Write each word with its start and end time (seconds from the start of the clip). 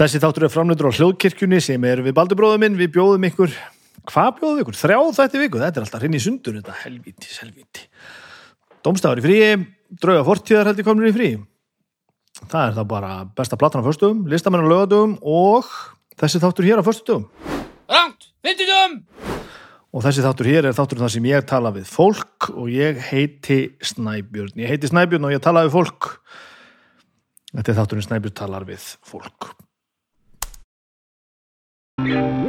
Þessi 0.00 0.16
þáttur 0.16 0.46
er 0.46 0.48
framleitur 0.48 0.86
á 0.88 0.96
hljóðkirkjunni 0.96 1.58
sem 1.60 1.82
er 1.84 2.00
við 2.00 2.14
Baldubróðum 2.16 2.62
minn, 2.62 2.76
við 2.80 2.94
bjóðum 2.94 3.24
ykkur 3.28 3.50
hvað 4.08 4.30
bjóðum 4.38 4.62
ykkur? 4.62 4.78
Þrjá 4.78 4.96
þætti 5.18 5.40
viku, 5.42 5.60
þetta 5.60 5.76
er 5.76 5.84
alltaf 5.84 6.06
hinn 6.06 6.16
í 6.16 6.20
sundur 6.24 6.56
þetta. 6.56 6.76
Helvíti, 6.86 7.28
helvíti. 7.36 7.84
Dómstafur 8.80 9.20
í 9.20 9.26
fríi, 9.26 9.50
drauga 10.00 10.24
fortíðar 10.24 10.70
held 10.70 10.80
ég 10.80 10.88
komnir 10.88 11.10
í 11.10 11.14
frí. 11.18 11.28
Það 12.40 12.62
er 12.62 12.74
þá 12.80 12.82
bara 12.94 13.12
besta 13.42 13.60
platan 13.60 13.84
á 13.84 13.88
förstum, 13.90 14.24
listamenn 14.32 14.64
á 14.64 14.72
lögadugum 14.72 15.18
og 15.20 15.68
þessi 16.16 16.40
þáttur 16.40 16.70
hér 16.70 16.80
á 16.80 16.88
föstudugum 16.88 17.28
Rangt, 17.92 18.30
fimmtudum 18.40 18.98
og 19.92 20.04
þessi 20.06 20.24
þáttur 20.24 20.48
hér 20.54 20.70
er 20.70 20.80
þáttur 20.80 21.04
þar 21.04 21.12
sem 21.12 21.28
ég 21.28 21.48
tala 21.50 21.76
við 21.76 21.90
fólk 21.92 22.52
og 22.54 22.72
ég 22.72 23.04
heiti 23.10 23.66
Snæbjörn, 23.84 24.56
ég 24.64 24.72
heiti 24.72 24.88
Snæbjörn 24.88 25.28
og 25.28 25.36
ég 25.36 25.44
tala 25.44 25.68
við 25.68 25.74
fólk. 25.76 26.14
Þetta 27.52 27.74
er 27.74 27.82
þátturinn 27.82 28.08
Snæbjörn 28.08 28.40
talar 28.46 28.64
við 28.64 28.94
fólk 29.04 29.52
Thank 32.08 32.14
you. 32.14 32.39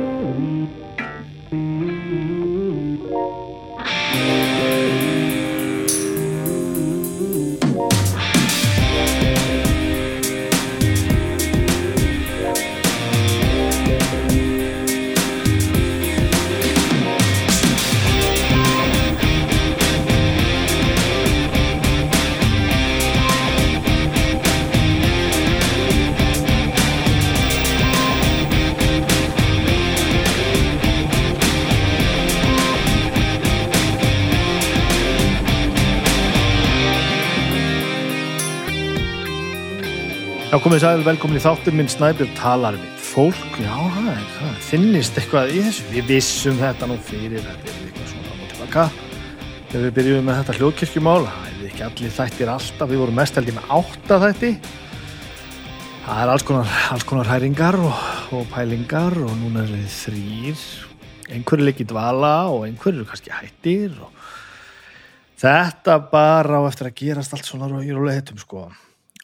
Já, 40.51 40.57
komið 40.59 40.81
sæl, 40.83 41.03
velkomin 41.07 41.37
í 41.39 41.41
þáttur 41.45 41.75
minn 41.79 41.87
Snæbjörn 41.87 42.33
talar 42.35 42.75
við 42.75 42.95
fólk. 42.99 43.53
Já, 43.55 43.71
það 43.71 44.07
er, 44.11 44.25
það 44.35 44.57
finnist 44.67 45.19
eitthvað 45.21 45.53
í 45.55 45.61
þessu? 45.63 45.85
Við 45.93 46.09
vissum 46.09 46.57
þetta 46.59 46.89
nú 46.91 46.97
fyrir 47.07 47.45
þetta 47.45 47.69
er 47.69 47.77
eitthvað 47.85 48.09
svona 48.09 48.33
og 48.33 48.49
tilbaka. 48.49 48.83
Þegar 49.69 49.85
við 49.85 49.95
byrjuðum 50.01 50.27
með 50.27 50.41
þetta 50.41 50.57
hljóðkirkjumál 50.57 51.23
það 51.29 51.47
er 51.53 51.63
ekki 51.69 51.85
allir 51.87 52.13
þættir 52.17 52.53
alltaf. 52.57 52.91
Við 52.91 53.01
vorum 53.05 53.19
mest 53.21 53.39
held 53.39 53.53
ég 53.53 53.57
með 53.61 53.71
átta 53.77 54.19
þætti. 54.25 54.51
Það 56.09 56.21
er 56.25 56.33
alls 56.35 56.47
konar, 56.51 56.75
alls 56.97 57.07
konar 57.13 57.31
hæringar 57.31 57.79
og, 57.87 58.05
og 58.35 58.45
pælingar 58.51 59.19
og 59.23 59.33
núna 59.39 59.63
er 59.63 59.73
við 59.77 59.89
þrýr 60.01 60.67
einhverju 61.31 61.71
leik 61.71 61.79
í 61.79 61.91
dvala 61.95 62.35
og 62.51 62.67
einhverju 62.67 63.07
kannski 63.07 63.31
hættir 63.39 63.95
og 64.03 64.11
þetta 65.39 66.01
bara 66.11 66.59
á 66.59 66.67
eftir 66.67 66.91
að 66.91 66.97
gerast 67.05 67.39
allt 67.39 67.47
svona 67.47 67.85
í 67.87 67.95
rólega 67.95 68.19
hittum 68.19 68.43
sko 68.43 68.67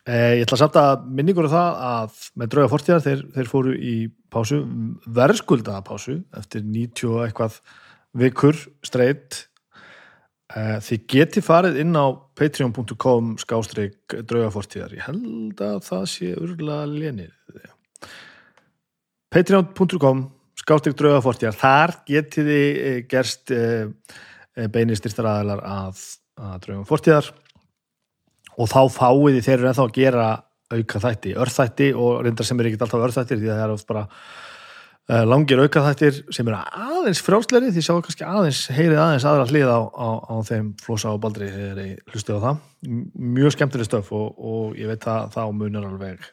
ég 0.08 0.46
ætla 0.46 0.58
samt 0.62 0.78
að 0.80 1.08
minningur 1.18 1.50
á 1.52 1.52
það 1.52 1.82
að 1.88 2.22
með 2.40 2.52
drauga 2.54 2.72
fortíðar 2.72 3.04
þeir, 3.04 3.24
þeir 3.36 3.50
fóru 3.52 3.74
í 3.76 3.96
pásu, 4.32 4.62
verðskuldaða 5.18 5.84
pásu 5.88 6.16
eftir 6.38 6.64
90 6.64 7.12
og 7.12 7.26
eitthvað 7.26 7.58
vikur 8.18 8.60
streyt. 8.88 9.42
Eh, 10.56 10.78
þið 10.80 11.02
geti 11.12 11.44
farið 11.44 11.82
inn 11.82 11.92
á 12.00 12.08
patreon.com 12.40 13.34
skástrík 13.42 14.16
drauga 14.30 14.52
fortíðar. 14.54 14.96
Ég 14.96 15.10
held 15.10 15.64
að 15.66 15.82
það 15.90 16.06
sé 16.14 16.32
urlega 16.40 16.86
lénið. 16.88 17.34
Patreon.com 19.34 20.24
skástrík 20.64 20.96
drauga 20.96 21.20
fortíðar. 21.26 21.60
Þar 21.60 21.96
getið 22.08 22.54
þið 22.54 22.80
eh, 22.86 23.02
gerst 23.12 23.52
eh, 23.52 23.92
beinistyrstaraðalar 24.72 25.66
að, 25.68 26.08
að 26.40 26.64
drauga 26.64 26.88
fortíðar 26.88 27.34
og 28.58 28.70
þá 28.72 28.82
fáiði 28.94 29.46
þeir 29.46 29.58
eru 29.60 29.72
ennþá 29.72 29.88
að 29.88 29.96
gera 29.98 30.28
auka 30.74 31.00
þætti, 31.00 31.38
örþætti 31.40 31.94
og 31.96 32.22
reyndar 32.26 32.48
sem 32.48 32.60
er 32.60 32.70
ekkert 32.70 32.86
alltaf 32.88 33.08
örþættir 33.08 33.40
því 33.40 33.50
að 33.52 33.60
það 33.60 33.66
er 33.66 33.74
oft 33.78 33.88
bara 33.88 34.04
uh, 34.08 35.24
langir 35.28 35.62
auka 35.64 35.84
þættir 35.86 36.22
sem 36.36 36.50
eru 36.50 36.60
aðeins 36.60 37.22
frjálsleiri 37.24 37.72
því 37.76 37.84
sjáu 37.86 38.02
kannski 38.04 38.28
aðeins, 38.28 38.64
heyrið 38.76 39.02
aðeins 39.04 39.28
aðra 39.30 39.48
hlið 39.52 39.72
á, 39.72 39.80
á, 39.88 40.10
á 40.28 40.36
þeim 40.50 40.72
flosa 40.84 41.14
og 41.14 41.22
baldri 41.24 41.50
þegar 41.54 41.84
ég 41.86 42.14
hlustið 42.14 42.40
á 42.42 42.46
það. 42.48 42.64
Mjög 43.38 43.56
skemmtileg 43.56 43.90
stöf 43.90 44.12
og, 44.18 44.28
og 44.38 44.80
ég 44.80 44.92
veit 44.92 45.08
að 45.12 45.30
þá 45.38 45.44
munar 45.56 45.88
alveg 45.88 46.32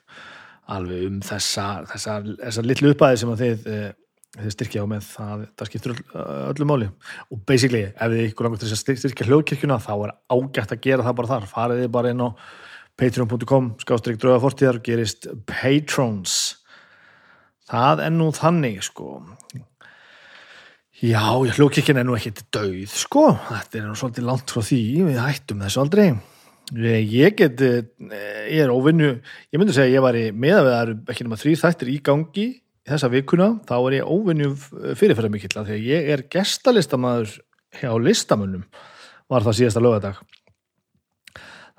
alveg 0.74 1.06
um 1.10 1.20
þessa 1.20 1.66
þessa, 1.91 2.18
þessa 2.41 2.64
litlu 2.64 2.94
uppæði 2.94 3.20
sem 3.20 3.32
að 3.34 3.42
þið 3.44 3.70
uh, 3.70 3.88
þið 4.34 4.55
styrkja 4.55 4.83
á 4.83 4.87
með 4.91 5.06
það, 5.09 5.45
það 5.55 5.71
skiptur 5.71 5.95
öll, 5.95 6.05
öllu 6.50 6.69
máli. 6.69 6.91
Og 7.31 7.43
basically 7.47 7.84
ef 7.89 8.15
þið 8.15 8.22
ykkur 8.28 8.49
langar 8.49 8.62
til 8.62 8.71
að 8.71 8.99
styrkja 9.03 9.28
hljóðkirkjuna 9.28 9.78
þá 9.83 9.95
er 9.95 10.15
ágætt 10.34 10.75
að 10.75 10.83
gera 10.87 11.06
það 11.06 11.17
bara 11.21 11.33
þar. 11.33 11.49
Farið 11.53 11.83
þið 11.84 11.93
bara 11.95 12.12
inn 12.15 12.25
á 12.25 12.28
patreon.com 13.00 13.71
skástrík 13.83 14.21
drauga 14.22 14.43
fortíðar 14.43 14.81
og 14.81 14.87
gerist 14.87 15.31
patrons. 15.50 16.37
Það 17.71 18.05
er 18.09 18.15
nú 18.15 18.28
þannig 18.34 18.83
sko. 18.87 19.17
Já, 21.05 21.25
hljóðkirkjana 21.34 22.05
er 22.05 22.06
nú 22.09 22.15
ekkert 22.16 22.45
döið 22.55 22.93
sko, 22.97 23.27
þetta 23.49 23.81
er 23.81 23.89
nú 23.89 23.97
svolítið 23.99 24.28
langt 24.28 24.53
frá 24.55 24.62
því, 24.65 24.83
við 25.11 25.19
hættum 25.21 25.65
þessu 25.65 25.83
aldrei. 25.83 26.06
Ég 26.72 27.34
get 27.37 27.61
ég 27.61 28.61
er 28.62 28.72
óvinnu, 28.72 29.11
ég 29.53 29.61
myndi 29.61 29.75
segja 29.77 29.91
að 29.91 29.97
ég 29.99 30.05
var 30.05 30.16
í 30.16 30.22
með 30.33 30.61
að 30.61 30.69
það 30.71 30.78
eru 30.78 30.95
ekki 31.12 31.27
nema 31.27 31.41
þrý 31.43 31.56
þættir 31.61 31.91
í 31.93 31.97
gangi 32.06 32.47
þessa 32.89 33.11
vikuna 33.12 33.50
þá 33.69 33.75
er 33.78 33.99
ég 33.99 34.12
óvinni 34.12 34.50
fyrirferða 34.99 35.33
mikill 35.33 35.55
að 35.56 35.71
því 35.71 35.77
að 35.77 35.89
ég 35.89 36.09
er 36.15 36.25
gestalistamæður 36.33 37.37
hjá 37.81 37.91
listamönnum 38.00 38.65
var 39.33 39.47
það 39.47 39.59
síðasta 39.61 39.83
lögadag 39.83 40.21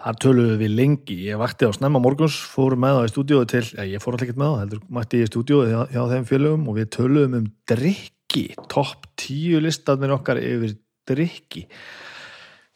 þar 0.06 0.18
töluðu 0.22 0.58
við 0.60 0.74
lengi. 0.78 1.16
Ég 1.26 1.40
vakti 1.42 1.66
á 1.66 1.74
snemma 1.74 2.02
morguns, 2.04 2.36
fór 2.38 2.76
með 2.78 3.00
það 3.00 3.08
í 3.08 3.12
stúdíóðu 3.14 3.48
til, 3.50 3.64
ja, 3.74 3.86
ég 3.96 4.04
fór 4.04 4.16
alltaf 4.16 4.28
ekki 4.28 4.42
með 4.42 4.52
það 4.52 4.60
heldur 4.64 4.84
mætti 4.98 5.22
ég 5.22 5.26
í 5.26 5.32
stúdíóðu 5.32 5.72
hjá, 5.72 5.80
hjá 5.96 6.02
þeim 6.12 6.28
félögum 6.30 6.68
og 6.70 6.78
við 6.78 6.92
töluðum 6.98 7.38
um 7.40 7.48
drikki 7.72 8.44
topp 8.70 9.10
tíu 9.22 9.62
listatnir 9.64 10.14
okkar 10.14 10.42
yfir 10.42 10.76
drikki 11.10 11.66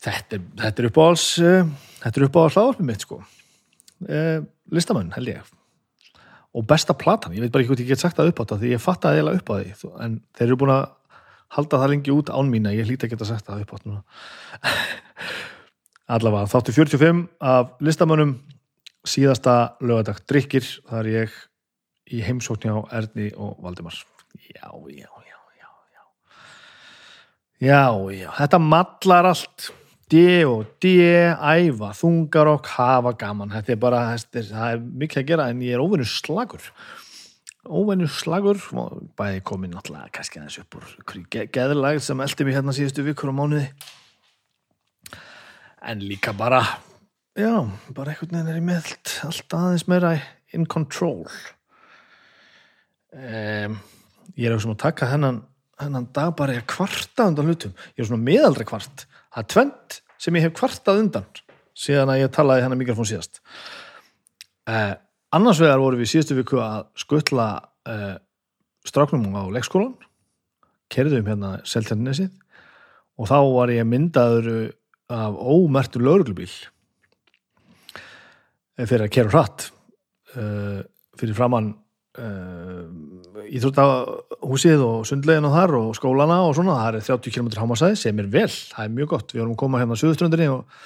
þetta 0.01 0.41
þetta 0.63 0.83
er 0.83 0.89
uppáhals 0.89 1.27
þetta 1.37 2.15
er 2.15 2.27
uppáhals 2.29 2.57
hláðarpið 2.57 2.89
mitt 2.89 3.05
sko. 3.05 3.21
Eh, 4.07 4.41
listamönn 4.73 5.13
held 5.17 5.33
ég 5.35 5.58
og 6.59 6.65
besta 6.67 6.95
platan, 6.97 7.33
ég 7.35 7.45
veit 7.45 7.53
bara 7.53 7.63
ekki 7.63 7.71
hvort 7.71 7.83
ég 7.83 7.91
get 7.93 8.01
sagt 8.01 8.17
það 8.19 8.33
upp 8.33 8.41
á 8.41 8.43
þetta 8.43 8.59
því 8.61 8.71
ég 8.73 8.83
fatt 8.83 9.05
að 9.07 9.19
eða 9.21 9.35
upp 9.39 9.51
á 9.51 9.53
því. 9.55 9.91
En 10.03 10.17
þeir 10.35 10.47
eru 10.49 10.59
búin 10.59 10.73
að 10.75 10.83
halda 11.55 11.79
það 11.81 11.91
lengi 11.93 12.13
út 12.13 12.31
án 12.33 12.51
mín 12.51 12.67
að 12.69 12.79
ég 12.79 12.89
hlýta 12.89 13.07
að 13.07 13.13
geta 13.15 13.29
sagt 13.29 13.47
það 13.47 13.63
upp 13.63 13.71
á 13.71 13.75
þetta 13.77 14.01
allavega, 16.15 16.49
þáttu 16.51 16.75
45 16.75 17.23
af 17.53 17.71
listamönnum 17.85 18.35
síðasta 19.07 19.55
lögadag 19.79 20.19
drikkir, 20.29 20.67
það 20.89 20.99
er 20.99 21.11
ég 21.13 21.39
í 22.09 22.21
heimsókn 22.25 22.67
hjá 22.67 22.77
Erni 22.99 23.29
og 23.37 23.59
Valdimar. 23.63 23.95
Já, 24.49 24.67
já, 24.89 25.07
já, 25.07 25.37
já 25.59 25.69
já, 27.61 27.81
já, 27.93 28.11
já 28.17 28.29
þetta 28.39 28.59
mallar 28.61 29.31
allt 29.31 29.69
D 30.09 30.41
og 30.49 30.65
D, 30.81 30.95
æfa, 31.37 31.91
þungarokk, 31.93 32.71
hafa 32.79 33.13
gaman. 33.19 33.51
Þetta 33.53 33.73
er 33.75 33.79
bara, 33.81 33.99
það 34.17 34.63
er 34.65 34.79
mikið 34.81 35.21
að 35.21 35.27
gera 35.29 35.45
en 35.51 35.61
ég 35.61 35.75
er 35.77 35.83
óvennu 35.83 36.07
slagur. 36.09 36.65
Óvennu 37.69 38.07
slagur, 38.09 38.57
bæði 39.19 39.43
komin 39.45 39.75
náttúrulega 39.75 40.09
kannski 40.15 40.41
aðeins 40.41 40.57
upp 40.63 40.79
úr 40.79 41.45
geðlag 41.53 41.99
sem 42.01 42.23
eldi 42.25 42.47
mig 42.47 42.57
hérna 42.57 42.73
síðustu 42.73 43.05
vikur 43.05 43.29
á 43.29 43.37
mánuði. 43.37 43.67
En 45.85 46.01
líka 46.01 46.33
bara, 46.33 46.63
já, 47.37 47.53
bara 47.93 48.15
einhvern 48.15 48.33
veginn 48.33 48.49
er 48.49 48.57
ég 48.57 48.65
með 48.65 48.89
allt, 49.27 49.53
aðeins 49.53 49.85
meira 49.91 50.15
in 50.57 50.65
control. 50.65 51.27
Um, 53.13 53.77
ég 54.33 54.49
er 54.49 54.57
auðvitað 54.57 54.73
að 54.73 54.81
taka 54.87 55.13
hennan, 55.13 55.43
hennan 55.77 56.09
dag 56.17 56.33
bara 56.39 56.57
í 56.57 56.63
að 56.63 56.67
kvarta 56.73 57.29
undan 57.29 57.53
hlutum. 57.53 57.77
Ég 57.93 58.03
er 58.03 58.09
svona 58.09 58.25
meðaldra 58.25 58.65
kvart 58.73 59.05
það 59.39 59.45
er 59.45 59.51
tvent 59.53 59.99
sem 60.19 60.35
ég 60.35 60.47
hef 60.47 60.55
kvartað 60.57 61.03
undan 61.05 61.27
síðan 61.79 62.11
að 62.11 62.23
ég 62.25 62.33
talaði 62.35 62.65
hennar 62.65 62.79
mikrofón 62.79 63.07
síðast 63.07 63.39
eh, 64.67 64.95
annars 65.35 65.61
vegar 65.63 65.79
voru 65.79 65.99
við 65.99 66.11
síðustu 66.11 66.39
viku 66.41 66.59
að 66.63 66.89
skuttla 66.99 67.47
eh, 67.87 68.17
stráknum 68.87 69.31
á 69.31 69.43
leikskólan 69.55 69.95
kerðum 70.91 71.29
hérna 71.29 71.53
seltjarnisið 71.69 72.33
og 73.19 73.29
þá 73.29 73.39
var 73.53 73.71
ég 73.71 73.87
myndaður 73.87 74.49
af 75.09 75.37
ómertu 75.39 76.01
lauruglubíl 76.03 76.51
fyrir 78.79 79.05
að 79.05 79.13
kera 79.13 79.31
hratt 79.33 79.65
uh, 80.37 80.79
fyrir 81.19 81.35
framann 81.35 81.73
uh, 82.19 82.85
íþróttahúsið 83.57 84.83
og 84.85 85.07
sundlegin 85.09 85.47
og 85.49 85.55
þar 85.55 85.73
og 85.79 85.89
skólana 85.97 86.39
og 86.45 86.55
svona, 86.57 86.75
það 86.79 86.99
er 86.99 87.07
30 87.09 87.33
km 87.35 87.49
hámasæði 87.57 87.99
sem 88.01 88.21
er 88.21 88.29
vel, 88.33 88.49
það 88.49 88.85
er 88.85 88.93
mjög 88.95 89.11
gott. 89.15 89.33
Við 89.33 89.41
vorum 89.43 89.55
að 89.55 89.61
koma 89.63 89.81
hérna 89.81 89.97
á 89.97 90.01
Suðuströndinni 90.01 90.49
og 90.53 90.79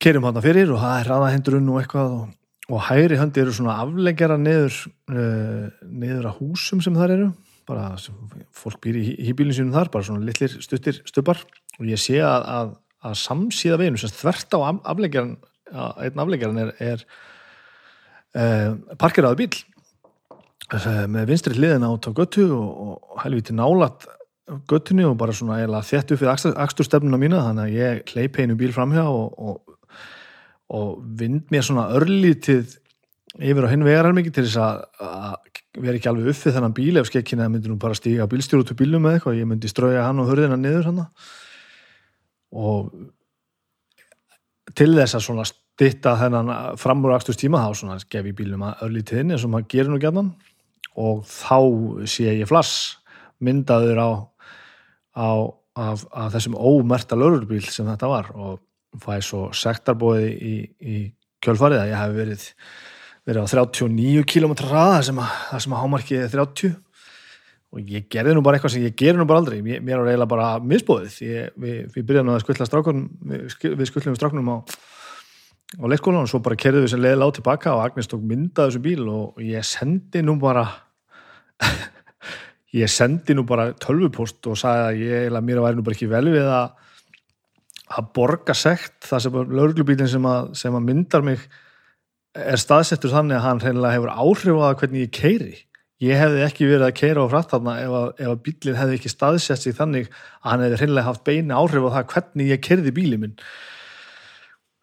kerum 0.00 0.26
hann 0.28 0.42
fyrir 0.44 0.72
og 0.74 0.80
það 0.82 0.96
er 0.98 1.10
hraðahendurinn 1.10 1.70
og 1.70 1.80
eitthvað 1.82 2.16
og, 2.16 2.26
og 2.70 2.82
hægri 2.88 3.18
höndi 3.20 3.42
eru 3.42 3.54
svona 3.54 3.78
afleggjara 3.84 4.38
niður, 4.40 4.80
uh, 5.12 5.70
niður 5.86 6.30
að 6.30 6.38
húsum 6.40 6.82
sem 6.84 6.96
þar 6.98 7.16
eru 7.16 7.30
bara 7.70 7.92
fólk 8.56 8.80
býr 8.82 8.96
í 8.98 9.04
hýbílinn 9.28 9.54
sínum 9.54 9.74
þar 9.76 9.92
bara 9.94 10.06
svona 10.08 10.24
litlir 10.26 10.56
stuttir 10.64 11.02
stubbar. 11.06 11.38
Og 11.78 11.86
ég 11.86 12.00
sé 12.02 12.18
að, 12.24 12.46
að, 12.50 12.72
að 13.06 13.18
samsíða 13.20 13.78
veginu 13.80 14.00
sem 14.00 14.10
þvert 14.16 14.56
á 14.56 14.58
af- 14.72 14.80
afleggjaran 14.94 15.36
einn 15.70 16.18
afleggjaran 16.18 16.58
er, 16.64 16.72
er 16.82 17.04
uh, 18.34 18.72
parkeraður 18.98 19.38
bíl 19.44 19.52
með 20.70 21.30
vinstri 21.32 21.56
hliðina 21.56 21.90
át 21.90 22.06
á 22.06 22.12
göttu 22.14 22.46
og, 22.54 22.70
og 22.86 23.22
helviti 23.24 23.54
nálat 23.56 24.06
göttunni 24.70 25.04
og 25.06 25.16
bara 25.18 25.34
svona 25.34 25.60
eiginlega 25.60 25.86
þétt 25.86 26.14
upp 26.14 26.22
við 26.22 26.30
aksturstefnuna 26.64 27.18
mína 27.20 27.42
þannig 27.44 27.66
að 27.66 27.76
ég 27.76 28.12
hleyp 28.14 28.38
einu 28.38 28.56
bíl 28.58 28.72
framhjá 28.74 29.04
og, 29.06 29.34
og, 29.38 29.76
og 30.74 30.96
vind 31.18 31.50
mér 31.52 31.66
svona 31.66 31.88
örlítið 31.98 32.76
yfir 33.38 33.66
á 33.66 33.72
hinn 33.72 33.86
vegar 33.86 34.10
mikið 34.14 34.36
til 34.36 34.46
þess 34.48 34.58
að, 34.64 34.82
að 35.06 35.84
vera 35.84 36.00
ekki 36.00 36.10
alveg 36.10 36.32
uppið 36.32 36.56
þennan 36.56 36.76
bíl 36.76 36.98
ef 36.98 37.10
skekkinni 37.10 37.46
myndi 37.46 37.70
nú 37.70 37.78
bara 37.80 37.98
stíga 37.98 38.26
bílstjóru 38.30 38.64
út 38.64 38.74
úr 38.74 38.80
bílum 38.80 39.06
með 39.06 39.18
eitthvað, 39.18 39.38
ég 39.38 39.50
myndi 39.50 39.70
strauja 39.70 40.06
hann 40.08 40.22
og 40.22 40.30
hörðina 40.32 40.58
niður 40.58 40.90
hann 40.90 41.02
og 42.50 42.90
til 44.74 44.92
þess 44.96 45.18
að 45.18 45.26
svona 45.28 45.46
stytta 45.46 46.16
þennan 46.18 46.50
framúr 46.80 47.14
akstustíma 47.14 47.62
þá 47.62 47.78
svona 47.78 48.00
gef 48.02 48.26
ég 48.26 48.36
bílum 48.36 48.66
að 48.66 48.82
örlítið 48.88 49.22
inn 49.22 49.34
eins 49.36 49.46
og 49.46 49.54
maður 49.54 49.70
gerir 49.76 49.92
nú 49.92 50.00
gætnan 50.02 50.34
og 50.98 51.22
þá 51.28 51.58
sé 52.10 52.32
ég 52.40 52.48
flass 52.50 52.96
myndaður 53.40 54.00
á, 54.02 54.10
á 55.16 55.30
af, 55.80 56.02
af 56.10 56.32
þessum 56.34 56.56
ómerta 56.58 57.16
lörurbíl 57.18 57.62
sem 57.70 57.86
þetta 57.88 58.08
var 58.10 58.30
og 58.34 58.58
fæ 59.00 59.20
svo 59.22 59.46
sektarbóði 59.54 60.30
í, 60.34 60.54
í 60.82 60.96
kjölfarið 61.44 61.84
að 61.84 61.92
ég 61.92 62.00
hef 62.02 62.14
verið 62.16 62.46
verið 63.30 63.46
á 63.46 63.52
39 63.52 64.24
km 64.28 64.54
hraða 64.66 65.02
sem 65.06 65.18
að, 65.22 65.34
að 65.54 65.62
hámarkið 65.78 66.24
er 66.24 66.32
30 66.34 66.72
og 67.70 67.92
ég 67.94 68.08
gerði 68.10 68.34
nú 68.34 68.42
bara 68.42 68.58
eitthvað 68.58 68.74
sem 68.74 68.82
ég 68.88 68.96
gerði 68.98 69.20
nú 69.20 69.26
bara 69.30 69.38
aldrei. 69.44 69.60
Mér, 69.62 69.78
var 70.00 70.08
eiginlega 70.10 70.30
bara 70.32 70.46
misbóðið 70.58 71.18
ég, 71.22 71.52
við, 71.62 71.76
við 71.94 72.06
byrjaðum 72.08 72.32
að 72.32 72.40
strákunum 72.72 73.04
við, 73.30 73.44
sk- 73.54 73.76
við 73.78 73.90
strákunum 74.18 74.50
á 74.50 74.56
á 75.78 75.84
leikskólan 75.86 76.24
og 76.24 76.30
svo 76.30 76.40
bara 76.42 76.58
kerðum 76.58 76.86
við 76.86 76.92
sem 76.94 77.02
leið 77.04 77.18
lág 77.20 77.34
tilbaka 77.36 77.74
og 77.76 77.84
Agnes 77.84 78.10
tók 78.10 78.24
mynda 78.26 78.66
þessu 78.66 78.82
bíl 78.82 79.06
og 79.06 79.40
ég 79.44 79.66
sendi 79.66 80.22
nú 80.26 80.34
bara 80.40 80.64
ég 82.82 82.90
sendi 82.90 83.36
nú 83.36 83.46
bara 83.46 83.70
tölvupost 83.78 84.46
og 84.50 84.58
sagði 84.58 84.86
að 84.88 85.02
ég 85.04 85.24
eiginlega 85.24 85.46
mér 85.46 85.62
væri 85.66 85.78
nú 85.78 85.86
bara 85.86 85.98
ekki 85.98 86.10
vel 86.10 86.26
við 86.32 86.50
að 86.50 86.68
að 87.90 88.12
borga 88.14 88.54
sekt 88.54 89.02
það 89.06 89.24
sem 89.24 89.38
lauruglubílinn 89.50 90.10
sem, 90.10 90.26
sem 90.54 90.76
að 90.78 90.86
myndar 90.86 91.24
mig 91.26 91.42
er 92.38 92.60
staðsettur 92.62 93.10
þannig 93.10 93.40
að 93.40 93.46
hann 93.46 93.62
hreinlega 93.64 93.96
hefur 93.96 94.12
áhrif 94.14 94.58
á 94.58 94.62
það 94.62 94.76
hvernig 94.82 95.06
ég 95.06 95.14
keiri 95.16 95.56
ég 96.00 96.20
hefði 96.20 96.44
ekki 96.46 96.68
verið 96.70 96.86
að 96.86 96.98
keira 97.00 97.24
á 97.26 97.32
frætt 97.32 97.54
þarna 97.54 97.76
ef 97.82 97.94
að, 97.98 98.10
að 98.26 98.36
bílinn 98.46 98.78
hefði 98.78 98.98
ekki 98.98 99.12
staðsett 99.12 99.64
sig 99.64 99.76
þannig 99.76 100.10
að 100.10 100.46
hann 100.48 100.64
hefði 100.64 100.78
hreinlega 100.80 101.08
haft 101.10 101.24
beina 101.26 101.58
áhrif 101.60 101.88
á 101.90 101.94
það 101.96 102.06
hvernig 102.14 102.52
ég 102.54 102.62
kerði 102.64 102.94
bílinn 102.96 103.24
minn. 103.24 103.34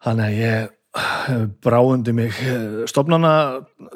Þannig 0.04 0.28
að 0.28 0.36
ég 0.38 0.68
eh, 0.98 1.46
bráundi 1.64 2.14
mig 2.16 2.36
eh, 2.44 2.84
stofnana 2.90 3.32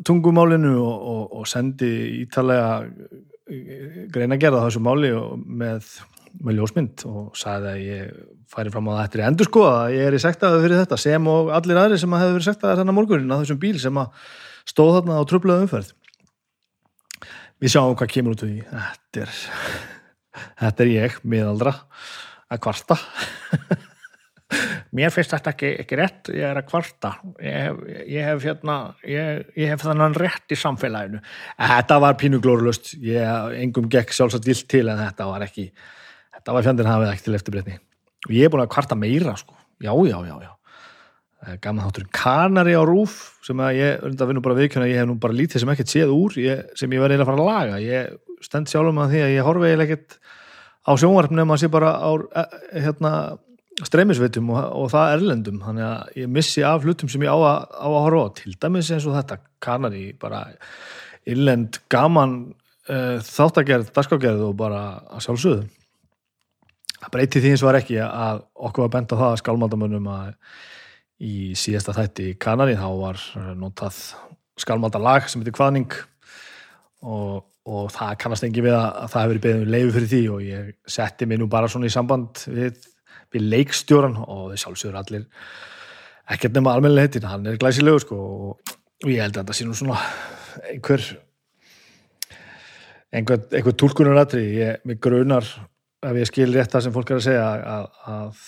tungumálinu 0.07 0.75
og, 0.81 1.07
og, 1.15 1.23
og 1.41 1.51
sendi 1.51 1.93
ítalega 2.23 2.83
greina 4.13 4.39
gerða 4.41 4.67
þessu 4.67 4.83
máli 4.85 5.11
með, 5.45 5.89
með 6.41 6.61
ljósmynd 6.61 7.05
og 7.11 7.35
sagði 7.39 7.73
að 7.73 7.83
ég 7.87 8.13
færi 8.53 8.73
fram 8.73 8.89
á 8.89 8.93
það 8.93 9.05
eftir 9.05 9.25
endur 9.27 9.49
sko 9.49 9.65
að 9.69 9.97
ég 9.97 10.09
er 10.09 10.17
í 10.17 10.23
sektaði 10.23 10.63
fyrir 10.65 10.83
þetta 10.83 11.01
sem 11.01 11.29
og 11.33 11.53
allir 11.57 11.81
aðri 11.81 12.01
sem 12.01 12.15
að 12.15 12.25
hefur 12.25 12.39
verið 12.39 12.49
sektaði 12.51 12.81
þennan 12.81 12.99
morgunin 12.99 13.35
að 13.35 13.45
þessum 13.45 13.63
bíl 13.63 13.79
sem 13.83 14.01
að 14.03 14.29
stóð 14.73 14.97
þarna 14.99 15.19
á 15.19 15.23
tröflaðu 15.29 15.67
umferð. 15.67 15.95
Við 17.63 17.75
sjáum 17.75 17.97
hvað 17.99 18.13
kemur 18.13 18.37
út 18.37 18.45
úr 18.45 18.53
því. 18.53 18.67
Þetta 18.73 19.25
er 19.25 19.33
þetta 20.63 20.85
er 20.85 20.93
ég, 20.93 21.17
miðaldra 21.27 21.75
að 22.53 22.63
kvarta 22.67 22.99
mér 24.97 25.13
finnst 25.15 25.33
þetta 25.35 25.53
ekki, 25.55 25.71
ekki 25.83 25.99
rétt 25.99 26.31
ég 26.35 26.47
er 26.49 26.61
að 26.61 26.69
kvarta. 26.69 27.15
Ég 27.43 27.59
hef, 27.59 27.83
ég 28.09 28.29
hef, 28.29 28.45
hérna, 28.47 28.77
ég, 29.09 29.43
ég 29.59 29.73
hef 29.73 29.85
þannan 29.87 30.17
rétt 30.19 30.55
í 30.55 30.59
samfélaginu. 30.59 31.23
Þetta 31.61 31.99
var 32.05 32.19
pínu 32.21 32.41
glórulust 32.45 32.95
ég 33.03 33.59
engum 33.63 33.91
gekk 33.93 34.15
sjálfsagt 34.17 34.49
vilt 34.49 34.69
til 34.71 34.87
en 34.89 35.01
þetta 35.01 35.29
var 35.31 35.47
ekki 35.49 35.69
þetta 36.37 36.57
var 36.57 36.67
fjandinn 36.67 36.91
hafið 36.91 37.13
ekki 37.13 37.29
til 37.29 37.39
eftirbreytni. 37.39 37.79
Og 38.29 38.35
ég 38.37 38.47
er 38.47 38.53
búin 38.53 38.65
að 38.65 38.75
kvarta 38.75 38.99
meira 38.99 39.37
sko. 39.39 39.55
já, 39.83 39.93
já, 39.93 40.19
já, 40.27 40.37
já. 40.43 40.53
Gaman 41.59 41.89
þáttur 41.89 42.05
kanari 42.15 42.75
á 42.79 42.87
rúf 42.87 43.41
sem 43.43 43.59
að 43.59 43.79
ég 43.81 44.05
undan 44.07 44.29
vinnu 44.31 44.43
bara 44.45 44.55
viðkjöna 44.61 44.87
ég 44.87 45.01
hef 45.01 45.09
nú 45.11 45.17
bara 45.19 45.35
lítið 45.35 45.65
sem 45.65 45.73
ekkert 45.73 45.91
séð 45.91 46.13
úr 46.15 46.37
sem 46.79 46.93
ég 46.95 47.03
verði 47.03 47.17
eiginlega 47.17 47.25
að 47.25 47.31
fara 47.33 47.43
að 47.43 47.49
laga. 47.49 47.81
Ég 47.83 48.45
stend 48.47 48.71
sjálfum 48.71 49.01
að 49.03 49.15
því 49.15 49.23
að 49.25 49.33
ég 49.35 49.49
horfi 49.49 49.67
eiginlega 49.67 49.97
ekkert 49.97 50.19
á 50.87 50.93
sjónvarp 50.99 51.35
nema 51.35 51.57
að 51.57 51.65
sé 51.65 51.71
bara 51.73 51.91
á 51.99 52.11
eh, 52.15 52.55
hérna, 52.85 53.13
streymisvitum 53.88 54.50
og, 54.55 54.62
og 54.79 54.90
það 54.93 55.14
erlendum. 55.17 55.61
Þannig 55.64 55.87
að 55.88 56.17
ég 56.23 56.32
missi 56.38 56.64
af 56.67 56.87
hlutum 56.87 57.11
sem 57.12 57.25
ég 57.26 57.32
á 57.32 57.38
að, 57.38 57.69
á 57.73 57.88
að 57.88 58.00
horfa 58.06 58.25
á. 58.25 58.34
Til 58.40 58.56
dæmis 58.64 58.90
eins 58.94 59.06
og 59.08 59.17
þetta 59.19 59.38
kanari 59.62 60.08
bara 60.19 60.43
innlend 61.29 61.79
gaman 61.93 62.37
uh, 62.90 63.19
þáttagerð, 63.23 63.93
dagskágerð 63.94 64.44
og 64.49 64.58
bara 64.58 64.82
að 65.12 65.25
sjálfsögðu. 65.29 65.70
Það 67.02 67.14
breyti 67.17 67.43
því 67.43 67.55
eins 67.55 67.64
og 67.64 67.70
var 67.73 67.81
ekki 67.81 67.99
að 68.05 68.44
okkur 68.69 68.87
var 68.87 68.94
bent 68.94 69.14
á 69.14 69.17
það 69.17 69.31
að 69.31 69.40
skálmaldamönnum 69.43 70.12
að 70.12 70.29
í 71.23 71.55
síðasta 71.58 71.94
þætti 71.96 72.29
í 72.32 72.37
Kanari 72.43 72.76
þá 72.79 72.88
var 72.99 73.25
eh, 73.38 73.50
notað 73.58 73.99
skálmalda 74.61 75.00
lag 75.02 75.26
sem 75.31 75.43
heitir 75.43 75.55
Kvaðning 75.56 75.94
og, 77.02 77.43
og 77.67 77.90
það 77.94 78.17
kannast 78.23 78.46
engi 78.46 78.64
við 78.64 78.76
að, 78.76 78.88
að 79.05 79.12
það 79.12 79.26
hefur 79.26 79.43
beðið 79.46 79.62
um 79.62 79.73
leifu 79.75 79.93
fyrir 79.96 80.11
því 80.12 80.23
og 80.34 80.43
ég 80.46 80.73
setti 80.96 81.29
mig 81.31 81.40
nú 81.40 81.49
bara 81.50 81.70
svona 81.70 81.90
í 81.90 81.94
samband 81.94 82.43
við, 82.50 82.90
við 83.32 83.49
leikstjóran 83.52 84.17
og 84.23 84.55
sjálfsögur 84.61 84.99
allir 85.00 85.26
ekkert 86.32 86.56
nema 86.56 86.75
almennilega 86.76 87.08
heitin, 87.08 87.29
hann 87.29 87.46
er 87.50 87.61
glæsilegur 87.61 88.05
sko 88.05 88.19
og, 88.23 88.75
ég 89.08 89.20
held 89.23 89.37
að 89.37 89.43
þetta 89.43 89.58
sé 89.58 89.67
nú 89.67 89.76
svona 89.76 89.99
einhver 90.70 91.06
einhver, 93.12 93.46
einhver 93.52 93.76
túlkunaratri 93.76 94.44
ég, 94.61 94.84
mig 94.88 95.00
grunar 95.02 95.46
ef 96.02 96.19
ég 96.19 96.29
skil 96.29 96.52
rétt 96.55 96.73
það 96.73 96.87
sem 96.87 96.94
fólk 96.94 97.11
er 97.11 97.20
að 97.20 97.26
segja 97.26 97.49
að, 97.49 97.88
að 98.12 98.44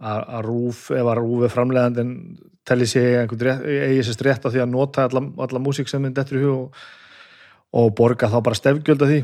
að, 0.00 0.20
að 0.38 0.42
rúf, 0.48 0.82
ef 0.94 1.06
að 1.06 1.20
rúf 1.20 1.46
er 1.46 1.52
framlegandin 1.52 2.12
telli 2.66 2.88
sig 2.88 3.18
einhvern 3.20 3.46
rétt, 3.48 3.64
eigi 3.88 4.04
sérst 4.08 4.24
rétt 4.26 4.46
á 4.46 4.50
því 4.50 4.62
að 4.64 4.72
nota 4.72 5.06
alla, 5.08 5.22
alla 5.46 5.62
músík 5.62 5.90
sem 5.90 6.02
minn 6.02 6.14
dettur 6.16 6.40
í 6.40 6.44
hug 6.44 6.54
og, 6.56 6.84
og 7.80 7.90
borga 7.98 8.30
þá 8.32 8.38
bara 8.42 8.58
stefgjöld 8.58 9.04
af 9.04 9.12
því 9.12 9.20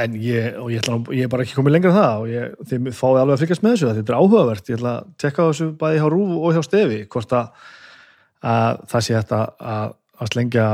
en 0.00 0.14
ég, 0.16 0.54
ég, 0.72 0.86
nú- 0.88 1.12
ég 1.12 1.26
er 1.26 1.28
bara 1.28 1.44
ekki 1.44 1.58
komið 1.58 1.74
lengra 1.76 1.90
en 1.92 1.98
það 1.98 2.22
og 2.22 2.30
ég, 2.32 2.54
þið 2.70 2.86
fáið 2.96 3.18
alveg 3.22 3.34
að 3.36 3.42
fylgjast 3.42 3.62
með 3.66 3.74
þessu 3.76 3.90
þetta 3.98 4.12
er 4.14 4.18
áhugavert, 4.18 4.70
ég 4.72 4.78
ætla 4.80 4.92
að 4.96 5.10
tekka 5.20 5.48
þessu 5.50 5.66
bæði 5.82 6.00
hjá 6.00 6.08
rúf 6.14 6.32
og 6.38 6.56
hjá 6.56 6.62
stefi 6.64 7.00
hvort 7.12 7.34
að, 7.36 7.66
að 8.54 8.80
það 8.94 9.04
sé 9.06 9.16
þetta 9.18 9.40
að, 9.74 9.94
að 10.22 10.30
slengja 10.32 10.66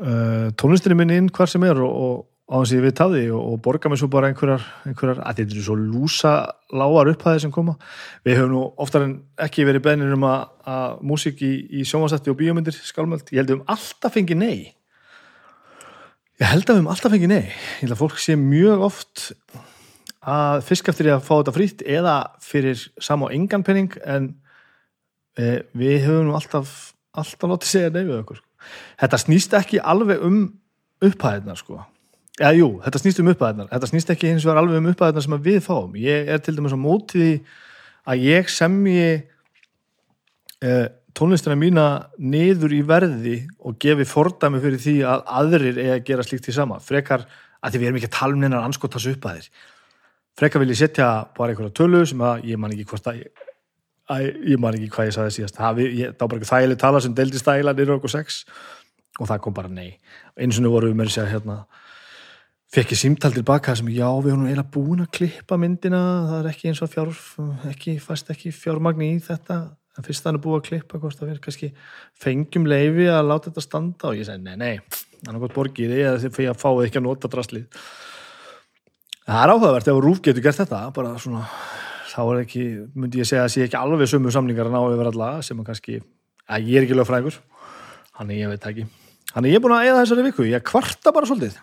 uh, 0.00 0.48
tónlistinni 0.60 0.98
minni 1.00 1.18
inn 1.20 1.30
hvar 1.34 1.50
sem 1.50 1.64
er 1.66 1.80
og, 1.82 1.94
og 2.04 2.26
á 2.50 2.56
þess 2.62 2.72
að 2.72 2.78
ég 2.80 2.84
veit 2.88 3.00
að 3.04 3.12
því 3.14 3.24
og, 3.30 3.42
og 3.52 3.60
borga 3.62 3.90
mér 3.92 4.00
svo 4.00 4.08
bara 4.10 4.30
einhverjar, 4.30 4.64
einhverjar 4.90 5.20
að 5.22 5.36
þetta 5.38 5.54
eru 5.54 5.66
svo 5.68 5.76
lúsa 5.78 6.32
lágar 6.74 7.10
upphæði 7.12 7.42
sem 7.44 7.52
koma. 7.54 7.76
Við 8.26 8.40
höfum 8.40 8.54
nú 8.56 8.62
oftar 8.82 9.04
en 9.06 9.12
ekki 9.46 9.66
verið 9.68 9.84
beinir 9.86 10.16
um 10.16 10.26
að, 10.26 10.48
að 10.66 10.96
músík 11.06 11.44
í, 11.46 11.52
í 11.78 11.84
sjónvarsætti 11.86 12.32
og 12.32 12.38
bíómyndir 12.40 12.74
skálmöld, 12.74 13.30
ég 13.30 13.38
held 13.42 13.52
að 13.52 13.54
höfum 13.54 13.70
alltaf 13.76 14.16
fengið 14.18 14.40
nei 14.42 14.58
ég 16.40 16.48
held 16.48 16.64
að 16.64 16.70
við 16.70 16.80
höfum 16.80 16.92
alltaf 16.94 17.14
fengið 17.14 17.32
nei 17.32 17.44
ég 17.44 17.82
held 17.82 17.96
að 17.96 18.02
fólk 18.02 18.20
sé 18.22 18.36
mjög 18.40 18.84
oft 18.88 19.26
að 20.20 20.64
fisk 20.68 20.90
eftir 20.92 21.10
að 21.14 21.24
fá 21.26 21.32
þetta 21.34 21.56
frýtt 21.56 21.84
eða 21.84 22.16
fyrir 22.44 22.82
sam 23.00 23.26
og 23.26 23.34
engan 23.36 23.64
penning 23.66 23.94
en 24.04 24.32
e, 25.36 25.60
við 25.76 26.06
höfum 26.08 26.34
alltaf 26.36 26.74
alltaf 27.16 27.52
látið 27.52 27.72
segja 27.72 27.94
nei 27.94 28.04
við 28.04 28.18
okkur 28.22 28.42
þetta 29.00 29.22
snýst 29.24 29.56
ekki 29.56 29.80
alveg 29.80 30.24
um 30.26 30.42
upphæðinar 31.04 31.60
sko 31.60 31.80
Já, 32.40 32.54
jú, 32.56 32.78
þetta 32.80 33.00
snýst 33.02 33.18
um 33.20 33.28
upphæðarnar. 33.34 33.66
Þetta 33.68 33.88
snýst 33.90 34.10
ekki 34.14 34.30
hins 34.30 34.44
vegar 34.46 34.62
alveg 34.62 34.78
um 34.80 34.86
upphæðarnar 34.88 35.24
sem 35.26 35.34
við 35.44 35.58
fáum. 35.60 35.96
Ég 36.00 36.30
er 36.32 36.38
til 36.40 36.54
dæmis 36.56 36.72
á 36.72 36.80
móti 36.80 37.18
því 37.20 37.32
að 38.08 38.22
ég 38.24 38.48
semji 38.48 39.08
eh, 40.64 40.86
tónlistina 41.20 41.56
mína 41.58 41.84
niður 42.16 42.72
í 42.74 42.80
verði 42.88 43.36
og 43.60 43.76
gefi 43.82 44.06
fordæmi 44.08 44.62
fyrir 44.62 44.80
því 44.80 44.96
að 45.10 45.26
aðrir 45.40 45.80
eigi 45.82 45.92
að 45.94 46.06
gera 46.08 46.24
slíkt 46.26 46.48
því 46.48 46.56
sama. 46.56 46.80
Frekar 46.80 47.26
að 47.60 47.74
því 47.74 47.82
við 47.82 47.90
erum 47.90 48.00
ekki 48.00 48.08
að 48.08 48.16
tala 48.16 48.36
um 48.36 48.42
neina 48.42 48.62
anskotas 48.64 49.06
upphæðir. 49.10 49.50
Frekar 50.40 50.62
vil 50.62 50.72
ég 50.72 50.80
setja 50.80 51.08
bara 51.36 51.52
einhverja 51.52 51.76
tölu 51.76 52.02
sem 52.08 52.24
að 52.24 52.46
ég 52.48 52.60
man 52.60 52.72
ekki 52.72 52.88
hvort 52.88 53.10
að 53.12 53.20
ég, 53.20 53.44
að 54.10 54.28
ég 54.54 54.62
man 54.62 54.78
ekki 54.78 54.88
hvað 54.94 55.10
ég 55.10 55.16
sagði 55.18 55.36
síðast. 55.36 55.60
Það, 55.60 55.82
var 56.22 56.32
bara 56.32 56.50
þægileg 56.52 56.80
tala 56.80 57.02
sem 57.04 57.16
deildist 57.18 57.48
þægilega 57.48 57.76
niður 57.76 57.92
á 57.92 57.98
okkur 57.98 58.14
sex 58.14 58.40
og 59.20 59.28
það 59.28 59.44
kom 59.44 59.56
bara 59.60 59.72
nei. 59.72 59.98
Eins 60.40 60.56
og 60.56 60.64
nú 60.64 60.72
vorum 60.72 60.94
við 60.94 61.02
með 61.02 61.12
að 61.12 61.16
segja 61.18 61.32
hérna 61.34 61.60
fekk 62.70 62.94
ég 62.94 63.00
símtal 63.00 63.32
tilbaka 63.34 63.74
sem 63.74 63.88
já, 63.90 64.06
við 64.22 64.32
erum 64.32 64.46
eiginlega 64.46 64.72
búin 64.72 65.02
að 65.02 65.10
klippa 65.16 65.58
myndina 65.58 66.00
það 66.28 66.36
er 66.38 66.48
ekki 66.52 66.70
eins 66.70 66.82
og 66.84 66.92
fjár 66.92 67.10
ekki, 67.72 67.96
fæst 67.98 68.30
ekki 68.30 68.52
fjármagni 68.54 69.08
í 69.16 69.22
þetta 69.24 69.56
en 69.98 70.06
fyrst 70.06 70.24
þannig 70.26 70.44
búið 70.44 70.58
að 70.58 70.66
klippa 70.68 71.00
hvort 71.00 71.18
það 71.18 71.30
fyrir 71.30 71.42
kannski 71.44 71.70
fengjum 72.22 72.68
leifi 72.70 73.08
að 73.10 73.26
láta 73.30 73.50
þetta 73.50 73.64
standa 73.64 74.10
og 74.10 74.18
ég 74.20 74.28
segi 74.28 74.44
nei, 74.44 74.54
nei, 74.60 75.00
þannig 75.24 75.44
gott 75.44 75.56
borgið 75.56 75.94
eða 75.96 76.20
þið 76.22 76.36
fyrir 76.36 76.52
að 76.52 76.60
fáið 76.62 76.82
ekki 76.86 77.00
að 77.00 77.06
nota 77.06 77.30
draslið. 77.32 77.82
Það 79.26 79.42
er 79.44 79.52
áhugavert 79.54 79.90
ef 79.90 80.00
Rúf 80.02 80.22
getur 80.24 80.44
gert 80.44 80.60
þetta 80.62 80.80
bara 80.94 81.14
svona, 81.22 81.42
þá 82.10 82.20
er 82.22 82.42
ekki 82.44 82.64
myndi 82.94 83.20
ég 83.20 83.28
segja 83.28 83.44
að 83.46 83.52
sé 83.54 83.66
ekki 83.66 83.78
alveg 83.78 84.10
sömu 84.10 84.32
samlingar 84.34 84.70
að 84.70 84.76
ná 84.76 84.80
yfir 84.94 85.10
alla 85.12 85.30
sem 85.46 85.60
að 85.60 85.70
kannski, 85.70 85.98
að 86.50 86.70
ég 86.70 86.80
er 86.80 86.86
ekki 86.86 86.98
lögfræðingur. 86.98 87.40
Hann 88.18 88.32
er 88.32 88.40
ég 88.40 88.52
veit 88.52 88.70
ekki. 88.70 88.86
Hann 89.34 89.46
er 89.46 89.54
ég 89.54 89.62
búin 89.62 89.76
að 89.76 89.90
eða 89.90 90.02
þessari 90.02 90.26
viku, 90.26 90.46
ég 90.48 90.64
kvarta 90.66 91.12
bara 91.14 91.28
svolítið. 91.30 91.58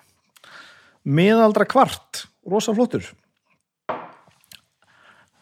Meðaldra 1.08 1.68
kvart. 1.68 2.28
Rosa 2.48 2.76
flottur. 2.76 3.04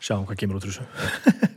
Sjáum 0.01 0.25
hvað 0.25 0.41
kemur 0.41 0.59
út 0.59 0.65
úr 0.67 0.73
þessu 0.73 1.51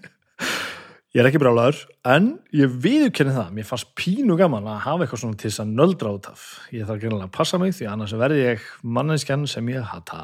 ég 1.16 1.22
er 1.22 1.28
ekki 1.30 1.40
brálaður 1.40 1.80
en 2.08 2.30
ég 2.52 2.78
viðurkenni 2.84 3.32
það 3.36 3.54
mér 3.56 3.68
fannst 3.68 3.90
pínu 3.96 4.36
gaman 4.38 4.68
að 4.68 4.82
hafa 4.84 5.06
eitthvað 5.06 5.22
svona 5.22 5.40
til 5.40 5.48
þess 5.50 5.62
að 5.64 5.74
nöldra 5.80 6.14
út 6.18 6.30
af. 6.30 6.46
Ég 6.74 6.88
þarf 6.88 7.02
greinlega 7.02 7.28
að 7.30 7.36
passa 7.38 7.60
mig 7.60 7.74
því 7.76 7.88
annars 7.92 8.16
verði 8.20 8.44
ég 8.44 8.70
manneskjan 8.84 9.48
sem 9.48 9.72
ég 9.72 9.88
hata. 9.88 10.20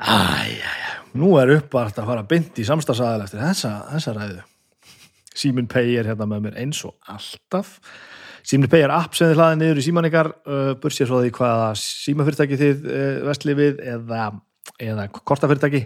Æjæjæ 0.00 0.90
nú 1.20 1.32
er 1.40 1.56
uppvart 1.56 1.98
að 1.98 2.12
fara 2.12 2.28
bynd 2.28 2.60
í 2.60 2.66
samstagsæðal 2.66 3.24
eftir 3.24 3.42
þessa, 3.42 3.72
þessa 3.94 4.14
ræðu. 4.16 4.44
Símun 5.40 5.68
Pei 5.70 5.96
er 5.98 6.08
hérna 6.10 6.28
með 6.28 6.46
mér 6.46 6.60
eins 6.60 6.80
og 6.86 6.94
alltaf. 7.10 7.78
Símun 8.46 8.70
Pei 8.72 8.82
er 8.84 8.92
app 8.94 9.16
sem 9.16 9.30
þið 9.30 9.40
hlaðið 9.40 9.60
niður 9.60 9.80
í 9.80 9.84
síman 9.86 10.08
ykkar 10.08 10.30
uh, 10.30 10.70
bursið 10.80 11.10
svo 11.10 11.20
því 11.22 11.32
hvaða 11.36 11.68
símafyrirtæki 11.80 12.60
þið 12.60 12.86
uh, 12.86 13.18
vestlið 13.28 13.60
við 13.60 13.82
eða, 13.94 14.30
eða 14.80 15.06
kortafyrirtæki 15.18 15.84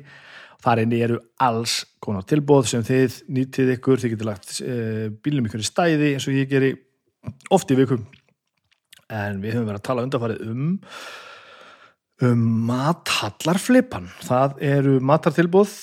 þar 0.65 0.83
inni 0.85 1.03
eru 1.05 1.21
alls 1.45 1.83
konar 2.03 2.25
tilbóð 2.29 2.71
sem 2.71 2.85
þið 2.87 3.21
nýtið 3.37 3.75
ykkur. 3.77 4.01
Þið 4.01 4.15
getur 4.15 4.31
lagt 4.31 4.57
uh, 4.65 5.07
bílum 5.25 5.49
ykkur 5.49 5.65
í 5.65 5.69
stæði 5.69 6.15
eins 6.15 6.29
og 6.31 6.39
ég 6.39 6.51
geri 6.51 6.73
oft 7.55 7.71
í 7.73 7.79
vikum 7.79 8.05
en 9.13 9.41
við 9.43 9.59
höfum 9.59 9.69
verið 9.69 9.81
að 9.81 9.87
tala 9.89 10.05
undanfarið 10.07 10.49
um 10.49 10.65
um 12.25 12.43
mathallarflipan. 12.69 14.09
Það 14.25 14.59
eru 14.65 14.99
matartilbóð 15.05 15.75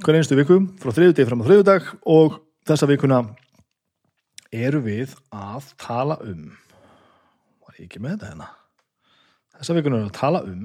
hver 0.00 0.18
einstu 0.18 0.38
viku 0.38 0.60
frá 0.80 0.94
þriðudegi 0.94 1.28
fram 1.28 1.42
á 1.42 1.46
þriðudag 1.48 1.88
og 2.08 2.38
þessa 2.68 2.88
vikuna 2.88 3.20
eru 4.52 4.82
við 4.84 5.12
að 5.34 5.72
tala 5.80 6.18
um 6.24 6.52
var 7.64 7.76
ég 7.78 7.88
ekki 7.88 8.02
með 8.04 8.16
þetta 8.16 8.30
hérna? 8.30 8.48
Þessa 9.58 9.76
vikuna 9.78 9.98
eru 9.98 10.06
við 10.06 10.12
að 10.12 10.18
tala 10.20 10.42
um 10.48 10.64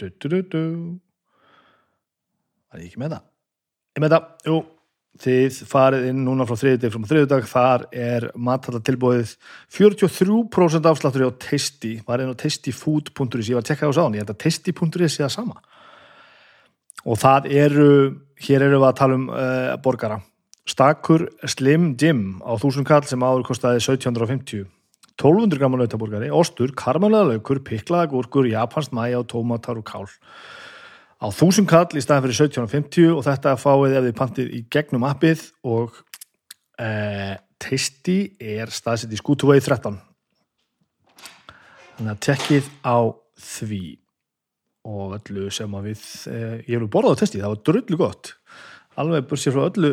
du, 0.00 0.08
du, 0.08 0.28
du, 0.28 0.40
du. 0.54 0.64
Var 2.70 2.82
ég 2.82 2.90
ekki 2.90 3.02
með 3.02 3.16
það? 3.16 3.24
Ég 3.90 4.04
með 4.04 4.14
það, 4.14 4.28
jú 4.46 4.60
þið 5.20 5.56
farið 5.68 6.06
inn 6.10 6.22
núna 6.24 6.46
frá 6.46 6.56
þriðudag 6.60 6.94
frá 6.94 7.08
þriðudag, 7.10 7.46
þar 7.50 7.84
er 7.90 8.26
mathallatilbóðið 8.38 9.34
43% 9.74 10.88
afsláttur 10.90 11.26
á 11.26 11.32
testi, 11.42 11.96
var 12.06 12.22
einn 12.22 12.32
á 12.32 12.38
testifood.is 12.38 13.50
ég 13.50 13.58
var 13.58 13.64
að 13.64 13.70
tekka 13.72 13.88
það 13.88 13.92
á 13.92 13.96
sáðan, 13.98 14.16
ég 14.16 14.24
held 14.24 14.34
að 14.34 14.42
testi.is 14.46 15.16
sé 15.16 15.24
það 15.24 15.34
sama. 15.34 15.60
Og 17.04 17.20
það 17.20 17.48
eru 17.58 17.90
hér 18.44 18.66
eru 18.66 18.80
við 18.80 18.88
að 18.88 18.98
tala 19.00 19.16
um 19.18 19.26
uh, 19.32 19.76
borgara. 19.82 20.20
Stakur 20.68 21.26
Slim 21.48 21.94
Jim 21.98 22.38
á 22.44 22.54
þúsund 22.60 22.86
kall 22.88 23.02
sem 23.08 23.24
áður 23.24 23.48
kostaði 23.50 23.82
1750 23.82 24.68
1200 25.20 25.60
gramma 25.60 25.76
nautaborgari, 25.76 26.30
ostur, 26.32 26.70
karmelega 26.72 27.34
laukur, 27.34 27.58
piklaða 27.60 28.08
gúrkur, 28.08 28.46
japansk 28.48 28.94
mæja 28.96 29.18
og 29.20 29.26
tómatar 29.28 29.76
og 29.76 29.84
kál 29.84 30.06
á 31.20 31.26
þúsund 31.28 31.68
kall 31.70 31.88
í 31.94 32.02
staðin 32.02 32.26
fyrir 32.26 32.38
1750 32.48 33.14
og 33.14 33.24
þetta 33.28 33.56
fáið 33.60 33.96
ef 33.98 34.06
þið 34.08 34.18
pantið 34.20 34.52
í 34.56 34.60
gegnum 34.72 35.06
appið 35.08 35.46
og 35.68 35.96
uh, 36.80 37.34
teisti 37.60 38.20
er 38.40 38.72
staðsett 38.72 39.12
í 39.12 39.20
skútuvegi 39.20 39.66
13 39.68 39.98
þannig 42.00 42.14
að 42.14 42.22
tekkið 42.24 42.70
á 42.80 42.98
því 43.40 43.82
og 44.88 45.16
öllu 45.18 45.50
sem 45.52 45.74
að 45.76 45.90
við 45.90 46.04
eh, 46.30 46.54
ég 46.64 46.72
hef 46.72 46.82
nú 46.82 46.88
borðað 46.92 47.18
á 47.18 47.20
testi, 47.20 47.40
það 47.42 47.52
var 47.52 47.62
drullu 47.68 47.98
gott. 48.00 48.32
Alveg 49.00 49.26
bursið 49.28 49.56
frá 49.56 49.66
öllu 49.66 49.90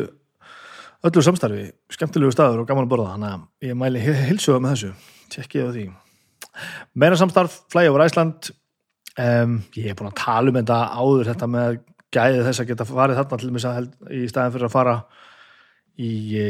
öllu 1.08 1.22
samstarfi, 1.22 1.66
skemmtilegu 1.94 2.34
staður 2.34 2.64
og 2.64 2.70
gaman 2.70 2.88
að 2.88 2.94
borða 2.94 3.12
þannig 3.12 3.34
að 3.34 3.68
ég 3.68 3.78
mæli 3.78 4.04
hilsuga 4.04 4.62
með 4.64 4.74
þessu. 4.74 4.92
Tjekkið 5.34 5.68
á 5.68 5.70
því. 5.76 5.84
Meira 6.98 7.18
samstarf, 7.20 7.60
flæði 7.70 7.92
over 7.92 8.06
Æsland 8.06 8.50
um, 9.24 9.58
ég 9.76 9.90
hef 9.90 9.98
búin 9.98 10.10
að 10.10 10.20
tala 10.22 10.52
um 10.52 10.58
þetta 10.60 10.80
áður 10.98 11.30
þetta 11.32 11.50
með 11.54 11.78
gæði 12.14 12.44
þess 12.46 12.62
að 12.62 12.70
geta 12.70 12.88
farið 12.88 13.20
þarna 13.20 13.40
til 13.42 13.52
þess 13.52 13.68
að 13.68 13.88
í 14.16 14.22
staðin 14.30 14.54
fyrir 14.54 14.68
að 14.68 14.74
fara 14.74 14.96
í 15.98 16.12
e, 16.38 16.48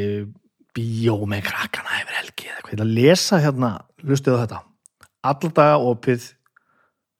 bíó 0.76 1.16
með 1.26 1.46
krakkana 1.48 2.02
yfir 2.02 2.18
helgi 2.20 2.50
eða 2.50 2.58
eitthvað, 2.60 2.82
að 2.84 2.96
lesa 3.00 3.40
hérna, 3.42 3.70
hlustuðu 4.04 4.42
þetta 4.44 4.60
alldaga 5.28 5.78
opið 5.82 6.34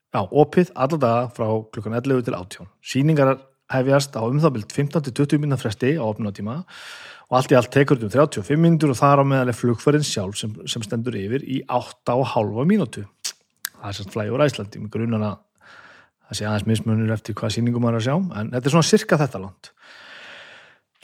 Já, 0.08 0.22
opið 0.24 0.70
alla 0.72 0.96
daga 0.96 1.24
frá 1.36 1.48
klukkan 1.68 1.96
11 1.98 2.22
til 2.24 2.32
18. 2.34 2.68
Sýningar 2.80 3.34
hefjast 3.68 4.14
á 4.16 4.24
um 4.24 4.38
það 4.40 4.54
byrjt 4.54 4.76
15-20 4.78 5.42
minna 5.42 5.58
fresti 5.60 5.90
á 6.00 6.04
opnunatíma 6.06 6.62
og 7.28 7.36
allt 7.36 7.52
í 7.52 7.58
allt 7.58 7.68
tekur 7.74 8.00
um 8.00 8.08
35 8.08 8.56
minnur 8.56 8.94
og 8.94 8.96
þar 8.96 9.20
á 9.20 9.24
meðal 9.28 9.52
er 9.52 9.58
flugfærin 9.58 10.06
sjálf 10.06 10.38
sem, 10.40 10.54
sem 10.64 10.84
stendur 10.86 11.18
yfir 11.20 11.44
í 11.44 11.60
8,5 11.68 12.64
mínútu. 12.70 13.04
Það 13.78 13.90
er 13.90 13.98
sérst 13.98 14.14
flægur 14.14 14.44
Æslandi 14.44 14.82
með 14.82 14.92
grunan 14.96 15.26
að 15.28 15.38
það 16.28 16.40
sé 16.40 16.48
aðeins 16.48 16.68
mismunur 16.68 17.14
eftir 17.14 17.36
hvað 17.38 17.54
sýningum 17.54 17.84
maður 17.84 18.00
að 18.00 18.06
sjá 18.08 18.14
en 18.18 18.52
þetta 18.52 18.68
er 18.68 18.74
svona 18.74 18.90
cirka 18.90 19.20
þetta 19.22 19.42
langt. 19.44 19.70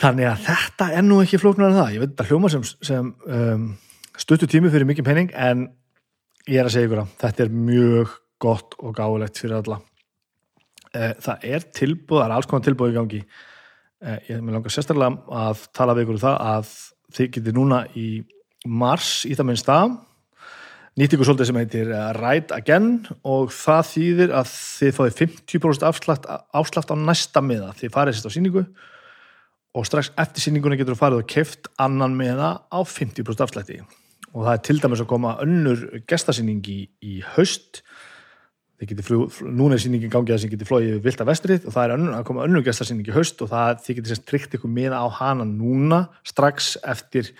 Þannig 0.02 0.28
að 0.28 0.44
þetta 0.48 0.90
er 0.98 1.06
nú 1.06 1.20
ekki 1.22 1.40
flóknar 1.40 1.70
en 1.70 1.78
það. 1.78 1.94
Ég 1.94 2.02
veit 2.02 2.12
þetta 2.12 2.28
hljóma 2.28 2.50
sem, 2.50 2.66
sem 2.84 3.10
um, 3.38 3.66
stuttu 4.18 4.50
tími 4.50 4.72
fyrir 4.74 4.88
mikið 4.90 5.06
penning 5.06 5.32
en 5.38 5.68
ég 6.50 6.60
er 6.60 6.68
að 6.68 6.74
segja 6.74 6.90
ykkur 6.90 7.04
að 7.04 7.16
þetta 7.22 7.44
er 7.46 7.58
mjög 7.70 8.14
gott 8.42 8.76
og 8.82 8.96
gáðilegt 8.98 9.40
fyrir 9.40 9.62
alla 9.62 9.80
það 10.94 11.46
er 11.48 11.66
tilbúð, 11.74 12.20
það 12.20 12.26
er 12.26 12.34
alls 12.36 12.48
konar 12.50 12.64
tilbúð 12.68 12.92
í 12.92 12.96
gangi 12.98 13.20
ég 14.28 14.42
með 14.42 14.58
langar 14.58 14.74
sérstaklega 14.74 15.40
að 15.44 15.64
tala 15.74 15.94
við 15.96 16.06
ykkur 16.06 16.18
um 16.18 16.24
það 16.24 16.36
að 16.52 16.72
þið 17.14 17.30
getur 17.36 17.56
núna 17.56 17.80
í 17.98 18.08
mars 18.64 19.14
í 19.28 19.34
það 19.34 19.48
minnst 19.50 19.70
að 19.72 19.96
nýtt 20.94 21.14
ykkur 21.16 21.26
svolítið 21.26 21.48
sem 21.48 21.58
heitir 21.58 21.92
Ride 22.14 22.54
Again 22.54 22.88
og 23.26 23.50
það 23.54 23.86
þýðir 23.90 24.34
að 24.38 24.50
þið 24.54 24.92
fáið 24.98 25.16
50% 25.20 25.86
afslátt, 25.88 26.28
afslátt 26.54 26.92
á 26.94 26.96
næsta 26.98 27.42
miða, 27.42 27.72
þið 27.80 27.94
farið 27.96 28.16
sérst 28.18 28.30
á 28.30 28.36
síningu 28.36 28.62
og 29.74 29.88
strax 29.88 30.12
eftir 30.22 30.46
síninguna 30.46 30.78
getur 30.78 30.94
þú 30.94 31.00
farið 31.00 31.22
og 31.24 31.28
keft 31.34 31.70
annan 31.82 32.14
miða 32.14 32.52
á 32.70 32.78
50% 32.86 33.42
afslætti. 33.42 33.80
Og 34.34 34.46
það 34.46 34.52
er 34.52 34.64
til 34.68 34.80
dæmis 34.82 35.02
að 35.02 35.10
koma 35.10 35.36
önnur 35.42 35.82
gestasýning 36.10 36.62
í, 36.70 37.14
haust. 37.34 37.82
Fljú, 38.84 39.26
núna 39.48 39.78
er 39.78 39.82
sýningin 39.82 40.12
gangið 40.12 40.34
að 40.34 40.42
þið 40.44 40.54
getur 40.54 40.68
flóið 40.68 40.96
vilt 41.06 41.20
að 41.22 41.28
vestrið 41.30 41.66
og 41.66 41.74
það 41.74 41.84
er 41.84 41.92
önnur, 41.94 42.14
að 42.18 42.24
koma 42.28 42.42
önnur 42.44 42.64
gestarsýning 42.66 43.06
í 43.08 43.14
haust 43.14 43.42
og 43.42 43.48
það 43.50 43.78
þið 43.86 43.98
getur 43.98 44.12
sérst 44.12 44.26
tryggt 44.28 44.56
ykkur 44.58 44.72
með 44.74 44.96
á 44.98 45.06
hana 45.18 45.46
núna 45.48 46.00
strax 46.26 46.74
eftir 46.82 47.30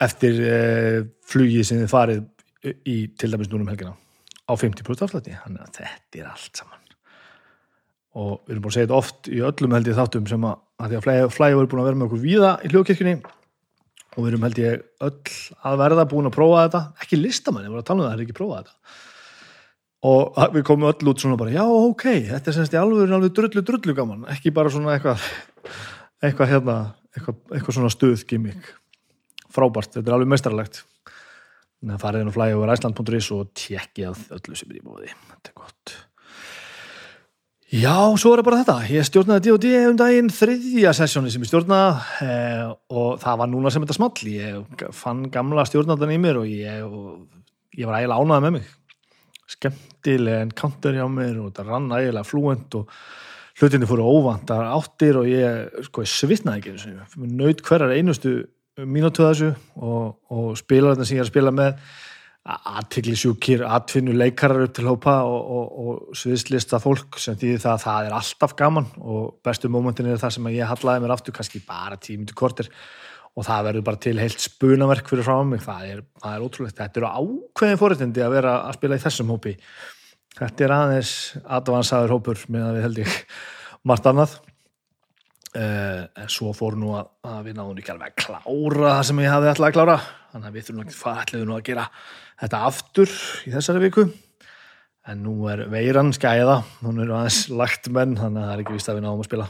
eftir 0.00 0.40
eh, 0.46 0.98
flugið 1.28 1.66
sem 1.66 1.82
þið 1.82 1.92
farið 1.92 2.22
í 2.64 2.96
til 3.18 3.32
dæmis 3.32 3.50
núna 3.52 3.66
um 3.66 3.70
helgina 3.72 3.94
á 4.46 4.52
50% 4.54 5.06
afslætti, 5.06 5.34
þannig 5.42 5.62
að 5.64 5.78
þetta 5.80 6.20
er 6.20 6.28
allt 6.30 6.60
saman. 6.60 6.82
Og 8.16 8.36
við 8.46 8.54
erum 8.54 8.64
búin 8.64 8.70
að 8.70 8.76
segja 8.76 8.86
þetta 8.86 9.00
oft 9.00 9.28
í 9.28 9.40
öllum 9.44 9.74
held 9.76 9.90
ég 9.90 9.98
þáttum 9.98 10.28
sem 10.30 10.46
að, 10.48 10.60
að 10.80 10.92
því 10.92 11.00
að 11.00 11.34
flæði 11.34 11.58
voru 11.58 11.70
búin 11.72 11.82
að 11.82 11.88
vera 11.90 11.98
með 11.98 12.06
okkur 12.06 12.22
víða 12.22 12.52
í 12.62 12.70
hljókirkjunni 12.72 13.16
og 14.16 14.20
við 14.22 14.28
erum 14.30 14.46
held 14.46 14.60
ég 14.62 14.86
öll 15.04 15.34
að 15.68 15.82
verða 15.82 16.06
búin 16.08 16.30
að 16.30 16.36
prófa 16.38 16.62
þetta. 16.62 16.82
Ekki 17.04 17.20
listamann, 17.20 17.66
ég 17.66 17.74
voru 17.74 17.82
að 17.82 17.90
tala 17.90 18.00
um 18.00 18.06
það, 18.06 18.14
það 18.14 18.16
er 18.16 18.24
ekki 18.24 18.38
prófað 18.38 18.62
þetta. 18.62 19.02
Og 20.06 20.40
við 20.54 20.66
komum 20.70 20.88
öll 20.92 21.10
út 21.10 21.20
svona 21.20 21.40
bara 21.40 21.52
já 21.52 21.64
ok, 21.66 22.06
þetta 22.30 22.52
er 22.52 22.56
semst 22.56 22.76
í 22.76 22.80
alveg, 22.80 23.12
alveg 23.12 23.34
drullu 23.36 23.64
drullu 23.66 23.96
gaman, 23.96 24.24
ekki 24.32 24.54
bara 24.54 24.72
svona 24.72 24.94
eitthvað 24.94 25.24
eitthvað 26.24 26.52
hérna 26.52 26.76
eitthvað, 27.16 27.38
eitthvað 27.52 27.78
svona 27.78 27.92
stuð 27.92 28.24
gimmick 28.28 28.74
frábært, 29.52 29.96
þetta 29.96 30.10
er 30.10 30.16
alveg 30.16 30.30
mestrarlegt 30.30 30.82
þannig 31.80 31.96
að 31.96 32.02
farið 32.02 32.24
inn 32.24 32.32
og 32.32 32.36
flæði 32.36 32.58
over 32.58 32.74
Iceland.is 32.74 33.30
og 33.36 33.54
tjekki 33.56 34.06
að 34.08 34.26
öllu 34.38 34.58
sem 34.58 34.72
er 34.72 34.78
í 34.80 34.84
bóði 34.84 35.10
þetta 35.12 35.52
er 35.52 35.56
gott. 35.62 35.96
Já, 37.74 38.14
svo 38.14 38.30
er 38.30 38.40
það 38.40 38.46
bara 38.46 38.58
þetta. 38.60 38.74
Ég 38.94 39.06
stjórnaði 39.08 39.54
D&D 39.58 39.70
um 39.88 39.96
daginn 39.98 40.28
þriðja 40.30 40.92
sessjóni 40.94 41.32
sem 41.34 41.42
ég 41.42 41.50
stjórnaði 41.50 42.22
eh, 42.22 42.68
og 42.94 43.16
það 43.24 43.40
var 43.40 43.50
núna 43.50 43.72
sem 43.74 43.82
þetta 43.82 43.96
small. 43.96 44.12
Ég 44.30 44.84
fann 44.94 45.24
gamla 45.34 45.64
stjórnadan 45.66 46.14
í 46.14 46.18
mér 46.22 46.38
og 46.44 46.46
ég, 46.46 46.84
og 46.86 47.26
ég 47.74 47.90
var 47.90 47.98
ægilega 47.98 48.22
ánað 48.22 48.44
með 48.44 48.54
mig. 48.60 48.70
Skemmtileg 49.50 50.44
encounter 50.44 50.94
hjá 50.94 51.08
mér 51.10 51.40
og 51.42 51.50
þetta 51.50 51.66
rann 51.66 51.90
ægilega 51.98 52.30
flúent 52.30 52.78
og 52.78 52.94
hlutinni 53.58 53.90
fóru 53.90 54.06
óvantar 54.14 54.68
áttir 54.70 55.18
og 55.18 55.26
ég, 55.26 55.82
sko, 55.88 56.06
svitnaði 56.06 56.70
ekki 56.76 57.26
naut 57.34 57.66
hverjar 57.66 57.96
einustu 57.96 58.38
mínútu 58.84 59.24
þessu 59.24 59.54
og, 59.80 60.18
og 60.32 60.50
spilar 60.60 60.94
þetta 60.94 61.08
sem 61.08 61.16
ég 61.16 61.22
er 61.22 61.28
að 61.28 61.32
spila 61.32 61.54
með 61.54 61.80
aðtikli 62.46 63.16
sjúkir, 63.18 63.64
atfinnu 63.66 64.12
leikarar 64.14 64.68
upp 64.68 64.74
til 64.76 64.86
hópa 64.86 65.16
og, 65.26 65.48
og, 65.56 65.70
og 65.82 66.18
sviðslista 66.18 66.78
fólk 66.82 67.18
sem 67.18 67.34
því 67.38 67.56
það 67.58 67.72
að 67.72 67.82
það 67.82 68.06
er 68.06 68.14
alltaf 68.20 68.54
gaman 68.58 68.86
og 69.02 69.24
bestu 69.46 69.70
mómentin 69.72 70.06
er 70.12 70.20
það 70.22 70.36
sem 70.36 70.48
ég 70.54 70.70
hallaði 70.70 71.02
mér 71.02 71.14
aftur 71.16 71.34
kannski 71.34 71.62
bara 71.66 71.98
tímundu 71.98 72.36
kortir 72.38 72.70
og 73.36 73.44
það 73.44 73.66
verður 73.68 73.86
bara 73.88 74.00
til 74.06 74.14
heilt 74.20 74.44
spunaverk 74.44 75.10
fyrir 75.10 75.26
frá 75.26 75.40
mig, 75.44 75.64
það 75.64 75.88
er, 75.90 76.04
það 76.22 76.36
er 76.36 76.44
ótrúlegt. 76.46 76.78
Þetta 76.78 77.00
eru 77.02 77.10
ákveðin 77.10 77.80
fóriðtindi 77.82 78.24
að 78.24 78.36
vera 78.38 78.54
að 78.62 78.78
spila 78.78 78.96
í 78.96 79.02
þessum 79.02 79.32
hópi. 79.34 79.52
Þetta 80.36 80.64
er 80.64 80.74
aðeins 80.76 81.12
advansaður 81.58 82.14
hópur 82.16 82.46
með 82.52 82.64
að 82.68 82.78
við 82.78 82.86
held 82.86 83.02
ég 83.02 83.18
margt 83.90 84.08
annað 84.08 84.38
Uh, 85.56 86.04
en 86.20 86.28
svo 86.28 86.50
fór 86.52 86.74
nú 86.76 86.90
að, 86.98 87.06
að 87.24 87.46
við 87.46 87.54
náðum 87.56 87.78
ekki 87.80 87.92
alveg 87.94 88.10
að 88.10 88.16
klára 88.26 88.90
það 88.90 89.06
sem 89.08 89.20
ég 89.22 89.30
hafði 89.32 89.48
alltaf 89.48 89.68
að 89.68 89.76
klára. 89.76 89.94
Þannig 90.34 90.48
að 90.48 90.56
við 90.56 90.66
þurfum 90.66 90.82
ekki 90.82 90.96
fætliðu 90.98 91.46
nú 91.48 91.54
að 91.56 91.62
gera 91.64 91.84
þetta 92.42 92.60
aftur 92.68 93.14
í 93.46 93.52
þessari 93.54 93.82
viku? 93.86 94.04
En 95.08 95.24
nú 95.24 95.36
er 95.48 95.64
veiran 95.72 96.12
skæða. 96.12 96.58
Hún 96.82 97.00
er 97.00 97.14
aðeins 97.16 97.40
lagt 97.48 97.88
menn 97.94 98.18
þannig 98.20 98.42
að 98.42 98.50
það 98.50 98.52
er 98.52 98.64
ekki 98.66 98.76
vist 98.76 98.92
að 98.92 98.98
við 98.98 99.06
náðum 99.06 99.24
að 99.24 99.30
spila. 99.30 99.48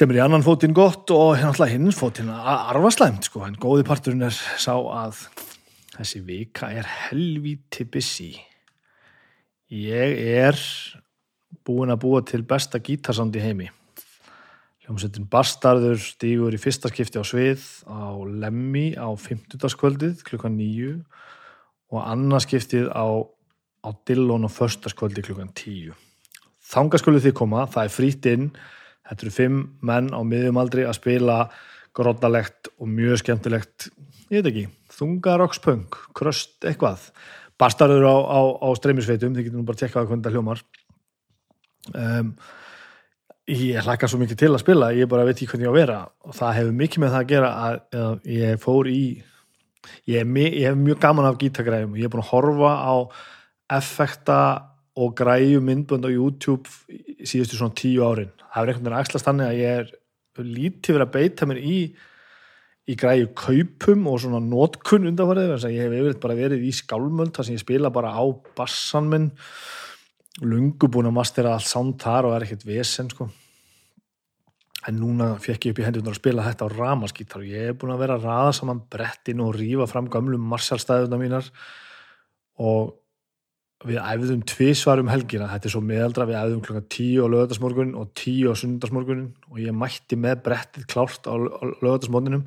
Sem 0.00 0.10
er 0.10 0.18
í 0.18 0.24
annan 0.26 0.46
fótinn 0.50 0.78
gott 0.80 1.14
og 1.14 1.32
hérna 1.38 1.70
hins 1.70 2.02
fótinn 2.02 2.34
arvaslæmt 2.34 3.30
sko, 3.30 3.46
en 3.46 3.58
góði 3.60 3.86
parturinn 3.86 4.26
er 4.26 4.34
sá 4.34 4.74
að 4.74 5.26
þessi 5.94 6.26
vika 6.26 6.74
er 6.74 6.90
helvíti 7.06 7.86
busy. 7.86 8.32
Ég 9.70 10.22
er 10.42 10.58
búin 11.62 11.94
að 11.94 12.02
búa 12.02 12.26
til 12.26 12.42
besta 12.42 12.82
gítarsand 12.82 13.38
í 13.38 13.44
heimi 13.44 13.76
Hljómsveitin 14.90 15.28
Bastardur 15.30 16.00
stígur 16.02 16.50
í 16.50 16.58
fyrsta 16.58 16.90
skipti 16.90 17.20
á 17.20 17.22
svið 17.22 17.62
á 17.86 18.10
Lemmi 18.26 18.98
á 18.98 19.06
50. 19.14 19.62
kvöldið 19.78 20.24
klukkan 20.26 20.56
9 20.58 20.96
og 21.94 22.00
annars 22.02 22.48
skiptið 22.48 22.88
á, 22.90 23.06
á 23.86 23.88
Dillon 24.02 24.42
á 24.42 24.50
första 24.50 24.90
skvöldi 24.90 25.22
klukkan 25.22 25.54
10. 25.54 25.94
Þangasköldu 26.74 27.22
þið 27.22 27.36
koma, 27.38 27.68
það 27.70 27.86
er 27.86 27.94
frýtt 28.00 28.30
inn, 28.32 28.50
þetta 29.06 29.28
eru 29.28 29.36
fimm 29.38 29.62
menn 29.78 30.10
á 30.10 30.26
miðjum 30.26 30.58
aldri 30.58 30.82
að 30.82 30.98
spila 30.98 31.38
grótalegt 31.94 32.74
og 32.74 32.90
mjög 32.90 33.22
skemmtilegt, 33.22 33.92
ég 34.26 34.42
veit 34.42 34.50
ekki, 34.50 34.68
þungarokspunk, 34.98 36.02
kröst 36.18 36.66
eitthvað. 36.66 37.12
Bastardur 37.62 38.10
á, 38.10 38.16
á, 38.26 38.40
á 38.58 38.68
streymisveitum, 38.74 39.38
þið 39.38 39.52
getur 39.52 39.62
nú 39.62 39.68
bara 39.70 39.78
að 39.78 39.86
tekka 39.86 40.08
hvernig 40.08 40.26
það 40.26 40.40
hljómar. 40.40 40.66
Um, 41.94 42.34
ég 43.50 43.84
hlaka 43.84 44.08
svo 44.10 44.20
mikið 44.20 44.38
til 44.40 44.52
að 44.52 44.62
spila 44.62 44.92
ég 44.94 45.08
bara 45.10 45.26
veit 45.26 45.36
ekki 45.36 45.50
hvernig 45.50 45.66
ég 45.66 45.70
á 45.70 45.74
að 45.74 45.80
vera. 45.80 45.98
Og 46.26 46.36
það 46.38 46.56
hefur 46.58 46.78
mikið 46.80 47.02
með 47.02 47.12
það 47.14 47.20
að 47.20 47.30
gera 47.32 47.50
að, 47.66 47.78
að 48.00 48.32
ég 48.36 48.60
fór 48.62 48.90
í 48.90 49.02
ég, 50.10 50.34
ég 50.36 50.66
hef 50.68 50.78
mjög 50.80 51.00
gaman 51.02 51.28
af 51.28 51.38
gítagræðum 51.40 51.96
ég 51.98 52.08
er 52.08 52.12
búin 52.12 52.24
að 52.24 52.32
horfa 52.34 52.74
á 52.78 52.94
effekta 53.78 54.40
og 55.00 55.16
græju 55.16 55.62
myndbönd 55.64 56.06
á 56.06 56.10
YouTube 56.10 56.68
síðustu 57.22 57.58
svona 57.58 57.76
tíu 57.78 58.04
árin. 58.04 58.32
Það 58.50 58.62
er 58.62 58.72
einhvern 58.72 58.86
veginn 58.86 59.00
axlast 59.00 59.28
þannig 59.28 59.50
að 59.50 59.60
ég 59.60 59.80
er 59.80 59.92
lítið 60.40 60.96
verið 60.96 61.06
að 61.06 61.14
beita 61.16 61.48
mér 61.48 61.60
í 61.62 61.80
í 62.90 62.96
græju 62.98 63.28
kaupum 63.38 64.08
og 64.10 64.16
svona 64.22 64.40
nótkunn 64.42 65.06
undanfarið, 65.10 65.52
þess 65.52 65.68
að 65.68 65.76
ég 65.76 65.84
hef 65.84 65.92
yfirleitt 65.94 66.22
bara 66.24 66.38
verið 66.38 66.64
í 66.66 66.72
skálmöld 66.74 67.36
þar 67.36 67.46
sem 67.46 67.54
ég 67.54 67.62
spila 67.62 67.92
bara 67.94 68.10
á 68.10 68.24
bassan 68.58 69.10
minn. 69.12 69.28
Lungu 70.42 70.88
búin 70.90 71.10
að 71.10 71.18
mastera 71.20 71.54
allt 71.54 71.68
sánd 71.68 72.00
þar 72.02 72.30
og 72.30 72.34
er 72.34 72.46
ekkert 72.46 72.66
vesen 72.66 73.10
sko 73.12 73.28
en 74.88 74.96
núna 74.96 75.34
fekk 75.42 75.68
ég 75.68 75.74
upp 75.74 75.82
í 75.82 75.84
hendunar 75.84 76.14
að 76.14 76.20
spila 76.20 76.46
þetta 76.46 76.66
á 76.66 76.68
ramaskítar. 76.72 77.42
Og 77.42 77.50
ég 77.52 77.70
er 77.70 77.76
búin 77.76 77.92
að 77.92 78.02
vera 78.04 78.16
að 78.16 78.26
raða 78.28 78.54
saman 78.56 78.80
brettin 78.92 79.42
og 79.44 79.52
rýfa 79.58 79.88
fram 79.90 80.08
gamlum 80.12 80.46
marsjálstæðuna 80.52 81.20
mínar. 81.20 81.50
Og 82.60 82.94
við 83.88 84.00
æfðum 84.00 84.44
tvísvar 84.48 85.00
um 85.00 85.10
helgina. 85.12 85.48
Þetta 85.52 85.68
er 85.68 85.74
svo 85.74 85.82
meðaldra, 85.84 86.28
við 86.28 86.40
æfðum 86.40 86.64
klokka 86.64 86.82
10 86.96 87.24
á 87.24 87.26
lögadagsmorgun 87.32 87.92
og 88.00 88.10
10 88.18 88.52
á 88.52 88.54
sundagsmorgun 88.60 89.22
og 89.50 89.60
ég 89.60 89.76
mætti 89.76 90.18
með 90.20 90.42
brettið 90.48 90.88
klárt 90.90 91.28
á 91.28 91.34
lögadagsmorgunum 91.36 92.46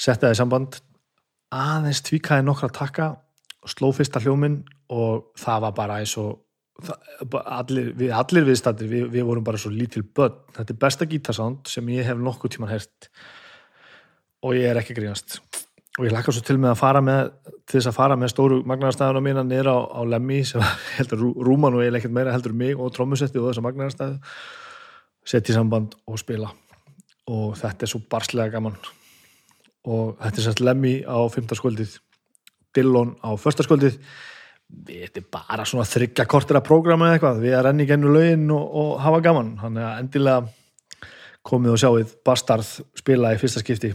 settaði 0.00 0.40
samband. 0.40 0.80
Aðeins 1.54 2.02
tvíkaði 2.04 2.44
nokkra 2.44 2.72
takka 2.72 3.10
og 3.64 3.72
sló 3.72 3.92
fyrsta 3.96 4.20
hljóminn 4.20 4.62
og 4.92 5.30
það 5.40 5.68
var 5.68 5.76
bara 5.76 6.00
eins 6.02 6.16
og 6.20 6.40
allir, 6.82 7.92
við, 7.94 8.10
allir 8.14 8.46
viðstættir 8.48 8.90
við, 8.90 9.04
við 9.12 9.26
vorum 9.28 9.46
bara 9.46 9.60
svo 9.60 9.70
lítil 9.72 10.02
börn. 10.04 10.40
Þetta 10.56 10.74
er 10.74 10.80
besta 10.82 11.08
gítarsánd 11.08 11.70
sem 11.70 11.88
ég 11.94 12.06
hef 12.08 12.18
nokkuð 12.18 12.56
tíman 12.56 12.72
hert 12.72 13.10
og 14.44 14.56
ég 14.58 14.66
er 14.70 14.80
ekki 14.80 14.96
grínast. 14.96 15.38
Og 15.94 16.08
ég 16.08 16.14
lakka 16.14 16.34
svo 16.34 16.42
til 16.42 16.58
með 16.58 16.72
að 16.72 16.80
fara 16.80 17.00
með 17.04 17.30
til 17.70 17.78
þess 17.78 17.92
að 17.92 17.96
fara 17.96 18.18
með 18.18 18.32
stóru 18.32 18.58
magnarstæðuna 18.66 19.22
mína 19.22 19.44
nýra 19.46 19.76
á, 19.78 19.80
á 19.94 20.00
Lemmi 20.10 20.40
sem 20.46 20.64
heldur 20.98 21.22
Rúman 21.46 21.78
og 21.78 21.84
ég 21.86 21.94
lekkit 21.94 22.14
meira 22.14 22.34
heldur 22.34 22.56
mig 22.56 22.74
og 22.74 22.90
trómusetti 22.96 23.38
og 23.38 23.52
þessa 23.52 23.64
magnarstæðu 23.64 24.18
setja 25.24 25.54
í 25.54 25.56
samband 25.56 25.94
og 26.10 26.18
spila. 26.20 26.50
Og 27.30 27.54
þetta 27.56 27.86
er 27.86 27.94
svo 27.94 28.02
barslega 28.10 28.56
gaman. 28.58 28.74
Og 29.86 30.18
þetta 30.18 30.40
er 30.40 30.48
sérst 30.48 30.64
Lemmi 30.64 30.98
á 31.06 31.18
15. 31.22 31.54
skvöldið 31.60 31.98
Dillon 32.74 33.14
á 33.22 33.30
första 33.38 33.62
skvöldið 33.62 34.00
þetta 34.70 35.20
er 35.20 35.26
bara 35.32 35.66
svona 35.68 35.86
þryggja 35.88 36.26
kortir 36.30 36.58
að 36.58 36.66
prógrama 36.68 37.08
eða 37.08 37.18
eitthvað, 37.18 37.40
við 37.44 37.56
erum 37.58 37.74
enni 37.74 37.86
gennu 37.88 38.12
lögin 38.14 38.50
og, 38.54 38.64
og 38.80 38.90
hafa 39.04 39.20
gaman, 39.24 39.54
hann 39.62 39.78
er 39.80 40.00
endilega 40.00 40.48
komið 41.44 41.74
og 41.74 41.80
sjáið 41.82 42.14
Bastard 42.24 42.66
spila 42.96 43.34
í 43.34 43.40
fyrsta 43.40 43.60
skipti. 43.60 43.92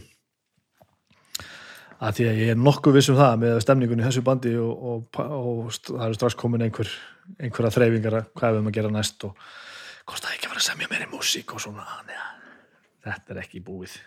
Að 1.99 2.19
því 2.19 2.27
að 2.29 2.37
ég 2.39 2.51
er 2.53 2.59
nokkuð 2.59 2.95
vissum 2.95 3.17
það 3.17 3.41
með 3.41 3.57
stemningunni 3.65 4.05
þessu 4.05 4.21
bandi 4.23 4.53
og, 4.61 4.83
og, 4.91 5.19
og 5.19 5.71
það 5.73 6.05
eru 6.05 6.19
strax 6.19 6.37
komin 6.39 6.63
einhver 6.63 6.91
einhverja 7.41 7.73
þreyfingar 7.75 8.19
að 8.21 8.29
hvað 8.39 8.53
við 8.53 8.59
erum 8.59 8.69
að 8.69 8.77
gera 8.77 8.91
næst 8.93 9.25
og 9.27 9.49
hvort 10.07 10.23
það 10.23 10.37
ekki 10.37 10.51
var 10.53 10.61
að 10.61 10.67
semja 10.69 10.91
meiri 10.93 11.09
músík 11.11 11.51
og 11.53 11.63
svona, 11.65 11.83
neða 12.07 12.29
þetta 13.03 13.35
er 13.35 13.41
ekki 13.43 13.61
búið. 13.65 13.97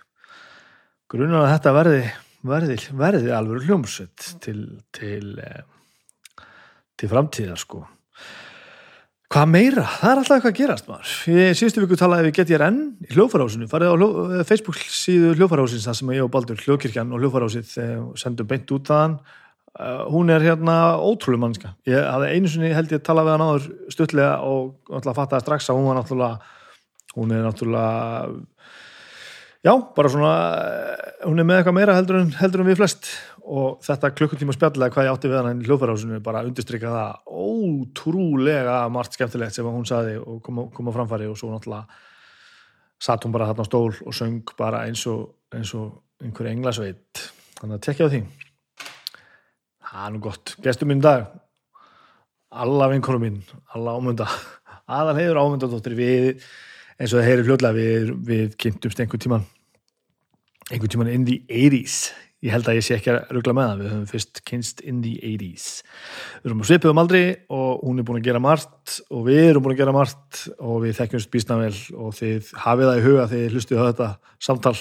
Grunar 1.13 1.45
að 1.45 1.53
þetta 1.53 1.75
verði 1.77 2.01
verði, 2.47 2.79
verði 2.99 3.33
alveg 3.35 3.69
hljómsveit 3.69 4.27
til, 4.43 4.59
til 4.95 5.37
eh, 5.43 5.63
til 7.03 7.11
framtíðar 7.11 7.61
sko. 7.61 7.83
Hvað 9.33 9.47
meira, 9.49 9.83
það 9.97 10.11
er 10.11 10.19
alltaf 10.21 10.35
eitthvað 10.37 10.51
að 10.53 10.59
gerast 10.59 10.89
maður. 10.91 11.13
Ég 11.33 11.55
síðustu 11.57 11.83
viku 11.83 11.97
talaði 11.97 12.27
við 12.27 12.35
GTRN 12.37 12.81
í 13.01 13.15
hljófarhásinu, 13.17 13.69
farið 13.71 13.93
á 13.93 13.97
hljó, 13.97 14.09
eh, 14.29 14.43
Facebook 14.45 14.81
síðu 14.83 15.31
hljófarhásins 15.39 15.87
það 15.89 15.97
sem 15.99 16.11
ég 16.13 16.27
og 16.27 16.33
Baldur 16.35 16.61
hljókirkjan 16.61 17.15
og 17.17 17.23
hljófarhásið 17.23 17.71
eh, 17.81 17.95
sendum 18.21 18.51
beint 18.51 18.75
út 18.77 18.91
þaðan. 18.93 19.17
Uh, 19.73 20.05
hún 20.13 20.29
er 20.29 20.43
hérna 20.45 20.99
ótrúlega 21.01 21.41
mannska 21.41 21.71
ég 21.89 21.97
hafði 22.05 22.27
einu 22.35 22.49
sinni 22.53 22.75
held 22.77 22.91
ég 22.93 22.99
að 23.01 23.07
tala 23.07 23.23
við 23.25 23.33
hann 23.33 23.45
áður 23.47 23.69
stutlega 23.89 24.33
og 24.45 24.67
náttúrulega 24.85 25.17
fattaði 25.17 25.45
strax 25.47 25.71
að 25.73 25.79
hún 25.79 25.87
var 25.89 25.97
náttúrulega 25.97 26.35
hún 27.17 27.33
er 27.33 27.47
náttúrulega 27.47 28.35
já, 29.65 29.73
bara 29.97 30.11
svona 30.13 30.35
hún 31.25 31.41
er 31.41 31.49
með 31.49 31.63
eitthvað 31.63 31.79
meira 31.79 31.97
heldur 31.97 32.21
en, 32.21 32.35
heldur 32.37 32.61
en 32.67 32.69
við 32.69 32.83
flest 32.83 33.09
og 33.43 33.83
þetta 33.83 34.13
klukkutíma 34.15 34.55
spjallega 34.55 34.95
hvað 34.95 35.09
ég 35.09 35.17
átti 35.17 35.31
við 35.31 35.39
hann 35.41 35.63
í 35.63 35.67
hljóðfærásinu 35.67 36.21
bara 36.25 36.45
undirstrykka 36.47 36.93
það 36.93 37.37
ótrúlega 37.43 38.79
margt 38.95 39.19
skemmtilegt 39.19 39.57
sem 39.57 39.67
hún 39.67 39.87
saði 39.89 40.17
og 40.21 40.41
koma, 40.45 40.69
koma 40.75 40.95
framfæri 40.95 41.27
og 41.31 41.39
svo 41.41 41.51
náttúrulega 41.51 41.87
satt 43.03 43.27
hún 43.27 43.35
bara 43.35 43.49
þarna 43.51 43.67
á 43.67 43.71
stól 43.71 43.91
og 43.91 44.15
söng 44.15 44.55
bara 44.59 44.85
eins 44.87 45.03
og, 45.11 45.25
eins 45.55 45.75
og 45.75 46.03
einhver 46.23 46.53
englasveit. 46.53 47.23
Þannig 47.59 47.79
að 47.79 47.87
tekja 47.89 48.07
á 48.07 48.13
því. 48.13 48.21
Það 49.93 50.05
er 50.07 50.13
nú 50.15 50.21
gott, 50.23 50.55
gestur 50.63 50.89
minn 50.89 51.03
dag 51.03 51.27
alla 52.53 52.89
vinkonum 52.93 53.25
minn 53.25 53.41
alla 53.75 53.97
ámynda, 53.97 54.29
aðal 54.99 55.17
hefur 55.19 55.41
ámyndadóttir 55.41 55.97
við, 55.97 56.45
eins 56.99 57.13
og 57.13 57.21
það 57.21 57.29
heyrir 57.29 57.49
fljóðlega 57.49 57.79
við, 57.79 58.13
við 58.29 58.57
kynntumst 58.61 59.01
einhver 59.01 59.23
tíman 59.23 59.47
einhver 60.71 60.93
tíman 60.93 61.11
in 61.13 61.25
the 61.29 61.41
80's 61.49 62.13
ég 62.43 62.51
held 62.51 62.69
að 62.69 62.79
ég 62.79 62.87
sé 62.87 62.97
ekki 62.97 63.13
að 63.13 63.33
ruggla 63.37 63.55
með 63.57 63.69
það. 63.69 63.83
Við 63.83 63.93
höfum 63.93 64.09
fyrst 64.11 64.41
kynst 64.49 64.83
in 64.83 65.03
the 65.05 65.13
80's 65.23 65.67
við 66.43 66.51
erum 66.51 66.65
á 66.65 66.69
svipuðum 66.71 67.03
aldri 67.03 67.23
og 67.55 67.85
hún 67.87 68.03
er 68.03 68.07
búin 68.09 68.19
að 68.19 68.29
gera 68.29 68.43
margt 68.43 68.97
og 69.09 69.25
við 69.29 69.43
erum 69.51 69.67
búin 69.67 69.77
að 69.77 69.83
gera 69.85 69.95
margt 69.95 70.43
og 70.59 70.83
við 70.83 70.99
þekkjumst 70.99 71.31
bísnavel 71.33 71.77
og 71.95 72.17
þið 72.19 72.51
hafið 72.65 72.91
það 72.91 72.99
í 72.99 73.07
huga 73.07 73.29
þegar 73.31 73.47
þið 73.47 73.57
hlustuðu 73.57 73.87
þetta 73.91 74.11
samtal. 74.49 74.75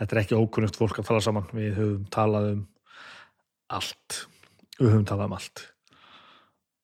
Þetta 0.00 0.16
er 0.16 0.22
ekki 0.22 0.38
ókunnugt 0.38 0.78
fólk 0.80 1.00
að 1.00 1.10
tala 1.10 1.24
saman. 1.24 1.48
Við 1.56 1.74
höfum 1.76 2.04
talað 2.12 2.52
um 2.54 2.62
allt. 3.76 4.22
Við 4.78 4.94
höfum 4.94 5.08
talað 5.08 5.28
um 5.28 5.36
allt. 5.36 5.66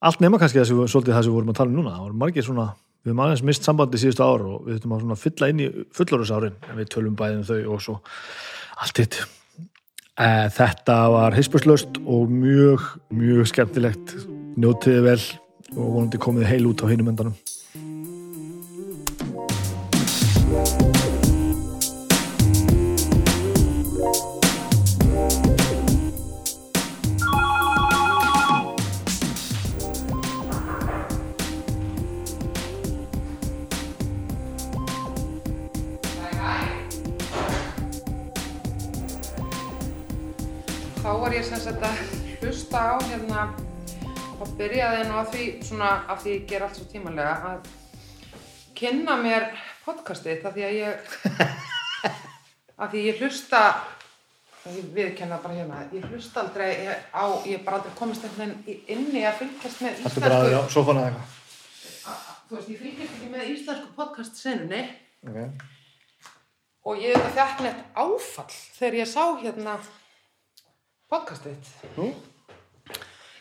Allt 0.06 0.20
nema 0.20 0.40
kannski 0.40 0.60
þessi, 0.60 0.76
svolítið 0.92 1.16
það 1.16 1.24
sem 1.24 1.32
við 1.32 1.38
vorum 1.38 1.52
að 1.54 1.60
tala 1.60 1.72
um 1.72 1.78
núna. 1.78 1.94
Það 1.94 2.04
voru 2.04 2.20
margir 2.20 2.44
svona, 2.44 2.66
við 3.00 3.12
höfum 3.12 3.24
aðeins 3.24 3.44
mist 3.48 3.64
sambandi 3.68 4.00
síðustu 4.02 4.26
ár 4.26 4.44
og 4.44 4.66
við 4.66 4.82
höfum 4.84 5.14
að 5.16 5.22
fylla 5.22 5.48
inn 5.52 5.64
í 5.64 5.70
fullorðusárin 5.96 6.60
en 6.68 6.78
við 6.80 6.92
tölum 6.92 7.16
bæðið 7.16 7.40
um 7.40 7.48
þau 7.48 7.72
og 7.72 7.82
svo 7.86 7.96
allt 8.84 9.00
hitt. 9.00 9.18
Eh, 9.22 9.45
þetta 10.16 10.94
var 11.12 11.34
heispuslaust 11.36 11.98
og 12.08 12.30
mjög, 12.32 12.86
mjög 13.12 13.50
skemmtilegt. 13.52 14.14
Njótiði 14.56 15.02
vel 15.04 15.20
og 15.76 15.84
vonandi 15.84 16.20
komið 16.22 16.48
heil 16.48 16.64
út 16.70 16.80
á 16.80 16.88
heinum 16.88 17.10
endanum 17.12 17.36
nú 45.16 45.22
að 45.22 45.30
því 45.32 45.44
svona 45.64 45.90
af 46.12 46.18
því 46.22 46.32
ég 46.34 46.42
ger 46.50 46.64
allt 46.66 46.76
svo 46.76 46.86
tímalega 46.90 47.34
að 47.50 47.68
kynna 48.76 49.14
mér 49.22 49.46
podcastið 49.86 50.42
það 50.42 50.56
því 50.58 50.64
að 50.66 50.74
ég 50.76 51.14
að 52.82 52.90
því 52.92 53.04
ég 53.06 53.22
hlusta 53.22 53.60
ég 54.66 54.90
viðkenna 54.92 55.38
bara 55.40 55.56
hérna 55.56 55.80
ég 55.94 56.04
hlusta 56.10 56.42
aldrei 56.42 56.68
ég, 56.84 57.06
á, 57.16 57.24
ég 57.48 57.64
bara 57.64 57.78
aldrei 57.80 57.94
komist 57.96 58.26
einhvern 58.28 58.52
veginn 58.66 58.84
inni 58.92 59.24
að 59.24 59.40
fylgjast 59.40 59.82
með 59.86 60.02
Þetta 60.02 60.20
er 60.20 60.26
bara 60.26 60.36
á 60.36 60.44
íslensku 60.50 60.76
sofana 60.76 61.06
eða 61.06 61.08
eitthvað. 61.08 62.28
þú 62.46 62.58
veist, 62.58 62.70
ég 62.74 62.80
fylgjast 62.84 63.16
ekki 63.16 63.32
með 63.32 63.50
íslensku 63.56 63.92
podcast 63.96 64.40
senunni 64.44 64.84
Okay. 65.26 65.48
og 66.86 67.00
ég 67.02 67.16
þetta 67.16 67.30
fekk 67.34 67.62
neitt 67.64 67.78
áfall 67.98 68.52
þegar 68.76 68.96
ég 69.00 69.08
sá 69.10 69.22
hérna 69.40 69.72
podcastið 71.10 71.70
Nú? 71.96 72.10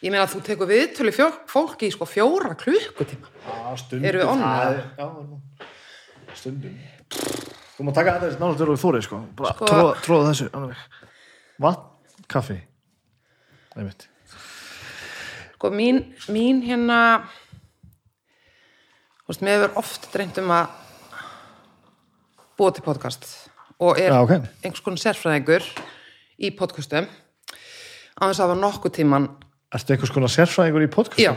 Ég 0.06 0.14
meina 0.14 0.26
að 0.28 0.34
þú 0.36 0.42
tekur 0.46 0.70
viðtölu 0.70 1.14
fólki 1.50 1.90
í 1.90 1.94
sko 1.96 2.06
fjóra 2.10 2.54
klukkutíma 2.60 3.32
Já, 3.46 3.78
stundum. 3.82 4.06
Erum 4.10 4.22
við 4.22 4.32
on, 4.32 4.44
það 4.46 4.66
eða? 4.66 4.74
er- 4.76 4.90
Já. 5.00 6.36
Stundum. 6.36 6.76
Þú 7.76 7.86
má 7.88 7.92
taka 7.96 8.14
þetta 8.20 8.40
náttúrulega 8.40 8.60
þegar 8.60 8.72
þú 8.72 8.82
þórið, 8.86 9.04
sko. 9.06 9.18
Bara 9.40 9.54
Sko- 9.56 9.68
tróða, 9.70 9.96
tróða 10.06 10.30
þessu. 10.32 10.76
Vatn, 11.60 11.88
kaffi. 12.32 12.58
Nei 13.76 13.84
mitt. 13.90 14.08
sko 15.56 15.70
mín, 15.72 16.00
mín 16.30 16.62
hérna 16.64 17.00
þú 19.26 19.32
veist, 19.34 19.42
mér 19.42 19.56
hefur 19.64 19.78
oft 19.82 20.10
dreymt 20.14 20.38
um 20.38 20.52
að 20.54 20.68
búa 22.60 22.72
til 22.76 22.84
podcast 22.86 23.26
og 23.80 23.98
er 24.00 24.12
Já, 24.14 24.20
ok. 24.22 24.36
einhvers 24.64 24.84
konar 24.86 25.02
sérfræðingur 25.02 25.66
í 26.40 26.52
podcastum 26.56 27.08
á 27.10 28.22
þess 28.30 28.40
að 28.40 28.46
hafa 28.46 28.60
nokkuð 28.62 28.94
tíman 29.00 29.26
Ertu 29.74 29.96
einhvers 29.96 30.12
konar 30.14 30.30
sérfræðingur 30.32 30.86
í 30.86 30.90
podcast? 30.92 31.22
Já, 31.22 31.34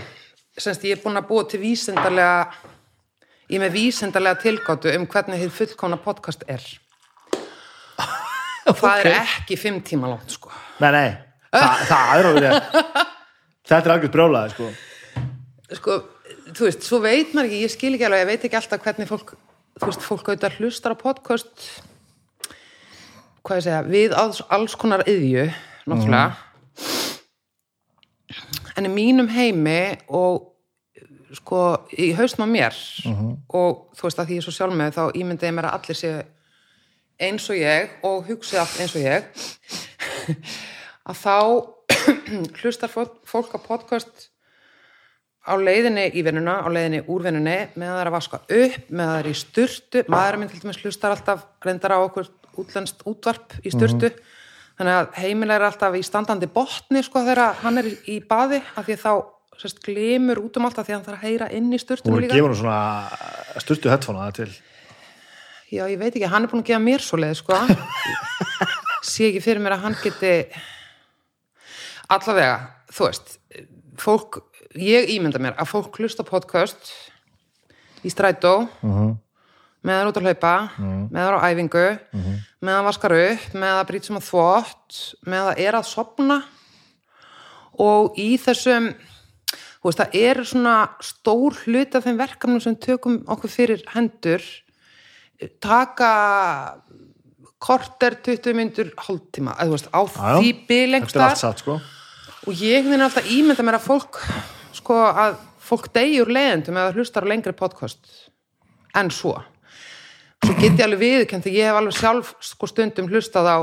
semst 0.59 0.85
ég 0.85 0.99
er 0.99 1.03
búin 1.03 1.17
að 1.19 1.29
búa 1.31 1.47
til 1.49 1.61
vísindarlega 1.63 2.51
ég 3.49 3.57
er 3.57 3.63
með 3.65 3.77
vísindarlega 3.79 4.43
tilgáttu 4.43 4.93
um 4.99 5.07
hvernig 5.09 5.41
þið 5.45 5.55
fullkomna 5.57 5.99
podcast 6.03 6.45
er 6.51 6.63
það 8.69 9.07
er 9.07 9.15
ekki 9.23 9.57
fimm 9.61 9.81
tíma 9.87 10.11
langt 10.13 10.35
sko 10.37 10.53
Nei, 10.79 10.93
nei. 10.95 11.09
Þa, 11.51 11.69
það 11.91 12.11
er 12.13 12.27
alveg. 12.29 12.53
Þetta 13.69 13.79
er 13.81 13.93
algjörð 13.95 14.13
brjólaði, 14.15 14.49
sko. 14.53 14.67
sko, 15.81 15.93
þú 16.55 16.63
veist, 16.69 16.83
svo 16.87 16.99
veit 17.03 17.33
maður 17.35 17.49
ekki 17.49 17.63
ég 17.65 17.73
skil 17.73 17.91
ekki 17.97 18.07
alveg, 18.07 18.21
ég 18.23 18.29
veit 18.31 18.45
ekki 18.47 18.59
alltaf 18.61 18.85
hvernig 18.85 19.09
fólk 19.11 19.33
þú 19.79 19.89
veist, 19.89 20.05
fólk 20.07 20.29
auðvitað 20.31 20.59
hlustar 20.61 20.95
á 20.95 20.97
podcast 21.01 21.65
hvað 23.47 23.61
ég 23.61 23.65
segja 23.67 23.81
við 23.89 24.15
alls, 24.19 24.41
alls 24.53 24.75
konar 24.79 25.03
yðju 25.09 25.47
náttúrulega 25.89 26.37
en 28.79 28.87
í 28.87 28.93
mínum 28.93 29.29
heimi 29.33 29.99
og 30.15 30.55
sko, 31.37 31.63
í 31.99 32.13
haustum 32.17 32.47
á 32.47 32.49
mér 32.49 32.77
og 33.49 33.89
þú 33.99 34.07
veist 34.07 34.23
að 34.23 34.31
því 34.31 34.39
ég 34.39 34.43
er 34.43 34.47
svo 34.47 34.55
sjálf 34.57 34.79
með 34.79 34.97
þá 34.97 35.05
ímyndi 35.19 35.49
ég 35.49 35.57
mér 35.57 35.69
að 35.69 35.77
allir 35.79 35.99
séu 35.99 36.23
eins 37.19 37.49
og 37.51 37.59
ég 37.59 37.99
og 38.07 38.29
hugsi 38.29 38.59
allt 38.61 38.81
eins 38.81 38.95
og 38.95 39.03
ég 39.03 39.27
að 41.11 41.23
þá 41.25 41.37
hlustar 42.61 42.91
fólk, 42.93 43.55
á 43.57 43.59
podcast 43.59 44.29
á 45.49 45.57
leiðinni 45.57 46.11
í 46.13 46.23
vinnuna, 46.25 46.61
á 46.61 46.69
leiðinni 46.69 47.05
úr 47.09 47.25
vinnunni 47.25 47.57
með 47.75 47.93
það 47.93 48.01
er 48.01 48.11
að 48.11 48.17
vaska 48.17 48.41
upp, 48.45 48.83
með 48.93 49.09
það 49.09 49.19
er 49.19 49.29
í 49.29 49.37
sturtu. 49.39 50.03
Maður 50.13 50.37
minn 50.39 50.51
til 50.53 50.61
dæmis 50.61 50.81
hlustar 50.83 51.15
alltaf 51.15 51.47
reyndar 51.65 51.95
á 51.97 51.99
okkur 52.05 52.29
útlenskt 52.61 53.07
útvarp 53.09 53.57
í 53.65 53.73
sturtu 53.73 54.13
þannig 54.79 54.95
að 54.95 55.19
heimilega 55.19 55.59
er 55.59 55.67
alltaf 55.69 55.99
í 55.99 56.05
standandi 56.07 56.49
botni 56.55 57.03
sko 57.03 57.25
þegar 57.27 57.59
hann 57.65 57.83
er 57.83 57.91
í, 57.91 58.21
baði 58.25 58.63
af 58.79 58.87
því 58.87 58.97
þá 59.03 59.13
sérst, 59.59 59.83
glimur 59.83 60.39
út 60.45 60.57
um 60.61 60.69
alltaf 60.69 60.87
því 60.87 60.95
að 60.95 60.99
hann 60.99 61.07
þarf 61.09 61.19
að 61.19 61.27
heyra 61.27 61.51
inn 61.59 61.71
í 61.75 61.81
sturtunum 61.83 62.23
líka 62.23 62.39
gefur 62.39 62.55
nú 62.55 62.59
svona 62.61 63.61
styrtu 63.65 63.91
headphone 63.91 64.23
að 64.23 64.37
til. 64.39 64.51
Já, 65.69 65.83
ég 65.91 65.99
veit 66.01 66.15
ekki, 66.15 66.29
hann 66.31 66.47
er 66.47 66.53
búin 66.53 66.63
að 66.63 66.71
gefa 66.71 66.81
mér 66.81 67.03
svo 67.05 67.19
leið, 67.21 67.35
sko. 67.43 67.59
Sé 69.11 69.29
ekki 69.29 69.43
fyrir 69.45 69.61
mér 69.61 69.77
að 69.77 69.83
hann 69.85 69.97
geti 70.01 70.33
allavega, 72.09 72.55
þú 72.95 73.09
veist, 73.09 73.35
fólk, 74.01 74.41
ég 74.79 75.11
ímynda 75.13 75.43
mér 75.43 75.59
að 75.59 75.73
fólk 75.75 75.99
hlusta 76.01 76.25
podcast 76.25 76.95
í 78.07 78.13
strætó, 78.15 78.55
með 79.89 79.99
það 80.03 80.11
út 80.11 80.19
að 80.21 80.27
hlaupa, 80.29 80.53
með 80.85 81.21
það 81.25 81.37
á 81.39 81.47
æfingu, 81.49 81.85
með 82.61 82.75
það 82.77 82.87
vaskar 82.89 83.15
upp, 83.19 83.45
með 83.63 83.75
það 83.75 83.87
brýt 83.91 84.09
sem 84.09 84.19
að 84.21 84.27
þvott, 84.29 84.99
með 85.33 85.47
það 85.49 85.63
er 85.65 85.79
að 85.79 85.87
sopna 85.89 86.39
og 87.89 88.19
í 88.19 88.29
þessum, 88.43 88.89
þú 89.79 89.89
veist, 89.89 90.01
það 90.03 90.17
er 90.21 90.41
svona 90.51 90.77
stór 91.09 91.59
hluti 91.65 91.97
af 92.01 92.05
þeim 92.09 92.19
verkefnum 92.19 92.61
sem 92.65 92.77
tökum 92.83 93.21
okkur 93.31 93.53
fyrir 93.53 93.85
hendur. 93.95 94.43
Taka 95.63 96.13
korter, 97.63 98.17
20 98.27 98.55
myndur, 98.59 98.91
hálftíma, 98.99 99.55
veist, 99.71 99.89
á 99.95 100.01
Já, 100.03 100.35
já. 100.35 100.39
því 100.43 100.53
er 101.33 101.41
satt, 101.43 101.63
sko. 101.63 101.79
og 102.47 102.63
ég 102.63 102.87
þinn 102.87 103.03
alltaf 103.07 103.31
ímynda 103.35 103.65
mér 103.67 103.79
að 103.79 103.87
fólk 103.89 104.19
sko 104.79 104.99
að 105.11 105.39
fólk 105.69 105.89
degjur 105.95 106.31
leiðendum 106.33 106.79
eða 106.79 106.95
hlustar 106.97 107.27
á 107.27 107.31
lengri 107.31 107.53
podcast 107.57 108.07
en 108.97 109.11
svo 109.13 109.35
svo 110.45 110.55
get 110.61 110.77
ég 110.79 110.85
alveg 110.87 111.01
viðkjönd 111.03 111.45
þegar 111.47 111.59
ég 111.59 111.69
hef 111.71 111.79
alveg 111.81 111.97
sjálf 111.99 112.35
sko 112.45 112.69
stundum 112.71 113.09
hlustað 113.11 113.49
á 113.51 113.59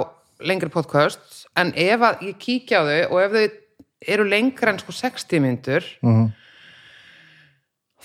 lengri 0.46 0.70
podcast 0.74 1.46
en 1.56 1.72
ef 1.80 2.02
að 2.04 2.26
ég 2.28 2.40
kíkja 2.42 2.82
á 2.82 2.84
þau 2.84 3.14
og 3.16 3.22
ef 3.24 3.32
þau 3.38 3.46
eru 4.16 4.26
lengra 4.30 4.74
en 4.74 4.82
sko 4.84 4.92
60 4.94 5.40
myndur 5.42 5.86
Mhm. 6.04 6.26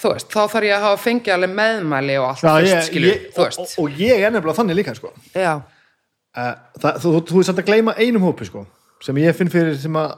þú 0.00 0.12
veist, 0.14 0.30
þá 0.32 0.40
þarf 0.48 0.64
ég 0.64 0.74
að 0.76 0.84
hafa 0.86 1.00
fengið 1.02 1.34
alveg 1.34 1.50
meðmæli 1.58 2.14
og 2.20 2.28
allt 2.30 2.44
Já, 2.46 2.52
fyrst, 2.56 2.86
skilur, 2.88 3.10
ég, 3.10 3.26
og, 3.36 3.58
og, 3.60 3.74
og 3.82 3.98
ég 4.00 4.22
er 4.24 4.30
nefnilega 4.32 4.56
þannig 4.56 4.78
líka, 4.78 4.94
sko. 4.96 5.10
Uh, 5.36 6.54
það, 6.80 7.00
þú, 7.02 7.10
þú, 7.10 7.20
þú 7.32 7.40
er 7.42 7.48
samt 7.50 7.60
að 7.60 7.66
gleyma 7.68 7.94
einum 7.98 8.22
hópi 8.24 8.46
sko, 8.48 8.62
sem 9.04 9.18
ég 9.20 9.36
finn 9.36 9.50
fyrir 9.52 9.76
sem 9.76 9.98
að, 10.00 10.14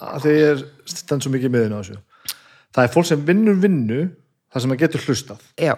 að 0.00 0.24
þegar 0.26 0.40
ég 0.40 0.50
er 0.56 0.64
stend 0.96 1.22
svo 1.22 1.30
mikið 1.34 1.50
í 1.50 1.54
miðinu 1.54 1.78
á 1.78 1.80
þessu. 1.84 2.00
Það 2.72 2.88
er 2.88 2.92
fólk 2.96 3.06
sem 3.12 3.22
vinnur 3.28 3.60
vinnu 3.62 4.00
þar 4.52 4.64
sem 4.64 4.74
að 4.74 4.80
getur 4.82 5.04
hlustað. 5.06 5.44
Já, 5.60 5.74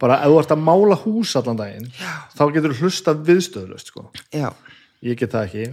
bara 0.00 0.20
ef 0.22 0.32
þú 0.32 0.40
ert 0.42 0.54
að 0.54 0.64
mála 0.68 0.98
hús 1.02 1.34
allan 1.38 1.58
daginn 1.58 1.90
Já. 1.98 2.12
þá 2.38 2.42
getur 2.54 2.74
þú 2.74 2.86
hlustað 2.86 3.22
viðstöðlust 3.28 3.92
sko. 3.92 4.08
ég 4.32 5.18
get 5.18 5.34
það 5.34 5.46
ekki 5.48 5.68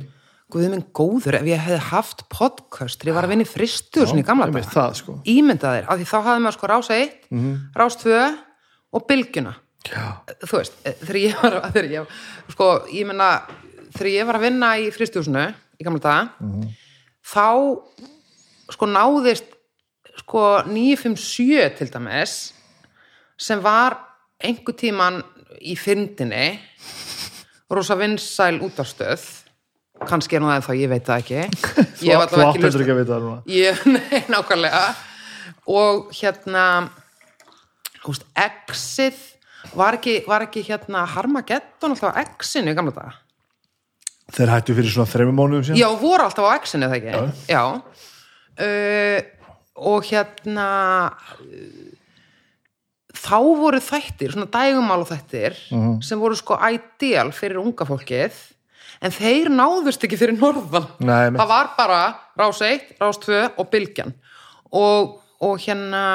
Guð 0.46 0.68
minn 0.70 0.84
góður, 0.94 1.40
ef 1.40 1.48
ég 1.50 1.58
hefði 1.58 1.78
haft 1.88 2.20
podcast 2.30 3.00
þegar 3.00 3.10
ég 3.10 3.16
var 3.18 3.26
að 3.26 3.32
vinna 3.34 3.46
í 3.48 3.50
fristu 3.50 4.04
svona 4.06 4.22
í 4.22 4.26
gamla 4.28 4.62
það 4.62 4.98
sko 5.00 5.16
Ímynda 5.26 5.72
þér, 5.74 5.88
af 5.90 5.98
því 5.98 6.06
þá 6.12 6.18
hafði 6.20 6.44
maður 6.44 6.58
sko 6.60 6.70
rás 6.70 6.90
1, 6.94 7.16
rás 7.82 7.98
2 8.04 8.20
og 8.96 9.08
bylgjuna. 9.10 9.56
Já. 9.90 10.06
Þú 10.46 10.60
veist, 10.60 10.78
eh, 10.86 10.96
þegar 11.02 11.20
ég 11.20 11.42
var, 11.42 11.58
þegar 11.74 11.90
ég, 11.92 12.14
sko, 12.54 12.70
ég 12.94 13.10
menna, 13.10 13.30
þegar 13.98 14.12
ég 14.14 14.30
var 14.30 14.40
að 14.40 14.46
vinna 14.48 14.70
í 14.82 14.88
fristúsinu 14.94 15.46
í 15.82 15.86
gamla 15.86 16.02
daga, 16.06 16.54
þá 17.26 17.48
sko 18.74 18.90
náðist 18.90 19.52
sko 20.22 20.46
957 20.70 21.76
til 21.78 21.90
dæmis 21.92 22.36
sem 23.38 23.60
var 23.62 23.98
einhver 24.44 24.76
tíman 24.80 25.22
í 25.62 25.76
fyndinni 25.80 26.60
rosa 27.72 27.96
vinsæl 28.00 28.60
útarstöð 28.66 29.24
kannski 30.06 30.36
er 30.38 30.44
nú 30.44 30.50
það 30.52 30.66
þá, 30.68 30.74
ég 30.76 30.90
veit 30.92 31.06
það 31.08 31.22
ekki. 31.24 31.44
Ég 32.06 32.18
allavega 32.20 32.50
áttur 32.52 32.66
hlustað- 32.68 32.82
ekki 32.84 32.96
að 33.06 33.24
núna. 33.24 33.38
Ég, 33.48 33.84
nei, 33.96 34.20
nákvæmlega. 34.30 34.82
Og 35.72 36.10
hérna 36.14 36.64
þú 38.04 38.12
veist, 38.12 38.26
exið 38.38 39.22
var 39.80 39.98
ekki, 39.98 40.18
var 40.28 40.44
ekki 40.46 40.66
hérna 40.68 41.06
Harmageddon 41.10 41.96
alltaf 41.96 42.12
á 42.12 42.22
exinu 42.26 42.76
gamla 42.78 42.94
daga? 42.94 43.16
Þeir 44.36 44.52
hættu 44.52 44.76
fyrir 44.78 44.92
svona 44.94 45.10
þreymum 45.10 45.40
mánuðum 45.40 45.64
síðan. 45.70 45.80
Já, 45.80 45.88
voru 46.04 46.28
alltaf 46.28 46.46
á 46.46 46.58
exinu 46.60 46.92
það 46.92 47.00
ekki? 47.00 47.56
Já, 47.56 47.64
Uh, 48.56 49.20
og 49.76 50.06
hérna 50.08 50.66
þá 53.26 53.38
voru 53.60 53.82
þættir, 53.82 54.36
svona 54.36 54.50
dægumál 54.54 55.06
þættir 55.08 55.58
sem 56.06 56.22
voru 56.22 56.38
sko 56.38 56.58
ideal 56.70 57.32
fyrir 57.36 57.62
unga 57.62 57.88
fólkið 57.88 58.38
en 59.04 59.14
þeir 59.14 59.52
náðust 59.54 60.06
ekki 60.06 60.20
fyrir 60.20 60.38
norðan. 60.38 60.88
Nei, 61.04 61.34
það 61.36 61.52
var 61.52 61.74
bara 61.78 62.00
rás 62.40 62.62
1, 62.64 62.96
rás 63.02 63.20
2 63.24 63.42
og 63.60 63.70
bylgjan. 63.74 64.16
Og, 64.76 65.18
og 65.44 65.60
hérna 65.62 66.06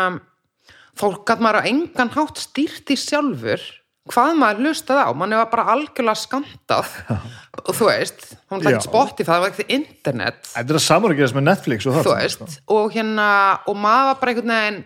fólk 0.99 1.27
gæt 1.29 1.43
maður 1.45 1.63
að 1.63 1.71
engan 1.73 2.15
hátt 2.17 2.41
stýrt 2.41 2.91
í 2.93 2.99
sjálfur 2.99 3.63
hvað 4.11 4.39
maður 4.41 4.65
hlustað 4.65 5.03
á, 5.07 5.11
mann 5.15 5.35
var 5.37 5.51
bara 5.53 5.67
algjörlega 5.75 6.19
skamtað 6.19 6.95
og 7.69 7.75
þú 7.77 7.91
veist, 7.91 8.25
hún 8.51 8.63
var 8.65 8.75
ekki 8.75 8.89
Spotify, 8.89 9.29
það 9.29 9.45
var 9.45 9.53
ekki 9.53 9.67
internet. 9.77 10.41
Þetta 10.55 10.75
er 10.75 10.97
að 10.97 11.19
gerast 11.19 11.37
með 11.37 11.47
Netflix 11.47 11.87
og 11.87 11.97
það 11.97 12.07
þú 12.07 12.15
sko. 12.15 12.47
veist, 12.49 12.63
og 12.75 12.97
hérna 12.97 13.29
og 13.71 13.79
maður 13.79 14.09
var 14.09 14.19
bara 14.23 14.35
einhvern 14.35 14.55
veginn 14.57 14.81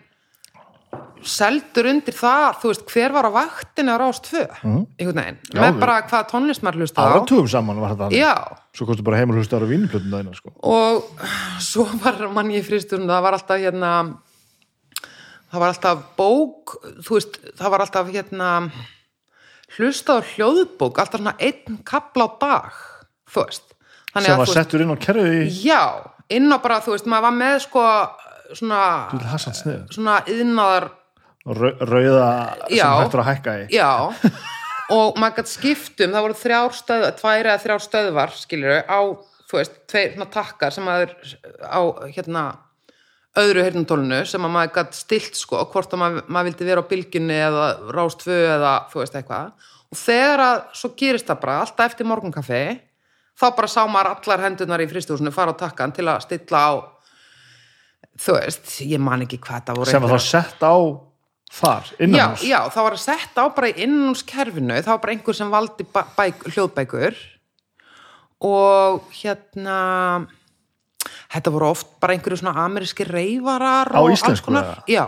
seldur 1.24 1.86
undir 1.90 2.14
það, 2.16 2.58
þú 2.62 2.70
veist, 2.70 2.84
hver 2.92 3.12
var 3.16 3.26
á 3.28 3.32
vaktinu 3.34 3.94
á 3.94 3.96
Rás 4.00 4.20
2, 4.24 4.42
einhvern 4.64 5.20
veginn. 5.20 5.38
Já, 5.54 5.60
með 5.60 5.70
við- 5.74 5.80
bara 5.80 5.96
hvað 6.08 6.26
tónlist 6.30 6.62
maður 6.66 6.80
hlusta 6.84 7.00
á. 7.00 7.04
Áratugum 7.14 7.48
saman 7.48 7.80
var 7.80 7.94
þetta 7.96 8.10
já, 8.12 8.34
svo 8.76 8.86
kostu 8.86 9.02
bara 9.06 9.16
heimil 9.22 9.38
hlusta 9.40 9.56
ára 9.58 9.66
vínuplötun 9.70 10.10
dæna 10.12 10.34
sko. 10.36 10.52
og 10.62 11.10
svo 11.60 11.84
var 12.02 12.28
mann 12.28 12.50
ég 12.52 12.64
fristurinn, 12.66 13.08
það 13.08 13.22
var 13.22 13.32
alltaf 13.38 13.58
hérna 13.60 13.92
það 15.52 15.60
var 15.62 15.68
alltaf 15.72 16.02
bók 16.18 16.74
þú 17.06 17.14
veist, 17.18 17.38
það 17.58 17.70
var 17.70 17.80
alltaf 17.84 18.08
hérna 18.10 18.48
hlusta 19.78 20.18
á 20.18 20.26
hljóðbók 20.34 20.98
alltaf 20.98 21.20
svona 21.20 21.36
einn 21.38 21.78
kapla 21.86 22.26
á 22.26 22.30
dag 22.40 22.72
þú 23.30 23.44
veist. 23.46 23.70
Þannig 24.14 24.26
sem 24.28 24.34
að, 24.34 24.38
var 24.38 24.46
veist, 24.46 24.58
settur 24.58 24.82
inn 24.84 24.92
á 24.94 24.96
kerfið 24.98 25.38
í 25.40 25.62
já, 25.66 25.82
inn 26.30 26.52
á 26.52 26.58
bara, 26.62 26.80
þú 26.84 26.94
veist, 26.94 27.06
maður 27.10 27.26
var 27.28 27.36
með 27.38 27.56
sko 27.64 27.86
svona 28.54 28.82
svona 29.90 30.18
yðnaðar 30.30 30.90
rauða 31.44 32.28
sem 32.68 32.78
Já. 32.78 32.88
hættur 33.02 33.20
að 33.20 33.28
hækka 33.28 33.54
í 33.60 33.64
Já, 33.74 33.90
og 34.94 35.18
maður 35.20 35.40
gætt 35.40 35.52
skiptum, 35.52 36.12
það 36.14 36.26
voru 36.26 36.36
þrjár 36.40 36.76
stöð, 36.78 37.06
tvær 37.20 37.48
eða 37.50 37.62
þrjár 37.64 37.84
stöðvar, 37.84 38.36
skiljur, 38.38 38.78
á, 38.88 39.00
þú 39.50 39.60
veist, 39.60 39.76
tveir 39.90 40.16
takkar 40.32 40.74
sem 40.74 40.88
maður 40.88 41.12
á, 41.60 41.80
hérna, 42.14 42.44
öðru 43.40 43.66
heyrnatólinu 43.66 44.22
sem 44.30 44.46
að 44.46 44.54
maður 44.56 44.74
gætt 44.78 44.96
stilt, 44.96 45.36
sko, 45.36 45.60
hvort 45.72 45.92
að 45.92 46.02
maður, 46.04 46.26
maður 46.28 46.50
vildi 46.50 46.68
vera 46.70 46.84
á 46.84 46.90
bylginni 46.90 47.38
eða 47.50 47.68
rást 47.96 48.24
tvö 48.24 48.40
eða, 48.56 48.74
þú 48.92 49.02
veist, 49.02 49.20
eitthvað. 49.20 49.70
Og 49.90 50.00
þegar 50.00 50.44
að 50.48 50.58
svo 50.80 50.92
gerist 50.98 51.28
það 51.28 51.40
bara, 51.44 51.60
alltaf 51.64 51.92
eftir 51.92 52.08
morgunkaffi, 52.08 52.64
þá 53.34 53.46
bara 53.58 53.70
sá 53.70 53.80
maður 53.90 54.14
allar 54.14 54.44
hendurnar 54.46 54.84
í 54.84 54.88
fristúsinu 54.90 55.34
fara 55.34 55.52
á 55.52 55.60
takkan 55.60 55.92
til 55.94 56.06
að 56.08 56.22
stilla 56.24 56.60
á, 56.62 56.72
þú 58.22 58.38
veist, 58.38 58.78
ég 58.86 59.02
man 59.02 59.26
ekki 59.26 59.42
hvað 59.42 59.66
það 59.68 59.82
voru. 59.82 59.92
sem 59.92 60.06
var 60.06 60.14
þá 60.14 60.30
sett 60.30 60.64
á 60.64 60.74
þar, 61.52 61.90
innan 62.02 62.18
Já, 62.18 62.46
já, 62.48 62.60
það 62.74 62.86
var 62.88 62.96
að 62.96 63.02
setja 63.04 63.44
á 63.44 63.46
bara 63.54 63.68
í 63.70 63.74
innanúskerfinu, 63.84 64.78
það 64.82 64.92
var 64.94 65.02
bara 65.04 65.12
einhver 65.16 65.36
sem 65.38 65.50
valdi 65.52 65.86
bæ, 65.86 66.00
bæk, 66.16 66.46
hljóðbækur 66.54 67.18
og 68.44 69.04
hérna 69.14 69.78
þetta 71.34 71.52
voru 71.54 71.68
oft 71.72 71.92
bara 72.02 72.16
einhverju 72.16 72.40
svona 72.42 72.64
ameríski 72.64 73.06
reyfarar 73.08 73.90
Á 73.94 74.00
íslensku, 74.10 74.54
eða? 74.54 74.76
Já, 74.90 75.04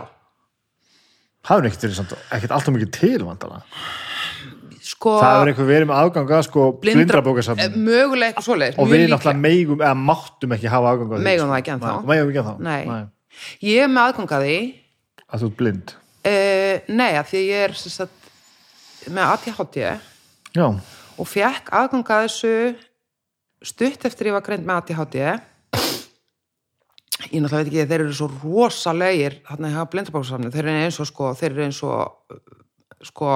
það 1.47 1.61
er 1.63 1.69
ekkert 1.71 2.15
ekkert 2.37 2.55
alltaf 2.57 2.75
mikið 2.75 2.91
til 2.97 3.19
vandala. 3.27 3.61
sko 4.87 5.17
það 5.19 5.41
er 5.41 5.51
eitthvað 5.51 5.69
verið 5.73 5.89
með 5.89 5.99
aðganga 6.01 6.41
sko 6.47 6.65
blindrabókasafn 6.81 7.59
eh, 7.59 7.73
mögulega 7.75 8.31
eitthvað 8.31 8.45
svoleiðis 8.47 8.79
og 8.79 8.87
við 8.91 9.05
náttúrulega 9.11 9.43
megum 9.43 9.81
eða 9.83 9.97
máttum 9.99 10.55
ekki 10.55 10.71
hafa 10.71 10.93
aðganga 10.93 11.19
Megum 11.27 11.43
sko. 11.43 11.51
það 11.51 11.59
ekki 11.59 11.73
ennþá. 11.75 11.93
Nei, 11.93 12.07
megum 12.13 12.31
ekki 12.31 12.41
ennþá 12.43 12.55
Nei. 12.63 13.01
Ég 13.67 13.83
er 13.83 13.91
með 13.91 14.03
aðgangaði 14.07 14.57
að 15.27 15.43
þú 15.43 15.49
ert 15.51 15.57
blind 15.59 15.93
uh, 16.27 16.75
Nei, 16.91 17.11
að 17.17 17.31
því 17.31 17.43
ég 17.47 17.65
er 17.67 17.75
sagt, 17.79 18.31
með 19.07 19.33
ADHD 19.33 19.77
já, 20.57 20.67
og 20.67 21.29
fekk 21.29 21.71
aðganga 21.75 22.19
að 22.19 22.27
þessu 22.27 23.69
stutt 23.71 24.05
eftir 24.09 24.31
ég 24.31 24.37
var 24.37 24.45
greint 24.45 24.67
með 24.67 24.81
ADHD 24.81 25.17
ég 27.27 27.41
náttúrulega 27.41 27.57
veit 27.57 27.71
ekki 27.71 27.87
þeir 27.89 28.03
eru 28.03 28.15
svo 28.15 28.29
rosalegir 28.43 29.39
þarna 29.47 29.73
hjá 29.73 29.81
blindabóksafni, 29.91 30.53
þeir 30.53 30.67
eru 30.67 30.85
eins 30.85 31.01
og 31.01 31.09
sko, 31.09 31.33
þeir 31.39 31.51
eru 31.51 31.65
eins 31.65 31.81
og 31.87 33.07
sko, 33.09 33.33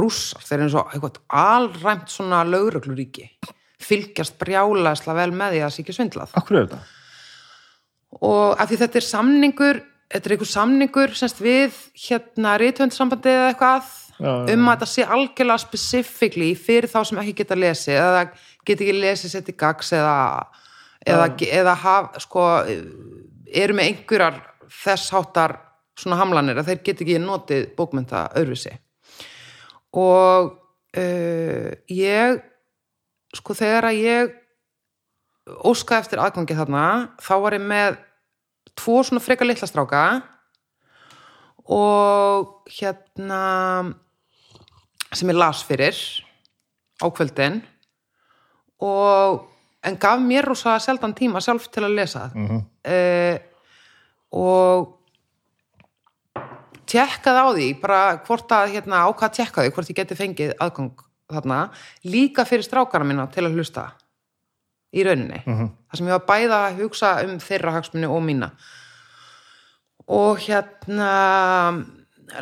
rússar, 0.00 0.42
þeir 0.46 0.58
eru 0.58 0.66
eins 0.66 0.78
og 0.80 0.94
eitthvað 0.94 1.20
alræmt 1.42 2.10
svona 2.10 2.40
lögregluríki. 2.48 3.28
Fylgjast 3.86 4.38
brjálæsla 4.40 5.14
vel 5.18 5.30
með 5.36 5.54
því 5.54 5.60
að 5.60 5.66
það 5.66 5.74
sé 5.74 5.82
ekki 5.84 5.96
svindlað. 5.98 6.36
Akkur 6.40 6.58
er 6.58 6.70
þetta? 6.70 6.84
og 8.24 8.56
af 8.60 8.70
því 8.70 8.78
þetta 8.80 9.00
er 9.00 9.06
samningur 9.06 9.80
þetta 10.12 10.28
er 10.28 10.34
einhver 10.36 10.50
samningur 10.50 11.14
semst 11.18 11.40
við 11.42 11.76
hérna 12.06 12.56
rithöndsambandið 12.62 13.38
eða 13.38 13.52
eitthvað 13.52 13.94
Já, 14.16 14.30
já, 14.48 14.54
um 14.54 14.68
að 14.70 14.78
þetta 14.78 14.86
sé 14.88 15.04
algjörlega 15.12 15.60
specifíkli 15.60 16.46
fyrir 16.56 16.88
þá 16.88 17.00
sem 17.04 17.18
ekki 17.20 17.34
geta 17.42 17.58
lesið 17.58 17.98
eða 18.00 18.22
geta 18.64 18.86
ekki 18.86 18.94
lesið 18.96 19.32
sér 19.32 19.44
til 19.44 19.54
gags 19.60 19.92
eða, 19.92 20.14
eða, 21.04 21.26
eða 21.58 21.74
haf, 21.82 22.16
sko, 22.24 22.46
eru 23.46 23.76
með 23.76 23.90
einhverjar 23.90 24.38
þess 24.72 25.12
háttar 25.12 25.58
svona 26.00 26.18
hamlanir 26.20 26.60
að 26.60 26.70
þeir 26.70 26.80
geta 26.88 27.04
ekki 27.04 27.20
notið 27.20 27.68
bókmynda 27.76 28.24
öðruvísi. 28.40 28.72
Og 29.96 30.50
uh, 30.96 31.70
ég 31.92 32.40
sko 33.36 33.56
þegar 33.56 33.90
að 33.90 34.00
ég 34.00 34.34
óskaði 35.46 36.02
eftir 36.02 36.24
aðgangi 36.24 36.56
þarna 36.58 36.86
þá 37.22 37.34
var 37.44 37.56
ég 37.56 37.68
með 37.68 38.00
tvo 38.76 39.02
svona 39.02 39.22
frekar 39.24 39.48
litla 39.48 39.68
stráka 39.68 40.04
og 41.66 42.68
hérna 42.70 43.42
sem 45.12 45.30
ég 45.32 45.38
las 45.38 45.64
fyrir 45.66 45.96
á 47.02 47.06
kvöldin 47.10 47.60
og 48.82 49.46
en 49.86 49.98
gaf 49.98 50.20
mér 50.20 50.46
rosa 50.46 50.78
sjaldan 50.82 51.14
tíma 51.16 51.42
sjálf 51.42 51.68
til 51.72 51.86
að 51.86 51.96
lesa 51.98 52.30
mm 52.34 52.64
og 54.36 54.92
tjekkaði 56.86 57.42
á 57.42 57.48
því 57.54 57.68
bara 57.80 58.00
hvort 58.26 58.52
að 58.54 58.74
hérna 58.74 59.04
ákvað 59.06 59.28
að 59.28 59.36
tjekka 59.38 59.64
því 59.64 59.74
hvort 59.74 59.90
ég 59.90 59.98
geti 60.00 60.18
fengið 60.18 60.52
aðgang 60.62 61.04
þarna 61.32 61.60
líka 62.06 62.44
fyrir 62.46 62.66
strákana 62.66 63.06
mína 63.08 63.26
til 63.32 63.46
að 63.46 63.56
hlusta 63.58 63.88
í 64.96 65.04
rauninni. 65.06 65.42
Þar 65.44 66.00
sem 66.00 66.08
ég 66.08 66.16
var 66.16 66.26
bæða 66.30 66.62
að 66.70 66.80
hugsa 66.82 67.12
um 67.26 67.36
þeirra 67.42 67.76
hagsmunni 67.76 68.08
og 68.08 68.24
mína. 68.24 68.50
Og 70.06 70.40
hérna 70.46 71.12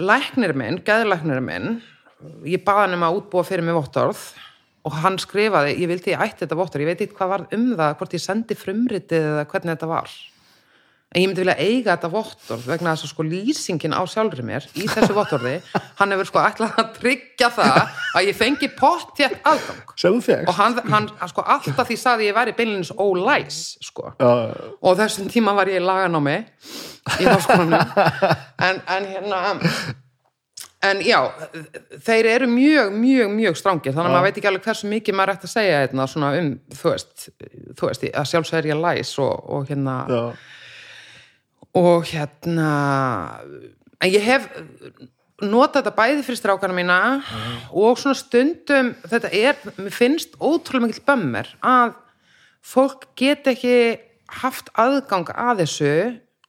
læknir 0.01 0.55
minn, 0.57 0.81
geðlæknir 0.87 1.43
minn 1.45 1.81
ég 2.49 2.63
baði 2.65 2.87
hann 2.87 2.99
um 2.99 3.07
að 3.07 3.21
útbúa 3.21 3.45
fyrir 3.47 3.65
mig 3.67 3.77
vottorð 3.77 4.21
og 4.85 4.97
hann 5.01 5.17
skrifaði, 5.21 5.77
ég 5.81 5.89
vildi 5.89 6.13
ég 6.13 6.23
ætti 6.25 6.45
þetta 6.45 6.59
vottorð, 6.61 6.85
ég 6.85 6.93
veit 6.93 7.03
ekki 7.05 7.17
hvað 7.19 7.33
var 7.33 7.45
um 7.57 7.67
það 7.77 7.97
hvort 8.01 8.17
ég 8.17 8.23
sendi 8.23 8.57
frumritið 8.59 9.29
eða 9.33 9.47
hvernig 9.49 9.75
þetta 9.75 9.91
var 9.91 10.15
en 11.15 11.23
ég 11.23 11.29
myndi 11.31 11.45
vilja 11.45 11.55
eiga 11.63 11.95
þetta 11.95 12.11
vottorð 12.11 12.65
vegna 12.67 12.95
þess 12.95 13.07
að 13.07 13.11
sko 13.13 13.27
lýsingin 13.29 13.95
á 13.95 14.03
sjálfri 14.11 14.43
mér 14.47 14.65
í 14.75 14.89
þessu 14.91 15.15
vottorði, 15.15 15.55
hann 16.01 16.15
hefur 16.15 16.27
sko 16.27 16.41
ætlað 16.43 16.81
að 16.83 16.89
tryggja 16.97 17.51
það 17.55 17.77
að 18.19 18.27
ég 18.27 18.39
fengi 18.39 18.71
aðgang. 18.75 19.93
Sem 19.95 20.17
þú 20.17 20.25
fegst 20.27 20.51
og 20.51 20.59
hann, 20.59 20.81
hann 20.91 21.09
sko 21.31 21.45
alltaf 21.55 21.87
því 21.87 21.99
saði 22.03 22.31
ég 22.31 22.35
væri 22.35 22.57
beinlins 22.59 22.91
ólæs 22.99 23.61
sko. 23.85 24.11
Uh, 24.19 24.75
og 24.83 24.99
á 24.99 25.05
þessum 25.05 25.31
tíma 25.31 25.55
var 25.55 25.71
ég 25.71 25.79
í 25.79 25.85
laganámi 25.85 26.41
í 27.21 27.29
háskólanum. 27.29 27.95
En, 28.65 28.81
en 28.89 29.07
hérna 29.13 29.41
en 30.85 31.01
já, 31.05 31.19
þeir 32.05 32.29
eru 32.33 32.49
mjög, 32.51 32.91
mjög, 32.99 33.31
mjög 33.39 33.57
strángir, 33.59 33.95
þannig 33.95 34.11
að 34.11 34.15
maður 34.17 34.27
veit 34.27 34.41
ekki 34.41 34.51
alveg 34.51 34.67
hversu 34.67 34.91
mikið 34.91 35.17
maður 35.17 35.33
ætti 35.35 35.49
að 35.49 35.55
segja 35.55 35.79
hérna 35.85 36.07
svona 36.11 36.33
um 36.41 36.51
þú 36.75 36.91
veist, 36.91 37.29
þú 37.79 37.89
veist 37.89 38.05
að 38.11 38.29
sjálfsög 38.33 38.59
er 38.61 38.71
ég 38.73 38.83
læs 38.83 39.15
og, 39.23 39.33
og 39.55 39.71
hérna 39.71 39.97
já, 40.11 40.21
og 41.75 42.07
hérna 42.09 42.71
en 44.01 44.11
ég 44.13 44.23
hef 44.23 44.47
notað 45.43 45.83
þetta 45.83 45.95
bæði 45.99 46.25
fyrir 46.27 46.41
strákana 46.41 46.77
mína 46.77 46.99
og 47.75 47.99
svona 47.99 48.17
stundum 48.19 48.93
þetta 49.03 49.31
er, 49.35 49.59
mér 49.77 49.95
finnst 49.95 50.37
ótrúlega 50.39 50.87
mikill 50.87 51.07
bömmir 51.09 51.51
að 51.65 51.97
fólk 52.65 53.09
get 53.19 53.49
ekki 53.51 53.79
haft 54.41 54.71
aðgang 54.79 55.29
að 55.35 55.65
þessu 55.65 55.95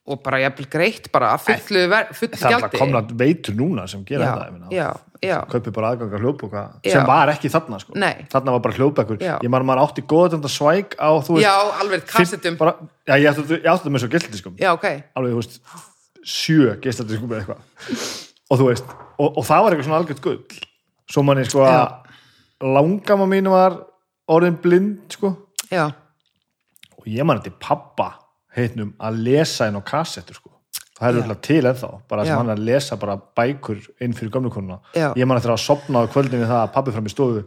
og 0.06 0.20
bara 0.22 0.38
jafnvel 0.44 0.68
greitt 0.70 1.08
bara 1.14 1.32
að 1.34 1.48
fullu, 1.48 1.84
fullu 2.14 2.38
það 2.38 2.56
er 2.56 2.64
bara 2.68 2.78
komna 2.78 3.02
veitur 3.18 3.56
núna 3.58 3.88
sem 3.90 4.04
gera 4.06 4.28
þetta 4.28 4.50
ég 4.50 4.54
meina. 4.54 4.68
já, 4.70 4.90
já, 5.26 5.38
kaupi 5.50 5.72
bara 5.74 5.94
aðganga 5.96 6.20
hljóðbóka 6.22 6.62
Já. 6.86 6.92
sem 6.94 7.08
var 7.10 7.32
ekki 7.34 7.50
þarna 7.50 7.80
sko. 7.82 7.96
Nei. 7.98 8.28
þarna 8.30 8.54
var 8.54 8.62
bara 8.68 8.78
hljóðbækur. 8.78 9.24
Ég 9.26 9.50
man 9.50 9.64
að 9.64 9.70
maður 9.72 9.82
átti 9.88 10.04
góða 10.06 10.36
þetta 10.36 10.52
svæk 10.54 10.94
á 11.02 11.10
þú 11.26 11.40
já, 11.42 11.54
alveg 11.82 12.06
kassetum. 12.12 12.58
bara, 12.60 12.76
já, 13.10 13.16
ég 13.18 13.30
átti, 13.32 13.58
ég 13.58 13.66
það 13.66 13.90
með 13.96 14.04
svo 14.04 14.10
gildiskum 14.14 14.60
já, 14.62 14.70
ok, 14.76 14.86
alveg, 15.18 15.34
þú 15.34 15.42
veist, 15.42 15.58
sjö 16.36 16.76
geistadiskum 16.84 17.34
eða 17.34 17.42
eitthvað. 17.42 18.14
Og 18.46 18.62
þú 18.62 18.68
veist, 18.70 18.94
og, 19.18 19.30
og 19.32 19.48
það 19.48 19.64
var 19.66 19.74
eitthvað 19.74 19.88
svona 19.90 20.02
algjört 20.04 20.22
gull. 20.22 20.60
Svo 21.10 21.24
manni 21.26 21.48
sko 21.50 21.66
að 21.66 22.68
langama 22.76 23.26
mín 23.30 23.50
var 23.50 23.80
orðin 24.30 24.62
blind 24.62 25.18
sko. 25.18 25.34
Já, 25.74 25.88
og 26.94 27.10
ég 27.10 27.26
man 27.26 27.42
þetta 27.42 27.58
pappa 27.62 28.12
heitnum 28.56 28.94
að 29.00 29.18
lesa 29.28 29.68
inn 29.68 29.76
á 29.80 29.84
kassettur 29.86 30.36
sko. 30.40 30.52
Það 30.96 31.08
er 31.10 31.18
auðvitað 31.20 31.42
til 31.44 31.64
ennþá, 31.68 31.90
bara 32.08 32.24
sem 32.26 32.38
hann 32.38 32.50
er 32.50 32.56
að 32.56 32.66
lesa 32.70 32.96
bara 32.96 33.18
bækur 33.38 33.82
inn 34.02 34.14
fyrir 34.16 34.32
gömlukonuna 34.32 34.78
Já. 34.96 35.10
ég 35.16 35.28
man 35.28 35.38
eftir 35.38 35.52
að 35.52 35.60
sopna 35.66 36.06
á 36.06 36.08
kvöldinni 36.08 36.48
það 36.48 36.62
að 36.64 36.72
pappi 36.74 36.92
fram 36.96 37.06
í 37.06 37.12
stofu 37.12 37.42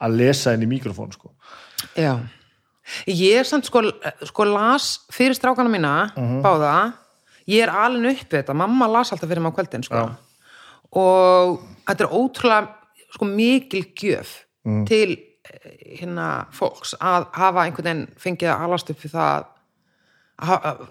að 0.00 0.16
lesa 0.16 0.54
inn 0.56 0.62
í 0.64 0.68
mikrofón 0.70 1.12
sko. 1.12 1.30
Já. 1.96 2.14
Ég 3.06 3.36
er 3.40 3.44
samt 3.44 3.66
sko, 3.68 3.82
sko 4.24 4.44
las 4.48 5.00
fyrir 5.12 5.34
strákana 5.36 5.68
mína, 5.68 6.12
Mhm. 6.16 6.40
báða. 6.42 6.94
Ég 7.48 7.62
er 7.62 7.68
alveg 7.68 8.22
upp 8.22 8.30
við 8.30 8.42
þetta, 8.44 8.54
mamma 8.54 8.86
las 8.88 9.10
alltaf 9.12 9.28
fyrir 9.28 9.44
á 9.44 9.52
kvöldin 9.52 9.84
sko. 9.84 10.16
og 10.92 11.60
þetta 11.86 12.00
er 12.06 12.12
ótrúlega 12.14 12.68
sko, 13.12 13.24
mikil 13.26 13.84
gjöf 13.94 14.44
Mhm. 14.64 14.86
til 14.86 15.10
eh, 15.44 15.98
hérna 16.00 16.46
fólks 16.50 16.94
að 17.00 17.26
hafa 17.32 17.60
einhvern 17.66 17.84
veginn 17.84 18.08
fengið 18.18 18.50
að 18.50 18.60
alast 18.64 18.90
upp 18.90 18.98
við 19.00 19.12
það 19.12 19.28
að 19.36 19.44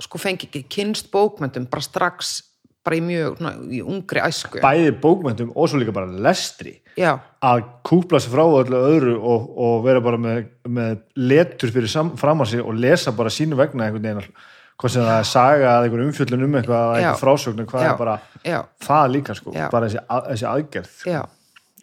sko 0.05 0.21
fengi 0.21 0.49
ekki 0.49 0.65
kynst 0.71 1.11
bókmyndum 1.13 1.67
bara 1.69 1.85
strax 1.85 2.39
bara 2.85 2.99
í 2.99 3.01
mjög, 3.01 3.37
svona, 3.39 3.53
í 3.73 3.79
ungri 3.81 4.21
æsku. 4.21 4.59
Bæði 4.61 4.91
bókmyndum 5.01 5.53
og 5.57 5.69
svo 5.69 5.79
líka 5.81 5.93
bara 5.95 6.09
lestri. 6.25 6.75
Já, 6.95 7.17
að 7.43 7.63
kúpla 7.83 8.21
sig 8.23 8.31
frá 8.31 8.43
öllu 8.45 8.77
öðru 8.77 9.15
og, 9.19 9.47
og 9.59 9.79
vera 9.83 10.03
bara 10.05 10.19
með, 10.21 10.45
með 10.69 10.99
letur 11.17 11.73
fyrir 11.73 11.91
sam, 11.91 12.13
fram 12.19 12.45
að 12.45 12.53
sig 12.53 12.63
og 12.63 12.77
lesa 12.79 13.11
bara 13.17 13.33
sínu 13.33 13.57
vegna 13.59 13.87
einhvern 13.87 14.05
veginn 14.05 14.37
hvað 14.75 14.93
sem 14.93 15.07
það 15.07 15.17
er 15.17 15.27
saga 15.29 15.71
eða 15.71 15.87
einhver 15.87 16.03
umfjöllun 16.05 16.45
um 16.45 16.55
eitthvað 16.59 16.79
eða 16.85 16.95
Já. 16.95 17.01
einhver 17.01 17.21
frásögn 17.21 17.67
hvað 17.69 17.83
Já. 17.85 17.89
er 17.89 17.99
bara 17.99 18.15
já, 18.43 18.57
það 18.85 19.11
líka 19.13 19.35
sko, 19.39 19.53
bara 19.55 19.89
þessi, 19.89 20.01
að, 20.05 20.29
þessi 20.31 20.47
aðgerð. 20.51 20.95
Já. 21.11 21.21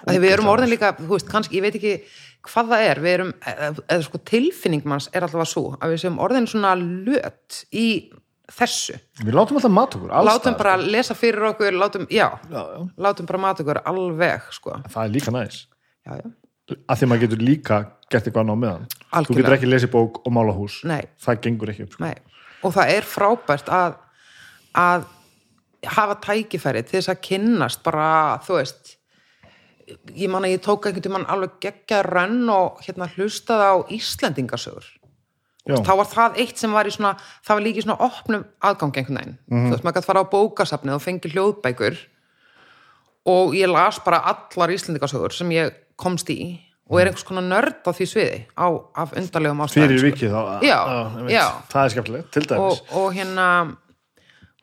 Að 0.03 0.11
því 0.11 0.23
við 0.25 0.35
erum 0.35 0.51
orðin 0.53 0.73
líka, 0.73 0.93
þú 0.99 1.13
veist, 1.13 1.29
kannski, 1.31 1.59
ég 1.59 1.67
veit 1.67 1.79
ekki 1.79 1.95
hvað 2.49 2.73
það 2.73 2.89
er, 2.89 3.01
við 3.03 3.15
erum 3.17 3.31
eða, 3.53 4.01
sko 4.07 4.21
tilfinning 4.33 4.89
manns 4.89 5.09
er 5.13 5.27
alltaf 5.27 5.45
að 5.45 5.51
svo 5.53 5.65
að 5.79 5.95
við 5.95 6.03
séum 6.03 6.19
orðin 6.23 6.49
svona 6.51 6.75
löt 6.81 7.63
í 7.71 7.87
þessu, 8.53 8.99
við 9.23 9.37
látum 9.39 9.59
alltaf 9.61 9.75
mat 9.75 9.97
okkur 9.99 10.15
látum 10.29 10.59
bara 10.59 10.77
lesa 10.81 11.17
fyrir 11.19 11.49
okkur, 11.53 11.79
látum, 11.79 12.07
já, 12.11 12.29
já, 12.51 12.61
já. 12.61 12.85
látum 13.07 13.29
bara 13.31 13.43
mat 13.47 13.63
okkur 13.63 13.83
alveg, 13.89 14.49
sko. 14.59 14.77
Það 14.91 15.05
er 15.05 15.15
líka 15.15 15.35
næs. 15.35 15.65
Já, 16.03 16.19
já, 16.19 16.33
að 16.83 16.99
því 17.01 17.09
maður 17.11 17.25
getur 17.27 17.45
líka 17.47 17.81
gert 18.11 18.27
eitthvað 18.27 18.45
annað 18.45 18.63
meðan. 18.65 18.87
Þú 18.93 19.19
Algjörlega. 19.19 19.43
getur 19.43 19.57
ekki 19.57 19.71
lesið 19.71 19.93
bók 19.93 20.21
og 20.27 20.35
mála 20.35 20.55
hús. 20.57 20.83
Nei. 20.89 21.03
það 21.23 21.43
gengur 21.47 21.73
ekki 21.73 21.87
upp 21.87 21.97
sko. 21.97 22.05
nei. 22.05 22.17
Og 22.63 22.75
það 22.75 22.93
er 22.97 23.07
frábært 23.09 23.71
að 23.73 24.01
að 24.79 25.07
hafa 25.93 26.19
tækifæri 26.23 26.85
til 26.87 26.99
þess 27.01 27.11
að 27.13 27.23
kynnast 27.27 27.83
bara, 27.85 28.39
þú 28.47 28.59
veist 28.61 28.97
ég 30.17 30.29
man 30.31 30.43
að 30.47 30.55
ég 30.57 30.63
tók 30.65 30.87
einhvern 30.87 31.03
tímann 31.07 31.27
alveg 31.31 31.51
geggja 31.61 32.03
rönn 32.07 32.49
og 32.53 32.81
hérna 32.87 33.09
hlustaði 33.17 33.69
á 33.69 33.75
Íslendingasögur 33.97 34.85
Já. 35.69 35.77
þá 35.79 35.93
var 35.97 36.07
það 36.11 36.39
eitt 36.43 36.59
sem 36.59 36.73
var 36.75 36.87
í 36.87 36.91
svona 36.91 37.15
það 37.47 37.55
var 37.55 37.63
líka 37.63 37.79
í 37.79 37.85
svona 37.87 38.01
opnum 38.03 38.45
aðgang 38.67 38.97
einhvern 38.99 39.19
veginn 39.21 39.39
Mhm. 39.51 39.67
þú 39.69 39.71
veist, 39.77 39.85
maður 39.85 39.95
gætt 40.01 40.09
fara 40.11 40.23
á 40.27 40.33
bókasafnið 40.33 40.95
og 40.97 41.03
fengi 41.05 41.31
hljóðbækur 41.33 41.97
og 43.27 43.55
ég 43.55 43.71
las 43.71 44.01
bara 44.05 44.19
allar 44.27 44.73
Íslendingasögur 44.75 45.33
sem 45.33 45.49
ég 45.55 45.73
komst 45.97 46.29
í 46.35 46.59
og 46.91 46.99
er 47.01 47.07
einhvers 47.09 47.25
konar 47.25 47.45
nörd 47.47 47.87
á 47.87 47.91
því 47.95 48.07
sviði 48.11 48.41
á, 48.59 48.67
af 48.99 49.13
undarlegum 49.17 49.63
ástæðum 49.65 49.87
fyrir 49.87 49.99
sko. 50.03 50.09
vikið 50.11 50.33
þá 50.35 50.43
Já, 50.67 50.79
einmitt. 50.83 51.31
já. 51.33 51.47
það 51.71 51.85
er 51.85 51.93
skemmtilegt, 51.95 52.31
til 52.35 52.43
dæmis 52.51 52.81
og, 52.83 52.97
og 52.99 53.15
hérna 53.15 53.47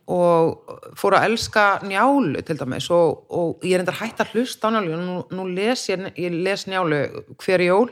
og 0.10 0.78
fór 0.98 1.20
að 1.20 1.28
elska 1.30 1.66
njálu 1.86 2.42
til 2.46 2.58
dæmis 2.58 2.88
og, 2.94 3.26
og 3.30 3.66
ég 3.66 3.78
er 3.78 3.84
endar 3.84 4.00
hætt 4.00 4.24
að 4.24 4.34
hlusta 4.34 4.72
á 4.72 4.74
njálu 4.74 4.98
nú, 4.98 5.18
nú 5.30 5.46
les 5.54 5.84
ég, 5.92 6.08
ég 6.18 6.34
les 6.34 6.66
njálu 6.70 7.04
hver 7.38 7.62
jól 7.62 7.92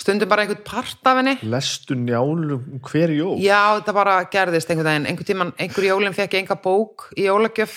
stundum 0.00 0.30
bara 0.30 0.46
einhvern 0.46 0.64
part 0.66 1.06
af 1.06 1.20
henni. 1.20 1.36
Lestu 1.46 1.94
njálu 1.98 2.58
hver 2.88 3.12
jól? 3.14 3.36
Já 3.42 3.76
þetta 3.78 3.94
bara 3.96 4.16
gerðist 4.32 4.70
einhvern 4.72 4.88
veginn. 4.88 5.08
Einhvern 5.10 5.28
tíman, 5.28 5.52
einhver 5.60 5.86
jólinn 5.86 6.16
fekk 6.16 6.38
ég 6.38 6.44
enga 6.44 6.58
bók 6.62 7.10
í 7.16 7.28
jólagjöf 7.28 7.76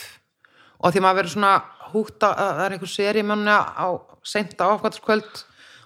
og 0.80 0.94
því 0.94 1.04
maður 1.04 1.20
verður 1.22 1.36
svona 1.36 1.54
hútt 1.92 2.26
að 2.26 2.40
að 2.46 2.54
það 2.56 2.66
er 2.66 2.78
einhver 2.78 2.92
seri 2.92 3.26
manna 3.28 3.58
á 3.76 3.88
seint 4.26 4.56
á 4.58 4.66
afkvæmskvöld 4.72 5.44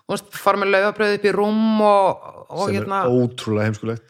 og 0.10 0.34
fara 0.34 0.62
með 0.62 0.74
laufabröð 0.76 1.18
upp 1.18 1.28
í 1.28 1.34
rúm 1.36 1.82
og, 1.86 2.30
og 2.50 2.66
sem 2.66 2.80
hérna, 2.80 3.04
er 3.04 3.14
ótrúlega 3.14 3.68
heimskulegt. 3.68 4.06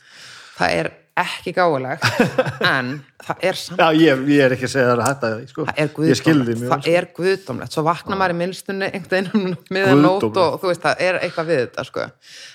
Það 0.59 0.75
er 0.81 0.91
ekki 1.23 1.51
gáulegt 1.57 2.03
en 2.73 2.91
það 3.25 3.37
er 3.49 3.55
samt 3.59 3.79
já, 3.83 3.87
ég, 3.99 4.21
ég 4.33 4.43
er 4.45 4.55
ekki 4.55 4.67
að 4.67 4.73
segja 4.73 4.89
það 4.89 4.99
að 4.99 5.09
þetta 5.09 5.29
sko. 5.51 5.65
það 5.69 5.79
er 5.83 5.89
guðdómlegt, 5.97 6.63
það 6.69 6.81
sko. 6.83 6.93
er 6.99 7.05
guðdómlegt 7.19 7.75
svo 7.77 7.83
vakna 7.87 8.19
maður 8.19 8.35
í 8.35 8.39
minnstunni 8.41 8.87
einhvern 8.89 9.29
veginn 9.33 9.57
miðan 9.75 10.03
nótt 10.05 10.23
Guðdómlegt. 10.25 10.43
og 10.45 10.59
þú 10.63 10.71
veist 10.73 10.85
það 10.85 11.03
er 11.09 11.19
eitthvað 11.23 11.49
við 11.51 11.59
þetta 11.65 11.87
sko. 11.89 12.07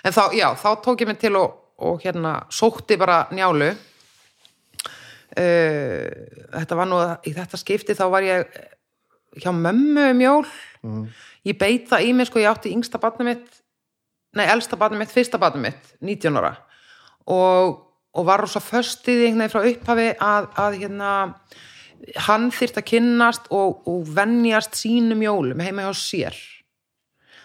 en 0.04 0.16
þá, 0.18 0.22
já, 0.40 0.46
þá 0.64 0.68
tók 0.88 1.04
ég 1.04 1.10
mig 1.12 1.18
til 1.24 1.34
og, 1.40 1.58
og 1.88 1.94
hérna 2.06 2.32
sótti 2.54 2.98
bara 3.00 3.18
njálu 3.34 3.70
uh, 3.72 3.76
þetta 6.54 6.78
var 6.78 6.88
nú 6.90 7.00
í 7.26 7.34
þetta 7.34 7.60
skipti 7.60 7.96
þá 7.98 8.04
var 8.12 8.26
ég 8.26 8.62
hjá 9.42 9.50
mömmu 9.54 10.10
um 10.12 10.20
jól 10.22 10.44
Mhm. 10.84 11.04
ég 11.48 11.56
beit 11.58 11.86
það 11.88 12.02
í 12.04 12.12
mig 12.14 12.26
sko, 12.28 12.38
ég 12.42 12.50
átti 12.50 12.68
yngsta 12.74 12.98
barnið 13.00 13.24
mitt 13.30 13.46
nei, 14.36 14.44
elsta 14.52 14.76
barnið 14.76 14.98
mitt, 15.00 15.12
fyrsta 15.14 15.38
barnið 15.40 15.62
mitt 15.62 15.94
19 16.04 16.36
ára 16.36 16.50
og, 17.26 17.78
og 18.14 18.26
var 18.28 18.44
rosa 18.44 18.62
föstið 18.62 19.26
einhvern 19.28 19.44
veginn 19.44 19.52
frá 19.52 19.70
upphafi 19.70 20.08
að, 20.22 20.50
að 20.62 20.80
hérna 20.82 21.12
hann 22.26 22.50
þyrft 22.52 22.80
að 22.80 22.88
kynnast 22.90 23.48
og, 23.54 23.80
og 23.88 24.04
venjast 24.14 24.76
sínum 24.78 25.22
jólum 25.24 25.62
heima 25.64 25.86
hjá 25.86 25.94
sér. 25.98 26.36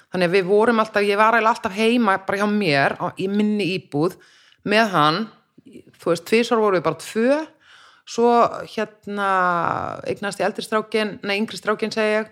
Þannig 0.10 0.29
að 0.29 0.36
við 0.36 0.49
vorum 0.49 0.82
alltaf, 0.82 1.05
ég 1.05 1.19
var 1.19 1.38
alltaf 1.38 1.75
heima 1.75 2.17
bara 2.25 2.41
hjá 2.41 2.49
mér 2.49 2.97
í 3.21 3.29
minni 3.32 3.69
íbúð 3.75 4.17
með 4.69 4.93
hann, 4.95 5.19
þú 6.01 6.12
veist 6.12 6.25
tvisar 6.27 6.62
voru 6.62 6.79
við 6.79 6.86
bara 6.88 7.01
tvö. 7.03 7.39
Svo 8.10 8.29
hérna 8.73 9.29
eignast 10.10 10.41
ég 10.41 10.49
eldri 10.49 10.65
strákin, 10.65 11.19
nei 11.21 11.38
yngri 11.38 11.60
strákin 11.60 11.93
segi 11.93 12.15
ég. 12.17 12.32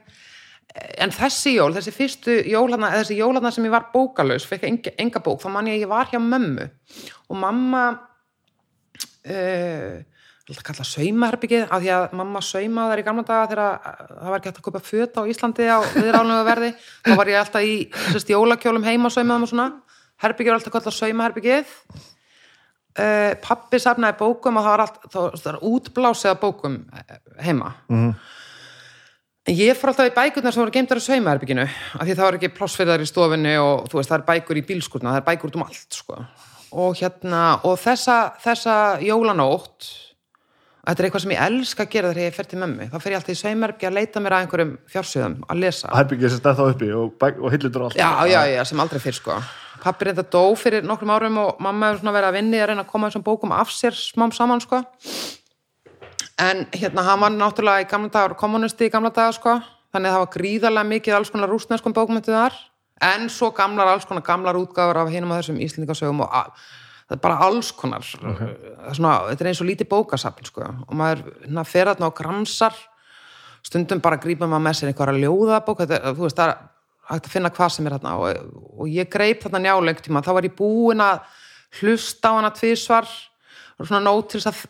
En 0.98 1.14
þessi 1.14 1.54
jól, 1.56 1.70
þessi 1.74 1.94
fyrstu 1.94 2.34
jólana, 2.50 2.90
þessi 2.98 3.18
jólana 3.18 3.52
sem 3.54 3.66
ég 3.66 3.74
var 3.74 3.88
bókalaus, 3.94 4.46
fekk 4.50 4.92
enga, 4.98 5.22
bók, 5.22 5.40
þá 5.42 5.48
man 5.54 5.70
ég 5.70 5.78
að 5.78 5.86
ég 5.86 5.92
var 5.94 6.10
hjá 6.10 6.20
mömmu. 6.22 6.66
Og 7.30 7.40
mamma 7.40 7.84
alltaf 10.48 10.64
kalla 10.64 10.86
saumaherbyggið, 10.88 11.66
af 11.68 11.82
því 11.84 11.90
að 11.92 12.14
mamma 12.16 12.42
saumaði 12.46 12.94
þar 12.94 13.02
í 13.02 13.08
gamla 13.08 13.24
daga 13.28 13.48
þegar 13.52 13.64
uh, 13.64 14.04
það 14.12 14.30
var 14.32 14.38
hægt 14.38 14.52
að 14.54 14.68
kaupa 14.68 14.84
föt 14.88 15.18
á 15.20 15.22
Íslandi 15.28 15.68
á 15.68 15.78
viðrálegu 15.92 16.46
verði. 16.48 16.70
Þá 17.04 17.14
var 17.20 17.32
ég 17.34 17.42
alltaf 17.42 17.68
í 17.68 17.74
sérst, 18.14 18.32
jólakjólum 18.32 18.88
heima 18.88 19.12
saumaðum 19.12 19.48
og 19.48 19.52
svona, 19.52 19.68
herbyggið 20.24 20.54
er 20.54 20.60
alltaf 20.60 20.78
kallað 20.78 20.98
saumaherbyggið 21.02 21.74
uh, 22.98 23.36
pappi 23.44 23.80
safnaði 23.82 24.18
bókum 24.22 24.60
og 24.60 24.66
það 24.66 24.74
var 24.74 24.86
allt 24.86 25.00
það 25.06 25.22
var, 25.22 25.40
var 25.46 25.62
útblásið 25.72 26.34
af 26.34 26.42
bókum 26.42 26.82
eh, 26.96 27.16
heima. 27.46 27.74
En 29.48 29.56
ég 29.56 29.78
fór 29.80 29.94
alltaf 29.94 30.10
í 30.10 30.16
bækurnar 30.16 30.56
sem 30.56 30.64
voru 30.64 30.76
geimdar 30.76 31.00
á 31.00 31.08
saumaherbygginu 31.08 31.68
af 31.68 32.04
því 32.04 32.16
það 32.18 32.26
var 32.26 32.40
ekki 32.40 32.70
þær 32.92 33.04
í 33.04 33.10
stofinni 33.12 33.56
og 33.62 33.88
þú 33.92 34.00
veist, 34.00 34.12
það 34.12 34.20
er 34.20 34.28
bækur 34.32 34.60
í 34.60 34.66
bílskurna, 34.72 35.14
það 35.16 35.22
er 35.22 35.28
bækur 35.30 35.52
út 35.52 35.60
um 35.60 35.68
allt 35.68 36.00
sko. 36.00 36.24
Og 36.72 36.98
hérna 37.00 37.60
og 37.68 37.78
þessa, 37.80 38.18
þessa 38.44 38.76
jólanótt 39.04 39.88
þetta 40.88 41.02
er 41.02 41.08
eitthvað 41.08 41.24
sem 41.24 41.34
ég 41.34 41.46
elska 41.46 41.84
að 41.84 41.94
gera 41.94 42.10
þegar 42.14 42.24
ég 42.24 42.36
fer 42.38 42.48
til 42.48 42.60
mömmu, 42.62 42.88
þá 42.92 42.98
fer 43.04 43.14
ég 43.14 43.20
alltaf 43.20 43.34
í 43.34 43.40
saumaherbyggi 43.42 43.88
að 43.90 43.96
leita 43.98 44.22
mér 44.24 44.36
að 44.36 44.44
einhverjum 44.46 44.74
fjársöðum 44.92 45.34
að 45.48 45.64
lesa. 45.64 45.90
Herbyggið 45.92 46.32
sem 46.34 46.42
stað 46.42 46.60
þá 46.60 46.64
uppi 46.72 46.92
og, 46.96 47.26
og 47.28 47.56
hillutur 47.56 47.88
allt. 47.88 47.98
Já, 48.00 48.12
já, 48.32 48.40
já, 48.54 48.62
sem 48.70 48.84
aldrei 48.84 49.02
fyrr 49.04 49.18
sko. 49.18 49.40
Pappi 49.84 50.08
reynda 50.08 50.24
dó 50.24 50.44
fyrir 50.58 50.88
nokkrum 50.88 51.12
árum 51.14 51.42
og 51.44 51.60
mamma 51.64 51.92
hefur 51.92 52.02
svona 52.02 52.16
verið 52.16 52.30
að 52.30 52.40
vinni 52.40 52.62
að 52.62 52.72
reyna 52.72 52.86
að 52.86 52.94
koma 52.94 53.12
þessum 53.12 53.26
bókum 53.28 53.54
af 53.56 53.74
sér 53.76 54.00
smám 54.00 54.34
saman 54.36 54.64
sko. 54.64 54.80
En 56.42 56.64
hérna 56.72 57.04
hann 57.04 57.22
var 57.26 57.36
náttúrulega 57.36 57.84
í 57.84 57.92
gamla 57.92 58.14
dagar 58.14 58.38
kommunisti 58.40 58.88
í 58.88 58.94
gamla 58.94 59.12
dagar 59.12 59.36
sko. 59.36 59.60
Þannig 59.92 60.10
að 60.10 60.16
það 60.16 60.24
var 60.24 60.34
gríðarlega 60.38 60.92
mikið 60.94 61.18
alls 61.20 61.32
konar 61.34 61.52
rústneskum 61.52 61.96
bókmyndu 61.96 62.32
þar 62.32 62.56
en 63.02 63.30
svo 63.30 63.52
gamlar 63.56 63.88
alls 63.92 64.06
konar 64.06 64.24
gamlar 64.26 64.56
útgáfur 64.58 64.98
af 65.04 65.10
hinum 65.14 65.32
að 65.36 65.42
þessum 65.44 65.60
íslendingasögum 65.66 66.22
og 66.26 66.30
a- 66.34 66.52
það 67.08 67.16
er 67.18 67.22
bara 67.24 67.38
alls 67.46 67.72
konar 67.72 68.04
er 68.04 68.94
svona, 68.98 69.12
þetta 69.30 69.42
er 69.46 69.48
eins 69.52 69.62
og 69.62 69.68
lítið 69.70 69.88
bókasafn 69.92 70.46
sko. 70.50 70.62
Og 70.88 70.96
maður 70.98 71.22
hérna, 71.46 71.64
fer 71.66 71.86
þarna 71.88 72.10
og 72.10 72.16
gramsar 72.18 72.74
stundum 73.64 74.02
bara 74.04 74.18
grípa 74.18 74.48
maður 74.48 74.66
með 74.66 74.76
sér 74.80 74.92
einhverja 74.92 75.22
ljóðabók. 75.24 75.84
Þetta, 75.86 76.14
þú 76.18 76.26
veist, 76.26 76.38
það 76.38 76.50
er 76.52 76.58
hægt 77.12 77.26
að 77.30 77.32
finna 77.32 77.50
hvað 77.56 77.72
sem 77.72 77.88
er 77.88 77.96
þarna. 77.98 78.16
Og, 78.18 78.52
og 78.82 78.88
ég 78.92 79.10
greip 79.10 79.44
þarna 79.44 79.62
einhvern 79.78 80.04
tíma, 80.04 80.24
þá 80.26 80.34
var 80.34 80.48
ég 80.50 80.56
búin 80.58 81.04
að 81.04 81.20
hlusta 81.80 82.32
á 82.32 82.38
hana 82.42 82.52
tvisvar. 82.52 83.08
Og 83.80 83.88
svona 83.88 84.04
nót 84.04 84.30
til 84.32 84.42
þess 84.42 84.52
að 84.52 84.66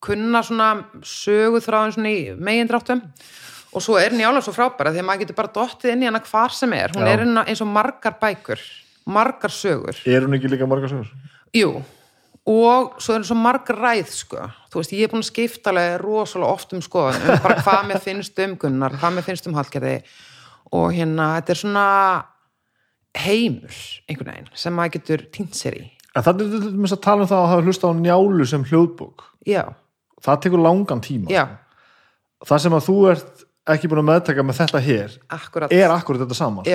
kunna 0.00 0.42
svona 0.46 0.68
sögu 1.06 1.60
þráðin 1.62 1.94
svona 1.96 2.12
í 2.14 2.20
megindráttum 2.38 3.02
og 3.72 3.84
svo 3.84 3.98
er 4.00 4.16
njála 4.16 4.42
svo 4.44 4.54
frábæra 4.56 4.94
því 4.94 5.02
að 5.02 5.08
maður 5.08 5.24
getur 5.24 5.38
bara 5.38 5.54
dottið 5.54 5.94
inn 5.94 6.04
í 6.04 6.10
hana 6.10 6.20
hvar 6.24 6.54
sem 6.54 6.72
er. 6.72 6.94
Hún 6.96 7.06
Já. 7.06 7.14
er 7.14 7.24
eins 7.44 7.62
og 7.64 7.72
margar 7.72 8.16
bækur 8.20 8.62
margar 9.08 9.52
sögur. 9.52 9.96
Er 10.06 10.26
hún 10.26 10.36
ekki 10.36 10.50
líka 10.52 10.68
margar 10.68 10.90
sögur? 10.92 11.08
Jú, 11.56 11.82
og 12.48 12.98
svo 13.02 13.16
er 13.16 13.26
svo 13.26 13.36
marg 13.38 13.68
ræð 13.72 14.10
sko, 14.12 14.48
þú 14.72 14.82
veist, 14.82 14.94
ég 14.96 15.06
er 15.06 15.12
búin 15.12 15.24
að 15.24 15.30
skipta 15.30 15.72
alveg 15.72 15.96
rosalega 16.02 16.52
oft 16.52 16.74
um 16.76 16.82
skoðan 16.84 17.22
um 17.24 17.44
bara 17.44 17.60
hvað 17.64 17.86
mér 17.88 18.02
finnst 18.04 18.42
um 18.44 18.56
Gunnar, 18.60 18.96
hvað 19.00 19.16
mér 19.16 19.26
finnst 19.26 19.48
um 19.48 19.56
Hallgerði. 19.56 20.02
Og 20.76 20.90
hérna, 20.92 21.30
þetta 21.38 21.54
er 21.54 21.60
svona 21.62 21.86
heimur 23.16 23.78
einhvern 24.04 24.34
veginn, 24.34 24.50
sem 24.52 24.76
maður 24.76 24.98
getur 24.98 25.24
týnt 25.32 25.56
sér 25.56 25.78
í. 25.80 25.86
En 26.12 26.24
þannig 26.26 26.58
er 26.58 26.68
dæmis 26.68 26.92
að 26.92 27.04
tala 27.06 27.24
um 27.24 27.30
það 27.30 27.44
að 27.44 27.50
hafa 27.54 27.66
hlusta 27.68 27.88
á 27.88 27.92
njálu 27.96 28.48
sem 28.48 28.66
hljóðbók. 28.68 29.24
Já, 29.48 29.64
það 30.24 30.42
tekur 30.44 30.64
langan 30.66 31.00
tíma. 31.04 31.32
Já, 31.32 31.46
það 32.44 32.64
sem 32.66 32.76
að 32.76 32.88
þú 32.90 32.98
ert 33.14 33.44
ekki 33.74 33.88
búin 33.90 34.00
að 34.02 34.08
meðtaka 34.12 34.44
með 34.46 34.58
þetta 34.62 34.80
hér. 34.84 35.14
Akkurat 35.38 35.72
er 35.72 35.90
akkurat 35.94 36.22
þetta 36.24 36.34
saman 36.38 36.66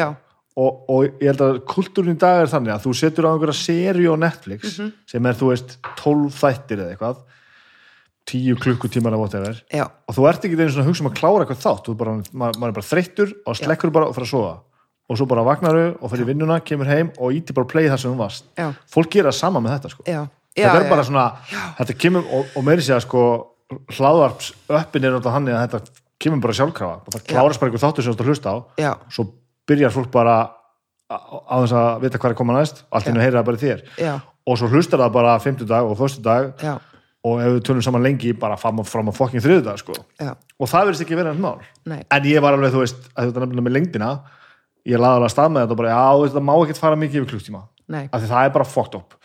og, 0.56 0.84
og 0.94 1.06
ég 1.22 1.32
held 1.32 1.42
að 1.42 1.56
kultúrin 1.66 2.14
í 2.14 2.20
dag 2.22 2.44
er 2.44 2.52
þannig 2.52 2.76
að 2.76 2.84
þú 2.86 2.92
setur 3.00 3.26
á 3.26 3.34
einhverja 3.34 3.56
seri 3.58 4.06
á 4.06 4.14
Netflix 4.22 4.76
Mhm. 4.80 4.92
sem 5.10 5.26
er 5.26 5.34
þú 5.40 5.48
veist 5.50 5.78
12 5.98 6.30
þættir 6.38 6.78
eða 6.84 6.92
eitthvað 6.94 7.24
10 8.30 8.56
klukkutímar 8.62 9.14
af 9.14 9.20
whatever 9.20 9.58
já, 9.74 9.84
og 10.08 10.16
þú 10.16 10.28
ert 10.30 10.46
ekki 10.46 10.56
einu 10.56 10.70
svona 10.72 10.86
að 10.86 10.92
hugsa 10.92 11.04
um 11.04 11.10
að 11.10 11.18
klára 11.18 11.44
eitthvað 11.44 11.64
þátt. 11.66 11.90
Bara, 11.98 12.14
maður, 12.32 12.60
maður 12.62 12.70
er 12.72 12.78
bara 12.78 12.88
þreyttur 12.92 13.34
og 13.46 13.58
slekkur 13.60 13.92
bara 13.92 14.08
og 14.08 14.16
fyrir 14.16 14.28
að 14.30 14.32
sofa. 14.32 14.54
Og 15.12 15.18
svo 15.20 15.26
bara 15.28 15.44
vagnaru 15.44 15.98
og 16.00 16.12
fyrir 16.14 16.26
vinnuna, 16.30 16.60
kemur 16.64 16.88
heim 16.88 17.10
og 17.20 17.34
íti 17.36 17.52
bara 17.54 17.68
play 17.68 17.90
það 17.92 18.00
sem 18.00 18.14
þú 18.14 18.22
varst. 18.22 18.46
Já. 18.56 18.70
fólk 18.94 19.10
gera 19.12 19.32
sama 19.36 19.60
með 19.60 19.74
þetta 19.76 19.92
sko. 19.92 20.04
Já, 20.08 20.22
þetta 20.56 20.78
er 20.86 20.90
bara 20.90 21.04
svona, 21.04 21.26
þetta 21.82 21.98
kemur 22.00 22.24
og, 22.32 22.46
og 22.56 22.64
meiri 22.64 22.86
sér 22.86 22.96
að 23.02 23.04
sko 23.10 23.26
hlaðvarps 23.98 24.54
öppin 24.70 25.04
er 25.04 25.12
náttúrulega 25.18 25.34
hann 25.34 25.48
að 25.52 25.68
þetta 25.68 26.03
kemur 26.22 26.44
bara 26.44 26.58
sjálfkrafa. 26.58 27.14
Það 27.16 27.26
klárast 27.32 27.62
bara 27.62 27.72
einhver 27.72 27.84
þáttur 27.84 28.06
sem 28.06 28.14
þú 28.14 28.16
ert 28.16 28.24
að 28.24 28.32
hlusta 28.32 28.54
á. 28.54 28.58
Já, 28.82 28.92
svo 29.14 29.28
byrjar 29.70 29.96
fólk 29.96 30.12
bara 30.14 30.36
á 31.14 31.56
þess 31.64 31.76
að 31.78 32.06
vita 32.06 32.22
hvað 32.22 32.34
er 32.34 32.40
koma 32.40 32.58
næst. 32.58 32.84
Allt 32.92 33.10
inn 33.10 33.20
að 33.20 33.26
heyra 33.28 33.40
það 33.42 33.50
bara 33.50 33.64
þér. 33.64 33.84
Já, 34.02 34.14
og 34.48 34.60
svo 34.60 34.72
hlustar 34.72 35.04
það 35.04 35.16
bara 35.18 35.38
50 35.40 35.70
dag 35.70 35.88
og 35.88 35.98
förstu 36.00 36.24
dag 36.24 36.54
já, 36.60 36.78
og 37.24 37.40
ef 37.40 37.52
við 37.56 37.62
tölum 37.68 37.84
saman 37.86 38.04
lengi 38.04 38.34
bara 38.36 38.58
fram, 38.60 38.82
á 38.84 38.84
fokking 39.16 39.44
þriðu 39.44 39.64
dag 39.64 39.80
sko. 39.80 39.96
já, 40.20 40.34
og 40.34 40.68
það 40.68 40.90
verðist 40.90 41.06
ekki 41.06 41.16
verið 41.16 41.32
hans 41.32 41.44
mál. 41.44 41.60
Nei, 41.88 42.02
en 42.04 42.28
ég 42.28 42.44
var 42.44 42.58
alveg, 42.58 42.74
þú 42.74 42.82
veist, 42.84 43.06
að 43.16 43.30
þetta 43.30 43.46
nefnilega 43.46 43.68
með 43.68 43.76
lengdina 43.78 44.10
ég 44.84 45.00
laði 45.00 45.20
alveg 45.20 45.30
að 45.30 45.34
stað 45.34 45.54
með 45.54 45.64
þetta 45.64 45.76
og 45.76 45.80
bara, 45.80 45.94
já, 45.94 46.34
það 46.34 46.46
má 46.50 46.54
ekkert 46.58 46.82
fara 46.82 47.00
mikið 47.00 47.22
yfir 47.22 47.30
klukktíma 47.32 47.62
nei, 47.94 48.04
af 48.10 48.24
því 48.24 48.32
það 48.32 48.48
er 48.48 48.56
bara 48.58 48.68
fucked 48.68 48.98
up 49.00 49.16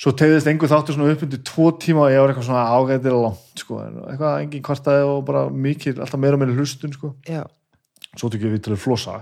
svo 0.00 0.12
tegðist 0.16 0.48
einhver 0.48 0.70
þáttur 0.70 0.96
svona 0.96 1.12
upp 1.12 1.24
undir 1.26 1.42
tvo 1.44 1.66
tíma 1.76 2.06
og 2.06 2.14
ég 2.14 2.22
var 2.22 2.32
eitthvað 2.32 2.46
svona 2.48 2.62
ágætið 2.72 3.16
langt 3.18 3.60
sko, 3.60 3.80
eitthvað 4.08 4.36
engin 4.46 4.64
kvartaði 4.64 5.08
og 5.10 5.20
bara 5.28 5.42
mikið, 5.52 6.00
alltaf 6.00 6.22
meira 6.22 6.38
og 6.38 6.42
meira 6.42 6.56
hlustun 6.56 6.94
sko. 6.96 7.12
já, 7.28 7.42
svo 8.16 8.32
tök 8.32 8.46
ég 8.46 8.54
við 8.56 8.64
til 8.64 8.74
að 8.76 8.82
flossa. 8.86 9.20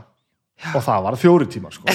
Og 0.75 0.83
það 0.83 1.05
var 1.05 1.17
fjóri 1.19 1.49
tímar 1.51 1.75
sko. 1.75 1.91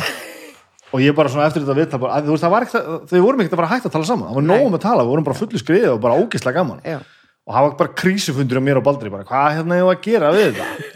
og 0.94 1.04
ég 1.04 1.16
bara 1.16 1.32
svona 1.32 1.48
eftir 1.48 1.64
þetta 1.64 2.00
að, 2.00 2.28
þú 2.28 2.36
veist, 2.36 2.44
það 2.44 2.54
var 2.54 2.68
ekkert, 2.68 2.92
þau 3.12 3.22
vorum 3.24 3.44
ekkert 3.44 3.56
að 3.56 3.62
fara 3.62 3.72
hægt 3.72 3.88
að 3.88 3.96
tala 3.96 4.10
saman. 4.10 4.30
Það 4.30 4.40
var 4.40 4.48
nógum 4.50 4.78
að 4.78 4.84
tala, 4.84 5.06
við 5.06 5.14
vorum 5.14 5.28
bara 5.28 5.40
fullu 5.40 5.62
skriðið 5.64 5.94
og 5.94 6.04
bara 6.04 6.20
ógislega 6.20 6.60
gaman. 6.60 6.84
Já, 6.84 7.00
og 7.44 7.56
það 7.56 7.66
var 7.68 7.80
bara 7.80 7.96
krísufundur 8.04 8.60
á 8.60 8.64
mér 8.64 8.80
og 8.80 8.86
Baldri 8.86 9.12
bara, 9.12 9.28
hvað 9.28 9.58
hérna 9.58 9.80
ég 9.80 9.88
var 9.88 9.98
að 9.98 10.06
gera 10.06 10.36
við 10.36 10.52
þetta 10.52 10.93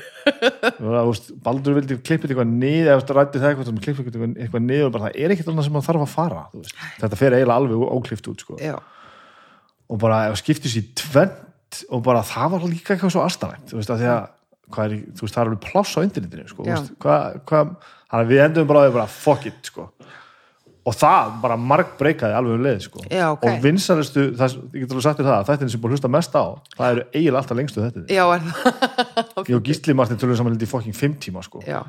Baldur 1.45 1.78
vildi 1.78 1.97
klippið 2.01 2.34
eitthvað 2.34 2.51
niður 2.51 2.91
eða 2.93 3.17
rætti 3.17 3.41
það 3.41 3.49
eitthvað, 3.53 3.82
klippið 3.86 4.09
eitthvað, 4.11 4.38
eitthvað 4.45 4.63
niður 4.67 4.88
og 4.89 4.93
bara 4.97 5.07
það 5.07 5.19
er 5.23 5.34
ekkert 5.36 5.51
annað 5.53 5.67
sem 5.67 5.78
það 5.78 5.88
þarf 5.89 6.05
að 6.05 6.13
fara 6.13 6.45
þetta 7.01 7.19
fer 7.21 7.36
eiginlega 7.38 7.59
alveg 7.61 7.86
óklift 7.97 8.32
út 8.32 8.45
sko. 8.45 8.57
og 9.88 10.01
bara 10.03 10.23
ef 10.32 10.39
skiptis 10.41 10.78
í 10.80 10.84
tvent 10.99 11.84
og 11.91 12.03
bara 12.03 12.23
það 12.28 12.55
var 12.55 12.67
líka 12.71 12.95
eitthvað 12.95 13.13
svo 13.15 13.23
astanægt 13.28 13.71
þú 13.71 13.80
veist, 13.80 13.91
að 13.93 14.03
því 14.03 14.09
að 14.13 14.25
hvað 14.75 14.86
er, 14.86 14.95
veist, 15.21 15.34
það 15.34 15.41
er 15.41 15.47
alveg 15.47 15.61
pláss 15.63 15.95
á 15.95 15.99
internetinu 16.03 16.47
sko, 16.51 16.63
veist, 16.67 16.93
þannig 18.11 18.23
að 18.23 18.32
við 18.34 18.43
endum 18.45 18.67
bara 18.67 18.88
bara 18.91 19.07
fuck 19.11 19.45
it 19.47 19.69
sko. 19.71 19.89
Og 20.88 20.96
það 20.96 21.32
bara 21.44 21.58
marg 21.60 21.94
breykaði 22.00 22.38
alveg 22.38 22.58
um 22.58 22.64
leið 22.64 22.82
sko. 22.86 23.04
Já, 23.12 23.26
ok. 23.34 23.44
og 23.44 23.60
vinsalistu, 23.66 24.26
það, 24.40 24.58
ég 24.72 24.84
get 24.86 24.94
alveg 24.96 25.06
sagt 25.08 25.22
þér 25.22 25.30
það 25.30 25.48
þetta 25.52 25.70
sem 25.74 25.84
búin 25.84 25.92
að 25.92 25.98
hlusta 25.98 26.12
mest 26.16 26.38
á, 26.40 26.46
það 26.78 26.92
eru 26.94 27.06
eiginlega 27.12 27.42
alltaf 27.42 27.60
lengstu 27.60 27.84
þetta 27.84 28.18
já, 28.18 28.24
er 28.38 28.46
það 28.48 29.50
ég 29.52 29.56
og 29.60 29.68
Gísli 29.68 29.98
Martin 29.98 30.22
tölum 30.22 30.40
saman 30.40 30.56
í 30.56 30.70
fucking 30.70 30.96
fimm 30.96 31.18
tíma 31.20 31.44
sko. 31.46 31.64
já, 31.68 31.82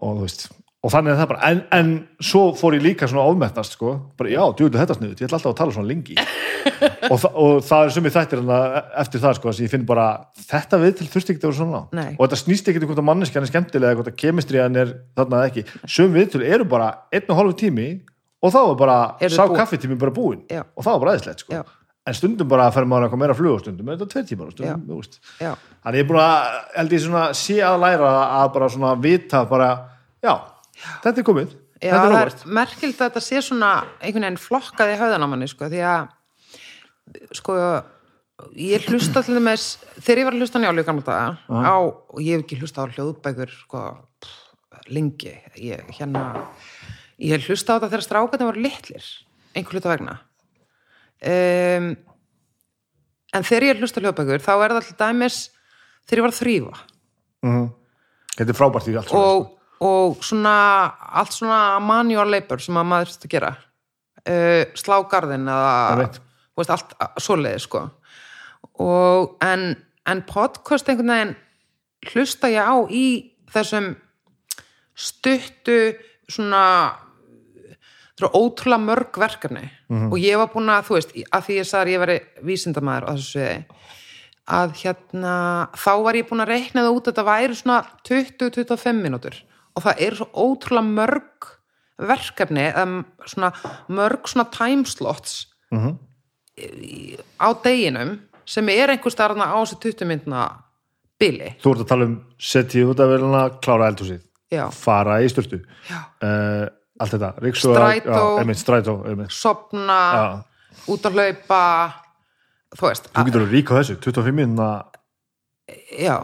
og 0.00 0.20
þú 0.20 0.24
veist 0.24 0.46
og 0.84 0.92
þannig 0.92 1.14
er 1.14 1.18
það 1.22 1.28
bara, 1.30 1.48
en, 1.48 1.60
en 1.72 1.92
svo 2.20 2.42
fór 2.58 2.74
ég 2.76 2.82
líka 2.84 3.06
svona 3.08 3.24
ofmettast 3.30 3.72
sko, 3.78 3.94
bara 4.20 4.32
já, 4.34 4.42
djúlega 4.58 4.82
þetta 4.82 4.96
sniðut 4.98 5.22
ég 5.22 5.28
ætla 5.30 5.38
alltaf 5.38 5.52
að 5.54 5.58
tala 5.62 5.76
svona 5.78 5.88
lengi. 5.88 6.16
Og, 7.12 7.18
þa 7.20 7.28
og 7.40 7.58
það 7.64 7.82
er 7.84 7.90
sumið 7.92 8.14
þættir 8.14 8.40
eftir 9.02 9.20
það 9.20 9.34
sko, 9.36 9.50
að 9.50 9.58
ég 9.64 9.72
finn 9.72 9.82
bara, 9.88 10.04
þetta 10.48 10.78
við 10.80 10.94
til 10.98 11.08
þurfti 11.12 11.34
ekki 11.34 11.42
að 11.42 11.50
vera 11.50 11.58
svona 11.58 11.80
Nei. 11.92 12.14
og 12.14 12.22
þetta 12.24 12.38
snýst 12.40 12.70
ekki 12.70 12.80
um 12.80 12.88
hvort 12.88 13.00
að 13.02 13.06
manneskjan 13.10 13.44
er 13.44 13.50
skemmtilega 13.50 13.90
eða 13.92 13.98
hvort 14.00 14.08
að 14.12 14.16
kemistriðan 14.22 14.78
er 14.80 14.92
þarna 15.18 15.40
eða 15.42 15.50
ekki. 15.50 15.64
Sum 15.96 16.16
við 16.16 16.30
til 16.32 16.42
eru 16.48 16.64
bara 16.72 16.88
einn 17.12 17.28
og 17.28 17.40
hálfu 17.40 17.56
tími 17.60 17.88
og 18.44 18.54
þá 18.54 18.60
er 18.62 18.78
bara, 18.80 18.96
Eru 19.20 19.36
sá 19.36 19.44
búin. 19.44 19.58
kaffitími 19.60 19.98
bara 20.00 20.14
búinn. 20.16 20.40
Já. 20.48 20.62
og 20.64 20.84
það 20.86 20.96
var 20.96 21.04
bara 21.04 21.14
aðeinslegt 21.14 21.44
sko. 21.44 21.58
Já. 21.60 21.62
en 22.08 22.16
stundum 22.16 22.48
bara 22.48 22.70
fer 22.72 22.88
maður 22.88 23.06
eitthvað 23.06 23.22
meira 23.24 23.36
flug 23.36 23.54
og 23.58 23.62
stundum 23.64 23.88
er 23.88 24.00
þetta 24.00 24.10
tveir 24.12 24.26
tímar 24.32 24.48
og 24.50 24.56
stundum, 24.56 24.82
já, 30.24 30.34
Þetta 31.04 31.20
er 31.20 31.26
komið, 31.26 31.56
já 31.78 31.90
þetta 31.94 32.04
er 32.04 32.14
óvart. 32.14 32.44
merkild 32.60 32.94
að 32.98 33.08
þetta 33.08 33.22
sé 33.24 33.42
svona 33.44 33.72
einhvern 34.00 34.28
veginn 34.28 34.40
flokkað 34.42 34.92
í 34.92 35.00
höfðan 35.00 35.26
á 35.26 35.28
manni 35.32 35.48
sko, 35.50 35.68
því 35.72 35.82
að 35.88 37.34
sko, 37.40 37.58
ég 38.58 38.88
hlusta 38.90 39.22
til 39.26 39.38
þess 39.38 39.76
þegar 39.98 40.22
ég 40.22 40.28
var 40.28 40.36
að 40.36 40.44
hlusta 40.44 40.60
á 40.60 40.62
njálu 40.64 40.86
gamla 40.86 41.06
daga 41.08 41.28
á, 41.48 41.76
og 41.84 42.22
ég 42.22 42.38
hef 42.38 42.46
ekki 42.46 42.60
hlusta 42.62 42.84
á 42.84 42.92
hljóðbækur 42.94 43.52
sko, 43.52 43.84
pff, 44.22 44.40
lengi. 44.90 45.34
Ég, 45.60 45.84
hérna 45.98 46.24
ég 47.18 47.36
hef 47.36 47.48
hlusta 47.48 47.76
á 47.76 47.78
þetta 47.78 47.92
þegar 47.92 48.06
strákarnir 48.08 48.50
voru 48.50 48.64
litlir 48.64 49.10
einhver 49.54 49.78
hluta 49.78 49.92
vegna. 49.92 50.16
Um, 51.24 51.92
en 53.34 53.46
þegar 53.46 53.68
ég 53.70 53.80
hlusta 53.82 54.02
hljóðbækur 54.02 54.42
þá 54.44 54.52
er 54.56 54.74
það 54.76 54.88
til 54.88 54.96
dæmis 55.00 55.38
þegar 56.04 56.20
ég 56.20 56.26
var 56.26 56.34
að 56.34 56.40
þrýfa 56.42 56.74
Þetta 58.34 58.50
er 58.50 58.58
frábært 58.58 58.88
í 58.90 58.96
allt 58.98 59.12
og, 59.14 59.46
og 59.84 60.22
svona 60.24 60.54
allt 61.20 61.34
svona 61.36 61.78
manual 61.84 62.26
labor 62.30 62.62
sem 62.62 62.76
að 62.78 62.88
maður 62.90 63.12
þurft 63.12 63.26
að 63.28 63.34
gera. 63.34 63.52
Uh, 64.24 64.62
slá 64.78 64.96
garðin 65.10 65.44
Ég 65.44 65.52
eða 65.52 66.08
veist, 66.56 66.72
allt 66.72 66.94
svoleiði 67.20 67.60
sko. 67.64 67.84
Og 68.80 69.34
en, 69.44 69.74
en 70.08 70.24
podcast 70.28 70.88
einhvern 70.88 71.12
veginn 71.12 71.36
hlusta 72.10 72.50
ég 72.52 72.64
á 72.64 72.76
í 72.88 73.06
þessum 73.52 73.92
stuttu 74.94 75.78
svona 76.30 76.64
ótrúlega 78.24 78.80
mörg 78.80 79.18
verkefni. 79.20 79.66
Og 80.08 80.16
ég 80.22 80.38
var 80.40 80.52
búin 80.52 80.70
að, 80.72 80.86
þú 80.88 80.96
veist, 80.96 81.16
að 81.28 81.46
því 81.46 81.56
ég 81.58 81.68
sagði 81.68 81.84
að 81.84 81.94
ég 81.94 82.02
veri 82.04 82.46
vísindamæður 82.46 83.08
á 83.08 83.12
þessu 83.12 83.32
sviði 83.34 83.56
að 84.44 84.74
hérna, 84.82 85.34
þá 85.72 85.92
var 86.04 86.18
ég 86.18 86.28
búin 86.28 86.44
að 86.44 86.52
reikna 86.52 86.84
það 86.84 86.96
út 86.98 87.06
að 87.06 87.12
þetta 87.12 87.24
væri 87.30 87.56
svona 87.56 87.78
20-25 88.04 88.98
mínútur 89.00 89.38
og 89.76 89.82
það 89.84 90.02
eru 90.06 90.16
svo 90.20 90.28
ótrúlega 90.34 90.94
mörg 90.94 91.50
verkefni 91.98 92.68
svona 93.30 93.52
mörg 93.88 94.26
svona 94.30 94.48
timeslots 94.50 95.46
í- 96.58 97.18
á 97.40 97.48
deginum 97.64 98.16
sem 98.46 98.68
er 98.68 98.88
einhver 98.94 99.10
starfna 99.14 99.46
á 99.50 99.56
þessu 99.62 99.78
20 99.80 100.06
myndna 100.06 100.44
bili. 101.18 101.54
Þú 101.62 101.72
ert 101.74 101.82
að 101.84 101.88
tala 101.88 102.04
um 102.10 102.16
setja 102.38 102.84
út 102.90 103.00
af 103.00 103.08
velina, 103.08 103.42
klára 103.62 103.88
eldhúsið, 103.92 104.20
fara 104.74 105.20
í 105.24 105.28
styrtu, 105.30 105.60
já. 105.88 106.00
uh, 106.22 106.66
allt 107.00 107.14
þetta, 107.14 107.30
ríksuga, 107.42 107.78
Strætó. 107.78 108.10
já, 108.10 108.40
einmitt, 108.42 108.58
strætó, 108.60 108.94
einmitt. 109.08 109.30
Sopna, 109.32 109.98
Já. 110.14 110.26
út 110.92 111.06
að 111.08 111.16
hlaupa, 111.18 111.62
þú 112.76 112.86
veist, 112.90 113.08
Þú 113.14 113.24
getur 113.30 113.46
að 113.46 113.54
ríka 113.54 113.78
þessu, 113.80 113.96
25 114.02 114.34
minna 114.34 114.68
já, 115.98 116.18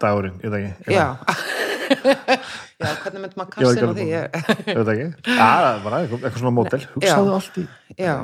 dagurinn, 0.00 0.38
ég 0.44 0.50
veit 0.50 0.64
ekki. 0.64 0.92
já. 0.94 1.16
já, 2.78 2.90
hvernig 3.02 3.22
myndi 3.24 3.40
maður 3.40 3.54
kassa 3.54 3.72
inn 3.74 3.90
á 3.90 3.94
því? 3.98 4.08
Ég, 4.14 4.42
veit 4.78 4.92
ekki. 4.94 5.06
Já, 5.26 5.46
það 5.46 5.70
er 5.70 5.80
bara 5.86 6.02
eitthvað 6.06 6.42
svona 6.42 6.54
mótel, 6.58 6.82
hugsaðu 6.94 7.32
allt 7.38 7.58
í. 7.58 7.64
Já, 7.98 8.14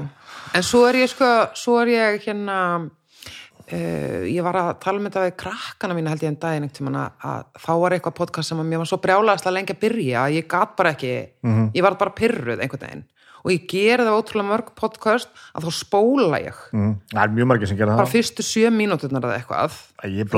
en 0.55 0.67
svo 0.71 0.85
er 0.89 1.01
ég 1.03 1.11
sko, 1.15 1.31
svo 1.59 1.79
er 1.83 1.93
ég 1.95 2.29
hérna 2.29 2.59
uh, 2.83 4.21
ég 4.29 4.45
var 4.45 4.59
að 4.61 4.71
tala 4.85 5.01
um 5.01 5.09
þetta 5.09 5.25
við 5.27 5.35
krakkana 5.45 5.97
mína 5.97 6.13
held 6.13 6.25
ég 6.27 6.33
en 6.33 6.39
daginn 6.43 6.67
einhvern 6.69 6.77
tímann 6.79 7.01
að, 7.01 7.49
þá 7.65 7.73
var 7.83 7.97
eitthvað 7.97 8.19
podcast 8.21 8.53
sem 8.53 8.63
að 8.63 8.71
mér 8.71 8.83
var 8.85 8.91
svo 8.93 9.01
brjálaðast 9.03 9.49
að 9.51 9.59
lengi 9.59 9.75
að 9.77 9.83
byrja 9.87 10.23
að 10.27 10.39
ég 10.39 10.49
gat 10.55 10.77
bara 10.79 10.95
ekki, 10.95 11.15
ég 11.75 11.85
var 11.87 11.99
bara 12.01 12.17
pyrruð 12.19 12.63
einhvern 12.65 12.87
veginn 12.87 13.05
og 13.45 13.53
ég 13.53 13.67
geri 13.69 14.05
það 14.07 14.19
ótrúlega 14.19 14.49
mörg 14.49 14.71
podcast 14.79 15.29
að 15.53 15.67
þá 15.67 15.71
spóla 15.77 16.39
ég 16.41 16.61
Mm. 16.75 16.95
Það 17.13 17.23
er 17.25 17.35
mjög 17.37 17.49
margir 17.51 17.69
sem 17.69 17.77
gera 17.77 17.97
bara 17.97 18.07
það. 18.07 18.15
fyrstu 18.15 18.45
sjö 18.47 18.71
mínúturnar 18.73 19.27
eða 19.29 19.37
eitthvað 19.39 19.75
Ég 20.09 20.31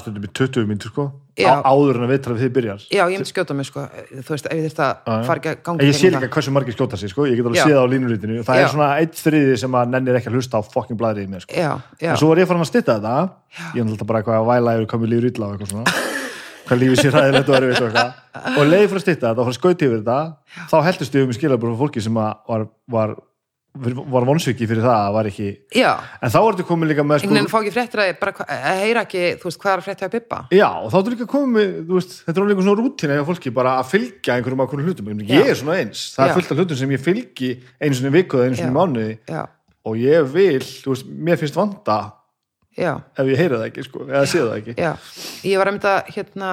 stundum 0.00 0.24
í 0.24 0.30
20 0.32 0.66
myndir, 0.70 0.92
sko. 0.92 1.04
Á, 1.32 1.64
áður 1.64 1.96
en 1.96 2.04
að 2.06 2.10
vitra 2.12 2.34
við 2.36 2.42
þið 2.44 2.52
byrjar. 2.56 2.80
já, 2.92 3.02
ég 3.08 3.16
myndi 3.16 3.30
skjóta 3.32 3.54
mig 3.56 3.66
sko, 3.68 3.80
þú 4.12 4.30
veist, 4.34 4.46
ef 4.46 4.52
ég 4.52 4.64
þurft 4.68 4.82
að 4.84 4.94
fara 5.26 5.38
ekki 5.40 5.48
að 5.52 5.56
gangi 5.64 5.80
En 5.80 5.86
ég 5.88 5.94
sé 5.96 6.02
gegnum 6.06 6.20
líka 6.22 6.34
hversu 6.36 6.50
margir 6.52 6.74
skjóta 6.76 6.96
sig, 7.00 7.08
sko, 7.12 7.20
ég 7.26 7.36
get 7.40 7.46
alveg 7.48 7.62
séð 7.62 7.72
það 7.72 7.84
á 7.84 7.92
línurítinu 7.92 8.34
það 8.44 8.56
Já. 8.56 8.62
er 8.62 8.68
svona 8.74 8.88
eitt 9.00 9.14
þriði 9.16 9.54
sem 9.62 9.72
að 9.80 9.84
nennir 9.94 10.18
ekki 10.20 10.28
að 10.28 10.36
hlusta 10.36 10.54
á 10.60 10.62
fokkin 10.62 10.98
blæðrið 11.00 11.28
mér, 11.32 11.40
sko. 11.46 11.52
já, 11.56 11.72
En 12.12 12.16
svo 12.20 12.28
var 12.28 12.38
ég 12.42 12.48
farin 12.50 12.64
að 12.66 12.70
stytta 12.72 12.92
þetta, 13.00 13.16
ég 13.72 13.80
náttúrulega 13.88 14.08
bara 14.12 14.18
eitthvað 14.20 14.38
að 14.42 14.48
væla 14.52 14.76
yfir 14.76 14.88
mér 15.00 15.10
lífur 15.12 15.32
svona, 15.72 15.84
hvað 16.68 16.78
lífið 16.82 16.98
sér 17.00 17.12
ræðilegt 17.16 17.48
og 17.48 17.54
erfitt 17.58 17.80
og 17.82 18.64
leiði 18.68 18.86
fyrir 18.92 19.00
að 19.00 19.06
stytta 19.06 19.24
þetta 19.32 19.42
og 22.92 23.16
var, 23.72 23.94
var, 23.96 24.08
var 24.12 24.26
vonsviki 24.28 24.66
fyrir 24.68 24.84
það 24.84 24.98
að 24.98 25.14
var 25.16 25.28
ekki, 25.30 25.46
já. 25.76 25.90
En 26.20 26.32
þá 26.32 26.38
er 26.40 26.48
þetta 26.50 26.66
komið 26.68 26.90
líka 26.90 27.04
með, 27.08 27.22
sko, 27.22 27.42
fá 27.48 27.56
ekki 27.60 27.72
fréttir 27.72 28.02
að 28.02 28.08
ég 28.10 28.18
bara 28.20 28.46
að 28.46 28.80
heyra 28.82 29.04
ekki, 29.06 29.22
þú 29.40 29.48
veist, 29.48 29.60
hvað 29.62 29.72
er 29.72 29.82
að 29.82 29.86
frétta 29.86 30.08
að 30.08 30.16
bibba? 30.16 30.40
Já, 30.52 30.68
og 30.68 30.88
þá 30.92 30.96
er 30.96 30.98
þetta 30.98 31.14
líka 31.14 31.28
komið 31.32 31.74
veist, 31.92 32.14
þetta 32.26 32.34
er 32.42 32.52
einhver 32.52 32.66
svona 32.66 32.82
rútína 32.82 33.16
hjá 33.16 33.24
fólki 33.30 33.52
bara 33.56 33.74
að 33.80 33.92
fylgja 33.94 34.36
einhverjum 34.36 34.64
ákveðnum 34.66 34.90
hlutum. 34.90 35.12
Ég, 35.22 35.32
Já. 35.32 35.44
er 35.48 35.60
svona 35.62 35.78
eins, 35.80 36.02
það 36.16 36.28
Já. 36.28 36.28
er 36.28 36.36
fullt 36.38 36.52
af 36.52 36.60
hlutum 36.60 36.80
sem 36.82 36.92
ég 36.92 37.04
fylgi 37.06 37.52
einu 37.80 37.98
sinni 37.98 38.12
í 38.12 38.16
viku 38.18 38.40
eða 38.40 38.50
einu 38.50 38.58
sinni 38.60 38.68
í 38.68 38.74
Já. 38.74 38.76
mánuði. 38.76 39.14
Já, 39.32 39.44
og 39.88 40.02
ég 40.02 40.28
vil, 40.34 40.66
þú 40.84 40.92
veist, 40.92 41.14
mér 41.28 41.40
finnst 41.40 41.56
vanda 41.56 42.00
já. 42.76 42.92
ef 43.16 43.30
ég 43.32 43.40
heyra 43.40 43.62
það 43.62 43.70
ekki, 43.70 43.86
sko, 43.88 44.04
eða 44.10 44.26
sé 44.28 44.42
það 44.42 44.58
ekki. 44.60 44.76
Já, 44.76 44.92
ég 45.48 45.62
var 45.62 45.72
að 45.72 46.12
hérna, 46.12 46.52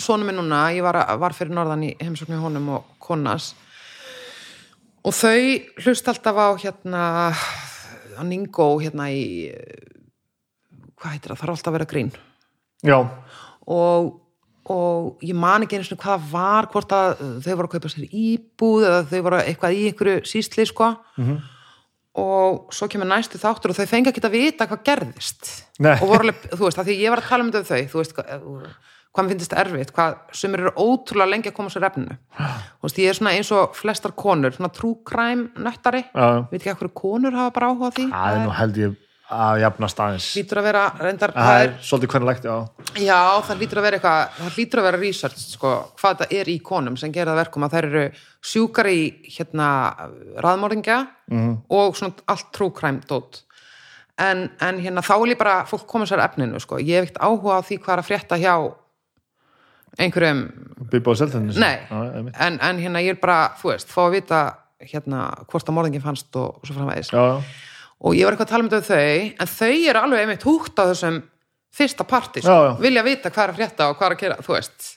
sonu 0.00 0.26
minn 0.26 0.40
núna, 0.40 0.64
ég 0.74 0.84
var, 0.86 0.98
var 1.20 1.36
fyrir 1.36 1.54
norðan 1.54 1.86
í 1.86 1.92
heimsóknu 2.00 2.40
honum 2.40 2.72
og 2.78 2.88
konas 3.04 3.52
og 5.04 5.14
þau 5.14 5.38
hlust 5.84 6.10
alltaf 6.10 6.38
á 6.40 6.48
hérna 6.60 7.04
á 8.14 8.22
Ningo 8.24 8.68
hérna 8.80 9.08
í 9.12 9.52
hvað 11.00 11.16
heitir 11.16 11.34
það, 11.34 11.42
er 11.42 11.52
alltaf 11.54 11.70
að 11.70 11.76
vera 11.78 11.88
grín. 11.90 12.12
Já, 12.84 12.98
og, 13.70 14.12
og 14.70 15.24
ég 15.24 15.36
man 15.36 15.64
ekki 15.64 15.78
einu 15.78 15.88
svona 15.88 16.04
hvað 16.04 16.30
var 16.30 16.70
hvort 16.72 16.94
að 16.96 17.16
þau 17.44 17.50
voru 17.50 17.68
að 17.68 17.74
kaupa 17.74 17.92
sér 17.92 18.06
íbúð 18.08 18.86
eða 18.88 19.02
þau 19.10 19.18
voru 19.26 19.42
eitthvað 19.42 19.76
í 19.76 19.82
einhverju 19.90 20.24
sístli 20.30 20.66
sko. 20.70 20.94
Og 22.14 22.70
svo 22.70 22.86
kemur 22.86 23.08
næstu 23.10 23.40
þáttur 23.42 23.72
og 23.72 23.78
þau 23.80 23.88
fengi 23.90 24.12
ekki 24.12 24.22
að 24.22 24.36
vita 24.36 24.68
hvað 24.70 24.84
gerðist. 24.86 25.48
Nei. 25.82 25.96
og 25.98 26.06
voru 26.12 26.30
þú 26.30 26.62
veist, 26.62 26.78
að 26.78 26.92
því 26.92 26.98
ég 27.00 27.10
var 27.10 27.24
að 27.24 27.30
tala 27.32 27.44
um 27.44 27.50
við 27.50 27.64
þau, 27.66 27.80
þú 27.90 28.00
veist, 28.00 28.14
hvað, 28.14 28.68
hvað 29.14 29.26
mér 29.26 29.34
finnst 29.34 29.46
þetta 29.46 29.62
erfitt 29.62 29.94
hvað 29.94 30.16
sumir 30.34 30.64
eru 30.64 30.72
ótrúlega 30.74 31.30
lengi 31.30 31.50
að 31.52 31.56
koma 31.56 31.70
sér 31.70 31.86
efninu 31.86 32.16
þú 32.34 32.88
veist, 32.88 32.98
ég 32.98 33.12
er 33.12 33.18
svona 33.18 33.34
eins 33.38 33.52
og 33.54 33.78
flestar 33.78 34.14
konur, 34.18 34.54
svona 34.56 34.72
crime 35.06 35.48
nöttari, 35.54 36.02
Já. 36.10 36.44
veit 36.50 36.60
ekki 36.60 36.74
að 36.74 36.82
hverju 36.82 36.94
konur 36.98 37.38
hafa 37.38 37.54
bara 37.54 37.70
áhuga 37.70 37.90
á 37.90 37.94
því, 37.94 38.06
Það 38.10 38.34
er 38.34 38.42
nú 38.42 38.54
held 38.58 38.80
ég 38.82 39.00
að 39.34 39.60
jafnast 39.62 40.00
aðeins 40.04 40.26
lítur 40.36 40.60
að 40.60 40.66
vera 40.68 40.82
reyndar, 41.00 41.32
Það 41.32 41.62
er 41.62 41.72
svolítið 41.80 42.12
hvernig 42.12 42.44
já 42.44 42.56
Já, 43.00 43.20
það 43.46 43.62
lítur 43.62 43.80
að 43.80 43.86
vera 43.86 43.98
eitthvað, 43.98 44.34
það 44.40 44.58
lítur 44.58 44.82
að 44.82 44.88
vera 44.90 45.00
research, 45.00 45.46
sko, 45.54 45.72
hvað 46.02 46.20
það 46.20 46.36
er 46.40 46.50
í 46.52 46.58
konum 46.66 46.98
sem 47.00 47.14
gera 47.14 47.32
það 47.32 47.40
verkum 47.40 47.66
að 47.66 47.78
þær 47.78 47.88
eru 47.88 48.04
sjúkar 48.44 48.90
í, 48.90 49.00
hérna, 49.38 49.68
raðmóringja 50.44 51.00
-hmm. 51.30 51.56
og 51.70 51.96
svona 51.96 52.14
allt 52.26 53.08
dót. 53.08 53.42
En, 54.14 54.50
en 54.60 54.78
hérna, 54.78 55.02
þá 55.02 55.14
vil 55.22 55.32
ég 55.32 55.38
bara 55.38 55.64
fólk 55.66 55.88
koma 55.90 56.06
sér 56.06 56.22
efninu, 56.22 56.60
sko. 56.60 56.78
Ég 56.78 57.00
hef 57.00 57.08
ekkert 57.08 57.24
áhuga 57.24 57.58
á 57.58 57.66
því 57.66 57.78
hvað 57.82 57.92
er 57.94 58.02
að 58.02 58.06
frétta 58.06 58.36
hjá 58.38 58.54
einhverjum, 59.98 60.44
nei, 61.60 61.76
en, 61.90 62.58
en 62.58 62.80
hérna, 62.82 63.02
ég 63.04 63.14
er 63.14 63.20
bara, 63.20 63.54
þú 63.60 63.70
veist, 63.72 63.92
fá 63.92 64.02
að 64.06 64.16
vita, 64.18 64.40
hérna, 64.84 65.28
hvort 65.50 65.70
að 65.70 65.78
morðingin 65.78 66.04
fannst 66.04 66.34
og, 66.40 66.58
og 66.58 66.66
svo 66.66 66.76
framvegis 66.76 67.12
Já, 67.14 67.22
já 67.34 67.36
og 68.04 68.16
ég 68.16 68.26
var 68.26 68.34
eitthvað 68.34 68.48
að 68.48 68.52
tala 68.52 68.64
um 68.64 68.72
þetta 68.72 68.88
þau 68.90 69.44
en 69.44 69.52
þau 69.54 69.70
eru 69.76 70.02
alveg 70.02 70.24
einmitt 70.24 70.44
húgt 70.44 70.82
á 70.82 70.84
þessum 70.90 71.22
fyrsta 71.74 72.06
parti, 72.06 72.42
sko. 72.42 72.52
Já, 72.52 72.66
já. 72.68 72.74
vilja 72.82 73.06
vita 73.06 73.32
hvað 73.32 73.44
er 73.46 73.52
að 73.52 73.60
frétta 73.60 73.88
og 73.88 73.96
hvað 73.98 74.06
er 74.06 74.16
að 74.16 74.22
gera, 74.24 74.36
þú 74.44 74.54
veist 74.54 74.90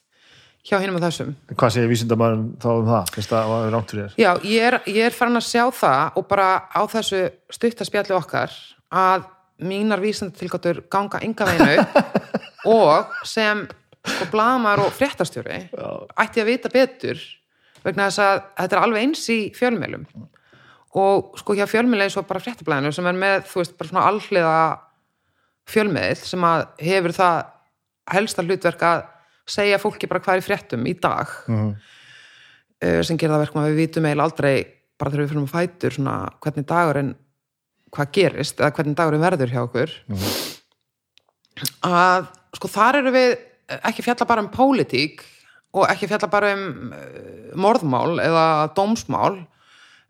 hjá 0.67 0.81
hinum 0.81 0.99
og 0.99 1.05
þessum 1.05 1.31
Hvað 1.53 1.73
segir 1.75 1.91
vísindamæðurinn 1.93 2.49
þá 2.61 2.67
um 2.73 2.91
það? 2.91 3.13
Finnst 3.15 3.31
það 3.31 3.53
að 3.53 3.65
er 3.67 3.73
rámt 3.75 3.93
fyrir 3.93 4.03
þér? 4.03 4.19
Já, 4.19 4.31
ég 4.51 4.67
er, 4.67 4.77
ég 4.91 5.07
er 5.07 5.15
farin 5.15 5.39
að 5.39 5.47
sjá 5.47 5.63
það 5.79 6.19
og 6.19 6.27
bara 6.33 6.49
á 6.67 6.81
þessu 6.91 7.23
stuttaspjalli 7.55 8.15
okkar 8.17 8.55
að 8.91 9.27
mínar 9.67 10.03
vísindatilgáttur 10.03 10.83
ganga 10.91 11.21
enga 11.25 11.47
veginu 11.47 11.85
og 12.77 13.15
sem 13.25 13.63
sko 14.07 14.27
blamar 14.31 14.79
og 14.83 14.93
fréttastjóri 14.95 15.59
ætti 16.23 16.41
að 16.43 16.49
vita 16.51 16.69
betur 16.73 17.19
vegna 17.83 18.07
þess 18.09 18.19
að 18.23 18.41
þetta 18.61 18.75
er 18.77 18.83
alveg 18.83 19.03
eins 19.05 19.25
í 19.33 19.39
fjölmjölum 19.57 20.05
og 20.97 21.35
sko 21.37 21.53
hjá 21.57 21.65
fjölmiðli 21.69 22.07
eins 22.07 22.17
og 22.17 22.25
bara 22.29 22.41
fréttablaðinu 22.41 22.93
sem 22.95 23.05
er 23.11 23.17
með, 23.19 23.43
þú 23.51 23.59
veist, 23.61 23.75
bara 23.77 23.89
svona 23.91 24.05
alhliða 24.09 24.55
fjölmiðl 25.69 26.15
sem 26.25 26.45
að 26.47 26.63
hefur 26.87 27.13
það 27.17 27.37
helsta 28.15 28.45
hlutverk 28.47 28.85
að 28.87 29.03
segja 29.47 29.77
fólki 29.83 30.07
bara 30.09 30.23
hvað 30.23 30.39
er 30.41 30.45
fréttum 30.47 30.87
í 30.89 30.95
dag 30.99 31.27
Mhm. 31.47 31.69
uh, 32.83 33.01
sem 33.03 33.17
gerir 33.17 33.33
það 33.35 33.43
verkum 33.45 33.61
að 33.63 33.69
við 33.71 33.79
vitum 33.83 34.05
eiginlega 34.07 34.27
aldrei 34.29 34.55
bara 34.97 35.11
þegar 35.11 35.23
við 35.23 35.29
fyrir 35.31 35.43
að 35.43 35.55
fætur 35.55 35.93
svona 35.97 36.15
hvernig 36.41 36.65
dagurinn 36.71 37.13
hvað 37.93 38.11
gerist 38.17 38.59
eða 38.59 38.71
hvernig 38.75 38.95
dagurinn 38.97 39.21
verður 39.23 39.51
hjá 39.53 39.61
okkur. 39.63 39.91
Að 41.87 42.27
sko 42.57 42.69
þar 42.71 42.97
eru 43.01 43.11
við 43.15 43.29
ekki 43.67 44.05
fjalla 44.05 44.27
bara 44.29 44.43
um 44.45 44.49
pólitík 44.53 45.23
og 45.77 45.85
ekki 45.91 46.09
fjalla 46.09 46.31
bara 46.31 46.53
um 46.55 46.93
uh, 46.95 47.53
morðmál 47.57 48.17
eða 48.23 48.47
dómsmál 48.77 49.45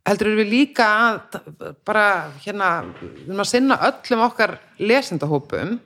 heldur 0.07 0.37
við 0.37 0.51
líka 0.53 0.87
að 0.87 1.41
bara 1.87 2.07
hérna 2.45 2.71
við 3.01 3.27
erum 3.27 3.43
að 3.43 3.51
sinna 3.51 3.77
öllum 3.89 4.23
okkar 4.29 4.57
lesendahópum 4.79 5.77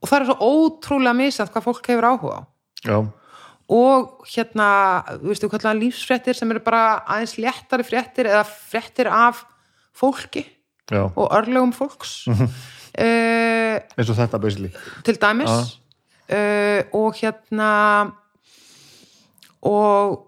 og 0.00 0.08
það 0.08 0.18
er 0.18 0.28
svo 0.30 0.50
ótrúlega 0.50 1.16
misjant 1.16 1.52
hvað 1.52 1.66
fólk 1.68 1.90
hefur 1.92 2.08
áhuga 2.08 2.38
á. 2.40 2.42
Já, 2.80 2.98
og 3.70 4.24
hérna, 4.26 4.68
þú 5.20 5.30
veistu, 5.30 5.50
hvað 5.52 5.78
lífsfréttir 5.78 6.38
sem 6.38 6.50
eru 6.50 6.62
bara 6.64 7.04
aðeins 7.04 7.36
léttari 7.38 7.86
fréttir 7.86 8.30
eða 8.30 8.42
fréttir 8.48 9.10
af 9.12 9.44
fólki 9.94 10.42
já, 10.90 11.04
og 11.06 11.26
örlögum 11.28 11.74
fólks. 11.76 12.24
Uh, 12.90 13.78
eins 13.94 14.10
og 14.10 14.16
þetta 14.18 14.40
basically. 14.42 14.72
til 15.06 15.14
dæmis 15.22 15.76
uh, 16.30 16.80
og 16.96 17.18
hérna 17.18 17.70
og 19.66 20.18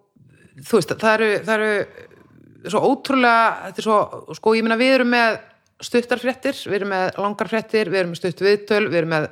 þú 0.62 0.78
veist, 0.78 0.94
það 1.00 1.14
eru, 1.14 1.30
það 1.46 1.54
eru 1.56 2.68
svo 2.72 2.82
ótrúlega 2.86 3.46
þetta 3.68 3.82
er 3.82 3.86
svo, 3.86 3.98
sko 4.38 4.54
ég 4.56 4.66
meina 4.66 4.78
við 4.80 4.96
erum 4.98 5.12
með 5.12 5.38
stuttar 5.82 6.20
fréttir, 6.22 6.58
við 6.68 6.78
erum 6.80 6.92
með 6.92 7.22
langar 7.24 7.50
fréttir 7.50 7.90
við 7.90 8.02
erum 8.02 8.12
með 8.12 8.20
stutt 8.20 8.44
viðtöl, 8.44 8.84
við 8.86 9.00
erum 9.00 9.14
með 9.16 9.28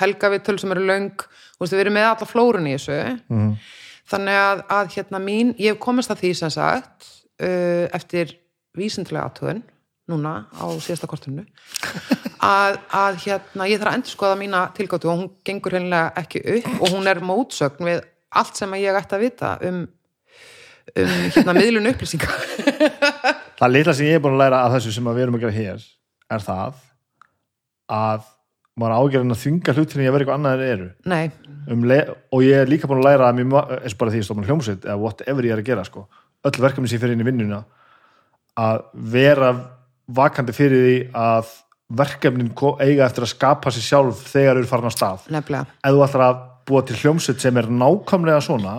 helga 0.00 0.30
viðtöl 0.34 0.58
sem 0.60 0.74
eru 0.74 0.84
veist, 1.60 1.72
við 1.72 1.84
erum 1.84 1.96
með 1.96 2.08
alla 2.10 2.28
flórun 2.28 2.68
í 2.68 2.74
þessu 2.74 2.98
mm. 3.30 3.52
þannig 4.12 4.40
að, 4.40 4.64
að 4.78 4.90
hérna 4.96 5.22
mín 5.22 5.54
ég 5.60 5.74
hef 5.74 5.84
komist 5.84 6.12
að 6.12 6.24
því 6.24 6.32
sem 6.40 6.52
sagt 6.54 7.08
uh, 7.40 7.86
eftir 7.94 8.36
vísindilega 8.76 9.30
aðtöðun 9.30 9.62
núna 10.10 10.34
á 10.52 10.66
síðasta 10.84 11.08
kortinu 11.08 11.46
að, 12.44 12.78
að 12.92 13.20
hérna 13.24 13.68
ég 13.70 13.80
þarf 13.80 13.90
að 13.90 13.98
endur 13.98 14.12
skoða 14.12 14.38
mína 14.40 14.64
tilgáttu 14.76 15.10
og 15.10 15.20
hún 15.22 15.30
gengur 15.46 15.78
hennilega 15.78 16.12
ekki 16.20 16.42
upp 16.58 16.70
og 16.80 16.96
hún 16.96 17.08
er 17.10 17.22
mótsögn 17.24 17.88
við 17.88 18.02
allt 18.34 18.58
sem 18.58 18.76
ég 18.80 18.98
ætti 18.98 19.16
að 19.16 19.24
vita 19.24 19.54
um, 19.64 19.80
um 20.92 21.14
hérna 21.38 21.56
miðlun 21.56 21.92
upplýsingar 21.94 22.36
Það 23.58 23.70
litla 23.70 23.94
sem 23.96 24.10
ég 24.10 24.18
er 24.18 24.22
búin 24.22 24.36
að 24.36 24.44
læra 24.44 24.64
af 24.66 24.76
þessu 24.76 24.92
sem 24.96 25.08
við 25.08 25.24
erum 25.24 25.38
að 25.38 25.46
gera 25.46 25.56
hér 25.56 25.84
er 26.34 26.44
það 26.44 26.80
að 27.94 28.24
maður 28.74 28.96
ágjörðin 28.98 29.34
að 29.34 29.40
þvinga 29.40 29.74
hlutinni 29.76 30.08
að 30.08 30.14
vera 30.14 30.24
eitthvað 30.24 30.38
annað 30.40 30.62
en 30.64 30.72
eru. 30.72 30.88
Um 31.70 31.84
og 32.34 32.42
ég 32.42 32.58
er 32.58 32.70
líka 32.70 32.90
búin 32.90 33.00
að 33.00 33.06
læra 33.06 33.28
að 33.30 33.38
mér, 33.38 33.70
eins 33.78 33.94
og 33.94 34.00
bara 34.00 34.14
því 34.14 34.20
ég 34.20 34.26
stofna 34.26 34.46
hljómsveit 34.48 34.88
eða 34.88 34.98
whatever 34.98 35.46
ég 35.46 35.54
er 35.54 35.62
að 35.62 35.68
gera 35.68 35.84
sko. 35.86 36.04
Öll 36.44 36.60
verkefni 36.64 36.90
sem 36.90 36.98
ég 36.98 37.04
fyrir 37.04 37.14
inn 37.14 37.22
í 37.22 37.28
vinnuna 37.28 37.60
að 38.58 38.82
vera 39.14 39.52
vakandi 40.06 40.56
fyrir 40.56 40.84
því 40.84 40.96
að 41.18 41.52
verkefnin 41.94 42.50
eiga 42.80 43.06
eftir 43.06 43.26
að 43.26 43.32
skapa 43.34 43.70
sér 43.72 43.86
sjálf 43.86 44.24
þegar 44.32 44.58
eru 44.58 44.68
farin 44.68 44.90
að 44.90 44.96
stað 44.96 45.30
nefnilega 45.34 45.66
ef 45.84 45.94
þú 45.94 46.04
ætlar 46.06 46.26
að 46.26 46.42
búa 46.64 46.84
til 46.84 46.96
hljómsveit 46.96 47.42
sem 47.44 47.60
er 47.60 47.68
nákvæmlega 47.68 48.40
svona 48.44 48.76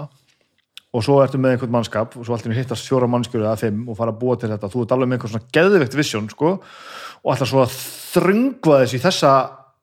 og 0.96 1.04
svo 1.04 1.18
ertu 1.24 1.40
með 1.42 1.56
einhvern 1.56 1.74
mannskap 1.76 2.16
og 2.16 2.26
svo 2.26 2.38
ætlar 2.38 2.54
að 2.54 2.62
hittast 2.62 2.88
fjóra 2.88 3.10
mannskjöru 3.12 3.46
eða 3.46 3.60
fimm 3.60 3.84
og 3.92 3.98
fara 4.00 4.14
að 4.14 4.22
búa 4.22 4.38
til 4.40 4.50
þetta 4.52 4.72
þú 4.72 4.86
ert 4.86 4.96
alveg 4.96 5.12
með 5.12 5.18
einhvern 5.18 5.34
svona 5.34 5.54
geðveikt 5.58 5.98
vision 6.00 6.30
sko, 6.32 6.52
og 7.22 7.36
ætlar 7.36 7.52
svo 7.52 7.64
að 7.66 7.78
þröngva 8.16 8.82
þess 8.82 8.96
í 8.96 9.02
þessa, 9.04 9.32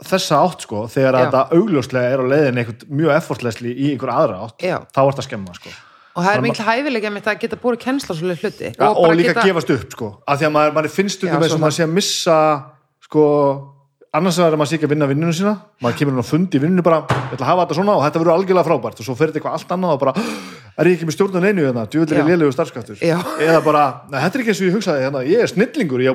þessa 0.09 0.43
átt 0.47 0.67
sko, 0.67 0.85
þegar 0.93 1.19
þetta 1.21 1.43
augljóslega 1.59 2.15
er 2.15 2.25
á 2.25 2.31
leiðin 2.33 2.61
mjög 2.89 3.17
effortlessli 3.19 3.75
í 3.75 3.93
einhver 3.93 4.15
aðra 4.15 4.45
átt 4.47 4.65
Já. 4.65 4.79
þá 4.89 5.03
ert 5.05 5.21
að 5.21 5.29
skemma 5.29 5.57
sko. 5.59 5.75
Og 6.13 6.25
það 6.25 6.33
er 6.37 6.45
mikil 6.45 6.67
hæfilega 6.67 7.11
með 7.13 7.23
þetta 7.23 7.33
að 7.33 7.43
geta 7.43 7.59
búið 7.63 7.79
kennsla 7.83 8.17
svolítið 8.17 8.47
hluti. 8.47 8.71
Ja, 8.73 8.89
og, 8.91 9.03
bara 9.03 9.19
líka 9.19 9.45
gefast 9.47 9.71
upp 9.73 9.95
sko. 9.97 10.09
af 10.27 10.41
því 10.41 10.49
að 10.49 10.55
maður, 10.57 10.75
maður 10.77 10.97
finnst 10.97 11.25
eins 11.25 11.47
svo 11.47 11.57
og 11.57 11.63
maður 11.63 11.77
sé 11.79 11.87
að 11.87 11.95
missa 11.97 12.39
sko, 13.07 13.23
annars 14.13 14.41
að 14.43 14.57
maður 14.61 14.71
sé 14.71 14.79
ekki 14.79 14.89
að 14.89 14.95
vinna 14.95 15.09
vinnunum 15.09 15.37
sína. 15.37 15.55
Maður 15.83 15.99
kemur 16.01 16.17
hann 16.17 16.25
á 16.25 16.33
fund 16.33 16.51
í 16.53 16.63
vinnunum 16.63 16.85
bara 16.87 17.01
ég 17.09 17.33
ætla 17.33 17.47
að 17.47 17.51
hafa 17.53 17.65
þetta 17.65 17.79
svona 17.81 17.97
og 17.97 18.05
þetta 18.07 18.23
verður 18.23 18.35
algjörlega 18.37 18.69
frábært. 18.69 19.01
Og 19.01 19.09
svo 19.09 19.17
fer 19.17 19.33
þetta 19.33 19.41
eitthvað 19.41 19.57
allt 19.59 19.75
annað 19.77 19.97
og 19.97 20.01
bara 20.05 20.13
er 20.77 20.89
ég 20.89 20.95
ekki 20.97 21.09
með 21.09 21.17
stjórnun 21.17 21.49
einu 21.49 21.67
hérna, 21.67 21.89
djúvill 21.89 22.13
er 22.13 22.23
ég 22.23 22.31
lélegu 22.33 22.53
starfskattur 22.55 22.97
Já. 23.01 23.19
eða 23.41 23.61
bara, 23.65 23.83
"Nei, 24.09 24.21
þetta 24.21 24.35
er 24.37 24.41
ekki 24.41 24.53
eins 24.53 24.63
og 24.63 24.69
ég 24.69 24.77
hugsaði 24.77 25.05
hérna, 25.05 25.21
ég 25.29 25.41
er 25.43 25.49
snillingur, 25.49 26.01
ég 26.01 26.13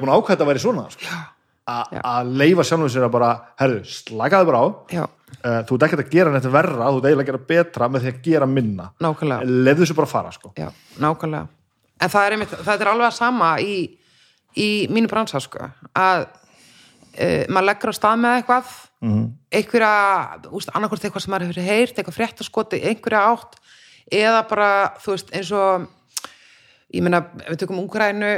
að 5.43 5.49
að 5.49 5.53
að 5.53 5.57
að 5.57 5.61
uh, 5.61 5.67
þú 5.67 5.75
ert 5.75 5.85
ekkert 5.87 6.03
að 6.05 6.15
gera 6.15 6.31
neitt 6.33 6.49
verra 6.51 6.89
þú 6.89 6.97
ert 6.97 7.05
eiginlega 7.05 7.21
að 7.21 7.29
gera 7.31 7.47
betra 7.51 7.89
með 7.91 8.01
því 8.01 8.11
að 8.13 8.21
gera 8.23 8.49
minna 8.49 8.89
nákvæmlega 9.03 9.43
lefðu 9.67 9.83
þessu 9.83 9.97
bara 9.97 10.07
fara 10.07 10.31
sko. 10.31 10.51
já, 10.57 10.71
nákvæmlega 10.97 11.47
en 12.01 12.09
það 12.13 12.25
er, 12.25 12.35
einmitt, 12.35 12.57
það 12.65 12.81
er 12.81 12.91
alveg 12.91 13.07
að 13.07 13.17
sama 13.17 13.51
í, 13.63 13.77
í 14.57 14.69
mínu 14.93 15.09
bransa 15.11 15.41
sko, 15.43 15.69
að 15.97 16.25
uh, 16.27 17.43
maður 17.49 17.67
leggur 17.71 17.93
á 17.93 17.99
stað 17.99 18.23
með 18.23 18.39
eitthvað 18.39 18.73
mm. 19.05 19.27
einhverja, 19.59 19.93
úst, 20.51 20.73
annarkvort 20.73 21.07
eitthvað 21.07 21.25
sem 21.25 21.33
maður 21.33 21.51
hefur 21.51 21.69
heyrt, 21.69 21.97
eitthvað 21.97 22.19
fréttaskoti 22.19 22.81
einhverja 22.91 23.23
átt, 23.33 23.61
eða 24.13 24.43
bara 24.49 24.71
þú 25.03 25.15
veist, 25.15 25.33
eins 25.35 25.53
og 25.55 25.87
ég 26.93 27.03
meina, 27.03 27.23
við 27.47 27.63
tökum 27.63 27.81
Úgrænu 27.83 28.37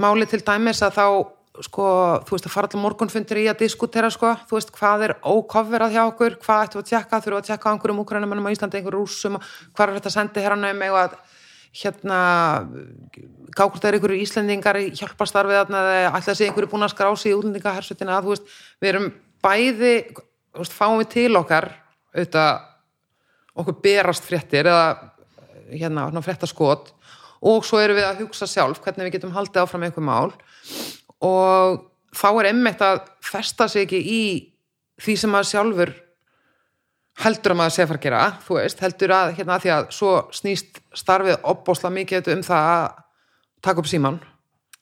máli 0.00 0.26
til 0.30 0.42
dæmis 0.46 0.82
að 0.84 0.98
þá 0.98 1.06
sko, 1.66 1.86
þú 2.28 2.36
veist, 2.36 2.46
að 2.48 2.54
fara 2.54 2.70
allir 2.70 2.82
morgunfundir 2.84 3.40
í 3.42 3.48
að 3.50 3.64
diskutera, 3.64 4.10
sko, 4.12 4.32
þú 4.48 4.58
veist, 4.58 4.72
hvað 4.76 5.04
er 5.08 5.14
ókofverað 5.24 5.96
hjá 5.96 6.02
okkur, 6.06 6.38
hvað 6.44 6.64
ættum 6.66 6.80
við 6.80 6.86
að 6.86 6.90
tjekka? 6.92 7.20
Þurfum 7.20 7.36
við 7.36 7.40
að 7.40 7.50
tjekka 7.50 7.68
á 7.68 7.72
einhverjum 7.74 8.02
Úgrænumennum 8.04 8.48
á 8.48 8.54
Íslandi 8.54 8.80
einhverjum 8.80 9.04
rússum, 9.04 9.38
hvað 9.74 9.86
er 9.86 9.98
þetta 9.98 10.14
sendi 10.14 10.44
herranum 10.44 10.84
eða 10.86 11.04
að 11.04 11.18
hérna 11.70 12.20
gákvort 13.54 13.84
er 13.86 13.96
einhverju 13.96 14.24
Íslendingar 14.24 14.78
í 14.80 14.88
hjálparstarfið 14.98 15.60
eða 15.60 16.10
að 16.10 16.32
sé 16.32 16.48
einhverju 16.48 16.70
búin 16.72 16.86
að 16.86 16.94
skrá 16.94 17.10
sig 17.14 17.30
í 17.30 17.36
útlendingahersutina 17.38 18.16
að 18.16 18.26
þú 18.26 18.34
veist, 18.34 18.56
við 18.82 18.90
erum 18.90 19.08
bæði 19.44 19.94
þú 20.10 20.64
veist, 20.64 20.74
fáum 20.74 20.98
við 20.98 21.10
til 21.14 21.30
okkar 21.38 21.70
auðvitað 22.10 22.66
okkur 23.60 23.78
berast 23.84 24.26
fréttir 24.26 24.66
eða 24.70 25.12
hérna, 25.70 26.08
hérna 26.08 26.24
fréttaskot 26.26 26.90
og 27.46 27.66
svo 27.66 27.80
erum 27.80 27.98
við 28.00 28.08
að 28.08 28.24
hugsa 28.24 28.48
sjálf 28.50 28.82
hvernig 28.82 29.06
við 29.06 29.18
getum 29.18 29.36
haldið 29.36 29.62
áfram 29.62 29.86
einhver 29.86 30.06
mál 30.06 30.32
og 31.26 31.82
þá 32.16 32.28
er 32.30 32.50
emmitt 32.50 32.80
að 32.84 33.02
festa 33.24 33.68
sig 33.70 33.86
ekki 33.86 34.00
í 34.00 34.22
því 35.00 35.16
sem 35.16 35.32
maður 35.32 35.50
sjálfur 35.50 35.92
heldur 37.20 37.54
að 37.54 37.60
maður 37.60 37.74
sé 37.74 37.84
að 37.84 37.90
fara 37.90 38.00
að 38.00 38.06
gera, 38.06 38.20
þú 38.46 38.56
veist, 38.56 38.82
heldur 38.84 39.14
að 39.14 39.32
hérna 39.36 39.56
að 39.56 39.64
því 39.64 39.72
að 39.74 39.88
svo 39.96 40.12
snýst 40.34 40.80
starfið 40.96 41.46
opbósla 41.52 41.92
mikið 41.92 42.30
um 42.34 42.44
það 42.46 42.70
að 42.70 42.86
taka 43.66 43.82
upp 43.82 43.90
síman 43.90 44.20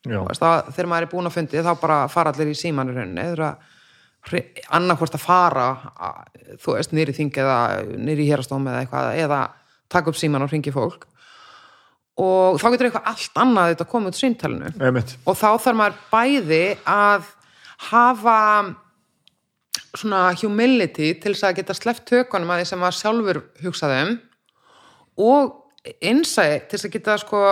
veist, 0.07 0.45
að, 0.45 0.71
þegar 0.75 0.91
maður 0.93 1.07
er 1.07 1.13
búin 1.13 1.31
að 1.31 1.37
fundi 1.39 1.65
þá 1.65 1.73
bara 1.81 1.99
fara 2.13 2.33
allir 2.33 2.53
í 2.53 2.59
síman 2.59 2.93
í 2.93 2.97
rauninni 2.97 3.27
eða 3.35 3.53
annarkvort 4.77 5.17
að 5.17 5.25
fara 5.25 5.69
að, 5.95 6.19
þú 6.63 6.77
veist, 6.77 6.95
nýri 6.95 7.15
þing 7.17 7.41
eða 7.43 7.59
nýri 7.97 8.29
hérastóm 8.29 8.67
eða 8.69 8.85
eitthvað 8.85 9.23
eða 9.25 9.41
taka 9.91 10.13
upp 10.13 10.21
síman 10.21 10.45
og 10.45 10.53
ringi 10.53 10.75
fólk 10.75 11.09
og 12.19 12.59
þá 12.59 12.67
getur 12.73 12.89
eitthvað 12.89 13.11
allt 13.13 13.41
annað 13.45 13.73
þetta 13.73 13.89
komið 13.93 14.13
út 14.13 14.19
síntalinu 14.19 14.71
og 15.25 15.39
þá 15.39 15.49
þarf 15.63 15.79
maður 15.79 15.99
bæði 16.11 16.63
að 16.91 17.29
hafa 17.89 18.39
svona 19.97 20.23
humility 20.41 21.13
til 21.23 21.33
þess 21.33 21.47
að 21.49 21.61
geta 21.61 21.77
sleppt 21.77 22.09
tökunum 22.11 22.51
að 22.53 22.63
því 22.63 22.71
sem 22.71 22.83
maður 22.83 22.99
sjálfur 22.99 23.41
hugsaði 23.63 24.01
um 24.05 24.15
og 25.29 25.95
insight 26.05 26.69
til 26.69 26.79
þess 26.79 26.89
að 26.89 26.97
geta 26.97 27.19
sko 27.23 27.43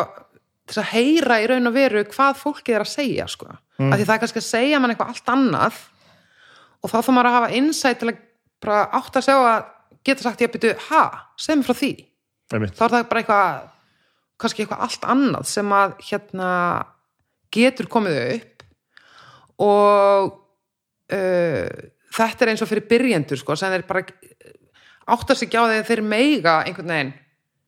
til 0.67 0.75
þess 0.75 0.83
að 0.83 0.91
heyra 0.97 1.39
í 1.43 1.47
raun 1.51 1.71
og 1.71 1.77
veru 1.77 2.03
hvað 2.11 2.41
fólkið 2.41 2.75
er 2.75 2.85
að 2.85 2.91
segja 2.91 3.29
sko. 3.31 3.53
Mm. 3.77 3.93
af 3.93 4.01
því 4.01 4.07
það 4.09 4.14
er 4.14 4.21
kannski 4.23 4.41
að 4.41 4.49
segja 4.49 4.81
mann 4.81 4.93
eitthvað 4.93 5.12
allt 5.12 5.31
annað 5.31 5.81
og 6.81 6.91
þá 6.91 6.97
þarf 6.97 7.14
maður 7.14 7.31
að 7.31 7.37
hafa 7.37 7.57
insight 7.61 8.01
til 8.01 8.11
að 8.11 8.21
bara 8.64 8.83
átt 8.99 9.19
að 9.19 9.27
sjá 9.27 9.35
að 9.37 9.73
geta 10.07 10.25
sagt 10.25 10.43
ég 10.43 10.51
að 10.51 10.55
byrju, 10.57 10.77
ha, 10.89 11.03
segð 11.39 11.61
mér 11.61 11.67
frá 11.69 11.77
því. 11.77 11.91
Einmitt. 12.55 12.77
þá 12.79 12.85
er 12.87 12.93
það 12.95 13.09
bara 13.11 13.23
eitthvað 13.23 13.64
kannski 14.41 14.64
eitthvað 14.64 14.87
allt 14.87 15.07
annað 15.14 15.51
sem 15.51 15.74
að 15.76 15.97
hérna 16.09 16.51
getur 17.57 17.89
komið 17.93 18.18
upp. 18.37 18.64
Og 19.64 20.32
uh, 21.16 21.84
þetta 22.16 22.45
er 22.45 22.53
eins 22.53 22.64
og 22.64 22.70
fyrir 22.70 22.89
byrjendur 22.91 23.41
sko, 23.41 23.57
sem 23.57 23.72
þeir 23.72 23.87
bara 23.89 24.05
áttar 25.07 25.39
sig 25.39 25.49
ekki 25.49 25.61
á 25.61 25.64
því 25.68 25.78
að 25.80 25.89
þeir 25.91 26.05
meiga 26.05 26.59
einhvern 26.66 26.93
veginn 26.93 27.14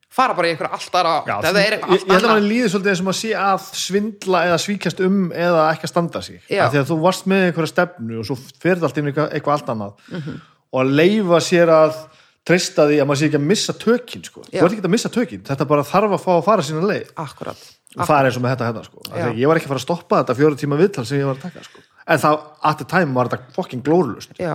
fara 0.09 0.35
bara 0.37 0.49
í 0.49 0.55
einhver 0.55 0.71
allt 0.73 0.95
aðra 0.97 1.15
Já, 1.29 1.35
átt, 1.37 1.47
ef 1.47 1.55
það 1.55 1.63
er 1.63 1.75
ég, 1.77 1.83
ég 1.93 2.13
held 2.15 2.27
að 2.27 2.33
mann 2.33 2.47
líði 2.49 2.69
svolítið 2.73 2.93
eins 2.93 3.03
og 3.03 3.09
maður 3.09 3.19
sé 3.19 3.33
að 3.39 3.67
svindla 3.83 4.45
eða 4.49 4.61
svíkjast 4.65 5.03
um 5.05 5.19
eða 5.37 5.65
ekki 5.75 5.85
að 5.89 5.93
standa 5.93 6.23
sig. 6.25 6.39
Því 6.49 6.81
að 6.81 6.87
þú 6.89 6.99
varst 7.03 7.29
með 7.31 7.45
einhverja 7.49 7.73
stefnu 7.75 8.21
og 8.23 8.29
svo 8.29 8.39
fyrir 8.63 8.87
allt 8.89 9.01
inn 9.01 9.11
eitthvað, 9.13 9.53
allt 9.55 9.75
annað. 9.75 10.07
Mhm. 10.09 10.39
og 10.69 10.81
að 10.83 10.95
leifa 11.01 11.41
sér 11.45 11.73
að 11.73 12.01
treysta 12.49 12.87
því 12.89 13.01
að 13.03 13.09
maður 13.11 13.21
sé 13.21 13.29
ekki 13.29 13.39
að 13.39 13.47
missa 13.51 13.75
tökin 13.83 14.25
sko. 14.27 14.45
Þú 14.49 14.63
ert 14.65 14.75
ekki 14.77 14.85
að 14.87 14.95
missa 14.95 15.11
tökin, 15.13 15.43
þetta 15.49 15.67
bara 15.69 15.85
þarf 15.87 16.17
að 16.17 16.23
fá 16.25 16.31
að 16.35 16.47
fara 16.49 16.65
sína 16.65 16.87
leið. 16.89 17.13
Akkurat, 17.25 17.61
og 17.97 18.09
það 18.09 18.17
er 18.19 18.29
eins 18.31 18.39
og 18.41 18.45
með 18.45 18.55
þetta 18.55 18.69
hérna 18.71 18.85
sko. 18.87 19.05
Ég 19.39 19.51
var 19.51 19.61
ekki 19.61 19.69
að 19.69 19.75
fara 19.75 19.83
að 19.83 19.87
stoppa 19.87 20.23
þetta 20.23 20.37
fjóri 20.39 20.61
tíma 20.63 20.81
viðtal 20.81 21.05
sem 21.09 21.21
ég 21.21 21.29
var 21.29 21.39
að 21.39 21.45
taka 21.49 21.67
sko. 21.67 21.85
en 22.09 22.23
það, 22.25 22.39
at 22.71 22.79
the 22.81 22.89
time 22.89 23.15
var 23.19 23.29
þetta 23.29 23.55
fucking 23.59 23.85
glórulust 23.85 24.39
já. 24.41 24.55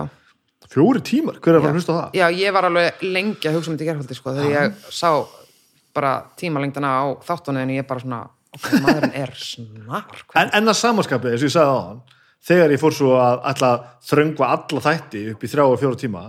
Fjóri 0.74 1.02
tímar, 1.06 1.36
hver 1.38 1.54
er 1.54 1.60
að 1.60 1.66
fara 1.66 1.74
að 1.74 1.78
hlusta 1.78 1.94
það? 1.94 2.14
Já, 2.18 2.24
ég 2.34 2.54
var 2.56 2.66
alveg 2.66 3.02
lengi 3.04 3.46
að 3.46 3.58
hugsa 3.58 3.70
um 3.70 3.76
þetta 3.76 3.84
í 3.84 3.88
gerfaldi 3.90 4.16
sko, 4.18 4.32
þegar 4.34 4.54
ég 4.56 4.88
sá 4.90 5.10
bara 5.94 6.12
tímalengdina 6.40 6.90
á 6.98 7.04
þáttunni 7.22 7.62
en 7.62 7.74
ég 7.76 7.86
bara 7.86 8.02
svona, 8.02 8.22
ok, 8.56 8.66
maðurinn 8.82 9.14
er 9.20 9.34
snar 9.38 10.24
En, 10.34 10.50
en 10.50 10.72
að 10.72 10.78
samanskapi, 10.80 11.30
eins 11.30 11.44
og 11.44 11.46
ég 11.46 11.54
sagði 11.54 11.76
á 11.76 11.82
hann 11.84 12.00
þegar 12.48 12.74
ég 12.74 12.82
fór 12.82 12.96
svo 12.96 13.12
að 13.20 13.84
þröngva 14.08 14.50
alla 14.56 14.82
þætti 14.88 15.22
upp 15.34 15.44
í 15.46 15.52
þrjá 15.52 15.64
og 15.68 15.78
fjóra 15.84 16.00
tíma 16.00 16.24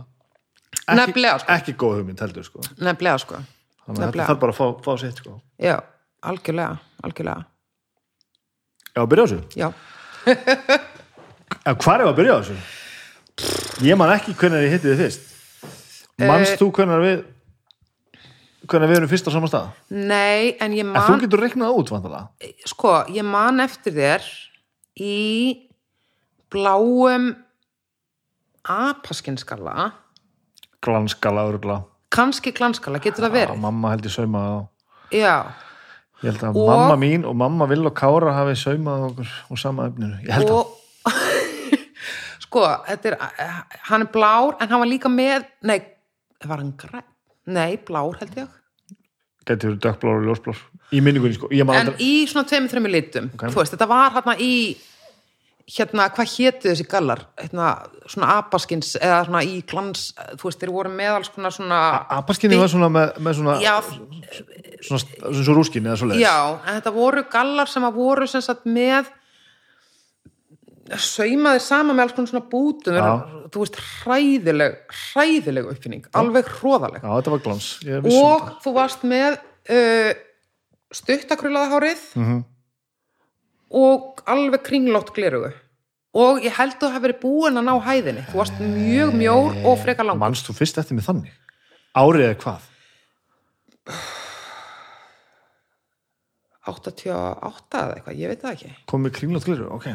Nefnilega, 0.94 1.40
sko. 1.42 1.52
ekki 1.56 1.74
góð 1.82 1.96
hugmynd 2.00 2.20
heldur 2.22 2.46
sko. 2.46 2.62
nefnilega 2.78 3.18
sko 3.24 3.40
þannig 3.86 4.02
að 4.02 4.12
þetta 4.14 4.28
þarf 4.30 4.40
bara 4.44 4.54
að 4.54 4.58
fá, 4.60 4.66
fá 4.86 4.92
sitt 5.02 5.22
sko. 5.22 5.36
Já, 5.62 5.76
algjörlega, 6.22 6.80
algjörlega 7.04 7.46
Já, 8.96 9.06
byrja 9.12 9.24
á 9.24 9.28
þessu 9.28 9.42
Já, 9.60 9.68
Já, 11.66 11.72
hvar 11.84 12.02
er 12.02 12.08
að 12.10 12.18
byrja 12.20 12.36
á 12.36 12.40
þessu? 12.42 12.58
Ég 13.86 13.98
man 14.00 14.14
ekki 14.14 14.34
hvernig 14.40 14.64
ég 14.68 14.76
hitti 14.78 14.92
þið 14.94 15.02
fyrst 15.04 15.32
Eh, 16.16 16.56
þú 16.56 16.70
hvernig 16.72 17.02
við 17.04 17.24
hvernig 18.66 18.88
við 18.90 18.98
erum 19.02 19.10
fyrst 19.12 19.28
á 19.28 19.36
sama 19.36 19.50
stað? 19.52 19.66
nei, 19.92 20.56
en 20.64 20.72
ég 20.72 20.86
En 20.86 20.94
þú 20.96 21.10
man 21.12 21.20
getur 21.26 21.42
reiknað 21.44 21.76
út 21.82 21.92
vandalega 21.92 22.30
sko, 22.72 22.94
ég 23.12 23.28
man 23.28 23.60
eftir 23.60 23.94
þér 23.98 24.30
í 24.96 25.18
bláum 26.50 27.34
apaskinskalla 28.64 29.92
Glanskala, 30.86 31.48
örugla 31.50 31.82
kannski 32.16 32.54
glanskalla, 32.56 33.00
getur 33.04 33.26
það 33.26 33.34
Já, 33.34 33.36
verið? 33.42 33.58
mamma 33.60 33.90
held 33.92 34.06
ég 34.08 34.14
saumað 34.14 34.46
á. 34.48 34.58
Já, 35.12 35.36
Ég 36.24 36.30
held 36.32 36.44
að 36.48 36.56
Og- 36.62 36.70
mamma 36.70 36.96
mín 37.02 37.26
og 37.28 37.36
mamma 37.36 37.66
Vill 37.68 37.86
og 37.90 37.94
Kára 37.98 38.32
hafi 38.38 38.54
saumað 38.56 39.02
okkur 39.10 39.32
og 39.52 39.60
sama 39.60 39.90
efninu. 39.90 40.16
Ég 40.24 40.32
held 40.32 40.48
að 40.48 40.56
og 40.56 40.68
sko, 42.46 42.64
þetta 42.88 43.12
er 43.12 43.18
hann 43.90 44.06
er 44.06 44.12
blár, 44.14 44.56
en 44.62 44.70
hann 44.72 44.80
var 44.84 44.90
líka 44.90 45.12
með 45.12 45.44
nei, 45.68 45.80
var 46.46 46.62
hann 46.64 46.72
græn? 46.80 47.04
Nei, 47.52 47.76
blár 47.86 48.16
held 48.22 48.38
ég. 48.40 48.48
Gæti 49.46 49.68
verið 49.68 49.82
dökkblár 49.84 50.22
og 50.22 50.26
ljósblár. 50.30 50.62
Í 50.96 51.02
minningunni 51.06 51.36
sko, 51.38 51.50
en 51.54 51.70
aldrei 51.70 52.00
í 52.02 52.14
svona 52.30 52.48
tveimur, 52.50 52.72
þreimur 52.72 52.94
litum. 52.96 53.28
Ok. 53.36 53.44
þú 53.52 53.60
veist, 53.60 53.76
þetta 53.76 53.88
var 53.92 54.16
hérna 54.16 54.38
í 54.42 54.54
hérna, 55.66 56.06
hvað 56.14 56.32
hétu 56.36 56.70
þessi 56.70 56.86
gallar? 56.90 57.24
Hérna, 57.42 57.70
svona 58.06 58.36
apaskins 58.40 58.94
eða 59.00 59.24
svona 59.26 59.42
í 59.48 59.56
glans, 59.66 60.08
þú 60.38 60.50
veist, 60.50 60.62
þeir 60.62 60.74
voru 60.76 60.92
með 60.94 61.12
alls 61.16 61.32
konar 61.34 61.56
svona 61.56 61.80
Apaskinni 62.20 62.60
var 62.62 62.70
svona 62.70 62.90
með, 62.94 63.16
með 63.26 63.38
svona, 63.40 63.56
já, 63.64 63.74
svona, 64.86 65.02
svona 65.26 65.42
svo 65.42 65.56
rúskinni 65.58 65.90
eða 65.90 66.00
svo 66.02 66.10
leiðis 66.12 66.26
já, 66.26 66.36
en 66.62 66.78
þetta 66.78 66.94
voru 67.00 67.26
gallar 67.34 67.72
sem 67.72 67.88
að 67.88 67.98
voru 67.98 68.30
sem 68.30 68.46
sagt 68.46 68.68
með 68.70 69.10
saumaðir 71.02 71.64
sama 71.66 71.96
með 71.96 72.04
alls 72.06 72.16
konar 72.20 72.30
svona 72.30 72.46
bútum. 72.52 72.98
Já. 73.00 73.14
þú 73.54 73.64
veist, 73.64 73.80
hræðileg 74.04 74.76
hræðileg 75.02 75.70
uppfinning, 75.72 76.06
alveg 76.14 76.50
hróðaleg 76.60 77.02
Já, 77.02 77.10
þetta 77.10 77.34
var 77.34 77.46
glans. 77.48 77.70
Um 77.90 78.10
og 78.12 78.52
þú 78.62 78.74
varst 78.76 79.06
með 79.08 79.40
uh, 79.74 80.12
stuttakrullaða 80.94 81.72
hárið. 81.74 82.04
Mhm. 82.20 82.44
Og 83.72 84.22
alveg 84.30 84.62
kringlótt 84.68 85.14
glerugu 85.16 85.52
og 86.16 86.40
ég 86.46 86.54
held 86.56 86.78
þú 86.80 86.90
hafi 86.94 87.04
verið 87.08 87.20
búin 87.22 87.60
að 87.60 87.66
ná 87.68 87.74
hæðinni. 87.84 88.22
Þú 88.32 88.38
varst 88.40 88.60
mjög 88.62 89.10
mjór 89.20 89.58
og 89.66 89.82
þetta. 89.84 90.06
langt 90.08 90.20
Manst 90.22 90.48
þú 90.48 90.54
fyrst 90.56 90.78
eftir 90.80 90.96
mig 90.96 91.04
þannig? 91.08 91.34
Árið 91.96 92.24
eða 92.30 92.38
hvað? 92.44 92.70
88 96.66 97.78
eða 97.78 97.96
eitthvað, 98.00 98.16
ég 98.18 98.32
veit 98.32 98.42
það 98.42 98.54
ekki. 98.56 98.70
Komið 98.90 99.12
kringlótt 99.20 99.46
gliru, 99.46 99.68
ok, 99.76 99.86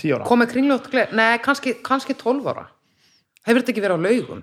tíu 0.00 0.16
ára. 0.18 0.26
Komið 0.28 0.50
kringlótt 0.52 0.90
glerugu, 0.92 1.16
nei, 1.16 1.38
kannski, 1.44 1.72
kannski 1.86 2.16
12 2.20 2.50
ára. 2.52 2.66
Hefur 3.48 3.62
þetta 3.62 3.72
ekki 3.72 3.84
verið 3.86 3.96
á 3.96 4.06
laugum? 4.08 4.42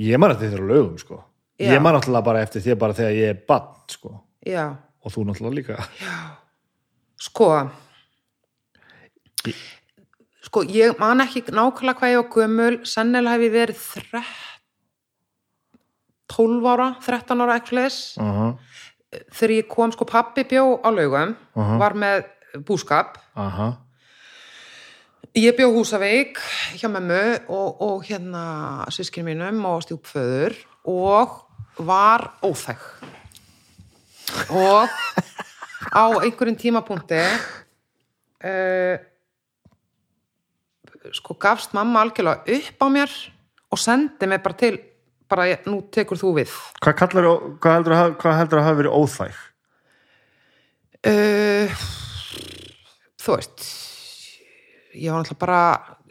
Ég 0.00 0.22
man 0.22 0.32
eftir 0.32 0.54
þér 0.54 0.62
á 0.64 0.70
lögum 0.70 0.96
sko. 1.02 1.18
Já. 1.60 1.74
Ég 1.74 1.82
man 1.84 1.92
náttúrulega 1.98 2.24
bara 2.30 2.40
eftir 2.46 2.64
þér 2.64 2.78
bara 2.80 2.96
þegar 2.96 3.18
ég 3.18 3.34
er 3.34 3.42
bann 3.50 3.66
sko. 3.92 4.14
Já, 4.48 4.64
og 5.04 5.12
þú 5.12 5.26
náttúrulega 5.28 5.58
líka. 5.58 5.76
Sko 7.20 7.50
Ég- 7.52 7.68
sko, 10.44 10.62
ég 10.66 10.98
man 11.00 11.22
ekki 11.24 11.44
nákvæmlega 11.48 11.98
hvað 11.98 12.14
ég 12.14 12.22
var 12.22 12.30
gömul 12.34 12.78
sennilega 12.88 13.36
hef 13.36 13.46
ég 13.46 13.54
verið 13.54 13.84
13 14.12 14.24
12 16.30 16.66
ára, 16.70 16.88
13 17.02 17.44
ára 17.44 17.58
eitthvað 17.58 17.78
leis 17.80 17.98
uh 18.18 18.24
-huh. 18.24 18.52
þegar 19.34 19.50
ég 19.56 19.68
kom 19.68 19.92
sko 19.92 20.04
pappi 20.04 20.44
bjó 20.44 20.80
á 20.82 20.88
laugum 20.90 21.36
Aha. 21.56 21.78
var 21.78 21.94
með 21.94 22.24
búskap 22.66 23.18
Aha. 23.34 23.76
ég 25.34 25.56
bjó 25.56 25.70
á 25.70 25.76
Húsavík 25.76 26.38
hjá 26.78 26.88
memmu 26.88 27.40
og, 27.48 27.80
og 27.82 28.04
hérna 28.04 28.86
sískinu 28.90 29.24
mínum 29.24 29.64
og 29.64 29.82
stjúpföður 29.82 30.54
og 30.84 31.46
var 31.78 32.32
óþæg 32.42 32.78
og 34.50 34.88
á 35.90 36.04
einhverjum 36.22 36.56
tímapunkti 36.56 37.20
uh, 38.44 39.09
sko 41.16 41.34
gafst 41.40 41.72
mamma 41.76 42.02
algjörlega 42.04 42.44
upp 42.58 42.84
á 42.84 42.86
mér 42.92 43.10
og 43.70 43.78
sendi 43.80 44.26
mig 44.28 44.42
bara 44.44 44.58
til 44.60 44.78
bara 45.30 45.46
nú 45.70 45.80
tekur 45.94 46.18
þú 46.18 46.32
við. 46.40 46.50
Hvað, 46.82 46.96
kallar, 46.98 47.26
hvað, 47.62 47.74
heldur 47.78 47.94
að, 47.94 48.00
hafa- 48.00 48.16
hvað 48.18 48.38
heldur 48.40 48.58
að 48.60 48.64
hafa 48.66 48.78
verið 48.80 48.96
óþæg? 48.98 49.36
Uh, 51.00 51.70
þú 53.20 53.36
veist 53.38 53.62
ég 55.00 55.08
var 55.14 55.22
náttúrulega 55.22 55.38
bara 55.40 55.60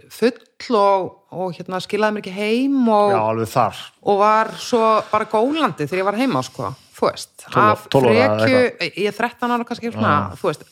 full 0.10 0.78
og, 0.80 1.10
og 1.36 1.52
hérna 1.54 1.78
skilaði 1.84 2.16
mér 2.16 2.24
ekki 2.24 2.34
heim 2.34 2.88
og, 2.90 3.12
Já, 3.14 3.68
og 4.02 4.18
var 4.24 4.50
svo 4.58 4.82
bara 5.12 5.28
gólandi 5.30 5.86
þegar 5.86 6.02
ég 6.02 6.08
var 6.08 6.18
heima 6.18 6.42
sko, 6.48 6.72
þú 6.98 7.06
veist, 7.12 7.36
12 7.52 7.60
af 7.68 7.84
12 7.94 8.10
ára 8.10 8.16
eða 8.16 8.40
frekju 8.40 8.90
ég 9.04 9.12
er 9.12 9.20
13 9.20 9.54
ára 9.54 9.68
kannski 9.70 9.92
svona, 9.94 10.16
þú 10.40 10.50
veist 10.50 10.66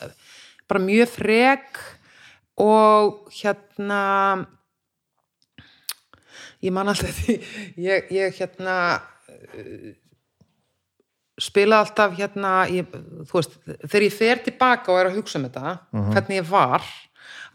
bara 0.68 0.82
mjög 0.88 1.12
frek 1.14 1.78
og 2.58 3.28
hérna 3.38 4.02
ég 6.64 6.74
man 6.74 6.90
alltaf 6.90 7.14
því 7.22 7.38
ég, 7.86 8.08
ég 8.14 8.38
hérna 8.40 8.76
uh, 8.98 9.90
spilaði 11.38 11.86
alltaf 11.86 12.16
hérna 12.18 12.54
ég, 12.72 12.88
þú 13.28 13.36
veist, 13.38 13.60
þegar 13.84 14.06
ég 14.08 14.16
fer 14.16 14.42
tilbaka 14.48 14.92
og 14.92 14.98
er 15.00 15.10
að 15.12 15.20
hugsa 15.20 15.38
um 15.38 15.46
þetta 15.46 15.76
hvernig 15.92 16.40
ég 16.40 16.48
var 16.48 16.86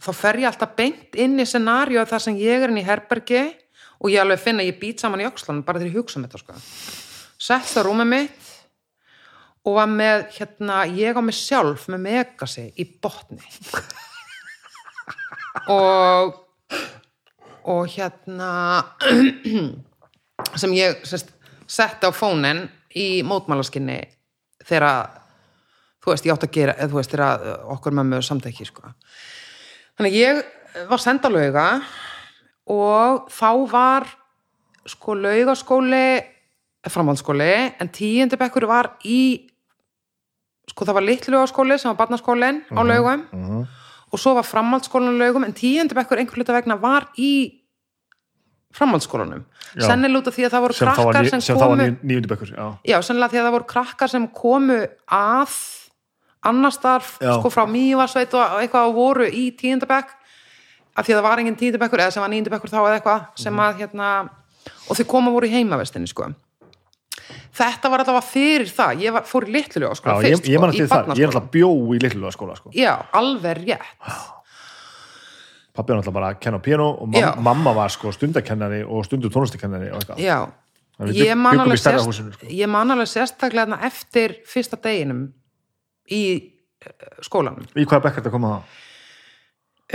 þá 0.04 0.12
fer 0.16 0.39
ég 0.43 0.49
alltaf 0.49 0.78
beint 0.78 1.20
inn 1.20 1.36
í 1.39 1.47
scenaríu 1.47 2.06
þar 2.08 2.24
sem 2.28 2.39
ég 2.39 2.64
er 2.64 2.72
inn 2.72 2.80
í 2.80 2.88
herbergi 2.88 3.43
og 3.99 4.12
ég 4.12 4.24
alveg 4.24 4.41
finna 4.41 4.64
að 4.64 4.72
ég 4.72 4.80
být 4.80 5.04
saman 5.04 5.24
í 5.24 5.28
öxlanum 5.28 5.66
bara 5.68 5.82
þegar 5.82 5.91
ég 5.91 5.99
hugsa 5.99 6.20
um 6.20 6.26
þetta 6.28 6.41
sko. 6.41 6.58
sett 7.39 7.70
það 7.72 7.88
rúmið 7.89 8.10
mitt 8.14 8.49
og 9.64 9.78
var 9.78 9.91
með 9.91 10.26
hérna, 10.38 10.82
ég 10.91 11.16
á 11.16 11.22
mig 11.24 11.38
sjálf 11.39 11.88
með 11.91 12.04
megasi 12.08 12.66
í 12.80 12.88
botni 13.04 13.39
og 15.72 16.39
og 17.64 17.88
hérna 17.88 18.84
sem 20.59 20.74
ég 20.76 21.03
setti 21.07 22.07
á 22.07 22.11
fónin 22.11 22.66
í 22.95 23.24
mótmálaskinni 23.26 24.01
þegar 24.64 25.22
þú 26.03 26.11
veist, 26.11 26.26
ég 26.28 26.34
átt 26.36 26.47
að 26.47 26.55
gera 26.57 26.76
þú 26.82 26.99
veist, 26.99 27.14
þegar 27.14 27.64
okkur 27.76 27.95
mömmu 27.95 28.20
samtæki 28.22 28.68
sko. 28.68 28.91
þannig 29.97 30.18
ég 30.20 30.43
var 30.89 30.99
senda 30.99 31.32
lauga 31.32 31.68
og 32.68 33.32
þá 33.32 33.49
var 33.72 34.07
sko 34.88 35.16
laugaskóli 35.16 36.05
framhaldsskóli, 36.84 37.80
en 37.80 37.89
tíundi 37.95 38.36
bekkur 38.36 38.68
var 38.68 38.97
í 39.07 39.47
sko 40.68 40.84
það 40.84 40.97
var 40.99 41.07
litlu 41.07 41.32
laugaskóli 41.38 41.80
sem 41.80 41.93
var 41.93 42.01
barnaskólin 42.01 42.64
á 42.76 42.82
laugum 42.84 43.24
og 44.14 44.22
svo 44.22 44.36
var 44.38 44.45
framhaldsskólan 44.45 45.18
á 45.18 45.22
laugum 45.26 45.43
en 45.47 45.53
tíundi 45.57 45.97
bekkur 45.97 46.22
einhver 46.22 46.38
hluta 46.38 46.53
vegna 46.53 46.78
var 46.80 47.07
í 47.18 47.32
framhaldsskólanum. 48.74 49.43
Sennilega 49.78 50.22
út 50.22 50.28
af 50.30 50.36
því 50.38 50.45
að 50.47 50.53
það 50.53 50.64
voru 50.66 50.76
sem 50.78 50.88
krakkar 50.89 51.30
sem, 51.30 51.41
sem 51.45 51.57
komu 51.57 51.78
ní, 51.78 51.88
níundi 52.09 52.30
bekkur 52.30 52.49
já. 52.53 52.66
já, 52.89 52.97
sennilega 53.05 53.34
því 53.34 53.39
að 53.41 53.47
það 53.47 53.55
voru 53.57 53.68
krakkar 53.74 54.11
sem 54.14 54.28
komu 54.34 54.78
að 55.14 55.55
annar 56.43 56.74
starf 56.76 57.16
sko 57.22 57.51
frá 57.53 57.64
Mývarsveit 57.70 58.34
og 58.38 58.57
eitthvað 58.61 58.89
og 58.89 58.95
voru 58.97 59.28
í 59.30 59.45
tíundabekk 59.57 60.09
af 60.93 61.05
því 61.07 61.14
að 61.14 61.18
það 61.20 61.28
var 61.28 61.41
engin 61.41 61.57
tíundabekkur 61.61 62.03
eða 62.03 62.14
sem 62.16 62.22
var 62.26 62.34
níundabekkur 62.34 62.70
þá 62.74 62.80
eða 62.82 62.95
eitthvað 62.99 63.28
sem 63.43 63.53
Mhm. 63.53 63.64
að 63.66 63.78
hérna 63.82 64.09
og 64.89 64.97
þau 64.97 65.05
koma 65.07 65.32
voru 65.32 65.47
í 65.47 65.53
heimavestinni 65.53 66.07
sko 66.09 66.34
þetta 67.59 67.91
var 67.93 68.03
allavega 68.03 68.26
fyrir 68.28 68.71
það. 68.74 69.03
Ég 69.05 69.15
var, 69.15 69.26
fór 69.30 69.47
í 69.47 69.55
litlulega 69.55 69.97
sko, 69.99 70.13
Já, 70.13 70.28
fyrst, 70.28 70.47
ég, 70.47 70.55
ég 70.55 70.63
man 70.63 70.74
sko, 70.74 70.84
í 70.84 71.19
ég 71.19 71.26
er 71.26 71.32
alltaf 71.32 71.51
bjó 71.53 71.69
í 71.95 71.99
litlulega 72.03 72.36
skóla 72.36 72.57
sko. 72.59 72.74
já, 72.78 72.93
alveg 73.19 73.61
rétt. 73.63 74.07
Pappi 75.74 75.89
var 75.89 76.01
alltaf 76.03 76.13
bara 76.13 76.34
að 76.34 76.41
kenna 76.43 76.59
piano 76.61 76.91
og 77.01 77.09
mam, 77.09 77.39
mamma 77.43 77.74
var 77.74 77.93
sko 77.93 78.11
stundakennari 78.13 78.84
og 78.86 79.07
stundu 79.07 79.32
tónlistakennari 79.34 79.89
ég 81.09 81.36
man, 81.36 81.59
alveg 81.63 81.82
sérst, 81.82 82.05
sko. 82.38 82.47
ég 82.53 82.69
man 82.69 82.93
alveg 82.93 83.09
sérstaklega 83.09 83.65
þarna 83.65 83.80
eftir 83.88 84.36
fyrsta 84.45 84.78
deginum 84.78 85.26
í 86.13 86.24
eh, 86.38 87.21
skólanum. 87.26 87.65
Í 87.74 87.88
hvaða 87.88 88.03
bekk 88.05 88.19
er 88.19 88.21
þetta 88.21 88.30
að 88.30 88.36
koma 88.36 88.51
það? 88.53 88.82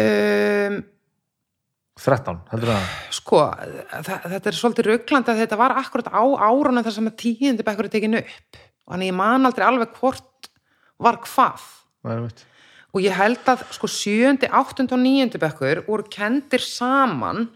um, 0.02 0.78
13, 1.99 2.42
heldur 2.53 2.70
það? 2.72 2.90
Sko, 3.16 3.40
þetta 4.07 4.51
er 4.51 4.57
svolítið 4.57 4.88
rugglandi 4.92 5.32
að 5.32 5.40
þetta 5.42 5.59
var 5.59 5.74
akkurat 5.80 6.11
á 6.14 6.22
árunum 6.22 6.84
þar 6.86 6.94
sem 6.94 7.11
að 7.11 7.16
tíundi 7.24 7.66
bekkur 7.66 7.88
er 7.88 7.94
tekin 7.94 8.18
upp. 8.20 8.61
Og 8.86 8.94
þannig 8.94 9.11
ég 9.11 9.18
man 9.18 9.49
aldrei 9.49 9.66
alveg 9.66 9.96
hvort 9.99 10.51
var 11.03 11.18
hvað. 11.26 11.64
Er 12.09 12.22
og 12.88 13.05
ég 13.05 13.14
held 13.14 13.51
að 13.51 13.64
sko 13.76 13.90
sjöundi, 13.90 14.49
áttundi 14.49 14.94
og 14.96 15.03
níundi 15.03 15.40
bekkur 15.40 15.82
voru 15.86 16.07
kendir 16.11 16.62
saman. 16.64 17.49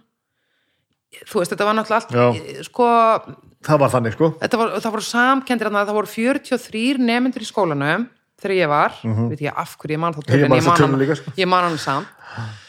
Þú 1.29 1.41
veist, 1.41 1.53
þetta 1.53 1.69
var 1.69 1.77
náttúrulega 1.77 2.27
allt 2.33 2.67
sko, 2.69 2.89
það 3.69 3.81
var 3.83 3.93
þannig 3.95 4.17
sko. 4.17 4.33
var, 4.41 4.75
það 4.81 4.95
voru 4.97 5.07
samkendir 5.07 5.69
þarna, 5.69 5.87
það 5.89 5.99
voru 6.01 6.13
43 6.13 7.01
nemyndur 7.05 7.45
í 7.45 7.49
skólanum 7.49 8.09
þegar 8.43 8.57
ég 8.59 8.73
var, 8.73 8.99
veit 9.31 9.45
ég 9.45 9.63
af 9.63 9.77
hverju 9.79 9.97
ég 9.97 10.03
man 10.03 10.17
þá. 10.17 10.23
Ég 10.25 10.33
tölun, 10.33 10.51
man 10.51 10.59
ég 10.59 10.67
man 10.67 10.83
hann, 10.83 11.17
sko. 11.21 11.35
ég 11.39 11.51
man 11.53 11.69
hann 11.69 11.81
samt 11.81 12.62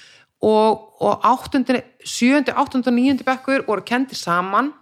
og, 0.44 0.84
og 1.04 1.24
áttundi, 1.30 1.80
sjöundi, 2.04 2.52
áttundi 2.52 2.92
og 2.92 2.98
níundi 2.98 3.24
bekkur 3.28 3.64
voru 3.68 3.86
kendir 3.88 4.20
saman 4.20 4.74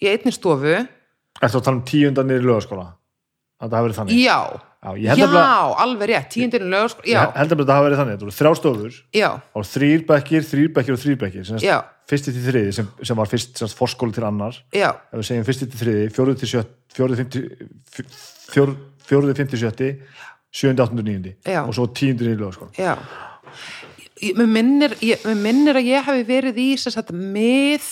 í 0.00 0.08
einni 0.08 0.32
stofu. 0.32 0.78
Ertu 1.40 1.60
að 1.60 1.64
tala 1.66 1.76
um 1.78 1.84
tíundan 1.88 2.28
niður 2.30 2.46
í 2.46 2.50
lögaskóla? 2.50 2.88
Að 3.60 3.68
það 3.68 3.76
hafi 3.78 3.88
verið 3.90 4.00
þannig? 4.00 4.20
já, 4.24 4.38
Já, 4.80 4.94
já, 4.96 5.10
nefnilega- 5.12 5.76
alveg 5.84 6.08
rétt 6.08 6.28
tíundin 6.32 6.70
lögskóla, 6.72 7.04
já, 7.04 7.18
Ég 7.20 7.34
held 7.36 7.50
að 7.52 7.58
þetta 7.60 7.74
hafi 7.76 7.84
verið 7.84 7.98
þannig, 8.00 8.14
þetta 8.14 8.24
voru 8.24 8.36
þrjá 8.38 8.52
stofur 8.56 8.94
já, 9.12 9.28
og 9.54 9.66
þrýr 9.68 10.04
bekkir, 10.08 10.46
þrýr 10.48 10.70
bekkir 10.78 10.94
og 10.96 11.00
þrýr 11.02 11.18
bekkir 11.20 11.50
fyrsti 12.08 12.32
til 12.32 12.44
þriði 12.46 12.70
sem, 12.72 12.88
sem 13.04 13.16
var 13.20 13.28
fyrst 13.28 13.60
forskóli 13.76 14.16
til 14.16 14.24
annar 14.24 14.56
já. 14.72 14.88
Ef 15.12 15.20
við 15.20 15.26
segjum 15.28 15.44
fyrsti 15.50 15.68
til 15.68 15.80
þriði, 15.82 16.06
fjóruði 16.16 16.40
til 16.40 16.48
sjött 16.54 16.72
fjóruði, 16.96 17.18
fymti 17.20 17.42
fjór, 18.54 18.72
fjóruði, 19.04 19.36
fymti, 19.36 19.60
sjötti 19.60 19.90
sjöndi, 20.50 20.80
áttundi, 20.82 21.04
níundi 21.06 21.34
og 21.68 21.74
svo 21.76 21.86
tíundi 21.92 22.24
niður 22.24 22.38
í 22.38 22.40
lögaskóla 22.40 22.72
Mér 24.36 24.46
minnir, 24.52 24.94
minnir 25.40 25.78
að 25.80 25.86
ég 25.88 26.04
hafi 26.04 26.24
verið 26.28 26.58
í 26.60 26.68
sem 26.78 26.92
sagt, 26.92 27.12
mið 27.16 27.86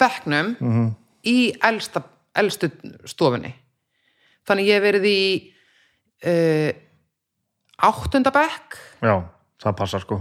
bekknum 0.00 0.56
Mhm. 0.60 0.90
í 1.24 1.36
elsta, 1.62 2.02
elstu 2.36 2.70
stofunni. 3.08 3.54
Þannig 4.46 4.66
ég 4.68 4.74
hef 4.80 4.82
verið 4.82 5.06
í 5.06 5.22
uh, 6.26 6.72
áttunda 7.82 8.30
bekk. 8.34 8.76
Já, 9.02 9.22
það 9.62 9.76
passar 9.78 10.00
sko. 10.04 10.20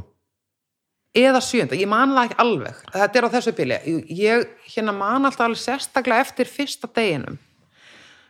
Eða 1.13 1.41
sjönda, 1.43 1.75
ég 1.75 1.87
man 1.91 2.13
það 2.15 2.29
ekki 2.29 2.39
alveg. 2.39 2.75
Þetta 2.93 3.17
er 3.19 3.25
á 3.27 3.33
þessu 3.35 3.51
bíli 3.57 3.77
ég 4.15 4.45
hérna 4.75 4.93
man 4.95 5.25
alltaf 5.27 5.41
alveg 5.49 5.59
sérstaklega 5.59 6.21
eftir 6.23 6.45
fyrsta 6.47 6.87
deginum 6.87 7.37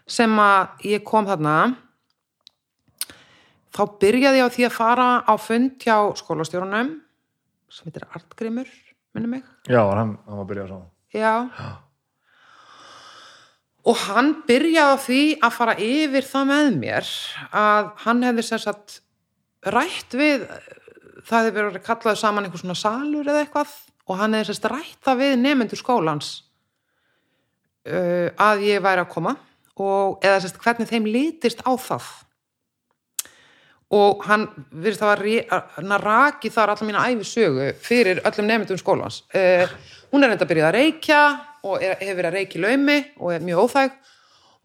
sem 0.08 0.34
að 0.41 0.82
ég 0.89 1.04
kom 1.06 1.28
þarna 1.30 1.76
þá 3.72 3.84
byrjaði 4.02 4.42
ég 4.42 4.48
á 4.48 4.54
því 4.56 4.66
að 4.68 4.76
fara 4.76 5.08
á 5.24 5.34
fund 5.40 5.78
hjá 5.82 5.96
skólastjórunum 6.20 6.96
sem 7.72 7.88
heitir 7.88 8.08
Artgrimur 8.12 8.68
minni 9.16 9.30
mig. 9.38 9.48
Já, 9.68 9.82
hann, 9.92 10.18
hann 10.26 10.40
var 10.40 10.46
að 10.46 10.52
byrja 10.52 10.68
svo 10.70 10.82
Já. 11.12 11.48
Og 13.82 13.98
hann 14.06 14.34
byrjaði 14.48 14.96
á 14.96 15.04
því 15.06 15.22
að 15.42 15.56
fara 15.58 15.78
yfir 15.82 16.28
það 16.28 16.52
með 16.52 16.70
mér 16.84 17.14
að 17.58 17.90
hann 18.04 18.28
hefði 18.28 18.46
sem 18.48 18.62
sagt 18.62 19.00
rætt 19.72 20.16
við, 20.18 20.46
það 21.26 21.38
hefði 21.40 21.56
verið 21.58 21.84
kallaði 21.86 22.22
saman 22.22 22.48
einhver 22.48 22.62
svona 22.62 22.78
salur 22.78 23.28
eða 23.28 23.44
eitthvað 23.46 23.74
og 24.08 24.20
hann 24.20 24.38
hefði 24.38 24.52
sem 24.52 24.60
sagt 24.60 24.72
rætt 24.74 25.00
það 25.06 25.22
við 25.24 25.36
nefnendur 25.42 25.82
skólans 25.82 26.32
uh, 27.88 28.30
að 28.36 28.68
ég 28.70 28.84
væri 28.84 29.04
að 29.04 29.12
koma 29.16 29.36
og 29.82 30.22
eða 30.26 30.42
sem 30.42 30.52
sagt 30.52 30.64
hvernig 30.66 30.90
þeim 30.90 31.08
litist 31.10 31.64
á 31.66 31.72
það 31.74 32.10
og 33.92 34.24
hann 34.28 34.46
virðist 34.72 35.04
að 35.04 35.24
var 35.89 36.04
raki 36.06 36.52
þar 36.52 36.74
allar 36.74 36.88
mína 36.88 37.08
æfi 37.12 37.28
sögu 37.28 37.72
fyrir 37.84 38.22
öllum 38.28 38.48
nefndum 38.48 38.80
skólans. 38.80 39.24
Uh, 39.36 39.68
hún 40.14 40.24
er 40.24 40.32
enda 40.32 40.48
að 40.48 40.54
byrja 40.54 40.70
að 40.70 40.78
reykja 40.78 41.24
og 41.68 41.84
er, 41.84 41.98
hefur 42.00 42.22
verið 42.22 42.30
að 42.30 42.38
reykja 42.39 42.60
í 42.60 42.64
laumi 42.64 42.98
og 43.20 43.34
er 43.36 43.46
mjög 43.46 43.66
óþæg. 43.66 43.98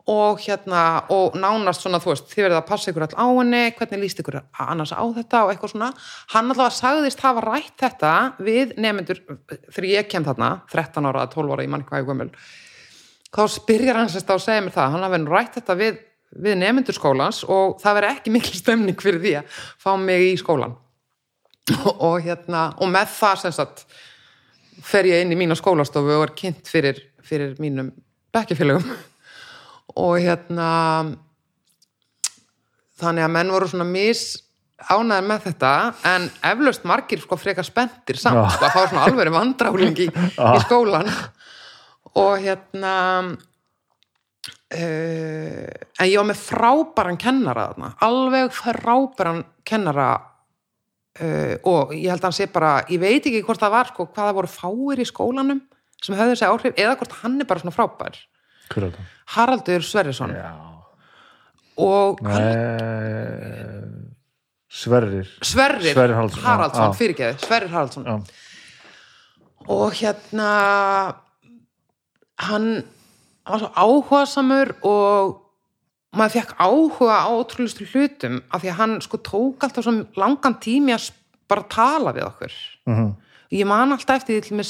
Og 0.06 0.38
hérna 0.38 0.80
og 1.10 1.34
nánast 1.34 1.82
svona 1.82 1.98
þú 1.98 2.12
veist, 2.12 2.28
þið 2.30 2.44
verðið 2.44 2.60
að 2.60 2.68
passa 2.68 2.92
ykkur 2.92 3.04
all 3.08 3.16
á 3.18 3.26
henni 3.26 3.62
hvernig 3.74 4.02
líst 4.04 4.20
ykkur 4.22 4.36
annars 4.62 4.92
á 4.94 5.02
þetta 5.16 5.40
og 5.42 5.50
eitthvað 5.50 5.72
svona, 5.72 5.88
hann 6.30 6.52
allavega 6.52 6.76
sagðist 6.76 7.24
hafa 7.26 7.42
rætt 7.42 7.74
þetta 7.82 8.12
við 8.38 8.76
nefnendur 8.78 9.18
þegar 9.50 9.88
ég 9.90 10.06
kem 10.12 10.28
þarna, 10.28 10.52
13 10.70 11.10
ára 11.10 11.26
12 11.32 11.56
ára, 11.56 11.66
ég 11.66 11.72
man 11.74 11.82
ekki 11.82 11.90
hvað 11.90 12.04
ég 12.04 12.12
gömul. 12.12 12.28
Þá 13.34 13.42
spyrjar 13.56 13.98
hann 13.98 14.12
sérst 14.14 14.30
á 14.30 14.38
að 14.38 14.44
segja 14.46 14.62
mér 14.62 14.76
það 14.78 14.94
hann 14.94 15.08
hafi 15.08 15.20
nú 15.24 15.34
rætt 15.34 15.58
þetta 15.58 15.78
við, 15.82 15.98
við 16.34 16.58
nefnendur 16.60 16.96
skólans 16.96 17.42
og 17.44 17.78
það 17.82 17.98
veri 18.00 18.10
ekki 18.14 18.34
mikil 18.34 18.58
stemning 18.58 18.98
fyrir 19.00 19.22
því 19.22 19.34
að 19.40 19.60
fá 19.82 19.92
mig 20.00 20.26
í 20.32 20.34
skólan 20.40 20.76
og 22.08 22.22
hérna 22.24 22.68
og 22.78 22.90
með 22.92 23.12
það 23.16 23.42
sem 23.44 23.56
sagt 23.56 23.84
fer 24.86 25.08
ég 25.08 25.24
inn 25.24 25.34
í 25.34 25.38
mína 25.38 25.56
skólastofu 25.58 26.18
og 26.18 26.26
er 26.26 26.34
kynnt 26.38 26.68
fyrir, 26.70 26.98
fyrir 27.24 27.54
mínum 27.62 27.92
bekkjafélögum 28.34 28.90
og 29.96 30.18
hérna 30.20 30.70
þannig 33.00 33.26
að 33.26 33.32
menn 33.38 33.54
voru 33.54 33.70
svona 33.70 33.88
mis 33.88 34.26
ánæður 34.76 35.26
með 35.30 35.44
þetta 35.46 35.72
en 36.12 36.28
eflaust 36.50 36.84
margir 36.88 37.22
sko 37.22 37.38
frekar 37.40 37.64
spenntir 37.64 38.18
samt. 38.20 38.44
Að 38.60 38.74
fá 38.74 38.82
svona 38.84 39.06
alveg 39.08 39.32
vandráling 39.32 40.00
í, 40.04 40.08
í 40.12 40.58
skólan 40.66 41.08
og 42.16 42.34
hérna 42.42 42.94
en 44.76 46.08
ég 46.10 46.16
var 46.18 46.26
með 46.28 46.40
frábæran 46.42 47.18
kennara 47.20 47.68
þarna, 47.70 47.92
alveg 48.06 48.54
frábæran 48.56 49.42
kennara 49.66 50.08
uh, 51.20 51.54
og 51.64 51.94
ég 51.96 52.10
held 52.10 52.20
að 52.20 52.28
hann 52.28 52.36
sé 52.36 52.48
bara 52.52 52.78
ég 52.90 53.00
veit 53.02 53.24
ekki 53.24 53.44
hvort 53.46 53.62
það 53.62 53.76
var 53.76 53.92
sko 53.92 54.08
hvað 54.08 54.30
það 54.30 54.38
voru 54.40 54.52
fáir 54.52 55.02
í 55.02 55.08
skólanum 55.08 55.62
sem 56.02 56.16
höfðu 56.16 56.34
þessi 56.34 56.48
áhrif 56.48 56.80
eða 56.80 56.96
hvort 57.00 57.14
hann 57.22 57.38
er 57.40 57.48
bara 57.48 57.62
svona 57.62 57.74
frábær. 57.74 58.18
Er? 58.76 58.96
Haraldur 59.36 59.84
Sverrisson. 59.86 60.34
Já, 60.34 60.50
og 61.82 62.20
hann, 62.26 62.42
Nei, 62.42 64.06
Sverrir. 64.76 65.30
Sverrir, 65.40 65.92
Sverrir 65.94 66.18
Haraldsson, 66.18 66.42
Haraldsson 66.44 66.90
já. 66.90 66.96
fyrirgeði, 66.98 67.38
Sverrir 67.44 67.72
Haraldsson. 67.72 68.04
Já, 68.04 68.16
og 69.72 69.94
hérna 69.98 70.50
hann 72.46 72.68
var 73.52 73.60
svo 73.62 73.70
áhugasamur 73.76 74.72
og 74.82 75.42
maður 76.16 76.34
fekk 76.40 76.54
áhuga 76.58 77.16
á 77.22 77.28
ótrúlustu 77.36 77.86
hlutum 77.92 78.40
af 78.50 78.62
því 78.62 78.70
að 78.72 78.78
hann 78.80 78.94
sko 79.04 79.18
tók 79.18 79.62
alltaf 79.66 79.84
svo 79.84 79.94
langan 80.16 80.56
tími 80.62 80.94
að 80.96 81.10
bara 81.48 81.62
tala 81.70 82.12
við 82.16 82.26
okkur 82.26 82.52
Mhm. 82.86 83.06
og 83.06 83.52
ég 83.52 83.66
man 83.66 83.92
alltaf 83.92 84.16
eftir 84.22 84.40
því 84.42 84.64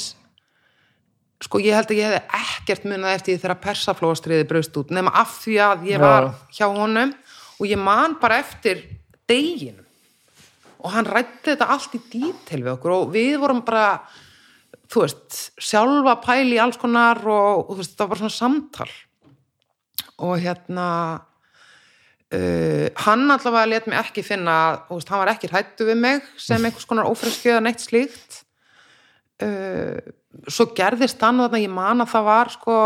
sko 1.41 1.59
ég 1.61 1.73
held 1.77 1.87
að 1.93 1.97
ég 1.99 2.07
hefði 2.09 2.21
ekkert 2.41 2.85
munað 2.89 3.15
eftir 3.15 3.35
því 3.37 3.41
þegar 3.43 3.61
persaflóastriði 3.61 4.47
braust 4.49 4.77
út 4.77 4.89
nema 4.91 5.11
af 5.13 5.35
því 5.43 5.57
að 5.61 5.83
ég 5.91 5.99
var 6.01 6.23
Já. 6.23 6.33
hjá 6.57 6.67
honum 6.77 7.13
og 7.59 7.67
ég 7.67 7.77
man 7.77 8.15
bara 8.21 8.39
eftir 8.41 8.83
deginum 9.29 9.85
og 10.81 10.91
hann 10.93 11.05
rætti 11.05 11.53
þetta 11.53 11.67
allt 11.69 11.93
í 11.97 12.01
dítil 12.11 12.63
við 12.63 12.73
okkur 12.73 12.91
og 12.95 13.13
við 13.13 13.37
vorum 13.41 13.61
bara 13.65 13.99
þú 14.91 15.03
veist, 15.03 15.39
sjálfa 15.59 16.17
pæli 16.23 16.57
í 16.57 16.61
alls 16.61 16.79
konar 16.79 17.21
og, 17.25 17.67
og 17.71 17.79
veist, 17.81 17.95
það 17.99 18.11
var 18.11 18.21
svona 18.21 18.35
samtal. 18.35 18.89
Og 20.25 20.35
hérna 20.41 20.87
uh, 22.33 22.87
hann 23.05 23.27
allavega 23.27 23.69
let 23.69 23.89
mig 23.89 23.99
ekki 23.99 24.25
finna, 24.25 24.57
veist, 24.89 25.11
hann 25.11 25.23
var 25.23 25.33
ekki 25.35 25.51
hrættu 25.51 25.87
við 25.89 26.01
mig 26.01 26.27
sem 26.41 26.63
einhvers 26.63 26.87
konar 26.89 27.09
ófreskjöða 27.11 27.63
neitt 27.67 27.83
slíkt. 27.83 28.43
Uh, 29.43 29.99
svo 30.49 30.71
gerðist 30.77 31.21
hann 31.21 31.43
þarna, 31.43 31.61
ég 31.61 31.73
man 31.73 32.01
að 32.01 32.13
það 32.15 32.29
var 32.31 32.53
sko 32.55 32.77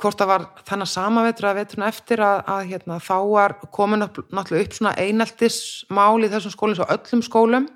hvort 0.00 0.16
það 0.16 0.30
var 0.30 0.44
þennan 0.64 0.88
sama 0.88 1.22
vetur 1.26 1.50
að 1.50 1.58
veturna 1.60 1.88
eftir 1.92 2.22
að, 2.24 2.38
að 2.48 2.68
hérna, 2.70 2.96
þá 3.04 3.16
var 3.28 3.54
komin 3.74 4.06
upp, 4.06 4.20
náttúrulega 4.32 4.64
upp 4.64 4.76
svona 4.78 4.94
eineltismál 4.96 6.24
í 6.24 6.30
þessum 6.32 6.54
skólum, 6.54 6.76
svo 6.78 6.86
öllum 6.94 7.24
skólum 7.26 7.66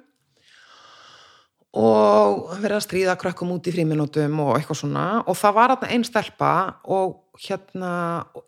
og 1.77 2.55
verið 2.63 2.79
að 2.79 2.85
stríða 2.87 3.17
krökkum 3.21 3.51
út 3.53 3.67
í 3.69 3.75
fríminútum 3.75 4.39
og 4.41 4.55
eitthvað 4.57 4.81
svona 4.81 5.07
og 5.29 5.37
það 5.37 5.57
var 5.59 5.75
þarna 5.75 5.91
einn 5.93 6.07
stelpa 6.07 6.53
og 6.89 7.43
hérna 7.45 7.91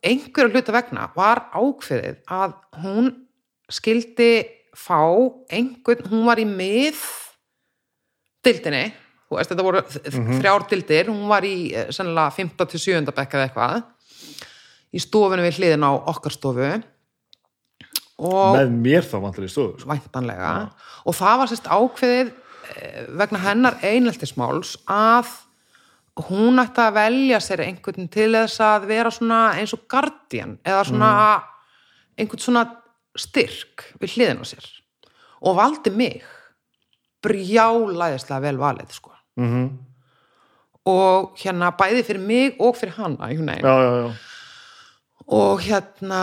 einhverju 0.01 0.55
hluta 0.55 0.75
vegna 0.75 1.11
var 1.17 1.45
ákveðið 1.53 2.23
að 2.33 2.57
hún 2.81 3.13
skildi 3.71 4.33
fá 4.73 5.03
einhvern, 5.53 6.09
hún 6.09 6.25
var 6.31 6.41
í 6.41 6.47
mið 6.49 6.99
dildinni 8.47 8.87
þú 9.29 9.37
veist, 9.37 9.53
þetta 9.53 9.67
voru 9.69 9.85
mm 9.85 10.41
þrjár 10.41 10.67
dildir 10.71 11.13
hún 11.13 11.29
var 11.29 11.45
í 11.45 11.57
eh, 11.77 11.91
sennilega 11.93 12.33
5. 12.35 12.55
til 12.73 12.83
7. 12.87 13.05
bekk 13.13 13.37
eða 13.37 13.49
eitthvað 13.51 13.83
í 14.91 15.03
stofinu 15.03 15.45
við 15.45 15.61
hliðin 15.61 15.87
á 15.87 15.93
okkar 15.93 16.35
stofu 16.35 16.71
og 18.21 18.57
með 18.57 18.73
mér 18.81 19.07
þá 19.07 19.19
vantar 19.23 19.45
í 19.45 19.53
stofu 19.53 19.77
sko. 19.77 19.91
væntanlega 19.93 20.55
og 21.05 21.17
það 21.17 21.43
var 21.43 21.53
sérst 21.53 21.69
ákveðið 21.69 22.33
vegna 23.21 23.41
hennar 23.45 23.79
eineltismáls 23.83 24.77
að 24.91 25.31
hún 26.29 26.61
ætti 26.61 26.83
að 26.85 26.97
velja 26.99 27.41
sér 27.43 27.65
einhvern 27.65 28.11
til 28.13 28.31
þess 28.35 28.61
að 28.65 28.89
vera 28.91 29.13
svona 29.15 29.41
eins 29.61 29.73
og 29.77 29.87
guardian 29.91 30.59
eða 30.67 30.83
svona 30.89 31.13
einhvern 32.19 32.45
svona 32.45 32.65
styrk 33.19 33.87
við 34.03 34.17
hliðin 34.17 34.43
á 34.43 34.47
sér. 34.49 34.67
Og 35.41 35.57
valdi 35.57 35.93
mig 35.95 36.21
brjálæðislega 37.25 38.43
vel 38.45 38.59
valið 38.61 38.99
sko. 38.99 39.15
Mm 39.41 39.71
og 40.89 41.39
hérna 41.41 41.71
bæði 41.77 42.05
fyrir 42.07 42.23
mig 42.25 42.61
og 42.61 42.77
fyrir 42.79 42.97
veginn. 43.57 43.65
Já, 43.65 43.75
já, 43.85 43.93
já. 44.01 44.13
Og 45.31 45.61
hérna 45.63 46.21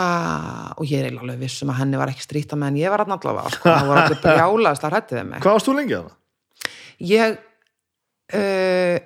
og 0.76 0.86
ég 0.86 1.06
er 1.06 1.16
alveg 1.16 1.40
vissum 1.40 1.70
að 1.72 1.82
henni 1.84 2.00
var 2.00 2.12
ekki 2.12 2.26
strýta 2.26 2.58
meðan 2.60 2.80
ég 2.82 2.92
var 2.92 3.06
allavega 3.06 3.54
sko, 3.54 3.70
það 3.70 3.92
var 3.92 4.02
allir 4.04 4.22
brjálaðist 4.26 4.88
að 4.88 4.96
hrætti 4.96 5.16
við 5.20 5.28
mig. 5.30 5.44
Hvað 5.46 5.58
varst 5.58 5.70
þú 5.70 5.76
lengi 5.78 5.96
að 5.96 6.08
það? 6.08 6.16
Ég 7.00 7.38
uh, 8.34 8.98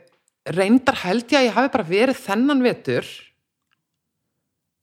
reyndar 0.52 0.96
held 1.04 1.28
ég 1.32 1.38
að 1.42 1.48
ég 1.50 1.54
hafi 1.58 1.72
bara 1.74 1.88
verið 1.92 2.22
þennan 2.26 2.64
vetur 2.66 3.06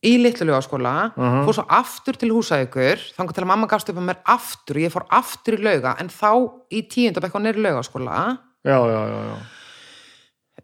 í 0.06 0.12
litlulega 0.22 0.62
skóla 0.62 0.92
Mhm. 1.16 1.42
fór 1.46 1.54
svo 1.56 1.64
aftur 1.74 2.14
til 2.16 2.30
húsækur 2.30 3.00
þannig 3.16 3.34
til 3.34 3.42
að 3.42 3.50
mamma 3.50 3.66
gafst 3.66 3.88
upp 3.90 3.96
að 3.98 4.06
mér 4.12 4.20
aftur 4.24 4.76
og 4.78 4.82
ég 4.84 4.92
fór 4.94 5.06
aftur 5.10 5.58
í 5.58 5.62
lauga 5.64 5.96
en 5.98 6.08
þá 6.08 6.30
í 6.70 6.82
tíundabekk 6.86 7.34
á 7.34 7.40
neyri 7.42 7.62
laugaskóla. 7.64 8.38
Já, 8.64 8.78
já, 8.78 9.00
já, 9.10 9.18
já. 9.26 9.36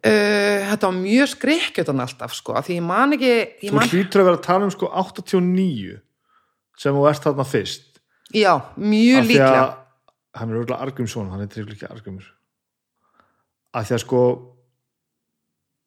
Uh, 0.05 0.61
þetta 0.69 0.87
var 0.87 0.95
mjög 1.01 1.27
skrikkjötan 1.33 1.99
alltaf 2.03 2.33
sko, 2.35 2.53
því 2.61 2.75
ég 2.77 2.83
man 2.85 3.13
ekki 3.15 3.29
ég 3.33 3.71
þú 3.71 3.73
man, 3.73 3.89
hlýtur 3.89 4.21
að 4.21 4.27
vera 4.29 4.37
að 4.37 4.43
tala 4.45 4.63
um 4.67 4.71
sko 4.71 4.89
89 4.91 6.01
sem 6.77 6.93
þú 6.93 7.05
ert 7.09 7.23
þarna 7.23 7.45
fyrst. 7.47 7.85
Já, 8.35 8.53
mjög 8.77 9.25
líklega 9.25 9.63
hann 10.35 10.51
er 10.51 10.59
örgulega 10.61 10.81
Argrímsson, 10.85 11.29
hann 11.31 11.43
er 11.43 11.51
trefnilega 11.51 11.77
ekki 11.79 11.91
Argrímur. 11.91 12.27
Af 13.75 13.87
því 13.87 13.95
að 13.97 14.03
sko 14.05 14.19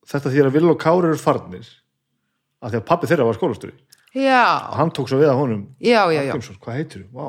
þetta 0.08 0.32
því 0.32 0.44
að 0.44 0.54
Vill 0.56 0.70
og 0.72 0.80
Kári 0.80 1.10
eru 1.10 1.20
farnir 1.20 1.68
af 2.62 2.72
því 2.72 2.80
að 2.80 2.86
pappi 2.88 3.10
þeirra 3.10 3.28
var 3.28 3.38
skólastjóri. 3.38 3.76
Og 4.72 4.78
hann 4.80 4.92
tók 4.96 5.10
svo 5.10 5.20
við 5.20 5.30
að 5.32 5.40
honum. 5.42 5.62
Já, 5.84 6.00
já, 6.12 6.22
já. 6.22 6.32
Argrímsson, 6.32 6.58
hvað 6.64 6.80
heitir 6.80 7.04
þú? 7.04 7.28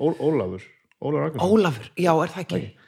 Ólafur. 0.00 0.64
Ólafur 1.00 1.44
Ólafur, 1.44 1.90
já, 2.00 2.10
er 2.16 2.32
það 2.32 2.42
ekki? 2.46 2.60
Já, 2.64 2.85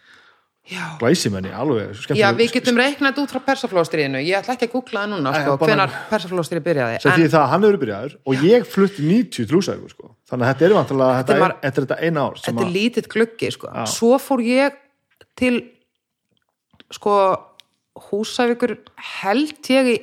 glæsimenni, 1.00 1.50
alveg 1.54 1.94
skemmtilegur- 1.96 2.20
já 2.20 2.28
við 2.36 2.52
getum 2.52 2.76
reiknað 2.76 3.20
út 3.22 3.30
frá 3.32 3.40
persaflóstriðinu 3.46 4.20
ég 4.20 4.36
ætla 4.40 4.54
ekki 4.56 4.68
að 4.68 4.72
googla 4.74 5.00
það 5.04 5.12
núna, 5.14 5.32
sko, 5.38 5.56
bara- 5.56 5.70
hvenar 5.72 5.94
persaflóstrið 6.10 6.62
byrjaði 6.66 7.00
sem 7.00 7.12
en, 7.12 7.30
það 7.30 7.40
að 7.42 7.48
hann 7.54 7.62
hefur 7.68 7.80
byrjaður 7.84 8.16
og 8.26 8.34
ég 8.44 8.66
flutti 8.66 9.02
90 9.08 9.46
trúsægur 9.48 9.90
sko. 9.94 10.14
þannig 10.30 10.44
að 10.44 10.52
þetta 10.54 10.66
er 10.68 10.76
vantilega 10.78 11.16
þetta, 11.18 11.32
Þetta 11.32 11.60
þetta 11.62 11.80
er 11.80 11.86
þetta 11.86 12.00
eina 12.04 12.20
ár 12.28 12.34
þetta 12.44 12.66
er 12.66 12.72
lítið 12.78 13.08
gluggi 13.14 13.52
sko. 13.52 13.66
Já. 13.74 13.84
svo 13.86 14.18
fór 14.18 14.40
ég 14.44 14.72
til 15.36 15.54
sko 16.92 17.14
húsæfikur 18.10 18.76
held 19.22 19.58
ég 19.72 19.84
í 19.94 19.98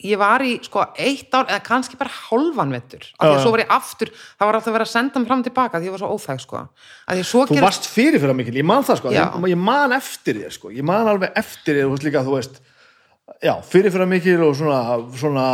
ég 0.00 0.16
var 0.20 0.40
í 0.44 0.54
sko 0.64 0.82
eitt 0.96 1.34
ár 1.36 1.46
eða 1.50 1.60
kannski 1.66 1.98
bara 2.00 2.10
hálfan 2.28 2.72
vettur 2.72 3.02
af 3.18 3.26
því 3.26 3.34
að 3.34 3.42
svo 3.44 3.50
var 3.54 3.62
ég 3.64 3.72
aftur, 3.76 4.10
það 4.38 4.48
var 4.48 4.58
alltaf 4.58 4.74
verið 4.76 4.86
að 4.88 4.92
senda 4.94 5.20
mig 5.20 5.28
fram 5.28 5.42
og 5.42 5.48
tilbaka 5.50 5.80
því 5.80 5.90
ég 5.90 5.94
var 5.96 6.02
svo 6.02 6.10
óþæg 6.16 6.40
sko. 6.44 6.62
Að 7.10 7.22
svo 7.28 7.44
þú 7.44 7.54
gerist- 7.58 7.66
varst 7.66 7.88
fyrir 7.90 8.20
fyrir 8.22 8.36
mikil, 8.38 8.54
ég 8.56 8.64
man 8.64 8.82
það 8.86 9.00
sko. 9.02 9.12
Ég, 9.12 9.38
ég 9.52 9.60
man 9.60 9.92
eftir 9.92 10.40
þér 10.40 10.52
sko, 10.56 10.70
ég 10.72 10.82
man 10.88 11.06
alveg 11.12 11.32
eftir 11.36 11.80
þér 11.82 12.04
líka, 12.06 12.24
þú 12.24 12.36
veist 12.38 12.60
já, 13.42 13.54
fyrir 13.62 13.92
fyrir 13.92 14.08
mikil 14.08 14.40
og 14.48 14.56
svona, 14.56 14.80
svona 15.20 15.46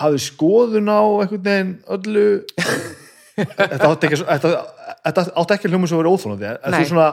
hafði 0.00 0.20
skoðun 0.24 0.90
á 0.90 1.00
einhvern 1.22 1.44
veginn 1.44 1.74
öllu. 1.96 2.26
Þetta 3.34 3.88
átti 3.90 4.06
ekki 4.06 4.18
þetta, 4.22 4.50
þetta 5.02 5.22
átti 5.42 5.54
ekki 5.56 5.70
hljómið 5.72 5.90
svo 5.90 5.98
verið 5.98 6.12
óþólandi 6.14 6.50
þú 6.62 6.82
svona, 6.86 7.06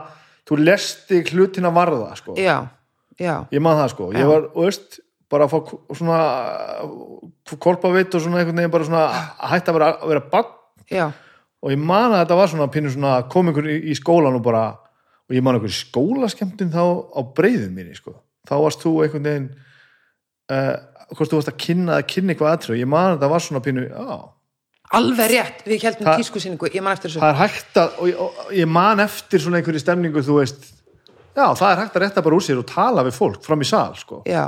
þú 0.45 0.57
lesti 0.61 1.21
hlutina 1.31 1.71
varða 1.73 2.11
sko, 2.19 2.35
já, 2.37 2.59
já, 3.17 3.39
ég 3.49 3.63
man 3.65 3.79
það 3.79 3.89
sko. 3.95 4.09
Ég 4.13 4.29
var, 4.29 4.45
þú 4.53 4.67
veist, 4.67 4.99
bara 5.31 5.47
að 5.47 5.53
fá 5.53 5.95
svona 5.97 6.19
kolpa 7.61 7.91
vitt 7.95 8.15
og 8.15 8.23
svona 8.23 8.41
einhvern 8.41 8.59
veginn 8.61 8.73
bara 8.73 8.87
svona 8.87 9.03
að 9.07 9.53
hætta 9.53 9.71
að 9.71 9.77
vera, 9.79 9.91
að 9.97 10.13
vera 10.13 10.23
bann 10.33 11.13
og 11.61 11.73
ég 11.73 11.81
man 11.81 12.11
að 12.11 12.23
þetta 12.23 12.39
var 12.41 12.51
svona 12.51 12.71
pínu 12.73 12.93
svona 12.93 13.15
kom 13.31 13.51
einhver 13.51 13.69
í, 13.71 13.77
í 13.91 13.97
skólan 13.97 14.37
og 14.37 14.45
bara 14.45 14.65
og 15.31 15.37
ég 15.37 15.43
man 15.45 15.55
einhver 15.55 15.71
skólaskemmtin 15.71 16.73
þá 16.73 16.83
á 17.15 17.19
breyðum 17.37 17.75
minni 17.77 17.95
sko, 17.95 18.17
þá 18.49 18.55
varst 18.65 18.83
þú 18.83 18.97
einhvern 19.05 19.27
veginn 19.29 19.49
uh, 20.51 20.75
hvort 21.15 21.31
þú 21.31 21.39
varst 21.39 21.51
að 21.53 21.59
kynna 21.63 21.97
að 21.99 22.07
kynna 22.11 22.33
eitthvað 22.33 22.55
aðtröð, 22.55 22.81
ég 22.81 22.91
man 22.91 23.07
að 23.07 23.17
þetta 23.17 23.31
var 23.31 23.45
svona 23.45 23.63
pínu 23.63 23.85
já, 23.87 24.17
alveg 24.97 25.31
rétt, 25.31 25.63
við 25.67 25.85
heldum 25.87 26.11
tískusýningu 26.19 26.71
ég 26.71 26.83
man 26.83 26.97
eftir 26.97 27.11
þessu. 27.11 27.21
Það 27.23 27.33
er 27.33 27.39
hægt 27.41 27.79
að 27.79 27.97
og 27.97 28.11
ég, 28.11 28.21
og 28.25 28.53
ég 28.59 28.71
man 28.79 29.03
eftir 29.05 29.43
svona 29.43 29.61
einhverju 29.61 29.83
stemningu 29.83 30.23
þú 30.27 30.37
veist, 30.41 30.67
já 31.31 31.45
það 31.45 31.67
er 31.69 31.81
hægt 31.83 31.95
að 31.95 32.05
rétta 32.05 32.25
bara 32.25 32.37
úr 32.37 32.45
sér 32.45 32.59
og 32.59 32.67
tala 32.67 33.05
við 33.07 33.17
fólk 33.21 33.39
fram 33.45 33.63
í 33.63 33.69
sal 33.69 33.95
sko, 33.99 34.21
já, 34.27 34.43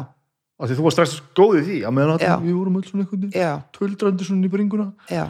af 0.60 0.70
því 0.70 0.78
þú 0.78 0.86
var 0.86 0.96
strax 0.96 1.16
góð 1.36 1.58
í 1.60 1.64
því 1.68 1.78
að 1.88 1.96
meðan 1.98 2.22
að 2.22 2.46
við 2.46 2.56
vorum 2.60 2.78
öll 2.80 2.86
svona 2.88 3.32
já, 3.34 3.52
töldrandi 3.76 4.28
svona 4.28 4.48
í 4.48 4.52
bringuna. 4.54 4.88
Já. 5.10 5.26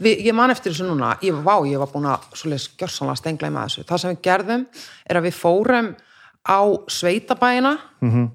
Við, 0.00 0.22
ég 0.24 0.32
man 0.36 0.50
eftir 0.54 0.72
þessu 0.72 0.86
núna, 0.88 1.10
ég, 1.20 1.36
vá, 1.44 1.54
ég 1.68 1.76
var 1.82 1.90
búin 1.92 2.06
að 2.08 2.22
svoleiðis 2.38 2.70
gjörsanlega 2.80 3.20
stengla 3.20 3.50
með 3.52 3.66
þessu. 3.66 3.84
Það 3.90 4.00
sem 4.02 4.14
við 4.14 4.22
gerðum 4.24 4.62
er 5.10 5.18
að 5.20 5.26
við 5.26 5.36
fórum 5.36 5.90
á 6.46 6.60
sveitabæina 6.88 7.74
Mhm. 8.00 8.30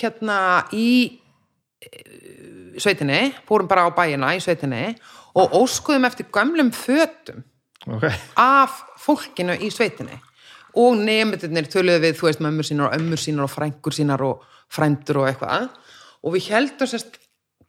hérna 0.00 0.38
í 0.74 1.20
eh, 1.80 2.80
sveitinni, 2.80 3.20
fórum 3.46 3.68
bara 3.68 3.86
á 3.86 3.90
bæina 3.94 4.34
í 4.36 4.40
sveitinni 4.42 4.96
og 5.38 5.54
óskuðum 5.60 6.06
eftir 6.08 6.26
gömlum 6.32 6.72
fötum 6.74 7.44
ok, 7.86 8.08
af 8.36 8.82
fólkinu 9.00 9.54
í 9.60 9.70
sveitinni. 9.72 10.18
Og 10.78 10.96
nefndurnir 10.98 11.66
töluðu 11.70 12.02
við, 12.04 12.18
þú 12.18 12.26
veist, 12.28 12.42
mömmur 12.44 12.66
sínar 12.66 12.90
og 12.90 12.98
ömmur 13.00 13.18
sínar 13.18 13.46
og 13.46 13.50
frængur 13.50 13.94
sínar 13.96 14.20
og 14.22 14.44
frændur 14.70 15.22
og 15.22 15.28
eitthvað. 15.30 15.68
Og 16.24 16.36
við 16.36 16.50
heldum 16.54 16.90
sérst 16.90 17.18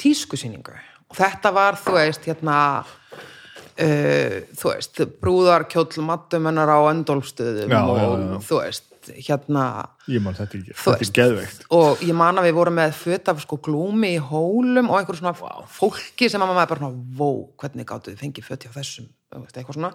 tískusýningu. 0.02 0.78
Og 1.12 1.18
þetta 1.18 1.52
var, 1.56 1.78
þú 1.80 1.98
veist, 1.98 2.28
hérna 2.30 2.58
uh, 2.84 4.38
þú 4.58 4.72
veist, 4.72 5.02
brúðarkjóll 5.22 6.06
mattumennar 6.08 6.72
á 6.72 6.80
öndólfstöðum 6.92 7.72
Já, 7.72 7.82
og 7.84 8.00
já, 8.00 8.08
já. 8.08 8.40
þú 8.48 8.60
veist, 8.62 8.88
hérna 9.28 9.66
ég 10.12 10.22
man 10.22 10.36
þetta 10.38 10.60
ekki, 10.60 10.76
þetta 10.78 11.06
er 11.08 11.14
geðveikt. 11.18 11.64
og 11.74 12.04
ég 12.06 12.18
man 12.18 12.38
að 12.38 12.48
við 12.50 12.58
vorum 12.60 12.78
með 12.78 12.92
föt 13.00 13.32
af 13.32 13.42
sko 13.42 13.58
glúmi 13.66 14.14
í 14.14 14.22
hólum 14.22 14.92
og 14.92 15.00
einhver 15.00 15.18
svona 15.18 15.34
fólki 15.66 16.30
sem 16.30 16.44
að 16.44 16.52
maður 16.54 16.70
bara 16.74 16.84
svona, 16.84 17.04
vó, 17.18 17.32
hvernig 17.58 17.90
gáttu 17.90 18.14
þið 18.14 18.22
fengið 18.22 18.48
föt 18.48 18.68
hjá 18.68 18.76
þessum, 18.78 19.10
eitthvað 19.34 19.80
svona 19.80 19.94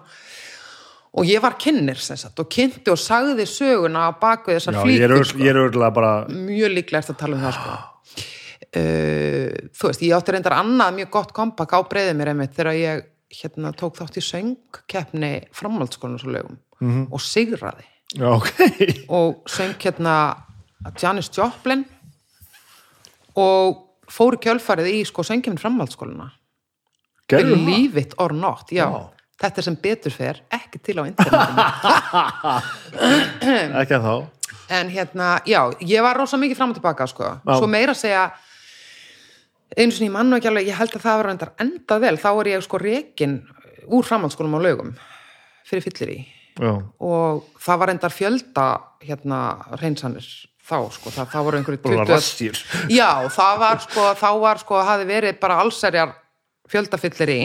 og 1.17 1.25
ég 1.25 1.41
var 1.41 1.55
kynnir 1.57 1.97
sem 1.97 2.17
sagt 2.19 2.39
og 2.39 2.49
kynnti 2.53 2.91
og 2.93 2.99
sagði 3.01 3.45
söguna 3.49 4.07
á 4.07 4.11
bakvið 4.21 4.59
þessar 4.59 4.75
örugglega- 4.77 5.25
sko. 5.25 5.39
bara 5.97 6.11
mjög 6.29 6.73
líklegast 6.77 7.09
að 7.13 7.17
tala 7.23 7.35
um 7.35 7.41
það 7.41 7.53
sko. 7.57 7.75
uh, 8.77 9.69
þú 9.77 9.89
veist, 9.89 10.01
ég 10.05 10.15
átti 10.17 10.31
reyndar 10.35 10.57
annað 10.59 10.95
mjög 10.99 11.09
gott 11.17 11.33
kompak 11.33 11.73
á 11.73 11.79
breyðið 11.89 12.17
mér 12.19 12.31
einmitt 12.33 12.53
þegar 12.57 12.77
ég 12.77 13.05
hérna 13.41 13.73
tók 13.75 13.97
þátt 13.99 14.17
í 14.21 14.23
söngkeppni 14.23 15.31
framhaldsskólanum 15.51 16.19
svo 16.21 16.31
lögum 16.31 16.57
Mhm. 16.79 17.07
og 17.11 17.19
sigraði 17.19 17.83
já, 18.15 18.27
ok, 18.29 18.51
og 19.09 19.43
söng 19.49 19.73
hérna 19.81 20.13
Janis 21.01 21.29
Joplin 21.33 21.85
og 23.35 23.83
fór 24.09 24.37
kjölfarið 24.41 24.87
í 24.93 25.05
sko 25.05 25.23
söngjuminn 25.25 25.59
Leave 27.65 27.97
it 28.05 28.13
or 28.17 28.31
not, 28.31 28.69
já. 28.71 28.85
Já. 28.87 29.09
Þetta 29.37 29.63
sem 29.65 29.75
betur 29.81 30.13
fer 30.15 30.41
ekki 30.53 30.81
til 30.81 30.97
á 30.97 31.03
internetinu. 31.05 31.67
Ekki 33.83 33.97
að 33.99 34.07
þá 34.07 34.15
en 34.67 34.89
hérna, 34.91 35.37
já, 35.47 35.61
ég 35.79 36.03
var 36.03 36.17
rosa 36.19 36.37
mikið 36.39 36.59
fram 36.59 36.73
og 36.73 36.77
tilbaka 36.77 37.07
sko, 37.07 37.29
Já. 37.39 37.53
svo 37.55 37.67
meira 37.71 37.93
að 37.95 38.01
segja 38.01 38.23
einu 39.77 39.93
sinni, 39.95 40.09
mann 40.11 40.27
nú 40.31 40.39
ekki 40.39 40.49
alveg 40.51 40.67
ég 40.67 40.79
held 40.79 40.95
að 40.95 41.05
það 41.05 41.19
var 41.21 41.29
reyndar 41.29 41.53
endað 41.63 42.03
vel. 42.03 42.15
Þá 42.19 42.29
er 42.33 42.49
ég 42.53 42.65
sko 42.65 42.81
rekin 42.81 43.37
úr 43.87 44.07
framhaldsskólum 44.07 44.57
á 44.57 44.61
laugum 44.63 44.91
fyrir 45.67 45.83
fyllir 45.85 46.13
í 46.15 46.19
já, 46.57 46.73
og 47.03 47.47
það 47.63 47.81
var 47.81 47.91
reyndar 47.91 48.15
fjölda 48.15 48.67
hérna 49.03 49.41
reynsanir 49.79 50.27
þá 50.67 50.77
sko, 50.91 51.11
það, 51.15 51.29
það 51.31 51.47
voru 51.47 51.59
einhverju 51.61 51.81
bara 51.83 52.03
20 52.03 52.11
rassýr 52.11 52.61
Já, 52.91 53.11
það 53.31 53.59
var 53.63 53.81
sko, 53.83 54.07
þá 54.19 54.29
var 54.43 54.63
sko, 54.63 54.79
hafi 54.89 55.07
verið 55.07 55.39
bara 55.43 55.59
allserjar 55.63 56.15
fjöldafyllir 56.71 57.31
í 57.31 57.41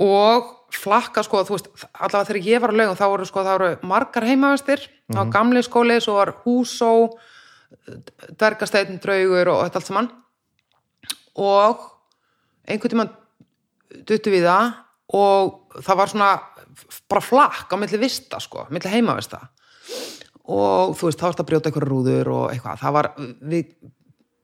og 0.00 0.56
flakka 0.72 1.24
sko, 1.26 1.42
þú 1.44 1.56
veist, 1.56 1.68
allavega 1.92 2.28
þegar 2.30 2.46
ég 2.46 2.62
var 2.62 2.72
á 2.72 2.78
laugum 2.78 2.98
þá 2.98 3.06
voru 3.10 3.26
sko, 3.28 3.44
það 3.44 3.58
voru 3.58 3.90
margar 3.90 4.26
heimavestir 4.28 4.86
mm 4.86 5.18
á 5.18 5.22
gamli 5.26 5.58
skóli, 5.66 5.96
svo 5.98 6.14
var 6.20 6.30
húsó 6.44 6.90
dvergasteinn, 8.38 9.00
draugur 9.02 9.48
og 9.50 9.64
þetta 9.64 9.80
allt 9.80 9.88
saman. 9.88 10.08
Og 11.34 11.82
einhvern 12.62 12.92
tímann 12.92 13.10
duttu 14.06 14.30
við 14.30 14.46
það 14.46 14.70
og 15.18 15.80
það 15.82 15.98
var 16.00 16.12
svona 16.12 16.30
bara 17.10 17.24
flakk 17.24 17.74
á 17.74 17.76
milli 17.80 17.98
vista 17.98 18.38
sko, 18.42 18.68
milli 18.70 18.92
heimavesta. 18.92 19.42
Og 20.50 20.94
þú 20.98 21.08
veist, 21.08 21.20
þá 21.20 21.26
varst 21.28 21.42
að 21.42 21.48
brjóta 21.50 21.70
eitthvað 21.70 21.88
rúður 21.90 22.32
og 22.34 22.44
eitthvað, 22.52 22.80
það 22.82 22.96
var 22.96 23.10
við, 23.50 23.74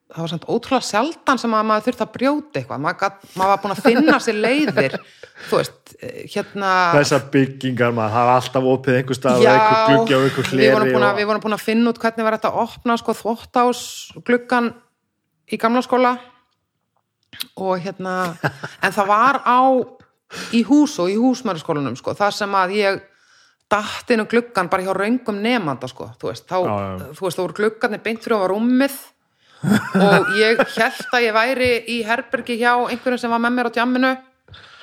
það 0.07 0.23
var 0.23 0.31
samt 0.31 0.45
ótrúlega 0.47 0.87
sjaldan 0.87 1.41
sem 1.41 1.55
að 1.57 1.65
maður 1.67 1.87
þurfti 1.87 2.05
að 2.05 2.13
brjóta 2.15 2.61
eitthvað, 2.61 2.83
maður, 2.85 3.17
maður 3.35 3.51
var 3.53 3.63
búin 3.63 3.75
að 3.75 3.81
finna 3.87 4.19
sér 4.23 4.39
leiðir, 4.39 4.95
þú 5.49 5.59
veist 5.59 5.95
eh, 5.99 6.21
hérna 6.31 6.71
þessar 6.95 7.25
byggingar 7.35 7.97
maður, 7.97 8.15
það 8.15 8.31
er 8.31 8.33
alltaf 8.37 8.69
opið 8.73 8.99
einhver 9.01 9.19
stað 9.19 9.43
og 9.43 9.51
einhver 9.51 9.91
gluggi 9.91 10.17
og 10.17 10.29
einhver 10.29 10.49
við 10.53 10.71
vorum, 10.77 10.87
hleri 10.87 10.95
búin 10.95 11.07
að, 11.09 11.11
og... 11.11 11.19
við 11.19 11.29
vorum 11.31 11.45
búin 11.47 11.57
að 11.59 11.65
finna 11.65 11.91
út 11.91 12.01
hvernig 12.05 12.29
var 12.29 12.39
þetta 12.39 12.53
að 12.53 12.63
opna 12.63 12.97
sko 13.03 13.17
þvóttás 13.19 13.83
gluggan 14.31 14.71
í 15.51 15.61
gamla 15.63 15.83
skóla. 15.87 16.15
Og 17.61 17.83
hérna 17.83 18.15
en 18.85 18.95
það 18.95 19.11
var 19.11 19.41
á 19.43 19.61
í 20.55 20.63
hús 20.67 20.97
og 21.03 21.11
í 21.11 21.19
húsmæriskólanum 21.21 21.99
sko, 21.99 22.15
það 22.17 22.39
sem 22.39 22.57
að 22.57 22.79
ég 22.79 23.03
datt 23.71 24.11
inn 24.15 24.23
um 24.23 24.31
gluggan 24.31 24.71
bara 24.71 24.87
hjá 24.87 24.95
raungum 24.95 25.43
nemanda 25.43 25.91
sko, 25.91 26.13
þú 26.21 26.31
veist, 26.31 26.47
þá, 26.47 26.57
Já, 26.63 26.75
já. 26.79 27.13
þú 27.19 27.27
veist, 27.27 27.37
þá 27.37 27.43
voru 27.43 27.59
gluggarnir 27.59 28.03
beint 28.05 28.23
fyrir 28.23 28.47
á 28.47 28.51
rúmið 28.55 28.97
og 29.63 30.31
ég 30.39 30.61
held 30.77 31.15
að 31.17 31.27
ég 31.27 31.37
væri 31.37 31.71
í 31.93 32.01
herbergi 32.07 32.59
hjá 32.61 32.73
einhverjum 32.75 33.23
sem 33.23 33.33
var 33.33 33.43
með 33.43 33.57
mér 33.57 33.71
á 33.73 33.77
djamminu. 33.79 34.13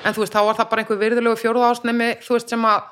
En 0.03 0.15
þú 0.15 0.25
veist, 0.25 0.33
þá 0.35 0.41
var 0.43 0.57
það 0.59 0.69
bara 0.71 0.83
einhver 0.83 0.99
virðulegu 0.99 1.39
fjórða 1.39 1.69
ásnemi, 1.71 2.09
þú 2.25 2.37
veist, 2.37 2.51
sem 2.51 2.67
að 2.67 2.89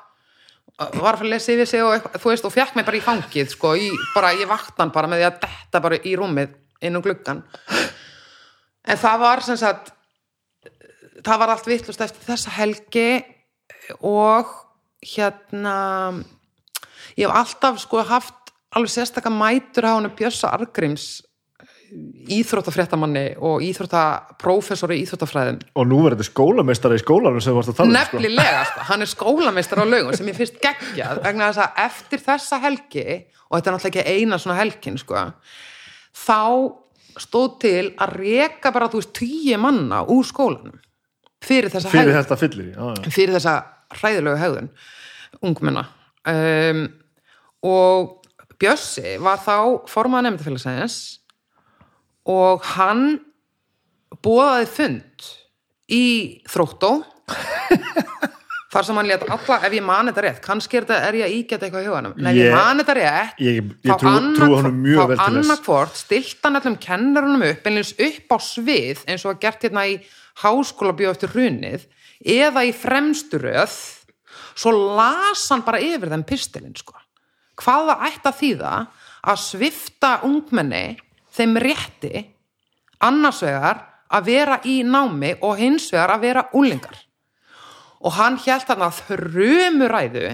var 1.02 1.18
að 1.18 1.28
lesa 1.28 1.52
yfir 1.52 1.68
sig 1.68 1.82
og, 1.84 2.06
þú 2.16 2.30
veist, 2.30 2.46
og 2.48 2.54
fekk 2.54 2.78
mig 2.78 2.86
bara 2.86 2.98
í 2.98 3.04
fangið, 3.04 3.50
sko, 3.52 3.74
í, 3.76 3.90
bara, 4.14 4.32
ég 4.38 4.48
vaktan 4.50 4.90
bara 4.94 5.10
með 5.10 5.20
því 5.20 5.26
að 5.28 5.40
detta 5.44 5.82
bara 5.84 5.98
í 6.00 6.14
rúmið 6.18 6.56
inn 6.82 6.98
um 6.98 7.04
gluggan 7.04 7.42
en 8.82 8.98
það 8.98 9.22
var 9.22 9.42
sem 9.46 9.58
sagt 9.60 9.92
það 11.22 11.42
var 11.42 11.54
allt 11.54 11.68
vittlust 11.70 12.02
eftir 12.02 12.26
þessa 12.26 12.54
helgi 12.56 13.08
og 14.00 14.50
hérna 15.14 15.76
ég 17.18 17.26
hef 17.26 17.36
alltaf 17.36 17.82
sko 17.82 18.02
haft 18.06 18.52
alveg 18.72 18.94
sérstaka 18.94 19.30
mætur 19.30 19.86
á 19.86 19.92
hann 19.94 20.10
Bjössa 20.16 20.52
Argrims 20.54 21.22
íþróttafréttamanni 22.32 23.24
og 23.44 23.62
íþróttaprófessor 23.66 24.92
í 24.94 25.02
íþróttafræðin 25.02 25.58
og 25.76 25.88
nú 25.90 25.98
verður 26.04 26.22
þetta 26.22 26.30
skólameistari 26.30 26.96
í 26.96 27.02
skólanum 27.02 27.42
sem 27.44 27.56
varst 27.56 27.72
að 27.72 27.80
tala 27.80 27.88
um, 27.90 27.96
sko. 27.96 28.20
nefnilega, 28.20 28.62
sko. 28.70 28.84
hann 28.88 29.04
er 29.04 29.10
skólameistar 29.10 29.82
á 29.82 29.86
laugum 29.86 30.16
sem 30.16 30.30
ég 30.30 30.38
finnst 30.38 30.60
geggjað 30.62 31.20
vegna 31.26 31.50
þess 31.50 31.64
að 31.66 31.82
eftir 31.84 32.22
þessa 32.24 32.60
helgi 32.62 33.04
og 33.48 33.58
þetta 33.58 33.72
er 33.72 33.76
náttúrulega 33.76 33.90
ekki 33.90 34.16
eina 34.16 34.38
svona 34.40 34.58
helgin 34.60 34.96
sko, 35.02 35.26
þá 36.22 36.40
stóð 37.26 37.50
til 37.66 37.84
að 38.00 38.16
reka 38.22 38.72
bara 38.72 38.88
þú 38.92 39.02
veist 39.02 39.14
tíu 39.18 39.60
manna 39.60 40.00
úr 40.08 40.24
skólanum 40.28 40.80
fyrir 41.44 41.72
þessa 41.74 41.92
fyrir 41.92 42.14
helgi 42.14 42.22
þetta 42.22 42.40
fyllir 42.40 42.72
já. 42.72 43.12
fyrir 43.12 43.36
þessa 43.36 43.56
hræðilegu 43.98 44.40
hegðun 44.40 44.72
ungmenna 45.44 45.86
um, 46.32 46.86
og 47.68 48.18
Bjössi 48.62 49.16
var 49.18 49.40
þá 49.42 49.88
formaða 49.90 50.28
nefndafélagsæðins 50.28 50.96
og 52.28 52.62
hann 52.76 53.20
bóðaði 54.22 54.68
fund 54.70 55.30
í 55.92 56.04
þróttó. 56.50 56.92
Þar 58.72 58.86
sem 58.88 58.96
hann 58.96 59.08
lét 59.10 59.24
alla, 59.28 59.56
ef 59.68 59.74
ég 59.76 59.84
man 59.84 60.08
þetta 60.08 60.22
rétt 60.24 60.38
kannski 60.44 60.78
er, 60.78 60.84
þetta, 60.88 61.08
er 61.10 61.16
ég 61.18 61.26
að 61.26 61.34
ígæta 61.36 61.66
eitthvað 61.66 61.82
í 61.82 61.88
huganum? 61.90 62.12
En 62.16 62.28
ef 62.30 62.36
ég 62.38 62.46
Ég- 62.46 62.54
man 62.56 62.80
þetta 62.80 62.94
rétt 62.96 63.42
ég, 63.44 63.58
ég 63.84 63.98
trú, 64.00 64.08
annað- 64.08 64.36
trú 64.38 64.48
honum 64.54 64.78
mjög 64.86 65.10
vel 65.10 65.18
þá 65.18 65.24
annarkvort 65.26 65.98
stilt 66.00 66.46
hann 66.46 66.56
allum 66.56 66.78
kennarunum 66.80 67.44
upp 67.50 67.68
einleins 67.68 67.90
upp 68.00 68.32
á 68.32 68.38
svið 68.40 69.02
eins 69.12 69.26
og 69.26 69.34
að 69.34 69.42
gert 69.44 69.66
hérna 69.66 69.84
í 69.90 69.98
háskóla 70.40 70.94
bjóð 70.96 71.12
eftir 71.18 71.34
hrunið 71.34 71.84
eða 72.38 72.64
í 72.64 72.72
fremsturöð 72.72 73.76
svo 74.56 74.72
las 74.96 75.44
hann 75.52 75.66
bara 75.68 75.82
yfir 75.84 76.08
þeim 76.14 76.24
pistilinn 76.32 76.76
sko. 76.80 76.96
hvað 77.60 77.92
það 77.92 78.06
ætti 78.08 78.30
að 78.32 78.40
þýða 78.40 78.72
að 79.28 79.42
svifta 79.44 80.14
ungmenni 80.24 80.86
þeim 81.32 81.56
rétti 81.62 82.26
annars 83.02 83.42
vegar 83.44 83.86
að 84.12 84.28
vera 84.28 84.58
í 84.68 84.82
námi 84.84 85.34
og 85.40 85.56
hins 85.60 85.88
vegar 85.92 86.14
að 86.16 86.26
vera 86.26 86.48
úlingar 86.56 86.98
og 88.02 88.16
hann 88.18 88.38
hélt 88.42 88.68
hann 88.70 88.84
að 88.84 89.00
þrumuræðu 89.06 90.28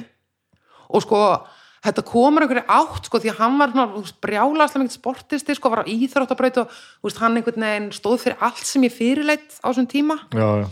og 0.88 1.04
sko 1.04 1.22
þetta 1.84 2.04
komur 2.06 2.44
einhverju 2.44 2.64
átt 2.74 3.08
sko 3.08 3.20
því 3.22 3.32
að 3.32 3.40
hann 3.42 3.60
var 3.60 3.74
brjálaslega 4.24 4.82
mikið 4.82 4.96
sportisti 4.96 5.56
sko 5.56 5.72
var 5.72 5.84
á 5.84 5.90
íþróttabraut 5.90 6.62
og 6.64 6.76
veist, 7.04 7.20
hann 7.22 7.38
einhvern 7.38 7.66
veginn 7.68 7.90
stóð 7.94 8.24
fyrir 8.24 8.44
allt 8.44 8.64
sem 8.66 8.86
ég 8.88 8.94
fyrirleitt 8.94 9.60
á 9.62 9.68
þessum 9.70 9.88
tíma 9.90 10.18
já, 10.32 10.48
já. 10.64 10.68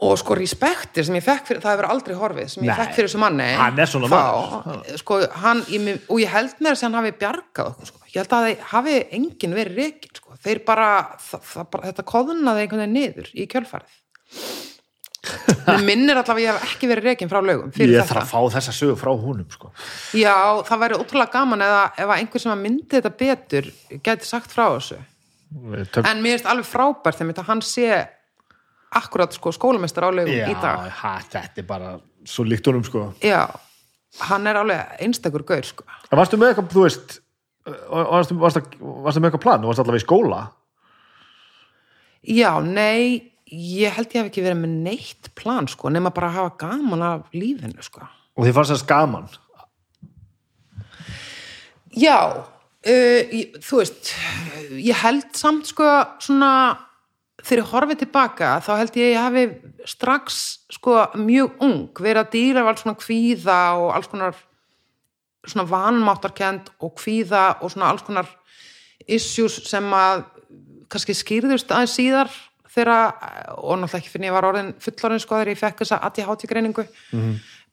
Og 0.00 0.18
sko 0.20 0.34
respektir 0.36 1.06
sem 1.06 1.14
ég 1.16 1.24
fekk 1.24 1.46
fyrir, 1.48 1.60
það 1.64 1.72
hefur 1.76 1.88
aldrei 1.94 2.16
horfið 2.20 2.48
sem 2.52 2.64
ég 2.66 2.68
Nei, 2.72 2.76
fekk 2.82 2.94
fyrir 2.98 3.08
þessu 3.08 3.20
manni 3.22 3.46
hann 3.56 3.78
er 3.80 3.88
svona 3.88 4.10
þá, 4.12 4.96
sko, 5.00 5.20
og 5.24 6.20
ég 6.20 6.32
held 6.34 6.58
mér 6.60 6.76
að 6.76 6.82
hann 6.84 6.98
hafi 7.00 7.12
bjargað 7.22 7.70
okkur 7.72 7.90
sko. 7.92 8.00
ég 8.12 8.18
held 8.20 8.34
að 8.36 8.46
það 8.48 8.64
hafi 8.74 8.96
enginn 9.20 9.56
verið 9.56 9.80
reikin 9.80 10.16
sko. 10.20 10.36
þeir 10.44 10.60
bara, 10.68 10.88
það, 11.30 11.44
það 11.54 11.70
bara 11.72 11.90
þetta 11.90 12.06
koðnaði 12.12 12.64
einhvern 12.66 12.84
veginn 12.84 12.98
niður 13.00 13.30
í 13.32 13.48
kjölfarið 13.54 14.02
mér 15.66 15.82
minnir 15.82 16.18
allavega 16.20 16.36
að 16.36 16.42
ég 16.44 16.52
hef 16.60 16.68
ekki 16.76 16.88
verið 16.90 17.08
reikin 17.10 17.30
frá 17.30 17.40
lögum 17.42 17.72
ég 17.80 17.96
þarf 18.06 18.20
að 18.22 18.28
fá 18.30 18.40
þessa 18.56 18.74
sögu 18.76 18.94
frá 19.00 19.10
honum 19.18 19.48
sko. 19.50 19.72
Já, 20.14 20.34
það 20.68 20.82
væri 20.84 20.98
ótrúlega 21.00 21.32
gaman 21.34 21.64
eða 21.66 21.80
ef 22.04 22.12
einhver 22.14 22.42
sem 22.44 22.52
að 22.54 22.62
myndi 22.62 22.86
þetta 22.94 23.12
betur 23.22 23.70
geti 24.06 24.28
sagt 24.28 24.54
frá 24.54 24.68
þessu. 24.76 25.00
Tök- 25.90 26.06
En 26.10 26.22
mér 26.22 26.36
finnst 26.36 26.46
alveg 26.52 26.68
frábært 26.68 27.18
þegar 27.18 27.48
hann 27.48 27.62
sé 27.64 27.88
akkurat 28.94 29.32
sko 29.34 29.52
skólamestar 29.52 30.06
á 30.06 30.10
lögum 30.14 30.34
já, 30.34 30.48
í 30.50 30.56
dag. 30.62 30.88
ha, 31.02 31.14
þetta 31.20 31.62
er 31.62 31.66
bara 31.68 31.94
svo 32.26 32.44
líkt 32.46 32.66
honum 32.66 32.84
sko. 32.86 33.12
Já, 33.22 33.46
hann 34.28 34.46
er 34.46 34.58
alveg 34.60 34.98
einstakur 35.02 35.44
gaur 35.46 35.66
sko. 35.66 35.86
en 36.10 36.18
varstu 36.18 36.38
með 36.40 36.54
eitthvað, 36.54 36.72
þú 36.74 36.84
veist 36.86 37.18
varstu, 37.66 38.36
varstu, 38.40 38.62
varstu 38.80 39.20
með 39.22 39.30
eitthvað 39.30 39.44
plan, 39.46 39.66
varstu 39.66 39.84
allavega 39.84 40.02
í 40.02 40.06
skóla 40.06 40.42
Já, 42.26 42.58
nei, 42.58 43.32
ég 43.46 43.94
held 43.94 44.10
ég 44.10 44.18
hef 44.18 44.30
ekki 44.32 44.42
verið 44.42 44.62
með 44.64 44.78
neitt 44.88 45.28
plan 45.38 45.68
sko, 45.70 45.90
nema 45.94 46.10
bara 46.14 46.32
að 46.32 46.38
hafa 46.40 46.54
gaman 46.64 47.04
af 47.06 47.34
lífinu 47.34 47.82
sko. 47.86 48.06
og 48.36 48.46
þið 48.46 48.56
fannst 48.56 48.74
þess 48.74 48.88
gaman 48.88 49.28
Já, 51.96 52.18
uh, 52.36 53.20
ég, 53.32 53.54
þú 53.64 53.78
veist, 53.80 54.10
ég 54.76 54.98
held 55.00 55.30
samt 55.38 55.70
sko 55.70 55.86
svona, 56.20 56.50
ég 57.54 57.70
horfið 57.70 58.02
tilbaka 58.02 58.56
þá 58.64 58.72
held 58.80 58.96
ég 58.98 59.06
að 59.06 59.12
ég 59.12 59.22
hafi 59.22 59.44
strax 59.86 60.40
sko 60.74 60.98
mjög 61.20 61.62
ung 61.62 61.90
verið 61.94 62.22
að 62.24 62.32
dýra 62.34 62.64
af 62.64 62.70
alls 62.72 62.82
svona 62.82 63.00
kvíða 63.00 63.60
og 63.78 63.90
alls 63.94 64.10
konar 64.10 64.40
svona 65.46 65.66
vanmáttarkend 65.70 66.72
og 66.82 66.96
kvíða 66.98 67.44
og 67.62 67.70
svona 67.70 67.92
alls 67.92 68.02
konar 68.06 68.30
issues 69.06 69.60
sem 69.70 69.86
að 69.94 70.24
kannski 70.90 71.14
skýrðust 71.14 71.70
aðeins 71.70 71.94
síðar 71.98 72.32
þegar, 72.76 73.14
og 73.56 73.78
náttúrulega 73.80 74.02
ekki 74.02 74.12
fyrir 74.12 74.28
ég 74.28 74.36
var 74.36 74.48
orðin 74.50 74.74
fullorinn 74.82 75.22
sko 75.22 75.38
þegar 75.38 75.52
ég 75.52 75.60
fekk 75.60 75.82
þessa 75.82 76.00
ADHD 76.08 76.48
greiningu 76.50 76.84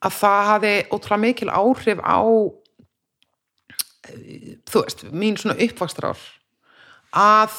að 0.04 0.18
það 0.20 0.50
hafi 0.52 0.74
ótrúlega 0.94 1.24
mikil 1.26 1.50
áhrif 1.50 2.00
á 2.04 2.20
þú 4.70 4.84
veist, 4.84 5.06
mín 5.12 5.38
svona 5.40 5.58
uppvakstrár 5.64 6.20
að 7.14 7.58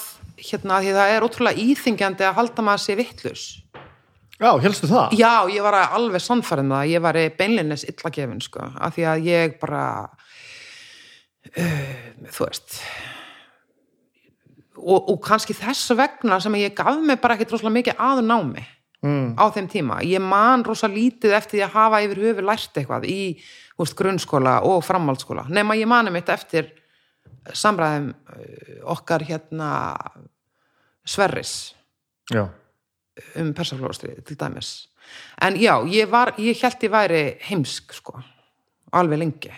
hérna, 0.51 0.81
því 0.83 0.97
það 0.97 1.15
er 1.15 1.27
ótrúlega 1.27 1.65
íþingjandi 1.65 2.27
að 2.29 2.37
halda 2.41 2.67
maður 2.67 2.85
sér 2.85 3.01
vittlus 3.01 3.47
já, 4.41 4.51
helstu 4.65 4.91
það? 4.91 5.17
Já, 5.19 5.35
ég 5.55 5.65
var 5.67 5.79
alveg 5.85 6.25
sannfærið 6.25 6.69
með 6.69 6.79
það 6.79 6.93
ég 6.93 7.05
var 7.07 7.21
beinlinnes 7.41 7.89
illagefin 7.89 8.45
sko, 8.45 8.69
af 8.75 8.97
því 8.97 9.09
að 9.11 9.27
ég 9.31 9.59
bara 9.63 9.83
uh, 11.55 11.99
þú 12.29 12.49
veist 12.49 12.79
og, 14.85 15.11
og 15.11 15.19
kannski 15.25 15.57
þess 15.57 15.95
vegna 15.97 16.39
sem 16.43 16.61
ég 16.61 16.75
gaf 16.77 16.99
mig 17.01 17.21
bara 17.23 17.37
ekkit 17.39 17.55
rosalega 17.55 17.79
mikið 17.79 18.01
að 18.05 18.23
námi 18.27 18.65
mm. 19.05 19.35
á 19.39 19.45
þeim 19.55 19.69
tíma. 19.71 20.01
Ég 20.07 20.23
man 20.23 20.65
rosa 20.67 20.91
lítið 20.91 21.37
eftir 21.39 21.59
því 21.59 21.67
að 21.67 21.77
hafa 21.77 22.03
yfir 22.05 22.23
höfu 22.25 22.45
lært 22.45 22.81
eitthvað 22.81 23.09
í 23.09 23.19
veist, 23.79 23.97
grunnskóla 23.99 24.59
og 24.69 24.85
framhaldsskóla 24.87 25.47
nema 25.53 25.79
ég 25.79 25.91
manum 25.91 26.17
eitt 26.19 26.33
eftir 26.33 26.73
samræðum 27.55 28.13
eh, 28.13 28.79
okkar 28.95 29.25
hérna 29.29 29.71
Sverris 31.05 31.75
Já, 32.33 32.47
um 33.37 33.53
persaflórastrið 33.55 34.23
til 34.25 34.39
dæmis 34.41 34.73
en 35.45 35.59
já, 35.61 35.75
ég, 35.91 36.09
var, 36.11 36.33
ég 36.41 36.57
held 36.63 36.87
ég 36.87 36.93
væri 36.93 37.23
heimsk 37.45 37.93
sko, 37.93 38.17
alveg 38.93 39.21
lengi 39.21 39.53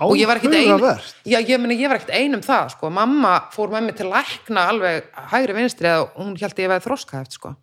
og 0.00 0.14
ég 0.16 0.28
var 0.28 0.40
ekkit 0.40 0.54
ein 0.56 0.70
Áhugavert. 0.72 1.16
já, 1.28 1.38
ég, 1.40 1.58
meni, 1.60 1.76
ég 1.76 1.90
var 1.90 2.00
ekkit 2.00 2.14
ein 2.16 2.34
um 2.38 2.44
það 2.44 2.70
sko. 2.76 2.90
mamma 2.90 3.34
fór 3.52 3.74
með 3.74 3.84
mig 3.88 3.98
til 3.98 4.08
lækna 4.08 4.68
alveg 4.72 5.10
hægri 5.32 5.58
vinstri 5.58 5.92
og 5.98 6.16
hún 6.16 6.36
held 6.40 6.64
ég 6.64 6.72
væri 6.72 6.86
þroskaheft 6.86 7.36
sko. 7.36 7.54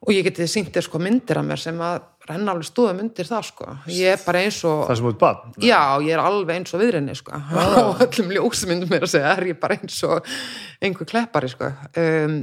og 0.00 0.12
ég 0.14 0.26
geti 0.26 0.48
sýnt 0.50 0.74
þér 0.74 0.88
sko, 0.88 0.98
myndir 0.98 1.38
af 1.38 1.46
mér 1.46 1.62
sem 1.62 1.78
að 1.78 2.02
renna 2.28 2.52
alveg 2.52 2.68
stóðum 2.68 3.00
undir 3.04 3.28
það 3.28 3.46
sko. 3.48 3.66
ég 3.90 4.14
er 4.14 4.22
bara 4.24 4.42
eins 4.44 4.60
og 4.68 4.84
Það 4.88 4.98
sem 5.00 5.10
út 5.10 5.20
bann 5.20 5.54
Já, 5.64 5.80
ég 6.04 6.12
er 6.14 6.22
alveg 6.22 6.58
eins 6.58 6.74
og 6.76 6.82
viðrinni 6.82 7.16
sko. 7.18 7.40
og 7.80 8.02
öllum 8.06 8.34
ljósmyndum 8.36 8.92
mér 8.92 9.06
að 9.06 9.14
segja 9.14 9.34
er 9.36 9.50
ég 9.50 9.60
bara 9.62 9.78
eins 9.78 10.00
og 10.08 10.32
einhver 10.80 11.08
kleppari 11.08 11.50
sko. 11.52 11.70
um, 12.02 12.40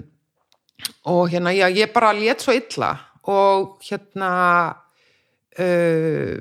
og 1.10 1.30
hérna, 1.32 1.54
já, 1.56 1.68
ég 1.74 1.94
bara 1.94 2.14
lét 2.14 2.44
svo 2.44 2.56
illa 2.58 2.94
og 3.28 3.78
hérna 3.86 4.32
uh, 5.60 6.38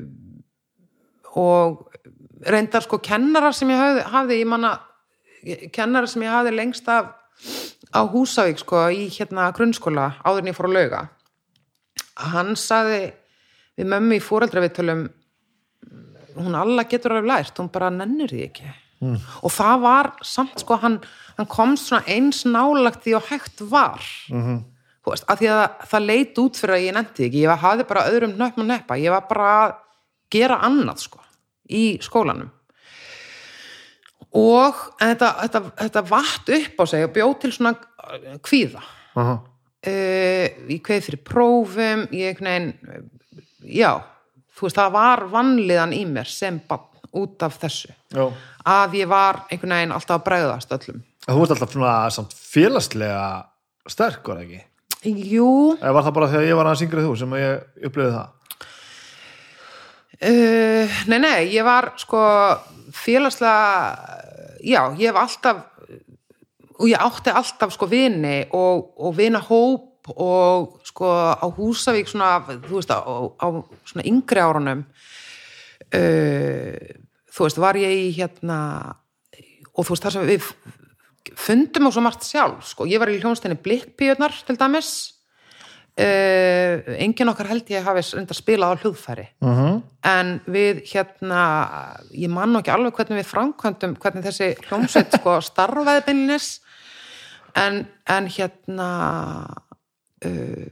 og 1.37 1.85
reyndar 2.47 2.85
sko 2.85 3.01
kennara 3.05 3.53
sem 3.53 3.71
ég 3.73 3.81
hafði, 3.81 4.09
hafði 4.13 4.41
ég 4.41 4.51
manna 4.51 4.73
kennara 5.73 6.09
sem 6.11 6.25
ég 6.25 6.33
hafði 6.33 6.57
lengst 6.57 6.89
af 6.89 7.13
á 7.93 8.01
Húsavík 8.09 8.61
sko 8.61 8.87
í 8.93 9.07
hérna 9.13 9.51
grunnskóla 9.57 10.17
áður 10.25 10.43
en 10.43 10.51
ég 10.51 10.57
fór 10.57 10.69
að 10.71 10.77
lauga 10.79 11.03
hann 12.33 12.57
saði 12.59 13.13
við 13.77 13.91
mömmu 13.93 14.19
í 14.19 14.25
fóreldraviðtölum 14.25 15.07
hún 16.37 16.57
alla 16.59 16.85
getur 16.89 17.17
alveg 17.17 17.31
lært, 17.31 17.59
hún 17.61 17.73
bara 17.73 17.91
nennir 17.93 18.33
því 18.33 18.43
ekki 18.49 18.67
mm. 19.03 19.19
og 19.43 19.53
það 19.53 19.85
var 19.85 20.11
samt 20.27 20.63
sko 20.63 20.79
hann, 20.83 20.99
hann 21.37 21.51
komst 21.51 21.91
svona 21.91 22.05
eins 22.13 22.45
nálagt 22.49 23.05
því 23.05 23.17
og 23.19 23.31
hægt 23.31 23.63
var 23.71 24.03
mm 24.31 24.43
-hmm. 24.43 24.61
veist, 25.07 25.25
að 25.29 25.43
því 25.43 25.51
að 25.55 25.65
það 25.93 26.09
leit 26.11 26.39
út 26.39 26.61
fyrir 26.61 26.77
að 26.77 26.87
ég 26.87 26.95
nefndi 26.95 27.27
ekki, 27.29 27.45
ég 27.45 27.65
hafði 27.65 27.89
bara 27.89 28.09
öðrum 28.11 28.37
nöfn 28.37 28.61
og 28.65 28.67
neppa, 28.67 28.99
ég 28.99 29.11
var 29.11 29.27
bara 29.29 29.49
að 29.65 29.75
gera 30.31 30.61
annað 30.61 30.99
sko 31.07 31.21
í 31.69 31.99
skólanum 32.03 32.51
og 34.37 34.75
þetta, 35.01 35.29
þetta, 35.43 35.61
þetta 35.81 36.03
vatt 36.11 36.49
upp 36.49 36.81
á 36.81 36.85
sig 36.87 37.05
og 37.05 37.13
bjóð 37.15 37.39
til 37.41 37.53
svona 37.53 37.75
uh, 37.75 38.39
kvíða 38.45 38.83
Aha. 39.17 39.37
uh, 39.87 40.47
ég 40.69 40.83
kveið 40.83 41.07
fyrir 41.09 41.23
prófum 41.25 42.07
ég 42.13 42.41
nein, 42.41 42.75
já 43.67 43.91
þú 44.57 44.67
veist, 44.69 44.79
það 44.79 44.95
var 44.97 45.25
vanliðan 45.33 45.93
í 45.97 46.05
mér 46.09 46.31
sem 46.31 46.61
bann 46.69 46.87
út 47.17 47.43
af 47.47 47.59
þessu 47.63 47.93
Já. 48.13 48.27
að 48.67 48.97
ég 49.01 49.09
var 49.11 49.43
einhvern 49.51 49.75
veginn 49.77 49.95
alltaf 49.97 50.19
að 50.21 50.25
bregðast 50.31 50.75
öllum 50.77 51.05
Þú 51.27 51.43
ert 51.43 51.53
alltaf 51.57 51.73
svona 51.75 52.31
félagslega 52.31 53.23
sterk, 53.91 54.29
var 54.31 54.45
ekki? 54.45 54.61
Jú, 55.07 55.49
Eða 55.81 55.95
var 55.97 56.07
það 56.07 56.15
bara 56.19 56.29
þegar 56.33 56.47
ég 56.47 56.59
var 56.59 56.69
aðeins 56.69 56.85
yngri 56.87 57.03
en 57.03 57.09
þú 57.09 57.17
sem 57.21 57.37
ég 57.41 57.87
upplifði 57.89 58.13
það? 58.17 58.33
uh, 60.17 61.01
nei, 61.11 61.19
nei, 61.21 61.41
ég 61.53 61.67
var 61.67 61.91
sko 62.01 62.21
félagslega 62.97 63.57
já, 64.65 64.81
ég 64.99 65.11
hef 65.11 65.19
alltaf 65.21 65.65
og 66.77 66.89
ég 66.91 67.01
átti 67.01 67.33
alltaf 67.33 67.73
sko 67.75 67.89
vini 67.91 68.39
og, 68.55 68.93
og 69.01 69.17
vina 69.17 69.41
hóp 69.43 70.13
og 70.15 70.77
sko 70.97 71.13
á 71.13 71.45
Húsavík 71.45 72.09
svona, 72.09 72.41
þú 72.49 72.79
veist, 72.81 72.89
á, 72.89 73.05
á 73.05 73.47
svona 73.85 74.07
yngri 74.09 74.41
árunum 74.41 74.87
uh, 75.93 76.87
þú 77.29 77.45
veist, 77.45 77.61
var 77.61 77.77
ég 77.77 77.93
í 77.93 78.07
hérna 78.17 78.59
og 79.77 79.85
þú 79.85 79.93
veist, 79.93 80.07
þar 80.07 80.17
sem 80.17 80.31
við 80.31 80.47
fundum 81.37 81.89
á 81.89 81.91
svo 81.93 82.05
margt 82.05 82.25
sjálf, 82.25 82.65
sko, 82.65 82.87
ég 82.89 83.03
var 83.03 83.13
í 83.13 83.19
hljónstinni 83.21 83.59
Blikkpíurnar 83.61 84.33
til 84.47 84.57
dæmis. 84.57 85.13
Uh, 85.97 86.85
engin 87.01 87.31
okkar 87.33 87.49
held 87.49 87.71
ég 87.73 87.85
hafi 87.85 88.03
reynda 88.17 88.37
spilað 88.37 88.75
á 88.77 88.81
hljóðfæri. 88.83 89.27
Uh 89.41 89.49
-huh. 89.49 89.83
en 90.05 90.41
við 90.45 90.83
hérna 90.93 91.97
ég 92.13 92.29
man 92.29 92.53
nú 92.53 92.61
ekki 92.61 92.71
alveg 92.71 92.93
hvernig 92.93 93.25
við 93.25 93.33
framkvæmdum 93.33 93.97
hvernig 93.97 94.25
þessi 94.25 94.57
hljómsveit 94.69 95.17
sko 95.17 95.41
starfaði 95.51 96.05
beinlinis 96.05 96.61
en, 97.55 97.87
en 98.05 98.29
hérna 98.29 98.91
uh, 100.25 100.69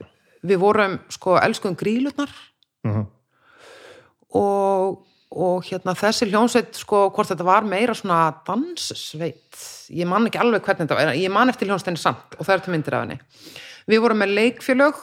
við 0.49 0.59
vorum 0.61 0.99
sko 1.09 1.37
elskuðum 1.41 1.77
grílutnar 1.79 2.29
Mhm. 2.85 3.05
og, 4.35 5.01
og 5.35 5.63
hérna 5.65 5.95
þessi 5.97 6.27
hljómsveit 6.29 6.77
sko 6.77 7.07
hvort 7.15 7.31
þetta 7.31 7.47
var 7.47 7.65
meira 7.67 7.95
svona 7.97 8.19
danssveit 8.47 9.59
ég 9.95 10.07
man 10.09 10.27
ekki 10.29 10.39
alveg 10.41 10.63
hvernig 10.65 10.85
þetta 10.85 10.97
var 10.99 11.13
ég 11.17 11.31
man 11.33 11.49
eftir 11.51 11.69
hljómsveitinni 11.69 12.01
samt 12.01 12.37
og 12.39 12.45
það 12.45 12.55
er 12.59 12.63
til 12.65 12.73
myndir 12.75 12.97
af 12.97 13.05
henni 13.05 13.19
við 13.89 14.01
vorum 14.05 14.21
með 14.21 14.35
leikfélög 14.39 15.01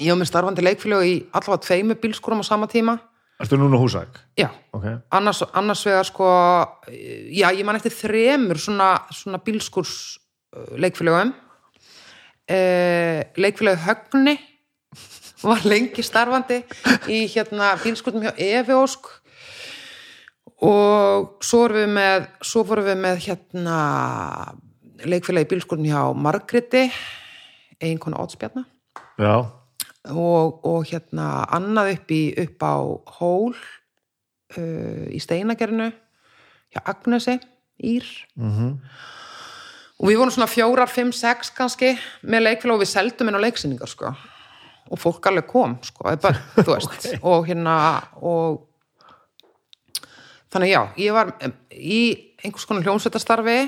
ég 0.00 0.10
var 0.14 0.20
með 0.22 0.30
starfandi 0.32 0.64
leikfélög 0.66 1.04
í 1.10 1.14
allavega 1.32 1.66
tveimu 1.68 1.98
bílskúrum 2.02 2.42
á 2.42 2.46
sama 2.46 2.66
tíma 2.70 2.98
Ertu 3.42 3.56
núna 3.58 3.76
húsæk? 3.76 4.08
já, 4.38 4.48
Ok. 4.72 4.84
annars, 5.10 5.42
annars 5.52 5.84
vegar 5.86 6.04
sko 6.06 6.24
já, 7.34 7.50
ég 7.50 7.64
man 7.66 7.76
eftir 7.76 7.90
þremur 7.92 8.56
svona, 8.62 8.92
svona 9.10 9.38
bílskúrs 9.42 10.18
uh, 10.56 10.76
leikfélögum 10.78 11.34
uh, 12.50 13.20
leikfélög 13.36 13.78
Högni 13.86 14.38
var 15.44 15.64
lengi 15.68 16.02
starfandi 16.04 16.62
í 17.12 17.24
hérna 17.28 17.74
bílskúrnum 17.82 18.24
hjá 18.24 18.32
Efi 18.40 18.76
Ósk. 18.76 19.10
Og 20.64 21.42
svo 21.44 21.64
vorum 21.64 21.82
við 21.82 21.90
með 21.98 22.28
svo 22.46 22.62
vorum 22.64 22.86
við 22.88 23.00
með 23.02 23.20
hérna 23.26 23.78
leikfélagi 25.04 25.50
bílskúrnum 25.50 25.90
hjá 25.90 26.02
Margreti 26.16 26.86
eiginkonu 27.82 28.20
Ótsbjarna 28.22 28.64
Já. 29.20 29.50
og, 30.10 30.60
og 30.64 30.86
hérna 30.88 31.44
annað 31.52 31.96
upp, 31.96 32.14
í, 32.14 32.22
upp 32.44 32.64
á 32.64 32.76
hól 33.18 33.56
uh, 34.56 35.04
í 35.10 35.20
steinagerinu 35.20 35.90
hjá 36.72 36.80
Agnesi 36.94 37.40
Ír 37.82 38.06
Mm 38.38 38.78
og 40.04 40.10
við 40.10 40.18
vorum 40.20 40.34
svona 40.34 40.50
fjórar, 40.52 40.90
fimm, 40.92 41.14
sex 41.16 41.48
kannski 41.56 41.94
með 42.28 42.42
leikfélag 42.44 42.76
og 42.76 42.82
við 42.82 42.90
seldum 42.90 43.30
inn 43.30 43.38
á 43.40 43.44
leiksýningar 43.46 43.88
sko. 43.88 44.10
Og 44.92 45.00
fólk 45.00 45.30
alveg 45.30 45.46
kom 45.48 45.78
sko, 45.80 46.12
bara, 46.20 46.42
þú 46.60 46.66
veist. 46.68 47.06
Og 47.24 47.48
hérna 47.48 47.76
og 48.20 48.66
þannig 50.52 50.74
já, 50.74 50.82
ég 51.00 51.16
var 51.16 51.32
í 51.72 52.02
einhvers 52.44 52.68
konar 52.68 52.84
hljómsveitastarfi 52.84 53.58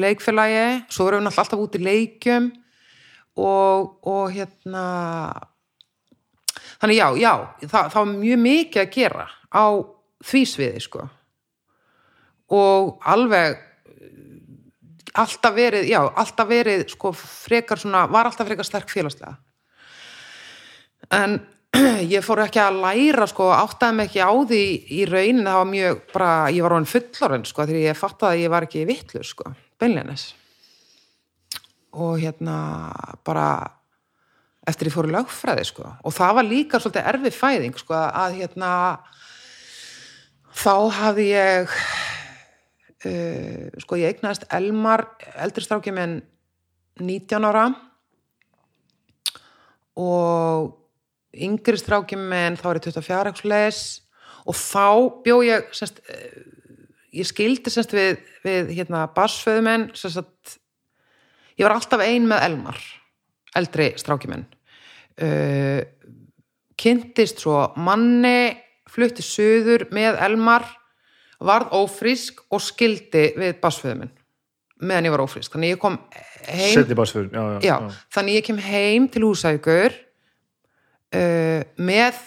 leikfélagi 0.00 0.64
svo 0.88 1.10
vorum 1.10 1.28
við 1.28 1.44
alltaf 1.44 1.60
út 1.60 1.76
í 1.76 1.84
leikjum 1.84 2.48
og, 3.36 4.00
og 4.08 4.32
hérna 4.32 4.84
þannig 6.80 6.96
já, 6.96 7.06
já 7.20 7.32
það, 7.68 7.92
það 7.92 7.98
var 8.00 8.12
mjög 8.16 8.44
mikið 8.48 8.82
að 8.86 8.92
gera 8.96 9.28
á 9.52 9.66
því 10.24 10.46
sviði 10.48 10.80
sko. 10.88 11.04
Og 12.56 12.96
alveg 13.06 13.60
alltaf 15.18 15.54
verið, 15.56 15.86
já, 15.90 16.00
alltaf 16.00 16.50
verið 16.50 16.84
sko 16.92 17.12
frekar 17.16 17.80
svona, 17.80 18.06
var 18.10 18.30
alltaf 18.30 18.48
frekar 18.48 18.68
sterk 18.68 18.92
félagslega. 18.92 19.36
En 21.16 21.38
ég 22.14 22.24
fór 22.26 22.44
ekki 22.44 22.60
að 22.62 22.82
læra 22.82 23.28
sko, 23.30 23.50
áttaði 23.54 23.98
mig 23.98 24.10
ekki 24.10 24.22
á 24.26 24.32
því 24.50 24.64
í 24.90 25.04
raunin, 25.10 25.46
það 25.46 25.62
var 25.62 25.72
mjög 25.72 26.04
bara, 26.12 26.34
ég 26.54 26.66
var 26.66 26.76
hann 26.76 26.90
fullorinn 26.90 27.48
sko, 27.48 27.66
þegar 27.66 27.88
ég 27.88 27.98
fattaði 27.98 28.38
að 28.38 28.44
ég 28.44 28.54
var 28.54 28.66
ekki 28.66 28.86
vitlu 28.90 29.24
sko, 29.26 29.54
beinleines 29.80 30.30
og 31.90 32.20
hérna 32.22 32.56
bara 33.26 33.46
eftir 34.68 34.90
ég 34.90 34.94
fór 34.94 35.08
í 35.08 35.14
lögfræði 35.14 35.64
sko. 35.66 35.88
Og 36.06 36.14
það 36.14 36.36
var 36.38 36.46
líka 36.46 36.80
svolítið 36.80 37.08
erfið 37.12 37.36
fæðing 37.38 37.80
sko 37.80 37.96
að 37.96 38.36
hérna 38.38 38.72
þá 40.54 40.74
hafði 41.00 41.26
ég 41.32 41.74
uh, 43.06 43.70
sko 43.82 43.98
ég 44.00 44.14
eignaðist 44.14 44.46
Elmar 44.52 45.06
eldri 45.40 45.64
stráki 45.64 45.94
minn 45.94 46.20
19 47.00 47.48
ára. 47.48 47.66
Og 50.00 50.70
yngri 51.30 51.78
stráki 51.80 52.18
minn 52.18 52.58
þá 52.60 52.70
er 52.70 52.80
ég 52.80 52.88
24 52.90 53.34
ekki 53.34 53.50
leis 53.50 53.82
og 54.48 54.56
þá 54.56 54.86
bjó 55.24 55.40
ég 55.46 55.68
semst, 55.76 56.00
uh, 56.10 56.40
ég 57.14 57.28
skildi 57.28 57.72
semst 57.72 57.92
við, 57.94 58.22
við 58.44 58.72
hérna 58.78 59.04
að 59.06 59.14
ég 61.60 61.66
var 61.66 61.76
alltaf 61.76 62.02
ein 62.04 62.26
með 62.28 62.46
Elmar 62.48 62.80
eldri 63.58 63.92
stráki 64.00 64.30
minn. 64.30 64.46
Uh, 65.20 65.82
kynntist 66.80 67.42
svo 67.42 67.66
manni 67.76 68.54
flutti 68.90 69.24
söður 69.24 69.88
með 69.94 70.18
Elmar 70.24 70.64
varð 71.40 71.74
ófrísk 71.76 72.42
og 72.52 72.62
skildi 72.62 73.30
við 73.38 73.60
basföðu 73.62 74.02
minn 74.02 74.16
meðan 74.80 75.08
ég 75.08 75.14
var 75.14 75.24
ófrísk. 75.24 75.52
Þannig 75.52 75.74
ég 75.74 75.80
kom 75.80 75.96
heim 76.46 76.72
já, 76.72 77.42
já, 77.60 77.64
já, 77.64 77.74
þannig 78.14 78.38
ég 78.38 78.46
kem 78.46 78.60
heim 78.64 79.08
til 79.12 79.24
húsækur 79.26 79.92
uh, 79.92 81.60
með 81.76 82.20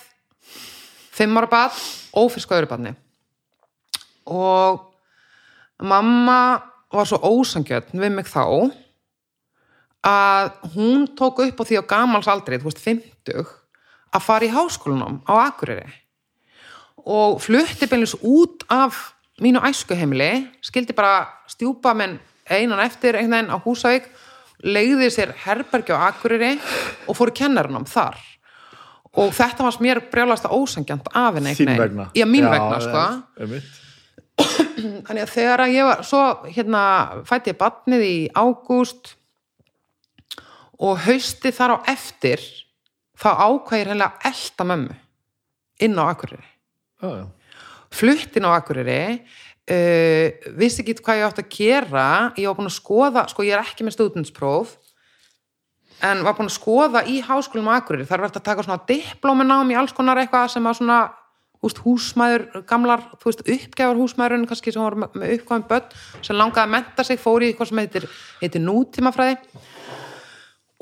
fimm 1.13 1.39
ára 1.39 1.49
bad 1.49 1.79
ófrísk 2.13 2.53
öðru 2.53 2.69
badni 2.69 2.93
og 4.29 4.85
mamma 5.83 6.39
var 6.93 7.09
svo 7.09 7.19
ósangjöld 7.25 7.89
við 7.93 8.13
mig 8.13 8.29
þá 8.29 8.45
að 10.03 10.53
hún 10.75 11.07
tók 11.17 11.41
upp 11.45 11.63
á 11.63 11.67
því 11.67 11.81
á 11.81 11.89
gamals 11.89 12.29
aldrei, 12.29 12.59
þú 12.59 12.69
veist, 12.69 12.83
50 12.83 13.53
að 14.13 14.25
fara 14.25 14.45
í 14.45 14.53
háskólanum 14.53 15.21
á 15.25 15.33
Akureyri 15.47 15.89
og 17.05 17.41
flutti 17.43 17.87
beinlis 17.89 18.15
út 18.21 18.63
af 18.71 19.13
mínu 19.41 19.61
æskuheimili 19.67 20.47
skildi 20.61 20.93
bara 20.95 21.25
stjúpa 21.51 21.93
menn 21.97 22.19
einan 22.49 22.79
eftir 22.83 23.17
einhvern 23.17 23.47
veginn 23.47 23.55
á 23.55 23.57
Húsavík 23.63 24.07
leiði 24.63 25.09
sér 25.11 25.33
herbergi 25.43 25.95
á 25.95 26.07
Akureyri 26.09 26.55
og 27.07 27.17
fór 27.17 27.33
í 27.33 27.37
kennarunum 27.37 27.87
þar. 27.89 28.19
Og 29.19 29.33
þetta 29.35 29.65
var 29.65 29.77
mér 29.83 30.01
brjálasta 30.09 30.49
ósangjant 30.49 31.09
af 31.13 31.35
henni 31.37 31.53
þín 31.57 31.75
vegna. 31.77 32.07
Já, 32.17 32.25
mín 32.25 32.47
Já, 32.47 32.53
vegna, 32.55 32.79
sko. 32.81 33.03
þannig 35.07 35.21
að 35.21 35.33
þegar 35.35 35.61
að 35.61 35.75
ég 35.75 35.85
var 35.85 36.01
svo 36.07 36.21
hérna 36.47 36.83
fætti 37.27 37.53
ég 37.53 37.59
batnið 37.59 38.05
í 38.07 38.15
ágúst 38.33 39.13
og 40.81 41.03
hausti 41.05 41.51
þar 41.53 41.77
á 41.77 41.93
eftir 41.93 42.41
þá 43.19 43.29
ákvæðir 43.45 43.93
henni 43.93 44.07
að 44.07 44.25
elda 44.31 44.67
mömmu 44.71 44.97
inn 45.85 46.01
á 46.01 46.03
Akureyri 46.09 46.52
já. 47.03 47.25
fluttin 47.93 48.47
á 48.47 48.51
Akureyri 48.55 48.99
uh, 49.19 50.53
vissi 50.59 50.83
ekki 50.83 50.99
hvað 51.01 51.19
ég 51.19 51.27
átt 51.27 51.41
að 51.43 51.51
gera. 51.53 52.07
Ég 52.39 52.47
var 52.49 52.57
búin 52.59 52.71
að 52.71 52.77
skoða, 52.77 53.25
sko 53.31 53.45
ég 53.47 53.57
er 53.57 53.63
ekki 53.63 53.85
með 53.85 53.97
stúdinspróf 53.97 54.77
en 56.03 56.23
var 56.25 56.37
búin 56.37 56.51
að 56.51 56.57
skoða 56.57 57.03
í 57.07 57.19
háskólum 57.23 57.69
á 57.71 57.79
Akureyri. 57.79 58.07
Þar 58.07 58.19
er 58.19 58.25
verið 58.27 58.39
að 58.39 58.47
taka 58.47 58.65
svona 58.65 58.85
diplóminám 58.89 59.71
í 59.71 59.77
alls 59.79 59.95
konar 59.95 60.19
eitthvað 60.21 60.49
sem 60.55 60.67
að 60.67 60.79
svona 60.81 61.01
úst, 61.63 61.79
húsmæður, 61.79 62.63
gamlar, 62.67 63.05
þú 63.21 63.29
veist, 63.29 63.43
uppgæfar 63.47 63.99
húsmæðurinn 64.01 64.49
kannski 64.49 64.73
sem 64.75 64.83
voru 64.83 65.05
með, 65.05 65.37
uppgæfum 65.37 65.67
börn 65.69 65.93
sem 66.19 66.35
langaði 66.35 66.65
að 66.65 66.73
menta 66.73 67.05
sig, 67.07 67.21
fór 67.23 67.45
í 67.45 67.51
eitthvað 67.51 67.69
sem 67.69 67.79
heitir, 67.79 68.07
heitir 68.41 68.65
nútímafræði. 68.65 69.37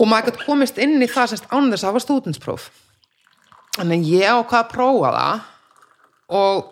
Og 0.02 0.10
maður 0.10 0.32
gæti 0.32 0.48
komist 0.48 0.82
inn 0.82 0.98
í 0.98 1.10
það 1.12 1.36
semst 1.36 1.52
án 1.54 1.70
þess 1.70 1.86
að 1.86 1.92
hafa 1.92 2.02
stúdinspróf 2.08 2.72
þannig 3.78 4.08
ég 4.10 4.28
á 4.28 4.38
hvað 4.42 4.64
að 4.64 4.72
prófa 4.74 5.12
það 5.16 5.44
og 6.32 6.72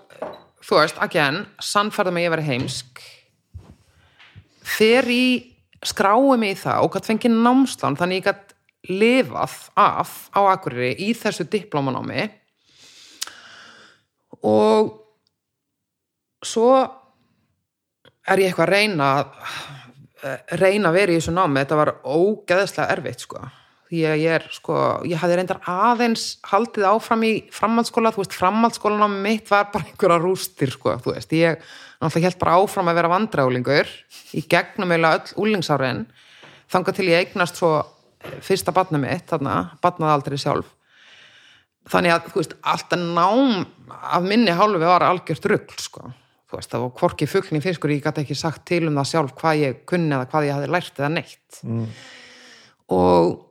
þú 0.64 0.80
veist, 0.80 0.99
again, 1.03 1.44
sannfærða 1.60 2.14
mig 2.15 2.23
að 2.23 2.27
ég 2.27 2.36
veri 2.36 2.48
heimsk. 2.48 3.02
Fer 4.69 5.10
í 5.11 5.26
skrái 5.86 6.38
mig 6.40 6.56
í 6.56 6.60
það 6.60 6.86
og 6.86 6.94
gætt 6.94 7.10
fengið 7.10 7.36
námslán 7.40 7.98
þannig 7.99 8.22
ég 8.22 8.30
gætt 8.30 8.56
lifað 8.90 9.56
af 9.80 10.14
á 10.36 10.40
Akureyri 10.53 10.95
í 11.03 11.11
þessu 11.18 11.45
diplómanámi 11.52 12.30
og 14.48 14.94
svo 16.45 16.72
er 18.30 18.41
ég 18.44 18.52
eitthvað 18.52 18.68
að 18.68 18.73
reyna 18.76 19.10
að 19.19 20.60
reyna 20.60 20.91
að 20.91 20.98
vera 20.99 21.14
í 21.14 21.19
þessu 21.19 21.34
námi. 21.36 21.61
Þetta 21.61 21.80
var 21.80 21.91
ógeðslega 22.03 22.95
erfitt 22.95 23.23
sko 23.23 23.44
því 23.90 24.02
að 24.06 24.22
ég 24.22 24.36
er 24.38 24.48
sko, 24.53 24.78
ég 25.10 25.18
hafði 25.18 25.38
reyndar 25.40 25.61
aðeins 25.70 26.26
haldið 26.45 26.86
áfram 26.91 27.24
í 27.26 27.32
framhaldsskóla 27.53 28.11
þú 28.14 28.22
veist, 28.22 28.36
framhaldsskólanámi 28.38 29.22
mitt 29.24 29.49
var 29.49 29.72
bara 29.74 29.88
einhverja 29.90 30.20
rústir 30.22 30.74
sko, 30.74 30.94
þú 31.02 31.16
veist, 31.16 31.34
ég 31.34 31.57
náttúrulega 31.99 32.30
held 32.30 32.41
bara 32.44 32.57
áfram 32.61 32.91
að 32.91 32.99
vera 32.99 33.11
vandræulingur 33.16 33.94
í 34.38 34.44
gegnum 34.52 34.94
eiginlega 34.94 35.24
öll 35.24 35.40
úlingsárin 35.45 36.03
þangað 36.70 36.99
til 36.99 37.07
ég 37.10 37.26
eignast 37.26 37.57
svo 37.57 37.74
fyrsta 38.45 38.76
batna 38.76 39.02
mitt, 39.02 39.26
þarna, 39.32 39.56
batnaði 39.82 40.14
aldrei 40.14 40.38
sjálf. 40.41 40.70
Þannig 41.90 42.14
að, 42.14 42.32
þú 42.34 42.41
veist, 42.41 42.56
alltaf 42.70 43.02
nám 43.02 43.64
af 43.90 44.26
minni 44.26 44.53
hálfu 44.53 44.82
var 44.84 45.06
algjört 45.07 45.49
rugl 45.49 45.82
sko, 45.82 46.11
þú 46.52 46.60
veist, 46.60 46.70
það 46.70 46.86
var 46.86 46.95
hvorki 47.02 47.30
fuggni 47.32 47.64
fiskur, 47.64 47.95
ég 47.95 48.06
gæti 48.06 48.28
ekki 48.28 48.38
sagt 48.38 48.68
til 48.70 48.84
um 48.86 48.99
það 48.99 49.11
sjálf 49.16 49.36
hvað 49.40 49.64
ég 49.64 49.84
kunni 49.90 50.14
eða 50.14 50.30
hvað 50.30 50.49
ég 50.49 50.57
hafði 50.60 50.74
lært 50.76 51.02
eða 51.02 51.14
neitt. 51.16 51.61
Mm. 51.66 51.86
og 52.94 53.48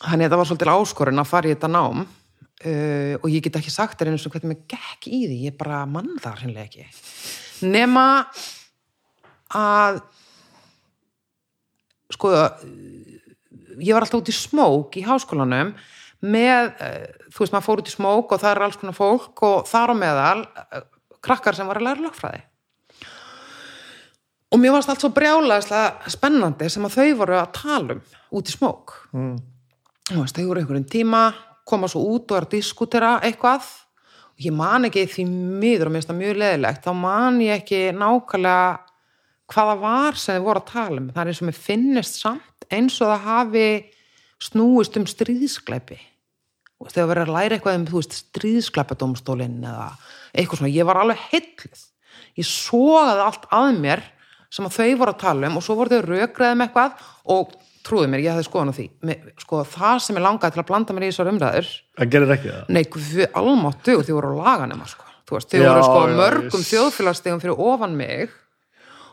þannig 0.00 0.26
að 0.26 0.32
það 0.32 0.40
var 0.40 0.48
svolítið 0.50 0.72
áskorun 0.74 1.22
að 1.22 1.30
fara 1.30 1.48
í 1.50 1.54
þetta 1.54 1.70
nám 1.72 2.00
uh, 2.04 3.14
og 3.20 3.26
ég 3.32 3.44
get 3.44 3.58
ekki 3.60 3.72
sagt 3.74 4.00
þér 4.00 4.12
eins 4.12 4.26
og 4.26 4.34
hvernig 4.34 4.54
mér 4.54 4.62
gekk 4.74 5.08
í 5.10 5.20
því, 5.26 5.38
ég 5.48 5.58
bara 5.60 5.82
mann 5.88 6.14
það 6.22 6.42
hreinlega 6.42 6.66
ekki. 6.68 6.86
Nema 7.68 8.06
að 9.60 10.00
sko 12.14 12.32
ég 13.80 13.94
var 13.94 14.04
alltaf 14.04 14.20
út 14.20 14.30
í 14.32 14.36
smók 14.36 15.00
í 15.00 15.06
háskólanum 15.06 15.74
með, 16.20 16.72
uh, 16.76 17.26
þú 17.32 17.44
veist 17.44 17.56
maður 17.56 17.68
fór 17.68 17.82
út 17.82 17.90
í 17.90 17.96
smók 17.96 18.36
og 18.36 18.42
það 18.42 18.54
er 18.54 18.64
alls 18.66 18.80
konar 18.80 18.96
fólk 18.96 19.44
og 19.48 19.68
þar 19.68 19.92
á 19.92 20.00
meðal 20.04 20.38
uh, 20.44 20.86
krakkar 21.20 21.56
sem 21.56 21.68
var 21.68 21.80
að 21.80 21.88
læra 21.88 22.08
lögfræði 22.08 22.46
og 24.50 24.58
mér 24.58 24.74
varst 24.74 24.90
allt 24.90 25.02
svo 25.04 25.12
brjálaðislega 25.14 26.10
spennandi 26.10 26.68
sem 26.72 26.86
að 26.86 26.96
þau 26.96 27.18
voru 27.22 27.36
að 27.38 27.52
tala 27.54 27.96
um 27.96 28.00
út 28.38 28.50
í 28.50 28.54
smók. 28.54 28.94
Mm. 29.14 29.36
Þú 30.10 30.24
veist, 30.24 30.42
voru 30.42 30.62
einhverjum 30.62 30.90
tíma 30.90 31.22
koma 31.70 31.88
svo 31.90 32.02
út 32.16 32.30
og 32.32 32.40
er 32.40 32.48
að 32.48 32.56
diskutera 32.56 33.14
eitthvað. 33.24 33.66
Og 34.34 34.46
ég 34.46 34.54
man 34.56 34.88
ekki 34.88 35.06
því 35.10 35.26
miður 35.30 35.90
og 35.90 35.94
mér 35.94 36.00
finnst 36.00 36.10
það 36.10 36.20
mjög 36.20 36.38
leðilegt 36.42 36.86
þá 36.86 36.92
man 36.98 37.40
ég 37.44 37.60
ekki 37.60 37.80
nákvæmlega 37.96 38.68
hvaða 39.50 39.74
var 39.80 40.18
sem 40.18 40.38
þau 40.38 40.46
voru 40.46 40.62
að 40.62 40.70
tala 40.70 41.00
um. 41.02 41.10
Það 41.14 41.22
er 41.22 41.32
eins 41.32 41.42
og 41.42 41.48
mér 41.50 41.58
finnist 41.58 42.20
samt 42.20 42.68
eins 42.70 43.00
og 43.02 43.10
það 43.10 43.26
hafi 43.26 43.66
snúist 44.40 44.96
um 44.96 45.06
stríðskleipi 45.10 45.98
og 46.80 46.88
þegar 46.88 47.10
verið 47.10 47.26
að 47.26 47.34
læra 47.36 47.56
eitthvað 47.56 47.76
um 47.76 47.88
veist, 47.90 48.14
stríðskleipadómstólinn 48.24 49.58
eða 49.68 49.88
eitthvað 50.32 50.62
svona, 50.62 50.72
ég 50.72 50.86
var 50.88 51.00
alveg 51.02 51.26
heilluð. 51.28 51.82
Ég 52.40 52.46
sogaði 52.48 53.24
allt 53.26 53.48
að 53.52 53.72
mér 53.82 54.04
sem 54.50 54.66
að 54.66 54.78
þau 54.78 55.00
voru 55.02 55.12
að 55.12 55.20
tala 55.20 55.50
um 55.50 55.58
og 55.60 55.66
svo 55.66 55.76
voru 55.76 55.92
þau 55.92 56.06
rökraðum 56.08 56.64
eitthvað 56.64 57.04
og 57.34 57.52
trúðu 57.86 58.10
mér, 58.10 58.22
ég 58.24 58.34
hafði 58.34 58.46
skoðan 58.48 58.72
á 58.72 58.74
því. 58.76 58.86
Sko, 59.40 59.62
það 59.68 60.02
sem 60.04 60.18
ég 60.18 60.24
langaði 60.26 60.56
til 60.56 60.62
að 60.62 60.68
blanda 60.70 60.96
mér 60.96 61.06
í 61.06 61.10
þessar 61.12 61.30
umræður 61.32 61.70
það 62.00 62.12
gerir 62.14 62.34
ekki 62.36 62.50
það? 62.50 62.68
Nei, 62.76 62.82
við 63.14 63.38
almáttu 63.40 63.96
og 63.96 64.04
þau 64.06 64.12
voru 64.16 64.34
á 64.36 64.40
laganema 64.44 64.90
sko. 64.90 65.08
Þú 65.28 65.36
veist, 65.36 65.50
þau 65.50 65.60
Já, 65.60 65.70
voru 65.70 65.86
sko 65.86 65.98
já, 66.00 66.14
mörgum 66.20 66.66
þjóðfélagstegum 66.70 67.42
fyrir 67.44 67.64
ofan 67.70 67.96
mig 67.98 68.36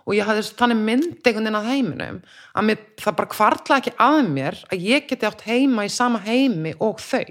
og 0.07 0.15
ég 0.15 0.27
hafði 0.27 0.45
þannig 0.59 0.83
mynd 0.87 1.07
einhvern 1.19 1.47
veginn 1.47 1.59
að 1.59 1.69
heiminum 1.71 2.21
að 2.55 2.67
mér, 2.69 2.85
það 3.03 3.17
bara 3.19 3.33
kvartlaði 3.33 3.81
ekki 3.83 3.95
að 4.07 4.19
mér 4.31 4.61
að 4.71 4.85
ég 4.87 5.09
geti 5.09 5.27
átt 5.27 5.43
heima 5.47 5.87
í 5.87 5.91
sama 5.91 6.21
heimi 6.23 6.73
og 6.79 7.01
þau. 7.03 7.27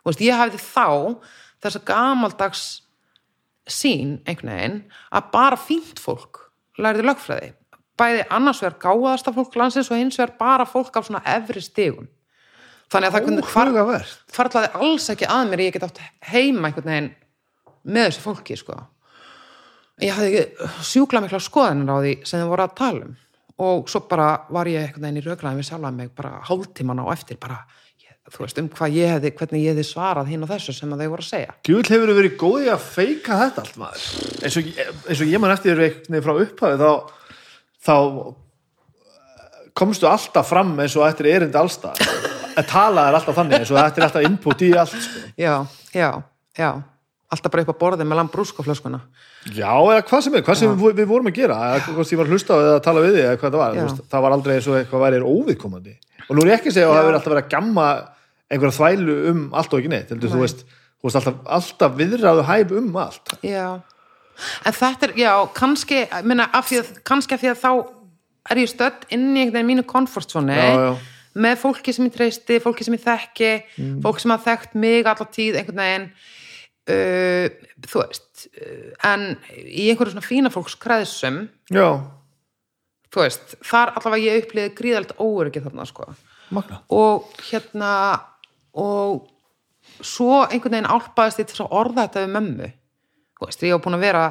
Þú 0.00 0.08
veist, 0.08 0.24
ég 0.24 0.40
hafði 0.40 0.62
þá 0.64 0.88
þessa 1.64 1.84
gamaldags 1.88 2.64
sín 3.70 4.18
einhvern 4.28 4.52
veginn 4.52 4.80
að 5.14 5.28
bara 5.32 5.60
fínt 5.60 6.00
fólk 6.02 6.42
læriði 6.80 7.06
lögfræði 7.08 7.52
bæði 8.00 8.24
annars 8.34 8.62
vegar 8.64 8.78
gáðasta 8.82 9.34
fólk 9.34 9.56
landsins 9.58 9.90
og 9.90 10.00
hins 10.00 10.18
vegar 10.18 10.36
bara 10.40 10.66
fólk 10.68 10.96
af 10.98 11.08
svona 11.08 11.22
efri 11.36 11.62
stigum. 11.62 12.08
Þannig 12.92 13.10
að 13.10 13.14
það 13.16 13.28
kunni 13.28 13.44
hvar, 13.50 14.08
hvarlaði 14.36 14.72
alls 14.86 15.10
ekki 15.10 15.28
að 15.30 15.46
mér 15.50 15.62
að 15.62 15.68
ég 15.68 15.76
get 15.76 15.86
átt 15.86 16.02
heima 16.30 16.68
einhvern 16.68 16.90
veginn 16.90 17.12
með 17.84 18.08
þessu 18.08 18.24
fólki 18.24 18.58
sko. 18.60 18.76
Ég 20.02 20.16
hafði 20.16 20.42
sjúkla 20.82 21.22
mikla 21.22 21.40
skoðanir 21.42 21.90
á 21.90 21.98
því 22.02 22.14
sem 22.26 22.42
þið 22.42 22.50
voru 22.50 22.66
að 22.66 22.76
tala 22.80 23.06
um. 23.06 23.14
Og 23.64 23.88
svo 23.90 24.02
bara 24.10 24.28
var 24.50 24.68
ég 24.70 24.88
einhvern 24.88 25.06
veginn 25.06 25.22
í 25.22 25.24
rökraðin 25.24 25.60
við 25.60 25.68
sjálfa 25.70 25.94
mig 25.94 26.12
bara 26.18 26.40
hálftíman 26.48 27.02
á 27.02 27.06
eftir 27.14 27.38
bara, 27.42 27.60
þú 28.34 28.42
veist, 28.42 28.58
um 28.58 28.70
hvað 28.74 28.96
ég 28.98 29.12
hefði 29.14 29.34
hvernig 29.38 29.62
ég 29.62 29.74
hefði 29.74 29.86
svarað 29.90 30.32
hinn 30.32 30.46
og 30.46 30.50
þessu 30.50 30.74
sem 30.74 30.94
að 30.94 31.04
þau 31.04 31.12
voru 31.12 31.26
að 31.26 31.30
segja. 31.30 31.54
Gjöld 31.68 31.92
hefur 31.94 32.14
verið 32.18 32.38
góði 32.40 32.72
að 32.74 32.88
feika 32.88 33.38
þetta 33.44 33.64
allt 33.64 33.78
maður. 33.78 34.08
Eins 34.42 34.58
og, 34.58 34.72
eins 34.82 35.22
og 35.22 35.30
ég 35.30 35.44
man 35.44 35.54
eftir 35.54 35.84
frá 36.26 36.34
upphafi 36.34 36.80
þá, 36.82 36.90
þá 37.84 37.96
komstu 39.74 40.08
alltaf 40.08 40.48
fram 40.48 40.74
eins 40.80 40.96
og 40.98 41.06
eftir 41.08 41.30
erindi 41.32 41.58
allstað 41.58 42.00
en 42.54 42.66
talaði 42.70 43.18
alltaf 43.18 43.38
þannig 43.40 43.60
eins 43.60 43.72
og 43.74 43.80
þetta 43.80 44.00
er 44.00 44.08
alltaf 44.08 44.26
input 44.28 44.64
í 44.64 44.72
allt 44.78 44.94
sko. 44.94 45.22
já, 45.40 45.54
já, 45.94 46.10
já. 46.58 46.70
Alltaf 47.34 47.50
bara 47.50 47.64
upp 47.64 47.74
á 47.74 47.82
borðið 47.82 48.06
með 48.06 48.20
lambrúskaflöskuna 48.20 49.00
Já, 49.52 49.68
eða 49.76 50.04
hvað 50.08 50.22
sem 50.24 50.36
er, 50.38 50.42
hvað 50.46 50.56
sem 50.56 50.76
við, 50.78 50.94
við 50.96 51.08
vorum 51.10 51.28
að 51.28 51.36
gera 51.36 51.56
eða 51.68 51.80
hvort 51.96 52.12
ég 52.14 52.20
var 52.20 52.28
að 52.28 52.32
hlusta 52.32 52.56
eða 52.56 52.76
að 52.78 52.84
tala 52.86 53.02
við 53.04 53.16
þig 53.16 53.24
eða 53.24 53.40
hvað 53.40 53.50
það 53.50 53.60
var, 53.60 53.74
veist, 53.80 53.98
það 54.14 54.22
var 54.24 54.36
aldrei 54.36 54.52
eins 54.54 54.68
og 54.70 54.76
eitthvað 54.78 55.02
væri 55.04 55.18
óviðkomandi. 55.28 55.92
Og 56.24 56.30
nú 56.30 56.44
er 56.44 56.50
ég 56.50 56.56
ekki 56.56 56.70
að 56.70 56.76
segja 56.78 56.86
að 56.86 56.94
það 56.94 57.02
hefur 57.02 57.18
alltaf 57.18 57.32
verið 57.34 57.42
að 57.42 57.50
gamma 57.52 57.88
einhverja 58.48 58.76
þvælu 58.78 59.16
um 59.32 59.42
allt 59.60 59.74
og 59.74 59.82
ekki 59.82 59.92
neitt 59.92 60.14
heldur, 60.14 60.32
þú 60.32 60.40
veist, 60.40 60.64
þú 60.96 61.08
veist 61.08 61.20
alltaf, 61.20 61.36
alltaf 61.58 61.98
viðræðu 61.98 62.46
hæf 62.48 62.72
um 62.80 62.88
allt. 63.04 63.34
Já, 63.44 63.66
en 64.64 64.72
þetta 64.76 65.08
er, 65.08 65.12
já, 65.20 65.32
kannski 65.54 66.04
meina, 66.26 66.48
af 66.52 66.68
því 66.70 66.80
að, 66.82 66.92
kannski 67.06 67.34
af 67.36 67.42
því 67.44 67.50
að 67.52 67.60
þá 67.64 67.70
er 68.50 68.60
ég 68.60 68.68
stödd 68.72 69.04
inn 69.14 69.28
í 69.36 69.40
einhvern 69.44 69.54
veginn 69.60 69.70
mínu 69.72 69.84
já. 70.76 70.96
með 71.34 71.56
fólki 71.62 71.92
sem 71.96 72.06
ég 72.08 72.14
treysti, 72.14 72.60
fólki 72.62 72.84
sem 72.86 72.94
ég 72.98 73.04
þekki 73.04 73.52
Mm. 73.78 74.00
fólk 74.04 74.20
sem 74.20 74.30
hafa 74.30 74.50
þekkt 74.52 74.74
mig 74.74 75.06
allar 75.06 75.30
tíð 75.34 75.56
einhvern 75.58 75.80
veginn 75.82 76.08
uh, 76.90 77.46
þú 77.88 78.02
veist 78.02 78.44
uh, 78.60 78.92
en 79.12 79.24
í 79.64 79.88
einhverju 79.90 80.12
svona 80.14 80.26
fína 80.28 80.52
fólks 80.52 80.76
kreðsum 80.82 81.48
Já, 81.72 81.88
þú 83.14 83.22
veist, 83.24 83.56
þar 83.64 83.94
allavega 83.96 84.24
ég 84.28 84.44
upplýði 84.44 84.74
gríðald 84.78 85.14
óöryggi 85.18 85.62
þarna 85.64 85.86
sko 85.88 86.10
Magna. 86.54 86.82
og 86.92 87.30
hérna 87.48 87.92
og 88.74 89.28
svo 90.04 90.42
einhvern 90.44 90.74
veginn 90.76 90.90
álpaðist 90.90 91.40
ég 91.42 91.48
til 91.50 91.64
að 91.64 91.74
orða 91.80 92.04
þetta 92.06 92.24
við 92.26 92.34
mömmu 92.36 92.70
veist, 93.42 93.62
ég 93.66 93.74
var 93.74 93.82
búin 93.84 93.98
að 93.98 94.06
vera 94.06 94.26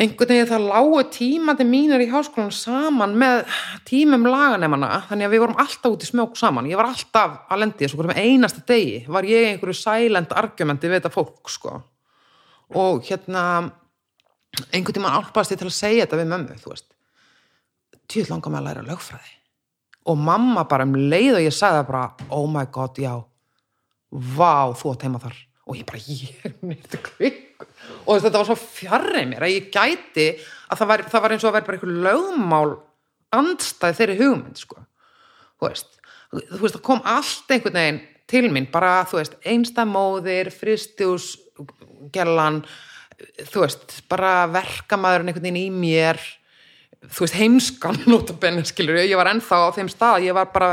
einhvern 0.00 0.30
veginn 0.32 0.48
það 0.48 0.66
lágu 0.70 1.00
tímandi 1.12 1.64
mínir 1.68 2.00
í 2.00 2.08
háskólanum 2.08 2.54
saman 2.54 3.16
með 3.20 3.42
tímum 3.88 4.24
laganemana 4.30 5.02
þannig 5.10 5.28
að 5.28 5.34
við 5.34 5.42
vorum 5.42 5.58
alltaf 5.60 5.92
út 5.92 6.06
í 6.06 6.08
smjók 6.08 6.38
saman. 6.40 6.68
Ég 6.70 6.80
var 6.80 6.88
alltaf 6.88 7.34
að 7.50 7.60
lendi 7.64 7.84
þessu 7.84 7.98
hverjum 8.00 8.16
einasta 8.16 8.64
degi 8.68 9.02
var 9.12 9.28
ég 9.28 9.50
einhverju 9.50 9.76
silent 9.76 10.32
argumenti 10.32 10.88
við 10.88 11.00
þetta 11.00 11.12
fólk 11.12 11.52
sko. 11.52 11.74
Og 12.80 13.04
hérna 13.10 13.42
einhvern 14.70 14.96
tímann 14.96 15.18
álpaðist 15.18 15.52
ég 15.52 15.60
til 15.60 15.68
að 15.68 15.76
segja 15.76 16.06
þetta 16.06 16.22
við 16.22 16.32
mömmu 16.32 16.56
þú 16.62 16.72
veist, 16.72 16.88
tjóð 18.08 18.32
langar 18.32 18.54
mig 18.54 18.62
að 18.62 18.70
læra 18.70 18.86
lögfræði. 18.88 19.36
Og 20.08 20.16
mamma 20.16 20.64
bara 20.70 20.88
um 20.88 20.96
leið 20.96 21.42
og 21.42 21.44
ég 21.44 21.54
sagði 21.54 21.82
það 21.82 21.90
bara 21.90 22.32
oh 22.32 22.48
my 22.48 22.64
god, 22.72 22.96
já. 23.04 23.14
Vá, 24.10 24.72
þú 24.72 24.94
átt 24.94 25.04
heima 25.06 25.20
þar. 25.20 25.36
Og 25.68 25.76
ég 25.76 25.86
bara, 25.86 26.00
ég 26.08 26.48
er 26.48 26.56
nýtt 26.64 26.96
kvikk 27.04 27.49
og 28.04 28.20
þetta 28.20 28.38
var 28.38 28.48
svo 28.48 28.58
fjarrið 28.60 29.30
mér 29.30 29.46
að 29.46 29.54
ég 29.54 29.70
gæti 29.74 30.28
að 30.70 30.82
það 30.82 30.92
var, 30.92 31.06
það 31.12 31.24
var 31.24 31.34
eins 31.34 31.44
og 31.44 31.50
að 31.50 31.56
vera 31.58 31.68
bara 31.68 31.78
einhver 31.78 31.96
lögmál 32.06 32.76
andstæð 33.40 33.98
þeirri 34.00 34.20
hugmynd 34.20 34.60
sko, 34.60 34.84
þú 35.58 35.68
veist 35.68 36.00
þú 36.30 36.62
veist, 36.62 36.76
það 36.76 36.84
kom 36.86 37.00
allt 37.08 37.54
einhvern 37.54 37.78
veginn 37.80 38.00
til 38.30 38.50
mín, 38.54 38.68
bara, 38.70 39.00
þú 39.10 39.18
veist, 39.18 39.38
einstamóðir 39.50 40.52
fristjús, 40.54 41.32
gellan 42.14 42.62
þú 43.50 43.64
veist, 43.64 43.96
bara 44.10 44.46
verkamaðurinn 44.52 45.32
einhvern 45.32 45.48
veginn 45.48 45.64
í 45.64 45.66
mér 45.74 46.20
þú 47.08 47.26
veist, 47.26 47.38
heimskan 47.40 47.98
notabenni, 48.10 48.64
skilur 48.68 49.00
ég, 49.00 49.10
ég 49.10 49.20
var 49.20 49.32
ennþá 49.32 49.64
á 49.66 49.76
þeim 49.76 49.90
stað, 49.90 50.28
ég 50.28 50.36
var 50.36 50.52
bara 50.54 50.72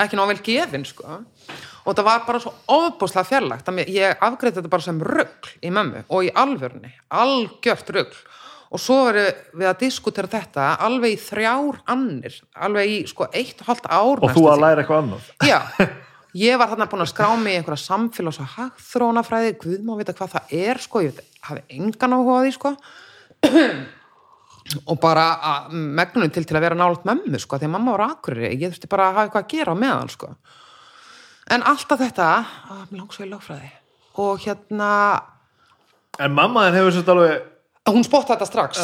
ekki 0.00 0.18
nável 0.18 0.40
gefin, 0.42 0.86
sko 0.88 1.20
og 1.84 1.92
það 1.92 2.06
var 2.08 2.22
bara 2.26 2.40
svo 2.40 2.54
ofbúslega 2.74 3.28
fjarlagt 3.28 3.68
ég 3.92 4.24
afgreiti 4.24 4.60
þetta 4.60 4.72
bara 4.72 4.86
sem 4.86 5.02
rugl 5.04 5.52
í 5.60 5.72
mömmu 5.74 6.06
og 6.08 6.24
í 6.24 6.32
alvörni, 6.32 6.94
algjört 7.12 7.92
rugl 7.94 8.24
og 8.74 8.82
svo 8.82 8.96
erum 9.10 9.58
við 9.60 9.68
að 9.70 9.82
diskutera 9.84 10.30
þetta 10.30 10.70
alveg 10.82 11.14
í 11.14 11.20
þrjár 11.22 11.82
annir 11.94 12.40
alveg 12.66 12.90
í 12.90 12.96
sko 13.10 13.28
eitt 13.30 13.60
og 13.62 13.70
halvt 13.70 13.86
ár 13.86 14.24
Og 14.24 14.34
þú 14.34 14.46
að 14.50 14.64
læra 14.64 14.82
eitthvað 14.82 15.02
annað. 15.04 15.28
Já, 15.46 15.60
ég 16.46 16.58
var 16.58 16.72
þarna 16.72 16.88
búin 16.90 17.04
að 17.04 17.12
skrá 17.12 17.28
mig 17.38 17.54
í 17.54 17.60
einhverja 17.60 17.84
samfélags 17.84 18.40
og 18.42 18.54
hagþrónafræði, 18.56 19.52
guð 19.62 19.84
má 19.86 19.94
vita 20.00 20.16
hvað 20.16 20.34
það 20.34 20.56
er, 20.64 20.82
sko, 20.82 21.04
ég 21.06 21.20
hafi 21.46 21.62
engan 21.76 22.16
áhuga 22.16 22.40
á 22.40 22.42
því, 22.42 22.56
sko. 22.56 22.74
og 24.90 24.98
bara 24.98 25.28
að 25.52 25.78
megnunum 26.00 26.34
til 26.34 26.46
til 26.48 26.58
að 26.58 26.66
vera 26.66 26.80
nálægt 26.80 27.06
mömmu, 27.06 27.38
sko, 27.38 27.60
því 27.60 27.68
að 27.68 27.74
mamma 27.76 27.94
var 27.94 28.06
akurri, 28.08 28.50
ég 28.56 28.72
þurfti 28.72 28.90
bara 28.90 29.10
að 29.10 29.18
hafa 29.20 29.28
eitthvað 29.28 29.44
að 29.44 29.54
gera 29.54 29.78
meðan, 29.78 30.14
sko. 30.16 30.32
En 31.52 31.62
alltaf 31.62 32.00
þetta, 32.00 32.28
að 32.72 32.84
mér 32.90 33.00
langs 33.02 33.16
svo 33.18 33.24
í 33.26 33.30
lögfræði. 33.32 33.72
Og 34.22 34.38
hérna, 34.46 34.92
En 36.22 36.30
mamma 36.32 36.68
þinn 36.68 36.78
hefur 36.78 36.92
svolítið 36.94 37.12
alveg, 37.14 37.42
hún 37.90 38.04
spotta 38.06 38.36
þetta 38.36 38.46
strax. 38.46 38.78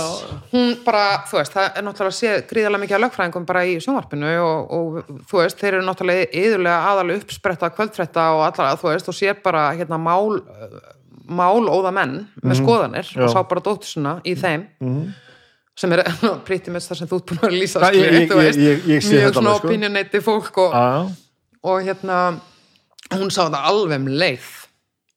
Hún 0.51 0.73
bara, 0.85 1.05
þú 1.31 1.39
veist, 1.39 1.55
það 1.55 1.69
er 1.78 1.85
náttúrulega 1.87 2.16
sé 2.19 2.32
gríðarlega 2.51 2.82
mikið 2.82 2.97
að 2.99 3.03
lögfræðingum 3.07 3.47
bara 3.49 3.62
í 3.70 3.77
sjónvarpinu 3.81 4.32
og, 4.43 4.73
og 4.77 5.23
þú 5.31 5.39
veist, 5.41 5.61
þeir 5.62 5.77
eru 5.78 5.87
náttúrulega 5.87 6.27
yðurlega 6.43 6.91
aðalega 6.91 7.23
uppspretta 7.23 7.70
kvöldfrétta 7.78 8.27
og 8.35 8.43
allar, 8.49 8.77
þú 8.82 8.91
veist, 8.91 9.09
og 9.09 9.16
sér 9.16 9.39
bara 9.45 9.69
hérna 9.78 9.97
mál 10.03 10.41
mál 11.31 11.62
óða 11.70 11.93
menn 11.95 12.16
með 12.43 12.59
skoðanir 12.59 13.07
Já. 13.15 13.23
og 13.23 13.31
sá 13.31 13.39
bara 13.47 13.62
dóttur 13.62 13.87
svona 13.87 14.16
í 14.27 14.35
þeim. 14.35 14.66
Sem 15.78 15.93
er 15.95 16.03
pretty 16.49 16.73
much 16.74 16.91
það 16.91 16.99
sem 16.99 17.09
þú 17.09 17.20
ert 17.23 17.31
búin 17.31 17.45
að 17.47 17.55
lýsa 17.62 17.81
Það- 17.87 17.99
ég- 18.01 18.16
ég- 18.19 18.28
þú 18.32 18.39
veist, 18.43 18.59
ég- 18.59 18.82
mjög 19.15 19.37
alveg, 19.39 19.61
sko. 19.62 19.69
fólk 20.27 20.59
og, 20.66 20.74
að, 20.74 21.12
og 21.66 21.85
hérna 21.85 22.19
hún 23.12 23.31
sá 23.32 23.45
þetta 23.45 23.62
alveg 23.69 24.01
um 24.01 24.11
leið. 24.20 24.49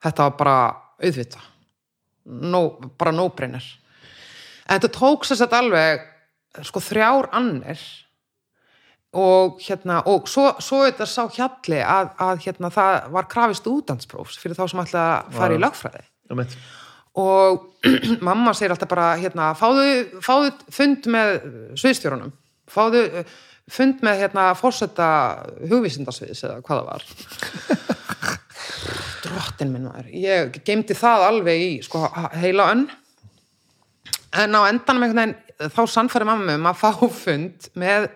Þetta 0.03 0.27
var 0.27 0.37
bara 0.39 0.59
auðvita 1.03 1.41
no, 2.25 2.63
bara 2.99 3.13
no-brainer. 3.15 3.65
En 4.67 4.79
þetta 4.79 4.93
tók 4.95 5.27
sér 5.27 5.41
sett 5.41 5.55
alveg 5.55 6.03
sko 6.63 6.81
þrjár 6.83 7.29
annir. 7.35 7.81
Og 9.13 9.59
hérna 9.61 9.99
og 10.09 10.29
svo, 10.29 10.47
svo 10.63 10.81
þetta 10.87 11.05
sá 11.05 11.27
hjalli 11.35 11.81
að, 11.85 12.13
að 12.25 12.45
hérna 12.47 12.71
það 12.73 13.11
var 13.13 13.27
krafist 13.29 13.67
útdansprófs 13.69 14.39
fyrir 14.41 14.57
þá 14.57 14.63
sem 14.71 14.81
ætla 14.81 15.03
að 15.09 15.35
fara 15.37 15.57
í 15.57 15.61
lögfræði. 15.61 16.07
Um 16.33 16.41
eitt. 16.41 16.55
og 17.19 17.83
mamma 18.25 18.55
segir 18.57 18.73
alltaf 18.73 18.89
bara 18.89 19.11
hérna, 19.21 19.51
fáðu, 19.53 20.21
fáðu 20.23 20.49
fund 20.73 21.05
með 21.13 21.35
sviðstjórunum 21.77 22.31
fáðu 22.73 23.03
fund 23.71 24.01
með 24.03 24.23
hérna 24.23 24.49
fórseta 24.59 25.07
hugvísindasviðs 25.69 26.43
eða 26.47 26.63
hvað 26.65 26.81
það 26.81 26.89
var. 26.89 27.05
Drottin 29.23 29.71
minn 29.71 29.87
maður 29.87 30.09
ég 30.19 30.59
geymdi 30.67 30.97
það 30.97 31.27
alveg 31.29 31.63
í 31.63 31.71
sko, 31.85 32.03
heila 32.41 32.67
önn. 32.73 32.87
En 34.33 34.57
á 34.57 34.61
endanum 34.67 35.05
einhvern 35.05 35.21
veginn 35.21 35.71
þá 35.73 35.83
sannfæri 35.87 36.27
mamma 36.27 36.57
um 36.57 36.67
að 36.69 36.81
fá 36.81 37.07
fund 37.13 37.69
með 37.79 38.09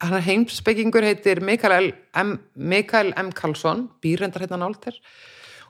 heimsbyggingur 0.00 1.04
heitir 1.04 1.42
Mikael 1.44 1.90
M. 2.16 2.38
Mikael 2.54 3.12
M. 3.18 3.32
Karlsson 3.36 3.88
býrendar 4.00 4.46
hérna 4.46 4.62
náltir 4.62 4.96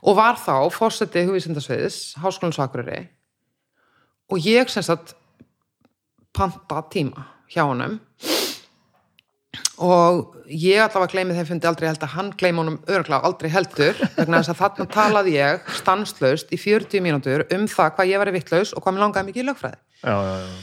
og 0.01 0.15
var 0.17 0.39
þá 0.39 0.69
fórseti 0.73 1.25
hugvísindasviðis 1.27 2.15
Háskólinn 2.21 2.55
Sakurari 2.55 3.01
og 4.31 4.47
ég 4.47 4.71
sem 4.71 4.85
sagt 4.85 5.15
panta 6.31 6.79
tíma 6.93 7.27
hjá 7.51 7.65
honum 7.65 7.99
og 9.81 10.35
ég 10.45 10.77
allavega 10.83 11.11
gleymi 11.15 11.35
þeim 11.35 11.47
fundi 11.49 11.67
aldrei 11.69 11.87
held 11.89 12.03
að 12.05 12.13
hann 12.15 12.31
gleymi 12.37 12.61
honum 12.61 12.79
örgulega 12.85 13.25
aldrei 13.27 13.49
heldur 13.49 13.97
vegna 14.17 14.41
þess 14.41 14.53
að 14.53 14.59
þarna 14.61 14.87
talaði 14.93 15.35
ég 15.37 15.69
stanslaust 15.79 16.53
í 16.53 16.59
40 16.61 17.01
mínútur 17.05 17.45
um 17.55 17.67
það 17.71 17.93
hvað 17.97 18.11
ég 18.11 18.21
var 18.21 18.31
vittlaus 18.35 18.73
og 18.75 18.83
hvað 18.83 18.97
mér 18.97 19.05
langaði 19.05 19.29
mikið 19.31 19.43
í 19.43 19.47
lögfræði 19.49 19.79
Já, 20.01 20.15
já, 20.17 20.35
já. 20.41 20.59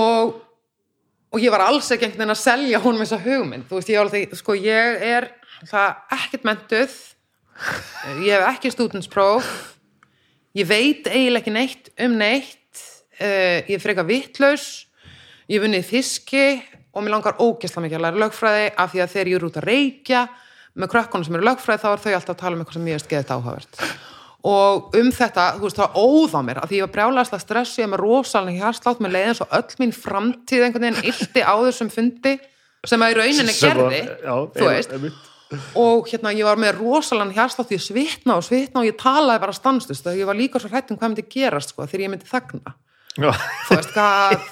og, 0.00 0.34
og 1.34 1.44
ég 1.44 1.54
var 1.54 1.64
alls 1.66 1.90
ekki 1.90 2.08
einhvern 2.08 2.24
veginn 2.24 2.34
að 2.34 2.42
selja 2.42 2.82
honum 2.82 3.04
þessa 3.04 3.20
hugmynd 3.24 3.68
þú 3.70 3.78
veist, 3.78 3.92
ég, 3.94 4.02
alltaf, 4.02 4.38
sko, 4.42 4.58
ég 4.58 5.06
er 5.10 5.30
það 5.70 6.16
ekkert 6.18 6.48
mentuð 6.50 6.98
ég 8.24 8.34
hef 8.34 8.48
ekki 8.54 8.74
stúdenspróf 8.74 9.50
ég 10.58 10.66
veit 10.66 11.06
eiginlega 11.10 11.44
ekki 11.44 11.54
neitt 11.54 11.90
um 12.06 12.18
neitt 12.18 12.84
uh, 13.20 13.58
ég 13.68 13.74
er 13.76 13.82
frekar 13.82 14.08
vittlaus 14.08 14.68
ég 15.50 15.62
vunnið 15.62 15.86
fiski 15.86 16.44
og 16.92 17.02
mér 17.04 17.14
langar 17.14 17.36
ógeðslega 17.38 17.84
mikið 17.86 17.98
að 18.00 18.04
læra 18.06 18.22
lögfræði 18.24 18.68
af 18.76 18.92
því 18.94 19.02
að 19.04 19.12
þegar 19.14 19.30
ég 19.32 19.36
er 19.40 19.46
út 19.48 19.58
að 19.60 19.68
reykja 19.70 20.22
með 20.80 20.90
krökkunum 20.94 21.26
sem 21.26 21.36
eru 21.38 21.46
lögfræði 21.48 21.82
þá 21.84 21.88
er 21.92 22.02
þau 22.04 22.12
alltaf 22.18 22.34
að 22.34 22.40
tala 22.42 22.56
um 22.56 22.62
eitthvað 22.64 22.78
sem 22.78 22.88
ég 22.90 22.98
veist 22.98 23.10
geðið 23.10 23.24
þetta 23.24 23.38
áhugavert 23.40 23.82
og 24.50 24.94
um 24.96 25.08
þetta, 25.12 25.44
þú 25.58 25.66
veist, 25.66 25.76
það 25.76 25.96
óð 26.00 26.32
á 26.32 26.40
mér 26.46 26.58
að 26.62 26.70
því 26.70 26.76
ég 26.78 26.84
var 26.86 26.92
brjálæðast 26.94 27.34
að 27.36 27.42
stressi 27.44 27.82
ég 27.82 27.90
með 27.92 28.00
rosalega 28.00 28.62
hérslátt 28.70 29.02
með 29.04 29.12
leiðin 29.18 29.36
svo 29.36 29.46
öll 29.58 29.74
mín 29.82 29.92
framtíð 29.92 30.62
einhvern 30.64 30.86
veginn 30.86 31.10
ilti 31.12 31.42
á 31.44 31.54
þessum 31.60 31.90
fundi 31.92 32.32
sem 32.88 33.04
að 33.04 33.12
í 33.12 33.18
rauninni 33.18 33.56
gerði 33.58 33.98
já, 34.00 34.32
þú 34.54 34.64
ein- 34.64 34.70
veist, 34.72 34.94
einmitt. 34.96 35.26
og 35.76 36.08
hérna 36.08 36.32
ég 36.32 36.48
var 36.48 36.56
með 36.62 36.78
rosalega 36.80 37.36
hérslátt 37.36 37.74
ég 37.76 37.84
svitna 37.84 38.38
og 38.40 38.46
svitna 38.46 38.80
og 38.80 38.88
ég 38.88 38.96
talaði 38.96 39.42
bara 39.44 39.52
stanslust 39.60 40.08
og 40.08 40.16
ég 40.16 40.24
var 40.30 40.38
líka 40.40 40.62
svo 40.62 40.72
hrætt 40.72 40.88
um 40.94 40.96
hvað 40.96 41.12
myndi 41.12 41.26
gerast 41.36 41.74
sko, 41.74 41.84
þegar 41.84 42.06
ég 42.06 42.14
myndi 42.14 42.30
þagna. 42.30 42.72
Þú 43.20 43.76
veist 43.76 43.92
hvað, 43.94 44.44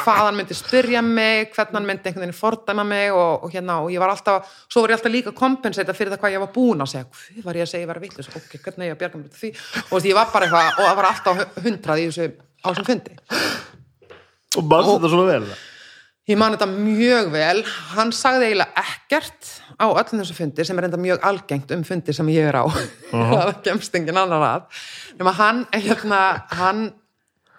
hvað 0.00 0.20
hann 0.22 0.38
myndi 0.40 0.56
spyrja 0.58 1.02
mig, 1.04 1.52
hvernig 1.54 1.78
hann 1.78 1.88
myndi 1.88 2.10
einhvern 2.10 2.26
veginn 2.26 2.38
fordæma 2.38 2.86
mig 2.88 3.12
og, 3.14 3.46
og 3.46 3.54
hérna 3.54 3.78
og 3.84 3.92
ég 3.94 4.02
var 4.02 4.14
alltaf, 4.14 4.50
svo 4.66 4.82
var 4.84 4.94
ég 4.94 4.98
alltaf 4.98 5.14
líka 5.14 5.34
kompensata 5.36 5.94
fyrir 5.96 6.14
það 6.14 6.24
hvað 6.24 6.36
ég 6.36 6.44
var 6.44 6.52
búin 6.56 6.82
að 6.84 6.92
segja, 6.94 7.06
hvað 7.36 7.46
var 7.50 7.60
ég 7.60 7.68
að 7.68 7.72
segja 7.72 7.86
ég 7.86 7.92
var 7.92 8.02
vitlis, 8.02 8.32
ok, 8.32 8.58
hvernig 8.66 8.90
er 8.90 8.92
ég 8.92 9.06
út 9.06 9.22
úr 9.22 9.38
því? 9.38 9.52
Og 9.52 9.86
þú 9.86 10.00
veist, 10.00 10.10
ég 10.10 10.18
var 10.18 10.34
bara 10.34 10.50
eitthvað, 10.50 10.74
og 10.74 10.82
það 10.82 10.98
var 11.00 11.10
alltaf 11.12 11.64
hundrað 11.68 12.02
í 12.02 12.10
þessu, 12.10 12.28
á 12.62 12.66
þessum 12.68 12.90
fundi. 12.90 13.16
Og 14.56 14.68
mannst 14.70 14.92
þetta 14.96 15.14
svona 15.14 15.32
vel? 15.32 15.56
ég 16.26 16.38
man 16.38 16.56
þetta 16.56 16.66
mjög 16.70 17.30
vel. 17.34 17.60
Hann 17.94 18.12
sagði 18.14 18.50
eiginlega 18.50 18.82
ekkert 18.82 19.50
á 19.78 19.86
öllum 19.86 20.22
þessu 20.22 20.36
fundi 20.36 20.66
sem 20.66 20.78
er 20.80 20.88
enda 20.88 21.00
mjög 21.00 21.26
algengt 21.28 21.74
um 21.76 21.84
fundi 21.86 22.14
sem 22.16 22.30
ég 22.34 22.48
er 22.50 22.58
á. 22.58 22.64
Það 23.12 23.52
kemst 23.66 23.94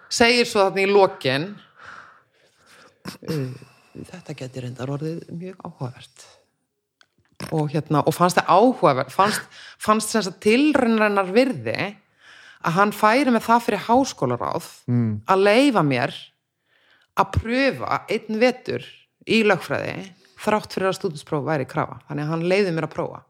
segir 0.09 0.47
svo 0.47 0.67
þarna 0.67 0.84
í 0.84 0.89
lokin. 0.91 1.47
"Uh, 3.27 3.53
þetta 4.05 4.35
geti 4.38 4.63
reyndar 4.63 4.91
orðið 4.93 5.21
mjög 5.31 5.61
áhugavert. 5.65 6.25
Og 7.53 7.69
hérna 7.71 8.01
og 8.05 8.15
fannst 8.15 8.39
það 8.39 8.49
áhugavert 8.49 9.13
fannst, 9.13 9.45
fannst 9.77 10.13
þess 10.15 10.31
að 10.31 10.39
tilrunnarinnar 10.45 11.31
virði 11.31 11.77
að 12.65 12.77
hann 12.79 12.93
færi 12.95 13.31
með 13.31 13.45
það 13.45 13.65
fyrir 13.67 13.85
háskólaráð 13.85 14.69
mm. 14.89 15.11
að 15.29 15.43
leifa 15.45 15.84
mér 15.85 16.15
að 17.17 17.31
pröfa 17.38 18.01
einn 18.09 18.41
vetur 18.41 18.85
í 19.29 19.43
lögfræði 19.45 20.09
þrátt 20.41 20.73
fyrir 20.73 20.89
að 20.89 20.97
stúdinspróf 20.97 21.45
væri 21.45 21.69
krafa. 21.69 22.01
Þannig 22.09 22.25
að 22.25 22.34
hann 22.34 22.47
leiði 22.49 22.73
mér 22.73 22.89
að 22.89 22.95
prófa 22.97 23.23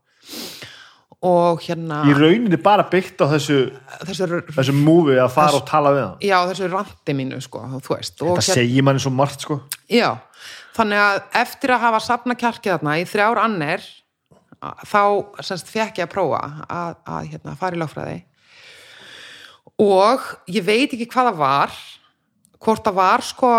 og 1.26 1.62
hérna 1.66 2.04
Í 2.06 2.14
rauninni 2.14 2.60
bara 2.62 2.86
byggt 2.92 3.24
á 3.24 3.26
þessu, 3.32 3.58
þessu, 4.06 4.42
þessu 4.54 4.76
múfi 4.78 5.16
að 5.18 5.32
fara 5.34 5.58
og 5.58 5.66
tala 5.66 5.94
við 5.96 6.04
hann. 6.04 6.18
já, 6.22 6.38
þessu 6.52 6.70
randi 6.70 7.16
mínu 7.18 7.40
sko, 7.42 7.64
og 7.66 7.88
Það 7.88 8.42
segir 8.52 8.86
manni 8.86 9.02
svo 9.02 9.14
margt, 9.16 9.42
sko. 9.48 9.62
Já, 9.90 10.12
þannig 10.78 11.02
að 11.02 11.22
eftir 11.42 11.74
að 11.74 11.86
hafa 11.88 12.02
safna 12.06 12.38
kjarkið 12.38 12.76
þarna 12.76 12.98
í 13.02 13.08
þrjár 13.10 13.42
annir 13.42 13.88
þá 14.90 15.02
semst 15.46 15.70
fekk 15.70 16.02
ég 16.02 16.08
að 16.08 16.14
prófa 16.14 16.42
að, 16.70 16.96
að 17.06 17.32
hérna, 17.32 17.56
fara 17.58 17.78
í 17.78 17.82
lögfræði 17.82 18.20
og 19.82 20.24
ég 20.50 20.66
veit 20.66 20.94
ekki 20.94 21.10
hvað 21.12 21.32
það 21.32 21.42
var 21.42 21.76
hvort 22.66 22.86
það 22.88 22.98
var 22.98 23.26
sko 23.26 23.52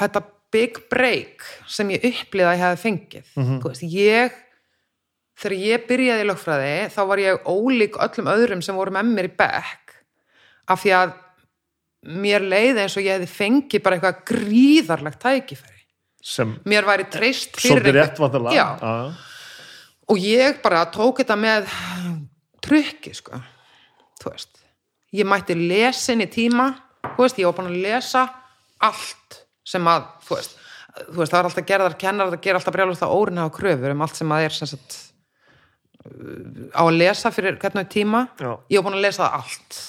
þetta 0.00 0.24
big 0.52 0.80
break 0.92 1.44
sem 1.68 1.88
ég 1.94 2.04
upplýði 2.10 2.48
að 2.50 2.56
ég 2.56 2.64
hefði 2.64 2.82
fengið 2.82 3.30
mm 3.36 3.62
veist, 3.64 3.86
ég 3.88 4.36
þegar 5.36 5.56
ég 5.60 5.86
byrjaði 5.88 6.24
í 6.24 6.28
lögfræði 6.30 6.74
þá 6.94 7.00
var 7.10 7.22
ég 7.22 7.48
ólík 7.48 7.98
öllum 8.06 8.32
öðrum 8.32 8.64
sem 8.64 8.76
voru 8.78 8.94
með 8.96 9.12
mér 9.12 9.28
í 9.28 9.36
bekk 9.36 9.96
af 10.72 10.82
því 10.82 10.92
að 10.96 11.14
mér 12.24 12.44
leiði 12.46 12.84
eins 12.84 12.96
og 12.96 13.06
ég 13.06 13.16
hefði 13.16 13.30
fengið 13.32 13.82
bara 13.84 13.98
eitthvað 13.98 14.20
gríðarlegt 14.30 15.20
tækifæri. 15.22 15.82
Sem 16.26 16.56
mér 16.66 16.86
væri 16.86 17.06
treyst 17.10 17.58
fyrir 17.60 18.00
vantarlega 18.18 18.54
Já, 18.56 18.66
og 20.10 20.22
ég 20.22 20.60
bara 20.62 20.84
tók 20.90 21.20
þetta 21.22 21.36
með 21.38 21.68
trukki 22.64 23.14
sko. 23.14 23.40
Ég 25.14 25.28
mætti 25.28 25.54
lesin 25.54 26.24
í 26.24 26.28
tíma, 26.30 26.72
veist, 27.16 27.38
ég 27.38 27.46
var 27.46 27.54
búin 27.58 27.70
að 27.70 27.82
lesa 27.84 28.24
allt 28.82 29.42
sem 29.66 29.86
að 29.90 30.08
þú 30.26 30.38
veist, 30.38 30.56
þú 30.96 31.20
veist 31.20 31.34
það 31.34 31.38
er 31.38 31.48
alltaf 31.50 31.68
gerðar 31.68 31.98
kennar 32.00 32.32
það 32.32 32.42
ger 32.46 32.58
alltaf 32.58 32.74
brjálust 32.74 33.06
á 33.06 33.08
órin 33.10 33.40
hafa 33.42 33.54
kröfur 33.56 33.94
um 33.94 34.02
allt 34.06 34.18
sem 34.18 34.34
að 34.34 34.46
er 34.46 34.56
sem 34.56 34.70
sagt 34.70 34.98
á 36.76 36.82
að 36.86 36.96
lesa 37.00 37.32
fyrir 37.34 37.58
hvernig 37.62 37.90
tíma. 37.92 38.26
Já. 38.40 38.52
ég 38.70 38.80
var 38.80 38.88
búin 38.88 38.98
að 38.98 39.06
lesa 39.08 39.30
allt. 39.38 39.82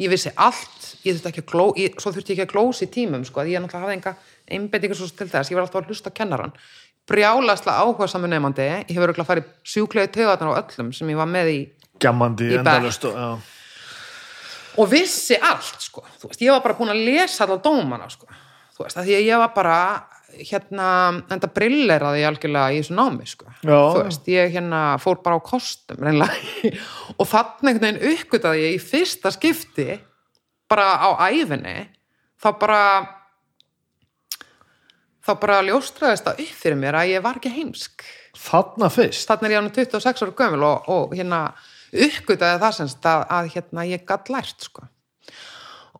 Ég 0.00 0.10
vissi 0.10 0.32
allt, 0.40 0.86
ég 1.04 1.14
þurfti 1.14 1.28
ekki 1.30 1.42
að 1.44 1.50
gló 1.52 1.66
ég, 1.78 1.98
svo 2.00 2.10
þurfti 2.10 2.32
ég 2.32 2.40
ekki 2.40 2.48
að 2.48 2.54
glósa 2.54 2.86
í 2.86 2.90
tímum 2.90 3.26
sko, 3.28 3.42
að 3.42 3.52
ég 3.52 3.62
náttúrulega 3.62 3.84
hafði 3.84 3.98
enga 3.98 4.14
einbeitingu 4.50 4.96
svo 4.98 5.06
til 5.12 5.28
þess. 5.30 5.52
Ég 5.52 5.58
var 5.58 5.66
alltaf 5.66 5.82
að 5.82 5.92
hlusta 5.92 6.10
kennaran 6.14 6.54
brjálaslega 7.08 7.82
áhuga 7.82 8.06
saman 8.08 8.30
nefandi 8.30 8.66
ég 8.66 8.92
hefur 8.94 9.08
örugglega 9.08 9.28
farið 9.28 9.48
sjúklegu 9.66 10.12
töðarnar 10.14 10.54
á 10.54 10.60
öllum 10.62 10.92
sem 10.94 11.10
ég 11.10 11.18
var 11.18 11.30
með 11.30 11.50
í 11.50 11.58
Í 12.54 12.58
endalaust 12.58 13.04
og, 13.10 13.50
og 14.78 14.88
vissi 14.90 15.38
allt 15.38 15.82
sko, 15.82 16.04
veist, 16.22 16.40
ég 16.42 16.54
var 16.54 16.62
bara 16.64 16.78
búin 16.78 16.94
að 16.94 17.02
lesa 17.06 17.44
allar 17.44 17.60
dómana 17.64 18.08
sko, 18.10 18.26
veist, 18.78 18.96
að 18.96 19.10
því 19.10 19.18
að 19.18 19.28
ég 19.28 19.42
var 19.42 19.52
bara 19.54 19.76
hérna, 20.38 20.86
enda 21.32 21.48
brilleraði 21.52 22.22
ég 22.22 22.28
algjörlega 22.30 22.72
í 22.72 22.80
þessu 22.80 22.96
námi 22.96 23.26
sko, 23.28 23.48
þú 23.62 24.04
veist, 24.04 24.28
ég 24.32 24.52
hérna 24.54 24.82
fór 25.02 25.20
bara 25.24 25.38
á 25.38 25.42
kostum 25.44 26.00
reynlega 26.02 26.72
og 27.20 27.28
þannig 27.28 27.72
einhvern 27.72 27.86
veginn 27.86 28.14
uppgötaði 28.14 28.64
ég 28.66 28.76
í 28.76 28.82
fyrsta 28.82 29.32
skipti 29.34 29.98
bara 30.70 30.88
á 30.98 31.08
æfinni 31.28 31.76
þá 32.42 32.48
bara 32.60 32.82
þá 35.22 35.32
bara 35.38 35.62
ljóstraðist 35.66 36.26
það 36.26 36.42
upp 36.46 36.58
fyrir 36.64 36.80
mér 36.80 36.98
að 36.98 37.12
ég 37.12 37.24
var 37.24 37.38
ekki 37.38 37.52
heimsk. 37.54 38.04
Þarna 38.42 38.88
fyrst? 38.90 39.28
Þannig 39.28 39.48
er 39.48 39.54
ég 39.54 39.62
ánum 39.62 39.74
26 39.76 40.24
ára 40.24 40.36
gömul 40.40 40.64
og, 40.66 40.88
og 40.90 41.14
hérna 41.14 41.42
uppgötaði 41.92 42.62
það 42.62 42.76
semst 42.78 43.06
að, 43.06 43.24
að 43.36 43.50
hérna 43.54 43.84
ég 43.86 44.06
gatt 44.08 44.32
lært 44.32 44.66
sko. 44.66 44.86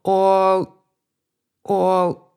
Og 0.08 0.70
og 1.70 2.31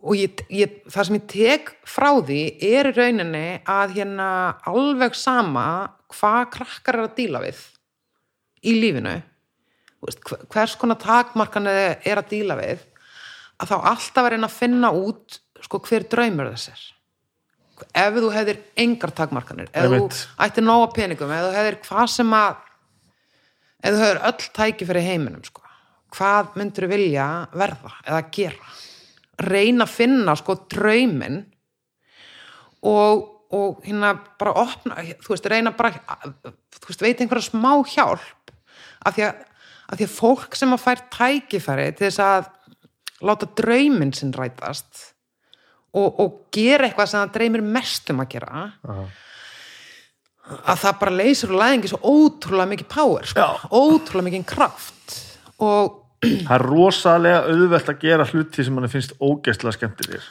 og 0.00 0.16
ég, 0.16 0.40
ég, 0.48 0.78
það 0.88 1.06
sem 1.06 1.18
ég 1.18 1.26
tek 1.30 1.72
frá 1.88 2.08
því 2.24 2.40
er 2.70 2.88
í 2.88 2.94
rauninni 2.96 3.46
að 3.68 3.98
hérna 3.98 4.28
alveg 4.68 5.16
sama 5.18 5.66
hvað 6.10 6.46
krakkar 6.56 6.98
er 6.98 7.08
að 7.08 7.18
díla 7.18 7.42
við 7.44 7.60
í 8.64 8.76
lífinu 8.80 9.18
hvers 10.50 10.78
konar 10.80 11.00
takmarkan 11.00 11.68
er 11.68 12.16
að 12.16 12.30
díla 12.32 12.56
við 12.60 12.86
að 13.60 13.74
þá 13.74 13.76
alltaf 13.92 14.26
er 14.26 14.36
einn 14.36 14.48
að 14.48 14.56
finna 14.56 14.90
út 14.96 15.40
sko, 15.60 15.82
hver 15.84 16.08
draumur 16.08 16.50
þess 16.54 16.72
er 16.72 16.86
ef 18.06 18.16
þú 18.16 18.32
hefðir 18.34 18.60
engar 18.80 19.12
takmarkanir 19.16 19.70
ef 19.72 19.88
þú 19.92 20.02
ættir 20.44 20.64
nóga 20.64 20.90
peningum 20.96 21.32
ef 21.32 21.46
þú 21.46 21.54
hefðir 21.56 21.80
hvað 21.86 22.12
sem 22.14 22.36
að 22.36 22.52
ef 23.80 23.94
þú 23.94 24.04
hefur 24.04 24.22
öll 24.30 24.46
tæki 24.56 24.88
fyrir 24.88 25.08
heiminum 25.08 25.44
sko. 25.44 25.64
hvað 26.16 26.56
myndur 26.60 26.86
þú 26.88 26.92
vilja 26.94 27.26
verða 27.52 27.92
eða 28.06 28.22
gera 28.32 28.78
reyna 29.46 29.86
að 29.86 29.94
finna 29.94 30.36
sko 30.38 30.56
draumin 30.70 31.42
og, 32.86 33.26
og 33.52 33.84
hérna 33.84 34.14
bara 34.40 34.56
opna, 34.62 35.04
þú 35.20 35.34
veist, 35.34 35.48
reyna 35.50 35.74
bara 35.76 35.92
þú 35.92 36.88
veist, 36.88 37.04
veit 37.04 37.20
einhverja 37.20 37.50
smá 37.50 37.72
hjálp 37.92 38.54
af 39.06 39.16
því 39.16 39.26
að, 39.28 39.44
af 39.90 40.00
því 40.00 40.08
að 40.08 40.16
fólk 40.16 40.58
sem 40.58 40.74
að 40.76 40.84
fær 40.84 41.06
tækifæri 41.16 41.88
til 41.92 42.08
þess 42.08 42.24
að 42.24 42.50
láta 43.26 43.48
draumin 43.58 44.14
sinn 44.16 44.32
rætast 44.36 45.10
og, 45.96 46.20
og 46.22 46.36
gera 46.54 46.86
eitthvað 46.86 47.10
sem 47.10 47.24
það 47.24 47.34
dreymir 47.36 47.66
mest 47.66 48.12
um 48.12 48.22
að 48.22 48.32
gera 48.36 48.68
að 50.50 50.82
það 50.82 51.00
bara 51.02 51.16
leysir 51.20 51.52
og 51.52 51.60
læðingi 51.60 51.90
svo 51.92 52.00
ótrúlega 52.02 52.70
mikið 52.72 52.88
power 52.90 53.28
sko. 53.28 53.48
ótrúlega 53.70 54.28
mikið 54.30 54.46
kraft 54.50 55.18
og 55.62 55.99
það 56.20 56.54
er 56.56 56.66
rosalega 56.66 57.40
auðvelt 57.48 57.90
að 57.92 58.04
gera 58.04 58.28
hluti 58.28 58.64
sem 58.66 58.76
manni 58.76 58.90
finnst 58.92 59.16
ógeðslega 59.20 59.76
skemmtilegir. 59.78 60.28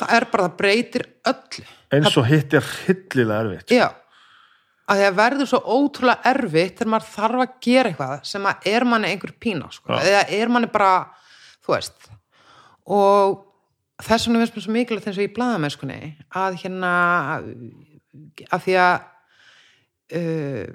Það 0.00 0.14
er 0.16 0.26
bara, 0.32 0.46
það 0.48 0.56
breytir 0.60 1.06
öllu. 1.30 1.66
Eins 1.96 2.16
og 2.20 2.28
hitt 2.28 2.54
er 2.56 2.70
hillilega 2.86 3.40
erfitt 3.44 3.74
já, 3.74 3.88
að 4.90 5.02
það 5.04 5.18
verður 5.18 5.50
svo 5.50 5.60
ótrúlega 5.66 6.32
erfitt 6.32 6.78
þegar 6.78 6.92
maður 6.94 7.12
þarf 7.14 7.44
að 7.44 7.54
gera 7.66 7.90
eitthvað 7.90 8.16
sem 8.30 8.48
að 8.50 8.68
er 8.70 8.86
manni 8.88 9.10
einhver 9.10 9.34
pína 9.42 9.70
sko. 9.74 9.98
Eða 9.98 10.24
er 10.38 10.52
manni 10.52 10.70
bara, 10.72 10.92
þú 11.64 11.74
veist. 11.74 12.10
Og 12.90 13.38
þess 14.00 14.28
vegna 14.28 14.42
finnst 14.42 14.56
mér 14.56 14.66
svo 14.66 14.74
mikilvægt 14.74 15.10
eins 15.10 15.20
og 15.20 15.26
í 15.26 15.32
blaðamennskunni 15.36 16.00
að 16.40 16.60
hérna 16.62 16.92
að 18.50 18.64
því 18.66 18.76
að 18.80 18.94
uh, 20.18 20.66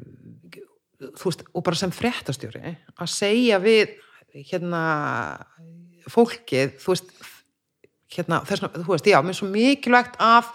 þú 1.05 1.29
veist, 1.29 1.45
og 1.51 1.65
bara 1.65 1.79
sem 1.79 1.93
fréttastjóri 1.95 2.75
að 2.95 3.11
segja 3.11 3.59
við 3.63 3.95
hérna 4.35 4.81
fólkið, 6.11 6.75
þú 6.81 6.93
veist 6.93 7.13
hérna, 8.15 8.41
þess 8.47 8.63
vegna, 8.65 8.83
þú 8.83 8.93
veist, 8.93 9.09
já, 9.09 9.19
mér 9.23 9.33
er 9.33 9.39
svo 9.39 9.51
mikilvægt 9.51 10.17
að 10.21 10.49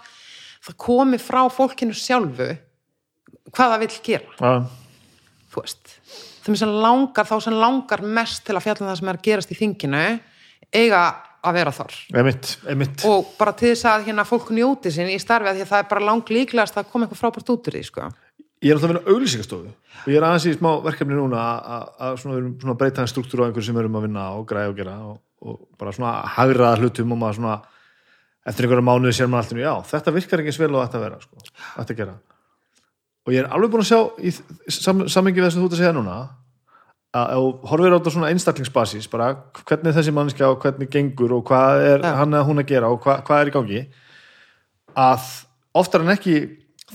það 0.61 0.77
komi 0.85 1.19
frá 1.21 1.41
fólkinu 1.51 1.95
sjálfu 1.97 2.51
hvað 3.51 3.73
það 3.73 3.81
vill 3.83 3.97
gera, 4.05 4.35
Já, 4.37 4.51
þú 5.51 5.63
veist 5.65 5.95
þeim 6.45 6.57
sem 6.61 6.77
langar, 6.83 7.27
þá 7.29 7.35
sem 7.47 7.57
langar 7.57 8.05
mest 8.05 8.45
til 8.47 8.55
að 8.55 8.65
fjalla 8.67 8.85
um 8.85 8.91
það 8.91 9.01
sem 9.01 9.11
er 9.11 9.19
að 9.19 9.27
gerast 9.27 9.51
í 9.51 9.59
þinginu 9.59 10.05
eiga 10.71 11.01
að 11.41 11.57
vera 11.57 11.73
þar. 11.73 11.93
Emitt, 12.21 12.51
emitt 12.69 13.03
og 13.09 13.31
bara 13.39 13.53
til 13.57 13.71
þess 13.71 13.87
að 13.89 14.07
hérna 14.09 14.25
fólk 14.29 14.51
njóti 14.53 14.91
sín 14.93 15.09
í 15.09 15.17
starfi 15.21 15.49
að 15.49 15.57
því 15.57 15.65
að 15.65 15.71
það 15.71 15.83
er 15.83 15.87
bara 15.89 16.05
lang 16.05 16.33
líklegast 16.37 16.77
að 16.77 16.91
koma 16.91 17.07
eitthvað 17.07 17.21
frábært 17.23 17.49
út 17.53 17.69
úr 17.69 17.77
því, 17.77 17.83
sko 17.89 18.09
Ég 18.61 18.69
er 18.69 18.77
alltaf 18.77 18.89
að 18.89 18.93
vinna 18.93 19.09
auglýsingastofu 19.15 19.69
og 19.71 20.07
ég 20.11 20.17
er 20.19 20.25
aðeins 20.27 20.45
í 20.45 20.53
smá 20.57 20.69
verkefni 20.85 21.15
núna 21.17 21.37
að- 21.41 21.63
að 21.73 21.85
að 22.07 22.17
svona, 22.21 22.41
að 22.73 22.77
breyta 22.77 23.01
þann 23.01 23.09
struktúru 23.09 23.41
á 23.41 23.45
einhverju 23.49 23.65
sem 23.65 23.75
við 23.75 23.83
erum 23.85 23.95
að 23.97 24.05
vinna 24.05 24.25
og 24.37 24.43
græða 24.49 24.69
og 24.69 24.75
gera 24.77 24.95
og, 25.05 25.15
og 25.41 25.59
bara 25.79 25.91
svona 25.95 26.11
hagraða 26.35 26.77
hlutum 26.81 27.11
og 27.15 27.17
maður 27.23 27.39
svona 27.39 27.55
eftir 28.45 28.65
einhverja 28.67 28.85
mánuði 28.85 29.15
sér 29.17 29.29
maður 29.33 29.43
alltaf 29.49 29.63
já, 29.65 29.73
þetta 29.91 30.13
virkar 30.13 30.39
ekki 30.43 30.51
eins 30.53 30.59
vel 30.61 30.75
og 30.75 30.83
þetta 30.85 30.97
að 30.99 31.05
vera 31.07 31.19
sko, 31.21 31.41
þetta 31.77 31.93
að 31.93 31.97
gera 32.03 32.15
og 33.25 33.33
ég 33.33 33.39
er 33.43 33.49
alveg 33.53 33.71
búin 33.73 33.81
að 33.85 33.89
sjá 33.89 33.99
í 34.21 34.31
sam, 34.77 35.03
samengi 35.09 35.41
við 35.41 35.45
það 35.47 35.51
sem 35.53 35.61
þú 35.61 35.65
ert 35.69 35.75
að 35.77 35.81
segja 35.81 35.97
núna 35.97 36.15
að 37.11 37.33
ef 37.33 37.41
þú 37.41 37.69
horfir 37.73 37.91
á 37.93 37.97
þetta 37.97 38.13
svona 38.15 38.29
einstaklingsbasis 38.31 39.09
bara 39.11 39.27
hvernig 39.65 39.89
er 39.91 39.97
þessi 39.99 40.13
mannskja 40.15 40.49
og 40.53 40.61
hvernig 40.63 40.89
gengur 40.93 41.33
og 41.37 41.43
hvað 41.49 41.81
er 41.89 42.05
Já. 42.05 42.13
hann 42.21 42.33
eða 42.37 42.47
hún 42.47 42.61
að 42.61 42.69
gera 42.71 42.89
og 42.93 43.01
hvað, 43.03 43.23
hvað 43.27 43.41
er 43.41 43.49
í 43.51 43.55
gangi 43.57 43.81
að 44.95 45.27
oftar 45.81 46.01
en 46.05 46.13
ekki 46.15 46.35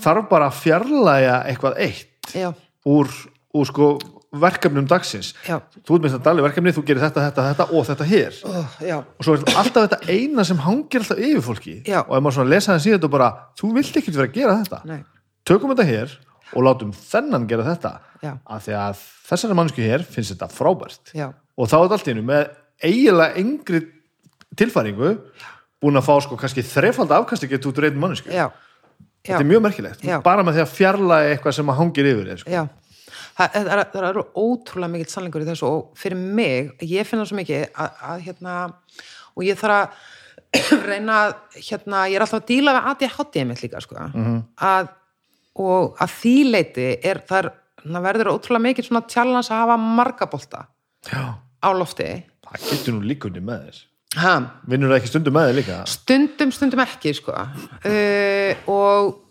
þarf 0.02 0.28
bara 0.30 0.50
að 0.50 0.60
fjarlæga 0.60 1.38
eitthvað 1.50 1.80
eitt 1.86 2.36
já, 2.36 2.50
úr, 2.86 3.10
úr 3.56 3.68
sko 3.70 3.88
verkefnum 4.36 4.86
dagsins. 4.88 5.32
Já, 5.46 5.58
þú 5.86 5.96
ert 5.96 6.04
með 6.04 6.14
þetta 6.16 6.32
alveg 6.32 6.46
verkefni, 6.48 6.72
þú 6.76 6.84
gerir 6.88 7.02
þetta, 7.06 7.24
þetta, 7.28 7.44
þetta 7.50 7.66
og 7.70 7.86
þetta 7.88 8.06
hér. 8.10 8.38
Oh, 8.48 8.74
og 9.06 9.26
svo 9.26 9.36
er 9.36 9.44
alltaf 9.62 9.86
þetta 9.86 10.12
eina 10.12 10.44
sem 10.44 10.60
hangir 10.60 11.02
alltaf 11.02 11.22
yfir 11.22 11.44
fólki. 11.46 11.76
Já. 11.86 12.02
og 12.02 12.12
ef 12.18 12.24
maður 12.24 12.38
svona 12.38 12.52
lesa 12.52 12.74
það 12.74 12.84
síðan 12.86 13.08
og 13.08 13.14
bara, 13.14 13.30
þú 13.56 13.72
vilt 13.78 14.00
ekki 14.00 14.14
vera 14.16 14.28
að 14.28 14.36
gera 14.36 14.58
þetta. 14.60 14.82
Nei, 14.90 15.00
tökum 15.48 15.72
þetta 15.72 15.88
hér 15.88 16.14
og 16.52 16.66
látum 16.66 16.92
þennan 16.96 17.48
gera 17.50 17.66
þetta. 17.70 17.94
Já. 18.24 18.32
af 18.48 18.62
því 18.64 18.76
að 18.80 19.02
þessari 19.28 19.56
mannsku 19.58 19.84
hér 19.84 20.04
finnst 20.08 20.32
þetta 20.34 20.48
frábært. 20.52 21.12
Já, 21.16 21.30
og 21.30 21.68
þá 21.68 21.76
er 21.76 21.82
þetta 21.84 21.98
allt 21.98 22.08
í 22.08 22.14
einu 22.16 22.24
með 22.26 22.46
eiginlega 22.82 23.42
yngri 23.42 23.82
tilfæringu 24.56 25.12
búin 25.82 26.00
að 26.00 26.06
fá 26.06 26.14
sko 26.24 26.38
kannski 26.40 26.64
þrefald 26.64 27.12
afkasti 27.12 27.48
getur 27.50 27.72
út 27.72 27.80
úr 27.80 27.88
einn 27.90 28.00
mannsku 28.00 28.32
já 28.32 28.48
þetta 29.26 29.42
er 29.44 29.48
mjög 29.50 29.62
merkilegt, 29.66 30.02
Já. 30.06 30.16
bara 30.24 30.42
með 30.46 30.58
því 30.58 30.64
að 30.64 30.74
fjarlæga 30.78 31.30
eitthvað 31.34 31.56
sem 31.58 31.70
að 31.72 31.78
hangir 31.80 32.10
yfir 32.12 32.28
þér 32.30 32.42
sko. 32.42 32.50
Já, 32.54 32.62
það, 33.36 33.56
það, 33.56 33.70
er, 33.76 33.82
það 33.94 34.08
eru 34.10 34.24
ótrúlega 34.42 34.92
mikill 34.96 35.12
sannleikur 35.12 35.44
í 35.44 35.48
þessu 35.50 35.70
og 35.70 35.80
fyrir 36.00 36.20
mig, 36.40 36.70
ég 36.82 37.08
finna 37.08 37.26
svo 37.28 37.38
mikið 37.40 37.64
að, 37.74 37.90
að 38.10 38.24
hérna, 38.26 38.54
og 39.36 39.46
ég 39.46 39.58
þarf 39.60 39.80
að 39.80 40.84
reyna 40.90 41.16
að, 41.26 41.34
hérna, 41.70 42.04
ég 42.10 42.16
er 42.20 42.24
alltaf 42.24 42.40
að 42.42 42.46
díla 42.52 42.76
við 42.76 42.86
ADHD 42.92 43.40
mitt 43.50 43.62
líka, 43.66 43.80
sko, 43.84 43.98
Mhm. 44.14 44.38
að, 44.70 44.88
og 45.56 45.96
að 46.04 46.14
því 46.20 46.36
leiti 46.52 46.86
er, 47.08 47.22
það 47.28 47.50
verður 48.04 48.32
ótrúlega 48.34 48.64
mikill 48.68 48.84
svona 48.88 49.04
challenge 49.08 49.48
að 49.52 49.60
hafa 49.64 49.76
marga 49.80 50.26
bolta 50.32 50.64
Já, 51.06 51.22
á 51.62 51.68
lofti, 51.76 52.08
það 52.46 52.64
getur 52.70 52.96
nú 52.96 53.04
líkunni 53.06 53.40
með 53.44 53.68
þess 53.68 53.84
ha, 54.20 54.32
Vinnur 54.68 54.92
það 54.92 54.98
ekki 55.00 55.12
stundum 55.12 55.36
með 55.36 55.50
þig 55.50 55.58
líka? 55.60 55.78
stundum, 55.90 56.52
stundum 56.54 56.82
ekki 56.84 57.12
sko. 57.16 57.36
uh, 57.36 58.66
og 58.72 59.22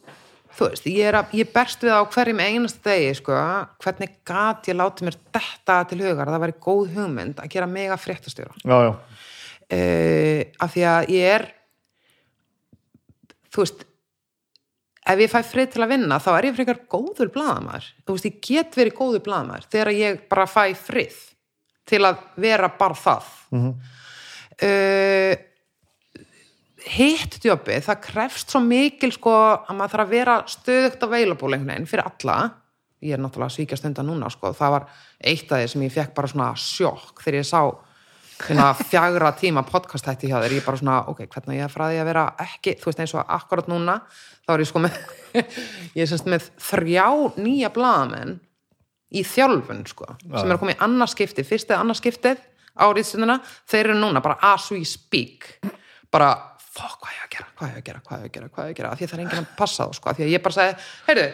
þú 0.55 0.69
veist, 0.69 0.87
ég, 0.87 1.17
að, 1.19 1.33
ég 1.39 1.51
berst 1.55 1.83
við 1.83 1.95
á 1.95 2.01
hverjum 2.15 2.43
einasta 2.43 2.91
degi 2.91 3.15
sko, 3.19 3.39
hvernig 3.83 4.13
gat 4.27 4.69
ég 4.71 4.79
láti 4.79 5.07
mér 5.07 5.17
detta 5.35 5.81
til 5.89 5.99
hugar? 6.03 6.31
Það 6.31 6.45
væri 6.45 6.57
góð 6.67 6.93
hugmynd 6.95 7.41
að 7.43 7.51
gera 7.55 7.67
mega 7.69 7.97
fréttastjóra. 7.99 8.55
Já, 8.63 8.77
já, 8.87 8.93
uh, 8.93 10.41
af 10.63 10.73
því 10.75 10.87
að 10.93 11.11
ég 11.15 11.35
er 11.35 11.49
þú 13.51 13.65
veist 13.65 13.85
ef 15.05 15.21
ég 15.21 15.29
fæ 15.31 15.39
frið 15.45 15.75
til 15.75 15.83
að 15.85 15.91
vinna 15.93 16.17
þá 16.23 16.31
er 16.33 16.49
ég 16.49 16.57
frekar 16.57 16.81
góður 16.89 17.29
blaðamæður 17.35 17.91
þú 18.05 18.15
veist, 18.15 18.29
ég 18.29 18.39
get 18.47 18.79
verið 18.79 18.97
góður 18.97 19.25
blaðamæður 19.27 19.67
þegar 19.75 19.93
ég 19.95 20.23
bara 20.31 20.47
fæ 20.49 20.63
frið 20.77 21.19
til 21.85 22.01
að 22.01 22.23
vera 22.41 22.71
bara 22.79 22.97
það. 22.97 23.29
Mm 23.53 23.75
-hmm. 24.61 25.43
hitt 26.95 27.39
djópi, 27.41 27.79
það 27.81 28.01
krefst 28.01 28.53
svo 28.53 28.61
mikil 28.61 29.11
sko 29.11 29.33
að 29.33 29.73
maður 29.73 29.91
þarf 29.91 30.05
að 30.05 30.13
vera 30.13 30.35
stöðugt 30.47 31.01
á 31.01 31.07
veilabúlengnin 31.09 31.89
fyrir 31.89 32.05
alla. 32.05 32.37
Ég 33.01 33.13
er 33.13 33.19
náttúrulega 33.19 33.51
að 33.51 33.55
svíkjast 33.57 33.85
undan 33.85 34.07
núna 34.07 34.29
sko, 34.29 34.53
það 34.53 34.71
var 34.71 34.85
eitt 35.19 35.51
af 35.51 35.59
því 35.59 35.67
sem 35.67 35.81
ég 35.81 35.93
fekk 35.93 36.13
bara 36.15 36.27
svona 36.27 36.53
sjokk 36.55 37.21
þegar 37.21 37.39
ég 37.41 37.49
sá 37.49 37.61
hérna 38.47 38.73
fjagra 38.91 39.31
tíma 39.31 39.63
podcast 39.67 40.07
hætti 40.09 40.29
hjá 40.29 40.39
þér, 40.43 40.57
ég 40.57 40.65
bara 40.65 40.79
svona, 40.79 41.01
ok, 41.11 41.25
hvernig 41.31 41.59
ég 41.59 41.67
er 41.67 41.75
því 41.75 41.99
að 42.01 42.09
vera 42.09 42.25
ekki, 42.45 42.75
þú 42.79 42.89
veist 42.89 43.03
eins 43.03 43.15
og 43.15 43.35
akkurat 43.37 43.69
núna 43.71 43.99
þá 44.45 44.55
er 44.55 44.63
ég 44.63 44.71
sko 44.71 44.81
með 44.83 44.97
ég 45.97 46.01
er 46.03 46.11
semst 46.11 46.29
með 46.29 46.49
þrjá 46.61 47.07
nýja 47.39 47.71
blaðamenn 47.75 48.37
í 49.15 49.23
þjálfun 49.23 49.85
sko, 49.87 50.09
sem 50.25 50.49
er 50.49 50.57
að 50.57 50.61
koma 50.63 50.75
í 50.75 50.81
annarskipti 50.83 51.45
fyrstið 51.47 51.79
annarskiptið 51.79 52.43
árið 52.75 53.07
stundina 53.09 53.39
þeir 53.71 53.89
eru 53.89 53.97
núna 53.99 54.21
bara 54.23 54.37
as 54.53 54.67
we 54.73 54.83
speak. 54.87 55.55
Bara, 56.11 56.31
fokk, 56.59 56.99
hvað 57.03 57.15
ég 57.15 57.25
að 57.25 57.33
gera? 57.35 57.49
Hvað 57.55 57.71
ég 57.71 57.79
að 57.79 57.87
gera, 57.89 58.03
hvað 58.05 58.21
ég 58.21 58.29
að 58.29 58.35
gera, 58.37 58.51
hvað 58.51 58.69
ég 58.69 58.75
að 58.75 58.79
gera? 58.79 58.93
Því 58.95 59.05
að 59.05 59.11
það 59.11 59.17
er 59.17 59.25
enginn 59.25 59.43
að 59.43 59.51
passa 59.59 59.85
þá, 59.87 59.97
sko, 59.99 60.15
því 60.17 60.25
að 60.25 60.33
ég 60.33 60.45
bara 60.45 60.57
segi 60.57 60.77
heyrðu, 61.09 61.25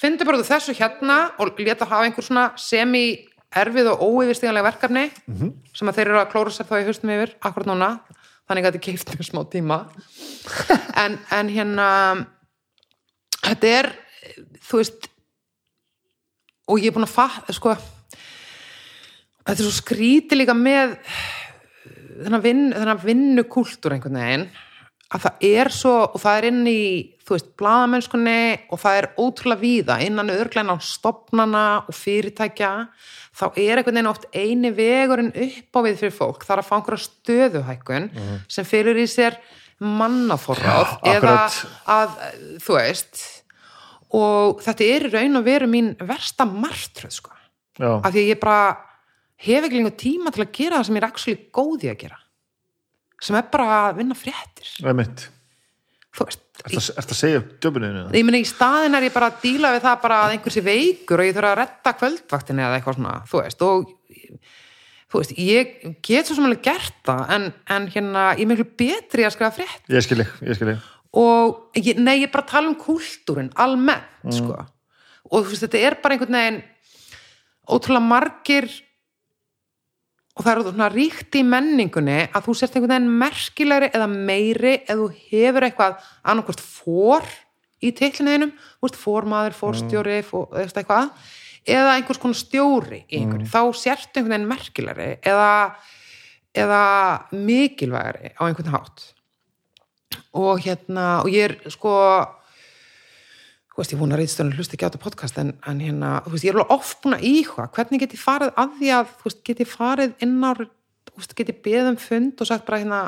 fyndu 0.00 0.28
bara 0.28 0.46
þessu 0.50 0.76
hérna 0.78 1.18
og 1.40 1.60
leta 1.60 1.88
hafa 1.88 2.08
einhver 2.08 2.26
svona 2.26 2.46
semi 2.60 3.04
erfið 3.50 3.90
og 3.90 4.02
óyfirstíganlega 4.06 4.68
verkefni 4.68 5.06
sem 5.74 5.90
að 5.90 5.96
þeir 5.96 6.08
eru 6.12 6.20
að 6.20 6.30
klóra 6.30 6.52
sér 6.54 6.68
þá 6.68 6.76
í 6.78 6.84
haustum 6.86 7.10
yfir 7.10 7.32
akkurat 7.40 7.66
núna, 7.66 7.88
þannig 8.46 8.66
að 8.66 8.76
þetta 8.76 8.84
keift 8.86 9.14
mér 9.16 9.26
smá 9.26 9.42
tíma. 9.50 9.80
En, 11.00 11.14
en 11.32 11.48
hérna 11.48 11.86
þetta 13.40 13.68
er, 13.72 13.86
þú 14.68 14.80
veist 14.82 15.06
og 16.68 16.78
ég 16.78 16.90
er 16.90 16.94
búin 16.94 17.06
að 17.06 17.14
fatta, 17.14 17.54
sko 17.56 17.74
þetta 19.50 19.62
er 19.62 19.68
svo 19.68 19.76
skríti 19.76 20.38
líka 20.38 20.56
með 20.56 20.96
þennan, 22.24 22.42
vin, 22.44 22.66
þennan 22.74 23.04
vinnukúltúr 23.04 23.96
einhvern 23.96 24.20
veginn 24.20 24.50
að 25.10 25.24
það 25.24 25.46
er 25.48 25.72
svo, 25.74 25.94
og 26.06 26.20
það 26.22 26.36
er 26.38 26.46
inn 26.52 26.66
í 26.70 26.82
þú 27.26 27.34
veist, 27.34 27.48
blaðamennskunni 27.58 28.42
og 28.70 28.82
það 28.82 28.98
er 29.00 29.08
ótrúlega 29.18 29.62
víða 29.64 29.96
innan 30.06 30.30
örglæna 30.34 30.76
stopnana 30.84 31.64
og 31.82 31.96
fyrirtækja 31.98 32.70
þá 33.40 33.44
er 33.48 33.80
einhvern 33.80 33.96
veginn 33.98 34.10
oft 34.10 34.28
eini 34.34 34.70
vegurinn 34.74 35.32
upp 35.34 35.78
á 35.78 35.80
við 35.86 35.98
fyrir 36.04 36.14
fólk, 36.14 36.46
það 36.46 36.54
er 36.56 36.62
að 36.62 36.68
fá 36.68 36.76
einhverja 36.78 37.08
stöðuhækkun 37.08 38.08
sem 38.50 38.68
fyrir 38.68 39.02
í 39.02 39.08
sér 39.10 39.40
mannaforráð 39.80 40.94
Já, 41.00 41.12
eða 41.16 41.36
að, 41.88 42.16
þú 42.62 42.76
veist 42.76 43.22
og 44.16 44.62
þetta 44.64 44.88
er 44.94 45.06
raun 45.14 45.38
og 45.38 45.46
veru 45.46 45.68
mín 45.70 45.92
versta 46.02 46.46
martröð 46.48 47.14
sko. 47.14 47.34
Já, 47.78 47.92
af 48.02 48.10
því 48.12 48.24
ég 48.26 48.40
bara 48.42 48.89
hef 49.40 49.66
ekki 49.66 49.78
lengur 49.80 49.96
tíma 50.00 50.32
til 50.34 50.44
að 50.44 50.52
gera 50.58 50.78
það 50.80 50.86
sem 50.88 50.98
ég 50.98 51.02
er 51.02 51.08
actually 51.10 51.38
góð 51.56 51.84
í 51.86 51.90
að 51.92 51.98
gera. 52.04 52.18
Sem 53.20 53.36
er 53.36 53.48
bara 53.52 53.66
að 53.90 53.98
vinna 54.00 54.16
fréttir. 54.16 54.70
Það 54.80 54.92
er 54.94 54.98
mitt 55.00 55.26
þú 56.10 56.24
veist, 56.26 56.46
Ertu 56.60 56.76
að- 56.98 57.14
segja 57.16 57.40
jobbinu? 57.62 58.10
ég 58.12 58.24
meina 58.26 58.40
í 58.42 58.44
staðin 58.44 58.96
er 58.98 59.04
ég 59.06 59.12
bara 59.14 59.30
að 59.30 59.40
díla 59.44 59.70
við 59.76 59.84
það 59.86 60.00
bara 60.02 60.16
að 60.24 60.32
einhver 60.34 60.52
sé 60.52 60.60
veikur 60.66 61.20
og 61.22 61.28
ég 61.28 61.36
þurfa 61.36 61.52
að 61.54 61.60
retta 61.60 61.92
kvöldvaktinni 62.00 62.64
eða 62.66 62.76
eitthvað 62.80 62.96
svona, 62.98 63.12
þú 63.30 63.42
veist 63.44 63.62
og 63.62 63.92
þú 65.10 65.20
veist, 65.22 65.32
ég 65.38 65.70
get 66.02 66.26
svo 66.26 66.34
sem 66.36 66.44
alveg 66.48 66.62
gert 66.66 66.98
það 67.06 67.30
en, 67.36 67.46
en 67.76 67.86
hérna, 67.94 68.24
ég 68.36 68.42
er 68.44 68.50
miklu 68.50 68.66
betri 68.82 69.24
að 69.24 69.32
skrifa 69.36 69.54
frétt 69.56 69.88
Ég 69.94 70.04
skil 70.04 70.18
ég, 70.24 70.34
ég 70.50 70.58
skil 70.58 70.72
ég. 70.74 70.82
og 71.14 71.78
ég, 71.78 71.96
nei, 72.02 72.16
ég 72.20 72.28
er 72.28 72.34
bara 72.34 72.46
tala 72.50 72.68
um 72.68 72.76
kúltúrin 72.76 73.52
almennt, 73.56 74.34
sko. 74.34 74.58
Og 75.30 75.44
þú 75.46 75.48
veist, 75.54 75.64
þetta 75.64 75.84
er 75.86 75.96
bara 76.02 76.18
einhvern 76.18 76.36
veginn 76.40 76.62
ótrúlega 77.70 78.02
margir 78.10 78.68
og 80.40 80.46
það 80.46 80.54
er 80.54 80.70
svona 80.70 80.88
ríkt 80.88 81.36
í 81.36 81.42
menningunni 81.44 82.16
að 82.32 82.46
þú 82.46 82.54
sért 82.56 82.76
einhvern 82.78 82.94
veginn 82.94 83.18
merkilegri 83.20 83.90
eða 83.92 84.06
meiri 84.08 84.72
eða 84.86 84.96
þú 85.02 85.08
hefur 85.28 85.66
eitthvað 85.66 86.06
annarkvort 86.32 86.62
fór 86.64 87.28
í 87.84 87.92
þú 87.92 88.86
veist, 88.86 88.98
fórmaður, 89.00 89.56
fórstjóri 89.56 90.18
fór, 90.24 90.48
eða 90.56 90.80
eitthvað, 90.80 91.12
eða 91.76 91.94
einhvers 91.98 92.20
konar 92.22 92.40
stjóri 92.40 93.02
í 93.08 93.20
einhverju, 93.20 93.48
þá 93.52 93.60
sértu 93.76 94.20
einhvern 94.20 94.34
veginn 94.34 94.50
merkilegri 94.50 95.08
eða, 95.28 95.52
eða 96.56 96.82
mikilvægari 97.36 98.32
á 98.36 98.42
einhvern 98.48 98.74
hátt. 98.74 99.06
Og 100.36 100.60
hérna, 100.64 101.06
og 101.24 101.32
ég 101.32 101.50
er 101.50 101.72
sko 101.72 101.94
þú 103.70 103.80
veist, 103.80 103.94
ég 103.94 104.00
vona 104.00 104.18
reyðstöðun 104.18 104.56
hlusti 104.58 104.76
ekki 104.76 104.86
á 104.86 104.88
þetta 104.90 105.02
podcast 105.04 105.40
en, 105.40 105.54
en 105.68 105.80
hérna, 105.82 106.12
þú 106.26 106.34
veist, 106.34 106.46
ég 106.46 106.52
er 106.52 106.60
alveg 106.60 106.74
oft 106.76 107.00
búin 107.04 107.16
að 107.16 107.26
íhuga 107.30 107.66
hvernig 107.76 108.02
get 108.02 108.14
ég 108.16 108.22
farið 108.22 108.52
að 108.60 108.76
því 108.80 108.92
að 108.96 109.10
þú 109.16 109.28
veist, 109.28 109.42
get 109.46 109.62
ég 109.62 109.70
farið 109.70 110.24
inn 110.26 110.36
á 110.42 110.50
þú 110.60 111.16
veist, 111.16 111.34
get 111.38 111.52
ég 111.52 111.60
beðið 111.64 111.90
um 111.92 111.98
fund 112.00 112.42
og 112.42 112.50
sagt 112.50 112.66
bara 112.68 112.80
hérna 112.82 113.02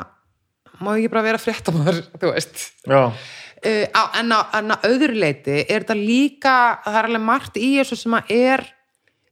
má 0.81 0.93
ég 0.95 1.03
ekki 1.03 1.13
bara 1.13 1.25
vera 1.27 1.41
fréttamaður, 1.41 1.99
þú 2.21 2.31
veist 2.31 2.63
uh, 2.89 3.87
á, 3.91 4.03
en, 4.19 4.33
á, 4.33 4.39
en 4.59 4.75
að 4.75 4.87
öðru 4.91 5.19
leiti 5.19 5.59
er 5.63 5.83
þetta 5.83 5.99
líka, 5.99 6.55
það 6.85 6.99
er 6.99 7.09
alveg 7.09 7.25
margt 7.27 7.59
í 7.59 7.69
þessu 7.79 7.99
sem 7.99 8.17
að 8.17 8.33
er 8.37 8.65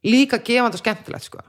líka 0.06 0.40
gefandi 0.42 0.78
og 0.78 0.82
skemmtilegt 0.82 1.28
sko. 1.28 1.42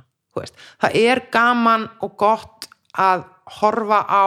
Það 0.81 0.97
er 0.97 1.21
gaman 1.33 1.87
og 2.01 2.15
gott 2.17 2.67
að 2.97 3.25
horfa 3.59 4.01
á 4.09 4.25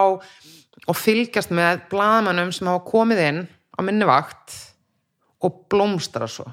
og 0.87 0.99
fylgjast 0.99 1.51
með 1.55 1.83
blaðmannum 1.91 2.53
sem 2.55 2.69
hafa 2.70 2.85
komið 2.87 3.23
inn 3.24 3.41
á 3.74 3.81
minni 3.83 4.07
vakt 4.07 4.55
og 5.44 5.64
blómstra 5.70 6.28
svo 6.30 6.46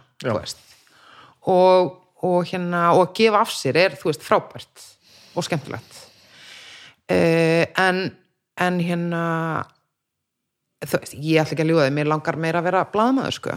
og, 1.52 1.94
og 2.24 2.50
hérna 2.50 2.90
og 2.96 3.08
að 3.08 3.14
gefa 3.20 3.44
af 3.44 3.54
sér 3.54 3.80
er 3.86 3.96
þú 4.00 4.10
veist 4.12 4.26
frábært 4.26 4.90
og 5.34 5.46
skemmtilegt. 5.48 6.02
Uh, 7.12 7.66
en, 7.80 8.06
en 8.62 8.78
hérna 8.84 9.24
þú 10.84 11.00
veist, 11.00 11.16
ég 11.16 11.42
ætla 11.42 11.56
ekki 11.56 11.64
að 11.64 11.72
ljúga 11.72 11.88
því 11.88 11.96
mér 11.96 12.10
langar 12.12 12.38
meira 12.40 12.62
að 12.62 12.68
vera 12.68 12.84
blaðmaður 12.94 13.38
sko. 13.38 13.56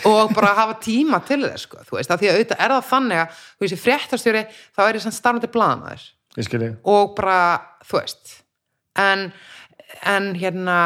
Og 0.10 0.34
bara 0.36 0.54
hafa 0.58 0.76
tíma 0.82 1.22
til 1.26 1.42
þess 1.44 1.66
sko, 1.68 1.82
þú 1.86 1.98
veist, 1.98 2.10
af 2.10 2.22
því 2.22 2.30
að 2.30 2.38
auðvitað 2.38 2.64
er 2.64 2.74
það 2.74 2.88
þannig 2.90 3.22
að 3.22 3.40
þú 3.40 3.64
veist, 3.66 3.76
í 3.76 3.82
fréttastjóri, 3.84 4.44
þá 4.76 4.82
er 4.86 4.98
ég 4.98 5.04
sem 5.06 5.16
starfandi 5.16 5.50
ég. 6.70 6.76
og 6.94 7.14
bara, 7.18 7.38
þú 7.86 7.98
veist 7.98 8.36
en, 9.00 9.30
en 10.06 10.34
hérna 10.38 10.80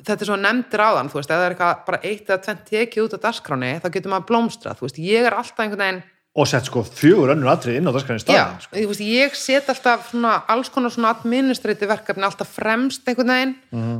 þetta 0.00 0.20
er 0.22 0.28
svo 0.30 0.36
nefndir 0.40 0.82
á 0.82 0.88
þann, 0.96 1.08
þú 1.12 1.18
veist 1.20 1.30
ef 1.30 1.36
það 1.38 1.46
er 1.46 1.54
eitthvað 1.54 1.80
bara 1.88 2.02
eitt 2.02 2.28
eða 2.30 2.42
tvent 2.46 2.68
tekið 2.70 3.06
út 3.06 3.16
á 3.16 3.24
dagskráni 3.26 3.72
þá 3.82 3.88
getur 3.96 4.12
maður 4.12 4.28
blómstrað, 4.30 4.78
þú 4.78 4.86
veist, 4.86 5.00
ég 5.02 5.26
er 5.26 5.36
alltaf 5.36 5.64
einhvern 5.64 5.84
veginn 5.86 6.04
Og 6.36 6.44
sett 6.44 6.66
sko 6.68 6.82
fjögur 6.84 7.30
önnur 7.32 7.48
atrið 7.48 7.78
inn 7.78 7.88
á 7.88 7.96
Já, 7.96 8.02
staðin. 8.20 8.58
Sko. 8.60 8.76
þú 8.76 8.88
veist, 8.90 9.04
ég 9.08 9.36
set 9.40 9.70
alltaf 9.72 10.10
svona, 10.10 10.34
alls 10.52 10.68
konar 10.68 10.92
svona 10.92 11.14
administrati 11.16 11.88
verkefni 11.88 12.26
alltaf 12.28 12.50
fremst 12.58 13.08
einhvern 13.08 13.32
veginn 13.32 13.54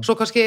svo 0.05 0.17
kannski 0.21 0.45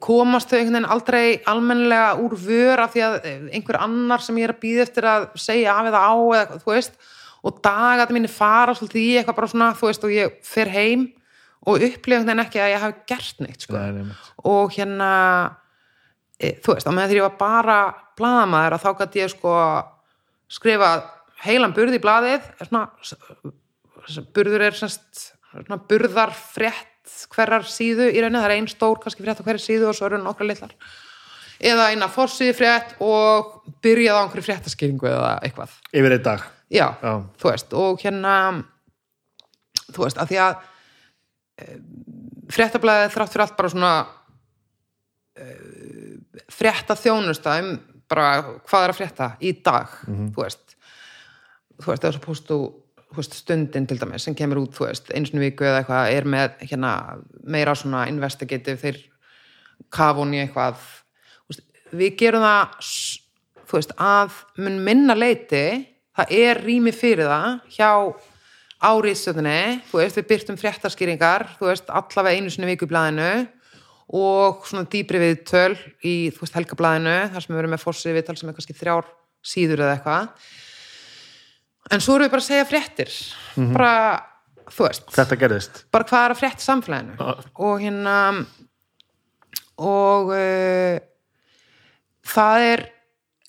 komast 0.00 0.48
þau 0.48 0.56
einhvern 0.58 0.78
veginn 0.78 0.92
aldrei 0.94 1.26
almennilega 1.52 2.14
úr 2.16 2.36
vör 2.40 2.80
af 2.86 2.94
því 2.94 3.04
að 3.04 3.18
einhver 3.52 3.80
annar 3.84 4.24
sem 4.24 4.40
ég 4.40 4.48
er 4.48 4.54
að 4.56 4.62
býða 4.64 4.86
eftir 4.86 5.08
að 5.12 5.26
segja 5.36 5.76
af 5.76 5.90
eða 5.92 6.00
á 6.00 6.14
eða 6.16 6.60
þú 6.64 6.72
veist 6.72 6.96
og 7.42 7.60
dagat 7.60 8.12
mínir 8.14 8.32
fara 8.32 8.72
svolítið 8.78 9.02
í 9.04 9.16
eitthvað 9.18 9.38
bara 9.42 9.52
svona 9.52 9.72
þú 9.76 9.90
veist 9.90 10.08
og 10.08 10.16
ég 10.16 10.40
fer 10.46 10.72
heim 10.72 11.10
og 11.66 11.78
einhvern 11.78 12.26
veginn 12.26 12.42
ekki 12.44 12.60
að 12.62 12.72
ég 12.74 12.82
hafi 12.82 13.02
gert 13.12 13.42
neitt 13.44 13.66
sko. 13.66 13.78
Nei, 13.78 14.06
og 14.50 14.72
hérna 14.74 15.10
e, 16.40 16.56
þú 16.64 16.74
veist, 16.74 16.88
á 16.88 16.92
meðan 16.92 17.10
þegar 17.12 17.20
ég 17.20 17.26
var 17.28 17.36
bara 17.40 17.76
blaðamaður 18.18 18.76
að 18.78 18.86
þá 18.86 18.90
gæti 19.02 19.22
ég 19.22 19.32
sko 19.34 19.52
skrifa 20.52 20.88
heilan 21.46 21.74
burð 21.76 21.96
í 21.96 22.02
blaðið 22.02 22.48
svona, 22.66 22.86
burður 24.34 24.66
er 24.68 24.76
semst 24.78 25.28
svona 25.52 25.78
burðar 25.88 26.32
frétt 26.34 26.88
hverjar 27.32 27.64
síðu 27.66 28.08
í 28.10 28.20
rauninni, 28.22 28.40
það 28.42 28.50
er 28.50 28.56
ein 28.58 28.68
stór 28.70 29.00
kannski 29.02 29.24
frétt 29.24 29.40
á 29.42 29.44
hverjar 29.46 29.62
síðu 29.62 29.88
og 29.90 29.96
svo 29.98 30.06
eru 30.08 30.20
nokkra 30.22 30.46
litlar 30.48 30.74
eða 31.62 31.88
eina 31.92 32.08
forsíði 32.10 32.54
frétt 32.58 32.94
og 33.02 33.60
byrjað 33.84 34.18
á 34.18 34.22
einhverju 34.24 34.46
fréttaskýringu 34.48 35.06
eða 35.10 35.32
eitthvað 35.46 35.74
Yfir 35.94 36.16
einn 36.16 36.24
dag. 36.26 36.44
já, 36.72 36.86
Já. 37.02 37.12
þú 37.38 37.50
veist, 37.50 37.74
og 37.78 38.02
hérna 38.02 38.34
þú 39.92 40.04
veist, 40.06 40.18
að 40.18 40.32
því 40.32 40.40
að 40.46 40.68
fréttablaðið 42.52 43.14
þrátt 43.14 43.32
fyrir 43.32 43.44
allt 43.46 43.56
bara 43.58 43.72
svona 43.72 43.92
e, 45.36 45.46
frétta 46.52 46.96
þjónusta 46.98 47.56
um 47.62 47.74
bara 48.12 48.28
hvað 48.68 48.84
er 48.84 48.92
að 48.92 48.98
frétta 48.98 49.28
í 49.40 49.54
dag 49.64 49.92
þú 50.06 50.44
veist. 50.44 50.76
Þú 51.82 51.90
veist, 51.90 52.04
þess 52.04 52.18
að 52.18 52.24
postu 52.26 52.58
veist, 53.16 53.36
stundin 53.36 53.86
til 53.88 53.98
dæmis 54.00 54.26
sem 54.26 54.36
kemur 54.36 54.62
út, 54.62 54.74
þú 54.76 54.86
veist, 54.88 55.12
sinni 55.12 55.40
í 55.40 55.46
viku 55.46 55.66
eða 55.68 55.82
eitthvað 55.82 56.16
er 56.16 56.28
með 56.34 56.58
hérna 56.64 56.92
meira 57.44 57.74
svona 57.76 58.06
investigative, 58.10 58.78
þeir 58.80 59.00
kafun 59.92 60.34
í 60.36 60.42
eitthvað. 60.44 60.80
Veist, 61.50 61.64
við 61.92 62.16
gerum 62.22 62.46
það 62.46 62.76
þú 63.72 63.78
veist, 63.78 63.96
að 63.96 64.36
mun 64.60 64.78
minna 64.84 65.16
leiti 65.16 65.64
það 66.16 66.36
er 66.36 66.60
rými 66.60 66.92
fyrir 66.94 67.30
það 67.30 67.48
hjá 67.72 67.90
áriðstöðinni 68.82 69.58
þú 69.90 70.00
veist, 70.00 70.18
við 70.18 70.28
byrtum 70.32 70.58
fréttaskýringar 70.60 71.46
þú 71.58 71.68
veist, 71.70 71.90
allavega 71.90 72.38
einu 72.38 72.52
sinni 72.52 72.68
í 72.68 72.72
viku 72.72 72.88
í 72.88 72.92
blaðinu 72.92 73.30
og 74.12 74.66
svona 74.68 74.88
dýpri 74.92 75.20
við 75.22 75.38
töl 75.48 75.74
í, 76.04 76.30
þú 76.34 76.44
veist, 76.44 76.56
helgablaðinu 76.58 77.14
þar 77.32 77.44
sem 77.44 77.54
við 77.54 77.62
erum 77.62 77.72
með 77.76 77.84
fórsið 77.84 78.18
viðtal 78.18 78.36
sem 78.38 78.50
er 78.50 78.56
kannski 78.58 78.76
þrjár 78.76 79.08
síður 79.42 79.84
eða 79.84 79.94
eitthvað. 79.96 80.50
En 81.92 82.02
svo 82.02 82.16
erum 82.16 82.28
við 82.28 82.34
bara 82.34 82.44
að 82.44 82.48
segja 82.48 82.66
fréttir. 82.68 83.14
Bara, 83.72 83.94
þú 84.70 84.86
veist. 84.86 85.08
Þetta 85.16 85.38
gerðist. 85.40 85.80
Bara 85.94 86.08
hvað 86.10 86.26
er 86.26 86.34
að 86.34 86.42
frétta 86.42 86.62
í 86.62 86.66
samfélaginu. 86.66 87.16
Já. 87.18 87.48
og 87.66 87.80
hérna 87.82 88.18
og 89.82 90.34
uh, 90.36 91.00
það 92.28 92.68
er 92.68 92.84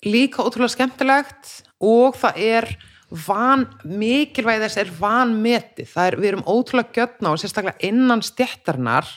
líka 0.04 0.44
ótrúlega 0.44 0.74
skemmtilegt 0.74 1.52
og 1.84 2.18
það 2.18 2.42
er 2.48 2.70
van, 3.14 3.66
mikilvæg 3.86 4.62
þess 4.64 4.80
er 4.82 4.92
vanmetið, 4.98 5.88
það 5.92 6.08
er, 6.08 6.16
við 6.20 6.30
erum 6.32 6.46
ótrúlega 6.50 6.98
gjötna 6.98 7.34
og 7.34 7.40
sérstaklega 7.40 7.86
innan 7.86 8.22
stjættarnar 8.24 9.08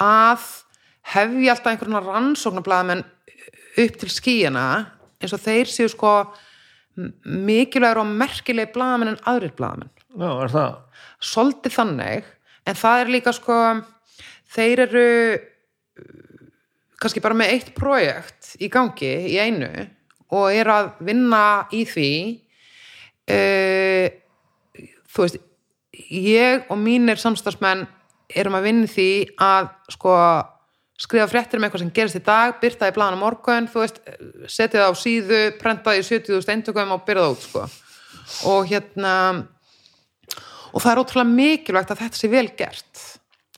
að 0.00 0.46
hefja 1.12 1.54
alltaf 1.54 1.72
einhverjum 1.72 2.06
rannsóknarblæðamenn 2.06 3.04
upp 3.80 4.00
til 4.00 4.10
skíjana 4.12 4.66
eins 5.20 5.34
og 5.36 5.42
þeir 5.42 5.70
séu 5.70 5.90
sko 5.92 6.14
mikilvægur 7.24 8.02
og 8.02 8.12
merkilegi 8.20 8.72
blaðamenn 8.74 9.14
en 9.14 9.22
aðrir 9.30 9.54
blaðamenn. 9.56 9.92
Já, 10.18 10.30
er 10.30 10.52
það? 10.52 10.76
Svolítið 11.30 11.76
þannig 11.76 12.28
en 12.68 12.78
það 12.80 13.02
er 13.02 13.12
líka 13.14 13.34
sko 13.36 13.56
þeir 14.54 14.84
eru 14.86 15.06
uh, 15.36 16.44
kannski 17.00 17.22
bara 17.24 17.38
með 17.38 17.54
eitt 17.54 17.72
projekt 17.76 18.54
í 18.60 18.68
gangi 18.72 19.12
í 19.30 19.38
einu 19.40 19.70
og 20.36 20.52
eru 20.54 20.74
að 20.74 20.90
vinna 21.06 21.44
í 21.74 21.84
því 21.88 22.12
uh, 23.30 24.86
þú 25.10 25.26
veist 25.26 25.40
ég 26.10 26.70
og 26.70 26.78
mínir 26.80 27.20
samstagsmenn 27.20 27.86
erum 28.30 28.56
að 28.58 28.66
vinna 28.68 28.90
því 28.90 29.10
að 29.42 29.70
sko 29.96 30.16
skrifa 31.00 31.28
fréttir 31.30 31.58
um 31.58 31.64
eitthvað 31.64 31.84
sem 31.84 31.92
gerist 31.96 32.18
í 32.18 32.24
dag 32.24 32.58
byrtaði 32.60 32.94
plana 32.96 33.18
morgun, 33.18 33.68
þú 33.70 33.84
veist 33.84 34.00
setja 34.52 34.82
það 34.82 34.92
á 34.92 34.94
síðu, 35.00 35.40
prentaði 35.60 36.02
í 36.02 36.06
70.000 36.10 36.54
eintökum 36.54 36.94
og 36.94 37.06
byrja 37.06 37.24
það 37.24 37.34
út 37.34 37.46
sko. 37.46 37.64
Og 38.50 38.68
hérna 38.68 39.14
og 40.70 40.82
það 40.82 40.92
er 40.92 41.02
ótrúlega 41.02 41.30
mikilvægt 41.30 41.94
að 41.94 42.02
þetta 42.04 42.20
sé 42.20 42.30
vel 42.30 42.46
gert. 42.58 43.04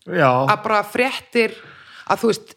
Já, 0.07 0.31
að 0.31 0.63
bara 0.65 0.83
fréttir 0.87 1.57
að 2.11 2.23
þú 2.23 2.31
veist 2.31 2.55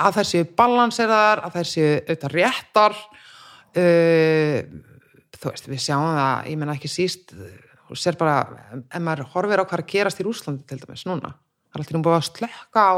að 0.00 0.18
þær 0.18 0.28
séu 0.28 0.50
balanseraðar 0.58 1.42
að 1.44 1.56
þær 1.56 1.70
séu 1.72 1.88
auðvitað 1.96 2.36
réttar 2.36 2.94
uh, 2.98 4.60
þú 5.38 5.52
veist 5.52 5.68
við 5.70 5.82
sjáum 5.86 6.08
það, 6.18 6.48
ég 6.50 6.60
menna 6.60 6.76
ekki 6.78 6.90
síst 6.92 7.34
þú 7.88 7.96
sér 7.96 8.18
bara, 8.20 8.40
ef 8.84 9.02
maður 9.02 9.30
horfir 9.34 9.62
á 9.62 9.64
hvað 9.64 9.78
er 9.78 9.84
að 9.84 9.92
gerast 9.92 10.20
í 10.20 10.26
Rúslandi 10.26 10.66
til 10.68 10.80
dæmis 10.82 11.06
núna 11.08 11.34
það 11.68 11.78
er 11.78 11.84
alltaf 11.84 12.04
búið 12.06 12.18
að 12.18 12.28
slekka 12.28 12.84
á 12.84 12.96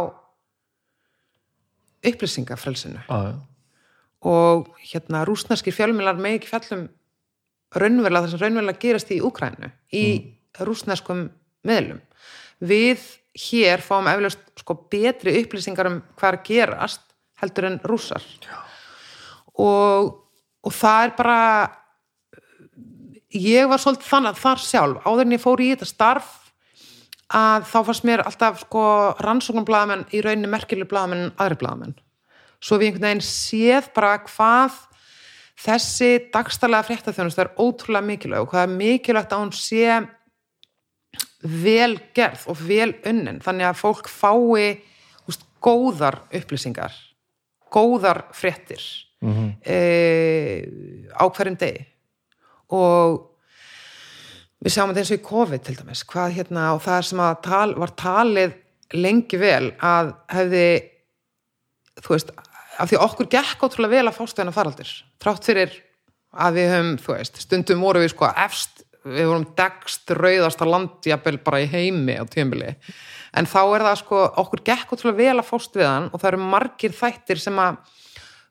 upplýsingafrelsinu. 2.10 3.02
Já, 3.08 3.18
já. 3.28 3.34
og 4.20 4.68
hérna 4.84 5.24
rúsneskir 5.24 5.74
fjölmiðlar 5.74 6.20
með 6.20 6.38
ekki 6.38 6.50
fjallum 6.50 6.86
raunverulega 7.76 8.26
það 8.26 8.32
sem 8.34 8.42
raunverulega 8.42 8.82
gerast 8.82 9.12
í 9.12 9.20
Úkrænu 9.24 9.70
í 9.96 10.04
rúsneskum 10.60 11.26
miðlum. 11.66 12.00
Við 12.60 13.04
hér 13.40 13.84
fáum 13.84 14.08
eflaust 14.10 14.42
sko 14.60 14.76
betri 14.92 15.38
upplýsingar 15.40 15.88
um 15.88 16.00
hvað 16.16 16.32
er 16.32 16.38
að 16.38 16.48
gerast 16.48 17.06
heldur 17.40 17.68
en 17.70 17.78
rússar. 17.84 18.24
Og, 19.56 20.12
og 20.64 20.76
það 20.76 21.06
er 21.06 21.14
bara 21.16 21.40
ég 23.36 23.68
var 23.70 23.78
svolítið 23.82 24.10
þannig 24.10 24.34
að 24.34 24.44
þar 24.44 24.62
sjálf 24.64 25.06
áður 25.06 25.26
en 25.26 25.34
ég 25.36 25.42
fór 25.42 25.62
í 25.62 25.70
þetta 25.72 25.88
starf 25.88 26.30
að 27.30 27.66
þá 27.70 27.78
fannst 27.86 28.06
mér 28.08 28.22
alltaf 28.26 28.62
sko 28.64 28.84
rannsóknarbladamenn 29.22 30.06
í 30.10 30.22
rauninni 30.24 30.50
merkileg 30.50 30.88
bladamenn 30.90 31.28
en 31.28 31.34
aðri 31.38 31.60
bladamenn 31.60 31.98
svo 32.60 32.78
við 32.80 32.90
einhvern 32.90 33.06
veginn 33.06 33.24
séð 33.24 33.90
bara 33.94 34.16
hvað 34.26 34.78
þessi 35.60 36.10
dagstælega 36.32 36.88
fréttaþjónust 36.88 37.42
er 37.42 37.52
ótrúlega 37.60 38.08
mikilvæg 38.08 38.44
og 38.44 38.50
hvað 38.50 38.66
er 38.66 38.74
mikilvægt 38.80 39.34
að 39.36 39.44
hún 39.44 39.54
sé 39.56 40.00
vel 41.40 41.94
gerð 42.16 42.48
og 42.50 42.64
vel 42.66 42.92
unnin 43.08 43.40
þannig 43.44 43.70
að 43.70 43.78
fólk 43.80 44.10
fái 44.10 44.82
úst, 45.30 45.46
góðar 45.62 46.22
upplýsingar 46.34 46.96
góðar 47.70 48.24
fréttir 48.34 48.82
mm 49.22 49.32
-hmm. 49.32 49.50
á 51.14 51.24
hverjum 51.30 51.56
degi 51.56 51.86
og 52.76 53.18
við 54.60 54.74
sjáum 54.74 54.92
þetta 54.92 55.02
eins 55.02 55.12
og 55.14 55.20
í 55.20 55.26
COVID 55.28 55.64
til 55.66 55.76
dæmis 55.78 56.04
hvað 56.08 56.36
hérna 56.36 56.70
og 56.76 56.82
það 56.84 57.06
sem 57.08 57.22
tal, 57.44 57.68
var 57.80 57.94
talið 57.98 58.56
lengi 58.96 59.38
vel 59.40 59.70
að 59.78 60.14
hefði 60.32 60.64
þú 62.00 62.14
veist, 62.14 62.32
af 62.80 62.90
því 62.90 63.00
okkur 63.06 63.30
gekk 63.30 63.64
ótrúlega 63.66 63.98
vel 63.98 64.10
að 64.10 64.18
fástöðina 64.18 64.54
faraldir 64.54 64.92
trátt 65.22 65.46
fyrir 65.46 65.74
að 66.30 66.60
við 66.60 66.68
höfum, 66.74 66.92
þú 67.02 67.14
veist, 67.16 67.40
stundum 67.44 67.84
voru 67.84 68.02
við 68.04 68.12
sko 68.12 68.28
efst, 68.30 68.84
við 69.02 69.30
vorum 69.30 69.46
degst 69.58 70.12
rauðasta 70.14 70.68
landjabel 70.68 71.38
bara 71.42 71.62
í 71.64 71.70
heimi 71.70 72.14
á 72.20 72.24
tímili, 72.30 72.74
en 73.34 73.48
þá 73.48 73.60
er 73.64 73.86
það 73.88 73.96
sko 74.04 74.20
okkur 74.44 74.64
gekk 74.68 74.94
ótrúlega 74.94 75.22
vel 75.24 75.40
að 75.40 75.48
fást 75.48 75.78
við 75.78 75.88
hann 75.88 76.10
og 76.10 76.20
það 76.20 76.30
eru 76.32 76.50
margir 76.52 76.94
þættir 76.94 77.42
sem 77.42 77.58
að 77.62 77.80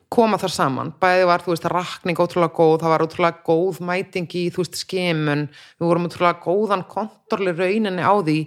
koma 0.10 0.40
þar 0.41 0.53
saman, 0.53 0.94
bæði 1.02 1.26
var, 1.30 1.44
þú 1.45 1.53
veist, 1.53 1.68
rakning 1.69 2.19
ótrúlega 2.19 2.56
góð, 2.57 2.80
það 2.81 2.94
var 2.94 3.03
ótrúlega 3.06 3.44
góð 3.45 3.81
mæting 3.86 4.30
í, 4.34 4.48
þú 4.53 4.64
veist, 4.64 4.80
skemun 4.81 5.44
við 5.52 5.86
vorum 5.86 6.07
ótrúlega 6.10 6.41
góðan 6.45 6.86
kontorli 6.90 7.53
rauninni 7.53 8.02
á 8.02 8.14
því 8.18 8.40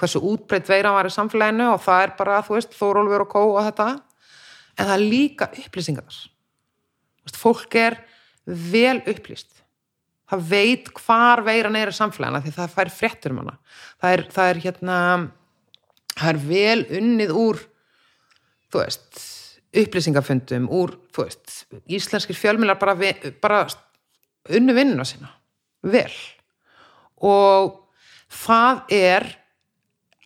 hversu 0.00 0.22
útbreytt 0.24 0.70
veiran 0.72 0.96
var 0.96 1.10
í 1.10 1.12
samfélaginu 1.12 1.68
og 1.74 1.82
það 1.84 2.06
er 2.06 2.14
bara, 2.18 2.40
þú 2.46 2.56
veist, 2.56 2.76
Þórólfur 2.78 3.26
og 3.26 3.32
Kó 3.34 3.42
og 3.44 3.64
þetta. 3.68 3.88
En 4.78 4.88
það 4.88 4.94
er 4.96 5.04
líka 5.12 5.50
upplýsingar 5.52 6.22
fólk 7.30 7.76
er 7.78 7.98
vel 8.46 8.98
upplýst. 9.06 9.50
Það 10.32 10.46
veit 10.48 10.88
hvar 10.96 11.42
veiran 11.44 11.76
er 11.76 11.92
í 11.92 11.94
samfélagina 11.94 12.40
því 12.42 12.54
það 12.56 12.74
fær 12.76 12.90
fréttur 12.90 13.34
um 13.34 13.42
hana. 13.42 13.58
Það 14.00 14.16
er, 14.16 14.24
það 14.32 14.50
er 14.50 14.60
hérna 14.64 14.98
það 16.16 16.30
er 16.32 16.40
vel 16.48 16.80
unnið 16.98 17.34
úr 17.36 17.60
þú 18.72 18.80
veist 18.80 19.22
upplýsingafundum 19.72 20.68
úr, 20.72 20.94
þú 21.14 21.26
veist 21.26 21.54
íslenskir 21.88 22.36
fjölmiðlar 22.36 22.80
bara, 22.80 22.96
bara 23.40 23.62
unnu 24.52 24.74
vinnuna 24.76 25.06
sína. 25.08 25.30
Vel. 25.82 26.12
Og 27.22 27.78
það 28.32 28.82
er 28.92 29.28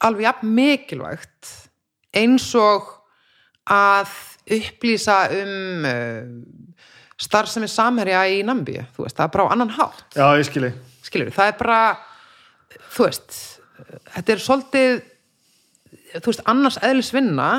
alveg 0.07 0.27
jafn 0.27 0.53
mikilvægt 0.57 1.53
eins 2.17 2.49
og 2.59 2.91
að 3.71 4.11
upplýsa 4.57 5.23
um 5.37 5.87
uh, 5.89 6.83
starfsemi 7.19 7.69
samherja 7.71 8.27
í 8.31 8.43
Nambíu, 8.47 8.85
þú 8.95 9.07
veist, 9.07 9.17
það 9.17 9.27
er 9.27 9.33
bara 9.35 9.47
á 9.49 9.53
annan 9.55 9.73
hátt. 9.75 10.05
Já, 10.15 10.27
ég 10.39 10.47
skilji 10.47 10.75
skilur 11.07 11.33
það 11.35 11.53
er 11.53 11.59
bara 11.61 11.81
þú 12.95 13.07
veist, 13.07 13.37
þetta 14.15 14.35
er 14.35 14.43
svolítið 14.43 14.99
þú 16.17 16.27
veist, 16.31 16.45
annars 16.51 16.81
eðlisvinna 16.85 17.51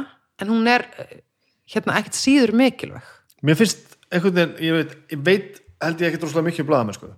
en 0.41 0.51
hún 0.51 0.69
er 0.69 0.85
eh, 1.01 1.17
hérna 1.73 1.99
ekkert 1.99 2.17
síður 2.17 2.55
mikilvæg. 2.57 3.13
Mér 3.45 3.59
finnst 3.59 3.97
einhvern 4.11 4.35
veginn, 4.37 4.57
ég 4.63 4.77
veit, 4.77 4.97
ég 5.11 5.23
veit 5.25 5.61
held 5.83 6.01
ég 6.01 6.09
ekkert 6.09 6.25
rosalega 6.25 6.49
mikið 6.49 6.63
um 6.63 6.69
blaðamenn 6.71 6.97
sko. 6.97 7.11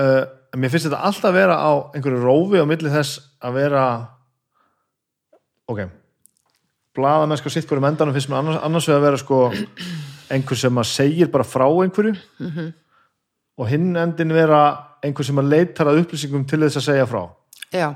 uh, 0.00 0.22
mér 0.56 0.72
finnst 0.72 0.88
þetta 0.88 1.02
alltaf 1.08 1.34
vera 1.36 1.58
á 1.60 1.72
einhverju 1.96 2.22
rófi 2.22 2.62
á 2.62 2.66
milli 2.68 2.92
þess 2.92 3.20
að 3.44 3.58
vera 3.60 3.84
ok 5.68 5.82
blaðamenn 6.96 7.40
sko 7.40 7.52
sitt 7.52 7.68
hverju 7.68 7.84
mendanum 7.84 8.16
finnst 8.16 8.30
mér 8.32 8.40
annars, 8.40 8.62
annars 8.64 8.88
vegar 8.88 9.00
að 9.00 9.06
vera 9.08 9.20
sko 9.20 9.40
einhver 10.32 10.60
sem 10.60 10.80
að 10.80 10.90
segir 10.90 11.30
bara 11.32 11.46
frá 11.46 11.66
einhverju 11.68 12.14
og 13.56 13.70
hinn 13.70 13.92
endin 14.00 14.34
vera 14.36 14.62
einhver 15.04 15.26
sem 15.26 15.38
að 15.40 15.52
leitar 15.52 15.90
að 15.90 16.02
upplýsingum 16.02 16.46
til 16.48 16.62
þess 16.64 16.80
að 16.80 16.86
segja 16.88 17.06
frá. 17.08 17.22
Já, 17.72 17.88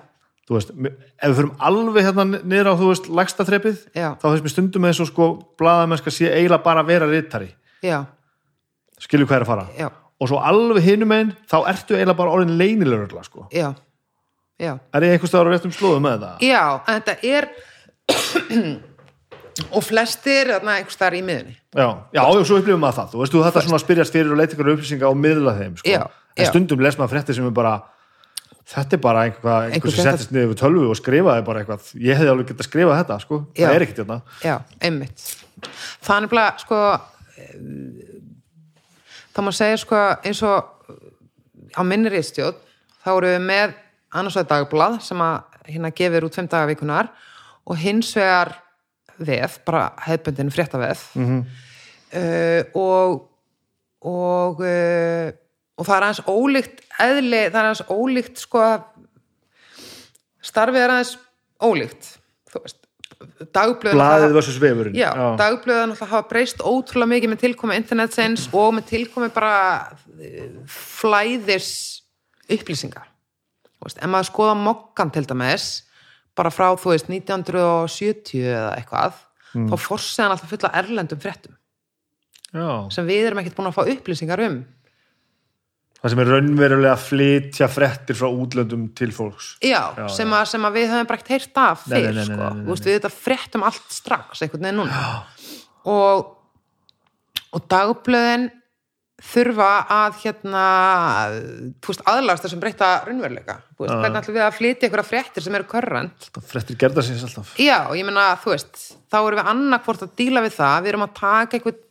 þú 0.51 0.57
veist, 0.57 0.71
ef 0.75 1.31
við 1.31 1.37
förum 1.39 1.53
alveg 1.63 2.07
hérna 2.09 2.25
niður 2.27 2.73
á, 2.75 2.81
þú 2.81 2.89
veist, 2.91 3.05
lægsta 3.21 3.45
þrepið 3.47 3.77
Já. 3.95 4.09
þá 4.19 4.25
finnst 4.27 4.47
mér 4.47 4.53
stundum 4.57 4.87
eins 4.89 5.01
og 5.05 5.09
sko 5.13 5.29
blaðamennska 5.61 6.11
sé 6.11 6.27
eiginlega 6.33 6.65
bara 6.65 6.83
að 6.83 6.91
vera 6.91 7.07
rittari 7.11 7.53
skilju 9.01 9.29
hvað 9.31 9.37
er 9.39 9.45
að 9.47 9.51
fara? 9.53 9.67
Já, 9.79 9.87
og 10.21 10.29
svo 10.29 10.41
alveg 10.51 10.85
hinum 10.85 11.15
einn, 11.15 11.31
þá 11.49 11.57
ertu 11.71 11.95
eiginlega 11.97 12.19
bara 12.19 12.35
orðin 12.35 12.59
leynilegurla, 12.59 13.23
sko. 13.25 13.47
Já. 13.55 13.71
Já, 14.61 14.75
er 14.93 15.07
ég 15.07 15.15
einhvers 15.15 15.31
staðar 15.33 15.49
á 15.49 15.53
réttum 15.55 15.73
slóðum 15.73 16.03
með 16.05 16.19
þetta? 16.19 16.33
já, 16.45 16.65
en 16.85 16.99
þetta 16.99 17.15
er 17.31 17.47
og 19.77 19.87
flestir 19.87 20.51
þarna 20.51 20.75
einhvers 20.81 20.99
staðar 20.99 21.17
í 21.17 21.23
miðunni 21.25 21.55
Já, 21.71 21.87
já, 22.13 22.21
og 22.27 22.43
svo 22.45 22.59
upplifum 22.59 22.83
maður 22.83 22.99
það 22.99 23.15
þú 23.15 23.23
veist, 23.23 23.33
þú 23.33 23.45
þetta 23.47 23.63
svona 23.65 23.81
spyrjast 23.81 24.19
fyrir 24.19 24.35
og 24.35 24.41
leita 24.43 24.57
ykkur 24.59 24.73
upplýsinga 24.75 25.09
og 25.09 25.17
miðla 25.17 25.55
þeim, 25.63 25.79
sko. 25.81 25.95
Já, 25.95 26.03
en 26.37 26.51
stundum 26.51 26.85
les 26.85 26.99
maður 27.01 27.15
fréttir 27.15 27.39
sem 27.39 27.47
er 27.49 27.57
bara 27.57 27.73
þetta 28.71 28.97
er 28.97 29.03
bara 29.03 29.25
einhvað, 29.27 29.59
einhver 29.67 29.77
Einhver 29.77 29.95
sem 29.95 30.07
settist 30.07 30.35
niður 30.35 30.53
við 30.53 30.61
tölvu 30.61 30.89
og 30.91 30.99
skrifaði 30.99 31.45
bara 31.47 31.63
eitthvað 31.63 31.91
ég 31.99 32.19
hefði 32.19 32.33
alveg 32.33 32.51
getað 32.51 32.69
skrifað 32.69 32.99
þetta, 33.01 33.19
sko 33.25 33.39
Já. 33.55 33.65
það 33.67 33.75
er 33.75 33.85
ekkert 33.87 34.03
hérna 34.03 34.19
já, 34.45 34.57
einmitt 34.81 35.27
það 36.01 36.17
er 36.17 36.25
nefnilega 36.27 36.65
sko 36.65 36.81
eh, 37.37 37.55
það 39.35 39.47
má 39.47 39.53
segja 39.57 39.81
sko 39.85 40.03
eins 40.31 40.43
og 40.47 40.59
á 41.75 41.83
minni 41.87 42.13
rítstjóð 42.13 42.59
þá 43.01 43.11
eru 43.17 43.33
við 43.35 43.47
með 43.49 43.77
annars 44.11 44.39
vegar 44.39 44.51
dagblað 44.55 44.99
sem 45.07 45.25
að 45.25 45.37
hérna 45.71 45.93
gefur 46.03 46.29
út 46.29 46.39
fimm 46.39 46.51
daga 46.51 46.71
vikunar 46.71 47.11
og 47.67 47.79
hins 47.81 48.13
vegar 48.17 48.55
veð, 49.21 49.59
bara 49.67 49.91
hefðbundin 50.07 50.53
fréttavef 50.55 51.11
mm. 51.15 51.27
-hmm. 51.27 52.71
og 52.75 53.27
og 54.01 54.63
uh, 54.65 55.29
og 55.81 55.87
það 55.89 55.97
er 55.97 56.07
aðeins 56.07 56.23
ólíkt 56.29 56.83
eðli, 57.07 57.43
það 57.49 57.61
er 57.61 57.69
aðeins 57.71 57.85
ólíkt 57.91 58.45
sko 58.45 58.67
starfið 60.51 60.85
er 60.85 60.95
aðeins 60.95 61.17
ólíkt 61.61 62.15
þú 62.51 62.65
veist 62.65 62.81
dagblöðan 65.41 65.93
alltaf 65.93 66.09
hafa 66.09 66.29
breyst 66.31 66.63
ótrúlega 66.65 67.11
mikið 67.15 67.33
með 67.33 67.43
tilkomi 67.43 67.77
internetsins 67.77 68.47
og 68.57 68.73
með 68.77 68.87
tilkomi 68.95 69.29
bara 69.35 69.55
eh, 70.17 70.49
flæðis 70.71 71.71
upplýsinga. 72.51 73.05
Þú 73.77 73.89
Veist, 73.89 74.01
ef 74.01 74.13
maður 74.13 74.29
skoða 74.31 74.57
mokkan 74.61 75.13
til 75.13 75.25
dæmis, 75.29 75.69
bara 76.37 76.53
frá 76.53 76.71
þú 76.81 76.95
veist 76.95 77.09
1970 77.13 78.45
eða 78.45 78.75
eitthvað, 78.79 79.21
þá 79.53 79.77
forsið 79.81 80.25
hann 80.25 80.35
alltaf 80.35 80.53
fulla 80.53 80.73
erlendum 80.81 81.21
fréttum 81.21 81.57
já. 82.55 82.69
sem 82.95 83.09
við 83.09 83.31
erum 83.31 83.41
ekkert 83.43 83.57
búin 83.59 83.71
að 83.71 83.79
fá 83.79 83.83
upplýsingar 83.95 84.45
um. 84.47 84.61
Það 86.01 86.13
sem 86.13 86.23
er 86.23 86.31
raunverulega 86.35 86.93
að 86.95 87.03
flytja 87.07 87.69
frettir 87.71 88.19
frá 88.19 88.29
útlöndum 88.29 88.87
til 88.97 89.11
fólks. 89.15 89.55
Já, 89.61 89.93
Já, 89.99 90.07
sem, 90.17 90.31
Að, 90.37 90.47
sem 90.53 90.69
að 90.69 90.79
við 90.79 90.87
höfum 90.95 91.11
bara 91.11 91.21
ekkert 91.21 91.35
heyrt 91.37 91.61
af 91.65 91.83
fyrr, 91.87 92.23
sko. 92.29 92.53
Þú 92.61 92.71
veist, 92.73 92.89
við 92.89 92.97
þetta 92.99 93.13
fréttum 93.17 93.67
allt 93.69 93.99
strax 93.99 94.45
einhvern 94.47 94.65
veginn 94.69 94.81
núna. 94.81 95.05
Og, 95.91 96.33
og 97.53 97.69
dagblöðin 97.73 98.49
þurfa 99.21 99.69
að 99.93 100.19
hérna 100.23 100.65
þú 101.85 101.93
veist, 101.93 102.03
aðlagast 102.09 102.47
þessum 102.47 102.63
breyta 102.63 102.89
raunveruleika. 103.05 103.59
Þú 103.77 103.85
veist, 103.85 103.95
hvernig 104.01 104.21
ætlum 104.23 104.39
við 104.39 104.45
að 104.47 104.57
flytja 104.57 104.89
einhverja 104.89 105.09
fréttir 105.11 105.45
sem 105.45 105.59
eru 105.59 105.69
körrent 105.69 106.29
frettir 106.49 106.79
gerða 106.81 107.05
sér 107.05 107.27
alltaf. 107.29 107.53
Já, 107.61 107.77
ég 107.99 108.09
meina, 108.09 108.31
þú 108.41 108.55
veist, 108.55 108.85
þá 109.13 109.19
erum 109.21 109.41
við 109.43 109.51
annarkvort 109.53 110.07
að 110.07 110.15
díla 110.23 110.45
við 110.47 110.57
það, 110.57 110.79
við 110.81 110.93
erum 110.95 111.05
að 111.05 111.17
taka 111.21 111.59
einhvern 111.59 111.83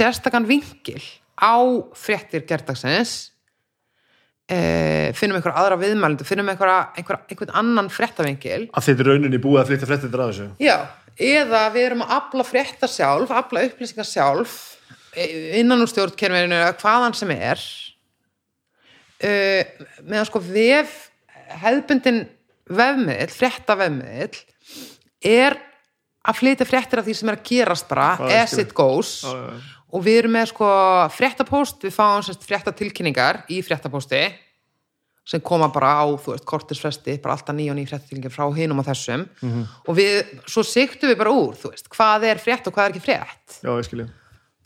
sérstakann 0.00 0.48
vingil 0.48 1.02
á 1.40 1.56
fréttir 1.96 2.44
gerdagsins 2.48 3.32
e, 4.50 5.12
finnum 5.16 5.38
einhverja 5.38 5.62
aðra 5.62 5.78
viðmælendu, 5.80 6.26
finnum 6.28 6.50
einhverja, 6.52 6.90
einhverja, 6.98 7.24
einhvern 7.30 7.54
annan 7.62 7.90
fréttavingil 7.92 8.66
að 8.68 8.88
þetta 8.88 9.04
er 9.04 9.12
rauninni 9.12 9.42
búið 9.42 9.62
að 9.62 9.70
flytja 9.72 9.90
frettir 9.90 10.12
að 10.16 10.32
þessu? 10.32 10.48
Já, 10.62 10.76
eða 11.16 11.62
við 11.74 11.86
erum 11.88 12.04
að 12.06 12.16
afla 12.18 12.46
frétta 12.48 12.90
sjálf, 12.90 13.32
afla 13.34 13.64
upplýsingar 13.68 14.08
sjálf 14.08 14.58
e, 15.14 15.28
innan 15.60 15.84
úr 15.84 15.90
stjórnkerfinu 15.90 16.60
hvaðan 16.82 17.16
sem 17.18 17.32
er. 17.36 17.64
Uh, 19.20 19.60
meðan 20.08 20.24
sko 20.30 20.40
vef 20.40 21.10
hefðbundin 21.60 22.22
vefmiðl, 22.70 23.34
frétta 23.34 23.76
vefmiðl 23.76 24.38
er 25.26 25.58
að 26.24 26.38
flytja 26.38 26.66
fréttir 26.68 27.02
af 27.02 27.06
því 27.08 27.16
sem 27.18 27.30
er 27.32 27.36
að 27.36 27.44
gerast 27.50 27.88
bara 27.90 28.14
as 28.40 28.56
it 28.60 28.72
goes. 28.76 29.20
Já, 29.24 29.34
já. 29.36 29.79
Og 29.92 30.04
við 30.06 30.18
erum 30.22 30.32
með 30.36 30.46
sko 30.52 30.68
fréttapóst, 31.16 31.82
við 31.82 31.94
fáum 31.96 32.22
sérst 32.26 32.46
fréttatilkynningar 32.46 33.44
í 33.50 33.60
fréttapósti 33.66 34.22
sem 35.30 35.42
koma 35.44 35.68
bara 35.70 35.92
á, 36.02 36.04
þú 36.18 36.32
veist, 36.32 36.46
kortisfresti 36.48 37.18
bara 37.22 37.36
alltaf 37.36 37.54
nýja 37.54 37.70
og 37.74 37.78
nýja 37.78 37.90
fréttatilkynningar 37.92 38.32
frá 38.34 38.46
hinum 38.56 38.80
og 38.82 38.86
þessum. 38.88 39.26
Mhm. 39.42 39.66
og 39.86 39.96
við, 39.96 40.32
svo 40.48 40.62
siktum 40.66 41.10
við 41.12 41.18
bara 41.20 41.30
úr, 41.34 41.54
þú 41.60 41.70
veist, 41.74 41.88
hvað 41.92 42.24
er 42.30 42.40
frétt 42.42 42.66
og 42.66 42.74
hvað 42.74 42.84
er 42.88 42.94
ekki 42.96 43.04
frétt? 43.04 43.60
Já, 43.62 43.70
ég 43.76 43.84
skilji. 43.86 44.08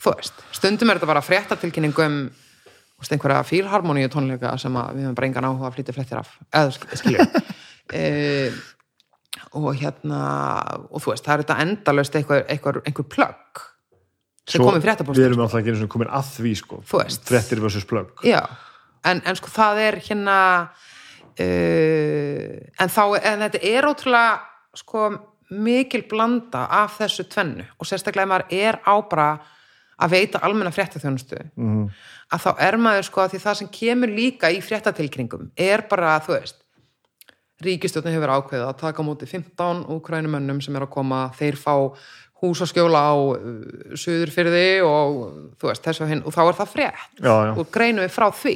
Þú 0.01 0.15
veist, 0.15 0.33
stundum 0.55 0.89
er 0.89 0.97
þetta 0.99 1.11
bara 1.11 1.21
fréttatilkynning 1.25 1.99
um 2.05 2.17
þú 2.29 3.03
veist, 3.03 3.11
einhverja 3.11 3.43
fílharmoníu 3.43 4.09
tónleika 4.09 4.55
sem 4.57 4.73
við 4.73 5.03
höfum 5.05 5.15
bara 5.19 5.27
engan 5.27 5.49
áhuga 5.49 5.67
að 5.69 5.75
flytja 5.77 5.95
fréttir 5.97 6.21
af. 6.23 6.31
Eða 6.53 6.71
sk- 6.71 6.97
skilju 7.01 7.19
e, 7.93 8.51
og 9.53 9.75
hérna 9.75 10.19
og 10.89 11.01
þú 11.03 11.11
veist, 11.11 11.25
það 11.27 11.33
er 11.35 11.43
þetta 11.43 11.57
endalaust 11.65 12.15
einhver, 12.15 12.45
einhver, 12.49 12.81
einhver 12.87 13.07
plögg 13.11 13.63
í 14.45 14.59
við 15.17 15.25
erum 15.25 15.39
alltaf 15.45 15.59
ekki 15.59 15.71
einu 15.73 15.79
sinni 15.79 15.91
komin 15.95 16.11
að 16.13 16.27
því 16.37 16.51
sko. 16.59 16.81
Frettir 17.25 17.61
versus 17.63 17.85
plögg. 17.89 18.11
En, 19.05 19.21
en 19.25 19.35
sko 19.37 19.49
það 19.53 19.79
er 19.87 19.97
hérna 20.05 20.37
uh, 21.39 22.51
en 22.81 22.91
þá, 22.91 23.01
en 23.21 23.43
þetta 23.45 23.61
er 23.69 23.87
ótrúlega 23.89 24.39
sko 24.75 25.07
mikil 25.55 26.03
blanda 26.09 26.65
af 26.73 26.97
þessu 26.99 27.27
tvennu. 27.29 27.65
Og 27.79 27.87
sérstaklega 27.89 28.25
ef 28.25 28.31
maður 28.31 28.55
er 28.57 28.79
á 28.81 28.95
bara 29.05 29.27
að 30.01 30.11
veita 30.11 30.41
almenna 30.43 30.73
fréttaþjónustu 30.75 31.37
Mhm. 31.55 31.89
að 32.33 32.41
þá 32.43 32.49
er 32.59 32.77
maður 32.77 33.05
sko 33.07 33.21
að 33.21 33.31
því 33.35 33.39
það 33.45 33.55
sem 33.61 33.67
kemur 33.71 34.09
líka 34.11 34.49
í 34.51 34.59
fréttatilkringum 34.61 35.51
er 35.55 35.85
bara, 35.87 36.19
þú 36.19 36.33
veist 36.39 36.57
ríkistjórnin 37.63 38.11
hefur 38.11 38.33
ákveðið 38.35 38.65
að 38.67 38.77
taka 38.81 38.99
á 39.01 39.07
móti 39.07 39.25
15 39.29 39.85
úkrænumönnum 39.87 40.61
sem 40.61 40.75
er 40.75 40.81
að 40.83 40.89
koma. 40.91 41.31
Þeir 41.37 41.55
fá 41.55 41.95
hús 42.43 42.61
og 42.63 42.69
skjóla 42.69 43.01
á 43.01 43.13
uh, 43.15 43.97
suðurfyrði 43.97 44.69
og 44.85 45.19
þú 45.59 45.71
veist, 45.71 45.83
þess 45.85 46.03
og 46.03 46.11
hinn, 46.11 46.23
og 46.25 46.35
þá 46.35 46.41
er 46.45 46.57
það 46.59 46.71
frétt. 46.73 47.11
Já, 47.19 47.33
já. 47.33 47.51
og 47.55 47.69
greinum 47.73 48.05
við 48.05 48.15
frá 48.15 48.27
því. 48.35 48.55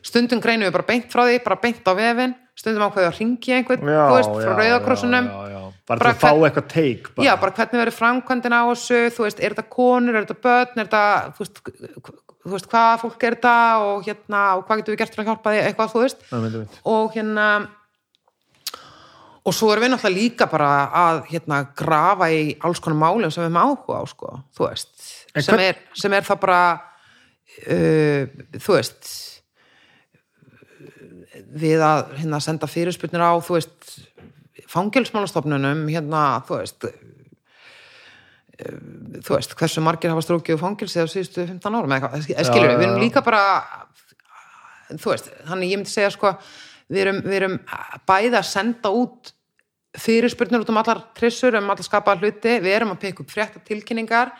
Stundum 0.00 0.40
greinum 0.40 0.68
við 0.68 0.76
bara 0.78 0.88
beint 0.88 1.10
frá 1.12 1.26
því 1.28 1.42
bara 1.44 1.60
beint 1.60 1.84
á 1.84 1.92
vefin, 1.96 2.34
stundum 2.56 2.86
ákveðið 2.86 3.10
að 3.10 3.18
ringja 3.20 3.58
einhvern, 3.58 3.90
já, 3.92 4.00
þú 4.00 4.16
veist, 4.16 4.32
frá 4.40 4.54
rauðakrossunum 4.56 5.28
bara, 5.90 6.00
til 6.00 6.08
að 6.08 6.18
fá 6.22 6.30
eitthvað 6.30 6.68
take 6.72 7.12
bara. 7.12 7.26
Já, 7.26 7.32
bara 7.42 7.54
hvernig 7.58 7.82
verður 7.82 7.96
framkvæmdin 7.98 8.56
á 8.56 8.62
þessu, 8.70 9.00
þú 9.16 9.26
veist, 9.26 9.42
er 9.44 9.54
þetta 9.54 9.74
konur, 9.76 10.16
er 10.16 10.26
þetta 10.26 10.46
börn, 10.46 10.72
er 10.80 10.88
þetta, 10.88 11.04
þú 11.36 11.44
veist, 11.44 11.60
þú 12.40 12.54
veist, 12.54 12.70
hvaða 12.72 12.96
fólk 13.02 13.26
er 13.28 13.36
þetta 13.36 13.56
og 13.84 14.08
hérna, 14.08 14.42
og 14.56 14.64
hvað 14.64 14.80
getur 14.80 14.96
við 14.96 15.02
gert 15.02 15.14
til 15.14 15.22
að 15.22 15.30
hjálpa 15.30 15.54
því, 15.54 15.62
eitthvað, 15.68 15.92
þú 15.92 16.04
veist, 16.06 16.26
og 16.94 17.14
hérna, 17.16 17.46
og 19.46 19.54
svo 19.56 19.70
erum 19.72 19.86
við 19.86 19.92
náttúrulega 19.94 20.16
líka 20.20 20.46
bara 20.50 20.70
að, 21.00 21.22
hérna, 21.30 21.62
grafa 21.76 22.28
í 22.34 22.42
alls 22.66 22.80
konar 22.84 22.98
málum 23.00 23.32
sem 23.32 23.42
við 23.44 23.48
erum 23.48 23.60
áhuga 23.62 24.00
á, 24.00 24.04
sko, 24.10 24.32
veist, 24.60 24.92
sem 25.32 25.54
hvern- 25.54 25.66
er, 25.70 25.78
sem 25.96 26.12
er 26.18 26.26
það 26.28 26.40
bara, 26.42 26.60
uh, 27.64 28.22
þú 28.60 28.76
veist, 28.76 29.12
við 31.50 31.82
að, 31.82 32.12
hérna, 32.20 32.40
senda 32.44 32.68
fyrirspurnir 32.70 33.24
á, 33.24 33.32
þú 33.42 33.56
veist, 33.56 33.94
fangelsmálastofnunum, 34.70 35.86
hérna, 35.90 36.24
þú 36.46 36.60
veist, 36.60 36.90
þú 39.24 39.34
veist, 39.38 39.54
hversu 39.56 39.80
margir 39.82 40.12
hafa 40.12 40.22
strókið 40.26 40.58
og 40.58 40.60
fangilsi 40.60 41.00
á 41.00 41.08
síðustu 41.08 41.46
15 41.48 41.78
árum 41.80 41.94
eða 41.96 42.20
skilur 42.20 42.68
við, 42.74 42.76
við 42.82 42.86
erum 42.90 43.00
líka 43.00 43.22
bara 43.24 43.40
þú 44.90 45.14
veist, 45.14 45.30
þannig 45.48 45.70
ég 45.72 45.80
myndi 45.80 45.92
segja 45.94 46.10
sko, 46.12 46.34
við 46.90 47.04
erum, 47.04 47.20
við 47.24 47.36
erum 47.38 47.58
bæði 48.08 48.38
að 48.38 48.48
senda 48.50 48.92
út 48.94 49.32
fyrirspurnir 49.98 50.62
út 50.62 50.70
um 50.70 50.80
allar 50.80 51.02
trissur, 51.18 51.56
um 51.58 51.70
allar 51.70 51.86
skapaða 51.86 52.24
hluti, 52.24 52.56
við 52.62 52.74
erum 52.76 52.94
að 52.94 53.00
peka 53.06 53.24
upp 53.24 53.32
frétta 53.32 53.62
tilkynningar, 53.66 54.32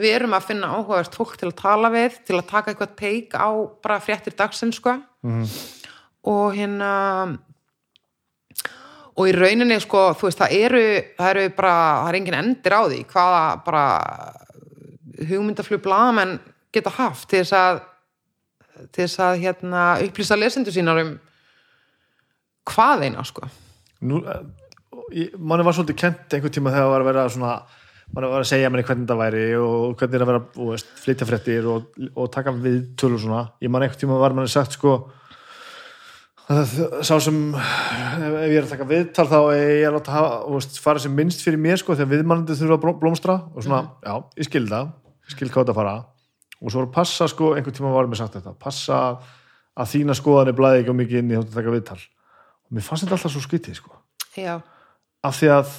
við 0.00 0.16
erum 0.16 0.34
að 0.36 0.48
finna 0.50 0.72
áhugavert 0.76 1.16
fólk 1.16 1.36
til 1.40 1.50
að 1.50 1.58
tala 1.60 1.92
við, 1.92 2.18
til 2.28 2.36
að 2.36 2.48
taka 2.50 2.72
eitthvað 2.72 2.96
teik 2.98 3.36
á 3.36 3.48
bara 3.84 4.00
fréttir 4.04 4.36
dagsins 4.36 4.80
sko. 4.80 4.98
Og 6.28 6.52
hérna 6.56 6.90
og 9.20 9.28
í 9.28 9.32
rauninni 9.36 9.76
sko, 9.82 10.10
þú 10.16 10.28
veist, 10.28 10.40
það 10.40 10.56
eru 10.56 10.84
það 11.18 11.30
eru 11.30 11.54
bara, 11.56 11.74
það 12.00 12.10
er 12.10 12.18
engin 12.20 12.38
endir 12.40 12.76
á 12.76 12.82
því 12.84 13.00
hvaða 13.10 13.42
bara 13.66 13.84
hugmyndaflug 15.30 15.82
blaðamenn 15.84 16.38
geta 16.72 16.92
haft 16.96 17.28
til 17.28 17.42
þess 17.42 17.56
að 17.56 17.80
til 18.94 19.04
þess 19.04 19.20
að 19.20 19.42
hérna 19.42 19.82
upplýsa 20.06 20.38
lesendur 20.38 20.72
sínar 20.72 21.02
um 21.02 21.10
hvað 22.68 23.04
eina 23.08 23.24
sko? 23.24 23.48
Nú, 24.02 24.20
eh, 24.24 25.30
manni 25.38 25.64
var 25.66 25.76
svolítið 25.76 25.96
kent 26.00 26.34
einhvern 26.36 26.52
tíma 26.56 26.72
þegar 26.74 26.90
var 26.94 27.00
að 27.04 27.10
vera 27.12 27.28
svona 27.28 27.54
manni 28.14 28.30
var 28.32 28.42
að 28.42 28.50
segja 28.50 28.70
manni 28.72 28.82
hvernig 28.88 29.06
það 29.06 29.20
væri 29.22 29.44
og 29.60 29.96
hvernig 30.00 30.14
er 30.18 30.24
að 30.24 30.30
vera 30.32 30.42
þú 30.56 30.68
veist, 30.72 30.92
flytja 31.04 31.26
fréttir 31.28 31.66
og, 31.70 31.90
og 32.16 32.30
taka 32.34 32.50
við 32.52 32.80
tölu 32.98 33.18
svona. 33.22 33.50
Ég 33.62 33.70
man 33.70 33.82
einhvern 33.86 34.00
tíma 34.00 34.18
var 34.20 34.34
manni 34.34 34.50
sagt 34.50 34.72
sko 34.78 34.96
að 36.50 36.72
sá 37.06 37.14
sem 37.22 37.36
ef 37.54 38.32
ég 38.50 38.56
er 38.58 38.64
að 38.64 38.72
taka 38.72 38.86
viðtal 38.90 39.26
þá 39.30 39.36
er 39.54 39.60
ég 39.60 39.84
að 39.86 39.94
láta 40.00 40.14
hafa, 40.16 40.60
fara 40.82 40.98
sem 41.02 41.12
minnst 41.14 41.44
fyrir 41.46 41.60
mér 41.62 41.78
sko 41.78 41.94
þegar 41.94 42.10
viðmannandi 42.16 42.56
þurfa 42.58 42.74
að 42.78 42.82
bló- 42.82 42.96
blómstra 42.98 43.36
og 43.54 43.62
svona, 43.62 43.84
já, 44.02 44.16
ég 44.40 44.48
skil 44.48 44.64
það 44.66 44.88
ég 44.90 45.36
skil 45.36 45.48
hvað 45.52 45.62
þetta 45.68 45.76
fara. 45.78 45.92
Og 46.60 46.72
svo 46.72 46.82
var 46.82 46.88
að 46.90 46.96
passa 46.98 47.28
sko, 47.30 47.52
einhvern 47.54 47.76
tíma 47.78 47.92
var 47.94 48.08
mér 48.10 48.18
sagt 48.18 48.34
þetta 48.34 48.56
passa 48.58 48.96
að 49.78 49.92
þína 49.94 50.16
skoðanir 50.18 50.56
blæði 50.58 50.82
ekki 50.82 50.90
á 50.92 50.98
mikið 50.98 51.20
inn 51.22 51.30
í 51.30 51.38
þótt 51.38 51.52
að 51.54 51.60
taka 51.60 51.76
viðtal. 51.76 52.00
og 52.00 52.19
mér 52.70 52.86
fannst 52.86 53.06
þetta 53.06 53.16
alltaf 53.18 53.34
svo 53.34 53.42
skytið 53.44 53.78
sko. 53.78 53.94
Já, 54.38 54.58
af 55.26 55.36
því 55.38 55.50
að 55.56 55.72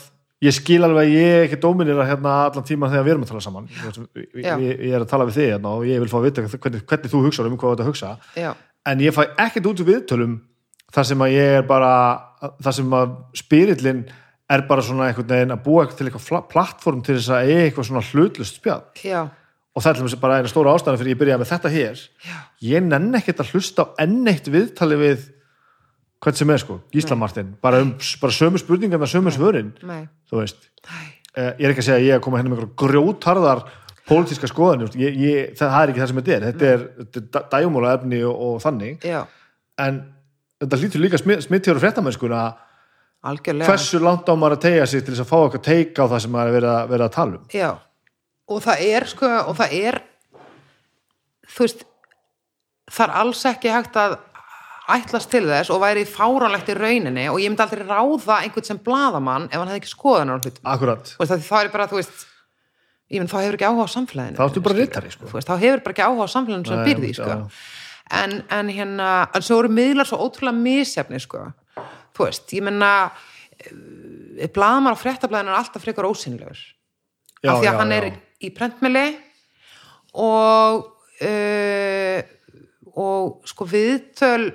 ég 0.45 0.55
skil 0.57 0.80
alveg 0.85 1.05
að 1.05 1.15
ég 1.15 1.45
ekki 1.45 1.59
dóminir 1.61 2.01
hérna 2.05 2.38
allan 2.47 2.65
tíma 2.68 2.89
þegar 2.91 3.05
við 3.05 3.13
erum 3.13 3.26
að 3.26 3.31
tala 3.31 3.43
saman. 3.45 3.69
Ég, 3.77 4.47
ég, 4.65 4.85
er 4.91 5.03
að 5.03 5.09
tala 5.11 5.27
við 5.30 5.38
þig 5.38 5.51
hérna 5.53 5.76
og 5.77 5.85
ég 5.89 6.01
vil 6.01 6.11
fá 6.11 6.18
að 6.19 6.27
vita 6.27 6.45
hvernig, 6.47 6.85
hvernig 6.89 7.13
þú 7.13 7.26
hugsa 7.27 7.45
um 7.47 7.59
hvað 7.61 7.84
að 7.84 7.91
hugsa. 7.91 8.15
Já, 8.38 8.51
en 8.89 9.03
ég 9.05 9.15
fæ 9.15 9.22
ekkert 9.30 9.69
út 9.72 9.84
úr 9.84 9.91
viðtölum 9.91 10.39
þar 10.91 11.07
sem 11.07 11.23
að 11.23 11.35
ég 11.35 11.59
er 11.59 11.68
bara 11.69 11.91
þar 12.63 12.77
sem 12.80 12.95
að 12.97 13.13
spyrillin 13.38 14.01
er 14.51 14.65
bara 14.68 14.84
svona 14.84 15.07
einhvern 15.07 15.30
veginn 15.30 15.53
að 15.55 15.61
búa 15.63 15.85
til 15.88 16.09
eitthvað 16.09 16.49
plattform 16.51 17.03
til 17.05 17.15
þess 17.19 17.31
að 17.38 17.53
eitthvað 17.53 17.88
svona 17.88 18.03
hlutlust 18.09 18.57
spjall. 18.59 18.84
Já, 19.05 19.22
og 19.72 19.84
það 19.85 20.01
er 20.03 20.19
bara 20.19 20.39
eina 20.39 20.51
stóra 20.51 20.73
ástæðan 20.76 20.99
fyrir 20.99 21.13
ég 21.13 21.19
byrjaði 21.22 21.41
með 21.43 21.51
þetta 21.53 21.72
hér. 21.72 22.01
Já, 22.26 22.38
ég 22.68 22.84
nenn 22.88 23.13
ekkert 23.22 23.43
að 23.43 23.53
hlusta 23.53 23.85
á 23.88 23.93
enn 24.03 24.27
eitt 24.27 24.49
viðtali 24.51 24.97
við 24.99 25.30
hvern 26.22 26.38
sem 26.38 26.53
er 26.53 26.61
sko, 26.61 26.81
Gísla 26.93 27.18
Martin. 27.18 27.56
Bara, 27.61 27.81
um, 27.81 27.95
bara 28.22 28.35
sömu 28.35 28.61
spurningar 28.61 29.02
með 29.02 29.15
sömu 29.15 29.34
svörin 29.34 29.73
þú 29.81 30.41
veist, 30.41 30.69
Eh, 31.31 31.53
ég 31.61 31.64
er 31.64 31.72
ekki 31.72 31.80
að 31.80 31.85
segja 31.88 31.99
að 31.99 32.06
ég 32.06 32.11
er 32.11 32.19
að 32.19 32.23
koma 32.26 32.39
henni 32.41 32.52
með 32.52 32.57
einhverjum 32.60 32.80
grjótarðar 32.81 33.61
pólitíska 34.10 34.49
skoðan, 34.52 34.81
það, 34.91 35.76
er 35.77 35.91
ekki 35.91 36.02
það 36.02 36.10
sem 36.10 36.18
þetta 36.18 36.34
er. 36.35 36.45
Þetta 36.49 36.65
er, 36.68 36.81
þetta 37.15 37.39
er 37.39 37.45
dæjumóla 37.53 37.93
efni 37.95 38.19
og, 38.27 38.41
og 38.48 38.57
þannig, 38.60 39.06
já, 39.07 39.22
en 39.80 40.02
þetta 40.60 40.80
lítur 40.81 41.03
líka 41.06 41.22
smittjóru 41.22 41.80
fréttamennskuna 41.80 42.41
algjörlega. 43.31 43.69
hversu 43.69 44.02
langt 44.03 44.27
á 44.27 44.35
maður 44.35 44.57
að 44.57 44.65
tegja 44.65 44.89
sig 44.91 45.06
til 45.06 45.14
þess 45.14 45.23
að 45.23 45.31
fá 45.31 45.38
eitthvað 45.38 45.64
teika 45.69 46.03
á 46.03 46.11
það 46.11 46.23
sem 46.26 46.35
maður 46.35 46.52
er 46.52 46.57
verið 46.57 46.73
að, 46.73 46.91
verið 46.91 47.06
að 47.06 47.15
tala 47.15 47.39
um? 47.39 47.48
Já, 47.56 47.69
og 48.52 48.61
það 48.68 48.84
er 48.89 49.07
sko, 49.14 49.31
og 49.45 49.57
það 49.61 49.77
er 49.80 49.99
þú 51.48 51.64
veist 51.64 51.88
það 52.91 53.06
er 53.07 53.15
alls 53.23 53.45
ekki 53.53 53.72
hægt 53.77 54.02
að 54.03 54.19
ætlast 54.89 55.29
til 55.31 55.43
þess 55.45 55.71
og 55.73 55.81
væri 55.83 56.03
fáránlegt 56.09 56.71
í 56.71 56.75
rauninni 56.77 57.27
og 57.29 57.39
ég 57.41 57.51
myndi 57.51 57.63
aldrei 57.65 57.85
ráða 57.85 58.39
einhvern 58.41 58.67
sem 58.67 58.79
blaðamann 58.81 59.47
ef 59.51 59.57
hann 59.59 59.69
hefði 59.69 59.81
ekki 59.83 59.91
skoðan 59.91 60.33
á 60.33 60.35
hlutum 60.39 60.69
akkurat, 60.73 61.11
Þú 61.13 61.21
veist, 61.21 61.35
að 61.35 61.45
þá 61.45 61.57
er 61.59 61.71
bara, 61.75 61.87
þú 61.91 61.99
veist 61.99 62.23
ég 63.11 63.21
myndi, 63.21 63.31
þá 63.31 63.39
hefur 63.43 63.57
ekki 63.59 63.69
áhuga 63.69 63.85
á 63.85 63.95
samfélaginu 63.95 64.39
þá 64.39 64.43
áttu 64.47 64.63
bara 64.65 64.79
ritari 64.79 65.13
sko. 65.13 65.29
Veist, 65.31 65.49
þá 65.51 65.55
hefur 65.61 65.83
bara 65.85 65.95
ekki 65.95 66.05
áhuga 66.07 66.27
á 66.27 66.29
samfélaginu 66.33 66.71
sem 66.71 66.83
byrði 66.89 67.11
sko. 67.19 67.37
en, 68.21 68.37
en 68.57 68.71
hérna 68.73 69.09
en 69.29 69.45
svo 69.45 69.59
eru 69.61 69.73
miðlar 69.77 70.09
svo 70.09 70.21
ótrúlega 70.25 70.57
misjafni 70.57 71.21
sko. 71.21 71.45
þú 72.17 72.27
veist, 72.27 72.49
ég 72.57 72.65
menna 72.65 72.91
blaðamar 74.55 74.97
á 74.97 75.01
fréttablaðinu 75.03 75.53
er 75.53 75.59
alltaf 75.61 75.85
frekar 75.85 76.09
ósynlegur 76.09 76.57
af 77.41 77.59
því 77.61 77.67
að 77.67 77.67
já, 77.67 77.77
hann 77.77 77.93
já. 77.93 77.97
er 77.99 78.07
í 78.41 78.49
prentmili 78.53 79.05
og 80.17 80.89
uh, 81.21 82.19
og 82.91 83.47
sko 83.47 83.67
viðtöl 83.69 84.51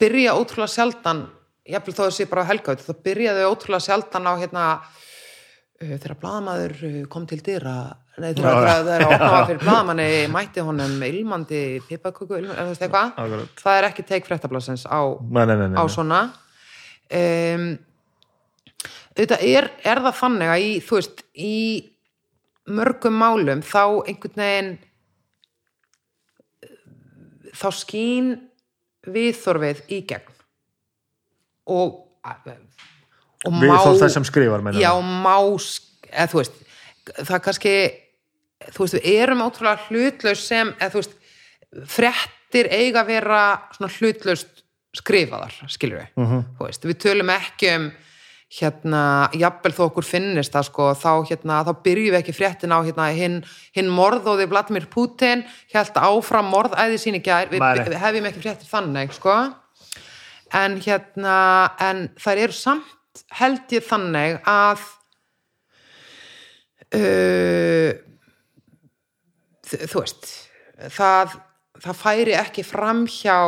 byrja 0.00 0.36
ótrúlega 0.36 0.72
sjaldan 0.72 1.26
jafnvel 1.66 1.96
þó 1.96 2.04
að 2.06 2.14
sé 2.16 2.28
bara 2.30 2.46
á 2.46 2.50
helgaut 2.50 2.82
þá 2.84 2.92
byrjaðu 3.06 3.46
ótrúlega 3.50 3.86
sjaldan 3.86 4.28
á 4.30 4.32
hérna 4.38 4.64
uh, 4.76 5.96
þegar 5.96 6.16
blaðamaður 6.22 6.76
uh, 6.88 7.00
kom 7.12 7.26
til 7.28 7.40
dyra 7.44 7.76
nei 8.20 8.30
þegar 8.36 8.60
þegar 8.60 8.86
þegar 8.86 9.06
opnaða 9.10 9.42
fyrir 9.50 9.64
blaðamanni 9.64 10.08
mætti 10.32 10.64
honum 10.66 11.02
ilmandi 11.08 11.64
pipaköku 11.88 12.40
það 13.60 13.80
er 13.80 13.88
ekki 13.90 14.06
teik 14.06 14.28
fréttablasins 14.28 14.86
á 14.88 15.00
nei, 15.20 15.44
nei, 15.44 15.56
nei, 15.66 15.76
á 15.76 15.84
svona. 15.92 16.22
Um, 17.06 17.68
auðvitað 19.16 19.44
er, 19.46 19.68
er 19.86 20.00
það 20.04 20.18
þannig 20.18 20.50
að 20.52 20.64
í, 20.64 20.72
þú 20.82 20.98
veist, 20.98 21.22
í 21.38 21.58
mörgum 22.66 23.14
málum 23.20 23.62
þá 23.64 23.82
einhvern 24.08 24.42
veginn 24.42 24.72
þá 27.56 27.68
skín 27.72 28.32
viðþorfið 29.06 29.82
í 29.92 30.00
gegn. 30.08 30.32
Og 31.66 32.02
og 33.46 33.60
við 33.60 33.70
þó 33.70 33.92
þess 34.00 34.16
sem 34.16 34.26
skrifar 34.26 34.64
meina 34.64 34.80
já, 34.80 34.90
má 35.00 35.36
þú 36.30 36.40
veist, 36.40 36.56
það 37.20 37.42
kannski 37.44 37.74
þú 38.72 38.82
veist, 38.82 38.96
við 38.96 39.06
erum 39.12 39.44
ótrúlega 39.44 39.86
hlutlaus 39.90 40.42
sem, 40.46 40.72
eða 40.80 40.92
þú 40.94 41.02
veist 41.02 41.16
fréttir 41.92 42.70
eiga 42.72 43.02
að 43.04 43.10
vera 43.12 43.40
hlutlaust 43.98 44.62
skrifaðar, 44.96 45.54
skilur 45.68 46.00
við 46.00 46.08
Mhm. 46.16 46.44
þú 46.56 46.66
veist, 46.66 46.84
við 46.88 46.98
tölum 47.04 47.30
ekki 47.36 47.72
um 47.76 47.92
hérna, 48.52 49.28
jafnvel 49.34 49.72
þó 49.74 49.82
okkur 49.88 50.06
finnist 50.06 50.54
það 50.54 50.68
sko, 50.68 50.88
þá 50.94 51.12
hérna, 51.30 51.60
þá 51.66 51.72
byrjum 51.82 52.14
við 52.14 52.18
ekki 52.20 52.34
fréttin 52.36 52.74
á 52.74 52.78
hérna, 52.86 53.08
hinn 53.16 53.40
hin 53.74 53.90
morðóði 53.90 54.46
Vladimir 54.50 54.86
Putin, 54.92 55.42
held 55.72 55.98
áfram 55.98 56.52
morðæði 56.54 57.00
sín 57.02 57.18
í 57.18 57.22
gær, 57.26 57.50
við, 57.50 57.64
við 57.88 57.98
hefjum 58.04 58.28
ekki 58.30 58.44
fréttir 58.44 58.70
þannig, 58.70 59.14
sko. 59.16 59.34
En 60.54 60.78
hérna, 60.84 61.38
en 61.82 62.06
þær 62.22 62.44
eru 62.46 62.54
samt 62.54 63.24
held 63.36 63.72
ég 63.72 63.84
þannig 63.86 64.38
að 64.48 64.82
uh, 66.96 67.92
þú 69.66 70.02
veist 70.02 70.28
það, 70.96 71.38
það 71.82 72.02
færi 72.02 72.36
ekki 72.38 72.66
fram 72.66 73.06
hjá 73.10 73.38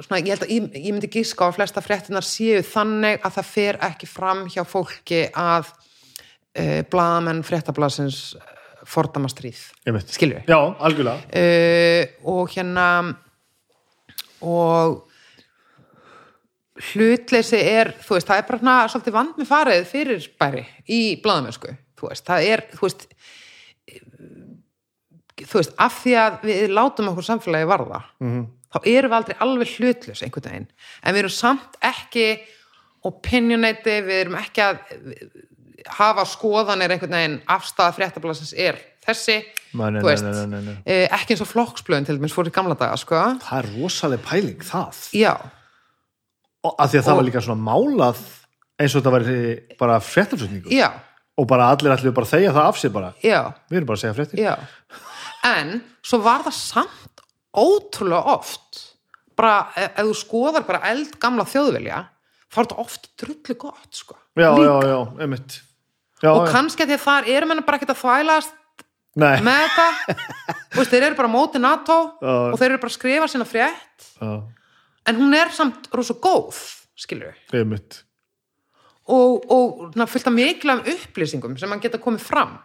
svona, 0.00 0.20
ég 0.20 0.32
held 0.34 0.44
að 0.46 0.52
ég, 0.52 0.68
ég 0.80 0.94
myndi 0.94 1.10
gíska 1.12 1.46
á 1.46 1.48
að 1.48 1.58
flesta 1.58 1.82
fréttinar 1.84 2.26
séu 2.26 2.62
þannig 2.66 3.20
að 3.22 3.38
það 3.38 3.50
fer 3.52 3.80
ekki 3.88 4.10
fram 4.10 4.44
hjá 4.52 4.62
fólki 4.68 5.22
að 5.32 5.70
uh, 5.70 6.82
blaðamenn 6.92 7.44
fréttablasins 7.46 8.20
fordama 8.86 9.30
stríð 9.32 9.62
Einmitt. 9.86 10.12
skilur 10.14 10.40
við 10.40 10.52
já, 10.52 10.58
algjörlega 10.88 11.42
uh, 11.42 12.32
og 12.34 12.54
hérna 12.54 12.86
og 14.46 15.02
hlutleysi 16.92 17.56
er, 17.56 17.94
þú 18.04 18.18
veist, 18.18 18.28
það 18.28 18.38
er 18.42 18.48
bara 18.50 18.60
svona 18.60 18.78
svolítið 18.92 19.14
vand 19.16 19.38
með 19.40 19.48
farið 19.48 19.86
fyrir 19.88 20.26
bæri 20.36 20.66
í 20.92 21.00
blaðamennsku, 21.24 21.72
þú 21.96 22.10
veist, 22.10 22.26
það 22.26 22.48
er 22.50 22.64
þú 22.74 22.82
veist 22.84 23.06
þú 25.46 25.60
veist, 25.60 25.72
af 25.82 25.96
því 26.02 26.14
að 26.20 26.36
við 26.48 26.74
látum 26.76 27.10
okkur 27.12 27.26
samfélagi 27.26 27.68
varða 27.68 28.02
-hmm. 28.20 28.44
Þá 28.74 28.78
erum 28.92 29.10
við 29.12 29.16
aldrei 29.20 29.36
alveg 29.46 29.74
hlutlaus 29.76 30.22
einhvern 30.26 30.48
veginn, 30.50 30.68
en 31.02 31.14
við 31.14 31.22
erum 31.24 31.34
samt 31.36 31.76
ekki 31.86 32.26
opinionati, 33.06 34.00
við 34.06 34.20
erum 34.24 34.38
ekki 34.40 34.64
að 34.64 34.80
hafa 35.96 36.24
skoðanir 36.26 36.90
einhvern 36.96 37.14
veginn 37.14 37.36
afstæða 37.52 37.94
fréttablasins 37.94 38.54
er 38.58 38.78
þessi, 39.06 39.36
Nei, 39.76 39.90
nei, 39.92 40.00
þú 40.00 40.08
veist 40.08 40.24
nei, 40.24 40.32
nei, 40.34 40.46
nei, 40.50 40.62
nei. 40.66 40.76
eh, 40.88 41.04
ekki 41.14 41.34
eins 41.36 41.42
og 41.44 41.50
flokksblöðin 41.52 42.06
til 42.08 42.16
dæmis 42.18 42.34
fór 42.34 42.48
í 42.48 42.52
gamla 42.54 42.74
daga, 42.78 42.96
sko. 42.98 43.18
Það 43.44 43.58
er 43.60 43.68
rosaleg 43.76 44.22
pæling 44.24 44.64
það. 44.66 44.98
Já, 45.14 45.34
og 46.66 46.74
að 46.82 46.90
því 46.94 46.98
að 46.98 47.04
það 47.06 47.12
Og- 47.12 47.20
var 47.20 47.26
líka 47.28 47.42
svona 47.44 47.66
málað 47.68 48.22
eins 48.80 48.94
og 48.96 49.02
þetta 49.04 49.12
var 49.14 49.26
bara 49.78 49.98
fréttaflutningur 50.02 50.72
já, 50.74 50.88
og 51.38 51.46
bara 51.46 51.68
allir 51.70 51.92
ætlu 51.94 52.12
bara 52.16 52.26
að 52.26 52.32
þegja 52.34 52.54
það 52.56 52.66
af 52.72 52.80
sér 52.80 52.92
bara. 52.96 53.12
Já. 53.22 53.40
Við 53.70 53.76
erum 53.78 53.86
bara 53.92 53.96
að 54.00 54.02
segja 54.02 54.16
fréttir. 54.16 54.40
Já, 54.42 54.56
en 55.44 55.84
svo 56.02 56.18
var 56.24 56.42
það 56.48 56.56
samt 56.58 57.15
ótrúlega 57.60 58.36
oft. 58.36 58.82
Bara, 59.36 59.66
ef, 59.76 59.90
ef 59.92 60.10
þú 60.10 60.18
skoðar 60.20 60.66
bara 60.68 60.84
eld 60.92 61.16
gamla 61.20 61.44
þjóðvilja 61.48 62.02
þá 62.46 62.60
er 62.60 62.68
þetta 62.68 62.82
oft 62.82 63.10
drullu 63.20 63.56
gott 63.60 63.98
sko. 63.98 64.16
já, 64.36 64.48
já, 64.48 64.74
já, 64.88 64.98
einmitt. 65.20 65.58
Já, 66.22 66.30
og 66.32 66.46
kannski 66.48 66.84
að 66.84 66.94
því 66.94 66.96
að 66.96 67.04
þar 67.04 67.28
erum 67.34 67.52
hennar 67.52 67.66
bara 67.66 67.80
ekkert 67.80 67.96
að 67.96 68.54
Nei, 69.16 69.38
með 69.44 69.62
þetta. 69.64 70.16
Þú 70.72 70.80
veist, 70.82 70.92
þeir 70.92 71.06
eru 71.06 71.16
bara 71.16 71.32
móti 71.32 71.60
NATO 71.60 71.94
Já. 72.20 72.32
og 72.52 72.56
þeir 72.60 72.68
eru 72.74 72.80
bara 72.82 72.92
að 72.92 72.96
skrifa 72.98 73.28
sína 73.32 73.46
frétt. 73.48 74.08
Já, 74.20 74.32
en 75.08 75.20
hún 75.20 75.36
er 75.38 75.52
samt 75.56 75.88
rosa 75.96 76.16
góð 76.20 76.58
skilur 76.98 77.36
við 77.52 77.62
einmitt. 77.62 78.02
Og, 79.06 79.46
og 79.54 79.96
na, 79.96 80.08
fullt 80.10 80.28
af 80.28 80.34
mikilvægum 80.34 80.90
upplýsingum 80.92 81.54
sem 81.60 81.72
hann 81.72 81.80
geta 81.80 82.00
komið 82.02 82.26
fram. 82.26 82.56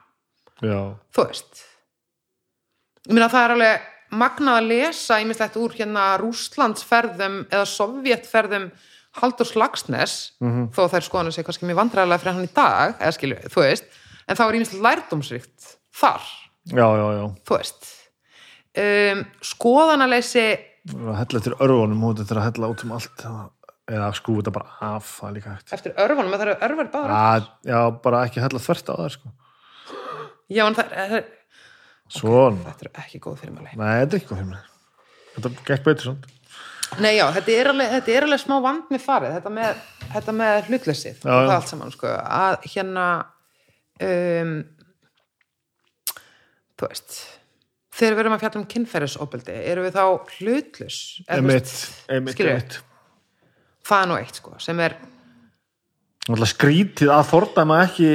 Já, 0.59 0.97
þú 1.13 1.27
veist. 1.29 1.63
Ég 3.07 3.15
meina 3.15 3.29
það 3.31 3.45
er 3.45 3.55
alveg 3.55 3.87
magnað 4.11 4.57
að 4.61 4.67
lesa 4.71 5.19
ímislegt 5.23 5.55
úr 5.61 5.75
hérna 5.77 6.05
Rússlandsferðum 6.21 7.45
eða 7.49 7.65
Sovjetferðum 7.69 8.71
Haldur 9.21 9.47
Slagsnes 9.49 10.13
Mhm. 10.41 10.69
þó 10.71 10.87
þær 10.91 11.03
skoðanir 11.07 11.33
sig 11.35 11.45
kannski 11.45 11.65
mjög 11.67 11.79
vandræðilega 11.81 12.19
fyrir 12.23 12.33
hann 12.37 12.47
í 12.47 12.53
dag 12.55 12.93
eða 12.99 13.15
skilju, 13.17 13.39
þú 13.51 13.63
veist 13.65 13.83
en 14.27 14.35
þá 14.39 14.43
er 14.47 14.57
ímislegt 14.59 14.83
lærdómsrikt 14.85 15.71
þar 15.91 16.21
já, 16.71 16.87
já, 16.87 17.07
já 17.17 17.25
þú 17.47 17.57
veist 17.57 17.89
um, 18.77 19.25
skoðanaleysi 19.41 20.45
að 20.91 21.17
hella 21.19 21.39
eftir 21.41 21.57
örfunum 21.59 22.05
og 22.07 22.15
þetta 22.21 22.33
er 22.35 22.39
að 22.41 22.47
hella 22.49 22.69
út 22.71 22.83
um 22.87 22.93
allt 22.95 23.25
eða 23.91 24.07
skrúfa 24.15 24.41
þetta 24.45 24.53
bara 24.55 24.95
af 24.95 25.09
það 25.19 25.27
er 25.29 25.35
líka 25.35 25.51
hægt 25.57 25.73
eftir 25.75 25.93
örfunum, 25.99 26.31
það 26.31 26.45
eru 26.47 26.55
örfur 26.69 26.89
báður 26.93 27.13
að, 27.17 27.47
já, 27.67 27.79
bara 28.07 28.23
ekki 28.27 28.41
hella 28.45 28.61
þvert 28.63 28.87
á 28.87 28.93
það 28.95 29.09
sko. 29.17 29.31
já, 30.51 30.63
en 30.67 30.75
það 30.79 30.95
er, 30.95 31.25
svona, 32.11 32.67
þetta 32.67 32.87
eru 32.87 32.93
ekki 33.05 33.23
góð 33.23 33.41
fyrirmæli. 33.41 33.73
Nei, 33.79 33.89
þetta 34.03 34.15
er 34.15 34.21
ekki 34.21 34.31
hvað 34.31 34.43
fyrir 34.43 34.69
þetta 35.31 35.51
gekk 35.69 35.87
betur 35.87 36.09
svona 36.11 36.39
Nei, 36.99 37.13
já, 37.15 37.23
þetta 37.31 37.53
er 37.55 37.69
alveg, 37.71 37.91
þetta 37.95 38.11
er 38.11 38.25
alveg 38.25 38.41
smá 38.41 38.55
vand 38.65 38.89
með 38.91 39.03
farið, 39.05 39.35
þetta 39.37 39.51
með, 39.55 39.83
þetta 40.11 40.33
með 40.35 40.65
hlutleysið 40.67 41.21
og 41.21 41.29
það 41.29 41.51
allt 41.53 41.69
saman, 41.71 41.93
sko, 41.93 42.09
að 42.19 42.65
hérna, 42.73 43.05
um, 44.07 44.51
þú 46.75 46.89
veist, 46.89 47.15
þegar 47.95 48.17
við 48.17 48.23
erum 48.25 48.35
að 48.35 48.43
fjalla 48.43 48.59
um 48.59 48.67
kynferðisofbeldi, 48.75 49.55
erum 49.71 49.87
við 49.87 49.95
þá 49.95 50.03
veist, 50.41 50.99
einmitt, 51.31 51.71
skilurðu? 52.35 52.57
einmitt. 52.57 52.77
Það 53.87 54.03
er 54.03 54.11
nú 54.11 54.19
eitt, 54.19 54.43
sko, 54.43 54.59
sem 54.59 54.83
er, 54.83 54.99
skrítið 56.51 57.15
að 57.15 57.27
fordæma 57.31 57.85
ekki 57.85 58.11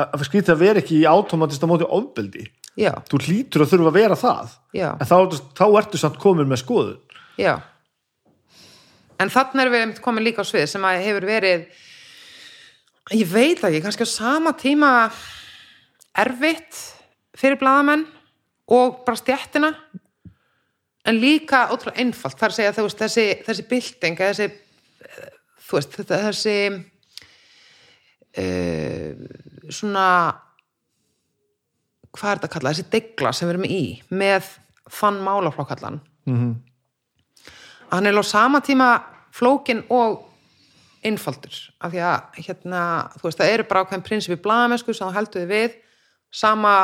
að 0.00 0.26
skrítið 0.26 0.56
að 0.56 0.64
vera 0.64 0.82
ekki 0.82 0.98
í 0.98 1.06
automatist 1.08 1.62
á 1.62 1.70
móti 1.70 1.86
ofbeldi 1.86 2.42
já, 2.78 2.92
þú 3.10 3.22
hlýtur 3.26 3.64
að 3.64 3.72
þurfa 3.74 3.90
að 3.90 3.98
vera 3.98 4.18
það. 4.20 4.56
Já, 4.76 4.88
en 4.92 5.10
þá, 5.10 5.16
þá 5.58 5.66
ertu 5.82 6.00
samt 6.00 6.18
komin 6.22 6.50
með 6.50 6.62
skoðun. 6.64 7.18
Já, 7.40 7.54
en 9.20 9.32
þannig 9.32 9.64
erum 9.64 9.76
við 9.76 10.02
komin 10.04 10.26
líka 10.26 10.44
á 10.44 10.48
svið 10.48 10.68
sem 10.70 10.84
að 10.86 11.02
hefur 11.06 11.28
verið 11.28 11.66
ég 13.16 13.26
veit 13.30 13.58
ekki, 13.58 13.82
kannski 13.82 14.06
á 14.06 14.10
sama 14.10 14.52
tíma 14.58 14.92
erfitt 16.20 16.78
fyrir 17.38 17.58
blaðamenn 17.60 18.06
og 18.70 19.02
bara 19.06 19.18
stjættina 19.18 19.72
en 21.08 21.18
líka 21.18 21.68
ótrúlega 21.72 22.00
einfalt. 22.04 22.38
Þar 22.38 22.54
segja 22.54 22.74
þú 22.76 22.86
veist, 22.86 23.00
þessi, 23.00 23.26
þessi 23.46 23.66
bylting 23.70 24.20
þessi, 24.20 24.48
þú 25.66 25.78
veist, 25.78 25.96
þetta, 25.96 26.20
þessi 26.28 26.56
uh, 28.42 29.12
svona 29.72 30.06
hvað 32.16 32.30
er 32.30 32.40
þetta 32.40 32.48
að 32.48 32.54
kalla, 32.54 32.72
þessi 32.72 32.90
degla 32.94 33.32
sem 33.36 33.48
við 33.48 33.54
erum 33.54 33.68
í 33.68 33.84
með 34.10 34.48
þann 34.90 35.20
málaflokkallan. 35.26 36.00
Mhm. 36.26 36.50
hann 37.90 38.06
er 38.06 38.14
á 38.14 38.22
sama 38.22 38.60
tíma 38.60 39.02
flókin 39.34 39.82
og 39.90 40.26
einfaldur 41.02 41.56
af 41.80 41.90
því 41.92 42.02
að 42.04 42.44
hérna, 42.44 42.82
þú 43.16 43.24
veist, 43.24 43.38
það 43.40 43.52
eru 43.54 43.64
bara 43.64 43.84
ákveðin 43.84 44.04
prinsipi 44.06 44.42
blaðamennsku 44.42 44.94
sem 44.94 45.08
þú 45.08 45.14
heldur 45.16 45.46
við 45.48 45.78
sama 46.30 46.74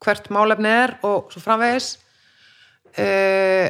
hvert 0.00 0.30
málefni 0.32 0.68
er 0.72 0.96
og 1.06 1.30
svo 1.30 1.42
framvegis. 1.44 1.98
Uh, 2.98 3.68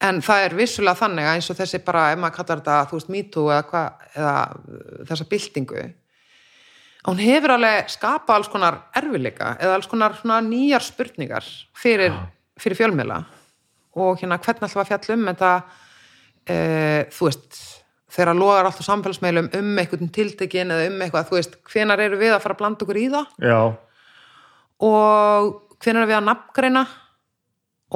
en 0.00 0.20
það 0.22 0.44
er 0.46 0.54
vissulega 0.56 1.00
þannig 1.00 1.26
að 1.26 1.36
eins 1.36 1.50
og 1.50 1.58
þessi 1.58 1.80
bara, 1.84 2.12
ef 2.12 2.20
maður 2.22 2.36
kallar 2.38 2.60
þetta, 2.62 2.76
þú 2.88 3.00
veist, 3.00 3.10
MeToo 3.12 3.48
eða, 3.52 3.82
eða 4.14 4.34
þessa 5.10 5.26
byltingu 5.28 5.82
hún 7.08 7.20
hefur 7.22 7.54
alveg 7.54 7.90
skapað 7.92 8.36
alls 8.36 8.50
konar 8.52 8.78
erfileika 8.98 9.54
eða 9.56 9.78
alls 9.78 9.88
konar 9.90 10.16
nýjar 10.46 10.84
spurningar 10.84 11.46
fyrir, 11.76 12.14
fyrir 12.60 12.78
fjölmiðla. 12.78 13.22
Og 13.98 14.20
hérna 14.20 14.38
hvernig 14.38 14.68
alltaf 14.68 14.82
að 14.84 14.90
fjalla 14.92 15.16
um 15.16 15.28
þetta? 15.30 15.52
E, 16.48 16.58
þú 17.12 17.28
veist 17.28 17.60
þegar 18.12 18.38
logar 18.38 18.68
allt 18.68 18.80
á 18.80 18.88
samfélagsmeilum 18.88 19.50
um 19.58 19.72
einhvern 19.80 20.12
tiltekin 20.14 20.72
eða 20.72 20.88
um 20.88 21.02
eitthvað, 21.04 21.28
þú 21.28 21.38
veist 21.38 21.58
hvenar 21.72 22.00
eru 22.00 22.20
við 22.20 22.32
að 22.34 22.44
fara 22.44 22.56
að 22.56 22.62
blanda 22.62 22.86
okkur 22.86 23.00
í 23.00 23.08
það? 23.12 23.34
Já, 23.44 23.60
og 24.88 25.50
hvenar 25.82 26.04
er 26.04 26.10
við 26.10 26.18
að 26.18 26.28
nafngreina? 26.28 26.84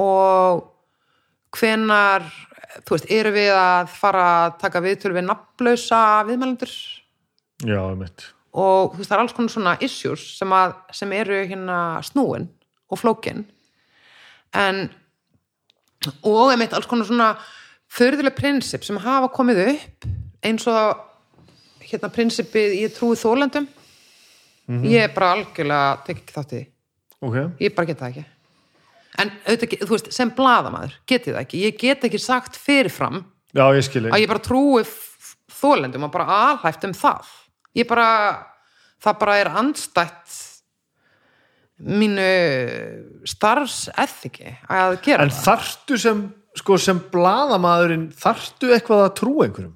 Og 0.03 0.63
hvenar 1.53 2.27
þú 2.81 2.95
veist, 2.95 3.09
eru 3.13 3.33
við 3.35 3.51
að 3.55 3.91
fara 3.93 4.27
að 4.35 4.55
taka 4.63 4.81
viðtölu 4.83 5.17
við 5.19 5.27
nafnlausa 5.27 5.99
viðmælendur? 6.29 6.73
Já, 7.63 7.81
mitt. 7.97 8.25
Og 8.53 8.93
þú 8.93 9.01
veist, 9.01 9.09
það 9.09 9.17
er 9.17 9.23
alls 9.23 9.35
konar 9.37 9.53
svona 9.53 9.77
issues 9.81 10.25
sem, 10.37 10.51
að, 10.53 10.75
sem 10.93 11.13
eru 11.17 11.39
hérna 11.49 11.77
snúin 12.05 12.49
og 12.93 13.01
flókin. 13.01 13.45
En 14.53 14.85
og 16.21 16.51
einmitt 16.51 16.73
alls 16.75 16.89
konar 16.89 17.07
svona 17.07 17.31
förðuleg 17.93 18.35
prinsip 18.37 18.85
sem 18.85 18.99
hafa 19.01 19.31
komið 19.33 19.63
upp 19.69 20.07
eins 20.43 20.67
og 20.69 20.99
hérna 21.83 22.11
prinsipið 22.13 22.77
ég 22.81 22.93
trúi 22.95 23.15
þólendum 23.19 23.67
ég 24.87 25.07
er 25.07 25.13
bara 25.15 25.33
algjörlega 25.37 26.03
tek 26.07 26.21
ekki 26.21 26.35
þátt 26.35 26.53
í 26.53 26.59
því, 26.59 26.67
Ok, 27.23 27.35
ég 27.63 27.75
bara 27.75 27.87
geta 27.87 28.03
það 28.03 28.09
ekki. 28.09 28.23
En 29.21 29.29
auðvitað, 29.45 29.83
þú 29.85 29.93
veist, 29.93 30.09
sem 30.15 30.31
blaðamaður 30.35 30.95
get 31.07 31.27
ég 31.27 31.35
það 31.35 31.43
ekki, 31.45 31.61
ég 31.63 31.77
get 31.79 32.07
ekki 32.07 32.19
sagt 32.19 32.57
fyrirfram 32.59 33.21
já, 33.53 33.63
ég 33.75 33.97
að 34.09 34.23
ég 34.23 34.31
bara 34.31 34.43
trúi 34.43 34.83
þólendum 35.53 36.07
og 36.07 36.13
bara 36.15 36.39
alhæft 36.49 36.83
um 36.87 36.95
það 36.97 37.29
ég 37.79 37.87
bara 37.89 38.07
það 39.03 39.17
bara 39.23 39.37
er 39.41 39.49
andstætt 39.61 40.39
mínu 41.83 42.27
starfsethiki 43.27 44.53
að 44.71 44.99
gera 45.03 45.25
En 45.25 45.33
þarftu 45.33 45.97
sem, 45.99 46.21
sko, 46.55 46.77
sem 46.79 46.99
blaðamaðurinn, 47.11 48.05
þarftu 48.15 48.69
eitthvað 48.75 49.01
að 49.07 49.15
trúa 49.19 49.47
einhverjum? 49.47 49.73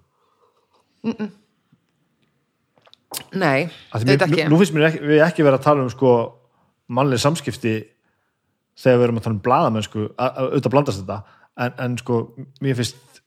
nei, 3.38 3.68
Af 3.96 4.04
því 4.04 4.14
þetta 4.14 4.28
ekki. 4.30 4.46
Nú, 4.52 4.60
finnst 4.62 4.76
mér 4.76 4.88
ekki, 4.92 5.02
við 5.10 5.22
ekki 5.26 5.46
vera 5.48 5.60
að 5.60 5.66
tala 5.68 5.84
um, 5.86 5.92
sko, 5.92 6.12
mannleg 6.94 7.22
samskipti 7.24 7.76
þegar 8.78 9.00
við 9.02 9.06
erum 9.08 9.20
að 9.20 9.26
tala 9.28 9.36
um 9.38 9.44
blaðamennsku, 9.48 10.04
að- 10.16 10.34
að- 10.38 10.50
auðvitað 10.52 10.74
blandast 10.76 11.02
þetta, 11.02 11.20
en, 11.66 11.76
en 11.86 11.98
sko, 12.02 12.20
mér 12.64 12.78
finnst, 12.78 13.22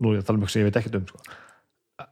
nú 0.00 0.14
ég 0.16 0.22
að 0.24 0.26
tala 0.28 0.36
um 0.40 0.42
eitthvað 0.42 0.54
sem 0.56 0.64
ég 0.64 0.68
veit 0.70 0.80
ekkert 0.82 0.98
um, 1.00 1.06
sko, 1.12 1.36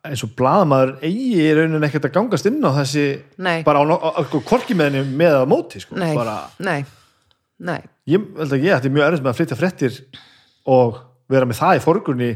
eins 0.05 0.23
og 0.27 0.33
blaðamaður 0.39 0.93
eigi 1.07 1.41
í 1.41 1.53
rauninni 1.57 1.89
ekkert 1.89 2.09
að 2.11 2.15
gangast 2.19 2.49
inn 2.51 2.61
á 2.61 2.71
þessi, 2.81 3.05
Nei. 3.41 3.63
bara 3.67 3.81
á, 3.81 3.85
á, 3.97 4.09
á 4.17 4.21
sko, 4.27 4.43
korki 4.45 4.77
með 4.77 4.91
henni 4.99 5.17
með 5.23 5.39
að 5.41 5.47
móti, 5.53 5.81
sko, 5.83 5.97
nei, 6.01 6.13
bara, 6.17 6.37
nei, 6.61 6.83
nei. 7.65 7.81
Ég 8.11 8.27
held 8.37 8.53
að 8.53 8.67
ég 8.67 8.77
ætti 8.77 8.93
mjög 8.93 9.07
erfitt 9.09 9.25
með 9.25 9.33
að 9.33 9.39
flytja 9.41 9.59
fréttir 9.61 9.99
og 10.69 10.99
vera 11.33 11.49
með 11.49 11.61
það 11.63 11.79
í 11.79 11.83
forgrunni 11.87 12.31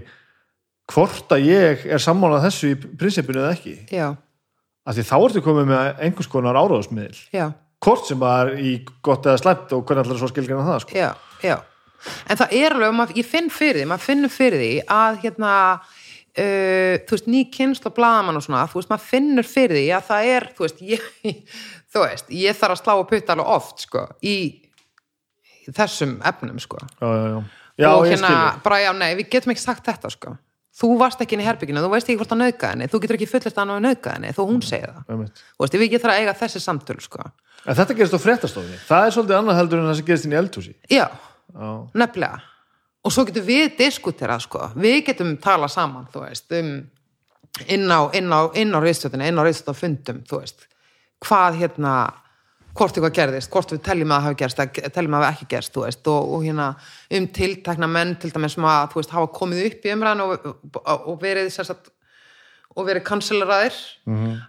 hvort 0.89 1.35
að 1.37 1.45
ég 1.51 1.85
er 1.93 2.01
sammálað 2.01 2.47
þessu 2.49 2.73
í 2.73 2.79
prinsipinu 2.81 3.43
eða 3.43 3.53
ekki. 3.59 3.75
Já, 3.93 4.07
af 4.89 4.97
því 4.97 5.05
þá 5.11 5.17
ertu 5.19 5.43
komið 5.45 5.67
með 5.69 6.05
einhvers 6.07 6.31
konar 6.33 6.57
áráðsmiðil 6.57 7.19
já, 7.37 7.51
hvort 7.85 8.09
sem 8.09 8.21
var 8.23 8.55
í 8.57 8.79
gott 9.05 9.29
eða 9.29 9.43
slæmt 9.43 9.75
og 9.77 9.85
hvernig 9.85 10.07
allar 10.09 10.23
svo 10.23 10.31
skilgjana 10.33 10.65
það 10.71 10.87
sko. 10.87 10.97
já, 10.97 11.11
já. 11.45 11.59
En 12.31 12.39
það 12.39 12.53
er 12.55 12.77
alveg, 12.79 13.13
ég 13.19 13.27
finn 13.27 13.49
fyrir 13.51 13.83
því 13.83 13.89
maður 13.91 14.05
finnur 14.07 14.31
fyrir 14.33 14.61
því 14.63 14.73
að 14.95 15.17
hérna 15.25 15.53
uh, 16.37 16.95
þú 17.09 17.17
veist, 17.17 17.29
ný 17.31 17.45
kynst 17.53 17.87
og 17.89 17.95
blaðamann 17.97 18.39
og 18.39 18.45
svona, 18.45 18.65
þú 18.71 18.81
veist, 18.81 18.91
maður 18.93 19.07
finnur 19.09 19.49
fyrir 19.49 19.79
því 19.79 19.85
að 19.97 20.09
það 20.09 20.31
er, 20.33 20.49
þú 20.57 20.67
veist, 20.67 20.83
ég 20.89 21.07
þú 21.93 22.03
veist, 22.05 22.35
ég 22.35 22.59
þarf 22.59 22.77
að 22.77 22.83
slá 22.83 22.93
að 22.97 23.07
putta 23.13 23.37
alveg 23.37 23.55
oft 23.55 23.87
sko, 23.87 24.05
í, 24.23 24.37
í 25.65 25.77
þessum 25.77 26.19
efnum, 26.29 26.61
sko. 26.63 26.83
Já, 26.99 27.07
já, 27.09 27.25
já, 27.33 27.41
já 27.85 27.89
og 27.95 28.05
hérna, 28.09 28.35
bara 28.65 28.83
já, 28.85 28.93
nei, 28.99 29.11
við 29.21 29.33
getum 29.37 29.55
ekki 29.55 29.65
sagt 29.65 29.89
þetta, 29.89 30.13
sko. 30.15 30.37
Þú 30.79 30.93
varst 31.01 31.23
ekki 31.25 31.35
inn 31.35 31.43
í 31.43 31.47
herbygginu, 31.49 31.83
þú 31.83 31.91
veist 31.91 32.07
ekki 32.07 32.21
hvort 32.21 32.35
að 32.37 32.43
nauðga 32.45 32.69
henni 32.71 32.87
þú 32.87 33.01
getur 33.03 33.17
ekki 33.19 33.27
fullist 33.27 33.57
að 33.57 33.65
hann 33.65 33.73
að 33.75 33.87
nauðga 33.89 34.13
henni 34.15 34.29
þó 34.37 34.43
hún 34.47 34.61
segir 34.63 34.93
það. 34.93 35.09
Einmitt. 35.11 35.41
þú 35.57 35.65
veist, 35.65 35.79
við 35.81 35.91
getum 35.97 36.13
að 36.13 36.21
eiga 36.21 36.35
þessi 36.39 36.63
samtöl, 36.63 36.97
sko. 37.03 37.25
En 37.65 37.79
þetta 37.81 37.97
gerist 37.99 38.15
á 38.15 38.21
fréttastofinni 38.23 38.79
það 38.87 39.07
er 39.09 39.17
svolítið 39.17 39.39
annað 39.41 39.59
heldur 39.59 39.83
en 39.83 39.89
það 39.89 39.99
sem 39.99 40.07
gerist 40.13 40.29
inn 40.29 40.37
í 40.37 40.39
eldhúsi. 40.39 40.77
Já, 40.87 41.09
já, 41.09 41.73
nefnilega 41.99 42.39
og 43.09 43.15
svo 43.15 43.25
getum 43.25 43.47
við 43.49 43.73
diskuterað 43.79 44.45
sko. 44.45 44.71
Við 44.77 45.01
getum 45.07 45.35
talað 45.41 45.73
saman 45.73 46.09
þú 46.13 46.27
veist 46.27 46.57
um 46.59 46.73
inn 47.67 47.91
á, 47.91 48.01
inn 48.15 48.31
á, 48.31 48.79
reistöðinu, 48.85 49.25
inn 49.25 49.41
á 49.41 49.47
reistöðafundum 49.47 50.23
þú 50.29 50.43
veist, 50.43 50.67
hvað 51.25 51.63
hérna 51.63 51.93
hvort 52.79 52.95
eitthvað 52.95 53.15
gerðist, 53.17 53.51
hvort 53.51 53.73
við 53.73 53.81
teljum 53.89 54.13
að 54.13 54.21
það 54.21 54.27
hafi 54.29 54.39
gerst 54.43 54.61
teljum 54.95 55.17
að 55.17 55.25
það 55.25 55.33
ekki 55.33 55.47
gerst, 55.51 55.73
þú 55.75 55.85
veist. 55.87 56.11
Og, 56.13 56.35
og 56.35 56.45
hérna 56.47 56.67
um 57.19 57.29
tiltekna 57.39 57.89
menn 57.91 58.13
til 58.21 58.31
dæmis 58.35 58.55
sem 58.55 58.67
að, 58.69 58.91
þú 58.93 59.01
veist, 59.01 59.15
hafa 59.17 59.31
komið 59.39 59.63
upp 59.65 59.89
í 59.89 59.95
umræðan 59.95 60.23
og, 60.27 60.51
og, 60.53 61.09
og 61.09 61.17
verið 61.23 61.49
sérstætt 61.55 61.91
og 62.79 62.87
verið 62.87 63.03
kanseleraðir 63.09 63.79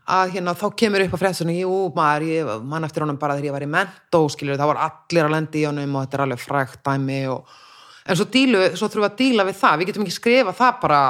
að 0.06 0.36
hérna 0.36 0.54
þá 0.54 0.68
kemur 0.78 1.02
upp 1.08 1.16
á 1.18 1.22
fréttunni 1.24 1.56
jú 1.64 1.72
maður, 1.96 2.28
ég 2.30 2.52
mann 2.68 2.86
eftir 2.86 3.02
honum 3.02 3.18
bara 3.18 3.40
þegar 3.40 3.48
ég 3.48 3.56
var 3.56 3.66
í 3.66 3.72
mentó 3.72 4.22
skilur, 4.30 4.60
það 4.60 4.70
var 4.70 4.82
allir 4.86 5.26
að 5.26 5.34
lendi 5.34 5.64
í 5.64 5.66
honum 5.66 5.96
og 5.96 6.06
þetta 6.06 6.20
er 6.20 6.26
alveg 6.28 6.44
frækt 6.44 6.84
dæmi 6.86 7.24
og... 7.34 7.58
en 8.10 8.18
svo, 8.20 8.26
dílu, 8.34 8.62
svo 8.76 8.90
þurfum 8.90 9.06
við 9.06 9.10
að 9.12 9.18
díla 9.22 9.46
við 9.48 9.58
það. 9.62 9.80
Við 9.82 9.90
getum 9.92 10.06
ekki 10.08 10.16
skrifa 10.18 10.54
það 10.58 10.80
bara 10.84 11.02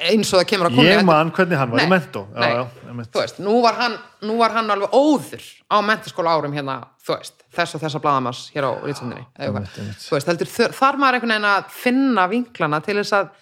eins 0.00 0.30
og 0.32 0.40
það 0.40 0.48
kemur 0.52 0.68
að 0.70 0.76
koma 0.78 0.88
ég 0.88 1.04
man 1.06 1.30
hvernig 1.34 1.58
hann 1.60 1.72
var 1.72 1.80
Nei, 1.80 1.86
í 1.86 1.90
mentó 1.90 2.22
nú 3.42 3.56
var 3.64 3.76
hann, 3.80 3.96
nú 4.26 4.36
var 4.40 4.54
hann 4.54 4.70
alveg 4.72 4.94
óður 4.96 5.44
á 5.68 5.76
mentaskóla 5.84 6.34
árum 6.36 6.54
hérna, 6.56 6.76
veist, 7.06 7.42
þess 7.56 7.76
og 7.76 7.82
hér 8.54 8.66
á 8.68 8.72
Rítsundinni, 8.84 9.24
Einmitt, 9.36 9.74
einmitt. 9.78 10.04
þú 10.04 10.16
veist, 10.16 10.30
heldur, 10.30 10.50
þur- 10.50 10.76
þar 10.78 11.00
maður 11.00 11.18
einhvern 11.18 11.34
veginn 11.34 11.48
að 11.50 11.72
finna 11.74 12.26
vinklana 12.30 12.80
til 12.84 12.96
þess 13.00 13.16
að 13.18 13.32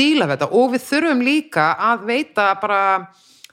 díla 0.00 0.26
við 0.26 0.36
þetta. 0.36 0.50
Og 0.56 0.72
við 0.74 0.86
þurfum 0.88 1.22
líka 1.26 1.66
að 1.90 2.06
veita 2.08 2.46
bara 2.62 2.80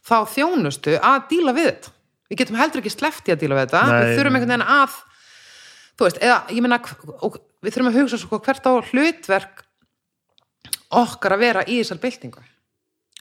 þá 0.08 0.18
þjónustu 0.34 0.96
að 1.02 1.28
díla 1.34 1.54
við 1.58 1.70
þetta. 1.72 1.94
Við 2.28 2.42
getum 2.42 2.60
heldur 2.62 2.82
ekki 2.84 2.96
sleppt 2.96 3.28
í 3.30 3.36
að 3.36 3.44
díla 3.44 3.58
við 3.58 3.68
þetta. 3.68 3.84
Nei, 3.88 4.00
við 4.00 4.18
þurfum 4.20 4.38
einhvern 4.40 4.54
veginn 4.56 4.68
að 4.78 4.98
þú 5.98 6.08
veist, 6.08 6.22
eða, 6.24 6.40
ég 6.54 6.64
meina 6.66 6.80
og 7.26 7.38
við 7.64 7.74
þurfum 7.74 7.92
að 7.92 8.00
hugsa 8.02 8.22
svo 8.22 8.40
hvert 8.44 8.70
á 8.70 8.72
hlutverk 8.92 9.66
okkar 10.98 11.36
að 11.36 11.44
vera 11.44 11.66
í 11.68 11.82
þessar 11.82 12.02
byltingu. 12.04 12.46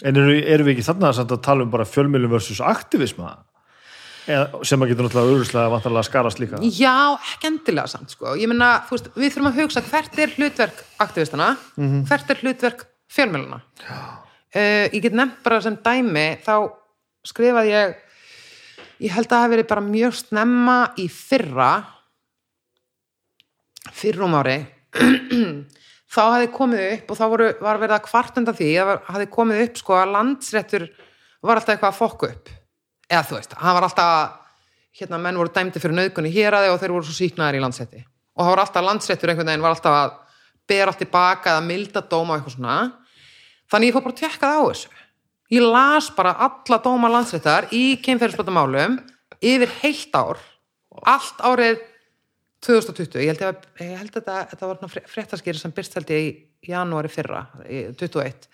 En 0.05 0.21
eru, 0.21 0.37
eru 0.39 0.67
við 0.67 0.77
ekki 0.77 0.89
þarna 0.91 1.13
að 1.13 1.37
tala 1.45 1.65
um 1.65 1.73
bara 1.73 1.89
fjölmjölum 1.89 2.35
versus 2.37 2.61
aktivisma? 2.61 3.39
Eða, 4.27 4.65
sem 4.67 4.83
að 4.83 4.91
getur 4.91 5.07
náttúrulega 5.07 5.37
auðvitað 5.37 5.69
vantarlega 5.71 6.09
skarast 6.09 6.41
líka. 6.43 6.59
Já, 6.67 7.15
ekki 7.15 7.47
endilega 7.47 7.87
samt 7.93 8.11
sko. 8.11 8.35
þú 8.35 8.97
veist, 8.97 9.11
við 9.15 9.33
þurfum 9.33 9.51
að 9.53 9.61
hugsa 9.63 9.83
hvert 9.87 10.19
er 10.19 10.35
hlutverk 10.35 10.85
aktivistana, 11.05 11.53
hvert 11.77 12.33
er 12.35 12.43
hlutverk 12.43 12.87
fjölmjöluna 13.13 13.61
uh, 14.57 14.87
ég 14.91 15.01
get 15.03 15.17
nefnt 15.17 15.43
bara 15.45 15.61
sem 15.65 15.77
dæmi 15.85 16.27
þá 16.45 16.55
skrifaði 17.27 17.73
ég 17.75 17.95
ég 19.07 19.15
held 19.15 19.29
að 19.29 19.33
það 19.35 19.45
hafi 19.45 19.55
verið 19.55 19.69
bara 19.73 19.87
mjög 19.87 20.17
snemma 20.23 20.79
í 21.01 21.07
fyrra 21.13 21.71
fyrrum 23.95 24.35
ári 24.39 24.59
þá 26.17 26.21
hafði 26.23 26.49
komið 26.55 26.85
upp 26.91 27.13
og 27.13 27.19
þá 27.19 27.25
voru, 27.33 27.49
var 27.61 27.81
verið 27.83 27.97
að 27.99 28.05
kvartenda 28.07 28.55
því 28.57 28.71
að 28.83 28.93
hafði 29.11 29.29
komið 29.37 29.63
upp 29.67 29.81
sko 29.81 29.97
að 29.99 30.13
landsréttur 30.15 30.87
var 31.47 31.61
alltaf 31.61 31.75
eitthvað 31.75 31.93
að 31.93 31.99
fokka 32.01 32.29
upp. 32.33 32.53
Eða 33.07 33.25
þú 33.29 33.39
veist, 33.39 33.57
hann 33.61 33.77
var 33.77 33.87
alltaf 33.87 34.37
hérna 34.97 35.19
menn 35.23 35.39
voru 35.39 35.53
dæmdi 35.53 35.83
fyrir 35.83 35.97
nöðgunni 35.99 36.33
hér 36.33 36.57
og 36.59 36.79
þeir 36.81 36.95
voru 36.95 37.07
svo 37.07 37.17
síknaðir 37.17 37.59
í 37.59 37.65
landsrétti. 37.65 38.05
Og 38.37 38.45
það 38.45 38.53
var 38.53 38.63
alltaf 38.65 38.87
landsréttur 38.87 39.33
einhvern 39.33 39.51
veginn 39.51 39.65
var 39.67 39.77
alltaf 39.77 39.97
að 39.97 40.15
ber 40.67 40.91
allt 40.91 41.03
tilbaka 41.03 41.53
eða 41.53 41.67
milda 41.67 42.03
dóma 42.03 42.39
eitthvað 42.39 42.57
svona. 42.57 42.77
Þannig 43.71 43.91
ég 43.91 43.97
fór 43.97 44.07
bara 44.07 44.17
að 44.17 44.23
tekka 44.23 44.51
það 44.51 44.57
á 44.57 44.65
þessu. 44.71 44.95
Ég 45.55 45.67
las 45.77 46.09
bara 46.17 46.35
alla 46.49 46.81
dóma 46.83 47.11
landsréttar 47.13 47.69
í 47.77 47.85
kynferðisbrotamálum 48.03 48.99
yfir 49.45 49.75
heilt 49.83 50.17
ár 50.17 50.41
allt 51.05 51.43
árið 51.45 51.83
2020 52.65 53.21
ég 53.23 53.33
held, 53.33 53.43
að, 53.45 53.67
ég 53.85 53.99
held 54.01 54.17
að 54.21 54.31
þetta, 54.53 54.71
var 54.71 55.09
fréttaskýri 55.13 55.61
sem 55.61 55.75
byrst 55.77 55.99
held 55.99 56.13
ég 56.15 56.25
í 56.25 56.71
janúari 56.71 57.11
fyrra 57.13 57.45
í 57.69 57.83
21 58.01 58.49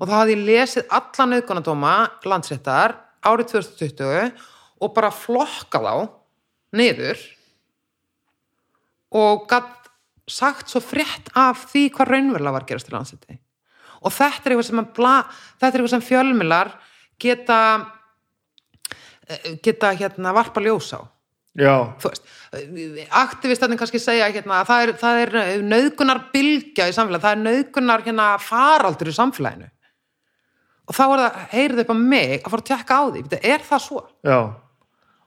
og 0.00 0.02
þá 0.08 0.14
hafði 0.14 0.34
ég 0.34 0.44
lesið 0.48 0.90
alla 0.98 1.28
nöðgunadóma 1.30 1.94
landsréttar 2.26 2.96
árið 3.24 3.54
2020 3.54 4.42
og 4.82 4.92
bara 4.96 5.12
flokka 5.14 5.80
þá 5.80 5.94
niður 6.74 7.22
og 9.14 9.46
gatt 9.50 9.90
sagt 10.30 10.72
svo 10.72 10.80
frétt 10.82 11.30
af 11.36 11.66
því 11.70 11.88
hvað 11.94 12.10
raunverulega 12.10 12.56
var 12.56 12.66
gerast 12.68 12.88
í 12.88 12.94
landsrétti. 12.94 13.36
Og 14.04 14.12
þetta 14.12 14.48
er 14.48 14.54
eitthvað 14.54 14.68
sem, 14.68 14.86
bla, 14.96 15.16
er 15.60 15.68
eitthvað 15.68 15.92
sem 15.94 16.04
fjölmilar 16.04 16.72
geta 17.20 17.58
eh, 19.28 19.54
geta 19.64 19.92
hérna 19.96 20.34
varpa 20.36 20.62
ljós 20.64 20.90
á 20.96 21.00
já, 21.58 21.74
aktivistatinn 23.24 23.78
kannski 23.78 24.00
segja 24.02 24.26
hérna 24.32 24.60
að 24.62 24.68
það 24.70 24.82
er, 24.84 24.92
það 25.00 25.20
er 25.22 25.62
nöðgunar 25.68 26.20
bylgja 26.34 26.88
í 26.90 26.96
samfélagi, 26.96 27.24
það 27.24 27.36
er 27.36 27.42
nöðgunar 27.44 28.04
hérna 28.06 28.26
faraldur 28.42 29.10
í 29.10 29.16
samfélaginu. 29.16 29.70
Og 30.84 30.96
þá 30.96 31.04
er 31.04 31.22
það, 31.22 31.38
heyrið 31.54 31.82
upp 31.84 31.92
á 31.94 31.96
mig 31.96 32.34
að 32.40 32.50
fara 32.52 32.62
að 32.64 32.68
tjekka 32.70 32.98
á 33.00 33.02
því, 33.14 33.24
er 33.40 33.64
það 33.70 33.84
svo? 33.86 34.02
já. 34.24 34.38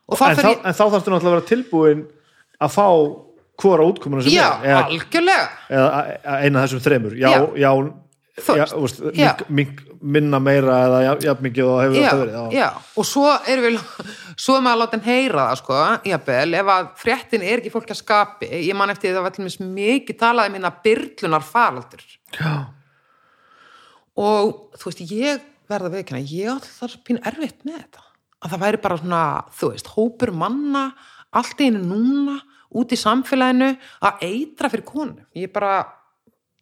Þá 0.08 0.24
en, 0.30 0.38
þá, 0.38 0.46
ég, 0.48 0.60
en 0.64 0.76
þá 0.78 0.84
þarfstu 0.86 1.12
náttúrulega 1.12 1.28
að 1.28 1.34
vera 1.36 1.48
tilbúin 1.50 2.04
að 2.64 2.70
fá 2.78 2.86
hvora 3.60 3.88
útkomuna 3.90 4.24
sem 4.24 4.32
já, 4.38 4.46
er 4.62 4.70
eða, 4.70 4.84
algjörlega. 4.86 5.48
eða 5.74 6.36
eina 6.46 6.62
af 6.62 6.68
þessum 6.68 6.84
þremur. 6.86 7.16
Já, 7.20 7.28
Já. 7.34 7.42
já, 7.60 7.72
já, 8.38 8.66
úst, 8.78 9.02
mink, 9.02 9.44
mink, 9.50 9.82
minna 10.02 10.40
meira 10.44 10.78
eða 10.86 11.02
jafn 11.08 11.26
ja, 11.26 11.36
mikið 11.48 11.70
og 11.72 11.80
hefur 11.82 11.98
þetta 11.98 12.20
verið 12.22 12.36
já. 12.38 12.44
já, 12.60 12.68
og 13.02 13.08
svo 13.10 13.34
er 13.34 13.64
við 13.64 13.78
svo 14.38 14.58
er 14.58 14.66
maður 14.66 14.74
að 14.76 14.82
láta 14.84 14.98
henn 14.98 15.08
heyra 15.08 15.46
það 15.50 15.60
sko, 15.62 15.82
jafnvel, 16.12 16.48
ef 16.62 16.72
að 16.74 16.90
fréttin 17.02 17.46
er 17.48 17.62
ekki 17.62 17.74
fólk 17.74 17.94
að 17.94 18.02
skapi, 18.02 18.50
ég 18.68 18.78
man 18.78 18.94
eftir 18.94 19.10
því 19.10 19.14
að 19.14 19.20
það 19.20 19.28
var 19.28 19.40
allir 19.42 19.70
mikið 19.82 20.20
talað 20.22 20.50
um 20.52 20.58
hérna 20.60 20.74
byrlunar 20.86 21.48
faraldur 21.48 22.04
Já. 22.38 22.54
og 24.28 24.52
þú 24.78 24.92
veist, 24.92 25.06
ég 25.10 25.48
verða 25.68 25.94
veikina, 25.98 26.22
ég 26.24 26.52
átti 26.54 26.72
svo 26.72 27.02
pínu 27.06 27.24
erfitt 27.28 27.66
með 27.68 27.82
þetta. 27.82 28.04
Að 28.38 28.54
það 28.54 28.62
væri 28.62 28.80
bara 28.84 28.98
svona, 29.02 29.24
þú 29.58 29.72
veist, 29.74 29.90
hópur 29.98 30.32
manna 30.38 30.84
allt 31.36 31.62
einu 31.62 31.82
núna 31.84 32.38
út 32.78 32.92
í 32.92 33.00
samfélaginu 33.00 33.72
að 34.06 34.24
eitra 34.28 34.70
fyrir 34.72 34.86
konu 34.88 35.26
ég 35.38 35.52
bara 35.54 35.80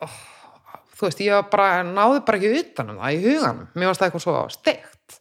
oh, 0.05 0.17
þú 0.95 1.07
veist, 1.07 1.23
ég 1.25 1.47
bara 1.51 1.83
náði 1.87 2.25
bara 2.25 2.39
ekki 2.39 2.59
utan 2.61 2.91
um 2.93 2.99
það 3.03 3.15
í 3.15 3.23
huganum, 3.25 3.71
mér 3.73 3.91
varst 3.91 4.03
það 4.03 4.09
eitthvað 4.09 4.25
svo 4.25 4.43
steikt. 4.55 5.17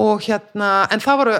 Og 0.00 0.22
hérna, 0.24 0.68
en 0.94 1.02
það 1.02 1.18
voru 1.20 1.38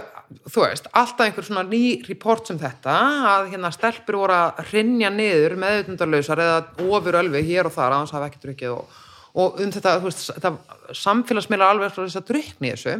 þú 0.51 0.62
veist, 0.62 0.89
alltaf 0.94 1.27
einhver 1.27 1.47
svona 1.47 1.64
ný 1.66 2.01
report 2.06 2.51
um 2.52 2.59
þetta, 2.60 2.97
að 3.32 3.48
hérna 3.55 3.70
stelpur 3.74 4.20
voru 4.22 4.36
að 4.36 4.60
rinja 4.70 5.10
niður 5.12 5.56
meðutundarlausar 5.60 6.43
eða 6.44 6.59
ofur 6.86 7.18
ölvi 7.22 7.43
hér 7.48 7.70
og 7.70 7.74
þar 7.74 7.90
að 7.90 8.02
hans 8.02 8.14
hafa 8.14 8.31
ekki 8.31 8.43
drukkið 8.44 8.77
og, 8.77 8.98
og 9.43 9.60
um 9.64 9.74
þetta, 9.74 9.97
þú 9.98 10.10
veist, 10.10 10.24
þetta 10.36 11.01
samfélagsmiðlar 11.01 11.74
alveg 11.74 11.94
frá 11.94 12.05
þess 12.05 12.20
að 12.20 12.28
drukni 12.31 12.74
þessu. 12.74 12.97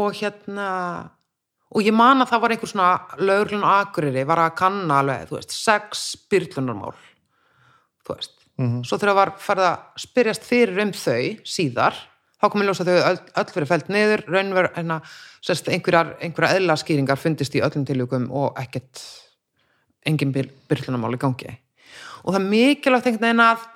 Og 0.00 0.20
hérna 0.20 0.68
og 1.70 1.86
ég 1.86 1.94
man 1.94 2.22
að 2.22 2.32
það 2.32 2.42
var 2.42 2.54
einhver 2.54 2.72
svona 2.72 3.20
lögurlun 3.20 3.68
akureyri 3.68 4.26
var 4.26 4.42
að 4.42 4.56
kanna 4.58 5.02
alveg, 5.02 5.28
þú 5.28 5.38
veist, 5.38 5.54
sex 5.54 6.08
byrlunarmál 6.32 6.96
þú 8.10 8.18
veist 8.18 8.36
svo 8.84 8.98
þegar 9.00 9.16
var 9.16 9.30
farið 9.40 9.66
að 9.70 10.02
spyrjast 10.02 10.44
fyrir 10.44 10.82
um 10.82 10.90
þau 10.92 11.22
síðar 11.48 11.96
þá 12.40 12.46
komið 12.52 12.68
ljós 12.68 12.82
að 12.82 12.90
þau 12.90 13.08
öll, 13.10 13.22
öll 13.40 13.54
verið 13.54 13.70
fælt 13.70 13.90
niður 13.92 14.22
raunver, 14.28 14.68
hérna, 14.76 15.00
sérst, 15.44 15.68
einhverjar 15.72 16.14
einhverja 16.24 16.58
eðlaskýringar 16.58 17.20
fundist 17.20 17.56
í 17.56 17.62
öllum 17.64 17.86
tilvíkum 17.88 18.28
og 18.36 18.60
ekkert 18.60 19.02
engin 20.08 20.32
byrlunarmál 20.32 21.16
í 21.16 21.20
gangi. 21.20 21.56
Og 22.24 22.32
það 22.32 22.40
er 22.40 22.48
mikilvægt 22.52 23.10
einhvern 23.10 23.26
veginn 23.28 23.44
að 23.44 23.66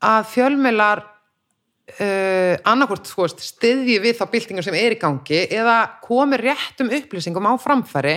að 0.00 0.28
fjölmiðlar 0.32 1.02
uh, 1.04 2.54
annarkvort 2.70 3.10
sko, 3.10 3.26
stiðji 3.28 3.98
við 4.00 4.16
þá 4.16 4.24
byltingar 4.32 4.66
sem 4.66 4.78
er 4.78 4.96
í 4.96 5.00
gangi 5.00 5.42
eða 5.52 5.80
komi 6.04 6.38
réttum 6.40 6.92
upplýsingum 6.96 7.50
á 7.50 7.54
framfæri 7.60 8.16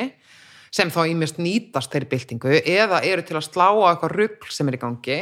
sem 0.73 0.89
þá 0.93 1.01
ímest 1.11 1.37
nýtast 1.41 1.91
þeirri 1.93 2.09
byltingu 2.15 2.53
eða 2.65 3.03
eru 3.05 3.21
til 3.27 3.37
að 3.37 3.45
slá 3.45 3.67
á 3.69 3.85
eitthvað 3.91 4.15
rugl 4.17 4.49
sem 4.53 4.69
er 4.71 4.77
í 4.77 4.81
gangi 4.81 5.19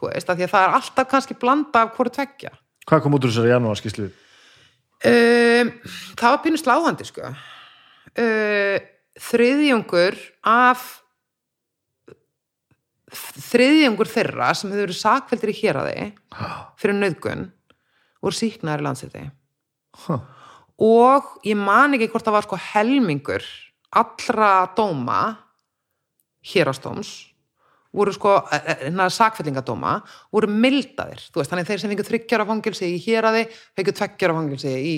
þú 0.00 0.08
veist, 0.10 0.30
af 0.32 0.38
því 0.40 0.46
að 0.48 0.52
það 0.54 0.64
er 0.66 0.76
alltaf 0.80 1.10
kannski 1.12 1.36
blanda 1.38 1.84
af 1.86 1.94
hvort 1.96 2.14
tveggja 2.16 2.50
Hvað 2.88 3.02
kom 3.04 3.14
út 3.14 3.26
úr 3.26 3.30
þessari 3.30 3.52
janúarskíslu? 3.52 4.08
um, 5.10 5.68
það 6.18 6.32
var 6.32 6.40
pínu 6.44 6.58
sláðandi 6.60 7.06
sko 7.08 7.28
uh, 7.30 8.78
þriðjungur 9.20 10.16
af 10.50 10.88
þriðjungur 13.50 14.06
þeirra 14.10 14.52
sem 14.54 14.70
hefur 14.70 14.84
verið 14.86 14.98
sakveldir 15.00 15.50
í 15.52 15.56
héraði 15.60 16.04
fyrir 16.78 16.96
nöðgun 16.98 17.46
voru 18.22 18.36
síknaðar 18.38 18.84
í 18.84 18.88
landsæti 18.88 19.28
Huh. 20.06 20.20
og 20.78 21.32
ég 21.44 21.58
man 21.58 21.96
ekki 21.96 22.06
hvort 22.12 22.22
það 22.24 22.36
var 22.36 22.44
sko 22.46 22.56
helmingur 22.62 23.42
allra 23.90 24.70
dóma 24.76 25.20
hérastóms 26.46 27.30
voru 27.90 28.12
sko, 28.14 28.36
hérna 28.50 29.08
sakfellingadóma 29.10 29.96
voru 30.30 30.50
mildaðir, 30.50 31.22
þú 31.32 31.40
veist, 31.40 31.50
þannig 31.50 31.70
þeir 31.70 31.80
sem 31.82 31.90
fengur 31.90 32.06
þryggjara 32.06 32.46
fangilsi 32.46 32.90
í 32.94 33.00
héraði 33.02 33.46
fengur 33.50 33.96
tveggjara 33.98 34.36
fangilsi 34.36 34.74
í, 34.78 34.94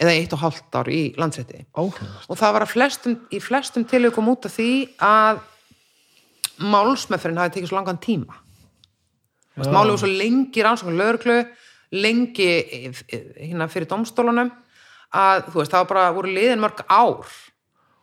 eða 0.00 0.14
eitt 0.16 0.32
og 0.32 0.40
hálft 0.40 0.78
ár 0.78 0.88
í 0.88 1.02
landsæti 1.20 1.66
Áhugavert. 1.76 2.24
og 2.28 2.40
það 2.40 2.54
var 2.56 2.66
að 2.66 2.72
flestum, 2.72 3.18
í 3.28 3.42
flestum 3.42 3.84
tilökum 3.88 4.32
út 4.32 4.48
af 4.48 4.56
því 4.56 4.70
að 5.04 5.42
málsmeðferðin 6.62 7.42
hafi 7.42 7.54
tekið 7.56 7.70
svo 7.70 7.78
langan 7.80 8.00
tíma. 8.00 8.40
Veist, 9.56 9.72
málið 9.72 9.94
var 9.94 10.00
svo 10.00 10.10
lengi 10.10 10.64
rannsókn 10.64 10.96
lögreglu, 10.96 11.38
lengi 11.92 12.50
hérna 13.36 13.68
fyrir 13.68 13.90
domstólunum 13.90 14.48
að 15.12 15.48
þú 15.50 15.58
veist, 15.58 15.72
það 15.74 15.82
var 15.82 15.90
bara 15.90 16.12
voru 16.16 16.32
liðin 16.32 16.62
mörg 16.62 16.80
ár 16.88 17.28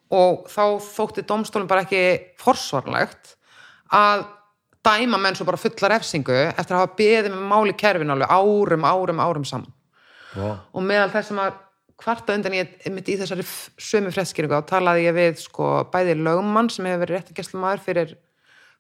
og 0.10 0.50
þá 0.50 0.64
þótti 0.84 1.26
domstólun 1.30 1.70
bara 1.70 1.86
ekki 1.86 2.04
forsvarlegt 2.42 3.36
að 3.94 4.26
dæma 4.86 5.20
menn 5.22 5.38
svo 5.38 5.46
bara 5.48 5.60
fulla 5.60 5.92
refsingu 5.94 6.36
eftir 6.50 6.76
að 6.76 6.84
hafa 6.84 6.96
beðið 7.00 7.34
með 7.34 7.50
máli 7.52 7.76
kerfin 7.78 8.14
alveg 8.14 8.32
árum, 8.32 8.86
árum, 8.88 9.20
árum 9.22 9.46
saman 9.46 9.74
Vá. 10.34 10.62
og 10.74 10.86
meðal 10.86 11.12
þess 11.14 11.34
að 11.36 11.58
kvarta 12.00 12.36
undan 12.38 12.56
ég 12.56 12.90
mitt 12.94 13.10
í 13.12 13.18
þessari 13.20 13.44
sömu 13.44 14.14
fredskýringu 14.16 14.62
þá 14.62 14.70
talaði 14.70 15.08
ég 15.10 15.18
við 15.18 15.42
sko 15.44 15.72
bæði 15.92 16.16
lögmann 16.22 16.70
sem 16.72 16.88
hefur 16.88 17.04
verið 17.04 17.18
réttagestlumæður 17.18 17.84
fyrir 17.84 18.14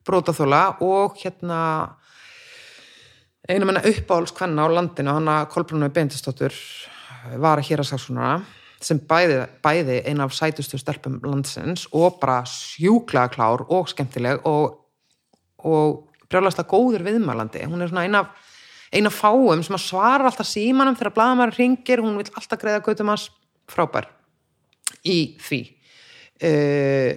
brótaþóla 0.08 0.62
og 0.86 1.18
hérna 1.20 1.60
einu 3.50 3.68
menna 3.68 3.84
uppáhaldskvenna 3.84 4.66
á 4.66 4.68
landinu 4.72 5.18
hann 5.18 5.34
að 5.34 5.50
Kolbrunni 5.52 5.92
Bendistóttur 5.92 6.56
var 7.42 7.60
að 7.60 7.68
hér 7.68 7.84
að 7.84 7.92
saksónara 7.92 8.40
sem 8.80 9.00
bæði, 9.10 9.42
bæði 9.64 10.02
eina 10.08 10.28
af 10.28 10.36
sætustu 10.36 10.80
stelpum 10.80 11.20
landsins 11.26 11.88
og 11.92 12.20
bara 12.22 12.42
sjúklega 12.48 13.32
klár 13.34 13.66
og 13.68 13.90
skemmtileg 13.92 14.46
og, 14.48 14.78
og 15.68 16.06
brjálast 16.30 16.62
að 16.62 16.70
góður 16.72 17.04
viðmælandi. 17.08 17.66
Hún 17.68 17.84
er 17.84 17.92
svona 17.92 18.06
eina 18.08 18.24
af 18.24 18.48
eina 18.94 19.12
fáum 19.14 19.62
sem 19.66 19.78
að 19.78 19.86
svara 19.86 20.30
alltaf 20.30 20.48
símanum 20.50 20.98
þegar 20.98 21.16
blaðamæður 21.18 21.58
ringir, 21.60 22.02
hún 22.04 22.18
vil 22.18 22.30
alltaf 22.34 22.62
greiða 22.62 22.82
gautum 22.86 23.12
hans 23.12 23.28
frábær 23.70 24.10
í 25.06 25.20
því. 25.44 25.60
Uh, 26.40 27.12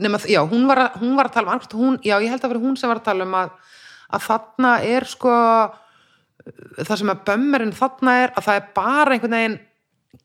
nema, 0.00 0.18
já, 0.26 0.40
hún 0.48 0.66
var, 0.70 0.80
að, 0.86 0.98
hún 1.02 1.14
var 1.18 1.28
að 1.28 1.36
tala 1.36 1.54
um 1.54 1.64
hún, 1.78 1.98
já, 2.02 2.16
ég 2.22 2.32
held 2.32 2.44
að 2.46 2.54
vera 2.54 2.64
hún 2.64 2.78
sem 2.80 2.90
var 2.90 3.02
að 3.02 3.08
tala 3.10 3.26
um 3.28 3.36
að, 3.38 3.52
að 4.16 4.24
þarna 4.30 4.72
er 4.88 5.06
sko 5.08 5.34
það 6.84 6.96
sem 7.00 7.12
að 7.12 7.22
bömmerinn 7.28 7.76
þarna 7.76 8.16
er 8.22 8.32
að 8.34 8.46
það 8.48 8.58
er 8.58 8.66
bara 8.76 9.14
einhvern 9.14 9.36
veginn 9.36 9.58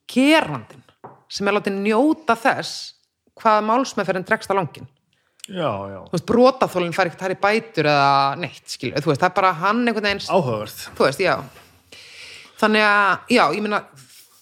gerandin 0.10 0.84
sem 1.30 1.48
er 1.48 1.56
látið 1.58 1.78
njóta 1.84 2.36
þess 2.40 2.94
hvað 3.40 3.66
málsmeðferðin 3.70 4.26
dregst 4.28 4.52
á 4.52 4.58
langin 4.58 4.88
Já, 5.50 5.70
já. 5.90 6.00
þú 6.06 6.14
veist, 6.14 6.26
brotaþólinn 6.30 6.94
fær 6.94 7.10
ekkert 7.10 7.24
hær 7.26 7.34
í 7.34 7.40
bætur 7.42 7.88
eða 7.90 8.36
neitt, 8.38 8.66
skilju, 8.70 9.00
þú 9.02 9.10
veist, 9.10 9.22
það 9.24 9.30
er 9.32 9.38
bara 9.40 9.54
hann 9.64 9.80
einhvern 9.88 10.06
veginn, 10.06 10.28
Áhugavert. 10.30 10.84
þú 10.98 11.06
veist, 11.08 11.24
já. 11.26 11.34
Þannig 12.60 12.84
að, 12.86 13.24
já, 13.34 13.42
ég 13.56 13.64
meina 13.66 13.80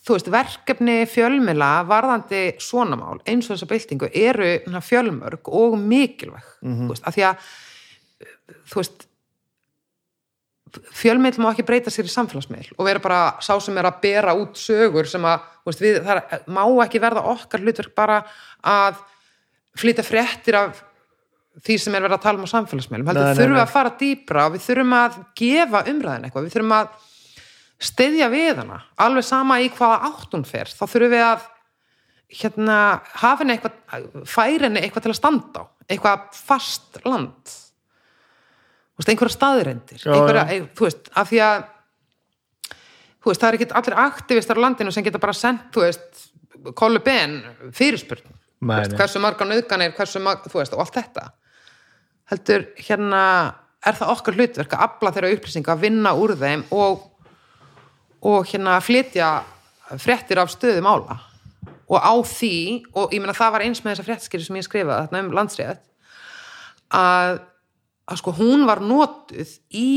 þú 0.08 0.18
veist, 0.18 0.30
verkefni 0.34 0.98
fjölmila 1.08 1.70
varðandi 1.88 2.42
svona 2.64 3.00
mál, 3.00 3.22
eins 3.24 3.48
og 3.48 3.56
þessa 3.56 3.70
byltingu 3.72 4.10
eru 4.12 4.50
hérna, 4.50 4.82
fjölmörg 4.84 5.48
og 5.62 5.78
mikilvæg, 5.80 6.52
þú 6.66 6.90
veist, 6.92 7.08
af 7.08 7.16
því 7.16 7.26
að 7.30 7.48
þú 8.68 8.82
veist 8.82 9.07
fjölmiðl 10.98 11.42
má 11.44 11.52
ekki 11.52 11.66
breyta 11.68 11.94
sér 11.94 12.10
í 12.10 12.12
samfélagsmiðl 12.12 12.76
og 12.76 12.88
vera 12.88 13.04
bara 13.04 13.22
sá 13.44 13.54
sem 13.64 13.78
er 13.80 13.88
að 13.90 14.02
bera 14.04 14.36
út 14.38 14.58
sögur 14.60 15.08
sem 15.10 15.24
að, 15.28 15.46
veist, 15.68 15.84
við, 15.84 16.02
það 16.06 16.50
má 16.58 16.64
ekki 16.86 17.02
verða 17.04 17.24
okkar 17.34 17.64
hlutverk 17.64 17.96
bara 17.98 18.22
að 18.66 19.00
flytja 19.78 20.06
fréttir 20.06 20.58
af 20.60 20.84
því 21.66 21.78
sem 21.82 21.96
er 21.98 22.06
verið 22.06 22.18
að 22.18 22.24
tala 22.26 22.42
um 22.42 22.48
á 22.48 22.54
samfélagsmeilum 22.54 23.10
heldur 23.10 23.28
nei, 23.28 23.38
þurfum 23.38 23.58
nei. 23.58 23.64
að 23.64 23.74
fara 23.74 23.94
dýpra 24.00 24.48
og 24.48 24.56
við 24.56 24.66
þurfum 24.68 24.96
að 24.98 25.20
gefa 25.40 25.84
umræðin 25.92 26.28
eitthvað. 26.28 26.48
Við 26.48 26.56
þurfum 26.56 26.76
að 26.78 26.90
styðja 27.88 28.32
við 28.34 28.62
hana. 28.62 28.82
Alveg 29.06 29.26
sama 29.26 29.60
í 29.64 29.70
hvaða 29.74 30.12
átt 30.12 30.36
hún 30.38 30.46
fer. 30.48 30.70
Þá 30.70 30.84
þurfum 30.86 31.14
við 31.16 31.24
að 31.26 31.48
hérna, 32.42 32.80
hafa 33.24 33.44
henni 33.44 33.56
eitthvað 33.58 34.28
færa 34.30 34.68
henni 34.68 34.84
eitthvað 34.84 35.08
til 35.08 35.14
að 35.14 35.20
standa 35.22 35.64
á. 35.64 35.70
Eitthvað 35.88 36.28
fast 36.38 37.02
land 37.08 37.58
veist, 38.98 39.12
einhverja 39.12 39.36
staðirendir 39.36 40.06
þú 40.78 40.88
veist, 40.88 41.12
af 41.14 41.30
því 41.32 41.42
að 41.48 41.60
þú 43.22 43.32
veist, 43.32 43.42
það 43.44 43.50
er 43.50 43.60
ekki 43.60 43.70
allir 43.82 44.00
aktivistar 44.06 44.62
á 44.62 44.64
landinu 44.66 44.94
sem 44.96 45.06
geta 45.06 45.22
bara 45.22 45.36
sendt, 45.38 45.70
þú 45.76 45.86
veist 45.86 46.26
kollu 46.78 47.02
ben 47.04 47.40
fyrirspurn. 47.76 48.36
Veist, 48.68 48.96
hversu 48.98 49.22
margar 49.22 49.48
nöðganir, 49.50 49.94
hversu 49.98 50.22
margar, 50.24 50.50
þú 50.52 50.62
veist, 50.62 50.74
og 50.74 50.84
allt 50.84 50.98
þetta. 50.98 51.28
Heldur 52.32 52.66
hérna 52.82 53.22
er 53.88 53.98
það 54.00 54.14
okkar 54.16 54.38
hlutverk 54.38 54.74
að 54.74 54.88
afla 54.88 55.14
þeirra 55.16 55.36
upplýsinga 55.36 55.76
að 55.76 55.84
vinna 55.86 56.16
úr 56.18 56.34
þeim 56.40 56.66
og 56.76 57.06
og 58.28 58.48
hérna 58.50 58.80
flytja 58.82 59.28
fréttir 60.02 60.42
af 60.42 60.52
stöðu 60.52 60.82
mála? 60.84 61.20
Og 61.88 62.02
á 62.02 62.14
því, 62.28 62.56
og 62.98 63.14
ég 63.16 63.22
meina 63.24 63.36
það 63.38 63.54
var 63.54 63.64
eins 63.64 63.84
með 63.84 63.94
þessa 63.94 64.08
fréttskýri 64.08 64.48
sem 64.48 64.58
ég 64.60 64.66
skrifaði 64.66 65.06
þarna 65.06 65.22
um 65.24 65.36
landsrétt 65.38 65.84
að, 66.92 67.38
að 68.08 68.22
sko 68.22 68.34
hún 68.38 68.66
var 68.68 68.82
notuð 68.84 69.58
í 69.76 69.90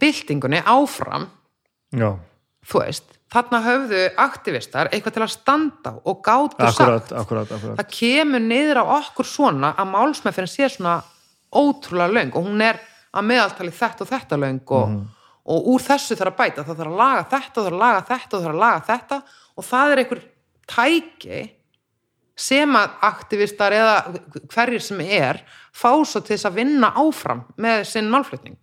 byltingunni 0.00 0.62
áfram 0.64 1.28
já, 1.94 2.14
þú 2.66 2.82
veist, 2.82 3.16
þarna 3.32 3.60
höfðu 3.64 4.02
aktivistar 4.22 4.90
eitthvað 4.90 5.16
til 5.16 5.24
að 5.26 5.32
standa 5.34 5.92
á 5.92 5.96
og 5.98 6.22
gátu 6.24 6.62
sagt. 6.62 6.80
Akkurat, 6.80 7.12
akkurat, 7.20 7.52
akkurat. 7.52 7.80
Það 7.80 7.90
kemur 7.98 8.44
niður 8.44 8.82
á 8.82 8.84
okkur 9.00 9.28
svona 9.28 9.72
að 9.76 9.90
málsmeðferðin 9.92 10.52
sé 10.52 10.70
svona 10.76 10.96
ótrúlega 11.56 12.14
löng 12.14 12.38
og 12.38 12.46
hún 12.46 12.62
er 12.64 12.80
að 13.16 13.28
meðaltali 13.30 13.74
þetta 13.74 14.04
og 14.04 14.10
þetta 14.12 14.40
löng 14.40 14.72
og, 14.78 14.96
og 15.46 15.68
úr 15.72 15.84
þessu 15.84 16.18
þarf 16.18 16.34
að 16.34 16.40
bæta, 16.40 16.64
það 16.66 16.80
þarf 16.80 16.92
að 16.92 17.02
laga 17.02 17.26
þetta 17.34 17.60
og 17.60 17.66
þarf 17.66 17.76
að 17.76 17.82
laga 17.84 18.06
þetta 18.10 18.36
og 18.36 18.42
þarf 18.46 18.54
að 18.54 18.62
laga 18.64 18.82
þetta 18.90 19.20
og 19.56 19.68
það 19.70 19.92
er 19.92 20.02
einhver 20.02 20.24
tæki 20.66 21.42
sem 22.36 22.76
að 22.76 22.96
aktivistar 23.08 23.72
eða 23.72 23.96
hverjir 24.52 24.84
sem 24.84 25.00
er 25.06 25.40
fá 25.72 25.90
svo 26.04 26.20
til 26.20 26.34
þess 26.34 26.48
að 26.50 26.58
vinna 26.60 26.92
áfram 27.00 27.46
með 27.56 27.86
sinn 27.88 28.10
málflutning. 28.12 28.58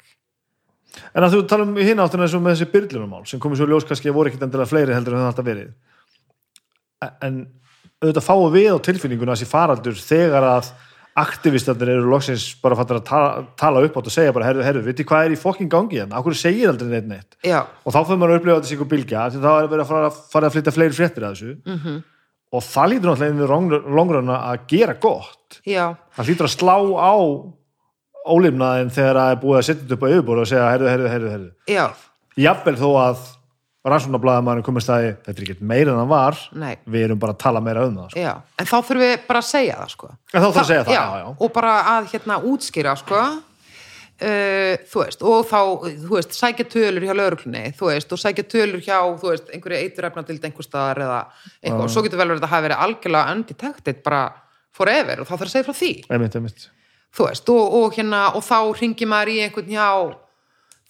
En 1.17 1.25
að 1.25 1.35
þú 1.37 1.41
tala 1.49 1.65
um 1.65 1.77
hinn 1.81 2.01
áttina 2.01 2.27
eins 2.27 2.35
og 2.37 2.43
með 2.45 2.59
þessi 2.59 2.71
byrlunumál 2.73 3.25
sem 3.25 3.41
komið 3.41 3.63
svo 3.63 3.69
ljós 3.71 3.87
kannski 3.89 4.11
að 4.11 4.17
voru 4.19 4.29
ekkit 4.29 4.45
endilega 4.45 4.69
fleiri 4.69 4.93
heldur 4.93 5.17
en 5.17 5.23
það 5.23 5.29
alltaf 5.31 5.47
verið. 5.47 5.73
En 7.25 7.39
auðvitað 8.03 8.27
fáum 8.27 8.53
við 8.53 8.69
á 8.77 8.85
tilfinninguna 8.85 9.37
þessi 9.37 9.49
faraldur 9.49 9.97
þegar 9.97 10.49
að 10.51 10.73
aktivistandir 11.23 11.91
eru 11.93 12.09
loksins 12.09 12.45
bara 12.61 12.77
fattar 12.77 12.99
að 12.99 13.05
tala, 13.05 13.43
tala 13.59 13.81
upp 13.85 13.97
átt 13.99 14.07
og 14.09 14.13
segja 14.13 14.33
bara, 14.33 14.47
herru, 14.49 14.63
herru, 14.65 14.81
veitir 14.85 15.05
hvað 15.05 15.27
er 15.27 15.35
í 15.35 15.37
fokking 15.37 15.69
gangi 15.69 15.99
hérna, 15.99 16.17
akkur 16.17 16.33
segir 16.37 16.71
aldrei 16.71 16.89
neitt 16.89 17.09
neitt? 17.09 17.37
Já, 17.45 17.59
og 17.61 17.93
þá 17.93 17.99
fyrir 17.99 18.21
maður 18.21 18.33
að 18.33 18.39
upplifa 18.41 18.55
þetta 18.57 18.69
sig 18.69 18.77
ykkur 18.79 18.89
bylgja 18.95 19.27
þá 19.35 19.51
er 19.51 19.67
verið 19.67 19.83
að 19.83 19.91
fara, 19.91 20.09
fara 20.33 20.49
að 20.49 20.57
flytja 20.57 20.73
fleiri 20.73 20.97
fréttir 20.97 21.27
að 21.27 21.35
þessu. 21.35 21.53
Mhm. 21.59 21.83
-hmm. 21.83 22.01
Og 22.53 22.65
það 22.65 22.91
lítur 22.93 23.11
náttúrulega 23.11 23.73
við 23.73 23.93
longrunna 23.97 24.39
að 24.51 24.65
gera 24.73 24.97
gott 25.01 25.59
já, 25.65 25.85
það 26.15 26.31
lítur 26.31 26.49
að 26.49 26.55
slá 26.55 26.75
á 26.77 27.15
ólifnaðin 28.23 28.91
þegar 28.93 29.19
það 29.19 29.31
er 29.33 29.39
búið 29.43 29.59
að 29.59 29.69
setja 29.69 29.95
upp 29.95 30.03
á 30.05 30.11
yfirbúr 30.13 30.43
og 30.43 30.49
segja, 30.49 30.67
herru, 30.71 30.91
herru, 30.91 31.31
herru 31.33 31.49
já, 31.67 31.85
jafnvel 32.39 32.77
þó 32.79 32.89
að 33.03 33.23
rannsóknarblæðamaðurinn 33.83 34.63
komist 34.63 34.91
að 34.93 35.09
þetta 35.25 35.33
er 35.33 35.43
ekki 35.43 35.67
meira 35.67 35.91
en 35.91 35.99
það 35.99 36.11
var 36.13 36.37
nei 36.55 36.75
við 36.87 37.07
erum 37.09 37.19
bara 37.19 37.35
að 37.35 37.41
tala 37.43 37.61
meira 37.63 37.83
um 37.87 37.97
það 37.99 38.13
sko. 38.13 38.35
En 38.61 38.69
þá 38.69 38.75
þurfum 38.77 39.03
við 39.03 39.15
bara 39.27 39.41
að 39.41 39.47
segja 39.49 39.79
það 39.81 39.89
sko. 39.91 40.11
En 40.13 40.37
þá 40.37 40.45
þarf 40.45 40.61
að 40.61 40.69
segja 40.69 40.85
það, 40.87 40.95
já, 40.95 41.03
já. 41.19 41.25
Og 41.35 41.51
bara 41.57 41.73
að 41.91 42.07
hérna 42.13 42.37
útskýra 42.53 42.93
sko. 43.01 43.23
Uh, 44.23 44.75
þú 44.89 45.01
veist, 45.03 45.23
og 45.27 45.43
þá 45.49 45.59
þú 46.05 46.13
veist, 46.15 46.35
sækja 46.37 46.65
tölur 46.73 47.05
hjá 47.07 47.13
lauruglunni 47.19 47.63
þú 47.77 47.89
veist, 47.91 48.13
og 48.15 48.21
sækja 48.21 48.45
tölur 48.53 48.81
hjá, 48.85 48.97
þú 49.19 49.31
veist, 49.33 49.51
einhverju 49.53 49.81
eiturefna 49.83 50.23
til 50.27 50.39
einhver 50.39 50.67
staðar 50.67 51.03
eða 51.07 51.19
eitthvað, 51.61 51.83
og 51.85 51.93
svo 51.93 52.03
getur 52.07 52.21
vel 52.23 52.29
verið 52.31 52.41
að 52.41 52.47
það 52.47 52.55
hafi 52.55 52.67
verið 52.69 52.83
algjörlega 52.87 53.35
undetected 53.37 54.01
bara 54.07 54.23
forever 54.73 55.21
og 55.21 55.27
þá 55.29 55.33
þarf 55.35 55.47
að 55.49 55.53
segja 55.53 55.67
frá 55.69 55.77
því. 55.77 55.91
Einmitt, 56.09 56.35
einmitt. 56.39 56.67
Þú 57.13 57.27
veist, 57.29 57.49
og, 57.53 57.73
og 57.83 57.93
hérna 57.99 58.21
og 58.33 58.41
þá 58.47 58.57
ringi 58.79 59.05
maður 59.05 59.33
í 59.35 59.39
einhvern 59.45 59.69
hjá 59.69 59.87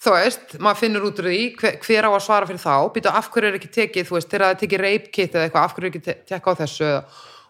þú 0.04 0.12
veist, 0.12 0.54
maður 0.60 0.80
finnur 0.82 1.04
út 1.08 1.20
úr 1.20 1.28
því 1.30 1.42
hver, 1.60 1.76
hver 1.84 2.06
á 2.08 2.10
að 2.12 2.22
svara 2.24 2.48
fyrir 2.48 2.60
þá, 2.64 2.74
býta 2.94 3.12
af 3.16 3.28
hverju 3.32 3.50
er 3.50 3.58
ekki 3.58 3.70
tekið 3.72 4.08
þú 4.08 4.16
veist, 4.18 4.28
þegar 4.32 4.44
það 4.46 4.54
er 4.54 4.60
tekið 4.62 4.82
reipkitt 4.84 5.36
eða 5.36 5.46
eitthvað 5.48 5.64
af 5.68 5.74
hverju 5.76 5.88
er 5.88 5.92
ekki 5.94 6.02
te- 6.04 6.16
tekka 6.32 6.52
á 6.52 6.60
þessu? 6.60 6.90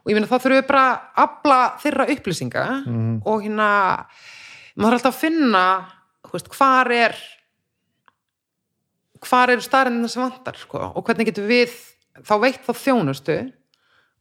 Og 0.05 0.11
ég 0.13 0.19
meina 0.19 0.29
þá 0.29 0.35
þurfum 0.37 0.59
við 0.59 0.67
bara 0.69 0.85
að 0.91 1.23
afla 1.25 1.59
þeirra 1.83 2.07
upplýsinga 2.15 2.65
og 3.25 3.43
hérna 3.47 3.69
maður 4.75 4.97
þarf 4.97 5.01
alltaf 5.01 5.15
að 5.15 5.23
finna 5.23 5.65
veist, 6.33 6.51
hvar 6.55 6.91
er 6.95 7.19
hvar 9.25 9.53
eru 9.53 9.65
starrendina 9.65 10.09
sem 10.11 10.25
vantar 10.25 10.59
sko, 10.59 10.91
og 10.95 11.05
hvernig 11.07 11.31
getum 11.31 11.47
við 11.49 11.75
þá 12.25 12.35
veitt 12.43 12.65
þá 12.65 12.73
þjónustu 12.79 13.37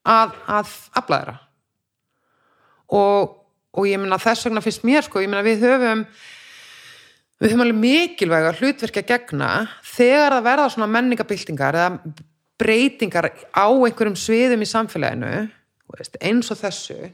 að, 0.04 0.36
að 0.48 0.76
afla 1.00 1.20
þeirra. 1.20 1.36
Og, 2.94 3.34
og 3.74 3.90
ég 3.90 4.02
meina 4.02 4.22
þess 4.22 4.48
vegna 4.48 4.64
finnst 4.64 4.86
mér 4.88 5.06
sko, 5.06 5.24
ég 5.24 5.32
meina 5.32 5.46
við 5.46 5.66
höfum 5.68 6.06
við 7.42 7.52
höfum 7.52 7.66
alveg 7.66 7.80
mikilvæga 7.82 8.54
hlutverki 8.60 9.02
að 9.02 9.10
gegna 9.10 9.50
þegar 9.88 10.38
það 10.38 10.48
verða 10.48 10.70
svona 10.76 10.92
menningabildingar 10.94 11.80
eða 11.80 12.16
breytingar 12.62 13.28
á 13.52 13.68
einhverjum 13.68 14.16
sviðum 14.20 14.64
í 14.64 14.70
samfélaginu 14.70 15.34
eins 16.24 16.50
og 16.54 16.58
þessu 16.58 17.10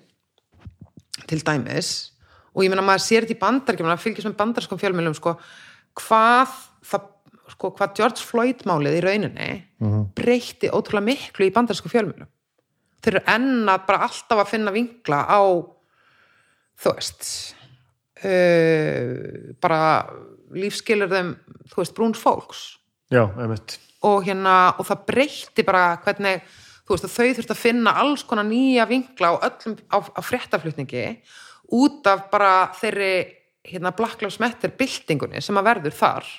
til 1.28 1.40
dæmis 1.46 2.09
og 2.54 2.66
ég 2.66 2.72
meina 2.72 2.86
maður 2.86 3.06
sér 3.06 3.28
þetta 3.28 3.38
í 3.38 3.44
bandaríkjum 3.44 3.90
maður 3.90 4.04
fylgjast 4.06 4.30
með 4.30 4.40
bandarískum 4.42 4.82
fjölmjölum 4.82 5.18
sko, 5.18 5.36
hvað 6.00 6.56
sko, 7.50 7.72
hvað 7.78 7.96
George 7.98 8.26
Floyd 8.26 8.66
málið 8.70 9.00
í 9.00 9.06
rauninni 9.06 9.50
breytti 10.18 10.72
ótrúlega 10.72 11.10
miklu 11.12 11.50
í 11.50 11.54
bandarískum 11.56 11.94
fjölmjölum 11.94 12.30
þeir 13.00 13.16
eru 13.16 13.24
enn 13.36 13.70
að 13.72 13.86
bara 13.88 14.04
alltaf 14.10 14.44
að 14.44 14.52
finna 14.52 14.76
vinkla 14.76 15.24
á 15.26 15.42
þú 16.80 16.96
veist 16.96 17.30
uh, 18.24 19.54
bara 19.62 19.82
lífskilur 20.56 21.12
þeim, 21.12 21.36
þú 21.70 21.82
veist, 21.82 21.96
brúns 21.98 22.22
fólks. 22.22 22.64
Já, 23.14 23.24
og 24.06 24.26
hérna, 24.26 24.56
og 24.78 24.88
það 24.88 25.06
breytti 25.10 25.66
bara 25.66 25.84
hvernig, 26.06 26.44
veist, 26.90 27.06
að 27.06 27.16
þau 27.16 27.38
þurft 27.38 27.54
að 27.54 27.62
finna 27.62 27.96
alls 28.02 28.26
konar 28.28 28.48
nýja 28.48 28.88
vinkla 28.90 29.34
á 29.34 29.36
öllum 29.50 29.78
á, 29.90 29.98
á 30.02 30.22
fréttaflutningi 30.26 31.06
út 31.76 32.08
af 32.10 32.28
bara 32.32 32.70
þeirri 32.80 33.14
hérna 33.70 33.94
Matter 34.40 34.72
byltingunni 34.78 35.42
sem 35.42 35.58
að 35.58 35.68
verður 35.70 35.96
þar 35.96 36.30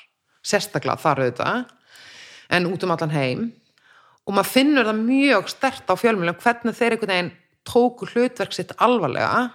sérstaklega 0.43 0.97
þar 0.97 1.23
auðvitað 1.24 1.65
en 2.51 2.66
út 2.66 2.82
um 2.85 2.90
allan 2.90 3.15
heim. 3.15 3.52
Og 4.27 4.35
maður 4.35 4.52
finnur 4.52 4.89
það 4.89 5.05
mjög 5.05 5.48
stert 5.48 5.90
á 5.90 5.94
fjölmjölum 5.94 6.40
hvernig 6.40 6.77
þeir 6.77 6.97
einhvern 6.97 7.12
veginn 7.15 7.32
tóku 7.66 8.09
hlutverk 8.09 8.52
sitt 8.57 8.73
alvarlega 8.78 9.51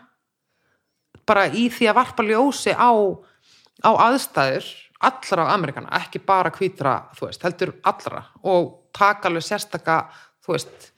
bara 1.25 1.47
í 1.49 1.67
því 1.73 1.89
að 1.89 1.97
varpa 1.97 2.25
ljósi 2.25 2.73
á, 2.75 2.91
á 3.81 3.91
aðstæður 4.07 4.67
allra 5.05 5.47
Amerikana, 5.53 5.91
ekki 5.99 6.21
bara 6.23 6.51
hvítra, 6.53 6.95
þú 7.17 7.29
veist, 7.29 7.43
heldur 7.43 7.73
allra 7.85 8.23
og 8.47 8.91
taka 8.95 9.29
alveg 9.29 9.45
sérstaka 9.45 9.97
þú 10.45 10.55
veist, 10.55 10.91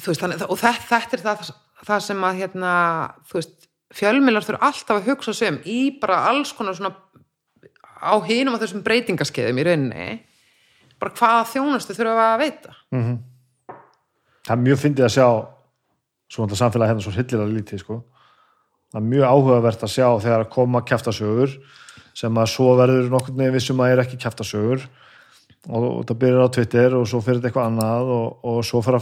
þú 0.00 0.08
veist 0.08 0.24
þannig, 0.24 0.44
og 0.48 0.58
þetta, 0.60 0.86
þetta 0.90 1.18
er 1.18 1.24
það, 1.26 1.52
það 1.86 2.04
sem 2.06 2.26
að 2.26 2.40
hérna, 2.42 2.74
þú 3.28 3.38
veist 3.40 3.68
fjölmiðlar 3.92 4.46
þurfa 4.46 4.68
alltaf 4.68 4.98
að 4.98 5.08
hugsa 5.10 5.34
sig 5.36 5.52
um 5.52 5.58
í 5.68 5.80
bara 6.00 6.22
alls 6.30 6.52
konar 6.56 6.76
svona 6.78 6.94
á 8.02 8.14
hinum 8.26 8.56
á 8.56 8.62
þessum 8.62 8.84
breytingaskeiðum 8.86 9.60
í 9.60 9.66
rauninni 9.66 10.06
bara 11.02 11.14
hvaða 11.18 11.44
þjónustu 11.50 11.96
þurfa 11.98 12.28
að 12.30 12.40
veita 12.42 12.76
það 14.46 14.54
er 14.56 14.64
mjög 14.64 14.80
fyndið 14.84 15.08
að 15.08 15.14
sjá 15.16 15.26
svo 16.32 16.46
alltaf 16.46 16.60
samfélagi 16.62 16.92
hérna 16.92 17.04
svo 17.04 17.14
hillilega 17.14 17.52
lítið 17.52 17.82
sko. 17.82 18.00
það 18.92 19.00
er 19.02 19.08
mjög 19.12 19.28
áhugavert 19.28 19.84
að 19.84 19.94
sjá 19.94 20.08
þegar 20.24 20.46
að 20.46 20.52
koma 20.56 20.84
kjaftasögur 20.88 21.56
sem 22.16 22.38
að 22.38 22.50
svo 22.52 22.72
verður 22.80 23.12
nokkurn 23.12 23.38
veginn 23.40 23.56
vissum 23.56 23.80
að 23.80 23.92
er 23.92 24.02
ekki 24.04 24.20
kjaftasögur 24.20 24.86
og, 25.68 25.84
og 25.84 26.02
það 26.08 26.18
byrjar 26.24 26.48
á 26.48 26.54
Twitter 26.56 26.96
og 26.98 27.06
svo 27.08 27.22
fyrir 27.24 27.40
þetta 27.40 27.52
eitthvað 27.52 27.70
annað 27.70 28.12
og, 28.16 28.26
og 28.52 28.58
svo 28.66 28.82
fara 28.84 29.00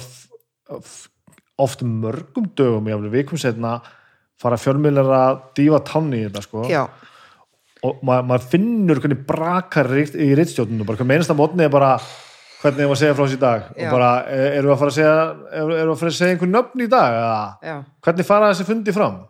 oft 1.64 1.82
mörgum 1.86 2.48
dögum, 2.58 2.88
jáfnir 2.90 3.12
vikum 3.14 3.38
setna 3.40 3.76
fara 4.40 4.56
fjölmiðlar 4.60 5.10
að 5.18 5.40
dífa 5.58 5.80
tanni 5.84 6.22
í 6.22 6.26
þetta 6.28 6.42
sko. 6.46 6.64
Já, 6.70 6.86
og 7.84 8.00
maður, 8.04 8.26
maður 8.30 8.48
finnur 8.52 9.00
hvernig 9.00 9.22
brakar 9.28 9.88
í, 10.00 10.30
rittstjóðnum, 10.36 10.84
bara 10.88 11.00
hvað 11.00 11.08
meinast 11.12 11.32
að 11.32 11.38
mótni 11.40 11.64
er 11.66 11.72
bara 11.72 11.94
hvernig 12.60 12.82
ég 12.84 12.90
var 12.90 12.96
að 12.96 13.00
segja 13.00 13.14
frá 13.16 13.24
þessi 13.24 13.36
í 13.38 13.40
dag? 13.40 13.68
Já. 13.72 13.86
og 13.86 13.94
bara, 13.94 14.08
er- 14.28 14.54
erum 14.58 14.68
við 14.68 14.74
að 14.74 14.80
fara 14.82 14.92
að 14.92 14.96
segja 14.98 15.12
erum 15.60 15.70
við 15.72 15.92
að 15.94 16.00
fara 16.02 16.10
að 16.12 16.16
segja 16.18 16.34
einhver 16.34 16.50
nöfn 16.54 16.84
í 16.84 16.88
dag 16.92 17.14
hvernig 18.04 18.28
fara 18.28 18.50
þessi 18.52 18.66
fundi 18.68 18.92
fram? 18.96 19.20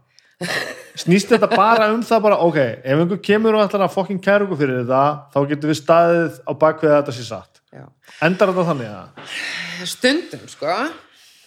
Snýst 1.01 1.31
þetta 1.31 1.48
bara 1.52 1.86
um 1.94 2.01
það 2.05 2.23
bara, 2.27 2.39
ok, 2.43 2.59
ef 2.82 3.02
einhver 3.05 3.20
kemur 3.23 3.55
og 3.59 3.62
ætlar 3.69 3.85
að 3.86 3.94
fokkin 3.94 4.19
kæra 4.24 4.47
okkur 4.47 4.59
fyrir 4.65 4.81
þetta 4.82 5.02
þá 5.35 5.39
getum 5.52 5.70
við 5.70 5.78
staðið 5.78 6.40
á 6.43 6.52
bakvið 6.65 6.90
að 6.90 6.98
þetta 6.98 7.15
sé 7.20 7.27
satt. 7.28 7.61
Já. 7.70 7.85
Endar 8.27 8.51
þetta 8.51 8.66
þannig 8.73 8.90
að 8.90 9.86
stundum 9.94 10.48
sko 10.51 10.74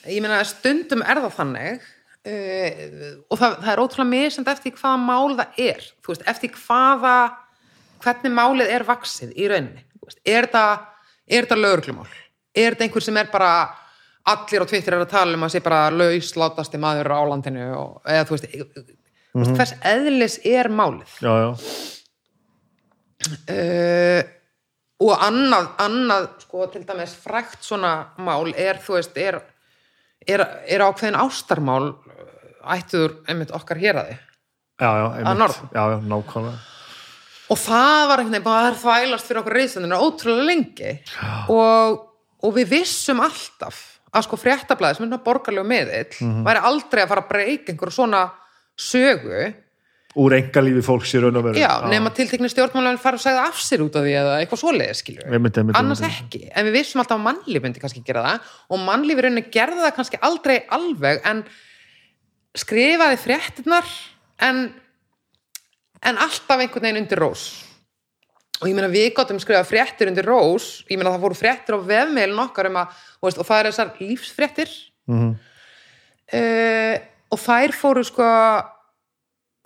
ég 0.08 0.24
meina 0.24 0.42
stundum 0.48 1.04
er 1.06 1.22
það 1.24 1.38
þannig 1.38 1.86
uh, 2.28 2.74
og 3.30 3.40
það, 3.40 3.56
það 3.60 3.72
er 3.74 3.84
ótrúlega 3.84 4.10
misend 4.12 4.52
eftir 4.52 4.76
hvaða 4.80 5.00
mál 5.04 5.38
það 5.38 5.62
er. 5.68 5.86
Veist, 6.08 6.26
eftir 6.34 6.58
hvaða 6.58 7.16
hvernig 8.04 8.36
málið 8.36 8.74
er 8.76 8.88
vaksið 8.88 9.38
í 9.38 9.48
rauninni. 9.52 9.86
Veist, 10.04 10.20
er 10.28 10.50
þetta 10.50 11.60
lögreglumál? 11.60 12.10
Er 12.54 12.76
þetta 12.76 12.88
einhver 12.88 13.06
sem 13.06 13.18
er 13.18 13.32
bara 13.32 13.54
allir 14.30 14.64
á 14.64 14.70
Twitter 14.70 14.96
er 14.96 15.04
að 15.04 15.12
tala 15.12 15.36
um 15.38 15.48
að 15.48 15.56
sé 15.56 15.64
bara 15.64 15.88
lauslátasti 15.92 16.80
maður 16.80 17.12
á 17.12 17.22
landinu 17.28 17.66
og, 17.76 17.98
eða 18.08 18.28
þú 18.28 18.36
veist, 18.36 18.48
mm 18.54 19.44
-hmm. 19.44 19.56
hvers 19.58 19.74
eðlis 19.82 20.40
er 20.46 20.70
málið? 20.70 21.12
Já, 21.20 21.34
já, 21.44 21.50
uh, 23.50 24.24
og 25.04 25.24
annað, 25.26 25.68
annað 25.84 26.28
sko, 26.46 26.68
til 26.72 26.86
dæmis 26.88 27.16
frækt 27.16 27.64
svona 27.64 28.14
mál 28.18 28.54
er, 28.56 28.80
þú 28.80 28.98
veist, 28.98 29.18
er, 29.18 29.42
er, 30.28 30.46
er 30.68 30.86
ákveðin 30.86 31.20
ástarmál 31.20 31.94
uh, 31.94 32.76
ættuður 32.76 33.18
einmitt 33.28 33.54
okkar 33.56 33.82
hér 33.82 34.02
að 34.02 34.12
þið 34.12 34.22
já, 34.84 34.90
já, 34.90 35.08
einmitt. 35.20 35.58
já, 35.74 35.84
já, 35.94 35.98
nákvæmlega. 36.14 36.62
Og 37.52 37.60
það 37.60 38.04
var 38.10 38.22
einhvern 38.22 38.34
veginn 38.38 38.46
bara 38.48 38.70
að 38.72 38.78
þvælast 38.82 39.28
fyrir 39.28 39.42
okkur 39.42 39.58
reysandina 39.60 40.00
ótrúlega 40.02 40.46
lengi. 40.48 40.94
Og, 41.54 41.98
og 42.40 42.56
við 42.56 42.72
vissum 42.72 43.20
alltaf 43.22 43.82
að 44.14 44.26
sko 44.28 44.40
fréttablaði 44.40 45.00
sem 45.00 45.12
er 45.12 45.22
borgarlegu 45.26 45.68
miðill 45.68 46.32
væri 46.46 46.64
aldrei 46.70 47.04
að 47.04 47.12
fara 47.12 47.24
að 47.26 47.30
breyka 47.32 47.74
einhverju 47.74 47.96
svona 47.96 48.24
sögu 48.80 49.48
úr 50.20 50.36
engalífi 50.38 50.84
fólks 50.86 51.14
í 51.18 51.22
raun 51.24 51.40
og 51.40 51.48
veru. 51.48 51.58
Já, 51.62 51.72
nema 51.90 52.12
tiltekni 52.14 52.50
stjórnmálan 52.52 53.00
fara 53.02 53.18
að 53.18 53.26
segja 53.26 53.46
af 53.48 53.60
sér 53.66 53.82
út 53.86 53.96
af 53.98 54.06
því 54.06 54.14
eða 54.20 54.36
eitthvað 54.42 54.62
Einmitt, 55.26 55.58
einmitt, 55.58 55.78
annars 55.80 56.04
ekki, 56.06 56.44
en 56.54 56.68
við 56.68 56.78
vissum 56.78 57.02
alltaf 57.02 57.18
að 57.18 57.26
mannlíf 57.26 57.64
myndi 57.66 57.82
kannski 57.82 58.04
gera 58.06 58.26
það. 58.28 58.52
Og 58.70 58.84
mannlíf 58.86 59.20
í 59.20 59.26
rauninni 59.26 59.46
gerði 59.54 59.82
það 59.82 59.96
kannski 59.98 60.20
aldrei 60.30 60.56
alveg 60.78 61.22
en 61.32 61.44
skrifaði 62.64 63.20
fréttinnar 63.24 63.94
en, 64.46 64.66
en 66.06 66.22
alltaf 66.28 66.62
einhvern 66.62 66.86
veginn 66.86 67.02
undir 67.02 67.24
rós. 67.24 67.48
Og 68.62 68.70
ég 68.70 68.78
meina 68.78 68.92
við 68.92 69.10
gáttum 69.18 69.42
skrifa 69.42 69.66
fréttir 69.68 70.12
undir 70.12 70.30
rós. 70.30 70.84
Ég 70.92 71.00
meina 71.00 71.16
það 71.16 71.26
fóru 71.26 71.40
fréttir 71.40 71.76
á 71.76 71.80
vefmeilin 71.90 72.44
okkar 72.46 72.70
um 72.70 72.78
að, 72.84 73.02
og 73.26 73.42
það 73.42 73.58
er 73.58 73.72
þessar 73.72 73.98
lífsfréttir. 74.04 74.78
Mhm. 75.10 75.34
uh, 76.38 76.96
og 77.34 77.40
þær 77.42 77.74
fóru 77.74 78.04
sko 78.06 78.26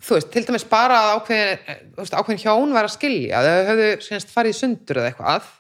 þú 0.04 0.18
veist, 0.18 0.32
til 0.34 0.44
dæmis 0.48 0.66
bara 0.70 0.98
að 0.98 1.14
ákveðin, 1.18 1.62
eh, 1.74 2.18
ákveðin 2.20 2.44
hjón 2.44 2.76
var 2.76 2.88
að 2.88 2.96
skilja 2.98 3.44
þau 3.46 3.70
höfðu 3.72 3.88
semst 4.08 4.34
farið 4.34 4.60
sundur 4.60 5.02
eða 5.02 5.12
eitthvað. 5.12 5.54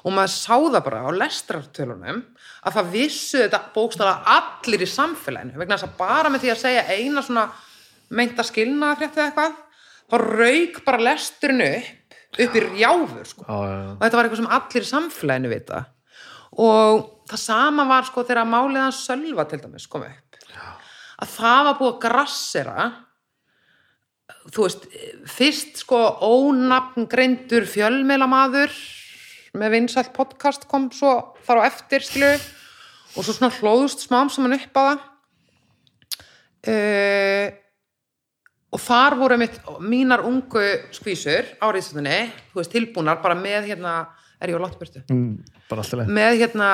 Og 0.00 0.14
maður 0.16 0.32
sá 0.32 0.56
það 0.56 0.84
bara 0.86 1.00
á 1.04 1.10
lestrartölunum 1.12 2.20
að 2.64 2.76
það 2.76 2.92
vissu 2.94 3.40
þetta 3.42 3.60
bókstala 3.74 4.14
allir 4.24 4.84
í 4.84 4.88
samfélaginu. 4.88 5.58
Vegna 5.60 5.76
þess 5.76 5.88
að 5.90 5.96
bara 5.98 6.30
með 6.30 6.44
því 6.44 6.52
að 6.54 6.62
segja 6.62 6.86
eina 6.88 7.24
svona 7.24 7.50
meinta 8.10 8.46
skilnaða 8.46 8.96
frétt 9.00 9.18
eða 9.18 9.26
eitthvað 9.28 9.58
þá 10.10 10.16
rauk 10.24 10.84
bara 10.86 11.04
lesturinn 11.10 11.66
upp 11.66 11.96
upp 12.38 12.56
í 12.56 12.62
rjáfur 12.62 13.26
sko. 13.26 13.44
Já, 13.46 13.56
já, 13.66 13.74
já. 13.74 13.92
og 13.92 14.04
þetta 14.04 14.16
var 14.18 14.28
eitthvað 14.28 14.40
sem 14.40 14.52
allir 14.56 14.84
í 14.84 14.90
samfélaginu 14.90 15.52
vita. 15.52 15.84
Og 16.60 17.04
það 17.30 17.42
sama 17.42 17.86
var 17.90 18.08
sko 18.08 18.24
þegar 18.26 18.50
málið 18.50 18.84
hans 18.84 19.04
sölva 19.06 19.46
til 19.50 19.60
dæmis 19.62 19.88
kom 19.90 20.06
upp. 20.06 20.38
Að 21.20 21.32
það 21.34 21.64
var 21.66 21.78
búið 21.78 21.90
að 21.92 22.02
grassera 22.06 22.84
þú 24.50 24.66
veist 24.66 24.86
fyrst 25.30 25.82
sko 25.84 25.98
ónafngreindur 26.26 27.66
fjölmeilamaður 27.70 28.74
með 29.58 29.74
vinsælt 29.76 30.12
podcast 30.14 30.66
kom 30.70 30.88
svo 30.94 31.34
þar 31.46 31.62
á 31.62 31.68
eftir 31.70 32.04
skilu 32.06 32.32
og 32.34 33.24
svo 33.24 33.34
svona 33.34 33.52
hlóðust 33.56 34.04
smám 34.06 34.30
saman 34.30 34.58
upp 34.58 34.78
á 34.78 34.82
það. 34.82 35.06
Uh, 36.60 37.46
og 38.70 38.82
þar 38.84 39.16
voru 39.18 39.38
mitt 39.40 39.56
mínar 39.82 40.22
ungu 40.28 40.64
skvísur 40.94 41.48
á 41.58 41.66
reyðstöndinni, 41.72 42.28
þú 42.52 42.60
veist, 42.60 42.74
tilbúnar 42.74 43.22
bara 43.22 43.34
með 43.38 43.70
hérna, 43.72 43.94
er 44.38 44.52
ég 44.52 44.60
á 44.60 44.62
látbjörtu 44.62 45.02
Mm, 45.10 45.40
með 46.10 46.36
hérna, 46.42 46.68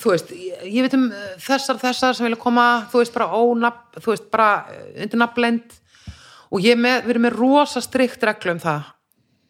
þú 0.00 0.14
veist 0.14 0.32
ég, 0.32 0.62
ég 0.70 0.86
veit 0.86 0.96
um 0.96 1.10
þessar 1.42 1.82
þessar 1.82 2.16
sem 2.16 2.28
vilja 2.28 2.40
koma 2.40 2.86
þú 2.92 3.02
veist, 3.02 3.12
bara 3.12 3.28
ónafn, 3.36 4.00
þú 4.00 4.14
veist, 4.14 4.30
bara 4.32 4.50
undir 4.96 5.20
nafnlend 5.20 5.76
og 6.48 6.64
ég 6.64 6.78
með, 6.80 7.04
við 7.04 7.14
erum 7.14 7.26
með 7.28 7.38
rosa 7.38 7.82
strikt 7.84 8.24
reglu 8.26 8.54
um 8.56 8.62
það. 8.62 8.90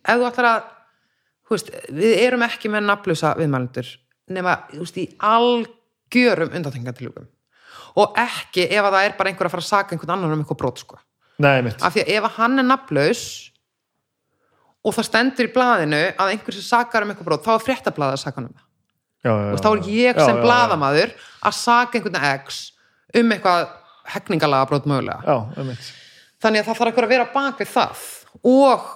Ef 0.09 0.21
þú 0.21 0.29
ætlar 0.29 0.51
að 0.51 0.69
þú 1.49 1.57
veist, 1.57 1.75
við 1.97 2.15
erum 2.27 2.45
ekki 2.45 2.71
með 2.73 2.87
nafnlusa 2.89 3.35
viðmælendur 3.39 3.91
nema, 4.35 4.55
veist, 4.75 4.99
í 5.01 5.07
algjörum 5.25 6.55
undantengantilugum 6.59 7.29
og 7.99 8.19
ekki 8.21 8.67
ef 8.69 8.85
að 8.85 8.95
það 8.95 9.07
er 9.07 9.15
bara 9.19 9.31
einhver 9.33 9.49
að 9.49 9.55
fara 9.55 9.65
að 9.65 9.71
saka 9.71 9.95
einhvern 9.95 10.15
annan 10.15 10.35
um 10.35 10.43
eitthvað 10.43 10.61
brot, 10.61 10.83
sko. 10.85 10.99
Af 11.87 11.95
því 11.95 12.05
að 12.05 12.11
ef 12.15 12.27
að 12.29 12.37
hann 12.37 12.61
er 12.61 12.67
nafnlaus 12.67 13.23
og 14.85 14.95
það 14.95 15.09
stendur 15.09 15.49
í 15.49 15.53
blaðinu 15.55 16.01
að 16.13 16.33
einhver 16.35 16.57
sem 16.57 16.67
sakar 16.67 17.05
um 17.05 17.13
eitthvað 17.13 17.31
brot 17.31 17.47
þá 17.47 17.53
er 17.55 17.65
fréttablaðið 17.65 18.19
að 18.19 18.23
saka 18.23 18.41
hann 18.41 18.51
um 18.51 18.57
það. 18.59 18.67
Já, 19.19 19.33
já, 19.33 19.49
veist, 19.51 19.65
þá 19.65 19.71
er 19.71 19.89
ég 19.91 20.21
Já, 20.21 20.25
sem 20.29 20.43
blaðamaður 20.45 21.15
að 21.49 21.57
saka 21.59 21.99
einhvern 21.99 22.21
X 22.45 22.61
um 23.19 23.33
eitthvað 23.35 23.65
hegningalega 24.13 24.69
brot 24.71 24.87
mögulega 24.89 25.39
þannig 26.43 26.63
að 26.63 26.71
það 26.71 26.81
þarf 26.83 27.03
að 27.03 27.13
vera 27.15 27.29
bak 27.35 27.61
við 27.63 27.71
það. 27.73 28.07
Og 28.49 28.87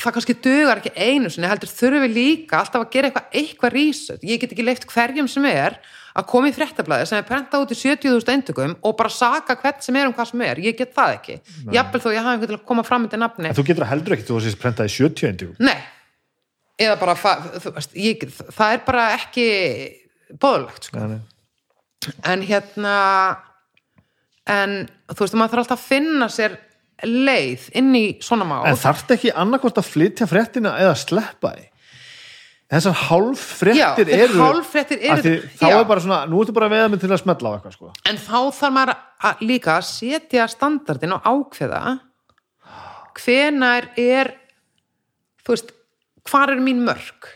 það 0.00 0.14
kannski 0.16 0.36
dugar 0.40 0.80
ekki 0.80 0.92
einu 0.96 1.30
sinni 1.30 1.48
heldur 1.50 1.68
þurfum 1.68 2.04
við 2.06 2.14
líka 2.16 2.62
alltaf 2.62 2.80
að 2.80 2.92
gera 2.94 3.10
eitthvað 3.10 3.34
eitthvað 3.36 3.74
rísut 3.74 4.22
ég 4.24 4.40
get 4.40 4.54
ekki 4.54 4.64
leift 4.64 4.86
hverjum 4.88 5.28
sem 5.28 5.44
er 5.50 5.76
að 6.16 6.28
koma 6.30 6.48
í 6.48 6.54
fréttablaði 6.56 7.08
sem 7.08 7.20
er 7.20 7.26
prentað 7.28 7.66
út 7.66 7.74
í 7.74 7.76
70.000 7.76 8.32
eintökum 8.34 8.74
og 8.80 8.96
bara 8.96 9.12
saka 9.12 9.56
hvert 9.60 9.84
sem 9.84 9.96
er 10.00 10.08
um 10.08 10.14
hvað 10.16 10.30
sem 10.32 10.44
er. 10.48 10.60
Ég 10.64 10.76
get 10.78 10.94
það 10.96 11.16
ekki, 11.18 11.36
jafnvel 11.76 12.02
þó 12.04 12.08
ég 12.12 12.24
hafa 12.24 12.34
einhvern 12.36 12.52
til 12.52 12.58
að 12.58 12.66
koma 12.68 12.84
fram 12.88 13.06
undir 13.06 13.20
nafni. 13.20 13.48
En 13.52 13.56
þú 13.56 13.66
getur 13.68 13.88
heldur 13.88 14.16
ekki, 14.16 14.26
þú 14.28 14.38
varst 14.38 14.60
prentað 14.60 14.88
í 14.88 14.94
70 14.96 15.28
eindugum 15.30 15.68
Nei, 15.68 15.78
eða 16.80 16.98
bara 17.00 17.16
ég, 17.96 18.26
það 18.56 18.76
er 18.76 18.84
bara 18.88 19.06
ekki 19.16 19.46
bóðulegt 20.40 20.88
sko. 20.88 21.06
en 22.32 22.44
hérna 22.48 22.96
en 24.50 24.76
þú 25.12 25.24
veist, 25.24 25.36
maður 25.38 25.54
þarf 25.54 25.64
alltaf 25.64 25.80
að 25.80 25.88
finna 25.92 26.28
sér 26.32 26.58
leið 27.08 27.68
inn 27.78 27.92
í 27.98 28.04
svona 28.22 28.46
mál 28.46 28.64
en 28.68 28.78
þarftu 28.78 29.16
ekki 29.16 29.32
annarkvort 29.34 29.80
að 29.82 29.88
flytja 29.90 30.28
fréttina 30.30 30.76
eða 30.80 30.94
sleppa 31.00 31.52
því 31.56 31.68
þessar 32.72 32.94
hálf 33.08 33.42
þessar 33.60 34.12
eru 34.16 34.38
hálffréttir 34.40 35.02
eru- 35.02 35.22
því 35.26 35.34
þá 35.60 35.66
Já. 35.68 35.74
er 35.80 35.84
bara 35.90 36.00
svona, 36.00 36.20
nú 36.30 36.40
ertu 36.40 36.54
bara 36.56 36.70
veða 36.72 36.88
mig 36.92 37.00
til 37.02 37.10
að 37.10 37.20
smetla 37.20 37.50
á 37.50 37.54
eitthvað 37.58 37.74
sko. 37.76 37.92
en 38.08 38.16
þá 38.16 38.38
þarf 38.60 38.72
maður 38.78 38.94
að 39.28 39.44
líka 39.50 39.74
að 39.76 39.84
setja 39.90 40.46
standardin 40.48 41.12
og 41.18 41.22
ákveða 41.28 41.82
hvenar 43.20 43.90
er 44.00 44.32
þú 45.44 45.52
veist, 45.56 45.72
hvar 46.30 46.54
er 46.54 46.62
mín 46.64 46.80
mörk 46.86 47.28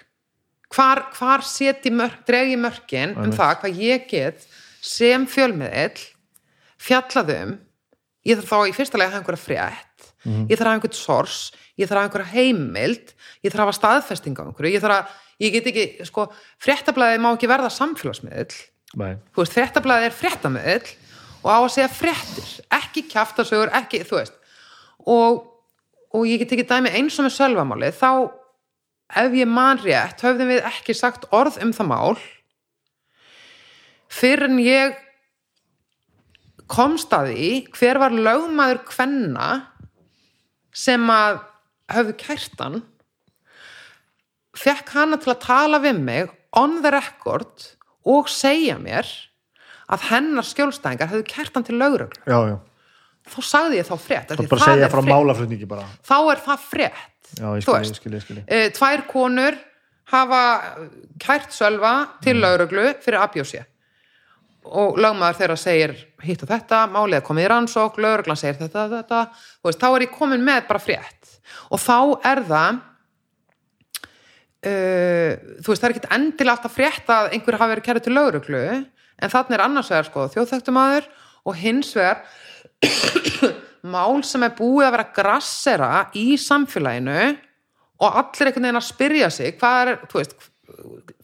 hvar, 0.72 1.04
hvar 1.16 1.44
seti 1.46 1.90
mörk 1.90 2.24
dreg 2.28 2.54
ég 2.54 2.60
mörkin 2.62 3.16
um 3.18 3.32
það 3.34 3.60
hvað 3.62 3.80
ég 3.82 4.08
get 4.10 4.46
sem 4.80 5.26
fjölmiðill 5.26 6.00
fjallaðum 6.80 7.58
ég 8.26 8.40
þarf 8.40 8.52
þá 8.52 8.58
í 8.70 8.74
fyrsta 8.76 8.98
lega 8.98 9.08
að 9.08 9.14
hafa 9.14 9.22
einhverja 9.22 9.44
frétt. 9.44 10.10
Ég 10.26 10.58
þarf 10.58 10.66
að 10.66 10.66
hafa 10.66 10.76
einhvern 10.80 10.98
sors 10.98 11.40
ég 11.76 11.88
þarf 11.88 11.98
að 11.98 12.02
hafa 12.02 12.08
einhverja 12.08 12.32
heimild. 12.32 13.12
Ég 13.44 13.52
þarf 13.52 13.60
að 13.60 13.66
hafa 13.66 13.76
staðfesting 13.78 14.38
á 14.40 14.42
einhverju. 14.46 14.72
Ég 14.72 14.84
þarf 14.84 14.96
að, 14.96 15.18
ég 15.44 15.56
get 15.56 15.68
ekki, 15.72 16.06
sko 16.08 16.28
fréttablaði 16.62 17.20
má 17.22 17.28
ekki 17.32 17.50
verða 17.50 17.72
samfélagsmiðill. 17.74 18.62
Nei, 18.96 19.12
þú 19.34 19.42
veist, 19.42 19.56
fréttablaði 19.56 20.08
er 20.08 20.16
fréttamiðl 20.16 20.94
og 21.42 21.50
á 21.52 21.58
að 21.58 21.72
segja 21.74 21.90
fréttir, 21.92 22.48
ekki 22.74 23.04
kjaftasögur, 23.10 23.72
ekki, 23.76 24.00
þú 24.08 24.18
veist. 24.18 24.38
Og, 25.06 25.42
og 26.16 26.24
ég 26.26 26.40
get 26.42 26.56
ekki 26.56 26.66
dæmi 26.70 26.94
eins 26.96 27.18
og 27.20 27.28
með 27.28 27.36
sölvamáli, 27.36 27.92
þá 27.94 28.10
ef 29.20 29.36
ég 29.36 29.50
man 29.50 29.78
rétt, 29.82 30.24
höfðum 30.24 30.50
við 30.54 30.64
ekki 30.66 30.96
sagt 30.96 31.28
orð 31.36 31.60
um 31.62 31.74
það 31.76 31.92
mál 31.92 32.16
fyrir 34.16 34.46
en 34.48 34.58
ég 34.62 34.96
komst 36.70 37.12
að 37.14 37.30
því 37.32 37.48
hver 37.76 38.00
var 38.02 38.14
lögmaður 38.14 38.80
kvenna 38.88 39.48
sem 40.76 41.04
að 41.12 41.40
höfðu 41.94 42.14
kærtan 42.20 42.80
fekk 44.56 44.92
hana 44.96 45.18
til 45.20 45.32
að 45.34 45.42
tala 45.44 45.80
við 45.84 46.00
mig 46.02 46.32
on 46.56 46.80
the 46.82 46.90
record 46.94 47.66
og 48.06 48.30
segja 48.32 48.78
mér 48.80 49.08
að 49.92 50.08
hennar 50.10 50.46
skjólstæðingar 50.46 51.12
hefðu 51.12 51.26
kært 51.30 51.54
hann 51.58 51.66
til 51.66 51.76
lögreglu. 51.78 52.56
Þá 53.26 53.38
sagði 53.42 53.78
ég 53.80 53.86
þá 53.88 53.96
frétt 54.02 54.32
þá 54.32 54.42
bara 54.50 54.66
segja 54.70 54.88
frá 54.90 55.02
málaflutningi 55.06 55.66
bara. 55.70 55.86
Þá 56.06 56.16
er 56.32 56.42
það 56.46 56.66
frétt 56.70 57.30
já, 57.36 57.46
ég 57.46 57.62
Þú 57.62 57.70
skil, 57.70 57.76
veist. 57.76 57.92
ég 57.94 58.00
skil, 58.00 58.12
ég 58.16 58.24
skil. 58.24 58.38
Eh, 58.46 58.66
tvær 58.74 59.04
konur 59.10 59.56
hafa 60.12 60.42
kært 61.22 61.54
sölva 61.54 61.94
til 62.22 62.36
lögreglu 62.42 62.88
fyrir 63.02 63.22
abjósi 63.22 63.62
og 64.66 64.98
lögmaður 65.00 65.38
þeirra 65.40 65.56
segir 65.60 65.94
hitt 66.24 66.42
og 66.44 66.50
þetta, 66.50 66.82
málið 66.90 67.20
er 67.20 67.24
komið 67.26 67.46
í 67.46 67.50
rannsók 67.52 67.98
lögreglan 68.02 68.38
segir 68.40 68.58
þetta, 68.60 68.86
þetta 68.92 69.22
þú 69.36 69.70
veist, 69.70 69.80
þá 69.82 69.88
er 69.88 70.04
ég 70.06 70.14
komin 70.14 70.44
með 70.46 70.66
bara 70.68 70.82
frétt. 70.82 71.32
Og 71.70 71.80
þá 71.82 71.98
er 72.32 72.42
það 72.48 72.80
uh, 74.66 75.32
þú 75.60 75.70
veist, 75.70 75.80
það 75.80 75.88
er 75.88 75.94
ekkit 75.94 76.10
endilega 76.18 76.56
alltaf 76.56 76.76
frétt 76.76 77.12
að 77.16 77.30
einhver 77.36 77.60
hafi 77.60 77.74
verið 77.74 77.88
kærið 77.88 78.06
til 78.06 78.16
lögreglu. 78.16 78.64
En 79.16 79.32
þannig 79.32 79.56
er 79.56 79.64
annars 79.64 79.92
vegar 79.92 80.10
sko 80.10 80.26
þjóðþektumadur 80.34 81.08
og 81.46 81.60
hins 81.60 81.92
vegar 81.96 82.24
mál 83.96 84.22
sem 84.26 84.42
er 84.44 84.56
búið 84.56 84.88
að 84.88 84.96
vera 84.96 85.10
grassera 85.16 85.92
í 86.18 86.34
samfélaginu 86.40 87.20
og 88.02 88.18
allir 88.20 88.50
einhvern 88.50 88.66
veginn 88.66 88.80
að 88.82 88.88
spyrja 88.90 89.30
sig 89.32 89.54
hvað 89.60 89.92
er, 89.92 90.00
þú 90.10 90.18
veist, 90.20 90.34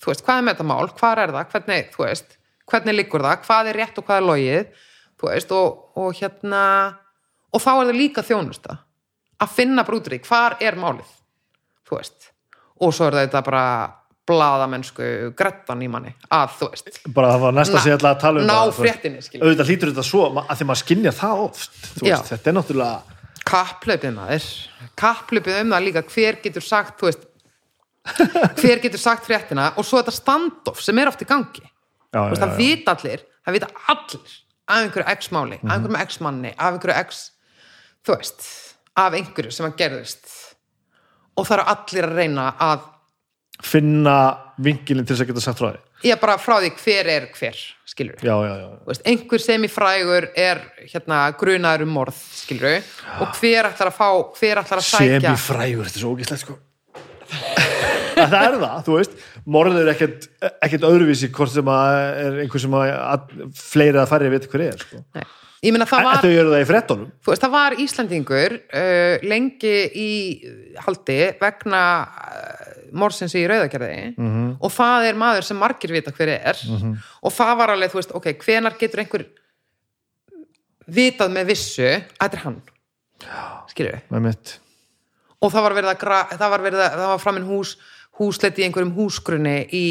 þú 0.01 0.13
veist 0.13 0.25
hvað 0.25 0.39
er 0.39 0.47
með 0.47 0.55
þetta 0.55 0.69
mál, 0.71 0.93
hvað 0.97 1.23
er 1.25 1.35
það, 1.35 1.51
hvernig, 1.53 1.91
þú 1.93 2.05
veist 2.07 2.39
hvernig 2.73 2.97
liggur 2.97 3.25
það, 3.25 3.47
hvað 3.47 3.71
er 3.71 3.81
rétt 3.83 4.01
og 4.01 4.09
hvað 4.09 4.21
er 4.21 4.29
logið? 4.29 4.85
Þú 5.21 5.31
veist, 5.31 5.55
og, 5.55 5.81
og 6.03 6.19
hérna 6.19 6.63
og 7.53 7.63
þá 7.63 7.73
er 7.73 7.81
það 7.87 7.99
líka 7.99 8.27
þjónusta. 8.27 8.77
Að 9.43 9.57
finna 9.57 9.85
brútur 9.87 10.17
í, 10.17 10.21
hvar 10.25 10.57
er 10.63 10.79
málið? 10.79 11.11
Þú 11.89 11.99
veist. 11.99 12.31
Og 12.83 12.95
svo 12.95 13.09
er 13.11 13.19
þetta 13.23 13.43
bara 13.47 13.65
blaðamennsku 14.27 15.33
grettan 15.39 15.83
í 15.83 15.89
manni, 15.91 16.13
að 16.31 16.59
þú 16.61 16.69
veist. 16.73 17.01
Bara 17.15 17.33
það 17.35 17.43
var 17.45 17.57
næsta 17.59 17.81
sem 17.81 17.91
ég 17.91 17.99
ætla 17.99 18.13
að 18.15 18.21
tala 18.23 18.43
um 18.43 18.47
ná 18.47 18.53
það, 18.55 18.69
veist. 18.69 18.83
fréttinni, 18.83 19.25
skilur. 19.27 19.49
auðvitað 19.49 19.73
hlýtur 19.73 19.91
þetta 19.93 20.05
svo 20.07 20.23
að 20.43 20.53
því 20.61 20.69
maður 20.69 20.83
skynja 20.83 21.13
það 21.19 21.43
oft 21.49 21.81
veist, 21.99 22.31
þetta 22.31 22.53
er 22.53 22.57
náttúrulega 22.59 23.19
kapplaupið 23.53 24.15
maður. 24.15 24.49
Kapplaupið 25.03 25.59
um 25.59 25.75
það 25.75 25.87
líka 25.89 26.05
hver 26.15 26.39
getur 26.45 26.67
sagt 26.67 27.03
veist 27.03 27.27
hver 28.63 28.83
getur 28.83 29.03
sagt 29.03 29.27
fréttina 29.27 29.73
og 29.79 29.87
svo 29.87 30.01
þetta 30.01 30.15
standoff 30.15 30.83
sem 30.83 30.99
er 31.03 31.11
oft 31.11 31.23
í 31.23 31.29
gangi 31.29 31.67
já, 32.13 32.21
veist, 32.29 32.43
það 32.43 32.57
vita 32.61 32.97
allir, 32.97 33.27
það 33.43 33.59
vita 33.59 33.71
allir 33.95 34.39
af 34.73 34.79
einhverju 34.79 35.17
x-máli, 35.19 35.61
af 35.63 35.75
einhverjum 35.77 36.01
x-manni 36.07 36.55
af 36.57 36.77
einhverju 36.77 37.05
x, 37.09 37.23
þú 38.07 38.17
veist 38.17 38.49
af 39.03 39.17
einhverju 39.19 39.55
sem 39.55 39.69
að 39.69 39.79
gerðist. 39.81 40.35
Og 41.37 41.49
það 41.49 41.59
eru 41.59 41.71
allir 41.73 42.09
að 42.09 42.19
reyna 42.21 42.49
að 42.61 42.89
finna 43.65 44.17
vingilin 44.63 45.07
til 45.07 45.15
þess 45.15 45.25
að 45.25 45.33
geta 45.33 45.45
sagt 45.45 45.63
frá 45.63 45.71
því. 45.71 45.81
Ég 46.03 46.19
bara 46.21 46.35
frá 46.41 46.57
því 46.59 46.73
hver 46.83 47.09
er 47.13 47.29
hver 47.31 47.59
skilur 47.93 48.19
já, 48.25 48.33
já, 48.33 48.53
já, 48.59 48.69
veist, 48.89 49.05
einhver 49.07 49.43
sem 49.43 49.65
í 49.67 49.71
frægur 49.71 50.27
er 50.39 50.61
hérna, 50.81 51.21
grunaður 51.39 51.87
um 51.87 51.95
morð 51.95 52.19
skilur 52.41 52.83
og 53.21 53.37
hver 53.39 53.69
ætlar 53.71 53.93
að 53.93 53.99
fá 53.99 54.09
hver 54.39 54.63
ætlar 54.63 54.83
að 54.83 54.89
sækja 54.89 55.21
sem 55.21 55.29
í 55.31 55.43
frægur, 55.45 55.89
þetta 55.89 56.01
er 56.01 56.05
svo 56.05 56.15
ógæslegt 56.17 56.45
sko 56.45 56.57
það 58.31 58.47
er 58.47 58.57
það, 58.63 58.81
þú 58.87 58.97
veist. 58.97 59.15
Morður 59.57 59.83
er 59.83 59.93
ekkert, 59.93 60.27
ekkert 60.63 60.89
öðruvísi 60.89 61.31
hvort 61.35 61.53
sem 61.53 61.71
að 61.75 62.01
er 62.25 62.41
einhver 62.45 62.65
sem 62.65 62.77
að, 62.79 62.93
að 63.03 63.47
fleiri 63.59 64.03
að 64.03 64.11
færri 64.13 64.33
veit 64.33 64.51
hver 64.53 64.67
er 64.67 64.83
sko. 64.83 65.03
Meina 65.63 65.87
það 65.87 66.07
var 66.09 66.25
það 66.25 66.57
í 66.59 66.67
frettunum 66.67 67.11
þú 67.23 67.31
veist, 67.31 67.43
það 67.45 67.53
var 67.55 67.77
Íslandingur 67.79 68.55
uh, 68.59 69.27
lengi 69.31 69.75
í 69.95 70.09
haldi 70.83 71.19
vegna 71.39 71.83
uh, 72.03 72.73
morsins 72.99 73.37
í 73.39 73.45
rauðagerði. 73.47 74.15
-hmm. 74.17 74.49
og 74.59 74.75
það 74.75 75.07
er 75.11 75.21
maður 75.23 75.47
sem 75.47 75.63
margir 75.63 75.95
vita 75.95 76.11
hver 76.11 76.35
er. 76.35 76.59
-hmm. 76.59 76.97
og 77.23 77.33
það 77.33 77.55
var 77.61 77.75
alveg, 77.77 77.93
þú 77.93 78.01
veist, 78.01 78.17
ok, 78.19 78.27
hvenar 78.43 78.79
getur 78.81 79.05
einhver 79.05 79.27
vitað 80.87 81.31
með 81.31 81.53
vissu 81.53 81.87
að 81.87 82.03
þetta 82.19 82.37
er 82.37 82.45
hann? 82.45 82.61
Mitt. 84.11 84.59
Og 85.43 85.51
það 85.53 85.67
var 85.67 85.77
verið 85.79 85.93
að, 85.93 85.99
gra- 86.03 86.29
það 86.31 86.53
var 86.55 86.65
verið 86.67 86.85
að 86.85 86.97
það 86.99 87.11
var 87.13 87.23
framinn 87.23 87.49
hús, 87.49 87.77
húsleiti 88.23 88.63
í 88.63 88.69
einhverjum 88.69 88.95
húsgrunni 88.97 89.57
í 89.75 89.87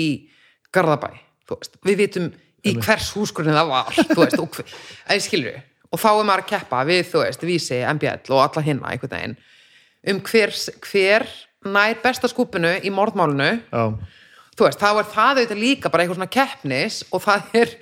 Garðabæ 0.72 1.12
við 1.86 2.00
vitum 2.06 2.32
í 2.66 2.76
hvers 2.78 3.12
húsgrunni 3.16 3.56
það 3.56 3.72
var, 3.72 4.00
veist, 4.16 4.40
og, 4.40 4.60
skilur 5.26 5.60
og 5.92 6.00
þá 6.00 6.10
er 6.12 6.26
maður 6.28 6.44
að 6.46 6.50
keppa 6.54 6.82
við, 6.88 7.04
þú 7.12 7.24
veist, 7.26 7.46
Vísi, 7.48 7.80
MBL 7.98 8.32
og 8.32 8.44
alla 8.46 8.66
hinna 8.66 8.94
einhvern 8.94 9.16
veginn, 9.16 9.38
um 10.12 10.24
hver, 10.30 10.56
hver 10.88 11.28
nær 11.68 12.02
besta 12.04 12.30
skúpinu 12.32 12.74
í 12.80 12.92
morðmálinu, 12.94 13.52
já, 13.68 13.84
þú 14.56 14.68
veist, 14.68 14.82
þá 14.82 14.90
er 14.92 15.10
það 15.12 15.32
auðvitað 15.42 15.64
líka 15.66 15.92
bara 15.92 16.06
eitthvað 16.06 16.22
svona 16.22 16.36
keppnis 16.38 17.00
og 17.12 17.24
það 17.26 17.56
er, 17.62 17.74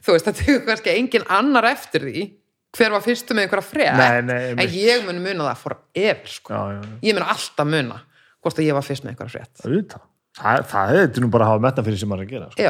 þú 0.00 0.16
veist, 0.16 0.28
það 0.28 0.40
tegur 0.40 0.64
kannski 0.68 0.94
engin 0.96 1.28
annar 1.38 1.68
eftir 1.70 2.08
því 2.08 2.28
hver 2.72 2.94
var 2.94 3.04
fyrstu 3.04 3.36
með 3.36 3.46
einhverja 3.46 4.22
nei, 4.24 4.38
en 4.56 4.72
ég 4.72 5.04
mun 5.04 5.20
muna 5.20 5.50
það 5.50 5.60
for 5.60 5.76
ever, 5.92 6.32
sko. 6.32 6.54
Já, 6.56 6.62
já, 6.72 6.80
já. 6.80 6.98
ég 7.04 7.18
mun 7.18 7.28
alltaf 7.28 7.68
muna 7.68 7.98
hvort 8.42 8.58
að 8.58 8.66
ég 8.66 8.76
var 8.76 8.86
fyrst 8.86 9.04
með 9.06 9.14
einhverja 9.14 9.46
frétt. 9.62 9.98
Það, 10.32 10.64
það 10.70 10.96
er 10.96 11.20
nú 11.20 11.28
bara 11.32 11.46
að 11.46 11.52
hafa 11.52 11.62
metna 11.66 11.84
fyrir 11.86 12.00
sem 12.00 12.08
maður 12.08 12.24
að 12.24 12.32
gera 12.32 12.50
sko. 12.52 12.62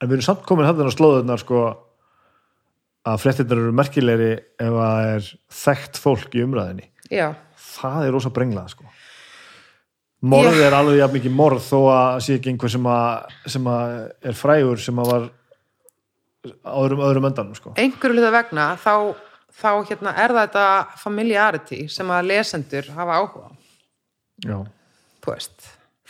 en 0.00 0.08
við 0.08 0.16
erum 0.16 0.26
samt 0.26 0.46
komin 0.48 0.66
hérna 0.66 0.88
á 0.90 0.96
slóðunar 0.96 1.42
sko, 1.42 1.60
að 3.10 3.20
fréttinnar 3.22 3.60
eru 3.60 3.74
merkilegri 3.76 4.30
ef 4.34 4.72
að 4.72 4.80
það 4.80 5.10
er 5.10 5.28
þekkt 5.60 6.00
fólk 6.02 6.34
í 6.34 6.42
umræðinni 6.44 6.88
já, 7.12 7.28
það 7.76 8.06
er 8.06 8.16
rosa 8.16 8.32
brenglað 8.34 8.72
sko. 8.74 8.88
morð 10.32 10.58
er 10.64 10.76
alveg 10.76 10.98
jafn 11.00 11.16
mikið 11.20 11.36
morð 11.38 11.62
þó 11.68 11.78
að 11.94 12.18
sé 12.26 12.40
ekki 12.40 12.54
einhver 12.54 12.74
sem 12.74 12.90
að, 12.96 13.38
sem 13.54 13.70
að 13.76 13.94
er 14.32 14.40
frægur 14.42 14.82
sem 14.82 15.00
að 15.04 15.12
var 15.14 15.30
á 16.66 16.76
öðrum, 16.80 17.30
öndanum 17.30 17.54
sko. 17.56 17.76
einhverju 17.76 18.16
hluta 18.18 18.34
vegna 18.34 18.70
þá, 18.80 19.14
þá 19.54 19.70
hérna, 19.92 20.16
er 20.16 20.34
það 20.34 20.44
þetta 20.48 20.68
familiarity 21.04 21.82
sem 21.92 22.10
að 22.10 22.30
lesendur 22.32 22.90
hafa 22.96 23.20
áhuga 23.20 23.46
á, 23.46 23.59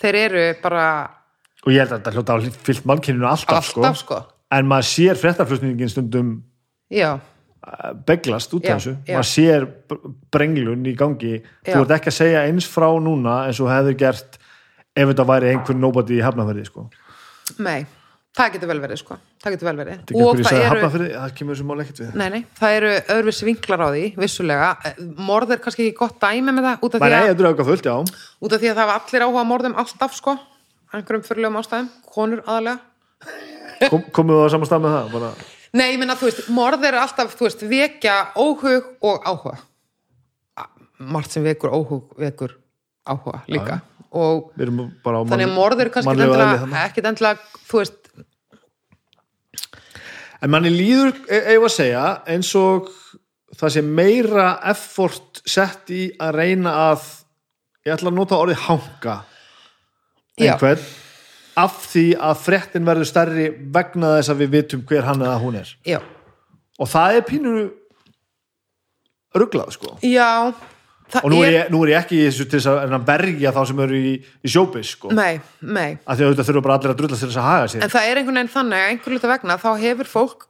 þeir 0.01 0.15
eru 0.24 0.44
bara 0.62 0.85
og 1.66 1.73
ég 1.74 1.82
held 1.82 1.93
að 1.93 1.98
þetta 1.98 2.15
hljóta 2.16 2.36
á 2.36 2.39
fyllt 2.69 2.86
mannkyninu 2.89 3.27
alltaf, 3.28 3.73
alltaf 3.77 3.98
sko, 4.01 4.20
en 4.57 4.69
maður 4.70 4.89
sér 4.89 5.19
fréttaflutningin 5.20 5.93
stundum 5.93 6.31
já, 6.90 7.19
eh, 7.19 7.93
beglast 8.07 8.55
út 8.57 8.65
af 8.65 8.81
þessu. 8.81 8.97
já. 9.05 9.15
maður 9.19 9.31
sér 9.31 9.66
br- 9.90 10.15
brenglun 10.32 10.86
í 10.86 10.97
gangi. 10.97 11.43
Já. 11.66 11.74
þú 11.74 11.82
ert 11.85 11.97
ekki 11.98 12.12
að 12.12 12.19
segja 12.20 12.44
eins 12.48 12.69
frá 12.70 12.89
núna 13.02 13.47
eins 13.47 13.61
og 13.61 13.69
hefur 13.69 13.98
gert 13.98 14.39
ef 14.97 15.09
þetta 15.09 15.27
væri 15.27 15.52
einhver 15.55 15.77
nobody 15.77 16.19
í 16.19 16.24
hafnafyrði 16.24 16.66
sko. 16.66 16.89
nei 17.59 17.85
það 18.36 18.52
getur 18.55 18.70
vel 18.70 18.78
verið 18.85 19.01
sko, 19.01 19.16
það 19.43 19.55
getur 19.57 19.69
vel 19.69 19.77
verið 19.81 19.93
er 19.94 20.01
ekki 20.01 20.23
og 20.23 20.40
það 20.40 20.59
eru 20.59 20.69
hafnafyrði 20.70 21.09
það 21.16 21.35
kemur 21.40 21.57
þessu 21.57 21.66
mál 21.70 21.82
ekkert 21.85 22.02
við 22.02 22.19
Nei, 22.20 22.27
nei, 22.35 22.40
það 22.61 22.77
eru 22.78 22.93
öðruvissi 23.16 23.48
vinklar 23.48 23.82
á 23.82 23.89
því, 23.90 24.05
vissulega. 24.23 24.69
Morð 25.31 25.55
er 25.57 25.62
kannski 25.65 25.86
ekki 25.86 25.98
gott 25.98 26.19
dæmi 26.23 26.55
með 26.55 26.69
það, 26.69 26.85
út 26.86 26.97
af, 26.97 27.05
Nei, 27.05 27.16
að, 27.19 27.44
er 27.44 27.70
fullt, 27.70 27.90
út 28.47 28.57
af 28.57 28.62
því 28.62 28.70
að 28.70 28.81
það 28.81 28.90
var 28.93 29.01
allir 29.01 29.27
áhuga 29.27 29.47
morðum 29.51 29.78
alltaf, 29.82 30.19
sko. 30.19 30.36
Einhverjum 30.90 31.27
fyrirlegum 31.27 31.59
ástæðum, 31.61 31.90
konur 32.11 32.44
aðalega. 32.47 32.78
Kom, 33.90 34.07
komum 34.15 34.36
við 34.39 34.47
á 34.47 34.52
saman 34.55 34.70
stað 34.70 34.85
með 34.85 34.97
það 34.97 35.12
bara, 35.15 35.32
Nei, 35.70 35.93
ég 35.93 36.01
minna, 36.02 36.16
þú 36.19 36.27
veist, 36.27 36.47
morð 36.51 36.86
er 36.89 36.97
alltaf, 36.98 37.36
þú 37.39 37.47
veist, 37.47 37.61
vekja 37.70 38.16
óhug 38.43 38.89
og 39.07 39.27
áhuga. 39.28 39.61
Margt 40.98 41.36
sem 41.36 41.44
vekur 41.47 41.70
óhug, 41.77 42.09
vekur 42.19 42.57
áhuga 43.07 43.44
líka. 43.47 43.78
Og 44.11 44.51
þannig 44.59 45.47
að 45.47 45.55
morð 45.55 45.85
eru 45.85 45.93
kannski 45.94 46.27
ekkit 46.82 47.07
endilega, 47.12 47.39
þú 47.70 47.85
veist, 47.85 48.09
en 50.40 50.52
manni 50.52 50.72
líður, 50.72 51.14
e- 51.28 51.44
eigum 51.52 51.68
að 51.68 51.76
segja 51.76 52.04
eins 52.30 52.50
og 52.58 52.88
það 53.60 53.74
sé 53.74 53.82
meira 53.84 54.46
effort 54.70 55.42
sett 55.48 55.90
í 55.92 56.06
að 56.20 56.36
reyna 56.38 56.74
að 56.90 57.04
ég 57.86 57.94
ætla 57.96 58.12
að 58.12 58.18
nota 58.20 58.38
orðið 58.40 58.64
hanga 58.68 59.16
Já. 60.40 60.54
einhvern 60.54 60.84
af 61.60 61.76
því 61.90 62.04
að 62.16 62.40
fréttin 62.44 62.86
verður 62.86 63.08
stærri 63.10 63.46
vegna 63.74 64.14
þess 64.16 64.32
að 64.32 64.42
við 64.44 64.52
vitum 64.54 64.84
hver 64.88 65.04
hann 65.08 65.24
eða 65.24 65.40
hún 65.42 65.58
er. 65.60 65.72
Já, 65.84 65.98
og 66.80 66.88
það 66.88 67.18
er 67.18 67.26
pínu 67.28 67.54
rugglað 69.36 69.74
sko. 69.76 69.96
Já, 70.06 70.52
það 71.10 71.26
og 71.26 71.32
nú 71.32 71.40
er, 71.44 71.52
ég, 71.54 71.70
nú 71.72 71.80
er 71.84 71.92
ég 71.92 72.02
ekki 72.04 72.18
í 72.18 72.26
þessu 72.28 72.46
til 72.50 72.60
að 72.70 72.94
að 72.96 73.06
berja 73.08 73.52
þá 73.56 73.60
sem 73.70 73.82
eru 73.86 73.98
í, 73.98 74.12
í 74.20 74.52
sjóbis 74.52 74.92
sko. 74.96 75.10
Nei, 75.16 75.40
nei, 75.60 75.88
að 76.04 76.24
auðvitað 76.26 76.50
þurfa 76.50 76.64
bara 76.66 76.76
allir 76.78 76.94
að 76.94 77.00
drulla 77.00 77.18
til 77.18 77.28
þess 77.28 77.40
að 77.40 77.48
haga 77.48 77.72
sér. 77.72 77.84
En 77.86 77.94
það 77.94 78.10
er 78.10 78.20
einhvern 78.20 78.40
veginn 78.40 78.54
þannig 78.54 78.84
að 78.84 78.92
einhver 78.92 79.16
luta 79.16 79.32
vegna 79.32 79.58
þá 79.60 79.70
hefur 79.84 80.10
fólk 80.10 80.46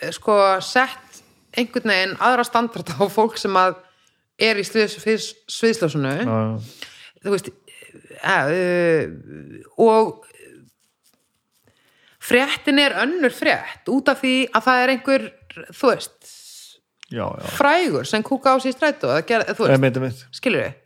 eh, 0.00 0.12
sko 0.16 0.36
sett 0.66 1.22
einhvern 1.56 1.94
veginn 1.94 2.18
aðra 2.20 2.46
standarta 2.48 2.98
á 3.00 3.04
fólk 3.12 3.40
sem 3.40 3.56
að 3.58 3.80
er 4.42 4.60
í 4.60 4.66
sviðs, 4.66 5.32
sviðslösunu 5.52 6.12
Já, 6.18 6.36
þú 7.22 7.34
veist 7.34 7.50
uh, 8.22 9.02
og 9.82 10.22
fréttin 12.22 12.80
er 12.82 12.96
önnur 13.02 13.34
frétt 13.34 13.90
út 13.92 14.10
af 14.12 14.22
því 14.22 14.36
að 14.52 14.66
það 14.68 14.82
er 14.82 14.94
einhver 14.94 15.28
þú 15.74 15.92
veist, 15.92 16.16
já, 17.12 17.26
já, 17.28 17.50
frægur 17.58 18.08
sem 18.08 18.24
kúka 18.24 18.54
á 18.54 18.56
sér 18.62 18.74
mitt 20.08 20.24
skilur 20.32 20.64
við 20.64 20.78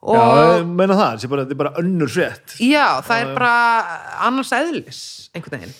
já, 0.00 0.64
meina 0.64 0.96
það, 0.96 1.16
þetta 1.20 1.26
er 1.26 1.32
bara, 1.32 1.56
bara 1.60 1.72
önnur 1.82 2.10
frétt. 2.10 2.54
Já, 2.64 3.00
það 3.04 3.24
er 3.24 3.32
bara 3.36 3.54
annars 4.26 4.52
eðlis, 4.56 5.00
einhvern 5.36 5.58
veginn. 5.58 5.74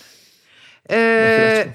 Uh, 0.91 1.71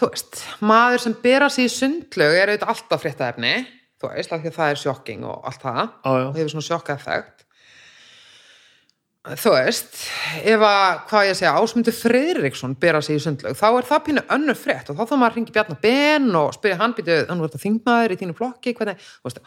þú 0.00 0.10
veist, 0.14 0.42
maður 0.64 1.04
sem 1.04 1.16
bera 1.24 1.50
sig 1.52 1.68
í 1.68 1.72
sundlög 1.72 2.36
er 2.38 2.54
auðvitað 2.54 2.72
alltaf 2.74 3.04
fréttaefni, 3.04 3.54
þú 4.00 4.12
veist, 4.14 4.32
af 4.32 4.40
því 4.40 4.52
að 4.52 4.58
það 4.58 4.72
er 4.72 4.82
sjokking 4.84 5.28
og 5.28 5.50
allt 5.50 5.66
það, 5.66 5.82
Já, 5.84 6.14
og 6.14 6.38
hefur 6.38 6.54
svona 6.54 6.68
sjokka 6.70 6.96
effekt. 6.96 7.43
Þú 9.24 9.52
veist, 9.54 9.94
ef 10.44 10.60
að, 10.68 10.98
hvað 11.08 11.26
ég 11.30 11.36
segja, 11.38 11.54
Ásmundur 11.56 11.94
Friðriksson 11.96 12.74
bera 12.76 12.98
sig 13.00 13.16
í 13.16 13.22
sundlög, 13.24 13.54
þá 13.56 13.66
er 13.78 13.86
það 13.88 14.02
pínu 14.08 14.24
önnur 14.36 14.58
frétt 14.60 14.90
og 14.92 14.98
þá 14.98 15.06
þá 15.08 15.14
maður 15.16 15.30
að 15.30 15.38
ringi 15.38 15.54
Bjarnar 15.54 15.78
Ben 15.80 16.26
og 16.36 16.50
spyrja 16.52 16.76
hann 16.82 16.92
býtu, 16.98 17.16
hann 17.30 17.40
var 17.40 17.48
þetta 17.48 17.62
þingmaður 17.62 18.12
í 18.12 18.18
þínu 18.20 18.36
flokki, 18.36 18.74
hvernig, 18.76 19.00
þú 19.22 19.30
veist, 19.30 19.40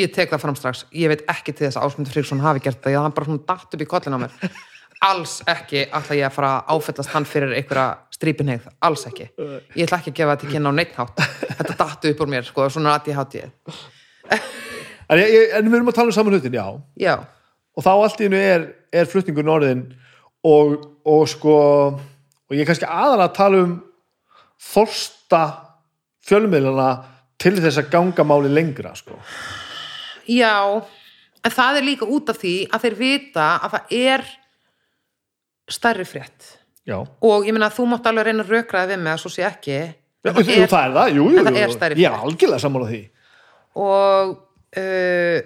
ég 0.00 0.14
tek 0.16 0.32
það 0.32 0.42
fram 0.46 0.56
strax, 0.56 0.80
ég 0.96 1.12
veit 1.12 1.26
ekki 1.28 1.52
til 1.58 1.66
þess 1.66 1.76
að 1.76 1.90
Ásmundur 1.90 2.14
Friðriksson 2.16 2.40
hafi 2.46 2.64
gert 2.64 2.80
það, 2.80 2.94
ég 2.96 3.04
hann 3.04 3.16
bara 3.18 3.28
svona 3.28 3.44
datt 3.52 3.76
upp 3.76 3.84
í 3.84 3.90
kollin 3.92 4.16
á 4.16 4.20
mér. 4.24 4.38
alls 5.10 5.36
ekki 5.46 5.84
ætla 5.94 6.16
ég 6.18 6.26
að 6.26 6.34
fara 6.34 6.54
að 6.56 6.72
áfellast 6.74 7.12
hann 7.12 7.28
fyrir 7.28 7.52
einhverja 7.54 7.86
strípinheið, 8.16 8.64
alls 8.88 9.04
ekki. 9.12 9.28
Ég 9.76 9.84
ætla 9.84 10.00
ekki 10.00 10.10
að 10.14 10.18
gefa 10.22 10.34
þetta 10.38 10.52
kynna 10.56 10.72
á 10.72 10.78
neitt 10.80 10.96
hátt. 10.96 11.20
Þetta 11.52 11.76
dattu 11.84 12.10
upp 12.14 12.24
úr 12.24 12.32
mér, 12.32 12.48
sko, 12.48 12.66
svona 12.72 12.96
að 12.96 13.12
ég 13.12 13.20
ég, 15.22 15.30
ég- 15.36 15.54
en 15.60 15.68
við 15.70 15.78
erum 15.78 15.92
að 15.92 16.00
tala 16.00 16.10
um 16.10 16.16
saman 16.16 16.34
hlutin, 16.34 16.56
já. 16.58 16.66
Já, 16.98 17.14
og 17.78 17.86
þá 17.86 17.90
allt 17.94 18.18
í 18.20 18.26
hennu 18.26 18.40
er, 18.42 18.66
er 18.92 19.08
flutningur 19.10 19.46
norðin 19.46 19.84
og, 20.46 20.76
og 21.04 21.24
sko 21.28 21.56
og 22.48 22.56
ég 22.56 22.62
er 22.64 22.68
kannski 22.68 22.88
aðalega 22.88 23.28
að 23.28 23.36
tala 23.36 23.62
um 23.64 23.74
þorsta 24.68 25.42
fjölmiðlana 26.28 26.90
til 27.38 27.54
þess 27.58 27.80
að 27.82 27.90
ganga 27.92 28.26
máli 28.26 28.50
lengra 28.52 28.94
sko. 28.98 29.18
já 30.26 30.82
en 31.44 31.54
það 31.54 31.80
er 31.80 31.86
líka 31.86 32.08
út 32.08 32.30
af 32.32 32.40
því 32.40 32.54
að 32.72 32.84
þeir 32.84 32.96
vita 32.98 33.48
að 33.62 33.76
það 33.76 33.98
er 33.98 34.24
stærri 35.68 36.06
frétt. 36.08 36.54
Já, 36.88 37.02
og 37.04 37.44
ég 37.44 37.52
meina 37.52 37.68
að 37.68 37.76
þú 37.76 37.86
mátt 37.90 38.06
alveg 38.08 38.30
reyna 38.30 38.44
að 38.46 38.52
rökraði 38.54 38.94
við 38.94 39.02
mig 39.04 39.12
að 39.12 39.18
svo 39.20 39.30
sé 39.34 39.44
ekki 39.44 39.74
jú, 39.76 40.32
það 40.32 40.62
er 40.62 40.70
það, 40.72 41.10
jú, 41.12 41.24
jú, 41.28 41.36
en 41.36 41.48
það 41.48 41.58
jú. 41.58 41.64
er 41.64 41.74
stærri 41.74 42.00
ég 42.00 42.08
er 42.08 42.24
algjörlega 42.24 42.62
sammála 42.62 42.88
því. 42.88 43.00
Og 43.84 44.30
uh, 44.80 45.38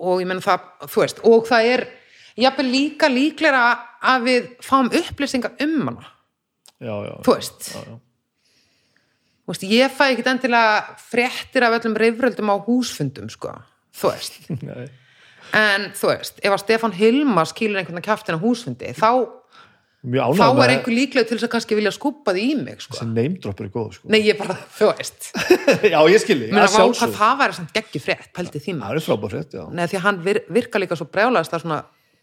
og 0.00 0.22
ég 0.22 0.28
meina 0.28 0.44
það, 0.44 0.68
þú 0.88 1.02
veist 1.04 1.24
og 1.28 1.48
það 1.48 1.72
er 1.74 1.82
jafnvel 2.40 2.68
líka 2.70 3.10
líklega 3.10 3.64
að 4.10 4.28
við 4.28 4.46
fáum 4.64 4.88
upplýsingar 5.00 5.58
um 5.66 5.90
hana, 5.90 6.06
já, 6.80 6.94
já, 7.06 7.12
þú 7.26 7.34
veist. 7.34 7.66
Já, 7.74 7.82
já. 7.84 7.98
þú 9.44 9.52
veist, 9.52 9.66
ég 9.74 9.98
fæ 9.98 10.04
ekkit 10.08 10.30
endilega 10.32 10.96
fréttir 11.10 11.66
af 11.66 11.76
öllum 11.80 11.98
reyfröldum 12.00 12.54
á 12.54 12.56
húsfundum 12.64 13.28
sko, 13.32 13.52
þú 13.96 14.14
veist. 14.14 14.40
Nei. 14.68 14.88
en 15.56 15.90
þú 15.98 16.14
veist, 16.14 16.40
ef 16.40 16.54
að 16.54 16.62
Stefán 16.64 16.96
Hilmar 16.96 17.50
skýlir 17.50 17.82
einhvern 17.82 18.00
að 18.00 18.08
kjaftina 18.08 18.40
húsfundi 18.40 18.94
þá, 18.96 19.10
mjög 20.00 20.32
þá 20.38 20.40
ánægð 20.40 20.50
er 20.50 20.58
með 20.60 20.72
einhver 20.74 20.94
líklega 20.96 21.28
til 21.28 21.36
þess 21.36 21.46
að 21.46 21.52
kannski 21.54 21.76
vilja 21.76 21.92
skúpa 21.92 22.32
því 22.36 22.44
í 22.48 22.56
mig 22.60 22.80
sko. 22.80 22.96
þessi 22.96 23.08
neymdroppur 23.12 23.66
er 23.66 23.72
góð 23.74 23.88
sko. 23.98 24.08
nei, 24.14 24.20
ég 24.24 24.38
bara, 24.40 24.56
þú 24.78 24.90
veist 24.96 25.30
já, 25.92 25.98
ég 26.08 26.22
skilji, 26.22 26.48
það 26.50 26.60
að 26.60 26.68
hvað 26.68 26.76
sjálfsög 26.78 27.16
það 27.18 27.34
væri 27.42 27.56
samt 27.58 27.72
geggi 27.76 28.02
frétt, 28.06 28.28
pældi 28.36 28.62
því 28.64 28.72
það 28.72 28.78
maður 28.80 29.00
er 29.00 29.06
frábær 29.06 29.34
frétt, 29.34 29.56
já 29.58 29.64
Nei, 29.76 29.84
því 29.92 29.98
að 30.00 30.04
hann 30.06 30.20
vir, 30.24 30.40
virka 30.56 30.80
líka 30.80 30.96
svo 30.96 31.08
brjálæðist 31.12 31.52
það 31.52 31.64
svona 31.66 31.80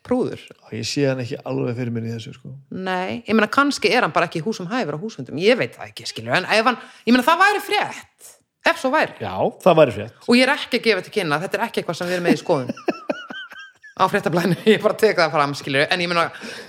prúður. 0.07 0.41
ég 0.71 0.87
sé 0.87 1.05
hann 1.09 1.21
ekki 1.21 1.37
alveg 1.43 1.77
fyrir 1.77 1.93
mér 1.93 2.07
í 2.07 2.11
þessu 2.15 2.33
sko. 2.37 2.53
Nei, 2.71 3.21
ég 3.27 3.33
meina 3.35 3.49
kannski 3.51 3.91
er 3.91 4.05
hann 4.07 4.13
bara 4.15 4.29
ekki 4.29 4.41
húsum 4.45 4.69
hæfur 4.71 4.95
á 4.95 4.99
húsfundum, 5.01 5.37
ég 5.43 5.57
veit 5.59 5.75
það 5.75 5.89
ekki, 5.91 6.05
skilur, 6.07 6.33
en 6.37 6.47
ef 6.47 6.69
hann, 6.69 6.77
ég 7.05 7.13
meina 7.13 7.25
það 7.27 7.41
væri 7.43 7.63
frétt, 7.65 8.29
ef 8.71 8.79
svo 8.79 8.93
væri. 8.93 9.17
já, 9.19 9.35
það 9.65 9.77
væri 9.81 9.95
frétt 9.97 10.29
Og 10.29 10.37
ég 10.39 10.47
er 10.47 10.53
ekki 10.55 10.79
að 10.79 10.85
gefa 10.87 11.03
til 11.03 11.13
kynna, 11.17 11.41
þetta 11.43 11.59
er 11.59 11.65
ekki 11.67 11.81
eitthvað 11.83 11.99
sem 11.99 12.07
við 12.07 12.17
erum 12.17 12.29
með 12.29 12.37
í 12.37 12.41
skoðun. 12.45 12.71
á 13.97 14.03
fréttablæðinu, 14.11 14.57
ég 14.73 14.81
bara 14.83 14.97
teka 14.99 15.25
það 15.27 15.35
fram, 15.35 15.53
skilur, 15.57 15.85
en 15.89 16.01
ég 16.05 16.11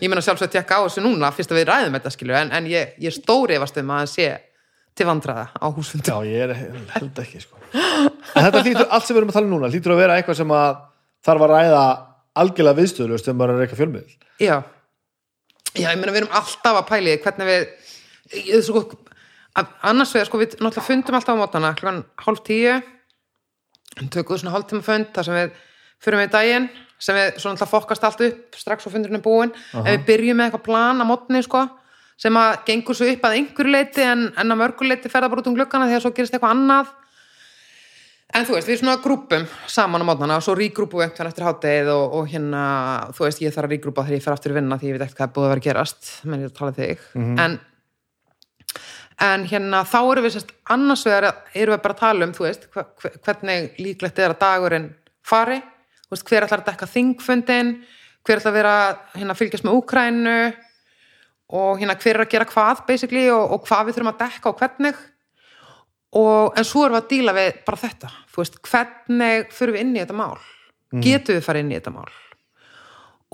meina 0.09 0.25
sjálfsög 0.25 0.51
tekka 0.55 0.81
á 0.81 0.87
þessu 0.87 1.05
núna, 1.05 1.31
fyrst 1.37 1.53
að 1.53 1.61
við 1.61 1.69
ræðum 1.71 1.97
þetta, 1.99 2.13
skilur, 2.15 2.39
en, 2.41 2.53
en 2.57 2.69
ég, 2.71 2.95
ég 3.05 3.15
stóri 3.15 3.59
efast 3.59 3.79
um 3.83 3.93
að 3.97 4.07
sé 4.15 4.29
til 4.99 5.07
vandræða 5.07 5.45
á 5.55 5.67
húsfundum. 5.71 6.09
Já, 6.09 6.17
ég 6.27 6.43
er 6.49 6.55
held 6.97 7.21
ekki 7.23 7.43
sko. 7.45 7.61
En 7.71 8.47
þetta 8.49 8.63
hlýtur, 8.65 8.89
allt 8.91 9.07
sem 9.07 9.15
við 9.15 9.21
erum 9.21 9.31
að 9.31 9.37
tala 9.39 9.47
um 9.47 9.53
núna 9.55 9.71
hlýtur 9.71 9.95
að 9.95 10.01
vera 10.03 10.17
eitthvað 10.19 10.41
sem 10.41 10.55
að 10.57 10.81
þarf 11.29 11.45
að 11.45 11.53
ræða 11.53 11.83
algjörlega 12.43 12.79
viðstöðlust 12.81 13.29
er 13.31 13.45
að 13.45 13.61
reyka 13.63 13.79
fjölmiðl 13.79 14.17
Já, 14.43 14.57
já, 15.75 15.89
ég 15.91 15.99
meina 16.01 16.15
við 16.15 16.23
erum 16.23 16.35
alltaf 16.41 16.81
að 16.81 16.89
pæli 16.91 17.15
hvernig 17.23 17.49
við 17.49 17.65
ég, 18.49 18.65
sko, 18.67 18.83
að- 19.59 19.73
annars 19.91 20.15
vegar, 20.15 20.29
sko, 20.31 20.41
við 20.43 20.57
náttúrulega 20.59 20.87
fundum 20.87 21.19
alltaf 21.19 21.35
á 21.35 21.41
mótana 21.43 21.73
klokkan 21.79 22.05
hálf 22.25 22.43
tíu. 22.47 22.77
Tökum 24.15 24.39
svona 24.39 24.55
hálftíma 24.55 24.85
fund 24.87 25.11
þar 25.15 25.27
sem 25.27 25.39
við 25.39 25.57
fyrir 26.05 26.23
við 26.23 26.35
daginn 26.35 26.69
sem 26.99 27.19
við 27.19 27.41
svona 27.41 27.57
alltaf 27.57 27.73
fokkast 27.73 28.07
allt 28.07 28.23
upp 28.27 28.59
strax 28.59 28.89
og 28.89 28.95
fundurinn 28.95 29.21
er 29.21 29.25
búinn. 29.25 29.53
Ef 29.75 29.91
við 29.91 30.07
byrjum 30.09 30.41
með 30.41 30.49
eitthvað 30.49 30.65
plan 30.67 31.03
á 31.03 31.05
mótni 31.09 31.43
sko, 31.47 31.65
sem 32.19 32.39
að 32.39 32.63
gengur 32.69 32.99
svo 32.99 33.11
upp 33.13 33.29
að 33.29 33.37
einhverju 33.39 33.75
leiti 33.75 34.07
en, 34.07 34.29
en 34.35 34.55
að 34.55 34.63
mörgur 34.63 34.91
leiti 34.91 35.13
ferða 35.13 35.31
bara 35.31 35.45
út 35.45 35.51
um 35.51 35.59
gluggana 35.59 35.91
þegar 35.91 36.07
svo 36.07 36.15
gerist 36.17 36.35
eitthvað 36.35 36.57
annað. 36.57 36.97
En 38.37 38.45
þú 38.45 38.59
veist, 38.59 38.69
við 38.69 38.83
svona 38.83 38.99
grúpum 39.01 39.47
saman 39.73 40.03
á 40.05 40.09
mótnana 40.09 40.37
og 40.37 40.45
svo 40.45 40.53
rígrúpum 40.59 41.01
við 41.01 41.07
einhvern 41.07 41.31
eftir 41.31 41.47
háttegið 41.47 41.87
og, 41.95 42.17
og 42.19 42.27
hérna, 42.29 42.65
þú 43.17 43.25
veist, 43.25 43.41
ég 43.41 43.55
þarf 43.55 43.71
að 43.71 43.73
rígrúpa 43.73 44.05
þegar 44.05 44.19
ég 44.19 44.25
fer 44.27 44.35
aftur 44.35 44.53
í 44.53 44.59
vinna 44.59 44.77
því 44.77 44.91
ég 44.91 44.99
veit 44.99 45.05
ekkert 45.07 45.17
hvað 45.17 45.29
er 45.29 45.33
búið 45.39 45.47
að 45.47 45.53
vera 45.55 45.63
að 45.63 45.69
gerast, 45.69 46.11
menn 46.29 46.43
ég 46.43 46.51
er 46.51 46.53
að 46.53 46.59
tala 46.59 46.75
um 46.75 46.77
þig. 46.77 47.07
en, 47.47 47.57
en 49.29 49.47
hérna, 49.49 49.81
þá 49.89 49.99
erum 50.03 50.29
við 50.29 50.35
sérst, 50.37 50.53
annars 50.77 51.07
vegar 51.09 51.29
erum 51.31 51.77
við 51.79 51.83
bara 51.87 51.97
að 51.97 52.03
tala 52.03 52.29
um, 52.29 52.37
þú 52.37 52.45
veist, 52.45 52.69
hvernig 53.25 53.81
líklegt 53.81 54.21
er 54.21 54.35
að 54.35 54.43
dagurinn 54.45 54.91
fari, 55.25 55.59
veist, 56.13 56.27
hver 56.29 56.47
ætlar 56.47 56.63
að 56.63 56.71
dekka 56.71 56.89
þingfundin, 56.93 57.75
hver 58.27 58.41
ætlar 58.41 58.53
að 58.53 58.59
vera 58.59 58.75
hérna 59.15 59.35
að 59.37 59.43
fylgjast 59.43 59.67
með 59.67 59.79
Úkrænu 59.81 60.39
og 61.59 61.81
hérna 61.81 61.97
hver 61.97 62.19
er 62.19 62.25
að 62.27 62.33
gera 62.35 62.49
hvað, 62.49 62.85
basically, 62.89 63.27
og, 63.33 63.55
og 63.57 63.65
hvað 63.69 63.89
við 63.89 63.99
þurfum 63.99 64.13
að 64.13 64.21
dekka 64.25 64.51
og 64.51 64.63
hvernig? 64.63 65.03
Og, 66.19 66.55
en 66.57 66.65
svo 66.65 66.87
erum 66.87 66.97
við 66.97 67.03
að 67.03 67.11
díla 67.13 67.35
við 67.37 67.61
bara 67.67 67.81
þetta, 67.83 68.11
þú 68.33 68.43
veist, 68.43 68.63
hvernig 68.65 69.53
fyrir 69.53 69.77
við 69.77 69.85
inn 69.85 69.97
í 69.97 70.03
þetta 70.03 70.17
mál, 70.17 70.39
getum 71.05 71.37
við 71.37 71.45
farið 71.45 71.65
inn 71.65 71.73
í 71.73 71.79
þetta 71.79 71.95
mál? 71.97 72.09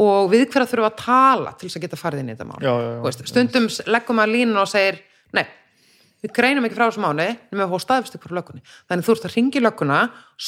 Og 0.05 0.31
við 0.33 0.49
hverja 0.51 0.67
þurfum 0.67 0.89
að 0.89 0.97
tala 0.99 1.53
til 1.55 1.69
þess 1.69 1.79
að 1.79 1.85
geta 1.85 1.99
farið 2.01 2.23
inn 2.25 2.31
í 2.33 2.35
þetta 2.35 2.49
mál? 2.49 2.59
Já, 2.59 2.73
já, 2.73 2.89
já. 2.89 3.03
Veist, 3.05 3.29
stundum 3.31 3.69
leggum 3.95 4.19
við 4.19 4.25
að 4.25 4.33
línun 4.35 4.63
og 4.65 4.71
segir 4.71 4.99
nei, 5.39 5.45
við 6.25 6.33
greinum 6.35 6.67
ekki 6.67 6.79
frá 6.79 6.89
þessu 6.89 7.05
máli 7.05 7.29
en 7.31 7.61
við 7.61 7.77
staðfist 7.85 8.19
ykkur 8.19 8.35
löggunni. 8.41 8.65
Þannig 8.91 9.07
þú 9.07 9.15
ert 9.15 9.29
að 9.29 9.37
ringi 9.37 9.63
lögguna, 9.63 10.01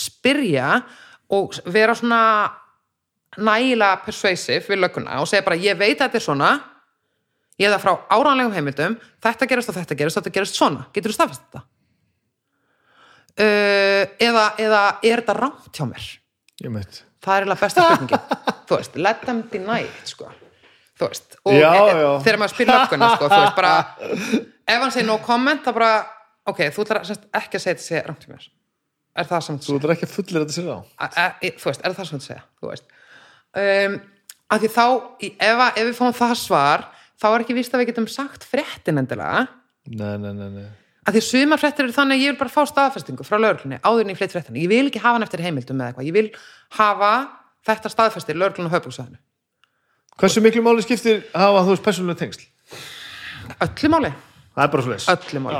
spyrja 0.02 0.70
og 1.30 1.56
vera 1.72 1.94
svona 1.98 2.20
nægilega 3.36 4.02
persuasive 4.04 4.64
við 4.70 4.80
lögguna 4.84 5.20
og 5.20 5.28
segja 5.28 5.44
bara 5.44 5.58
ég 5.60 5.76
veit 5.78 5.98
að 6.00 6.06
þetta 6.06 6.20
er 6.20 6.24
svona 6.24 6.50
ég 7.60 7.66
er 7.68 7.74
það 7.76 7.82
frá 7.84 7.94
áránlegum 8.16 8.54
heimildum 8.56 8.98
þetta 9.24 9.48
gerist 9.50 9.72
og 9.72 9.76
þetta 9.78 9.98
gerist, 9.98 10.20
þetta 10.20 10.34
gerist 10.38 10.56
svona 10.60 10.86
getur 10.94 11.12
þú 11.12 11.18
staðfest 11.18 11.42
þetta? 11.48 11.64
Uh, 13.36 14.06
eða, 14.24 14.46
eða 14.64 14.82
er 15.04 15.20
þetta 15.20 15.34
rámt 15.36 15.76
hjá 15.76 15.84
mér? 15.90 16.04
Ég 16.64 16.72
meit 16.72 17.02
það 17.26 17.34
er 17.34 17.44
eiginlega 17.44 17.62
besta 17.66 17.84
spurningin 17.84 18.44
þú 18.68 18.78
veist, 18.78 18.98
let 19.02 19.24
them 19.26 19.42
deny 19.52 19.82
it 19.84 20.12
sko. 20.12 20.30
þú 20.96 21.08
veist, 21.10 21.36
og 21.44 21.52
Já, 21.58 21.68
e- 21.74 21.80
e- 21.90 21.98
já. 22.00 22.10
þegar 22.24 22.38
maður 22.40 22.54
spyr 22.54 22.70
lögguna 22.70 23.10
sko, 23.16 23.28
þú 23.32 23.40
veist, 23.42 23.56
bara 23.58 23.72
ef 24.66 24.80
hann 24.80 24.94
segir 24.94 25.08
no 25.10 25.18
comment, 25.26 25.60
þá 25.66 25.72
bara 25.76 25.90
ok, 26.48 26.62
þú 26.72 26.86
ætlar 26.86 27.02
semst 27.10 27.26
ekki 27.36 27.58
að 27.58 27.64
segja 27.66 27.74
þetta 27.76 27.86
sé 27.90 28.02
rámt 28.06 28.24
hjá 28.24 28.32
mér 28.32 28.46
er 29.20 29.28
það 29.30 29.44
sem 29.46 29.58
Þú 29.64 29.76
ætlar 29.78 29.94
ekki 29.96 30.06
að 30.08 30.14
fullir 30.16 30.44
þetta 30.44 30.56
sér 30.56 30.70
á. 30.72 30.78
E, 31.42 31.50
þú 31.56 31.70
veist, 31.70 31.82
er 31.84 31.96
það 31.96 32.08
sem 32.10 32.18
þú 32.20 32.26
segja 32.26 32.42
þú 32.60 32.70
veist. 32.72 32.88
Um, 33.56 33.94
að 34.52 34.64
því 34.64 34.70
þá, 34.76 34.84
í- 35.26 35.32
ef, 35.48 35.62
ef 35.72 35.84
við 35.88 35.94
fáum 36.00 36.16
það 36.20 36.34
svar 36.42 36.84
þá 37.16 37.26
er 37.32 37.44
ekki 37.46 37.56
víst 37.56 37.74
að 37.74 37.82
við 37.82 37.90
getum 37.92 38.08
sagt 38.12 38.44
fréttin 38.46 39.00
endilega. 39.00 39.46
Nei, 39.86 40.16
nei, 40.20 40.32
nei, 40.36 40.50
nei. 40.60 40.66
Að 41.06 41.16
því 41.16 41.22
sumar 41.22 41.60
fréttir 41.62 41.86
eru 41.86 41.94
þannig 41.94 42.18
að 42.18 42.22
ég 42.24 42.32
vil 42.34 42.40
bara 42.40 42.50
fá 42.50 42.62
staðfestingu 42.66 43.24
frá 43.26 43.36
lögreglunni 43.38 43.78
áður 43.86 44.02
en 44.02 44.10
ég 44.10 44.18
fleitt 44.18 44.34
fréttina. 44.34 44.58
Ég 44.58 44.68
vil 44.72 44.88
ekki 44.90 44.98
hafa 45.04 45.14
hann 45.20 45.26
eftir 45.26 45.42
heimildum 45.44 45.78
með 45.78 45.92
eitthvað. 45.92 46.08
Ég 46.08 46.16
vil 46.16 46.26
hafa 46.80 47.10
þetta 47.66 47.92
staðfestir 47.94 48.38
lögreglun 48.38 48.66
á 48.70 48.74
höfbúksvæðinu 48.74 49.20
Hversu 50.16 50.40
miklu 50.40 50.62
máli 50.64 50.82
skiptir 50.82 51.22
hafa 51.36 51.60
þú 51.66 51.74
veist 51.74 51.84
persónulega 51.86 52.22
tengsl? 52.24 52.46
öllu 53.62 53.90
máli, 53.92 54.10
Það 54.56 54.64
er 54.64 54.70
bara 54.72 54.82
svo 54.86 54.92
leys 54.94 55.08
öllu 55.12 55.42
máli. 55.44 55.58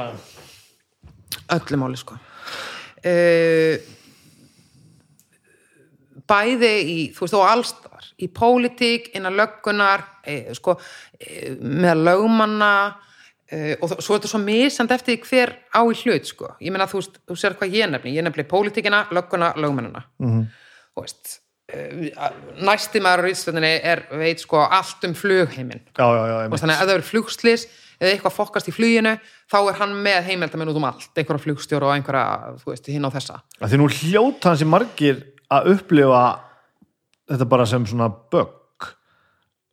Öllu 1.57 1.79
máli 1.83 1.99
sko 2.01 2.17
bæði 6.27 6.73
í 6.83 6.99
þú 7.15 7.27
veist 7.27 7.37
og 7.39 7.47
allstar 7.49 8.13
í 8.23 8.29
pólitík, 8.33 9.11
innan 9.17 9.37
löggunar 9.37 10.05
eh, 10.25 10.53
sko, 10.57 10.77
eh, 11.21 11.55
með 11.61 12.03
lögmanna 12.07 12.73
eh, 13.51 13.75
og 13.81 13.93
svo 13.93 14.17
er 14.17 14.21
þetta 14.21 14.33
svo 14.33 14.43
misand 14.43 14.95
eftir 14.97 15.21
hver 15.23 15.53
á 15.71 15.81
í 15.85 15.97
hlut 16.03 16.29
sko. 16.29 16.55
ég 16.61 16.73
meina 16.73 16.89
þú 16.91 17.03
veist, 17.03 17.19
þú 17.29 17.39
sér 17.41 17.59
hvað 17.61 17.77
ég 17.77 17.91
nefni. 17.93 18.15
Ég 18.17 18.25
nefni 18.27 18.47
pólitíkina, 18.49 19.07
lögguna, 19.15 19.53
lögmennina. 19.61 20.07
Mhm. 20.23 20.47
þú 20.97 21.05
veist 21.05 21.41
eh, 21.69 22.13
næsti 22.65 23.03
maður 23.05 23.29
á 23.29 23.33
Íslandinni 23.33 23.75
er 23.83 24.07
veit 24.17 24.41
sko 24.41 24.65
allt 24.65 25.05
um 25.05 25.15
flugheimin. 25.15 25.85
Já, 25.93 26.07
já, 26.07 26.23
já, 26.33 26.39
og 26.49 26.63
þannig 26.63 26.81
að 26.81 26.89
það 26.89 26.97
er 26.97 27.11
flugslis 27.13 27.67
eða 28.01 28.13
eitthvað 28.13 28.37
fokkast 28.37 28.71
í 28.71 28.75
fluginu 28.75 29.15
þá 29.51 29.59
er 29.61 29.79
hann 29.81 29.95
með 30.05 30.31
heimildamenn 30.31 30.73
út 30.73 30.81
um 30.81 30.89
allt 30.89 31.21
einhverja 31.21 31.45
flugstjóra 31.47 31.91
og 31.91 31.97
einhverja, 31.97 32.57
þú 32.63 32.73
veist, 32.73 32.91
hinn 32.93 33.09
á 33.09 33.11
þessa 33.15 33.41
Því 33.63 33.81
nú 33.81 33.89
hljóta 33.93 34.53
hansi 34.53 34.69
margir 34.69 35.25
að 35.53 35.73
upplifa 35.77 36.23
þetta 37.31 37.49
bara 37.51 37.67
sem 37.69 37.87
svona 37.89 38.11
bögg 38.11 38.91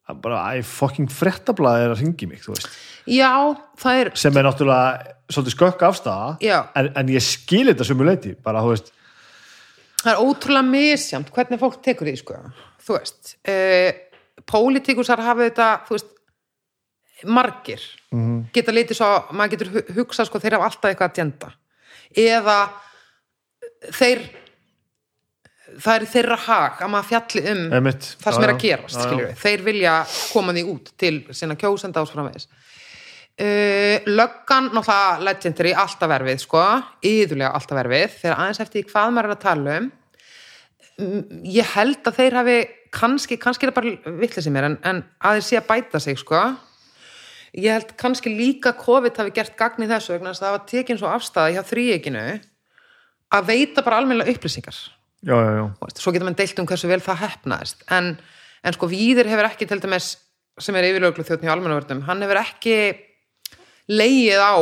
að 0.09 0.19
bara, 0.23 0.41
æ, 0.51 0.63
fucking 0.67 1.11
frettablaði 1.11 1.85
er 1.85 1.93
að 1.93 2.01
ringi 2.03 2.27
mig, 2.29 2.41
þú 2.43 2.55
veist 2.55 2.67
já, 3.09 3.31
það 3.79 4.01
er 4.01 4.11
sem 4.19 4.37
er 4.39 4.47
náttúrulega 4.47 5.13
svolítið 5.31 5.55
skökk 5.55 5.85
afstæða 5.87 6.33
Já. 6.43 6.57
en, 6.79 6.89
en 6.99 7.11
ég 7.13 7.23
skil 7.23 7.65
þetta 7.69 7.87
sömu 7.87 8.07
leiti 8.07 8.33
bara, 8.43 8.63
þú 8.63 8.73
veist, 8.73 8.91
það 10.03 10.11
er 10.13 10.23
ótrúlega 10.23 10.69
misjamt 10.69 11.31
hvernig 11.35 11.61
fólk 11.61 11.79
tekur 11.85 12.09
því 12.09 12.15
sko. 12.19 12.39
þú 12.83 12.97
veist 12.97 13.35
uh, 13.47 13.89
pólitíkusar 14.49 15.23
hafa 15.23 15.47
þetta 15.47 15.69
þú 15.87 15.97
veist, 15.97 16.11
margir 17.25 17.81
-hmm. 18.11 18.39
geta 18.53 18.71
litið 18.71 18.97
svo, 18.99 19.09
maður 19.31 19.51
getur 19.55 19.71
hu- 19.73 19.85
hugsað 19.99 20.25
sko, 20.29 20.39
þeir 20.39 20.53
hafa 20.57 20.65
alltaf 20.69 20.89
eitthvað 20.91 21.11
agenda 21.11 21.51
eða 22.17 22.57
þeir 23.91 24.19
það 25.79 25.95
er 25.95 26.05
þeirra 26.05 26.37
hag 26.37 26.81
að 26.83 26.91
maður 26.93 27.09
fjalli 27.09 27.41
um 27.51 27.63
Einmitt. 27.73 28.09
það 28.21 28.33
sem 28.33 28.43
er 28.43 28.49
að 28.53 28.59
gerast, 28.61 28.99
Já, 28.99 29.19
já. 29.21 29.31
þeir 29.43 29.63
vilja 29.63 29.93
koma 30.33 30.53
því 30.53 30.63
út 30.73 30.91
til 30.97 31.15
sinna 31.31 31.55
kjósenda 31.55 32.01
ásframvegis 32.03 32.47
uh, 33.41 33.97
löggan, 34.05 34.69
náttúrulega 34.75 35.23
legendary 35.23 35.73
alltaf 35.73 36.09
verfið, 36.09 36.39
sko, 36.43 36.61
yðurlega 37.01 37.53
alltaf 37.55 37.77
verfið, 37.79 38.09
þegar 38.21 38.37
aðeins 38.39 38.59
eftir 38.59 38.83
hvað 38.91 39.11
maður 39.11 39.29
er 39.31 39.35
að 39.37 39.45
tala 39.47 39.77
um 39.81 39.91
Mm, 41.01 41.41
ég 41.49 41.65
held 41.73 42.05
að 42.05 42.17
þeir 42.19 42.35
hafi 42.37 42.55
kannski, 42.93 43.37
kannski 43.41 43.65
er 43.65 43.71
það 43.71 43.77
bara 43.79 44.17
vitlega 44.21 44.43
sem 44.45 44.57
er 44.59 44.63
en, 44.67 44.75
en 44.85 44.99
að 45.25 45.39
þeir 45.39 45.45
sé 45.47 45.57
að 45.57 45.67
bæta 45.71 45.99
sig, 46.03 46.19
sko 46.21 46.41
ég 47.53 47.69
held 47.75 47.93
kannski 47.99 48.33
líka 48.33 48.73
COVID 48.77 49.19
hafi 49.21 49.33
gert 49.35 49.55
gagn 49.59 49.85
í 49.85 49.89
þessu 49.89 50.15
vegna 50.15 50.33
þess 50.33 50.41
að 50.41 50.47
það 50.47 50.55
var 50.55 50.65
tekin 50.71 50.99
svo 50.99 51.13
afstæða 51.13 51.53
hjá 51.53 51.61
þríeginu 51.69 52.25
að 53.33 53.47
veita 53.49 53.83
bara 53.85 54.01
almennilega 54.01 54.33
upplýsingar. 54.33 54.77
Já, 55.23 55.35
já, 55.37 55.51
já, 55.55 55.93
svo 56.01 56.11
getur 56.11 56.27
mann 56.27 56.37
deilt 56.37 56.59
um 56.59 56.67
hversu 56.67 56.89
vel 56.89 56.99
það 57.03 57.21
hefnaðist 57.21 57.85
en, 57.95 58.09
en 58.65 58.75
sko 58.75 58.89
Víðir 58.91 59.29
hefur 59.31 59.47
ekki 59.47 59.69
til 59.69 59.79
dæmis 59.83 60.09
sem 60.61 60.75
er 60.75 60.89
yfirlöglu 60.89 61.23
þjóttn 61.25 61.47
hjá 61.47 61.53
almennavörðum 61.53 62.03
hann 62.09 62.25
hefur 62.25 62.41
ekki 62.41 62.75
leið 63.93 64.43
á 64.43 64.53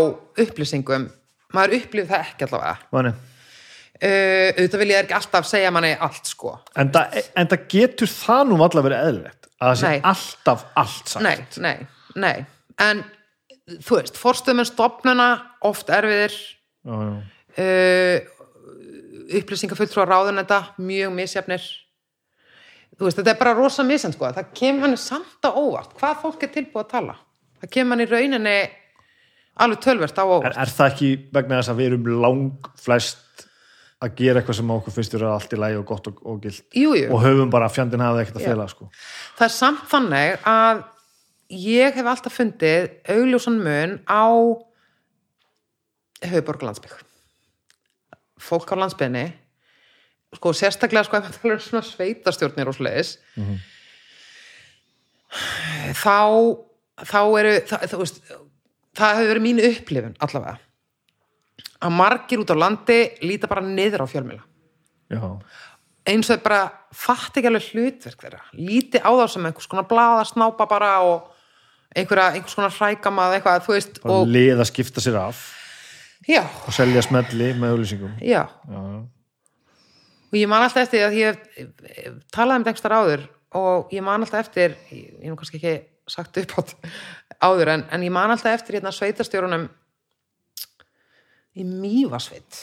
upplýsingum. 0.44 1.10
Maður 1.56 1.78
upplýð 1.82 2.08
það 2.12 2.24
ekki 2.28 2.48
allavega. 2.48 2.78
Vani. 2.96 3.12
uh, 3.12 4.48
auðvitað 4.56 4.82
vil 4.84 4.92
ég 4.94 5.04
ekki 5.04 5.18
alltaf 5.18 5.50
segja 5.50 5.74
manni 5.74 5.92
allt 5.96 6.32
sko. 6.32 6.56
En, 6.80 6.94
það, 6.94 7.20
en 7.40 7.52
það 7.52 7.68
getur 7.74 8.12
það 8.12 8.48
nú 8.52 8.62
allavega 8.62 8.88
verið 8.88 9.10
eðlilegt 9.10 9.52
að 9.62 9.68
það 9.68 9.78
sé 9.82 9.94
alltaf 10.14 10.66
allt 10.84 11.14
sagt. 11.16 11.26
Nei, 11.26 11.38
nei, 11.62 11.76
nei 12.16 12.36
en 12.82 13.04
þú 13.80 14.00
veist, 14.00 14.18
forstöðmenn 14.20 14.70
stopnuna 14.70 15.30
oft 15.68 15.92
erfiðir 15.94 16.34
já, 16.34 16.96
já. 16.96 17.14
uh, 17.62 18.42
upplýsingafulltrúar 19.40 20.12
ráðuneta 20.12 20.64
mjög 20.82 21.16
misjafnir 21.16 21.66
þú 22.98 23.08
veist, 23.08 23.22
þetta 23.22 23.34
er 23.34 23.40
bara 23.40 23.56
rosa 23.58 23.86
misjafn 23.88 24.16
sko. 24.18 24.32
það 24.36 24.54
kemur 24.58 24.88
hann 24.88 25.00
samt 25.00 25.48
á 25.48 25.52
óvart 25.52 25.96
hvað 26.00 26.22
fólk 26.26 26.46
er 26.46 26.54
tilbúið 26.58 26.86
að 26.86 26.94
tala 26.96 27.18
það 27.62 27.74
kemur 27.78 27.96
hann 27.96 28.06
í 28.06 28.12
rauninni 28.12 28.58
alveg 29.62 29.84
tölvert 29.86 30.22
á 30.22 30.24
Er, 30.24 30.32
óvart 30.36 30.62
er 30.64 30.76
það 30.78 30.94
ekki 30.94 31.12
vegna 31.34 31.62
þess 31.62 31.74
að 31.74 31.82
við 31.82 31.92
erum 31.92 32.12
lang 32.26 32.72
flest 32.82 33.48
að 34.02 34.16
gera 34.18 34.42
eitthvað 34.42 34.58
sem 34.58 34.72
okkur 34.74 34.96
finnst 34.96 35.14
vera 35.14 35.34
allt 35.36 35.52
í 35.54 35.60
lægi 35.62 35.78
og 35.78 35.86
gott 35.92 36.08
og, 36.10 36.22
og 36.26 36.40
gilt 36.42 36.78
jú, 36.78 36.96
jú. 36.98 37.10
og 37.14 37.22
höfum 37.22 37.52
bara 37.54 37.70
fjandinn 37.70 38.02
hafði 38.02 38.24
ekkert 38.24 38.40
að 38.40 38.48
fela 38.50 38.66
sko. 38.72 38.90
það 39.38 39.48
er 39.48 39.54
samt 39.54 39.84
þannig 39.92 40.48
að 40.50 40.82
ég 41.52 41.96
hef 41.96 42.08
alltaf 42.08 42.38
fundið 42.40 42.90
augljósan 43.12 43.60
mun 43.60 43.98
á 44.08 44.26
höfuborg 46.32 46.64
landsbygg. 46.64 46.96
Fólk 48.42 48.72
á 48.72 48.76
landsbygginni 48.80 49.28
sko 50.36 50.54
sérstaklega 50.56 51.06
sko 51.08 51.20
ef 51.20 51.26
maður 51.26 51.40
talar 51.42 51.58
um 51.58 51.64
svona 51.66 51.84
sveitastjórnir 51.84 52.70
og 52.72 52.78
sliðis 52.78 53.18
þá 56.00 56.20
þá 57.02 57.20
eru 57.42 57.56
það, 57.68 57.84
það, 57.90 57.98
veist, 58.00 58.22
það 58.98 59.18
hefur 59.18 59.32
verið 59.34 59.46
mín 59.48 59.64
upplifun 59.72 60.16
allavega. 60.24 60.56
Að 61.82 61.98
margir 61.98 62.44
út 62.44 62.54
á 62.54 62.62
landi 62.62 63.00
líta 63.26 63.50
bara 63.52 63.66
niður 63.66 64.06
á 64.06 64.12
fjölmjöla 64.12 64.48
eins 66.08 66.30
og 66.30 66.38
þeir 66.38 66.44
bara 66.46 66.62
fatt 66.96 67.38
ekki 67.38 67.50
alveg 67.50 67.68
hlutverk 67.72 68.24
þeirra. 68.24 68.42
Líti 68.58 69.02
á 69.02 69.12
þá 69.12 69.26
sem 69.30 69.46
einhvers 69.46 69.70
konar 69.70 69.88
blaða 69.90 70.24
snápa 70.30 70.68
bara 70.70 70.94
og 71.06 71.30
einhverja, 71.96 72.28
einhvers 72.36 72.58
konar 72.58 72.76
hrækamað 72.76 73.38
eitthvað, 73.38 73.66
þú 73.66 73.76
veist 73.76 74.00
bara 74.04 74.20
og, 74.20 74.32
lið 74.32 74.62
að 74.62 74.70
skipta 74.72 75.04
sér 75.04 75.20
af 75.22 75.42
já, 76.28 76.44
og 76.44 76.76
selja 76.76 77.04
smelli 77.06 77.52
með 77.58 77.76
auðlýsingum 77.76 78.18
já. 78.20 78.44
Já, 78.48 78.82
og 80.32 80.40
ég 80.40 80.52
man 80.52 80.66
alltaf 80.66 80.86
eftir 80.86 81.08
að 81.08 81.18
ég 81.20 81.42
talaði 82.34 82.62
um 82.62 82.68
dengstar 82.68 82.96
áður 82.96 83.26
og 83.60 83.92
ég 83.94 84.06
man 84.06 84.24
alltaf 84.24 84.46
eftir 84.46 84.78
ég 84.94 85.18
hef 85.20 85.32
nú 85.34 85.40
kannski 85.40 85.60
ekki 85.60 85.76
sagt 86.12 86.42
upp 86.42 86.58
átt 86.62 86.76
áður 87.42 87.76
en, 87.76 87.88
en 87.92 88.06
ég 88.06 88.14
man 88.14 88.32
alltaf 88.32 88.60
eftir 88.60 88.80
hérna 88.80 88.94
sveitarstjórunum 88.96 89.68
í 91.60 91.68
Mývasveit 91.68 92.62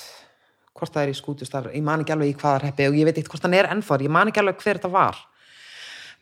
hvort 0.79 0.95
það 0.95 1.05
er 1.05 1.13
í 1.13 1.19
skútustar, 1.19 1.71
ég 1.75 1.85
man 1.85 2.05
ekki 2.05 2.15
alveg 2.15 2.33
í 2.33 2.37
hvaða 2.39 2.63
reppi 2.63 2.87
og 2.89 2.97
ég 2.99 3.09
veit 3.09 3.17
eitthvað 3.17 3.35
hvort 3.35 3.47
hann 3.49 3.57
er 3.59 3.69
ennþá, 3.73 3.99
ég 4.05 4.15
man 4.15 4.31
ekki 4.31 4.43
alveg 4.43 4.63
hver 4.63 4.79
þetta 4.79 4.91
var. 4.95 5.19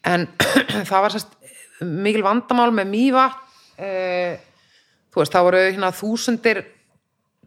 En 0.07 0.25
það 0.91 1.05
var 1.05 1.15
sérst 1.15 1.35
mikil 1.85 2.25
vandamál 2.25 2.71
með 2.75 2.93
Mýva 2.93 3.27
eh, 3.77 4.39
þú 5.13 5.23
veist, 5.23 5.33
það 5.33 5.47
voru 5.49 5.61
hérna 5.65 5.93
þúsundir 5.97 6.63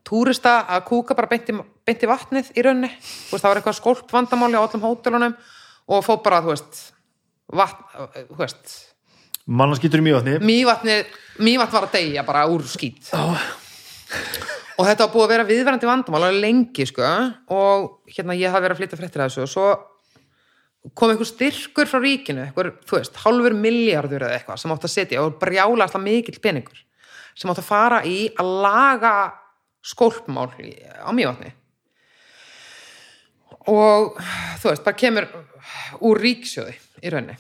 túrista 0.09 0.63
að 0.73 0.85
kúka 0.89 1.17
bara 1.17 1.29
beint 1.29 1.49
í, 1.51 1.55
beint 1.85 2.03
í 2.05 2.09
vatnið 2.09 2.51
í 2.57 2.65
raunni, 2.65 2.89
þú 2.89 3.35
veist, 3.35 3.43
það 3.43 3.49
var 3.49 3.61
eitthvað 3.61 3.77
skólp 3.77 4.13
vandamáli 4.13 4.57
á 4.57 4.65
öllum 4.65 4.85
hótelunum 4.87 5.35
og 5.89 6.05
fóð 6.05 6.21
bara, 6.25 6.41
þú 6.45 6.53
veist 6.53 6.79
vatn, 7.49 8.07
þú 8.29 8.39
veist. 8.39 8.75
Mannarskýtur 9.49 10.01
í 10.01 10.05
mjövatni 10.05 10.37
mývatnið, 10.45 11.13
mývatn 11.41 11.75
var 11.77 11.87
að 11.89 11.95
deyja 11.97 12.25
bara 12.25 12.45
úr 12.49 12.65
skít. 12.69 13.09
Og 14.79 14.87
þetta 14.87 15.05
var 15.05 15.13
búið 15.13 15.25
að 15.25 15.31
vera 15.33 15.47
viðverandi 15.49 15.89
vandamál 15.89 16.21
alveg 16.23 16.41
lengi, 16.45 16.85
sko. 16.87 17.07
Og 17.51 18.11
hérna 18.13 18.37
ég 18.39 18.53
hafði 18.53 18.65
verið 18.65 18.75
að 18.77 18.79
flytja 18.79 18.99
fréttir 19.01 19.23
að 19.23 19.31
þessu 19.33 19.43
og 19.43 19.51
svo 19.51 19.65
kom 20.95 21.11
einhver 21.11 21.27
styrkur 21.27 21.89
frá 21.89 21.99
ríkinu, 22.01 22.45
einhver, 22.45 22.71
þú 22.87 22.99
veist, 22.99 23.17
hálfur 23.25 23.55
miljardur 23.57 24.23
eða 24.25 24.37
eitthvað 24.37 24.61
sem 24.61 24.73
átt 24.73 24.87
að 24.87 24.93
setja 24.93 25.23
og 25.25 25.35
brjála 25.41 25.85
alltaf 25.85 26.03
mikill 26.03 26.39
peningur 26.41 26.79
sem 27.35 27.51
átt 27.51 27.61
að 27.61 27.67
fara 27.67 27.99
í 28.07 28.19
að 28.39 28.53
laga 28.63 29.13
skólpmál 29.85 30.49
á 30.51 31.09
mývatni. 31.15 31.53
Og 33.69 34.17
þú 34.59 34.71
veist, 34.71 34.83
bara 34.85 34.97
kemur 34.97 35.27
úr 36.05 36.19
ríksjóði 36.23 36.75
í 37.03 37.11
rauninni. 37.11 37.37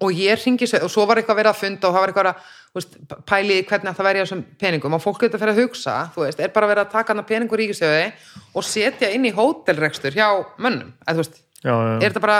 Og 0.00 0.16
ég 0.16 0.40
ringi 0.40 0.64
og 0.78 0.88
svo 0.88 1.04
var 1.04 1.20
eitthvað 1.20 1.42
verið 1.42 1.50
að 1.50 1.60
funda 1.60 1.88
og 1.88 1.94
það 1.94 2.00
var 2.04 2.12
eitthvað 2.12 2.28
að 2.30 2.52
veist, 2.78 2.94
pæli 3.28 3.58
hvernig 3.68 3.96
það 3.96 4.08
verið 4.08 4.24
þessum 4.24 4.44
peningum. 4.60 4.96
Og 4.96 5.02
fólk 5.04 5.20
getur 5.24 5.36
að 5.36 5.44
fyrir 5.44 5.54
að 5.54 5.60
hugsa, 5.60 5.96
þú 6.14 6.24
veist, 6.24 6.40
er 6.40 6.54
bara 6.54 6.70
verið 6.70 6.86
að 6.86 6.94
taka 6.94 7.12
hana 7.12 7.26
peningur 7.28 7.60
ríkisjóði 7.60 8.06
og 8.54 8.64
setja 8.64 9.10
inn 9.12 9.28
í 9.28 9.34
hótelrekstur 9.34 10.16
hjá 10.16 10.28
mönnum. 10.56 10.94
Eða 11.04 11.18
þú 11.18 11.24
veist, 11.24 11.43
já, 11.64 11.72
já, 11.72 11.94
er 11.98 12.10
þetta 12.12 12.22
bara 12.24 12.38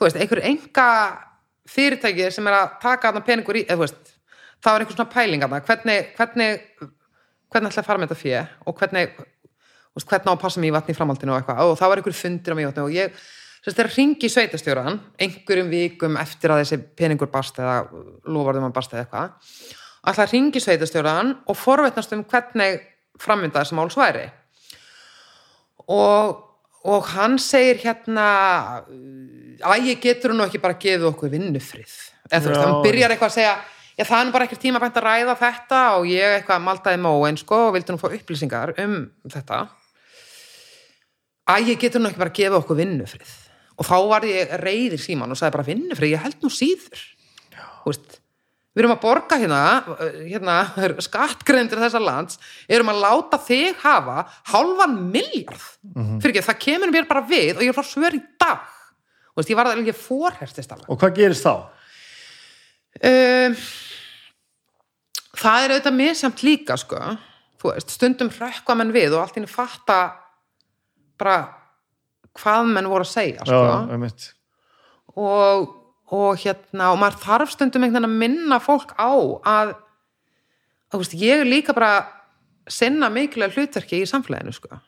veist, 0.00 0.16
einhver 0.16 0.42
enga 0.48 0.86
fyrirtæki 1.70 2.30
sem 2.34 2.48
er 2.48 2.56
að 2.60 2.78
taka 2.82 3.10
hana 3.10 3.24
peningur 3.26 3.58
í, 3.60 3.66
eða 3.66 3.82
veist, 3.84 4.14
það 4.62 4.72
var 4.76 4.84
einhver 4.84 4.98
svona 4.98 5.12
pæling 5.16 5.44
hana, 5.44 5.60
hvernig, 5.66 6.14
hvernig 6.16 6.88
hvernig 7.50 7.72
ætla 7.72 7.82
að 7.82 7.90
fara 7.90 8.00
með 8.00 8.12
þetta 8.12 8.22
fjö 8.22 8.40
og 8.64 8.80
hvernig 8.80 9.12
veist, 9.18 10.06
hvernig 10.06 10.30
á 10.30 10.34
að 10.34 10.40
passa 10.44 10.62
mig 10.62 10.70
í 10.70 10.74
vatni 10.78 10.94
í 10.94 10.98
framhaldinu 10.98 11.36
og 11.36 11.52
og 11.66 11.76
það 11.80 11.92
var 11.92 12.02
einhver 12.02 12.18
fundir 12.20 12.54
á 12.54 12.56
mig 12.56 12.66
í 12.66 12.70
vatni 12.70 12.86
og 12.86 12.94
ég 12.94 13.20
þess 13.60 13.82
að 13.82 13.92
ringi 13.96 14.30
sveitastjóran 14.32 15.00
einhverjum 15.20 15.68
vikum 15.68 16.16
eftir 16.20 16.54
að 16.54 16.62
þessi 16.62 16.80
peningur 16.96 17.28
barst 17.32 17.58
eða 17.60 17.82
lofarðum 18.24 18.70
að 18.70 18.76
barst 18.78 18.94
eða 18.94 19.04
eitthvað 19.04 19.34
ætla 20.06 20.24
að 20.24 20.32
ringi 20.34 20.62
sveitastjóran 20.62 21.34
og 21.46 21.58
forvetnast 21.58 22.14
um 22.16 22.22
hvernig 22.24 22.80
framvinda 23.20 23.60
þessi 23.60 23.76
máls 23.76 23.96
væri. 23.98 24.26
Og, 25.90 26.38
og 26.88 27.10
hann 27.12 27.36
segir 27.42 27.80
hérna 27.82 28.28
að 29.60 29.90
ég 29.90 30.00
getur 30.00 30.32
nú 30.32 30.46
ekki 30.46 30.60
bara 30.62 30.76
að 30.76 30.86
gefa 30.86 31.10
okkur 31.10 31.32
vinnufrið. 31.34 31.92
Eða 32.30 32.40
þú 32.40 32.48
veist, 32.48 32.60
Já. 32.60 32.64
hann 32.64 32.82
byrjar 32.86 33.14
eitthvað 33.14 33.30
að 33.30 33.36
segja 33.36 33.54
já 34.00 34.04
það 34.08 34.16
er 34.20 34.26
nú 34.26 34.32
bara 34.32 34.46
ekkert 34.46 34.62
tíma 34.62 34.80
bænt 34.80 34.96
að 34.96 35.04
ræða 35.04 35.34
þetta 35.36 35.80
og 35.98 36.06
ég 36.08 36.36
eitthvað 36.38 36.64
maldaði 36.64 37.00
móen 37.04 37.36
sko 37.40 37.58
og 37.66 37.74
vildi 37.76 37.92
nú 37.92 38.00
fá 38.00 38.08
upplýsingar 38.08 38.72
um 38.80 38.96
þetta. 39.28 39.60
Að 41.50 41.70
ég 41.72 41.80
getur 41.82 42.00
nú 42.00 42.08
ekki 42.08 42.22
bara 42.22 42.32
að 42.32 42.40
gefa 42.40 42.60
okkur 42.62 42.80
vinnufrið. 42.80 43.36
Og 43.80 43.88
þá 43.88 43.96
var 44.08 44.26
ég 44.28 44.56
reyðir 44.60 45.00
síman 45.00 45.32
og 45.32 45.40
sagði 45.40 45.56
bara 45.56 45.68
vinnufrið, 45.68 46.14
ég 46.14 46.24
held 46.24 46.42
nú 46.44 46.52
síður. 46.52 47.04
Þú 47.84 47.92
veist, 47.92 48.19
við 48.80 48.86
erum 48.86 48.94
að 48.94 49.02
borga 49.02 49.36
hérna, 49.36 49.62
hérna 50.24 51.00
skattgreyndir 51.04 51.80
þessa 51.82 52.00
lands, 52.00 52.38
erum 52.64 52.88
að 52.92 53.02
láta 53.04 53.40
þig 53.44 53.76
hafa 53.82 54.24
hálfan 54.48 54.96
miljard 55.12 55.66
fyrir 56.22 56.32
ekki, 56.32 56.46
það 56.46 56.60
kemur 56.64 56.94
mér 56.94 57.08
bara 57.10 57.22
við 57.28 57.58
og 57.58 57.64
ég 57.66 57.74
er 57.74 57.76
frá 57.76 57.84
svör 57.84 58.16
í 58.16 58.22
dag. 58.40 58.64
Þú 59.30 59.42
veist, 59.42 59.52
ég 59.52 59.58
var 59.60 59.68
það 59.68 59.82
ekki 59.82 59.96
fórhertist 60.00 60.72
alveg 60.74 60.88
og 60.90 61.00
hvað 61.02 61.18
gerist 61.20 61.44
þá? 61.44 61.52
um, 63.10 63.58
það 65.40 65.66
er 65.66 65.74
auðvitað 65.74 65.98
misjamt 66.00 66.44
líka 66.46 66.78
sko. 66.80 67.02
Veist, 67.60 67.92
stundum 67.92 68.32
hrökkva 68.32 68.78
menn 68.80 68.94
við 68.94 69.12
og 69.12 69.26
allt 69.26 69.36
í 69.36 69.42
henni 69.42 69.52
fatta 69.52 70.00
bara 71.20 71.36
hvað 72.40 72.72
menn 72.72 72.88
voru 72.88 73.04
að 73.04 73.12
segja 73.12 73.44
sko. 73.44 73.60
já, 73.60 74.32
og, 75.20 75.68
og 76.10 76.36
hérna 76.42 76.90
og 76.92 76.98
maður 76.98 77.20
þarf 77.24 77.52
stundum 77.54 77.84
einhvern 77.86 78.02
veginn 78.02 78.10
að 78.10 78.20
minna 78.24 78.58
fólk 78.62 78.94
á 78.98 79.10
að, 79.46 79.74
að 80.90 80.94
þú 80.94 81.00
veist, 81.04 81.14
ég 81.22 81.40
er 81.44 81.50
líka 81.50 81.74
bara 81.76 81.92
sinna 82.70 83.08
mikilvæg 83.10 83.54
hlutverki 83.56 84.00
í 84.02 84.08
samfélaginu 84.10 84.52
sko. 84.54 84.80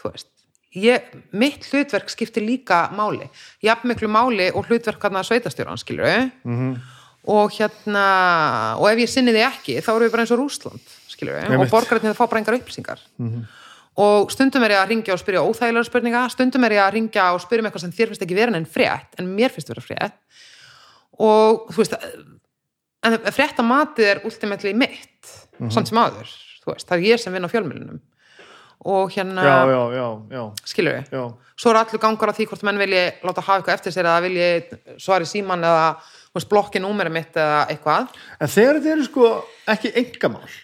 þú 0.00 0.12
veist 0.14 0.28
ég, 0.76 1.02
mitt 1.34 1.64
hlutverk 1.66 2.08
skiptir 2.12 2.44
líka 2.46 2.84
máli. 2.94 3.26
Jafn 3.62 3.88
miklu 3.90 4.06
máli 4.08 4.50
og 4.54 4.68
hlutverk 4.70 5.02
hann 5.02 5.18
að 5.18 5.26
sveitastjóran 5.32 5.80
skilur 5.82 6.30
Mhm. 6.44 6.76
og 7.26 7.50
hérna 7.52 8.76
og 8.78 8.86
ef 8.88 8.98
ég 8.98 9.08
sinni 9.08 9.32
því 9.32 9.42
ekki 9.48 9.80
þá 9.82 9.90
erum 9.96 10.06
við 10.08 10.12
bara 10.12 10.22
eins 10.22 10.30
og 10.32 10.38
Rússland 10.38 10.80
skilur 11.08 11.34
við, 11.34 11.58
og 11.60 11.68
borgarinn 11.70 12.06
það 12.14 12.16
fá 12.16 12.28
bara 12.30 12.40
engar 12.40 12.54
upplýsingar. 12.60 12.98
Og 14.00 14.30
stundum 14.32 14.62
er 14.64 14.70
ég 14.70 14.80
að 14.80 14.88
ringja 14.88 15.12
og 15.12 15.18
spyrja 15.20 15.42
óþægilega 15.44 15.84
spurninga, 15.84 16.30
stundum 16.30 16.64
er 16.64 16.70
ég 16.70 16.80
að 16.86 16.92
ringja 16.94 17.34
og 17.34 17.40
spyrja 17.42 17.60
um 17.60 17.66
eitthvað 17.68 17.80
sem 17.80 17.92
þér 17.92 18.06
finnst 18.08 18.22
ekki 18.22 18.34
vera 18.38 18.56
en 18.56 18.64
frétt 18.64 19.18
en 19.18 19.26
mér 19.36 19.50
finnst 19.50 19.68
vera 19.68 19.82
frétt 19.82 20.12
og 21.20 21.66
þú 21.72 21.82
veist 21.82 21.96
en 23.06 23.18
frétta 23.32 23.64
matið 23.64 24.12
er 24.14 24.22
ultimately 24.28 24.72
mitt 24.76 25.34
samt 25.72 25.90
sem 25.90 26.00
áður, 26.00 26.30
þú 26.64 26.72
veist, 26.72 26.88
það 26.88 26.96
er 26.96 27.06
ég 27.10 27.20
sem 27.20 27.36
vinn 27.36 27.44
á 27.44 27.52
fjölmjölunum 27.52 28.00
og 28.90 29.12
hérna, 29.12 29.42
já, 29.44 29.56
já, 29.68 29.80
já, 29.92 30.06
já, 30.32 30.42
skilur 30.64 30.94
við 30.96 31.10
já. 31.12 31.24
svo 31.60 31.72
er 31.72 31.78
allur 31.82 32.00
gangur 32.00 32.32
á 32.32 32.36
því 32.36 32.46
hvort 32.48 32.62
menn 32.64 32.80
vilji 32.80 33.02
láta 33.28 33.44
hafa 33.44 33.58
eitthvað 33.60 33.74
eftir 33.76 33.92
sér 33.92 34.08
eða 34.08 34.22
vilji 34.24 34.96
svari 35.04 35.28
síman 35.28 35.66
eða 35.68 35.90
veist, 36.32 36.48
blokki 36.48 36.80
númerið 36.80 37.12
mitt 37.12 37.36
eða 37.36 37.58
eitthvað. 37.72 38.14
En 38.40 38.52
þegar 38.52 38.78
þetta 38.78 38.92
eru 38.94 39.06
sko 39.08 39.32
ekki 39.74 39.92
engamál 40.00 40.54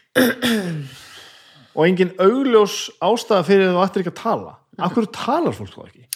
og 1.76 1.83
engin 1.85 2.15
augljós 2.17 2.78
ástæða 3.05 3.44
fyrir 3.51 3.68
að 3.68 3.76
þú 3.76 3.85
ættir 3.85 4.05
ekki 4.05 4.15
að 4.15 4.23
tala 4.23 4.55
af 4.76 4.97
hverju 4.97 5.12
talar 5.12 5.57
fólk 5.57 5.75
þá 5.75 5.83
ekki? 5.91 6.07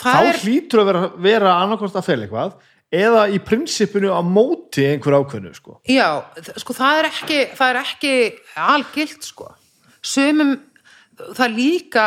það 0.00 0.16
þá 0.16 0.28
er, 0.28 0.40
hlýtur 0.44 0.82
að 0.82 0.90
vera, 0.90 1.02
vera 1.28 1.54
annarkost 1.62 1.96
að 1.98 2.06
fel 2.08 2.20
eitthvað 2.24 2.54
eða 2.90 3.28
í 3.30 3.38
prinsipinu 3.42 4.10
á 4.10 4.20
móti 4.26 4.84
einhver 4.90 5.20
ákveðnu 5.20 5.52
sko. 5.54 5.78
já, 5.86 6.22
sko 6.58 6.74
það 6.74 6.98
er 6.98 7.08
ekki 7.10 7.38
það 7.54 7.68
er 7.68 7.80
ekki 7.84 8.14
algilt 8.58 9.26
sko. 9.26 9.52
Sumum, 10.00 10.56
það 11.20 11.46
er 11.46 11.54
líka 11.54 12.06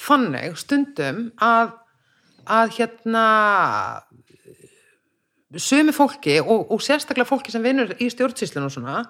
þannig 0.00 0.56
stundum 0.60 1.28
að 1.40 1.76
að 2.50 2.72
hérna 2.78 3.26
sumi 5.58 5.92
fólki 5.94 6.38
og, 6.40 6.70
og 6.70 6.82
sérstaklega 6.82 7.28
fólki 7.28 7.52
sem 7.52 7.62
vinnur 7.64 7.92
í 7.98 8.08
stjórnsýslun 8.12 8.68
og 8.68 8.74
svona 8.74 9.02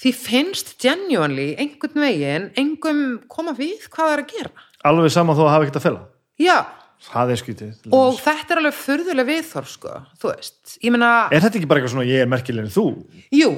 því 0.00 0.12
finnst 0.16 0.74
genuinely 0.82 1.54
einhvern 1.60 2.02
veginn, 2.04 2.50
engum 2.60 3.02
koma 3.32 3.54
við 3.56 3.86
hvað 3.88 4.02
það 4.02 4.12
er 4.12 4.22
að 4.22 4.32
gera. 4.34 4.66
Alveg 4.86 5.12
sama 5.14 5.36
þó 5.36 5.46
að 5.46 5.52
hafa 5.54 5.66
ekkert 5.66 5.78
að 5.80 5.86
fela? 5.86 6.02
Já, 6.40 6.56
það 7.06 7.32
er 7.32 7.40
skýtið 7.42 7.96
og 7.96 8.20
þetta 8.20 8.54
er 8.54 8.60
alveg 8.62 8.78
furðuleg 8.78 9.28
viðþorf 9.30 9.72
sko, 9.72 9.96
þú 10.20 10.30
veist. 10.32 10.76
Ég 10.82 10.94
meina, 10.94 11.10
er 11.30 11.44
þetta 11.44 11.60
ekki 11.60 11.68
bara 11.70 11.82
eitthvað 11.82 11.96
svona 11.96 12.08
ég 12.08 12.24
er 12.24 12.30
merkilegin 12.30 12.72
þú 12.72 12.86
jú 13.36 13.50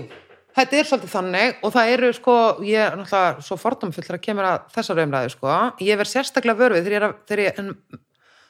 þetta 0.59 0.79
er 0.79 0.89
svolítið 0.89 1.13
þannig 1.13 1.61
og 1.63 1.75
það 1.75 1.93
eru 1.95 2.11
sko 2.17 2.37
ég 2.67 2.83
er 2.83 2.97
náttúrulega 2.99 3.47
svo 3.47 3.59
fordómfull 3.61 4.07
þegar 4.07 4.23
kemur 4.25 4.49
að 4.49 4.59
þessar 4.75 5.03
umræði 5.05 5.35
sko, 5.35 5.59
ég 5.85 6.01
verð 6.01 6.13
sérstaklega 6.13 6.59
vörfið 6.63 6.89
þegar 6.89 6.97
ég 6.97 7.01
er 7.01 7.07
að, 7.09 7.15
þegar 7.31 7.45
ég, 7.45 7.61
en, 7.63 8.01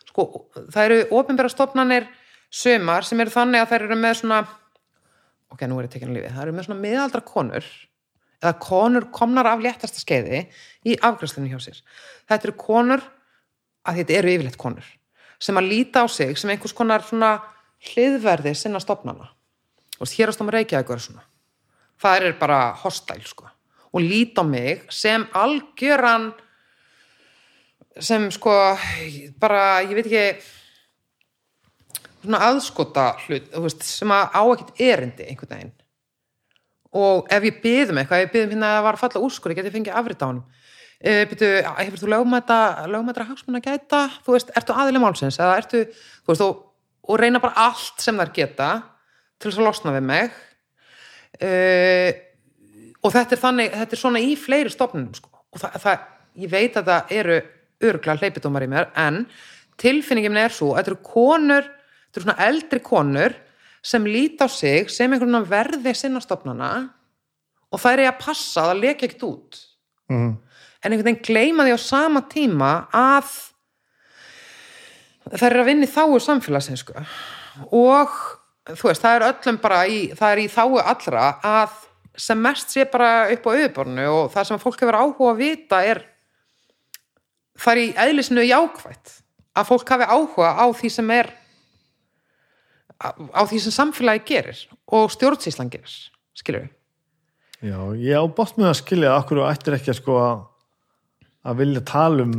sko, 0.09 0.27
það 0.73 0.81
eru 0.87 1.03
ofinbæra 1.19 1.53
stofnanir 1.53 2.09
sömar 2.49 3.05
sem 3.05 3.21
eru 3.21 3.35
þannig 3.35 3.65
að 3.65 3.75
þær 3.75 3.87
eru 3.89 4.01
með 4.01 4.17
svona 4.23 4.41
ok, 5.53 5.67
nú 5.69 5.79
er 5.81 5.89
ég 5.89 5.93
tekin 5.93 6.13
að 6.13 6.19
lífi, 6.19 6.33
það 6.33 6.47
eru 6.47 6.57
með 6.57 6.69
svona 6.69 6.85
miðaldra 6.85 7.25
konur 7.29 7.69
eða 8.39 8.55
konur 8.63 9.09
komnar 9.15 9.49
af 9.51 9.63
léttasta 9.63 10.01
skeiði 10.01 10.45
í 10.87 10.95
afgræslinu 11.03 11.51
hjá 11.51 11.59
sér. 11.63 11.81
Þetta 12.31 12.49
eru 12.49 12.57
konur 12.61 13.03
að 13.89 14.03
þetta 14.03 14.17
eru 14.21 14.33
yfirleitt 14.35 14.61
konur 14.61 14.95
sem 15.39 15.59
að 15.59 15.71
líta 15.71 16.03
á 16.03 16.07
sig 16.11 16.35
sem 16.39 16.51
einhvers 16.51 16.75
konar 16.75 17.05
hliðverði 17.89 18.55
sinna 18.59 18.81
stofnana. 18.83 19.31
Og 19.99 20.11
hér 20.11 20.33
stóma 20.35 20.55
Reykjavík 20.55 20.91
er 20.91 21.03
svona. 21.03 21.25
Það 21.99 22.27
er 22.27 22.37
bara 22.39 22.59
hostile 22.83 23.27
sko. 23.27 23.49
Og 23.95 24.03
líta 24.03 24.43
á 24.43 24.45
mig 24.47 24.85
sem 24.91 25.25
algjöran 25.35 26.33
sem 27.99 28.29
sko 28.31 28.53
bara, 29.41 29.83
ég 29.83 29.95
veit 29.97 30.07
ekki 30.07 30.27
svona 32.23 32.43
aðskota 32.47 33.09
hlut 33.25 33.49
veist, 33.65 33.83
sem 33.87 34.11
að 34.15 34.39
á 34.39 34.43
ekkert 34.43 34.83
erindi 34.83 35.27
einhvern 35.27 35.55
veginn. 35.55 35.75
Og 36.99 37.27
ef 37.31 37.47
ég 37.47 37.59
byðum 37.63 37.99
eitthvað, 38.01 38.23
ef 38.23 38.29
ég 38.29 38.35
byðum 38.35 38.55
hérna 38.55 38.71
að 38.77 38.85
var 38.87 38.99
að 38.99 39.03
falla 39.03 39.25
úrskur, 39.27 39.53
ég 39.53 39.59
geti 39.61 39.75
fengið 39.75 39.99
afrið 39.99 40.23
á 40.23 40.27
honum 40.29 40.47
uh, 41.05 41.25
byrju, 41.31 41.51
hefur 41.79 42.03
þú 42.03 42.11
lögmætra 42.13 43.27
hagsmun 43.29 43.61
að 43.61 43.69
gæta, 43.71 44.05
þú 44.27 44.37
veist 44.37 44.53
ertu 44.59 44.77
aðileg 44.77 45.05
málsins, 45.05 45.41
eða 45.41 45.59
ertu 45.63 45.85
þú 45.93 46.33
veist, 46.33 46.47
og, 46.47 46.63
og 47.09 47.21
reyna 47.21 47.43
bara 47.43 47.69
allt 47.69 48.05
sem 48.05 48.19
þær 48.19 48.35
geta 48.37 48.71
til 49.39 49.51
þess 49.51 49.61
að 49.61 49.69
losna 49.69 49.95
við 49.95 50.09
mig. 50.09 50.39
Uh, 51.39 52.11
og 53.05 53.15
þetta 53.15 53.37
er 53.37 53.43
þannig, 53.45 53.75
þetta 53.79 53.95
er 53.95 54.03
svona 54.03 54.23
í 54.25 54.35
fleiri 54.39 54.75
stofnunum 54.75 55.15
sko, 55.15 55.31
og 55.55 55.63
það, 55.63 55.81
það 55.85 56.07
ég 56.39 56.53
veit 56.53 56.79
að 56.79 56.93
það 56.93 57.17
eru 57.19 57.41
örgla 57.89 58.19
hleypidómar 58.19 58.67
í 58.67 58.71
mér, 58.71 58.89
en 58.99 59.25
tilfinningin 59.79 60.39
er 60.41 60.55
svo, 60.55 60.73
að 60.73 60.81
þetta 60.81 60.97
eru 60.97 61.05
konur 61.07 61.69
þetta 62.09 62.21
eru 62.21 62.27
svona 62.27 62.47
eldri 62.49 62.83
konur 62.85 63.35
sem 63.85 64.07
líta 64.09 64.49
á 64.49 64.49
sig 64.51 64.91
sem 64.91 65.13
einhvern 65.13 65.37
veginn 65.37 65.51
verði 65.51 65.95
sinna 65.97 66.23
stofnana 66.25 66.71
og 67.69 67.81
það 67.83 67.95
er 67.95 68.11
að 68.11 68.21
passa 68.23 68.65
að 68.65 68.71
það 68.71 68.83
leki 68.83 69.07
ekkert 69.07 69.25
út. 69.29 69.59
Mm. 70.09 70.31
En 70.89 70.97
einhvern 70.97 71.13
veginn 71.13 71.27
gleyma 71.29 71.67
því 71.67 71.77
á 71.77 71.81
sama 71.83 72.25
tíma 72.33 72.73
að 72.97 73.29
það 75.29 75.49
er 75.51 75.61
að 75.61 75.69
vinna 75.69 75.85
í 75.85 75.93
þáu 75.93 76.21
samfélagsins 76.25 76.85
sko. 76.85 77.05
og 77.69 78.15
þú 78.73 78.89
veist, 78.89 79.03
það 79.05 79.17
er 79.19 79.27
öllum 79.29 79.59
bara 79.61 79.83
í, 79.89 79.99
það 80.17 80.33
er 80.33 80.43
í 80.43 80.49
þáu 80.53 80.81
allra 80.81 81.27
að 81.45 81.77
sem 82.19 82.41
mest 82.43 82.73
sé 82.75 82.87
bara 82.91 83.29
upp 83.33 83.47
á 83.47 83.51
auðbornu 83.53 84.07
og 84.11 84.33
það 84.33 84.49
sem 84.49 84.63
fólk 84.63 84.81
hefur 84.83 84.99
áhuga 84.99 85.35
að 85.35 85.43
vita 85.43 85.83
er 85.87 86.01
það 87.59 87.73
er 87.75 87.83
í 87.83 87.93
eðlisinu 88.07 88.47
jákvætt 88.47 89.13
að 89.59 89.69
fólk 89.69 89.93
hafi 89.93 90.09
áhuga 90.09 90.51
á 90.59 90.67
því 90.75 90.91
sem 90.97 91.13
er 91.15 91.31
á, 92.99 93.43
því 93.47 93.61
sem 93.63 93.77
samfélagi 93.77 94.25
gerir 94.27 94.65
og 94.91 95.13
stjórnsýslan 95.15 95.71
gerir 95.71 95.95
skilur 96.39 96.67
við 96.67 97.71
já, 97.71 97.79
ég 98.03 98.19
á 98.19 98.25
bótt 98.27 98.59
með 98.59 98.73
að 98.73 98.81
skilja 98.83 99.13
að 99.15 99.21
okkur 99.23 99.45
ættir 99.47 99.79
ekki 99.79 99.95
að 99.95 100.01
sko 100.01 100.19
að, 100.23 100.45
að 101.47 101.57
vilja 101.63 101.81
tala 101.87 102.23
um 102.27 102.35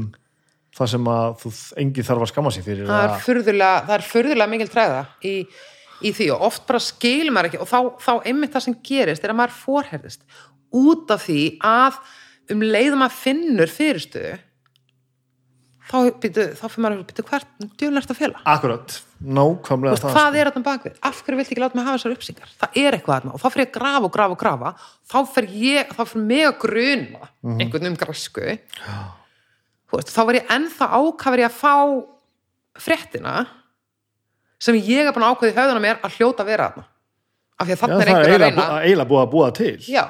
það 0.79 0.89
sem 0.93 1.07
að 1.11 1.37
þú 1.41 1.51
engi 1.83 2.03
þarf 2.05 2.23
að 2.25 2.31
skamma 2.33 2.51
sig 2.53 2.63
fyrir 2.67 2.87
það 2.87 3.03
er 3.03 3.09
að- 3.15 3.23
furðulega, 3.25 3.81
það 3.87 3.95
er 3.97 4.07
furðulega 4.09 4.49
mikil 4.53 4.67
træða 4.73 4.99
í, 5.25 5.33
í 6.05 6.11
því 6.15 6.27
og 6.35 6.41
oft 6.49 6.67
bara 6.67 6.79
skilur 6.83 7.33
maður 7.35 7.49
ekki 7.49 7.61
og 7.63 7.69
þá, 7.71 7.79
þá 8.05 8.11
einmitt 8.29 8.53
það 8.53 8.65
sem 8.67 8.77
gerist 8.91 9.23
er 9.25 9.33
að 9.33 9.39
maður 9.41 9.57
forherðist 9.63 10.21
út 10.71 11.11
af 11.15 11.25
því 11.25 11.41
að 11.65 11.97
um 12.53 12.61
leiðum 12.65 13.03
að 13.05 13.17
finnur 13.17 13.71
fyrirstöðu 13.73 14.37
þá, 15.89 15.97
þá 16.59 16.65
fyrir 16.69 16.83
maður 16.85 17.03
býtu 17.09 17.25
hvert 17.29 17.67
djúlert 17.81 18.13
að 18.13 18.19
fela? 18.21 18.41
Akkurat, 18.45 18.99
nákvæmlega 19.19 19.93
Veist, 19.95 20.05
hvað 20.15 20.35
er 20.39 20.49
þetta 20.49 20.61
bakvið? 20.65 20.93
Af 21.03 21.21
hverju 21.25 21.37
viltu 21.39 21.51
ekki 21.53 21.61
láta 21.63 21.75
mig 21.75 21.85
hafa 21.85 21.97
þessar 21.99 22.13
upplýsingar? 22.15 22.51
Það 22.61 22.77
er 22.83 22.97
eitthvað 22.97 23.15
þarna 23.19 23.33
og 23.35 23.41
þá 23.43 23.47
fyrir 23.53 23.65
ég 23.65 23.69
að 23.69 23.79
grafa 23.79 24.05
og 24.07 24.13
grafa 24.15 24.35
og 24.35 24.39
grafa. 24.43 24.71
Þá 25.11 25.17
fyrir 25.33 25.55
ég, 25.63 25.91
þá 25.97 26.01
fyrir 26.07 26.25
mig 26.29 26.45
að 26.47 26.57
gruna 26.63 27.29
einhvern 27.59 27.89
um 27.91 27.97
græsku. 27.99 28.45
Þú 29.89 29.97
veist, 29.99 30.13
þá 30.15 30.21
var 30.29 30.37
ég 30.39 30.53
ennþá 30.55 30.87
ákafur 30.99 31.43
ég 31.43 31.49
að 31.49 31.57
fá 31.59 31.75
fréttina 32.79 33.35
sem 34.59 34.75
ég 34.79 35.07
er 35.07 35.13
búin 35.15 35.25
að 35.27 35.35
ákveði 35.35 35.55
höfðuna 35.57 35.83
mér 35.83 35.99
að 36.03 36.15
hljóta 36.19 36.45
vera 36.47 36.69
þarna. 36.71 36.85
Af 37.59 37.67
því 37.67 37.73
að 37.73 37.75
Já, 37.75 37.81
þarna 37.81 37.95
það 37.95 38.01
er 38.01 38.09
er 38.09 38.15
einhver 38.15 38.33
að 38.33 38.43
reyna 38.45 38.63
bú- 38.69 38.81
eiginlega 38.85 39.09
búið 39.11 39.23
að 39.25 39.31
búa 39.33 39.49
til. 39.59 39.75
Já 39.87 40.05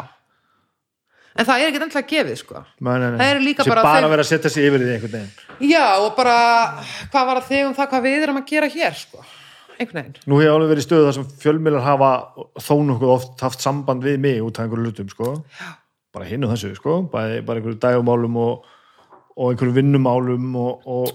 En 1.38 1.46
það 1.46 1.62
er 1.62 1.68
ekkert 1.70 1.84
endilega 1.86 2.10
gefið, 2.10 2.38
sko 2.42 2.62
Nei, 2.80 2.96
nei, 3.00 3.10
nei. 3.12 3.18
Það 3.20 3.30
eru 3.34 3.44
líka 3.46 3.64
Sem 3.64 3.72
bara 3.74 3.84
bara 3.86 3.96
þeir- 4.00 4.06
að 4.08 4.14
vera 4.16 4.24
að 4.26 4.30
setja 4.32 4.50
sig 4.54 4.66
yfir 4.70 4.82
því 4.82 4.94
einhvern 4.96 5.14
veginn 5.18 5.70
Já, 5.70 5.84
og 6.02 6.16
bara, 6.18 6.38
hvað 7.14 7.28
var 7.30 7.38
að 7.42 7.50
þig 7.52 7.66
um 7.68 7.76
það 7.78 7.90
hvað 7.94 8.06
við 8.08 8.24
erum 8.26 8.40
að 8.42 8.48
gera 8.50 8.70
hér, 8.74 8.98
sko 8.98 9.24
einhvern 9.80 10.00
veginn 10.02 10.18
Nú 10.26 10.40
hef 10.40 10.46
ég 10.48 10.54
alveg 10.56 10.72
verið 10.74 10.88
stöðu 10.88 11.06
þar 11.10 11.18
sem 11.20 11.28
fjölmiðlar 11.44 11.86
hafa 11.86 12.10
þó 12.60 12.74
nokkuð 12.90 13.14
oft 13.14 13.44
haft 13.46 13.62
samband 13.64 14.04
við 14.04 14.18
mig 14.26 14.42
út 14.44 14.58
af 14.60 14.66
einhverju 14.66 14.86
lutum, 14.90 15.10
sko. 15.14 15.32
Já. 15.62 15.70
Bara 16.12 16.26
hinn 16.26 16.44
og 16.44 16.52
þessu, 16.56 16.74
sko. 16.76 16.98
Bara, 17.14 17.42
bara 17.46 17.62
einhverju 17.62 17.80
dægumálum 17.80 18.36
og, 18.42 18.66
og 19.38 19.52
einhverju 19.54 19.76
vinnumálum 19.78 20.50
og, 20.60 20.88
og, 20.90 21.12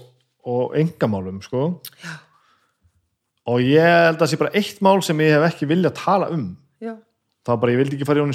og 0.47 0.77
engamálum, 0.79 1.41
sko. 1.45 1.81
Já. 2.01 2.15
Og 3.51 3.59
ég 3.61 3.83
held 3.85 4.15
að 4.15 4.23
það 4.23 4.31
sé 4.31 4.37
bara 4.41 4.55
eitt 4.57 4.79
mál 4.81 5.03
sem 5.05 5.19
ég 5.21 5.35
hef 5.35 5.43
ekki 5.51 5.67
viljað 5.69 5.93
tala 5.99 6.31
um. 6.33 6.47
Já, 6.81 6.95
Það 7.45 7.51
var 7.53 7.59
bara, 7.61 7.73
ég 7.75 7.81
vildi 7.83 7.99
ekki 7.99 8.07
fara 8.09 8.23
í 8.23 8.25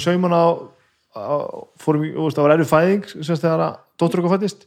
fórum, 1.81 2.05
þú 2.07 2.25
veist, 2.27 2.37
það 2.37 2.45
var 2.45 2.55
erfið 2.55 2.71
fæðing, 2.71 3.07
semst 3.17 3.43
þegar 3.43 3.65
að 3.65 3.79
dóttur 3.99 4.21
okkur 4.21 4.35
fættist. 4.35 4.65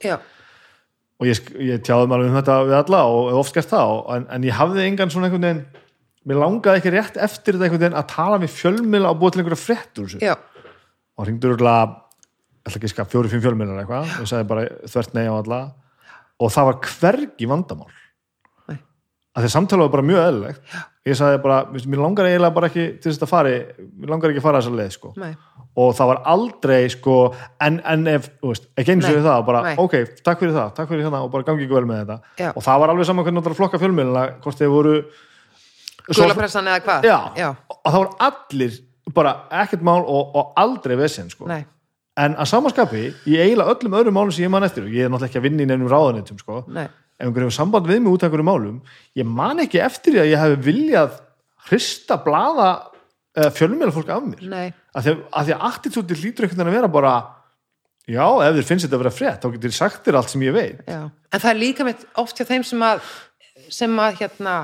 og 1.21 1.29
ég, 1.31 1.41
ég 1.63 1.83
tjáði 1.87 2.11
alveg 2.11 2.31
um 2.31 2.39
þetta 2.41 2.59
við 2.69 2.77
alla 2.81 3.03
og 3.09 3.41
oft 3.41 3.55
gert 3.55 3.71
það 3.71 3.93
og, 3.95 4.01
en, 4.17 4.29
en 4.35 4.47
ég 4.49 4.57
hafði 4.59 4.87
engan 4.89 5.13
svona 5.15 5.31
einhvern 5.31 5.47
veginn 5.47 5.65
mér 6.25 6.41
langaði 6.41 6.81
ekki 6.81 6.93
rétt 6.95 7.21
eftir 7.21 7.55
þetta 7.55 7.69
einhvern 7.69 7.85
veginn 7.85 8.01
að 8.01 8.09
tala 8.11 8.41
við 8.43 8.55
fjölmila 8.57 9.13
og 9.13 9.21
búa 9.21 9.33
til 9.33 9.45
einhverja 9.45 9.61
já, 10.25 10.35
og 11.15 11.29
hringdur 11.29 11.55
örgulega 11.55 12.05
ætla 12.65 12.79
ekki 12.79 12.89
að 12.89 12.95
skapa 12.95 13.13
fjóri-fimm 13.13 13.43
fjölmilar 13.45 13.83
eitthvað 13.83 14.09
og 14.09 14.25
ég 14.25 14.31
sagði 14.31 14.49
bara 14.51 14.65
þvert 14.89 15.17
nei 15.17 15.27
á 15.29 15.35
alla. 15.35 15.61
Og 16.43 16.51
það 16.51 16.69
var 16.71 16.79
hvergi 16.89 17.49
vandamál. 17.49 17.91
Nei. 18.71 18.79
að 19.37 19.45
því 19.45 19.51
samtala 19.53 19.87
var 19.87 19.93
bara 19.95 20.07
mjög 20.09 20.29
eðlilegt 20.29 20.79
ég 21.05 21.19
sagði 21.19 21.41
bara, 21.45 21.59
mér 21.75 22.01
langar 22.01 22.29
eiginlega 22.29 22.57
bara 22.57 22.71
ekki 22.71 22.87
til 23.03 23.11
þess 23.11 23.27
að 23.27 23.31
fari, 23.33 23.59
mér 24.01 24.15
langar 24.15 24.33
ekki 24.33 24.41
að 24.41 24.47
fara 24.47 24.63
þessa 24.63 24.79
leið 24.79 24.95
sko. 24.95 25.13
og 25.75 25.93
það 25.99 26.11
var 26.13 26.23
aldrei 26.33 26.81
sko, 26.95 27.19
en, 27.67 27.81
en 27.93 28.07
ef, 28.15 28.31
þú 28.41 28.53
veist, 28.53 28.67
ekki 28.79 28.95
eins 28.95 29.11
og 29.11 29.21
það 29.27 29.45
bara, 29.49 29.63
nei. 29.67 29.75
ok, 29.83 29.95
takk 30.25 30.41
fyrir 30.41 30.55
það, 30.55 30.73
takk 30.79 30.91
fyrir 30.93 31.09
það 31.09 31.27
og 31.27 31.31
bara 31.35 31.47
gangi 31.49 31.67
ekki 31.67 31.77
vel 31.77 31.87
með 31.91 32.03
þetta 32.05 32.45
Já. 32.45 32.51
og 32.55 32.65
það 32.65 32.83
var 32.83 32.95
alveg 32.95 33.09
saman 33.11 33.27
hvernig 33.27 33.47
það 33.49 33.57
flokka 33.61 33.81
fjölmiðluna 33.83 34.25
hvort 34.45 34.61
þeir 34.63 34.73
voru 34.73 34.97
Gulapressan 36.05 36.69
eða 36.69 36.83
hvað? 36.85 37.07
og 37.69 37.89
það 37.91 38.01
voru 38.01 38.17
allir 38.29 38.81
bara 39.15 39.37
ekkert 39.63 39.85
mál 39.85 40.03
og, 40.03 40.35
og 40.37 40.53
aldrei 40.61 40.97
vesinn 41.01 41.31
sko. 41.33 41.49
En 42.15 42.37
að 42.39 42.47
samaskapi, 42.47 43.09
í 43.27 43.39
eiginlega 43.43 43.75
öllum 43.75 43.97
öðrum 43.99 44.15
málum 44.15 44.33
sem 44.33 44.45
ég 44.45 44.53
man 44.53 44.63
eftir, 44.63 44.85
og 44.87 44.93
ég 44.95 45.09
er 45.09 45.11
náttúrulega 45.11 45.33
ekki 45.33 45.41
að 45.41 45.47
vinna 45.49 45.65
í 45.65 45.67
nefnum 45.67 45.91
ráðanetum, 45.91 46.39
sko, 46.39 46.61
Nei. 46.71 46.87
Ef 47.15 47.27
einhverjum 47.27 47.51
hefur 47.51 47.57
samband 47.59 47.87
við 47.89 48.03
mig 48.03 48.15
út 48.15 48.25
af 48.25 48.29
einhverjum 48.29 48.51
málum 48.51 48.81
ég 49.19 49.29
man 49.29 49.63
ekki 49.63 49.83
eftir 49.85 50.17
því 50.17 50.23
að 50.25 50.33
ég 50.33 50.43
hef 50.43 50.65
viljað 50.65 51.21
hrista 51.69 52.19
blaða 52.25 52.71
uh, 53.39 53.51
fjölmjöla 53.55 53.95
fólk 53.95 54.11
af 54.13 54.27
mér. 54.27 54.43
Nei. 54.51 54.67
að 54.95 55.07
því 55.07 55.15
að, 55.15 55.23
að, 55.43 55.53
attitúti 55.71 56.19
hlýtur 56.21 56.49
einhvern 56.49 56.61
veginn 56.61 56.73
að 56.73 56.79
vera 56.79 56.93
bara 56.97 57.15
já, 58.05 58.25
ef 58.25 58.57
þér 58.59 58.69
finnst 58.71 58.87
þetta 58.87 58.99
að 58.99 59.05
vera 59.05 59.15
frétt 59.19 59.45
þá 59.45 59.51
getur 59.53 59.71
þér 59.71 59.79
sagt 59.79 60.09
þér 60.09 60.19
allt 60.21 60.35
sem 60.35 60.45
ég 60.45 60.57
veit. 60.57 60.83
Já. 60.89 61.03
En 61.05 61.45
það 61.45 61.53
er 61.53 61.61
líka 61.61 61.87
mitt 61.87 62.03
oft 62.21 62.41
hjá 62.41 62.49
þeim 62.49 62.67
sem 62.67 62.85
að 62.85 63.07
sem 63.73 64.03
að 64.03 64.19
hérna 64.21 64.57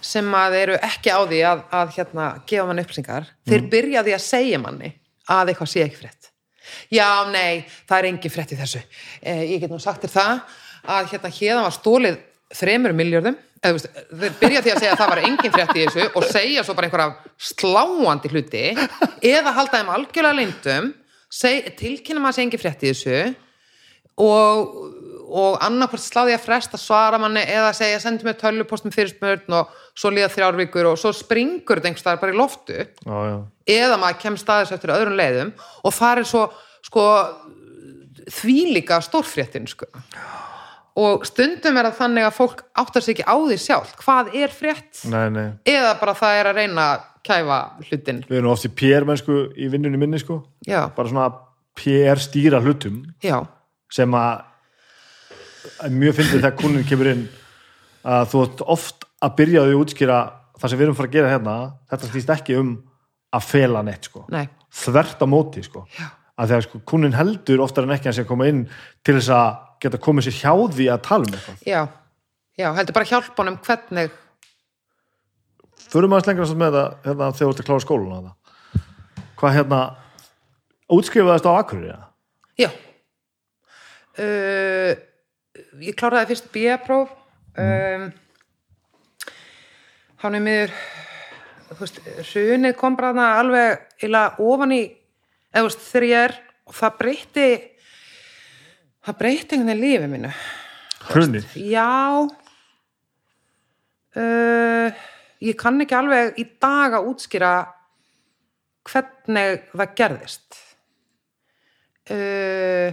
sem 0.00 0.32
að 0.34 0.56
eru 0.62 0.78
ekki 0.80 1.12
á 1.12 1.20
því 1.28 1.42
að, 1.44 1.62
að 1.76 1.92
hérna 1.98 2.30
gefa 2.48 2.64
manni 2.68 2.84
upplýsingar. 2.86 3.28
Þeir 3.48 3.68
byrja 3.72 4.00
á 4.00 4.06
því 4.06 4.16
að 4.16 4.24
segja 4.24 4.60
manni 4.62 4.94
að 5.30 5.52
eitthvað 5.52 5.70
sé 5.74 5.84
ekki 5.84 6.00
frétt. 6.00 6.30
Já, 6.92 7.26
nei, 7.30 7.66
það 7.88 7.96
er 7.98 8.08
engin 8.08 8.32
frétt 8.32 8.54
í 8.54 8.58
þessu. 8.58 8.80
Eh, 9.20 9.42
ég 9.52 9.62
get 9.62 9.72
nú 9.72 9.80
sagt 9.82 10.06
þér 10.06 10.14
það 10.14 10.58
að 10.86 11.12
hérna 11.12 11.32
hérðan 11.36 11.66
var 11.66 11.76
stólið 11.76 12.20
þremur 12.60 12.96
miljörðum 12.96 13.38
þeir 13.60 14.36
byrja 14.40 14.62
því 14.64 14.72
að 14.72 14.80
segja 14.80 14.94
að 14.94 15.02
það 15.02 15.10
var 15.12 15.22
engin 15.26 15.52
frétt 15.52 15.74
í 15.76 15.82
þessu 15.84 16.06
og 16.16 16.26
segja 16.30 16.64
svo 16.64 16.74
bara 16.78 16.88
einhverja 16.88 17.34
sláandi 17.50 18.30
hluti 18.32 18.64
eða 19.28 19.52
halda 19.58 19.80
þeim 19.80 19.92
algjörlega 19.96 20.38
lindum 20.38 20.90
tilkynna 21.76 22.22
maður 22.24 22.32
að 22.32 22.38
segja 22.38 22.46
engin 22.48 22.62
frétt 22.62 22.86
í 22.86 22.92
þessu 22.94 23.18
og, 24.20 24.72
og 25.28 25.60
annarkvært 25.64 26.04
sláði 26.06 26.34
að 26.38 26.46
fresta 26.46 26.80
svara 26.80 27.20
manni 27.20 27.44
eða 27.44 27.74
segja 27.76 28.00
sendi 28.02 28.26
mér 28.26 28.40
tölvupost 28.40 28.88
með 28.88 28.96
fyrirspörn 28.96 29.58
og 29.60 29.76
svo 29.92 30.12
líða 30.14 30.32
þrjár 30.32 30.58
vikur 30.62 30.90
og 30.94 30.98
svo 31.00 31.12
springur 31.16 31.82
þetta 31.82 31.92
einhvers 31.92 32.06
staðar 32.06 32.24
bara 32.24 32.34
í 32.34 32.40
loftu 32.40 32.78
já, 32.80 33.16
já. 33.28 33.36
eða 33.76 34.00
maður 34.00 34.20
kemst 34.24 34.46
staðis 34.46 34.74
eftir 34.76 34.96
öðrum 34.96 35.20
leiðum 35.20 35.52
og 35.84 35.96
farir 35.96 36.28
svo 36.28 36.48
sko 36.86 37.04
þvílíka 38.30 39.00
stórfréttin 39.04 39.68
sko. 39.68 39.88
Og 40.98 41.24
stundum 41.28 41.76
er 41.78 41.86
það 41.90 41.98
þannig 42.00 42.26
að 42.26 42.34
fólk 42.36 42.64
áttar 42.82 43.04
sig 43.04 43.14
ekki 43.14 43.26
á 43.30 43.34
því 43.38 43.58
sjálf 43.62 43.92
hvað 44.00 44.34
er 44.40 44.54
frétt 44.54 45.04
Nei, 45.10 45.28
nei. 45.30 45.46
eða 45.68 45.94
bara 46.00 46.16
það 46.18 46.40
er 46.40 46.50
að 46.50 46.58
reyna 46.60 46.86
að 46.94 47.06
kæfa 47.30 47.58
hlutin 47.86 48.22
við 48.28 48.38
erum 48.40 48.52
oft 48.54 48.66
í 48.66 48.72
PR 48.80 49.06
mennsku 49.08 49.38
í 49.54 49.68
vinnunni 49.70 50.00
minni 50.00 50.20
sko. 50.22 50.40
já, 50.66 50.88
bara 50.96 51.08
svona 51.12 51.28
PR 51.78 52.20
stýra 52.20 52.60
hlutum 52.64 53.02
já, 53.22 53.38
sem 53.92 54.14
að 54.18 54.46
að 55.84 55.96
mjög 56.00 56.16
fyndið 56.18 56.40
þegar 56.40 56.56
kunin 56.58 56.86
kemur 56.88 57.10
inn 57.12 57.26
að 58.10 58.30
þú 58.32 58.44
ert 58.46 58.62
oft 58.74 59.04
að 59.20 59.34
byrja 59.40 59.60
á 59.60 59.64
því 59.66 59.74
að 59.74 59.82
útskýra 59.84 60.20
það 60.60 60.72
sem 60.72 60.78
við 60.80 60.86
erum 60.86 60.94
að 60.94 61.00
fara 61.00 61.10
að 61.10 61.16
gera 61.18 61.32
hérna 61.34 61.56
þetta 61.92 62.08
stýst 62.10 62.32
ekki 62.34 62.56
um 62.60 62.70
að 63.36 63.44
fela 63.46 63.82
neitt 63.86 64.08
sko. 64.08 64.24
nei 64.32 64.46
þvert 64.70 65.22
á 65.22 65.26
móti 65.28 65.62
sko. 65.66 65.84
að 66.40 66.52
þegar 66.52 66.64
sko, 66.66 66.80
kunin 66.88 67.16
heldur 67.16 67.60
oftar 67.64 67.84
en 67.86 67.94
ekki 67.96 68.08
að 68.10 68.16
sé 68.16 68.24
að 68.24 68.30
koma 68.30 68.48
inn 68.48 68.62
til 69.04 69.16
þess 69.18 69.32
að 69.36 69.58
geta 69.80 70.00
komið 70.02 70.28
sér 70.28 70.38
hjá 70.40 70.52
því 70.76 70.88
að 70.92 71.02
tala 71.06 71.28
um 71.28 71.36
eitthvað. 71.36 71.62
Já, 71.68 71.80
já, 72.60 72.68
heldur 72.76 72.96
bara 72.98 73.10
hjálpa 73.10 73.42
honum 73.42 73.58
hvernig 73.64 74.18
förum 75.90 76.14
aðeins 76.14 76.30
lengra 76.30 76.60
með 76.60 76.76
það 76.76 77.08
hérna, 77.08 77.30
þegar 77.32 77.40
þú 77.40 77.50
ert 77.50 77.62
að 77.62 77.68
klára 77.70 77.84
það 78.20 78.32
hvað 79.40 79.56
hérna 79.56 79.80
útskrifaðist 80.90 81.48
á 81.48 81.52
eða? 81.90 82.00
Já. 82.60 82.70
Uh, 84.20 84.92
Ég 85.80 85.96
kláraði 85.98 86.30
fyrst 86.30 86.50
B-próf 86.54 87.10
um, 87.58 88.06
Hann 90.20 90.36
er 90.36 90.44
miður 90.44 90.74
þú 91.70 91.78
veist, 91.80 92.00
hrunið 92.32 92.76
kom 92.78 92.96
bara 92.98 93.30
alveg 93.38 94.04
illa 94.06 94.24
ofan 94.42 94.74
í 94.76 94.82
eða 94.84 95.62
þú 95.62 95.68
veist, 95.68 95.84
þegar 95.90 96.06
ég 96.08 96.24
er 96.28 96.36
og 96.70 96.76
það 96.78 96.98
breytti 97.00 97.46
það 99.10 99.20
breytti 99.20 99.56
einhvern 99.56 99.70
veginn 99.72 99.84
lífið 99.84 100.10
mínu. 100.14 100.32
Hrunni 101.10 101.44
Já. 101.58 101.90
Uh, 104.10 105.06
Ég 105.40 105.56
kann 105.56 105.80
ekki 105.80 105.96
alveg 105.96 106.36
í 106.36 106.44
dag 106.60 106.98
að 106.98 107.06
útskýra 107.14 107.52
hvernig 108.90 109.62
það 109.72 109.94
gerðist. 109.96 110.58
Uh, 112.10 112.92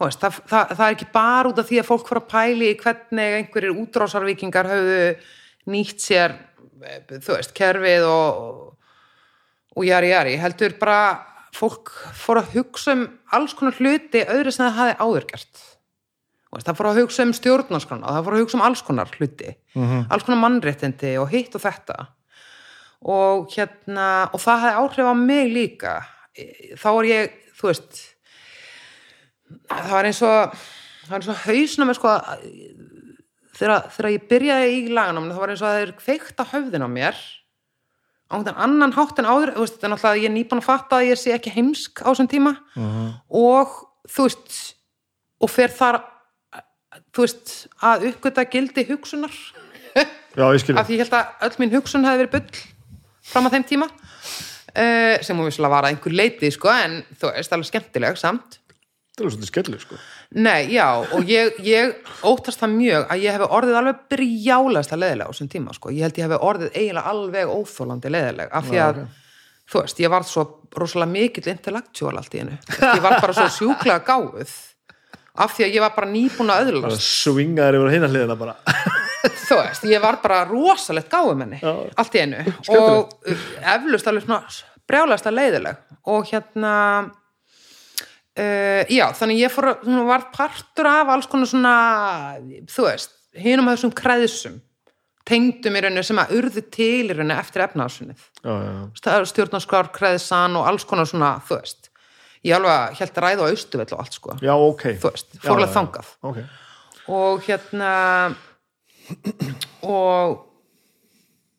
veist, 0.00 0.18
það, 0.18 0.40
það, 0.48 0.72
það 0.72 0.84
er 0.86 0.96
ekki 0.96 1.08
bara 1.14 1.52
út 1.52 1.60
af 1.62 1.68
því 1.68 1.78
að 1.82 1.88
fólk 1.92 2.10
fór 2.10 2.22
að 2.22 2.30
pæli 2.32 2.72
hvernig 2.80 3.36
einhverjir 3.38 3.80
útrásarvíkingar 3.84 4.70
höfðu 4.72 5.02
nýtt 5.68 6.02
sér 6.02 6.34
eh, 6.86 7.02
þú 7.12 7.36
veist, 7.36 7.54
kerfið 7.54 8.06
og 8.08 8.64
og 9.78 9.84
jari 9.86 10.08
jari, 10.10 10.34
heldur 10.40 10.72
bara 10.80 11.00
fólk 11.56 11.92
fór 12.18 12.42
að 12.42 12.52
hugsa 12.56 12.94
um 12.96 13.06
alls 13.32 13.54
konar 13.56 13.76
hluti 13.78 14.24
öðru 14.24 14.52
sem 14.54 14.66
það 14.66 14.78
hafi 14.78 14.96
áður 15.00 15.26
gert. 15.32 15.64
Þú 16.48 16.56
veist, 16.56 16.66
það 16.68 16.78
fór 16.78 16.90
að 16.90 17.00
hugsa 17.02 17.24
um 17.26 17.32
stjórnarskrána 17.36 18.12
það 18.16 18.26
fór 18.26 18.36
að 18.36 18.44
hugsa 18.44 18.58
um 18.58 18.66
alls 18.68 18.82
konar 18.82 19.10
hluti 19.18 19.54
alls 20.10 20.24
konar 20.24 20.40
mannréttindi 20.44 21.16
og 21.20 21.28
hitt 21.32 21.54
og 21.54 21.64
þetta. 21.64 21.98
Og 23.04 23.50
hérna 23.54 24.06
og 24.32 24.40
það 24.42 24.62
hefði 24.64 24.78
áhrif 24.82 25.10
á 25.12 25.14
mig 25.14 25.52
líka. 25.52 25.92
Þá 26.78 26.88
er 26.92 27.04
ég, 27.08 27.36
þú 27.58 27.68
veist 27.70 28.00
það 29.68 29.92
var 29.92 30.08
eins 30.08 30.22
og 30.22 30.56
það 31.08 31.10
var 31.10 31.22
eins 31.22 31.30
og 31.32 31.42
hausnum 31.46 31.92
sko, 31.96 32.14
þegar, 33.58 33.88
þegar 33.94 34.10
ég 34.12 34.28
byrjaði 34.30 34.72
í 34.74 34.80
laganum 34.92 35.28
það 35.30 35.42
var 35.42 35.52
eins 35.52 35.62
og 35.62 35.68
það 35.68 35.82
er 35.82 35.94
kveikt 35.98 36.42
á 36.42 36.44
höfðin 36.52 36.84
á 36.84 36.90
mér 36.92 37.22
á 38.28 38.34
einhvern 38.36 38.60
annan 38.60 38.92
hátt 38.92 39.18
en 39.18 39.28
áður. 39.28 39.54
Veist, 39.56 39.80
er 39.82 39.92
náttúrulega 39.92 40.14
að 40.14 40.22
ég 40.22 40.28
er 40.28 40.34
nýbúin 40.36 40.62
að 40.62 40.68
fatta 40.68 41.00
að 41.00 41.10
ég 41.10 41.20
sé 41.20 41.32
ekki 41.34 41.54
heimsk 41.54 42.02
á 42.04 42.08
þessum 42.12 42.28
tíma. 42.30 42.54
Og 43.28 43.74
þú 44.08 44.28
veist 44.28 44.58
og 45.38 45.52
fer 45.52 45.72
þar 45.72 46.02
þú 47.14 47.24
veist, 47.24 47.54
að 47.84 48.08
uppgöta 48.12 48.44
gildi 48.50 48.84
hugsunar. 48.88 49.34
Já, 50.38 50.44
ég 50.54 50.62
skilja 50.62 50.80
af 50.82 50.88
því 50.88 50.98
ég 50.98 51.02
held 51.02 51.16
að 51.18 51.48
öll 51.48 51.58
mín 51.62 51.74
hugsun 51.74 52.06
hefði 52.06 52.26
verið 52.26 52.34
bull 52.36 52.62
fram 53.28 53.48
að 53.48 53.56
þeim 53.56 53.66
tíma. 53.72 53.88
Uh, 54.78 55.16
sem 55.24 55.38
hún 55.38 55.48
vissulega 55.48 55.72
var 55.72 55.86
að 55.88 55.94
einhver 55.94 56.14
leiti 56.14 56.50
sko, 56.54 56.70
en 56.70 57.00
þú 57.18 57.32
veist, 57.32 57.54
alveg 57.54 57.70
skemmtileg 57.70 58.18
samt 58.20 58.58
þetta 59.18 59.26
er 59.26 59.34
svolítið 59.34 59.50
skellur 59.50 59.82
sko 59.82 59.98
Nei, 60.38 60.68
já, 60.70 60.86
og 61.00 61.24
ég, 61.30 61.56
ég 61.64 61.94
óttast 62.28 62.60
það 62.60 62.74
mjög 62.76 63.06
að 63.08 63.22
ég 63.24 63.36
hef 63.36 63.54
orðið 63.58 63.78
alveg 63.80 64.00
brjálast 64.12 64.92
að 64.92 65.02
leðilega 65.02 65.26
á 65.26 65.32
þessum 65.32 65.50
tíma, 65.54 65.74
sko. 65.76 65.92
Ég 65.94 66.04
held 66.04 66.20
ég 66.20 66.28
hef 66.28 66.44
orðið 66.48 66.74
eiginlega 66.74 67.12
alveg 67.14 67.52
óþólandi 67.54 68.12
leðileg, 68.12 68.52
af 68.52 68.68
því 68.68 68.80
að, 68.84 69.00
þú 69.72 69.82
veist, 69.82 70.02
ég 70.04 70.12
var 70.12 70.26
svo 70.28 70.44
rosalega 70.76 71.14
mikill 71.14 71.48
intellectual 71.54 72.12
allt 72.20 72.36
í 72.36 72.42
hennu. 72.42 72.58
Ég 72.76 73.02
var 73.06 73.16
bara 73.22 73.36
svo 73.38 73.48
sjúklega 73.56 74.04
gáfuð, 74.04 74.52
af 75.40 75.56
því 75.56 75.66
að 75.66 75.78
ég 75.78 75.86
var 75.86 75.96
bara 75.96 76.12
nýbúin 76.12 76.52
að 76.52 76.60
bara 76.60 76.76
öðlast. 76.76 77.10
swingaður 77.24 77.80
yfir 77.80 77.94
heina 77.96 78.12
hliðina 78.12 78.38
bara 78.38 78.56
Þú 79.48 79.56
veist, 79.62 79.86
ég 79.88 80.02
var 80.02 80.20
bara 80.22 80.42
rosalegt 80.46 81.08
gáfuð 81.10 81.40
menni, 81.40 81.62
Já. 81.64 81.72
allt 81.98 82.14
í 82.14 82.20
hennu. 82.20 82.44
Og 82.76 83.16
uh, 83.32 83.46
eflust 83.72 84.12
alveg 84.12 84.28
brjálast 84.88 85.26
að 85.28 85.40
leiðileg. 85.40 85.80
Og 86.08 86.28
hérna, 86.30 86.74
Uh, 88.38 88.84
já, 88.92 89.08
þannig 89.18 89.40
ég 89.42 89.50
fór 89.50 89.72
að 89.72 89.88
var 90.06 90.28
partur 90.34 90.86
af 90.86 91.08
alls 91.10 91.26
konar 91.26 91.48
svona 91.50 91.74
þú 92.70 92.84
veist, 92.86 93.16
hinum 93.34 93.66
að 93.66 93.78
þessum 93.78 93.94
kreðsum 93.98 94.60
tengdum 95.28 95.76
í 95.76 95.82
rauninu 95.84 96.04
sem 96.06 96.20
að 96.22 96.34
urðu 96.38 96.62
til 96.72 97.08
í 97.08 97.12
rauninu 97.12 97.36
eftir 97.36 97.64
efnaðsunnið 97.66 98.22
stjórnarskrar, 99.28 99.90
kreðsan 99.94 100.56
og 100.60 100.68
alls 100.70 100.86
konar 100.88 101.08
svona, 101.08 101.34
þú 101.44 101.58
veist. 101.58 101.90
Ég 102.46 102.54
alveg 102.54 103.00
held 103.00 103.18
að 103.18 103.24
ræða 103.24 103.44
á 103.44 103.50
austuvell 103.50 103.88
og 103.90 104.02
allt 104.04 104.16
sko. 104.16 104.36
Já, 104.44 104.54
ok. 104.54 104.84
Þú 105.02 105.10
veist, 105.10 105.32
fórlega 105.42 105.74
þangað. 105.74 106.12
Ok, 106.30 106.38
og 107.18 107.48
hérna 107.48 107.92
og 109.82 110.44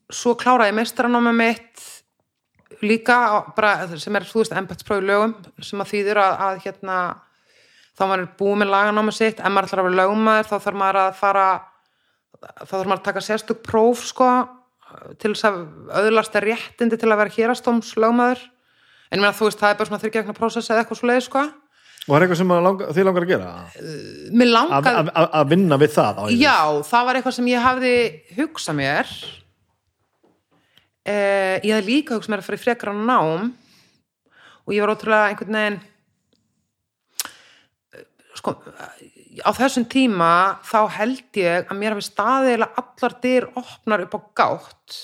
svo 0.10 0.36
kláraði 0.40 0.72
ég 0.72 0.80
meistarannámi 0.80 1.34
mitt 1.36 1.88
líka 2.86 3.18
bara, 3.58 3.88
sem 4.00 4.16
er, 4.16 4.28
þú 4.28 4.44
veist, 4.44 4.54
embættsprófi 4.56 5.08
lögum 5.08 5.34
sem 5.64 5.82
að 5.84 5.92
þýðir 5.94 6.22
að, 6.24 6.38
að 6.46 6.62
hérna 6.66 7.00
þá 8.00 8.06
maður 8.06 8.24
er 8.24 8.30
búið 8.40 8.62
með 8.62 8.72
laganámi 8.74 9.16
sitt 9.16 9.42
ef 9.42 9.52
maður 9.52 9.68
ætlar 9.68 9.82
að 9.82 9.90
vera 9.90 10.00
lögmaður 10.04 10.48
þá 10.50 10.56
þarf 10.56 10.80
maður 10.80 11.02
að 11.02 11.10
fara 11.20 11.48
þá 12.40 12.72
þarf 12.72 12.88
maður 12.88 13.00
að 13.00 13.08
taka 13.10 13.26
sérstök 13.26 13.64
próf 13.66 14.06
sko 14.08 14.30
til 15.20 15.34
þess 15.34 15.50
að 15.50 15.60
öðlast 16.04 16.38
er 16.40 16.48
réttindi 16.50 17.00
til 17.00 17.10
að 17.12 17.20
vera 17.22 17.36
hérastóms 17.36 17.92
lögmaður 18.00 18.46
en 19.10 19.18
ég 19.18 19.24
meina 19.24 19.36
þú 19.36 19.50
veist, 19.50 19.60
það 19.60 19.74
er 19.74 19.80
bara 19.80 19.90
svona 19.90 20.02
þryggjagna 20.04 20.38
prósess 20.38 20.70
eða 20.70 20.84
eitthvað 20.84 21.02
svo 21.02 21.10
leið 21.10 21.26
sko. 21.26 21.44
Og 22.00 22.14
það 22.14 22.16
er 22.16 22.26
eitthvað 22.26 22.40
sem 22.40 22.54
langa, 22.66 22.90
þið 22.96 23.06
langar 23.06 23.26
að 23.26 23.32
gera? 23.34 23.50
Að, 23.50 24.44
langaði 24.54 25.14
að, 25.20 25.44
vinna 25.52 25.78
við 25.82 25.92
það? 25.94 26.22
Já, 26.40 26.58
það 26.90 27.08
var 27.08 27.20
eitthvað 27.20 27.36
sem 27.36 27.50
ég 27.52 27.66
hafði 27.66 27.94
hugsað 28.38 28.78
mér 28.80 29.12
eh, 31.10 31.58
ég 31.66 31.74
hafði 31.74 31.90
líka 31.90 32.16
hugsað 32.16 32.36
mér 32.36 32.44
að 32.44 32.50
fara 32.50 32.60
í 32.60 32.64
frekara 32.64 32.96
nám 32.96 33.54
og 34.66 34.76
ég 34.76 34.84
var 34.84 34.94
ótrúlega 34.94 35.32
einhvern 35.32 35.58
veginn 35.60 35.80
eh, 37.98 38.06
sko 38.38 38.56
á 39.46 39.50
þessum 39.56 39.86
tíma 39.90 40.34
þá 40.66 40.80
held 40.98 41.40
ég 41.40 41.70
að 41.70 41.80
mér 41.80 41.96
hafi 41.96 42.06
staðið 42.08 42.52
eiginlega 42.52 42.84
allar 42.84 43.16
dyr 43.24 43.48
opnar 43.60 44.04
upp 44.06 44.18
á 44.18 44.20
gátt. 44.42 45.00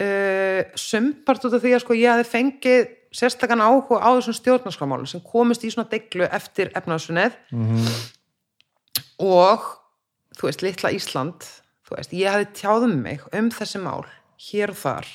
Uh, 0.00 0.62
sumpart 0.80 1.44
út 1.44 1.52
af 1.58 1.60
því 1.60 1.74
að 1.76 1.82
sko 1.82 1.96
ég 1.98 2.08
hafði 2.08 2.28
fengið 2.30 2.86
sérstakann 3.12 3.60
áhuga 3.60 3.98
á 4.00 4.08
þessum 4.16 4.36
stjórnarskramálum 4.38 5.08
sem 5.10 5.20
komist 5.20 5.66
í 5.66 5.72
svona 5.72 5.90
deglu 5.90 6.24
eftir 6.30 6.70
efnaðsunnið 6.78 7.36
og 9.20 9.66
þú 10.38 10.46
veist, 10.46 10.64
litla 10.64 10.92
Ísland 10.94 11.44
þú 11.84 11.98
veist, 11.98 12.14
ég 12.16 12.32
hefði 12.32 12.48
tjáðum 12.62 12.96
mig 13.02 13.26
um 13.36 13.50
þessi 13.52 13.82
mál 13.82 14.06
hér 14.48 14.72
og 14.72 14.80
þar. 14.80 15.08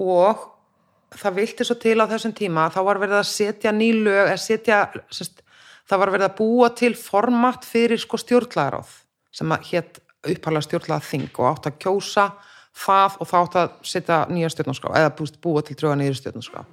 Og 0.00 0.46
það 1.18 1.38
vilti 1.40 1.66
svo 1.66 1.76
til 1.80 1.98
á 1.98 2.06
þessum 2.10 2.34
tíma 2.36 2.68
þá 2.72 2.80
var 2.86 3.00
verið 3.02 3.20
að 3.20 3.30
setja 3.30 3.72
ný 3.74 3.90
lög 4.04 4.30
setja, 4.38 4.84
sest, 5.10 5.42
það 5.88 6.02
var 6.04 6.12
verið 6.14 6.28
að 6.28 6.38
búa 6.38 6.70
til 6.78 6.92
format 6.98 7.66
fyrir 7.66 8.00
sko 8.00 8.20
stjórnlagaráð 8.20 8.94
sem 9.34 9.52
að 9.54 9.66
hétt 9.72 10.00
upphalega 10.30 10.66
stjórnlaga 10.68 11.06
þing 11.08 11.28
og 11.40 11.50
átt 11.50 11.70
að 11.70 11.78
kjósa 11.82 12.30
það 12.80 13.18
og 13.18 13.30
þá 13.30 13.36
átt 13.40 13.60
að 13.60 13.76
setja 13.92 14.18
nýja 14.30 14.50
stjórnarskrá 14.54 14.96
eða 15.00 15.28
búa 15.42 15.62
til 15.66 15.76
drauga 15.80 15.98
nýja 15.98 16.18
stjórnarskrá. 16.20 16.64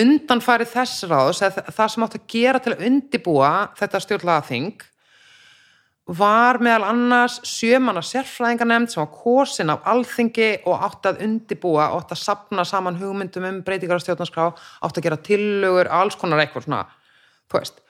Undanfæri 0.00 0.66
þess 0.70 1.06
ráðs 1.10 1.42
það 1.42 1.86
sem 1.94 2.06
átt 2.06 2.16
að 2.18 2.28
gera 2.30 2.62
til 2.62 2.74
að 2.74 2.84
undibúa 2.88 3.52
þetta 3.78 4.02
stjórnlaga 4.02 4.46
þing 4.50 4.84
var 6.10 6.58
meðal 6.62 6.88
annars 6.90 7.36
sjömanna 7.46 8.02
sérfræðingarnemnd 8.02 8.90
sem 8.90 9.02
var 9.02 9.12
kosin 9.14 9.70
af 9.70 9.84
alþingi 9.90 10.48
og 10.66 10.82
átt 10.86 11.06
að 11.06 11.20
undibúa 11.26 11.90
og 11.92 12.00
átt 12.00 12.14
að 12.16 12.22
sapna 12.24 12.64
saman 12.66 12.98
hugmyndum 12.98 13.46
um 13.46 13.60
breytingar 13.66 14.00
á 14.00 14.02
stjórnarskrá, 14.02 14.48
átt 14.82 14.98
að 14.98 15.06
gera 15.06 15.20
tillögur, 15.22 15.90
alls 15.94 16.18
konar 16.18 16.42
eitthvað 16.42 16.66
svona, 16.66 16.82
þú 17.46 17.60
veist. 17.60 17.80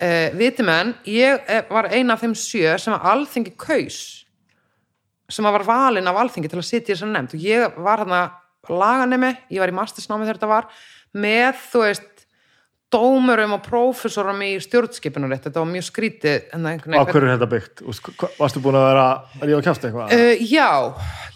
Uh, 0.00 0.30
viti 0.40 0.64
menn, 0.64 0.94
ég 1.04 1.42
eh, 1.44 1.66
var 1.68 1.90
eina 1.92 2.14
af 2.16 2.22
þeim 2.22 2.32
sjö 2.38 2.72
sem 2.80 2.94
að 2.96 3.08
alþingi 3.10 3.52
kaus, 3.60 3.98
sem 5.28 5.44
að 5.44 5.58
var 5.58 5.66
valinn 5.68 6.08
af 6.08 6.22
alþingi 6.22 6.48
til 6.48 6.62
að 6.62 6.70
sitja 6.70 6.94
í 6.94 6.94
þessar 6.94 7.12
nefnd 7.12 7.36
og 7.36 7.44
ég 7.44 7.76
var 7.84 8.00
hérna 8.00 8.22
laganemi, 8.70 9.34
ég 9.52 9.60
var 9.60 9.72
í 9.72 9.76
mastersnámi 9.76 10.24
þegar 10.24 10.40
þetta 10.40 10.50
var, 10.54 10.70
með, 11.20 11.60
þú 11.68 11.84
veist, 11.84 12.09
dómurum 12.90 13.54
og 13.56 13.62
prófessorum 13.64 14.40
í 14.42 14.50
stjórnskipunarétt, 14.64 15.44
þetta 15.46 15.62
var 15.62 15.68
mjög 15.70 15.86
skrítið 15.86 16.54
einhvern 16.56 16.96
Á 16.98 17.06
hverju 17.06 17.28
er 17.28 17.34
þetta 17.36 17.50
byggt? 17.52 17.82
Varstu 18.38 18.62
búin 18.64 18.78
að 18.80 18.86
vera 18.88 19.04
að 19.38 19.44
rífa 19.46 19.64
kjást 19.68 19.86
eitthvað? 19.86 20.14
Uh, 20.16 20.42
já, 20.42 20.70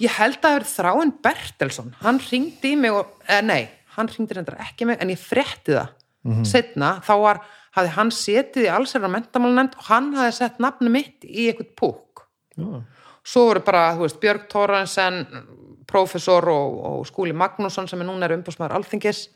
ég 0.03 0.17
held 0.19 0.41
að 0.41 0.47
það 0.49 0.59
er 0.59 0.67
Þráin 0.73 1.13
Bertelsson, 1.27 1.93
hann 2.03 2.23
ringdi 2.27 2.75
í 2.75 2.81
mig 2.81 2.97
og, 2.97 3.13
eh, 3.29 3.45
nei, 3.47 3.69
hann 3.95 4.11
ringdi 4.11 4.39
reyndar 4.39 4.59
ekki 4.67 4.87
í 4.87 4.91
mig 4.91 5.03
en 5.03 5.15
ég 5.15 5.23
frétti 5.23 5.77
það 5.77 5.93
setna, 6.49 6.97
þá 7.05 7.15
var, 7.21 7.41
hafði 7.77 7.93
hann 7.99 8.11
setið 8.15 8.67
í 8.69 8.73
allsherra 8.73 9.11
mentamálanend 9.13 9.77
og 9.77 9.89
hann 9.91 10.13
hafði 10.17 10.37
sett 10.39 10.61
nafni 10.63 10.93
mitt 10.93 11.27
í 11.27 11.51
eitthvað 11.51 11.73
púk 11.77 12.25
Já. 12.57 12.81
svo 13.27 13.49
voru 13.51 13.65
bara, 13.67 13.91
þú 13.99 14.07
veist, 14.07 14.21
Björg 14.23 14.47
Tóransen 14.53 15.21
prófessor 15.91 16.49
og, 16.49 16.79
og 16.89 17.07
Skúli 17.09 17.35
Magnússon 17.37 17.89
sem 17.91 18.01
er 18.01 18.09
núna 18.09 18.29
er 18.29 18.39
umbúsmaður 18.39 18.79
alþingis 18.79 19.27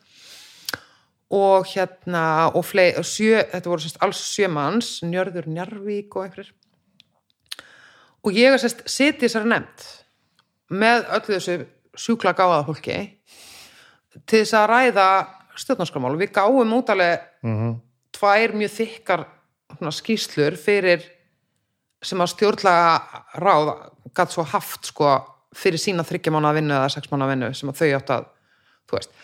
og 1.30 1.66
hérna 1.68 2.48
og 2.56 2.64
flei, 2.64 2.92
og 2.96 3.04
sjö, 3.04 3.42
þetta 3.52 3.68
voru 3.68 3.84
sérst 3.84 4.00
alls 4.04 4.20
sjö 4.32 4.48
manns, 4.52 4.98
Njörður 5.04 5.48
Njarvík 5.52 6.16
og 6.16 6.24
einhverjir. 6.24 6.54
Og 8.24 8.36
ég 8.36 8.54
er 8.54 8.62
sérst 8.62 8.84
setið 8.88 9.26
þessari 9.26 9.52
nefnd 9.52 9.88
með 10.78 11.04
öllu 11.16 11.34
þessu 11.36 11.58
sjúkla 11.98 12.34
gáða 12.36 12.64
fólki 12.66 12.96
til 14.26 14.42
þess 14.42 14.56
að 14.56 14.70
ræða 14.72 15.08
stjórnarskramál 15.58 16.14
og 16.14 16.22
við 16.22 16.32
gáum 16.36 16.74
út 16.76 16.90
alveg 16.92 17.24
tvær 18.14 18.54
mjög 18.56 18.74
þykkar 18.76 19.24
svona, 19.76 19.94
skýslur 19.94 20.56
fyrir 20.60 21.04
sem 22.04 22.20
að 22.22 22.32
stjórnlega 22.34 23.22
ráð 23.42 23.72
gætt 24.16 24.34
svo 24.34 24.44
haft 24.48 24.88
sko 24.88 25.12
fyrir 25.56 25.80
sína 25.80 26.04
þryggja 26.06 26.32
mánu 26.34 26.52
vinnu 26.56 26.76
eða 26.76 26.90
sex 26.92 27.10
mánu 27.10 27.28
vinnu 27.30 27.52
sem 27.56 27.70
að 27.70 27.80
þau 27.80 27.88
átt 27.98 28.12
að 28.14 28.28
þú 28.88 28.98
veist. 28.98 29.16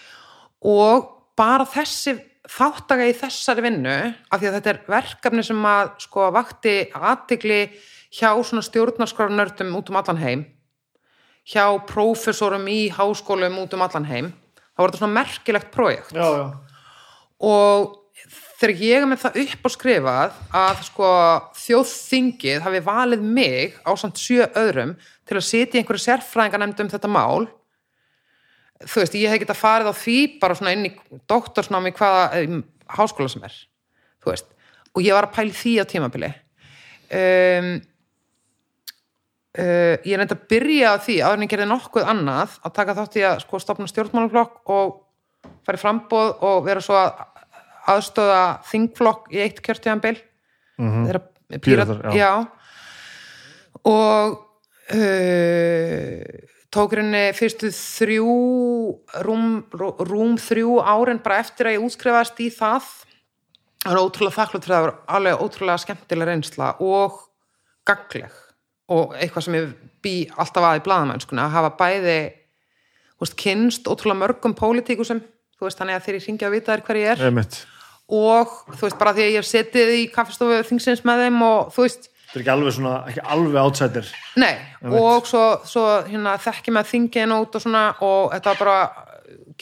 Og 0.64 1.10
bara 1.38 1.66
þessi 1.68 2.16
þáttaka 2.44 3.08
í 3.08 3.14
þessari 3.16 3.64
vinnu 3.64 3.94
af 3.94 4.40
því 4.40 4.48
að 4.48 4.56
þetta 4.58 4.72
er 4.72 4.80
verkefni 4.92 5.44
sem 5.46 5.66
að 5.68 5.94
sko 6.04 6.28
vakti 6.34 6.74
aðtigli 6.92 7.60
hjá 8.14 8.30
svona 8.44 8.64
stjórnarskrarnördum 8.66 9.72
út 9.78 9.90
um 9.90 9.98
allan 10.00 10.20
heim 10.20 10.44
hjá 11.48 11.64
prófessorum 11.88 12.68
í 12.72 12.86
háskólum 12.92 13.58
út 13.64 13.74
um 13.76 13.84
allan 13.84 14.08
heim 14.08 14.30
þá 14.74 14.80
var 14.82 14.92
þetta 14.92 15.02
svona 15.02 15.18
merkilegt 15.18 15.72
projekt 15.74 16.14
Já, 16.14 16.24
já. 16.36 16.46
og 17.48 18.00
þegar 18.60 18.84
ég 18.84 19.00
er 19.00 19.08
með 19.08 19.24
það 19.24 19.40
upp 19.44 19.66
á 19.66 19.70
skrifað 19.74 20.38
að 20.60 20.84
sko 20.88 21.10
þjóðþingið 21.64 22.64
hafi 22.64 22.84
valið 22.86 23.26
mig 23.40 23.76
á 23.84 23.92
samt 24.00 24.20
sjö 24.20 24.46
öðrum 24.52 24.94
til 25.24 25.38
að 25.40 25.46
sitja 25.48 25.78
í 25.78 25.82
einhverju 25.82 26.04
sérfræðingar 26.06 26.68
um 26.68 26.92
þetta 26.92 27.10
mál 27.10 27.48
þú 28.82 29.02
veist, 29.02 29.16
ég 29.18 29.30
hef 29.30 29.42
getað 29.44 29.60
farið 29.60 29.90
á 29.90 29.94
því 29.94 30.18
bara 30.42 30.58
svona 30.58 30.74
inn 30.74 30.88
í 30.88 30.92
doktorsnámi 31.30 31.94
hvaða 31.94 32.42
um, 32.42 32.62
háskóla 32.90 33.32
sem 33.32 33.44
er 33.46 33.56
þú 34.24 34.32
veist, 34.32 34.48
og 34.94 35.04
ég 35.04 35.16
var 35.16 35.28
að 35.28 35.36
pæli 35.36 35.56
því 35.56 35.74
á 35.80 35.84
tímabili 35.90 36.30
um, 37.14 37.70
uh, 39.58 39.94
ég 40.02 40.18
reyndi 40.18 40.36
að 40.36 40.46
byrja 40.50 40.94
á 40.94 41.02
því 41.04 41.20
áður 41.22 41.38
en 41.38 41.46
ég 41.46 41.52
gerði 41.54 41.70
nokkuð 41.70 42.10
annað 42.14 42.58
að 42.62 42.76
taka 42.80 42.96
þátt 42.98 43.20
í 43.20 43.26
að 43.28 43.38
sko 43.44 43.62
stopna 43.62 43.90
stjórnmálaflokk 43.90 44.74
og 44.74 44.98
fara 45.64 45.78
í 45.78 45.82
frambóð 45.82 46.34
og 46.48 46.64
vera 46.66 46.82
svo 46.84 46.98
að 46.98 47.22
aðstöða 47.94 48.42
þingflokk 48.70 49.30
í 49.34 49.42
eitt 49.44 49.60
kjörtíðanbil 49.64 50.16
mm 50.16 50.88
-hmm. 50.88 51.06
þeirra 51.06 51.22
Píratar, 51.60 52.00
já. 52.08 52.14
já 52.16 52.32
og 53.84 54.38
uh, 54.94 56.53
tók 56.74 56.94
henni 56.98 57.24
fyrstu 57.36 57.70
þrjú 57.74 58.34
rúm, 59.26 59.48
rú- 59.74 59.94
rúm 60.08 60.36
þrjú 60.40 60.78
árin 60.82 61.20
bara 61.22 61.40
eftir 61.44 61.70
að 61.70 61.76
ég 61.78 61.84
útskrifaðist 61.86 62.40
í 62.42 62.48
það 62.54 62.88
það 63.84 63.90
var 63.92 64.00
ótrúlega 64.02 64.38
þakklátt 64.38 64.68
það 64.70 64.86
var 64.86 64.94
alveg 65.18 65.44
ótrúlega 65.44 65.82
skemmtileg 65.84 66.30
reynsla 66.30 66.70
og 66.82 67.20
gagleg 67.86 68.40
og 68.94 69.14
eitthvað 69.16 69.46
sem 69.46 69.58
ég 69.58 69.74
bý 70.04 70.14
alltaf 70.36 70.66
að 70.68 70.80
í 70.80 70.84
blaðamennskuna 70.88 71.46
að 71.46 71.54
hafa 71.58 71.70
bæði 71.80 72.16
veist, 73.20 73.36
kynst 73.40 73.88
ótrúlega 73.88 74.20
mörgum 74.24 74.56
pólitíkusum 74.56 75.22
þú 75.54 75.68
veist, 75.68 75.78
þannig 75.80 75.98
að 75.98 76.08
þeir 76.08 76.18
ringja 76.26 76.48
að 76.48 76.56
vita 76.56 76.74
þér 76.74 76.84
hver 76.88 77.00
ég 77.00 77.12
er 77.14 77.24
Einmitt. 77.28 77.60
og 78.10 78.56
þú 78.74 78.82
veist, 78.88 78.98
bara 79.00 79.14
því 79.16 79.24
að 79.24 79.30
ég 79.32 79.38
hef 79.40 79.48
setið 79.50 79.94
í 80.00 80.02
kaffestofu 80.12 80.58
þingsins 80.70 81.04
með 81.06 81.24
þeim 81.24 81.38
og 81.46 81.72
þú 81.76 81.86
veist, 81.86 82.10
Þetta 82.34 82.40
er 82.40 82.48
ekki 82.48 82.50
alveg 82.50 82.72
svona, 82.74 82.92
ekki 83.06 83.20
alveg 83.30 83.56
outsider. 83.62 84.06
Nei, 84.42 84.54
og 84.90 85.26
svo, 85.30 85.42
svo 85.70 85.82
hérna, 86.02 86.32
þekki 86.42 86.72
með 86.74 86.88
þingin 86.88 87.34
út 87.36 87.54
og 87.54 87.62
svona 87.62 87.82
og 88.02 88.32
þetta 88.32 88.48
var 88.50 88.56
bara, 88.58 88.78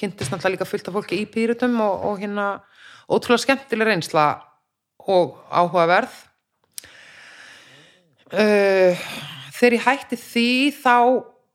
kynntist 0.01 0.33
náttúrulega 0.33 0.55
líka 0.55 0.67
fullt 0.70 0.86
af 0.89 0.94
fólki 0.97 1.18
í 1.20 1.26
pýrutum 1.28 1.75
og, 1.84 2.07
og 2.09 2.23
hérna 2.23 2.47
ótrúlega 3.12 3.42
skemmtileg 3.42 3.91
reynsla 3.91 4.25
og 5.05 5.34
áhugaverð. 5.52 6.15
Uh, 8.33 9.02
þegar 9.59 9.76
ég 9.76 9.84
hætti 9.91 10.18
því 10.23 10.49
þá 10.78 10.97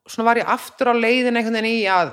svona 0.06 0.28
var 0.28 0.42
ég 0.44 0.52
aftur 0.54 0.92
á 0.94 1.02
leiðin 1.02 1.40
einhvern 1.42 1.58
veginn 1.58 1.80
í 1.80 1.88
að 1.90 2.12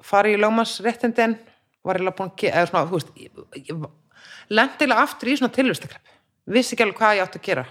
fara 0.00 0.32
í 0.32 0.38
lögmannsréttindin 0.40 1.36
var 1.84 2.00
ég 2.00 2.06
alveg 2.06 2.16
búin 2.22 2.32
að 2.32 2.48
eða 2.54 2.70
svona, 2.72 2.86
þú 2.88 3.02
veist 3.02 3.12
ég, 3.20 3.84
ég 4.88 4.96
aftur 4.96 5.28
í 5.28 5.36
svona 5.36 5.52
tilvistakrepp 5.52 6.16
vissi 6.56 6.72
ekki 6.72 6.86
alveg 6.88 7.02
hvað 7.02 7.18
ég 7.18 7.28
átti 7.28 7.42
að 7.42 7.46
gera 7.50 7.66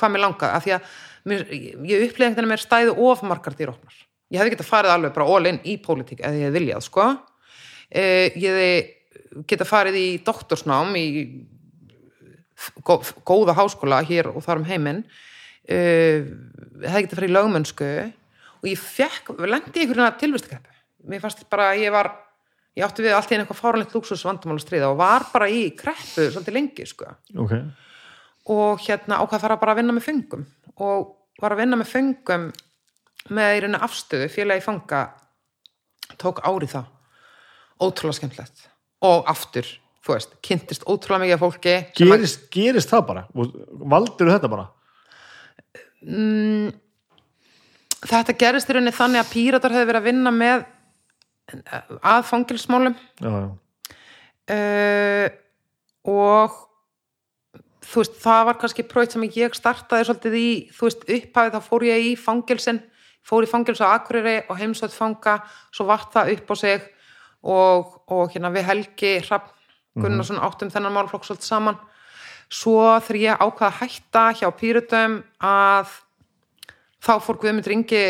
hvað 0.00 0.14
mér 0.14 0.24
langaði, 0.24 0.56
af 0.56 0.64
því 0.64 0.74
að 0.76 0.90
mér, 1.30 1.46
ég 1.54 2.04
upplýði 2.08 2.28
einhvern 2.28 2.34
veginn 2.34 2.48
að 2.48 2.52
mér 2.52 2.64
stæði 2.64 2.96
of 3.08 3.24
margar 3.26 3.56
dýróknar 3.58 4.02
ég 4.34 4.40
hefði 4.40 4.54
getað 4.56 4.70
farið 4.70 4.94
alveg 4.94 5.14
bara 5.14 5.30
all 5.30 5.48
in 5.50 5.60
í 5.62 5.76
pólitík 5.82 6.22
eða 6.22 6.38
ég 6.38 6.48
hefði 6.48 6.58
viljað, 6.58 6.84
sko. 6.88 7.08
Eh, 7.90 8.34
ég 8.40 8.48
hefði 8.50 9.44
getað 9.50 9.70
farið 9.70 10.00
í 10.00 10.08
doktorsnám 10.26 10.96
í 10.98 11.06
gó, 12.82 12.98
góða 13.26 13.54
háskóla 13.58 14.02
hér 14.06 14.32
og 14.32 14.42
þar 14.44 14.62
um 14.62 14.68
heiminn. 14.68 15.04
Uh, 15.64 16.26
hefði 16.84 17.06
getað 17.06 17.16
farið 17.16 17.30
í 17.30 17.32
lögmönsku 17.32 17.86
og 18.60 18.66
ég 18.68 18.80
fekk, 18.80 19.30
lendi 19.48 19.80
í 19.80 19.86
einhverjum 19.86 20.18
tilvistakrepp 20.20 20.74
mér 21.08 21.22
fannst 21.22 21.46
bara 21.52 21.70
að 21.72 21.84
ég 21.84 21.94
var 21.94 22.10
ég 22.76 22.84
átti 22.84 23.04
við 23.04 23.14
allt 23.16 23.32
í 23.32 23.38
vandamál 23.38 24.58
að 24.58 24.64
stríða 24.64 24.90
og 24.92 24.98
var 25.00 25.24
bara 25.32 25.48
í 25.48 25.70
kreppu 25.78 26.26
svolítið 26.26 26.56
lengi, 26.56 26.86
sko. 26.88 27.14
Ok. 27.44 27.54
Og 28.50 28.82
hérna 28.84 29.20
ákvað 29.22 29.38
að 29.38 29.44
fara 29.46 29.60
bara 29.60 29.74
að 29.74 29.80
vinna 29.80 29.96
með 29.96 30.06
fengum 30.08 30.44
og 30.84 31.14
var 31.40 31.54
að 31.54 31.62
vinna 31.62 31.78
með 31.80 31.92
fengum 31.92 32.48
með 33.34 33.56
í 33.56 33.62
rauninni 33.64 33.80
afstöðu 33.86 34.28
félagi 34.32 34.64
fanga 34.64 35.06
tók 36.20 36.42
ári 36.44 36.68
það 36.68 36.90
ótrúlega 37.84 38.18
skemmtilegt 38.18 38.66
og 39.04 39.26
aftur, 39.28 39.66
þú 40.04 40.14
veist, 40.14 40.36
kynntist 40.44 40.84
ótrúlega 40.88 41.24
mikið 41.24 41.42
fólki 41.42 41.74
Gerist, 41.96 42.46
gerist 42.52 42.92
það 42.92 43.06
bara? 43.08 43.24
Valdur 43.34 44.32
þetta 44.32 44.50
bara? 44.52 44.68
þetta 48.04 48.36
gerist 48.40 48.68
í 48.68 48.76
rauninni 48.76 48.94
þannig 48.94 49.22
að 49.22 49.32
píratar 49.32 49.74
hefði 49.74 49.88
verið 49.88 50.02
að 50.02 50.08
vinna 50.10 50.32
með 50.34 50.66
eh, 51.54 51.94
að 52.12 52.26
fangilsmálum 52.28 52.96
Já, 53.24 53.30
já. 53.32 53.48
uh, 54.56 55.26
og 56.12 56.60
þú 57.84 58.02
veist, 58.02 58.18
það 58.22 58.42
var 58.48 58.58
kannski 58.60 58.86
prófið 58.88 59.14
sem 59.14 59.26
ég 59.36 59.56
startaði 59.58 60.08
svolítið 60.08 60.36
í, 60.40 60.48
þú 60.74 60.88
veist, 60.88 61.06
upphafið 61.16 61.56
þá 61.56 61.68
fór 61.68 61.86
ég 61.88 62.08
í 62.08 62.12
fangilsin, 62.20 62.80
fór 63.24 63.46
í 63.46 63.50
fangils 63.50 63.82
á 63.84 63.94
Akureyri 63.94 64.36
og 64.48 64.60
heimsótt 64.60 64.96
fanga, 64.96 65.38
svo 65.74 65.88
vart 65.88 66.12
það 66.14 66.34
upp 66.36 66.52
á 66.52 66.54
sig 66.60 66.86
og, 67.44 67.98
og 68.08 68.32
hérna 68.32 68.52
við 68.54 68.68
Helgi 68.70 69.16
Hrafn 69.26 69.52
Gunnarsson 69.94 70.40
áttum 70.42 70.72
þennan 70.74 70.94
málflokk 70.94 71.26
svolítið 71.26 71.46
saman. 71.46 71.76
Svo 72.50 72.80
þegar 73.06 73.20
ég 73.20 73.42
ákvað 73.44 73.68
að 73.68 73.76
hætta 73.78 74.24
hjá 74.40 74.48
Pírutum 74.58 75.20
að 75.38 75.92
þá 77.04 77.12
fór 77.22 77.38
Guðmund 77.42 77.68
Ringi 77.70 78.04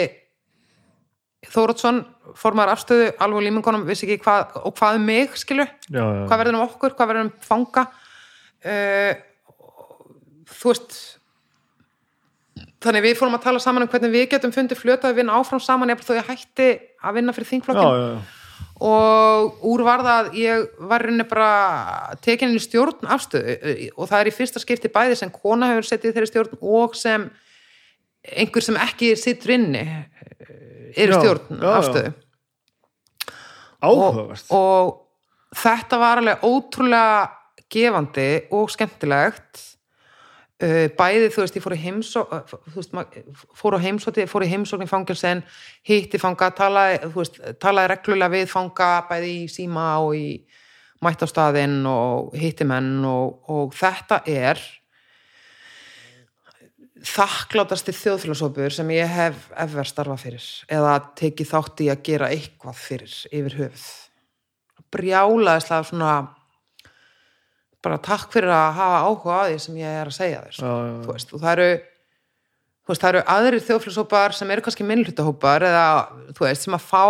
Þóratsson 1.53 2.01
formar 2.41 2.71
afstöðu 2.73 3.11
alveg 3.21 3.45
límingunum, 3.45 3.85
vissi 3.85 4.07
ekki 4.07 4.23
hvað 4.25 4.57
og 4.65 4.73
hvað 4.79 4.97
um 4.97 5.05
mig, 5.05 5.35
skilu, 5.37 5.67
já, 5.93 6.01
já, 6.01 6.23
hvað 6.25 6.41
verður 6.41 6.57
um 6.57 6.65
okkur 6.65 6.95
hvað 6.97 7.11
verður 7.11 7.27
um 7.27 7.33
fanga? 7.45 7.85
Uh, 8.65 9.11
þú 10.51 10.73
veist 10.73 10.97
þannig 12.85 13.05
við 13.07 13.19
fórum 13.19 13.37
að 13.39 13.45
tala 13.49 13.63
saman 13.63 13.87
um 13.87 13.91
hvernig 13.91 14.13
við 14.15 14.31
getum 14.35 14.55
fundið 14.55 14.81
flöta 14.81 15.11
að 15.11 15.21
vinna 15.21 15.37
áfram 15.39 15.63
saman 15.63 15.93
eða 15.93 16.07
þó 16.07 16.17
ég 16.19 16.31
hætti 16.31 16.71
að 17.05 17.19
vinna 17.19 17.35
fyrir 17.37 17.51
þingflokkin 17.51 18.19
og 18.85 19.65
úr 19.71 19.85
var 19.87 20.03
það 20.03 20.19
að 20.19 20.37
ég 20.41 20.65
var 20.91 21.05
rauninni 21.05 21.27
bara 21.31 22.17
tekin 22.25 22.51
inn 22.51 22.59
í 22.59 22.63
stjórn 22.63 23.07
afstöðu 23.15 23.55
eh, 23.55 23.85
og 23.95 24.11
það 24.11 24.21
er 24.21 24.31
í 24.31 24.35
fyrsta 24.35 24.63
skipti 24.63 24.91
bæði 24.93 25.19
sem 25.21 25.33
kona 25.33 25.71
hefur 25.71 25.89
setið 25.89 26.11
í 26.11 26.17
þeirri 26.17 26.31
stjórn 26.33 26.65
og 26.75 26.97
sem 26.99 27.29
einhver 28.25 28.67
sem 28.67 28.79
ekki 28.83 29.13
sittur 29.21 29.55
inni 29.55 29.85
eh, 29.85 30.91
er 30.97 31.13
í 31.13 31.21
stjórn 31.21 31.61
já, 31.61 31.71
afstöðu. 31.79 32.13
Áhugavert. 33.85 34.51
Og 34.55 34.95
þetta 35.61 36.01
var 36.01 36.23
alveg 36.23 36.45
ótrúlega 36.49 37.31
gefandi 37.71 38.29
og 38.55 38.73
skemmtilegt 38.73 39.63
bæði 40.61 41.31
þú 41.35 41.43
veist 41.43 41.57
ég 41.59 41.65
fór 41.65 41.75
í 41.75 41.81
heimsó 41.83 42.21
þú 42.31 42.75
veist, 42.77 42.93
ma- 42.95 43.07
fór 43.59 43.75
á 43.75 43.85
heimsóti 43.85 44.27
fór 44.31 44.45
í 44.47 44.51
heimsókn 44.53 44.87
í 44.87 44.91
fangelsen, 44.91 45.43
hitti 45.83 46.21
fanga 46.23 46.53
talaði, 46.55 47.01
veist, 47.17 47.41
talaði 47.59 47.91
reglulega 47.91 48.31
við 48.37 48.53
fanga 48.53 48.93
bæði 49.09 49.33
í 49.43 49.49
síma 49.51 49.89
og 50.05 50.15
í 50.15 50.29
mætt 51.05 51.25
á 51.25 51.29
staðinn 51.29 51.83
og 51.91 52.33
hitti 52.39 52.65
menn 52.65 53.03
og, 53.05 53.51
og 53.51 53.75
þetta 53.77 54.23
er 54.31 54.63
þakklátasti 57.05 57.93
þjóðfélagsópur 57.93 58.73
sem 58.73 58.95
ég 58.95 59.11
hef 59.11 59.51
efer 59.61 59.89
starfað 59.91 60.23
fyrir 60.23 60.47
eða 60.73 60.95
tekið 61.19 61.51
þátt 61.51 61.83
í 61.85 61.91
að 61.93 62.03
gera 62.07 62.31
eitthvað 62.33 62.79
fyrir 62.81 63.17
yfir 63.29 63.59
höfuð. 63.59 63.85
Brjálaðislega 64.95 65.89
svona 65.91 66.15
bara 67.85 68.01
takk 68.03 68.33
fyrir 68.33 68.53
að 68.53 68.79
hafa 68.79 69.03
áhuga 69.05 69.37
á 69.37 69.43
því 69.49 69.59
sem 69.65 69.81
ég 69.81 69.99
er 70.01 70.11
að 70.11 70.17
segja 70.17 70.43
þér 70.45 70.57
sko. 70.57 70.65
Já, 70.65 70.75
já, 70.75 70.95
já. 70.95 71.13
Veist, 71.13 71.35
og 71.35 71.45
það 71.45 71.55
eru 71.55 71.69
þú 72.85 72.93
veist, 72.93 73.05
það 73.05 73.11
eru 73.13 73.23
aðrir 73.35 73.65
þjóðfélagshópar 73.69 74.37
sem 74.37 74.53
eru 74.55 74.65
kannski 74.67 74.89
minnlutahópar 74.89 75.69
eða 75.71 75.87
þú 76.37 76.47
veist, 76.49 76.67
sem 76.67 76.77
að 76.77 76.89
fá 76.91 77.05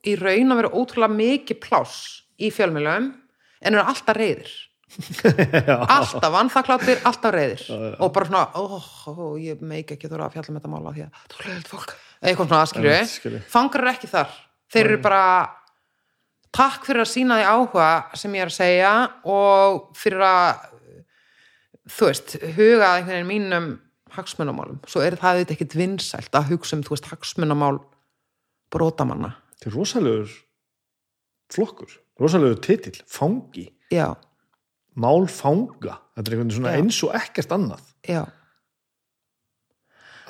í 0.00 0.16
raun 0.18 0.54
að 0.54 0.62
vera 0.62 0.72
ótrúlega 0.74 1.18
mikið 1.20 1.62
pláss 1.62 2.00
í 2.40 2.50
fjölmjölum 2.54 3.12
en 3.60 3.76
eru 3.76 3.84
alltaf 3.84 4.16
reyðir 4.16 4.50
alltaf 5.94 6.32
vannþakláttir, 6.34 7.02
alltaf 7.06 7.34
reyðir 7.34 7.66
og 8.02 8.10
bara 8.14 8.26
svona, 8.26 8.44
óh, 8.58 8.88
ó, 9.06 9.38
ég 9.38 9.60
meik 9.62 9.92
ekki 9.94 10.10
þurfa 10.10 10.26
að 10.26 10.38
fjalla 10.38 10.54
með 10.54 10.60
þetta 10.60 10.72
mála 10.72 10.94
því 10.96 11.04
að 11.04 11.20
þú 11.30 11.44
leiðið 11.44 11.68
fólk. 11.70 11.92
Eitthvað 12.20 12.48
svona 12.48 12.62
aðskilju, 12.64 12.96
skilju. 13.12 13.42
fangar 13.52 13.86
ekki 13.92 14.10
þar. 14.10 14.34
Þeir 14.70 14.88
eru 14.88 14.98
bara 15.04 15.22
takk 16.56 16.86
fyrir 16.88 17.04
að 17.04 17.10
sína 17.12 17.38
því 17.38 17.46
áhuga 17.54 17.90
sem 18.18 18.34
ég 18.34 18.44
er 18.46 18.50
að 18.50 18.56
segja 18.56 18.92
og 19.30 19.90
fyrir 19.98 20.24
að 20.26 20.66
þú 21.90 22.08
veist, 22.10 22.36
huga 22.56 22.90
einhvern 22.96 23.14
veginn 23.16 23.30
mínum 23.30 23.68
hagsmunamálum, 24.14 24.80
svo 24.90 25.02
er 25.06 25.14
það 25.18 25.42
þetta 25.44 25.54
ekkit 25.56 25.76
vinsælt 25.78 26.34
að 26.38 26.48
hugsa 26.54 26.76
um, 26.76 26.82
þú 26.86 26.96
veist, 26.96 27.10
hagsmunamál 27.12 27.78
brotamanna, 28.70 29.34
Þetta 29.60 29.68
er 29.70 29.74
rosalegur 29.76 30.34
flokkur, 31.52 31.94
rosalegur 32.22 32.60
titill, 32.64 33.00
fangi, 33.10 33.66
já, 33.92 34.08
málfanga, 35.00 35.98
þetta 36.16 36.26
er 36.30 36.36
einhvern 36.36 36.48
veginn 36.50 36.54
svona 36.56 36.74
Já. 36.74 36.80
eins 36.82 37.00
og 37.06 37.16
ekkert 37.18 37.56
annað. 37.56 37.82
já. 38.06 38.22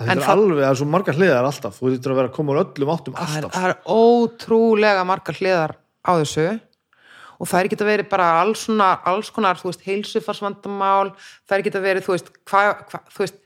Þetta 0.00 0.14
er 0.16 0.30
alveg, 0.32 0.62
það 0.62 0.70
er 0.70 0.78
svo 0.80 0.86
margar 0.88 1.16
hliðar 1.18 1.46
alltaf, 1.50 1.76
þú 1.76 1.90
þýttir 1.92 2.12
að 2.14 2.18
vera 2.20 2.30
að 2.30 2.36
koma 2.38 2.52
úr 2.54 2.60
öllum 2.62 2.92
áttum 2.94 3.16
það 3.18 3.34
er, 3.36 3.44
alltaf. 3.44 3.56
það 3.56 3.66
er 3.68 3.98
ótrúlega 4.00 5.02
margar 5.08 5.36
hliðar 5.40 5.74
á 6.04 6.10
þessu. 6.20 6.48
Og 7.40 7.48
það 7.48 7.58
er 7.60 7.68
ekki 7.68 7.78
að 7.80 7.88
verið 7.88 8.08
bara 8.10 8.26
alls, 8.42 8.66
svona, 8.66 8.90
alls 9.08 9.30
konar, 9.32 9.56
þú 9.56 9.70
veist, 9.70 9.84
heilsufarsvandamál 9.86 11.14
það 11.16 11.54
er 11.56 11.62
ekki 11.62 11.72
að 11.72 11.86
verið, 11.86 12.04
þú 12.04 12.16
veist, 12.16 12.34
hvað, 12.50 12.72
hva, 12.90 13.00
þú 13.14 13.24
veist 13.24 13.38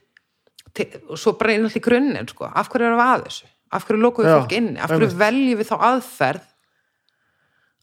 og 0.75 1.19
svo 1.19 1.35
bara 1.39 1.53
einhvern 1.53 1.79
í 1.79 1.83
grunninn, 1.83 2.27
sko, 2.27 2.49
af 2.51 2.67
hverju 2.71 2.89
erum 2.89 2.99
við 2.99 3.05
að 3.13 3.23
þessu? 3.29 3.47
Af 3.75 3.85
hverju 3.87 4.01
lokuðu 4.01 4.27
Já, 4.27 4.35
fólk 4.35 4.55
inni, 4.57 4.75
af 4.83 4.91
hverju 4.91 5.07
veljum 5.21 5.61
við 5.61 5.69
þá 5.69 5.75
aðferð 5.87 6.51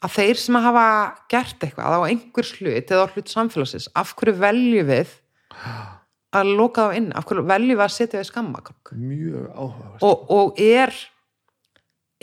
að 0.02 0.14
þeir 0.16 0.40
sem 0.42 0.58
að 0.58 0.66
hafa 0.66 0.86
gert 1.32 1.64
eitthvað 1.64 1.96
á 1.96 2.00
einhver 2.10 2.50
hlut 2.58 2.92
eða 2.92 3.06
á 3.06 3.10
hlut 3.14 3.32
samfélagsins, 3.32 3.88
af 3.96 4.12
hverju 4.18 4.36
veljum 4.42 4.90
við 4.90 5.14
að 6.32 6.52
loka 6.58 6.88
þá 6.88 6.98
inni? 6.98 7.14
Af 7.16 7.28
hverju 7.28 7.46
veljum 7.48 7.78
við 7.78 7.86
að 7.86 7.94
setja 7.96 8.20
við 8.20 8.28
skammakrok 8.30 8.92
Mjög 8.96 9.48
áhugavert. 9.52 10.04
og, 10.08 10.30
og 10.36 10.62
er 10.62 10.94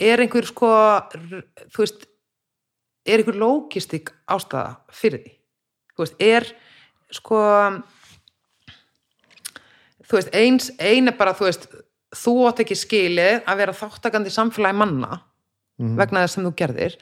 er 0.00 0.24
einhver 0.24 0.48
sko 0.48 0.70
þú 1.70 1.82
veist 1.84 2.06
er 3.06 3.22
einhver 3.22 3.38
lógistik 3.40 4.12
ástæða 4.30 4.76
fyrir 4.92 5.24
því? 5.24 5.32
Þú 5.94 6.04
veist, 6.04 6.20
er 6.20 6.46
sko 7.14 7.40
þú 10.10 10.18
veist, 10.18 10.34
eins 10.34 10.70
ein 10.82 11.10
er 11.10 11.16
bara, 11.18 11.34
þú 11.36 11.48
veist 11.48 11.66
þú 12.20 12.36
átt 12.50 12.62
ekki 12.64 12.78
skilið 12.78 13.44
að 13.46 13.60
vera 13.62 13.76
þáttakandi 13.76 14.32
samfélagi 14.34 14.78
manna 14.80 15.20
vegna 15.80 16.24
þess 16.24 16.36
sem 16.36 16.44
þú 16.44 16.54
gerðir. 16.58 16.96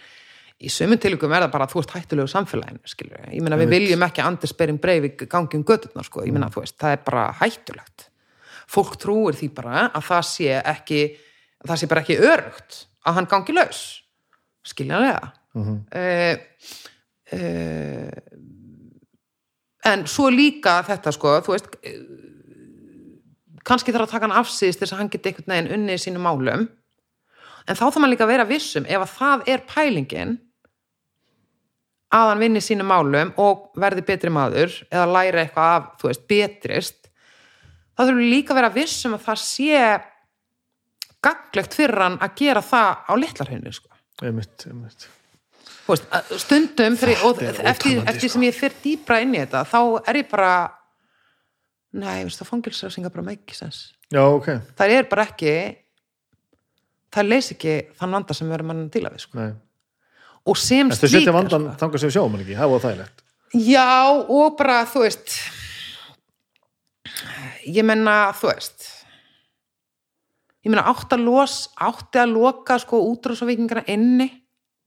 Í 0.58 0.70
sömum 0.70 0.98
tilugum 0.98 1.32
er 1.34 1.44
það 1.44 1.52
bara 1.54 1.66
að 1.68 1.72
þú 1.72 1.80
ert 1.82 1.94
hættulegu 1.94 2.30
samfélaginu, 2.32 2.80
skilur 2.90 3.24
ég 3.30 3.42
meina 3.42 3.58
við 3.60 3.72
viljum 3.76 4.04
ekki 4.06 4.22
Anders 4.24 4.54
Bering 4.58 4.80
Breivik 4.82 5.22
gangi 5.30 5.58
um 5.58 5.64
göturnar, 5.66 6.06
sko, 6.06 6.24
ég 6.26 6.34
meina 6.34 6.50
þú 6.50 6.64
veist 6.64 6.78
það 6.78 6.96
er 6.96 7.02
bara 7.06 7.24
hættulegt. 7.38 8.08
Fólk 8.68 8.98
trúir 9.00 9.38
því 9.38 9.48
bara 9.54 9.86
að 9.86 10.06
það 10.10 10.24
sé 10.28 10.58
ekki 10.58 11.00
að 11.62 11.70
það 11.70 11.80
sé 11.80 11.90
bara 11.90 12.02
ekki 12.04 12.18
örugt 12.18 12.80
að 13.06 13.18
hann 13.18 13.30
gangi 13.30 13.54
laus. 13.54 13.82
Skiljanlega 14.66 15.30
mm 15.54 15.84
en 19.88 20.04
svo 20.10 20.28
líka 20.32 20.80
þetta 20.86 21.12
sko, 21.14 21.34
þú 21.44 21.54
veist 21.54 21.76
eh, 21.86 22.00
kannski 23.68 23.94
þarf 23.94 24.08
að 24.08 24.12
taka 24.14 24.28
hann 24.28 24.40
afsýðist 24.40 24.82
þess 24.82 24.94
að 24.94 25.00
hann 25.02 25.10
geti 25.12 25.30
einhvern 25.30 25.54
veginn 25.54 25.72
unnið 25.76 26.02
sínum 26.02 26.26
málum 26.26 26.66
en 27.68 27.76
þá 27.76 27.82
þarf 27.84 27.98
maður 28.00 28.14
líka 28.14 28.26
að 28.26 28.32
vera 28.32 28.48
vissum 28.48 28.88
ef 28.88 29.04
að 29.04 29.14
það 29.14 29.50
er 29.54 29.64
pælingin 29.68 30.36
að 32.16 32.30
hann 32.30 32.42
vinni 32.42 32.62
sínum 32.64 32.88
málum 32.88 33.32
og 33.40 33.68
verði 33.80 34.04
betri 34.08 34.32
maður 34.32 34.72
eða 34.88 35.08
læra 35.12 35.42
eitthvað 35.44 35.74
af, 35.76 35.90
þú 36.00 36.10
veist, 36.10 36.24
betrist 36.30 37.10
þá 37.92 38.04
þurfum 38.04 38.22
við 38.22 38.32
líka 38.32 38.54
að 38.54 38.60
vera 38.62 38.74
vissum 38.78 39.16
að 39.16 39.26
það 39.26 39.42
sé 39.44 39.82
gaglegt 41.24 41.76
fyrir 41.76 42.04
hann 42.04 42.18
að 42.22 42.34
gera 42.38 42.62
það 42.64 42.90
á 43.10 43.12
litlarhunni 43.18 43.72
sko. 43.74 43.90
Einmitt, 44.22 44.64
einmitt. 44.70 45.08
Veist, 45.88 46.08
stundum 46.44 46.96
þegar, 47.00 47.22
og 47.24 47.38
eftir, 47.40 48.02
eftir 48.04 48.28
sko. 48.28 48.34
sem 48.34 48.42
ég 48.44 48.56
fyrir 48.56 48.74
dýbra 48.84 49.22
inn 49.24 49.32
í 49.32 49.40
þetta 49.40 49.62
þá 49.70 49.78
er 50.10 50.18
ég 50.20 50.26
bara 50.28 50.50
nei, 51.96 52.24
veist, 52.26 52.40
það 52.42 52.50
fangilsræsingar 52.50 53.14
bara 53.14 53.24
make 53.30 53.56
sense 53.56 53.94
Já, 54.12 54.20
ok. 54.24 54.50
það 54.76 54.92
er 54.98 55.08
bara 55.08 55.24
ekki 55.30 55.54
það 57.14 57.30
leys 57.32 57.48
ekki 57.54 57.78
þann 57.98 58.18
vanda 58.18 58.36
sem 58.36 58.48
við 58.48 58.58
erum 58.58 58.74
að 58.74 58.82
díla 58.94 59.12
við 59.14 59.24
sko. 59.24 59.46
Og 60.48 60.56
sem 60.60 60.90
Þetta 60.92 61.00
setja 61.08 61.20
slíkar, 61.22 61.36
vandan 61.36 61.64
sko. 61.66 61.78
þangað 61.80 62.02
sem 62.02 62.10
við 62.10 62.16
sjáum 62.16 62.34
hann 62.36 62.44
ekki, 62.44 62.56
það 62.58 62.72
var 62.72 62.84
þægilegt. 62.84 63.24
Já, 63.64 63.88
og 64.36 64.56
bara, 64.58 64.76
þú 64.88 65.02
veist 65.06 65.36
ég 67.68 67.84
menna, 67.88 68.16
þú 68.36 68.50
veist 68.52 68.86
ég 70.64 70.72
menna 70.72 70.84
átti 70.88 72.20
að 72.20 72.34
loka 72.34 72.76
sko 72.82 73.00
útrúsavíkingana 73.12 73.86
inni 73.88 74.28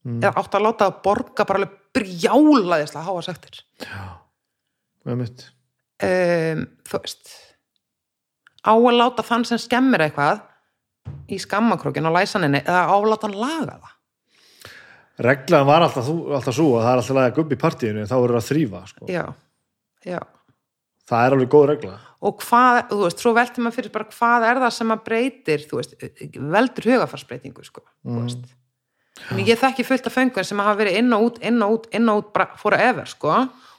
eða 0.06 0.34
átti 0.42 0.58
að 0.58 0.66
láta 0.66 0.90
að 0.90 1.00
borga 1.06 1.46
bara 1.46 1.62
alveg 1.62 1.78
brjálaðislega 1.96 3.06
háa 3.06 3.24
sektir 3.26 3.62
Einmitt. 5.06 5.48
um, 6.02 6.66
þú 6.88 7.02
veist 7.04 7.34
á 8.62 8.74
að 8.74 8.98
láta 8.98 9.26
þann 9.26 9.48
sem 9.50 9.62
skemmir 9.62 10.06
eitthvað 10.08 10.46
í 11.32 11.40
skammakrókin 11.42 12.06
á 12.06 12.12
læsaninni 12.14 12.62
eða 12.64 12.86
á 12.90 12.96
að 12.96 13.10
láta 13.10 13.28
hann 13.30 13.42
laga 13.42 13.80
það 13.80 13.98
Reglan 15.22 15.68
var 15.68 15.84
alltaf, 15.86 16.08
alltaf 16.10 16.56
svo 16.56 16.78
að 16.80 16.86
það 16.86 16.92
er 16.92 17.02
alltaf 17.02 17.18
að 17.22 17.34
gubb 17.36 17.52
í 17.54 17.58
partíinu 17.62 18.02
en 18.02 18.10
þá 18.10 18.16
eru 18.18 18.38
að 18.40 18.48
þrýfa, 18.48 18.80
sko. 18.90 19.10
já, 19.12 19.26
já 20.08 20.22
Það 21.12 21.26
er 21.26 21.36
alveg 21.36 21.50
góð 21.52 21.66
regla. 21.68 21.98
og 22.24 22.38
hvað, 22.46 22.78
þú 22.90 23.00
veist, 23.04 23.22
svo 23.22 23.34
veltir 23.36 23.66
maður 23.66 23.78
fyrir 23.78 23.94
bara 23.94 24.08
hvað 24.16 24.46
er 24.48 24.62
það 24.64 24.74
sem 24.78 24.94
að 24.96 25.04
breytir, 25.10 25.66
þú 25.68 25.80
veist 25.82 25.96
veldur 26.56 26.90
hugafarsbreytingu, 26.90 27.66
sko 27.68 27.84
mm. 28.08 28.32
En 29.32 29.40
ég 29.46 29.60
þekki 29.60 29.86
fullt 29.86 30.08
af 30.08 30.16
föngun 30.16 30.46
sem 30.48 30.60
hafa 30.60 30.78
verið 30.84 30.98
inn 31.02 31.14
og 31.14 31.22
út, 31.28 31.40
inn 31.46 31.62
og 31.62 31.72
út, 31.76 31.88
inn 31.96 32.10
og 32.10 32.22
út 32.24 32.34
bara 32.34 32.50
fóra 32.58 32.80
efer, 32.90 33.06
sko, 33.12 33.34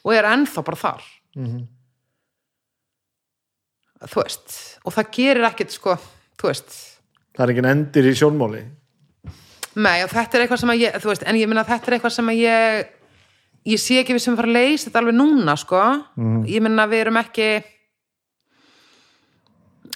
og 0.05 0.15
er 0.15 0.25
ennþá 0.25 0.65
bara 0.65 0.77
þar 0.77 1.03
Mhm. 1.37 1.67
þú 4.03 4.23
veist, 4.23 4.57
og 4.85 4.93
það 4.97 5.11
gerir 5.17 5.47
ekkit, 5.51 5.71
sko 5.79 5.97
þú 6.39 6.49
veist, 6.51 6.79
Það 7.33 7.45
er 7.47 7.51
engin 7.55 7.65
endir 7.71 8.05
í 8.05 8.11
sjónmáli. 8.13 8.59
Nei, 9.81 10.03
og 10.05 10.11
þetta 10.11 10.35
er 10.37 10.43
eitthvað 10.45 10.59
sem 10.61 10.69
að 10.69 10.81
ég, 10.83 10.97
þú 11.01 11.09
veist, 11.09 11.23
en 11.25 11.37
ég 11.41 11.49
minna 11.49 11.65
þetta 11.65 11.89
er 11.89 11.95
eitthvað 11.97 12.13
sem 12.13 12.27
að 12.29 12.41
ég, 12.43 12.89
ég 13.73 13.81
sé 13.81 13.95
ekki 14.03 14.13
við 14.13 14.21
sem 14.21 14.37
fara 14.37 14.49
að 14.51 14.53
leysa 14.59 14.91
þetta 14.91 15.01
alveg 15.01 15.15
núna, 15.17 15.55
sko. 15.57 15.81
Ég 16.45 16.61
minna 16.61 16.85
við 16.87 17.01
erum 17.07 17.17
ekki, 17.23 17.47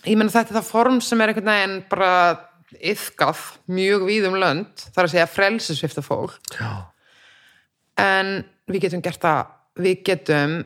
ég 0.06 0.16
minna 0.16 0.32
þetta 0.32 0.55
er 0.55 0.60
það 0.62 0.70
form 0.70 1.00
sem 1.05 1.20
er 1.20 1.28
einhvern 1.34 1.50
veginn 1.52 1.76
bara 1.90 2.10
yfgað 2.75 3.43
mjög 3.70 4.07
víðum 4.09 4.36
lönd, 4.41 4.86
þar 4.95 5.07
að 5.07 5.12
segja 5.15 5.31
frelsisvifta 5.31 6.03
fólk, 6.05 6.39
Já. 6.59 6.91
en 8.03 8.45
við 8.67 8.86
getum 8.86 9.05
gert 9.05 9.23
það, 9.23 9.53
við 9.78 10.03
getum 10.09 10.57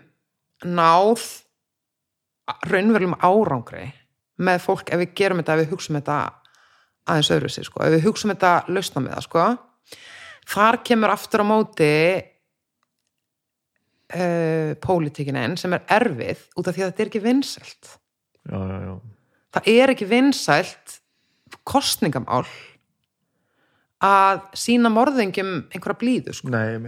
náð 0.64 1.26
raunverulegum 2.70 3.18
árangri 3.20 3.90
með 4.40 4.62
fólk 4.64 4.90
ef 4.92 5.02
við 5.02 5.14
gerum 5.20 5.42
þetta, 5.42 5.56
ef 5.56 5.62
við 5.64 5.74
hugsum 5.74 5.98
þetta 6.00 6.18
aðeins 7.10 7.32
öðru 7.36 7.50
sig, 7.52 7.66
sko, 7.68 7.84
ef 7.84 7.94
við 7.94 8.06
hugsum 8.08 8.32
þetta 8.32 8.52
lausna 8.72 9.04
með 9.04 9.16
það, 9.16 9.26
sko 9.28 9.44
þar 10.50 10.80
kemur 10.86 11.12
aftur 11.14 11.44
á 11.44 11.46
móti 11.46 11.92
uh, 14.14 14.72
pólitíkinin 14.82 15.56
sem 15.60 15.74
er 15.76 15.84
erfið 16.00 16.46
út 16.56 16.70
af 16.70 16.76
því 16.76 16.84
að 16.84 16.92
þetta 16.92 17.04
er 17.04 17.12
ekki 17.12 17.24
vinsælt 17.24 17.92
Já, 18.50 18.56
já, 18.56 18.78
já. 18.86 18.94
það 19.56 19.70
er 19.74 19.94
ekki 19.94 20.08
vinsælt 20.10 20.99
kostningamál 21.68 22.44
að 24.00 24.40
sína 24.56 24.88
morðingjum 24.92 25.50
einhverja 25.74 25.98
blíðu, 26.00 26.32
sko. 26.32 26.48
Nei, 26.48 26.78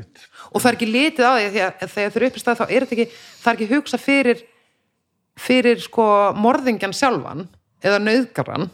og 0.49 0.63
það 0.63 0.69
er 0.71 0.77
ekki 0.79 0.89
litið 0.89 1.27
á 1.29 1.33
því 1.37 1.49
að 1.49 1.57
að 1.85 1.91
þegar 1.93 2.13
þau 2.13 2.21
eru 2.21 2.29
upp 2.31 2.39
í 2.39 2.43
stað 2.43 2.61
þá 2.61 2.65
er 2.65 2.87
þetta 2.87 2.97
ekki, 2.97 3.19
það 3.43 3.51
er 3.51 3.59
ekki 3.59 3.73
hugsa 3.75 4.01
fyrir 4.01 4.45
fyrir 5.43 5.83
sko 5.83 6.07
morðingjan 6.41 6.95
sjálfan 6.97 7.45
eða 7.85 7.99
nöðgaran 8.05 8.71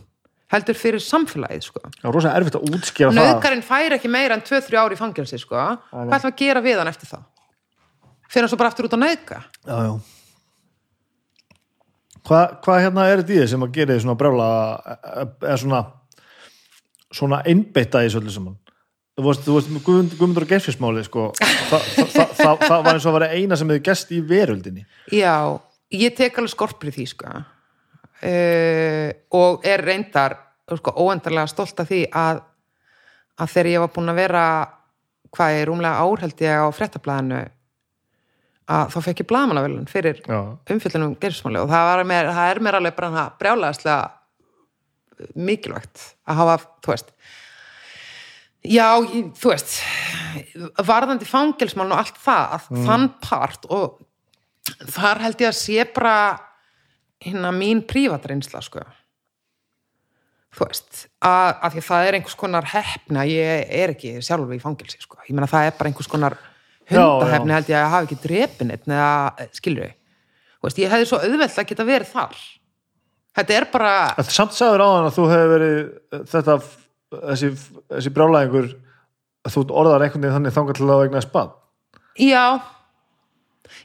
heldur 0.53 0.79
fyrir 0.79 1.03
samfélagið 1.03 1.67
sko. 1.67 1.83
Já, 1.99 2.07
rosa 2.15 2.31
erfitt 2.39 2.57
að 2.59 2.71
útskýra 2.71 3.11
það. 3.11 3.19
nöðgarinn 3.19 3.65
fær 3.67 3.97
ekki 3.99 4.11
meira 4.13 4.39
en 4.39 4.45
2-3 4.47 4.79
ári 4.81 4.97
í 4.97 5.01
fangelsi 5.01 5.39
sko. 5.43 5.59
Hvað 5.91 6.15
ætlum 6.17 6.31
að 6.33 6.39
gera 6.41 6.63
við 6.65 6.79
hann 6.81 6.91
eftir 6.93 7.11
það 7.11 7.27
fyrir 8.29 8.45
hann 8.45 8.53
svo 8.53 8.61
bara 8.61 8.71
aftur 8.73 8.89
út 8.89 8.97
á 8.97 9.01
nöðga 9.03 9.39
Já, 9.67 9.77
já. 9.89 9.93
Hvað 12.29 12.57
hva 12.65 12.81
hérna 12.83 13.07
er 13.09 13.23
þetta 13.23 13.35
í 13.35 13.39
þið 13.41 13.51
sem 13.53 13.65
að 13.65 13.77
gera 13.77 13.95
þið 13.95 14.03
svona 14.05 14.19
brjála 14.21 14.49
eða 15.41 15.61
svona 15.63 15.85
svona 17.15 17.43
einbeitta 17.49 18.03
í 18.05 18.11
svolítið 18.13 18.35
saman? 18.37 18.59
Þú 19.19 19.25
veist, 19.27 19.47
þú 19.47 19.55
veist, 19.57 19.71
Guðmund, 19.87 20.13
Guðmundur 20.15 20.45
og 20.45 20.51
Gersfjörnsmáli, 20.53 21.01
sko, 21.09 21.23
það, 21.41 21.87
það, 21.97 22.35
það, 22.39 22.61
það 22.63 22.83
var 22.85 22.93
eins 22.93 23.07
og 23.07 23.11
að 23.11 23.17
vera 23.17 23.31
eina 23.35 23.57
sem 23.59 23.73
hefði 23.73 23.87
gest 23.89 24.13
í 24.15 24.21
veröldinni. 24.23 24.85
já, 25.11 25.33
ég 25.91 26.15
tek 26.15 26.39
alveg 26.39 26.53
skorpri 26.53 26.93
því 26.95 27.07
sko 27.15 27.33
uh, 27.33 29.09
og 29.41 29.67
er 29.67 29.83
reyndar 29.85 30.37
sko, 30.69 30.95
óendarlega 31.01 31.51
stolt 31.51 31.83
af 31.83 31.91
því 31.91 32.05
að 32.13 32.45
að 33.39 33.53
þegar 33.55 33.71
ég 33.71 33.83
var 33.85 33.93
búin 33.95 34.13
að 34.13 34.19
vera 34.19 34.45
hvað 35.35 35.57
er 35.59 35.69
rúmlega 35.71 36.03
ár 36.03 36.23
held 36.25 36.41
ég 36.43 36.63
á 36.63 36.67
fréttablaðinu 36.75 37.43
að 38.69 38.93
þá 38.93 38.99
fekk 39.07 39.23
ég 39.23 39.29
blaðmannavelun 39.31 39.89
fyrir 39.89 40.21
Já. 40.27 40.39
umfyllunum 40.75 41.17
gerðsmáli 41.23 41.61
og 41.63 41.71
það, 41.73 42.03
mér, 42.09 42.31
það 42.37 42.53
er 42.53 42.61
mér 42.67 42.79
alveg 42.79 42.97
bara 42.99 43.27
brjálæðislega 43.41 44.01
mikilvægt 45.35 46.03
að 46.29 46.41
hafa, 46.43 46.59
þú 46.85 46.93
veist. 46.93 47.15
Já, 48.69 48.89
þú 49.39 49.53
veist 49.53 49.79
varðandi 50.85 51.29
fangelsmálun 51.29 51.95
og 51.95 52.03
allt 52.03 52.21
það 52.21 52.69
þann 52.85 53.09
part 53.23 53.67
og 53.73 53.99
þar 54.93 55.25
held 55.25 55.43
ég 55.45 55.53
að 55.53 55.59
sé 55.59 55.87
bara 55.95 56.15
hérna 57.25 57.53
mín 57.55 57.83
prívatreynsla 57.89 58.63
sko. 58.63 58.85
Þú 60.59 60.67
veist, 60.67 61.07
að, 61.23 61.51
að 61.55 61.75
því 61.75 61.81
að 61.81 61.89
það 61.89 62.07
er 62.09 62.19
einhvers 62.19 62.39
konar 62.39 62.69
hefni 62.73 63.21
að 63.21 63.33
ég 63.33 63.73
er 63.79 63.95
ekki 63.95 64.15
sjálfur 64.25 64.57
í 64.57 64.63
fangelsi 64.63 65.01
sko, 65.03 65.21
ég 65.29 65.37
meina 65.37 65.51
það 65.51 65.69
er 65.69 65.77
bara 65.79 65.93
einhvers 65.93 66.11
konar 66.11 66.39
hundahefni 66.93 67.57
held 67.57 67.73
ég 67.73 67.79
að 67.81 67.91
hafa 67.95 68.07
ekki 68.09 68.21
drepin 68.23 68.73
eitt 68.75 68.89
eða 68.89 69.49
skilur 69.57 69.93
veist, 70.65 70.79
ég 70.83 70.91
hefði 70.91 71.09
svo 71.11 71.21
auðvelt 71.23 71.59
að 71.61 71.69
geta 71.71 71.87
verið 71.87 72.13
þar. 72.15 72.39
Þetta 73.39 73.55
er 73.55 73.67
bara 73.71 73.93
En 74.19 74.27
samt 74.27 74.57
sagður 74.57 74.83
á 74.83 74.89
hann 74.89 75.07
að 75.07 75.15
þú 75.19 75.27
hefur 75.31 75.53
verið 75.53 75.77
eh, 75.79 76.25
þetta, 76.33 76.57
þessi, 77.29 77.51
þessi 77.93 78.13
brjálæðingur 78.17 78.73
að 79.47 79.55
þú 79.55 79.63
orðar 79.71 80.05
einhvern 80.07 80.25
veginn 80.25 80.37
þannig 80.39 80.57
þangar 80.57 80.79
til 80.81 80.89
að 80.89 81.05
vegna 81.05 81.23
spad. 81.25 81.55
já. 82.19 82.45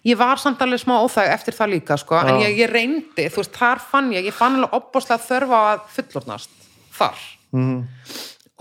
Ég 0.08 0.18
var 0.20 0.40
samt 0.40 0.62
alveg 0.64 0.80
smá 0.80 0.96
óþæg 1.04 1.30
eftir 1.32 1.56
það 1.58 1.72
líka 1.74 1.96
sko, 2.00 2.16
en 2.24 2.40
ég, 2.40 2.54
ég 2.64 2.70
reyndi, 2.72 3.26
þú 3.32 3.42
veist, 3.42 3.56
þar 3.56 3.82
fann 3.84 4.12
ég 4.16 4.26
ég 4.28 4.36
fann 4.36 4.56
alveg 4.58 4.76
opbáslega 4.80 5.20
þörfa 5.24 5.60
að 5.74 5.82
fullornast 5.96 6.54
þar. 6.96 7.20
Mhm. 7.52 7.82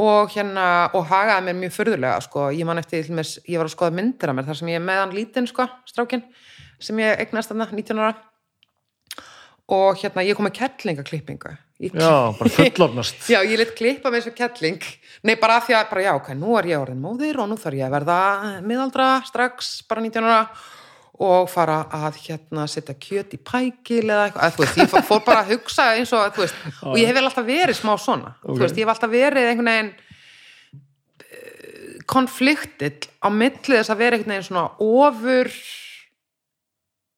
Og 0.01 0.31
hérna, 0.33 0.67
og 0.97 1.05
hagaði 1.11 1.45
mér 1.51 1.59
mjög 1.61 1.75
furðulega 1.77 2.21
sko, 2.25 2.47
ég 2.57 2.65
man 2.69 2.81
eftir, 2.81 3.05
ég 3.13 3.59
var 3.61 3.69
að 3.69 3.75
skoða 3.75 3.93
myndir 3.99 4.31
af 4.33 4.37
mér 4.39 4.47
þar 4.49 4.57
sem 4.63 4.71
ég 4.73 4.81
með 4.83 5.01
hann 5.03 5.17
lítinn 5.17 5.49
sko, 5.51 5.67
strákin 5.89 6.23
sem 6.83 6.99
ég 7.03 7.21
eignast 7.27 7.53
þarna, 7.53 7.69
19 7.71 8.01
ára. 8.01 8.15
Og 9.73 9.97
hérna, 10.01 10.25
ég 10.27 10.35
kom 10.37 10.45
með 10.49 10.57
kettlingaklippingu 10.59 11.53
Ég- 11.83 11.95
Já, 11.99 12.31
bara 12.39 12.51
fullornast. 12.51 13.23
Já, 13.33 13.41
ég 13.43 13.59
lit 13.59 13.73
klippa 13.79 14.11
með 14.11 14.21
þessu 14.27 14.35
kettling 14.39 14.83
Nei, 15.27 15.35
bara 15.41 15.61
því 15.65 15.75
að, 15.79 15.87
bara 15.91 16.03
já, 16.05 16.13
ok, 16.19 16.29
nú 16.39 16.57
er 16.59 16.69
ég 16.73 16.83
orðin 16.83 17.01
móðir 17.03 17.39
og 17.43 17.49
nú 17.51 17.57
þarf 17.59 17.79
ég 17.79 17.87
að 17.89 17.95
verða 17.97 18.19
miðaldra 18.67 19.07
strax, 19.27 19.71
bara 19.91 20.03
19 20.05 20.27
ára 20.29 20.41
og 21.23 21.49
fara 21.51 21.79
að 21.95 22.17
hérna 22.27 22.65
setja 22.71 22.95
kjöt 22.99 23.35
í 23.37 23.39
pækil 23.47 24.05
eða 24.11 24.25
eitthvað, 24.29 24.55
þú 24.57 24.63
veist, 24.65 24.79
ég 24.83 24.91
fór- 25.09 25.25
bara 25.27 25.43
að 25.45 25.53
hugsa 25.55 25.87
eins 25.97 26.13
og, 26.17 26.33
þú 26.35 26.43
veist, 26.45 26.55
og 26.83 26.97
ég 26.99 27.07
hef 27.11 27.15
vel 27.19 27.25
alltaf 27.29 27.47
verið 27.47 27.79
smá 27.79 27.93
svona, 27.99 28.35
Ok. 28.43 28.57
þú 28.57 28.65
veist, 28.65 28.77
ég 28.81 28.85
hef 28.87 28.93
alltaf 28.95 29.11
verið 29.13 29.51
einhvern 29.53 29.71
veginn 29.73 29.93
konfliktill 32.13 33.07
á 33.23 33.29
milli 33.31 33.79
þess 33.79 33.93
að 33.95 34.01
vera 34.03 34.17
einhvern 34.19 34.35
veginn 34.35 34.49
svona 34.49 34.65
ofur 34.83 35.51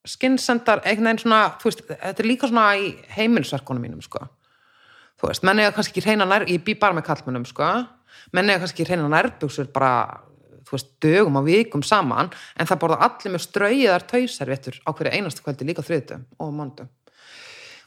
skinnsendar, 0.05 0.83
einhvern 0.85 1.09
veginn 1.09 1.23
svona 1.25 1.43
þú 1.61 1.71
veist, 1.71 1.85
þetta 1.89 2.21
er 2.25 2.29
líka 2.29 2.51
svona 2.51 2.67
í 2.77 2.91
heimilsverkunum 3.17 3.83
mínum, 3.87 4.03
sko. 4.05 4.21
Þú 5.21 5.31
veist, 5.31 5.45
menn 5.47 5.63
eða 5.65 5.73
kannski 5.77 5.95
ekki 6.03 6.09
reyna 6.11 6.27
nær, 6.29 6.45
ég 6.51 6.61
bý 6.67 6.75
bara 6.77 6.97
með 6.99 7.07
kallmönnum, 7.09 7.47
sko. 7.49 7.71
Menn 8.37 8.51
eða 8.53 8.61
kannski 8.67 8.85
reyna 8.89 9.09
nærbuxur 9.09 9.71
bara, 9.73 10.21
veist, 10.77 10.91
dögum 11.05 11.41
og 11.41 11.47
vikum 11.49 11.85
saman, 11.87 12.33
en 12.59 12.69
það 12.71 12.83
borða 12.85 13.01
allir 13.09 13.35
með 13.35 13.47
strauiðar 13.47 14.07
tauservittur 14.11 14.81
á 14.85 14.91
hverju 14.91 15.15
einastu 15.15 15.47
kvöldi 15.47 15.69
líka 15.69 15.87
þriðdum 15.87 16.27
og 16.39 16.53
mándum 16.55 16.91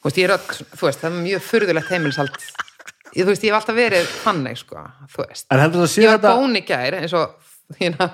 þú 0.01 0.09
veist, 0.09 0.19
ég 0.22 0.27
er 0.27 0.35
öll, 0.35 0.66
þú 0.77 0.88
veist, 0.88 1.01
það 1.01 1.09
er 1.09 1.22
mjög 1.25 1.45
furðulegt 1.48 1.91
heimilshald 1.91 2.35
ég, 2.38 3.24
þú 3.24 3.30
veist, 3.32 3.45
ég 3.45 3.51
hef 3.51 3.59
alltaf 3.59 3.77
verið 3.77 4.09
þannig, 4.24 4.59
sko, 4.61 4.83
þú 5.14 5.24
veist. 5.25 5.48
Ég 5.49 6.11
var 6.11 6.19
þetta 6.19 6.35
bón 6.38 6.59
í 6.59 6.64
gær 6.67 6.98
eins 6.99 7.16
og, 7.17 7.53
hérna, 7.80 8.09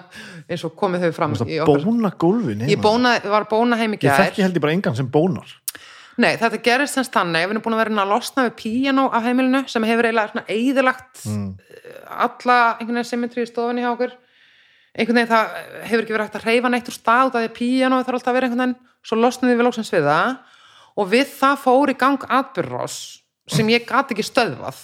eins 0.48 0.64
og 0.68 0.78
komið 0.80 1.08
þau 1.08 1.18
fram 1.18 1.36
bóna 1.68 2.14
gólfin 2.24 2.64
ég 2.70 2.82
bóna, 2.82 3.18
var 3.34 3.50
bóna 3.52 3.80
heim 3.80 3.98
í 3.98 4.00
Ég 4.00 4.08
gær 4.08 4.26
þekki 4.28 4.46
held 4.48 4.58
ég 4.58 4.66
bara 4.66 4.78
engan 4.78 4.98
sem 4.98 5.10
bónar. 5.12 5.60
Nei, 6.22 6.36
þetta 6.38 6.60
gerist 6.62 6.94
semst 6.94 7.14
þannig, 7.14 7.48
við 7.48 7.56
erum 7.56 7.64
búin 7.66 7.74
að 7.74 7.80
vera 7.82 8.04
að 8.04 8.12
losna 8.12 8.44
við 8.46 8.58
píanó 8.60 9.08
á 9.10 9.18
heimilinu 9.26 9.64
sem 9.72 9.86
hefur 9.90 10.06
eiginlega 10.06 10.44
eðilagt 10.54 11.24
alla 12.14 12.58
einhvern 12.78 13.00
veginn 13.00 13.10
symmetri 13.10 13.46
í 13.46 13.50
stofunni 13.50 13.82
hjá 13.82 13.90
okkur 13.96 14.14
einhvern 14.94 15.18
veginn 15.20 15.32
það 15.32 15.54
hefur 15.90 16.04
ekki 16.04 16.14
verið 16.16 16.28
hægt 16.28 16.40
að 16.40 16.48
reyfa 16.50 16.70
neitt 16.74 16.90
úr 16.92 16.96
stað 16.98 17.30
út 17.30 17.38
af 17.38 17.42
því 17.44 17.50
að 17.50 17.56
píanó 17.58 18.00
þarf 18.04 18.18
alltaf 18.20 18.32
að 18.32 18.38
vera 18.38 18.50
einhvern 18.50 18.64
veginn 18.64 18.76
svo 19.04 19.18
losnaði 19.20 19.58
við 19.58 19.66
lóksins 19.68 19.94
við 19.94 20.08
það. 20.10 20.36
Og 20.94 21.10
við 21.10 21.32
það 21.40 21.56
fór 21.64 21.92
í 21.94 21.98
gang 21.98 22.26
atbyrrós 22.30 22.98
sem 23.50 23.72
ég 23.74 23.88
gat 23.90 24.12
ekki 24.14 24.24
stöðvað. 24.28 24.78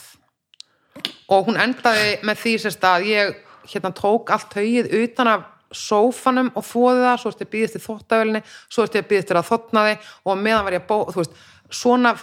Og 1.29 1.45
hún 1.47 1.59
endaði 1.61 2.17
með 2.25 2.41
því 2.41 2.55
sérst 2.65 2.83
að 2.89 3.05
ég 3.11 3.37
hérna 3.69 3.93
tók 3.95 4.31
allt 4.33 4.55
haugið 4.57 4.89
utan 5.03 5.29
af 5.35 5.45
sófanum 5.69 6.49
og 6.57 6.65
þóði 6.65 7.03
það, 7.05 7.17
svo 7.21 7.29
ertu 7.29 7.45
að 7.45 7.51
býðast 7.53 7.75
til 7.77 7.81
þóttavelni, 7.83 8.39
svo 8.73 8.85
ertu 8.87 8.97
að 9.03 9.09
býðast 9.11 9.27
til 9.29 9.37
að 9.37 9.49
þotnaði 9.51 9.97
og 10.25 10.39
meðan 10.41 10.65
var 10.65 10.73
ég 10.73 10.81
að 10.81 10.87
bó, 10.89 10.95
þú 11.13 11.21
veist, 11.21 11.35
svona 11.69 12.15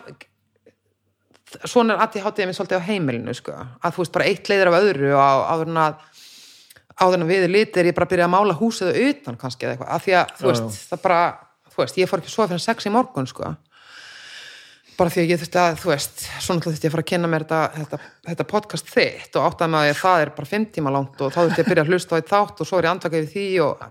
svona 1.62 1.94
er 1.94 2.02
aðtíð 2.02 2.24
hátíðið 2.26 2.48
mér 2.50 2.56
svolítið 2.58 2.81
á 2.82 2.89
heimilinu, 2.89 3.34
sko, 3.39 3.55
að 3.55 3.94
þú 3.94 4.02
veist, 4.02 4.15
bara 4.16 4.26
eitt 4.26 4.50
leiðir 4.50 4.70
af 4.73 4.78
öðru 4.81 5.12
og 5.15 5.23
á- 5.23 5.62
en 5.62 5.78
að 5.84 6.00
áður 6.97 7.18
en 7.18 7.26
að 7.26 7.33
við 7.33 7.47
litir 7.52 7.91
ég 7.91 7.97
bara 7.97 8.08
að 8.08 8.15
byrja 8.15 8.26
að 8.26 8.34
mála 8.34 8.57
húsið 8.57 8.99
utan 9.05 9.39
kannski 9.41 9.66
eða 9.66 9.76
eitthvað, 9.76 9.92
af 9.97 10.05
því 10.07 10.16
að, 10.16 10.34
þú 10.39 10.47
Já, 10.47 10.50
veist, 10.52 10.83
það 10.91 11.02
bara 11.05 11.20
þú 11.76 11.83
veist, 11.83 12.00
ég 12.00 12.10
fór 12.10 12.23
ekki 12.23 12.33
svo 12.33 12.47
fyrir 12.49 12.65
sex 12.65 12.89
í 12.89 12.92
morgun, 12.94 13.28
sko. 13.28 13.52
Bara 14.97 15.12
því 15.12 15.23
að 15.23 15.31
ég 15.34 15.41
þurfti 15.42 15.60
að, 15.60 15.75
þú 15.83 15.91
veist, 15.92 16.23
svona 16.41 16.65
þurfti 16.65 16.86
ég 16.86 16.89
að 16.89 16.94
fara 16.94 17.05
að 17.05 17.10
kynna 17.10 17.28
mér 17.28 17.44
þetta, 17.44 17.60
þetta, 17.76 17.99
þetta 18.31 18.47
podcast 18.49 18.92
þitt 18.94 19.36
og 19.36 19.49
áttaði 19.50 19.73
með 19.75 19.91
að 19.91 19.99
það 20.00 20.23
er 20.23 20.33
bara 20.39 20.50
fimm 20.52 20.66
tíma 20.73 20.92
langt 20.94 21.20
og 21.20 21.34
þá 21.34 21.41
þurfti 21.42 21.60
ég 21.60 21.66
að 21.66 21.73
byrja 21.73 21.84
að 21.84 21.92
hlusta 21.92 22.16
á 22.16 22.18
eitt 22.18 22.33
þátt 22.33 22.62
og 22.65 22.70
svo 22.70 22.78
er 22.81 22.89
ég 22.89 22.94
andvakað 22.94 23.26
við 23.26 23.34
því 23.34 23.47
og 23.66 23.83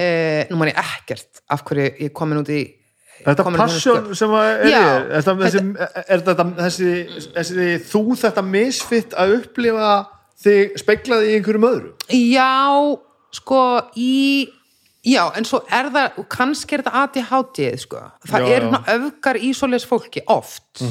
e, 0.00 0.06
nú 0.48 0.60
man 0.62 0.70
ég 0.72 0.80
ekkert 0.80 1.42
af 1.52 1.64
hverju 1.68 1.90
ég 1.90 2.06
er 2.08 2.14
komin 2.16 2.40
út 2.40 2.54
í 2.56 2.62
Þetta 3.20 3.50
passion 3.52 4.06
sem 4.16 4.30
að 4.32 4.46
er 4.48 4.70
Já, 4.70 4.80
er, 4.80 5.10
þetta, 5.18 5.32
þessi, 5.42 5.60
er 6.00 6.22
þetta 6.24 6.44
þessi, 6.56 6.92
þessi 7.34 7.66
þú 7.90 8.02
þetta 8.22 8.44
misfitt 8.48 9.12
að 9.12 9.34
upplifa 9.42 9.90
þig 10.44 10.78
speklaði 10.80 11.30
í 11.30 11.34
einhverjum 11.38 11.68
öðru? 11.70 11.92
Já, 12.16 12.48
sko, 13.40 13.60
í 13.96 14.48
Já, 15.00 15.30
en 15.32 15.46
svo 15.48 15.62
er 15.72 15.86
það, 15.88 16.16
kannski 16.28 16.76
er 16.76 16.82
þetta 16.84 17.02
ADHD, 17.06 17.60
sko. 17.80 18.02
Það 18.28 18.42
Já, 18.44 18.50
er 18.52 18.66
já. 18.68 18.80
öfgar 18.98 19.38
í 19.40 19.54
svoleiðis 19.56 19.86
fólki 19.88 20.20
oft. 20.28 20.82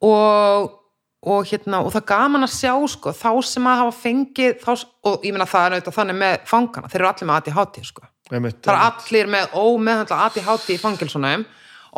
Og 0.00 0.76
og 1.20 1.44
hérna, 1.44 1.82
og 1.84 1.92
það 1.92 2.06
gaman 2.08 2.46
að 2.46 2.52
sjá 2.54 2.72
sko, 2.88 3.12
þá 3.12 3.28
sem 3.44 3.66
að 3.68 3.80
hafa 3.82 3.96
fengið 4.00 4.62
þá, 4.62 4.70
og 5.04 5.26
ég 5.26 5.34
meina 5.36 5.46
það 5.48 5.66
er 5.66 5.74
auðvitað 5.76 5.96
þannig 5.98 6.16
með 6.22 6.36
fangana 6.48 6.88
þeir 6.88 7.00
eru 7.02 7.08
allir 7.10 7.28
með 7.28 7.40
ADHD 7.42 7.82
sko 7.90 8.06
það 8.30 8.70
er 8.72 8.78
allir 8.86 9.28
með 9.34 9.56
ómeðhandla 9.60 10.20
ADHD 10.30 10.72
í 10.72 10.78
fangilsunum 10.80 11.44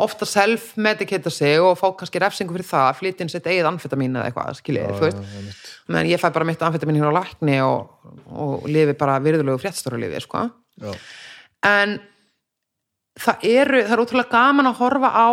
ofta 0.01 0.25
self-medicata 0.25 1.29
sig 1.29 1.61
og 1.61 1.77
fá 1.77 1.91
kannski 1.97 2.21
refsingu 2.21 2.55
fyrir 2.55 2.65
það, 2.65 2.95
flytja 2.99 3.25
inn 3.25 3.33
sitt 3.33 3.49
eigið 3.49 3.69
amfetamín 3.69 4.17
eða 4.17 4.29
eitthvað, 4.29 4.57
skiljið, 4.57 4.95
þú 4.97 5.03
veist 5.05 5.19
menn 5.93 6.09
ég 6.09 6.21
fæ 6.21 6.29
bara 6.33 6.47
mitt 6.49 6.63
amfetamín 6.65 6.97
hér 6.97 7.11
á 7.13 7.17
lækni 7.19 7.59
og, 7.65 7.91
og 8.33 8.65
lifi 8.69 8.95
bara 8.97 9.19
virðulegu 9.23 9.61
fréttstóra 9.61 9.99
lifi, 10.01 10.23
sko 10.23 10.47
Já. 10.81 10.93
en 11.69 11.99
það 13.19 13.49
eru, 13.51 13.83
það 13.83 13.95
er 13.97 14.03
útrúlega 14.05 14.33
gaman 14.33 14.71
að 14.71 14.79
horfa 14.81 15.09
á 15.13 15.29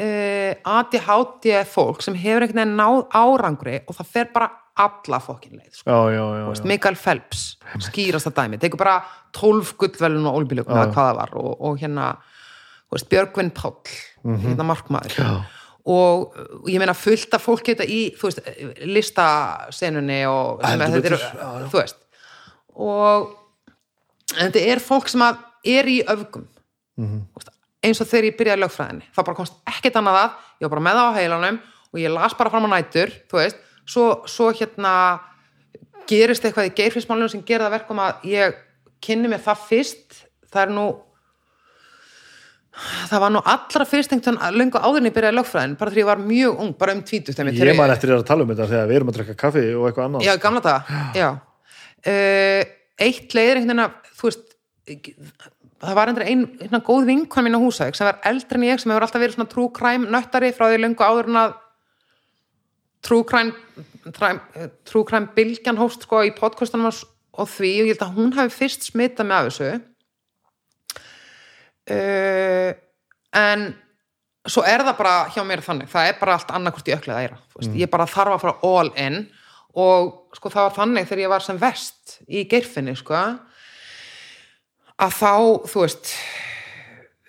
uh, 0.00 0.52
ADHD 0.76 1.50
fólk 1.68 2.04
sem 2.04 2.16
hefur 2.16 2.46
einhvern 2.46 2.62
veginn 2.62 2.78
náð 2.80 3.02
árangri 3.12 3.82
og 3.84 3.98
það 3.98 4.14
fer 4.14 4.32
bara 4.32 4.48
alla 4.76 5.20
fokkin 5.24 5.56
leið 5.56 5.72
sko. 5.78 5.88
já, 5.88 6.00
já, 6.12 6.24
já. 6.40 6.64
Mikael 6.68 6.96
Phelps, 7.00 7.44
skýrasta 7.88 8.32
dæmi 8.36 8.58
tekur 8.60 8.80
bara 8.80 8.98
12 9.36 9.76
gullvelun 9.80 10.28
og 10.28 10.40
olbílugum 10.42 10.74
eða 10.74 10.90
hvað 10.90 10.98
það 10.98 11.20
var 11.20 11.30
og, 11.40 11.52
og 11.64 11.78
hérna 11.80 12.10
veist, 12.94 13.08
Björgvin 13.10 13.52
Páll 13.56 13.94
hérna 14.44 14.66
markmaður. 14.66 15.16
Já. 15.18 15.30
og 15.86 16.34
ég 16.70 16.80
meina 16.82 16.94
fullt 16.98 17.34
af 17.34 17.44
fólki 17.46 17.74
þetta 17.74 17.86
í 17.86 18.00
veist, 18.20 18.40
listasenunni 18.82 20.22
og 20.30 20.62
þetta 20.62 21.14
já. 21.14 21.68
þú 21.70 21.80
veist 21.80 22.00
og 22.76 23.30
þetta 24.34 24.64
er 24.72 24.82
fólk 24.82 25.08
sem 25.08 25.22
að 25.24 25.44
er 25.66 25.88
í 25.90 26.00
öfgum. 26.06 26.44
Þú 26.96 27.38
veist, 27.38 27.52
eins 27.86 28.02
og 28.02 28.10
þegar 28.10 28.28
ég 28.30 28.36
byrjaði 28.38 28.62
lögfræðinni 28.62 29.08
þá 29.14 29.22
bara 29.22 29.38
komst 29.38 29.56
ekkert 29.68 29.98
annað 30.00 30.20
að, 30.24 30.36
ég 30.58 30.66
var 30.66 30.74
bara 30.74 30.84
með 30.86 30.98
það 30.98 31.08
á 31.08 31.18
heilanum 31.20 31.58
og 31.92 32.02
ég 32.02 32.12
las 32.12 32.36
bara 32.38 32.52
fram 32.52 32.68
á 32.68 32.70
nætur 32.74 33.12
þú 33.30 33.40
veist, 33.40 33.58
svo, 33.86 34.06
svo 34.30 34.50
hérna 34.56 34.92
gerist 36.10 36.46
eitthvað 36.46 36.70
í 36.70 36.74
geirfismálunum 36.78 37.32
sem 37.32 37.44
gerir 37.46 37.66
það 37.66 37.76
verkum 37.78 38.02
að 38.02 38.26
ég 38.30 38.56
kynni 39.04 39.30
mér 39.30 39.42
það 39.44 39.66
fyrst 39.68 40.22
það 40.50 40.62
er 40.64 40.74
nú 40.76 40.86
það 43.10 43.22
var 43.24 43.32
nú 43.32 43.42
allra 43.52 43.86
fyrst 43.88 44.14
einhvern 44.14 44.38
löngu 44.56 44.80
áður 44.80 45.00
en 45.00 45.08
ég 45.08 45.16
byrjaði 45.16 45.38
lögfræðin 45.38 45.76
bara 45.80 45.92
þegar 45.92 46.02
ég 46.02 46.08
var 46.10 46.22
mjög 46.22 46.62
ung, 46.64 46.72
bara 46.76 46.96
um 46.96 47.02
tvítust 47.06 47.40
Ég 47.40 47.78
man 47.78 47.92
eftir 47.94 48.12
þér 48.12 48.20
að 48.20 48.28
tala 48.28 48.44
um 48.44 48.52
þetta 48.52 48.70
þegar 48.72 48.90
við 48.90 48.98
erum 49.00 49.12
að 49.12 49.18
drekka 49.18 49.36
kaffi 49.40 49.64
og 49.72 49.86
eitthvað 49.88 50.08
annað. 50.10 50.26
Já, 50.26 50.34
gamla 50.42 50.74
já. 51.16 51.28
Uh, 52.06 52.62
eitt 53.06 53.36
leiðir 53.36 53.60
einhvern 53.60 53.72
veginn 53.72 53.84
að, 53.86 53.96
þú 54.18 54.28
veist, 54.28 54.56
það 55.82 55.98
var 55.98 56.12
endur 56.12 56.26
ein, 56.26 56.44
ein 56.66 56.84
góð 56.84 57.08
vinkon 57.10 57.46
mín 57.46 57.58
á 57.58 57.60
húsæk 57.60 57.96
sem 57.96 58.08
var 58.08 58.20
eldri 58.28 58.60
en 58.60 58.68
ég 58.68 58.80
sem 58.80 58.92
hefur 58.92 59.06
alltaf 59.06 59.22
verið 59.22 59.36
svona 59.36 59.52
true 59.52 59.72
crime 59.76 60.10
nöttari 60.12 60.52
frá 60.56 60.68
því 60.70 60.82
löngu 60.82 61.04
áður 61.04 61.30
en 61.32 61.40
að 61.42 61.56
true 63.06 63.26
crime, 63.28 63.52
crime, 64.16 64.70
true 64.88 65.04
crime 65.08 65.32
bylgjan 65.36 65.80
hóst 65.80 66.06
sko 66.06 66.22
í 66.26 66.32
podcastunum 66.36 66.88
og, 66.88 67.48
því 67.50 67.72
og 67.82 67.90
ég 67.90 67.92
held 67.94 68.06
að 68.06 68.16
hún 68.16 68.32
hafi 68.36 68.54
fyrst 68.54 68.88
smitað 68.88 69.28
með 69.28 69.36
af 69.36 69.50
þessu 69.50 69.72
uh, 71.94 72.70
en 73.36 73.66
svo 74.46 74.62
er 74.66 74.84
það 74.86 74.98
bara 75.00 75.16
hjá 75.34 75.42
mér 75.46 75.64
þannig, 75.64 75.90
það 75.90 76.10
er 76.10 76.20
bara 76.20 76.36
allt 76.38 76.54
annarkvort 76.54 76.88
í 76.88 76.94
öklið 76.94 77.20
æra, 77.26 77.40
veist, 77.56 77.74
ég 77.76 77.90
bara 77.90 78.06
þarf 78.10 78.36
að 78.36 78.44
fara 78.44 78.56
all 78.70 78.92
in 79.02 79.20
og 79.76 80.36
sko 80.36 80.52
það 80.52 80.68
var 80.68 80.76
þannig 80.78 81.08
þegar 81.08 81.22
ég 81.24 81.32
var 81.34 81.44
sem 81.44 81.58
vest 81.60 82.18
í 82.28 82.44
geirfinni 82.48 82.94
sko 82.96 83.16
að 84.96 85.16
þá, 85.18 85.32
þú 85.68 85.82
veist 85.82 86.12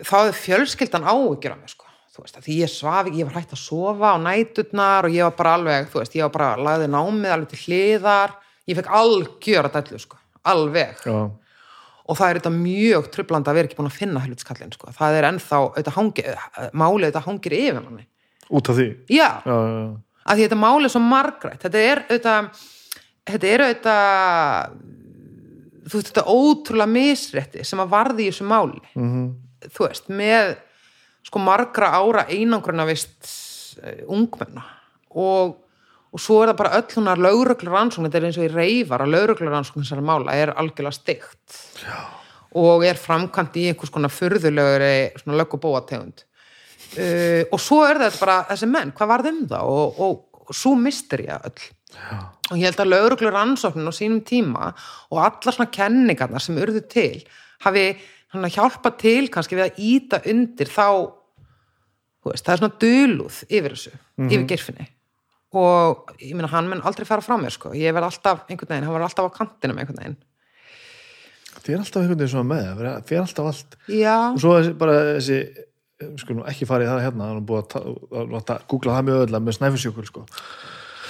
þá 0.06 0.14
hefði 0.20 0.36
fjölskyldan 0.44 1.08
áhyggjur 1.08 1.56
af 1.56 1.62
mig 1.62 1.74
sko, 1.74 1.90
þú 2.14 2.24
veist, 2.24 2.40
því 2.46 2.60
ég 2.62 2.72
svaf 2.72 3.08
ekki, 3.08 3.22
ég 3.22 3.30
var 3.30 3.40
hægt 3.40 3.56
að 3.56 3.64
sofa 3.64 4.14
á 4.14 4.18
næturnar 4.22 5.08
og 5.08 5.16
ég 5.16 5.28
var 5.28 5.36
bara 5.40 5.56
alveg, 5.58 5.90
þú 5.92 6.02
veist, 6.02 6.18
ég 6.18 6.28
var 6.28 6.36
bara 6.36 6.68
lagði 6.68 6.92
námið 6.94 7.34
alveg 7.34 7.52
til 7.54 7.62
hliðar, 7.66 8.38
ég 8.70 8.80
fekk 8.80 8.94
algjör 9.00 9.70
að 9.70 9.78
dællu 9.80 10.02
sko, 10.04 10.22
alveg. 10.54 11.04
Já, 11.08 11.18
og 12.08 12.16
það 12.18 12.30
er 12.30 12.40
þetta 12.40 12.54
mjög 12.56 13.08
trublandi 13.12 13.50
að 13.52 13.58
vera 13.60 13.68
ekki 13.70 13.78
búin 13.80 13.90
að 13.92 13.98
finna 14.00 14.22
helvitskallin 14.24 14.72
sko. 14.74 14.92
það 14.96 15.18
er 15.20 15.28
ennþá, 15.32 15.60
þetta 15.78 15.94
hangi, 15.98 16.24
málið 16.74 17.10
þetta 17.12 17.26
hangir 17.28 17.56
yfir 17.58 17.82
manni 17.84 18.06
út 18.50 18.70
af 18.72 18.78
því 18.80 18.88
já, 19.12 19.30
Já, 19.44 19.56
já, 19.58 19.72
já. 19.76 19.88
að 20.28 20.36
því 20.38 20.46
þetta 20.48 20.60
málið 20.62 20.88
er 20.88 20.94
svo 20.96 21.02
margrætt 21.04 21.66
þetta 21.66 21.82
er 21.92 22.04
auðvitað 22.08 22.50
þetta 23.28 23.48
er 23.54 23.66
auðvitað 23.68 24.78
þú 25.88 25.96
veist 26.00 26.10
þetta 26.12 26.24
ótrúlega 26.32 26.92
misrétti 26.92 27.64
sem 27.68 27.80
að 27.84 27.92
varði 27.96 28.26
í 28.28 28.32
þessu 28.32 28.48
máli 28.48 28.82
Mhm. 28.96 29.28
þú 29.68 29.88
veist, 29.88 30.08
með 30.10 30.56
sko 31.28 31.40
margra 31.44 31.92
ára 32.00 32.26
einangruna 32.32 32.86
vist 32.88 33.34
ungmenna 34.08 34.64
og, 35.12 35.56
og 36.18 36.22
svo 36.24 36.40
er 36.42 36.50
það 36.50 36.60
bara 36.64 36.78
öll 36.80 36.96
hunar 36.96 37.20
lögreglur 37.22 37.76
rannsókn, 37.76 38.08
þetta 38.08 38.18
er 38.18 38.24
eins 38.26 38.38
og 38.40 38.48
í 38.48 38.54
reyfar 38.54 39.04
að 39.06 39.12
lögreglur 39.14 39.54
rannsókn 39.54 39.84
þessara 39.84 40.06
mála 40.08 40.34
er 40.34 40.52
algjörlega 40.58 40.98
stygt. 40.98 41.58
Og 42.58 42.86
er 42.88 42.98
framkvæmt 42.98 43.60
í 43.62 43.68
einhvers 43.70 43.94
konar 43.94 44.14
furðulegri 44.14 44.94
svona 45.22 45.38
lög 45.38 45.54
og 45.54 45.62
bóategund. 45.62 46.24
Uh, 46.98 47.44
og 47.52 47.62
svo 47.62 47.84
er 47.86 48.00
þetta 48.02 48.22
bara 48.24 48.38
þessi 48.50 48.72
menn, 48.72 48.96
hvað 48.98 49.12
var 49.12 49.26
þeim 49.28 49.44
það 49.52 49.70
og, 49.76 50.02
og, 50.08 50.42
og 50.48 50.58
svo 50.58 50.74
mistur 50.80 51.22
ég 51.28 51.50
öll. 51.52 51.68
Já. 51.98 52.18
og 52.52 52.58
ég 52.60 52.68
held 52.68 52.82
að 52.84 52.92
lögreglur 52.92 53.34
rannsóknin 53.34 53.88
á 53.90 53.94
sínum 53.96 54.20
tíma 54.28 54.74
og 55.10 55.22
allar 55.24 55.56
svona 55.56 55.72
kenningarnar 55.72 56.44
sem 56.44 56.58
urðu 56.60 56.84
til 56.92 57.24
hafi 57.64 57.86
hjálpa 58.54 58.92
til 59.00 59.30
kannski 59.34 59.58
við 59.58 59.66
að 59.70 59.80
íta 59.88 60.20
undir 60.28 60.70
þá 60.70 60.88
veist, 62.28 62.44
það 62.44 62.54
er 62.54 62.62
svona 62.62 62.80
duluð 62.84 63.40
yfir 63.48 63.74
þessu, 63.74 63.96
yfir 64.28 64.46
gerfinni 64.52 64.90
og 65.56 66.12
ég 66.20 66.34
meina 66.36 66.50
hann 66.52 66.68
mun 66.70 66.82
aldrei 66.84 67.06
fara 67.08 67.24
frá 67.24 67.38
mér 67.40 67.54
sko, 67.56 67.72
ég 67.78 67.94
verð 67.96 68.10
alltaf 68.10 68.44
einhvern 68.50 68.68
veginn, 68.74 68.84
hann 68.90 68.98
var 68.98 69.06
alltaf 69.08 69.30
á 69.32 69.38
kantinum 69.38 69.78
einhvern 69.80 70.02
veginn 70.02 70.18
Það 71.58 71.74
er 71.74 71.80
alltaf 71.84 72.02
einhvern 72.04 72.20
veginn 72.20 72.34
svona 72.34 72.50
með 72.52 72.66
það 72.68 72.82
það 73.08 73.16
er 73.16 73.22
alltaf 73.24 73.48
allt 73.52 73.78
já, 73.92 74.16
og 74.34 74.42
svo 74.44 74.58
bara 74.80 74.98
þessi 75.18 75.38
við 75.98 76.18
skulum 76.22 76.44
ekki 76.52 76.68
fara 76.70 76.86
í 76.86 76.90
það 76.92 77.00
hérna 77.08 77.30
það 77.32 77.38
er 77.40 77.46
búið 77.50 77.62
að, 77.64 77.70
ta- 77.74 78.20
að 78.22 78.34
láta 78.36 78.58
googla 78.70 78.98
það 78.98 79.08
mjög 79.08 79.22
öðla 79.26 79.40
með 79.48 79.56
snæfisjökul 79.58 80.06
sko. 80.06 80.26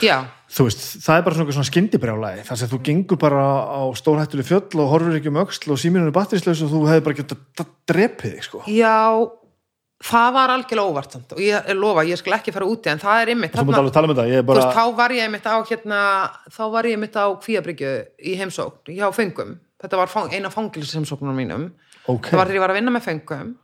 já, 0.06 0.16
þú 0.54 0.68
veist, 0.70 0.86
það 1.04 1.18
er 1.20 1.26
bara 1.26 1.36
svona, 1.40 1.56
svona 1.58 1.70
skindibrjálæði 1.72 2.46
þar 2.48 2.62
sem 2.62 2.72
þú 2.72 2.80
gengur 2.88 3.20
bara 3.26 3.44
á 3.68 3.82
stórhættuleg 4.00 4.48
fjöll 4.48 4.80
og 4.86 4.92
horfir 4.94 5.18
ekki 5.20 5.34
um 5.34 5.42
öxl 5.44 5.74
og 5.76 5.82
síminu 5.82 6.08
er 6.08 6.16
batterislaus 6.16 6.62
og 6.64 6.72
þú 6.72 6.84
hefði 6.88 7.06
bara 7.10 7.20
getað 7.20 7.74
drepið 7.92 8.38
þig 8.38 8.48
sko. 8.48 8.64
já 8.72 8.96
það 10.04 10.34
var 10.36 10.54
algjörlega 10.54 10.92
óvart 10.92 11.16
og 11.34 11.40
ég 11.42 11.70
lofa, 11.74 12.04
ég 12.06 12.20
skal 12.20 12.38
ekki 12.38 12.54
fara 12.54 12.68
úti 12.70 12.92
en 12.92 13.02
það 13.02 13.22
er 13.24 13.32
tala 13.50 14.10
um 14.12 14.46
bara 14.46 14.68
þá 14.76 14.84
var 14.98 15.16
ég 15.16 15.26
einmitt 15.26 15.48
á 15.50 15.58
hérna, 15.66 16.02
þá 16.54 16.64
var 16.76 16.86
ég 16.86 16.98
einmitt 16.98 17.18
á 17.18 17.26
kvíabryggju 17.34 17.94
í 18.22 18.36
heimsókn, 18.38 18.94
hjá 18.94 19.08
fengum 19.16 19.56
þetta 19.82 20.00
var 20.00 20.12
fang, 20.12 20.34
eina 20.34 20.52
fangilsheimsóknunum 20.54 21.38
mínum. 21.38 21.66
Ok, 22.08 22.30
það 22.30 22.40
var 22.40 22.50
þegar 22.50 22.58
ég 22.60 22.64
var 22.64 22.74
að 22.74 22.80
vinna 22.80 22.94
með 22.94 23.08
fengum 23.08 23.56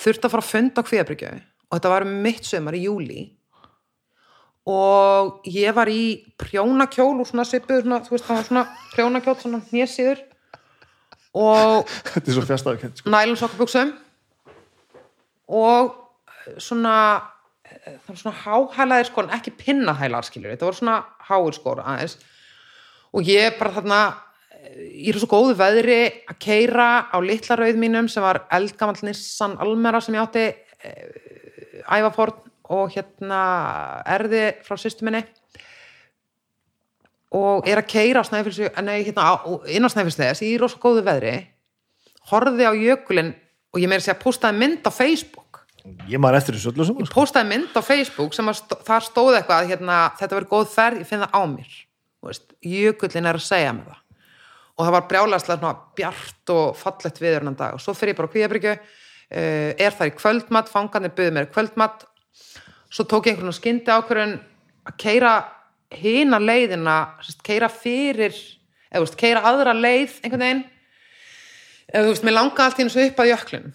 þurfti 0.00 0.26
að 0.26 0.32
fara 0.34 0.44
að 0.46 0.50
funda 0.54 0.80
á 0.80 0.88
kvíabryggju 0.88 1.30
og 1.36 1.76
þetta 1.76 1.92
var 1.92 2.06
um 2.06 2.16
mitt 2.24 2.48
sömar 2.48 2.76
í 2.76 2.82
júli 2.86 3.26
og 4.70 5.46
ég 5.48 5.76
var 5.76 5.90
í 5.92 6.02
prjónakjól 6.40 7.20
og 7.20 7.28
svona 7.28 7.46
svipuð 7.48 7.84
svona, 7.84 8.00
þú 8.04 8.16
veist, 8.16 8.26
það 8.26 8.38
var 8.38 8.48
svona 8.48 8.64
prjónakjól 8.94 9.36
svona 9.40 9.62
hnésíður 9.70 10.22
og 11.40 11.90
þetta 12.14 12.24
er 12.24 12.36
svo 12.36 12.46
fjastafkend 12.48 13.00
sko. 13.00 13.12
nælonsokkaböksum 13.12 13.92
og 15.50 15.92
svona 16.62 16.96
það 17.70 18.08
var 18.08 18.18
svona 18.18 18.40
háhælaðir 18.44 19.08
skor 19.10 19.28
en 19.28 19.36
ekki 19.36 19.52
pinnahælar 19.58 20.26
skilur 20.26 20.52
þetta 20.52 20.66
voru 20.66 20.80
svona 20.80 20.96
háir 21.28 21.56
skor 21.56 21.82
aðeins. 21.84 22.16
Og 23.14 23.26
ég 23.26 23.58
bara 23.58 23.74
þarna 23.74 24.00
ég 24.78 25.14
er 25.14 25.18
svo 25.20 25.30
góðu 25.30 25.56
veðri 25.58 26.00
að 26.30 26.38
keira 26.42 26.88
á 27.10 27.16
litla 27.22 27.56
rauð 27.58 27.78
mínum 27.80 28.08
sem 28.10 28.24
var 28.24 28.44
eldgamall 28.52 29.00
Nissan 29.06 29.56
Almera 29.62 30.00
sem 30.04 30.16
ég 30.16 30.24
átti 30.24 30.46
eh, 30.46 31.84
ævaforn 31.88 32.48
og 32.70 32.90
hérna 32.94 33.42
erði 34.06 34.44
frá 34.66 34.76
sýstu 34.78 35.06
minni. 35.06 35.24
Og 37.34 37.66
er 37.68 37.78
að 37.78 37.90
keira 37.90 38.22
snæfilsu 38.26 38.68
nei, 38.82 39.00
hérna, 39.06 39.32
inn 39.70 39.86
á 39.86 39.90
snæfilsleðis 39.90 40.42
í 40.46 40.54
rosa 40.58 40.78
góðu 40.82 41.04
veðri. 41.06 41.36
Horfði 42.30 42.66
á 42.66 42.72
jökulinn 42.74 43.32
og 43.70 43.82
ég 43.82 43.90
meiri 43.90 44.02
að 44.02 44.08
segja 44.08 44.22
postaði 44.22 44.58
mynd 44.58 44.86
á 44.86 44.90
Facebook 44.90 45.39
ég 46.10 46.20
maður 46.20 46.40
eftir 46.40 46.56
þessu 46.56 46.72
öllu 46.72 46.86
saman 46.88 47.08
sko. 47.08 47.16
postaði 47.20 47.50
mynd 47.50 47.76
á 47.76 47.80
Facebook 47.84 48.36
sem 48.36 48.50
að 48.50 48.58
stó, 48.60 48.76
þar 48.86 49.06
stóð 49.06 49.38
eitthvað 49.38 49.70
hérna, 49.70 49.98
þetta 50.18 50.36
verður 50.36 50.52
góð 50.52 50.68
ferð, 50.74 51.00
ég 51.02 51.08
finn 51.08 51.24
það 51.24 51.36
á 51.36 51.42
mér. 51.50 51.78
Jökullin 52.70 53.28
er 53.30 53.38
að 53.38 53.46
segja 53.46 53.72
mér 53.76 53.90
það. 53.90 54.02
Og 54.76 54.86
það 54.86 54.94
var 54.96 55.08
brjálæslega 55.08 55.60
svona 55.60 55.72
bjart 55.96 56.52
og 56.54 56.76
fallett 56.80 57.20
viður 57.20 57.42
hennan 57.42 57.58
dag. 57.58 57.76
Og 57.76 57.84
svo 57.84 57.94
fyrir 57.96 58.14
ég 58.14 58.20
bara 58.20 58.30
á 58.30 58.34
kvíðabrykju 58.34 58.74
uh, 58.76 59.70
er 59.76 59.96
það 59.96 60.10
í 60.10 60.14
kvöldmatt, 60.16 60.72
fangarnir 60.72 61.14
buðu 61.16 61.34
mér 61.36 61.50
kvöldmatt 61.52 62.06
svo 62.90 63.06
tók 63.06 63.28
ég 63.28 63.36
einhvern 63.36 63.50
veginn 63.50 63.60
skyndi 63.60 63.92
ákvörðun 63.92 64.38
að 64.88 64.96
keira 64.98 65.34
hina 65.94 66.40
leiðina 66.42 66.96
keira 67.46 67.68
fyrir 67.70 68.34
eða 68.90 69.18
keira 69.18 69.44
aðra 69.46 69.74
leið 69.76 70.16
einhvern 70.24 70.44
veginn. 70.44 70.64
Eða 71.90 72.06
þú 72.06 72.14
veist, 72.14 72.26
mér 72.26 72.36
langa 72.36 72.66
allt 72.66 72.80
í 72.80 72.88
svo 72.90 73.06
upp 73.06 73.22
að 73.22 73.32
jöklin 73.32 73.70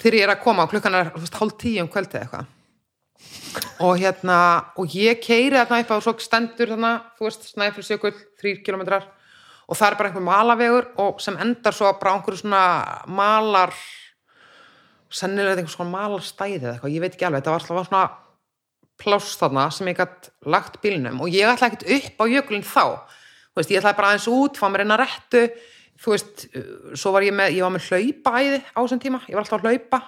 þegar 0.00 0.18
ég 0.18 0.26
er 0.26 0.34
að 0.34 0.42
koma 0.44 0.66
og 0.66 0.72
klukkan 0.72 0.98
þú 1.12 1.22
veist, 1.22 1.38
hálf 1.40 1.56
tíu 1.60 1.82
um 1.84 1.90
kvöldið 1.92 2.22
eitthvað. 2.22 2.50
Og 3.84 3.98
hérna, 4.00 4.38
og 4.80 4.94
ég 4.96 5.20
keiri 5.22 5.58
þarna 5.58 5.82
upp 5.84 5.92
á 5.92 5.96
svo 6.02 6.14
stendur 6.22 6.72
þarna, 6.72 6.92
þú 7.18 7.26
veist, 7.28 7.50
Snæfellsjökull, 7.52 8.14
þrýr 8.40 8.62
kilometrar 8.66 9.10
og 9.68 9.78
það 9.78 9.88
er 9.88 9.98
bara 9.98 10.10
einhver 10.10 10.24
malavegur 10.26 10.88
og 11.00 11.20
sem 11.22 11.36
endar 11.40 11.76
svo 11.76 11.92
bara 12.00 12.12
á 12.12 12.16
einhverju 12.18 12.42
svona 12.42 12.64
malar 13.06 13.72
sennilega 15.12 15.60
einhvers 15.60 15.76
svona 15.76 15.92
malarstæði 15.92 16.58
eða 16.58 16.74
eitthvað, 16.74 16.94
ég 16.94 17.04
veit 17.04 17.14
ekki 17.14 17.28
alveg, 17.28 17.42
þetta 17.42 17.52
var 17.52 17.62
alltaf 17.62 17.88
svona 17.90 18.04
pláss 19.02 19.36
þarna 19.40 19.66
sem 19.74 19.90
ég 19.90 19.98
gætt 19.98 20.30
lagt 20.48 20.78
bílnum 20.82 21.20
og 21.22 21.32
ég 21.32 21.50
ætla 21.50 21.68
ekkert 21.70 21.88
upp 21.96 22.22
á 22.22 22.24
jökulinn 22.32 22.66
þá. 22.66 22.84
Þú 23.52 23.60
veist, 23.60 23.72
ég 23.72 23.80
ætlaði 23.82 23.98
bara 23.98 24.12
aðeins 24.12 24.28
út, 24.32 24.58
fá 24.60 24.66
mér 24.72 24.84
eina 24.86 24.98
rettu 25.00 25.42
þú 26.02 26.14
veist, 26.14 26.46
uh, 26.56 26.92
svo 26.98 27.14
var 27.14 27.26
ég 27.26 27.34
með 27.36 27.56
ég 27.56 27.66
var 27.66 27.74
með 27.74 27.88
hlaupæði 27.90 28.62
á 28.62 28.78
þessum 28.82 29.02
tíma. 29.02 29.22
Ég 29.28 29.38
var 29.38 29.44
alltaf 29.44 29.62
að 29.62 29.68
hlaupa, 29.70 30.02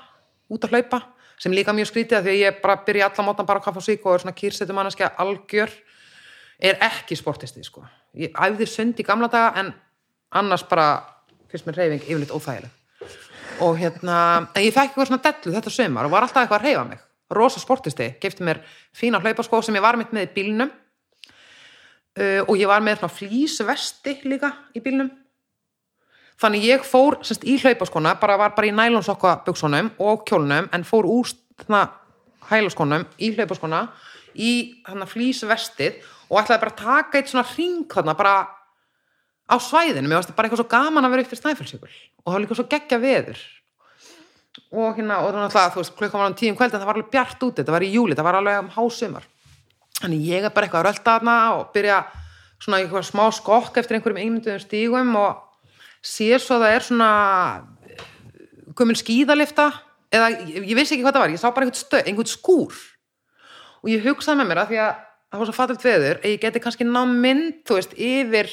út 0.51 0.67
að 0.67 0.77
hlaupa 0.77 1.03
sem 1.41 1.53
líka 1.53 1.75
mjög 1.75 1.91
skrítið 1.91 2.19
af 2.19 2.25
því 2.25 2.33
að 2.35 2.43
ég 2.43 2.61
bara 2.63 2.77
byrja 2.87 3.09
allan 3.09 3.29
mótan 3.29 3.49
bara 3.49 3.61
að 3.61 3.67
kaffa 3.67 3.83
sík 3.85 4.05
og 4.07 4.15
er 4.15 4.23
svona 4.23 4.37
kýrsetum 4.39 4.79
manneskja 4.79 5.11
algjör 5.21 5.73
er 6.63 6.79
ekki 6.87 7.17
sportisti 7.19 7.65
sko. 7.67 7.83
ég 8.15 8.31
æfði 8.39 8.67
sund 8.71 9.01
í 9.01 9.07
gamla 9.07 9.29
daga 9.29 9.59
en 9.61 9.73
annars 10.39 10.63
bara 10.71 11.03
finnst 11.51 11.67
mér 11.67 11.81
reyfing 11.81 12.05
yfirleitt 12.07 12.35
óþægileg. 12.35 12.71
Og 13.63 13.77
hérna, 13.79 14.17
en 14.55 14.63
ég 14.63 14.75
fekk 14.75 14.95
eitthvað 14.95 15.11
svona 15.11 15.23
dellu 15.23 15.55
þetta 15.55 15.71
sömar 15.75 16.07
og 16.07 16.15
var 16.15 16.27
alltaf 16.27 16.43
eitthvað 16.43 16.61
að 16.61 16.69
reyfa 16.69 16.85
mig. 16.89 17.03
Rosa 17.35 17.61
sportisti, 17.61 18.09
gefti 18.23 18.47
mér 18.47 18.63
fína 18.95 19.21
hlaupaskó 19.23 19.61
sem 19.63 19.75
ég 19.75 19.83
var 19.83 19.99
mitt 19.99 20.15
með 20.15 20.29
í 20.29 20.33
bílnum. 20.35 20.73
Uh, 22.15 22.43
og 22.47 22.55
ég 22.59 22.71
var 22.71 22.83
með 22.83 23.01
svona 23.01 23.15
flýsvesti 23.15 24.21
líka 24.31 24.53
í 24.75 24.83
bílnum 24.83 25.11
þannig 26.41 26.67
ég 26.67 26.87
fór 26.87 27.19
semst, 27.23 27.45
í 27.47 27.59
hlaupaskóna, 27.63 28.17
bara 28.21 28.39
var 28.41 28.55
bara 28.57 28.69
í 28.69 28.75
nælonsokka 28.75 29.37
buksunum 29.47 29.93
og 30.03 30.25
kjólnum 30.29 30.69
en 30.73 30.87
fór 30.87 31.07
úr 31.09 31.31
þarna 31.61 31.87
hælaskónum 32.51 33.07
í 33.19 33.31
hlaupaskóna 33.37 33.87
í 34.35 34.53
flýsvestið 34.85 36.03
og 36.31 36.41
ætlaði 36.41 36.63
bara 36.65 36.73
að 36.73 36.81
taka 36.83 37.21
eitt 37.21 37.31
svona 37.31 37.47
ring 37.55 37.85
þarna 37.91 38.17
bara 38.19 38.37
á 39.45 39.57
svæðinu, 39.61 40.09
mér 40.09 40.21
varst 40.21 40.33
bara 40.35 40.49
eitthvað 40.49 40.65
svo 40.65 40.73
gaman 40.73 41.05
að 41.05 41.15
vera 41.15 41.25
upp 41.25 41.31
fyrir 41.31 41.43
snæfellsjökul 41.43 41.93
og 41.93 42.25
það 42.25 42.35
var 42.35 42.45
líka 42.45 42.59
svo 42.59 42.67
geggja 42.73 42.99
veður. 43.03 43.43
Og 44.75 44.97
hérna, 44.97 45.21
og 45.21 45.35
þannig 45.35 45.57
að 45.61 45.73
þú 45.75 45.83
veist, 45.83 45.95
klukkan 45.99 46.23
var 46.23 46.31
um 46.31 46.37
tíum 46.39 46.57
kvöld 46.59 46.73
en 46.73 46.81
það 46.81 46.89
var 46.89 46.99
alveg 46.99 47.11
bjart 47.13 47.43
úti, 47.45 47.61
þetta 47.61 47.75
var 47.75 47.85
í 47.85 47.91
júli, 47.93 48.17
það 48.17 48.29
var 48.29 48.39
alveg 48.41 48.61
um 48.63 48.71
hásumar. 48.75 49.27
Þannig 50.01 50.29
ég 50.31 50.47
er 50.47 50.55
bara 50.55 50.67
eitthvað 50.67 50.81
að 50.81 50.87
rölda 50.89 51.05
þarna 51.11 51.37
og 51.59 51.67
byrja 51.75 51.99
svona 52.65 52.81
eitthvað 52.81 53.07
smá 53.11 53.25
skokk 53.37 53.81
eftir 53.83 53.99
einhverjum 53.99 54.23
einmynduðum 54.23 54.63
stígum 54.65 55.13
og 55.21 55.44
sé 56.05 56.31
svo 56.39 56.59
að 56.59 56.67
það 56.67 56.77
er 56.77 56.87
svona 56.89 57.11
komin 58.77 58.99
skíðalifta 58.99 59.71
eða 60.15 60.31
ég, 60.35 60.67
ég 60.71 60.77
vissi 60.77 60.97
ekki 60.97 61.07
hvað 61.07 61.17
það 61.17 61.25
var, 61.25 61.35
ég 61.35 61.43
sá 61.43 61.49
bara 61.49 61.67
einhvern, 61.67 62.05
einhvern 62.05 62.31
skúr. 62.31 62.79
Og 63.85 63.91
ég 63.93 64.05
hugsaði 64.05 64.41
með 64.41 64.51
mér 64.51 64.63
að 64.63 64.71
því 64.73 64.81
að 64.85 64.93
það 65.35 65.41
var 65.41 65.51
svo 65.51 65.57
fattilt 65.57 65.85
veður 65.85 66.21
að 66.21 66.31
ég 66.31 66.43
geti 66.45 66.63
kannski 66.63 66.87
ná 66.89 67.01
mynd, 67.11 67.63
þú 67.67 67.79
veist, 67.79 67.97
yfir 67.99 68.53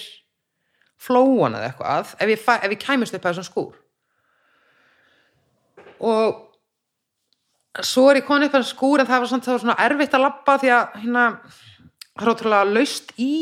flóan 1.01 1.57
eða 1.57 1.71
eitthvað 1.71 2.15
ef 2.21 2.31
ég, 2.31 2.47
ég 2.71 2.81
kæmist 2.81 3.17
upp 3.17 3.25
að 3.25 3.35
þessum 3.35 3.49
skúr. 3.49 3.75
Og 6.01 7.83
svo 7.85 8.07
er 8.09 8.21
ég 8.21 8.27
komin 8.27 8.47
upp 8.47 8.55
að 8.55 8.63
þessum 8.63 8.77
skúr 8.77 9.03
en 9.03 9.09
það 9.09 9.23
var, 9.23 9.31
svona, 9.31 9.45
það 9.45 9.55
var 9.57 9.63
svona 9.65 9.79
erfitt 9.85 10.17
að 10.17 10.25
labba 10.25 10.57
því 10.61 10.73
að 10.75 10.99
hérna, 11.01 11.25
það 12.11 12.25
er 12.25 12.33
ótrúlega 12.33 12.71
laust 12.75 13.13
í 13.21 13.33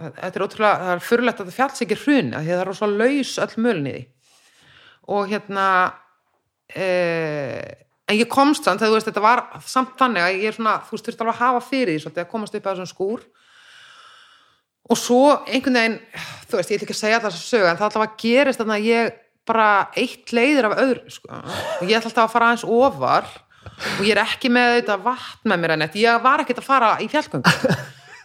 þetta 0.00 0.32
er 0.32 0.44
ótrúlega, 0.46 0.80
það 0.80 0.94
er 0.94 1.04
fyrirlegt 1.06 1.42
að 1.42 1.50
það 1.50 1.58
fjalls 1.58 1.84
ekki 1.84 2.00
hrun 2.04 2.32
því 2.34 2.50
það 2.50 2.62
er 2.62 2.72
ótrúlega 2.72 3.00
laus 3.04 3.34
öll 3.44 3.64
mölin 3.66 3.90
í 3.90 3.94
því. 3.94 4.02
Og 5.10 5.30
hérna 5.30 5.66
eh, 6.74 7.70
en 8.10 8.18
ég 8.18 8.30
komst 8.30 8.66
samt, 8.66 8.80
þegar 8.82 8.92
þú 8.92 8.98
veist, 8.98 9.10
þetta 9.10 9.24
var 9.24 9.44
samt 9.66 9.96
þannig 10.00 10.26
að 10.26 10.38
ég 10.38 10.50
er 10.50 10.56
svona, 10.56 10.78
þú 10.86 10.96
veist, 10.96 11.08
þurfti 11.08 11.24
alveg 11.24 11.36
að 11.36 11.44
hafa 11.44 11.64
fyrir 11.68 11.92
því 11.94 12.04
svolítið 12.04 12.24
að 12.24 12.30
komast 12.34 12.56
upp 12.58 12.66
að 12.66 12.78
þessum 12.78 12.92
skúr. 12.92 13.26
Og 14.90 14.98
svo 14.98 15.24
einhvern 15.46 15.78
veginn 15.78 15.98
þú 16.50 16.58
veist, 16.58 16.72
ég 16.72 16.80
ætla 16.80 16.88
ekki 16.88 16.96
að 16.96 17.02
segja 17.04 17.20
þess 17.24 17.36
að 17.36 17.44
söga 17.46 17.70
en 17.70 17.78
það 17.78 17.88
alltaf 17.88 18.06
að 18.06 18.16
gerist 18.24 18.64
að 18.64 18.88
ég 18.88 19.12
bara 19.50 19.68
eitt 19.98 20.34
leiðir 20.34 20.68
af 20.68 20.76
öðru 20.82 21.14
sko. 21.14 21.30
og 21.30 21.86
ég 21.88 21.96
ætla 21.98 22.10
alltaf 22.10 22.26
að 22.26 22.34
fara 22.34 22.50
aðeins 22.50 22.66
ofar 22.66 23.30
og 23.98 24.02
ég 24.04 24.12
er 24.14 24.22
ekki 24.22 24.50
með 24.52 24.76
þetta 24.78 24.98
vatn 25.04 25.52
með 25.52 25.62
mér 25.62 25.74
en 25.74 25.86
þetta, 25.86 26.02
ég 26.02 26.26
var 26.26 26.42
ekkert 26.42 26.62
að 26.62 26.68
fara 26.68 26.90
í 27.02 27.08
fjallgöngu 27.10 27.54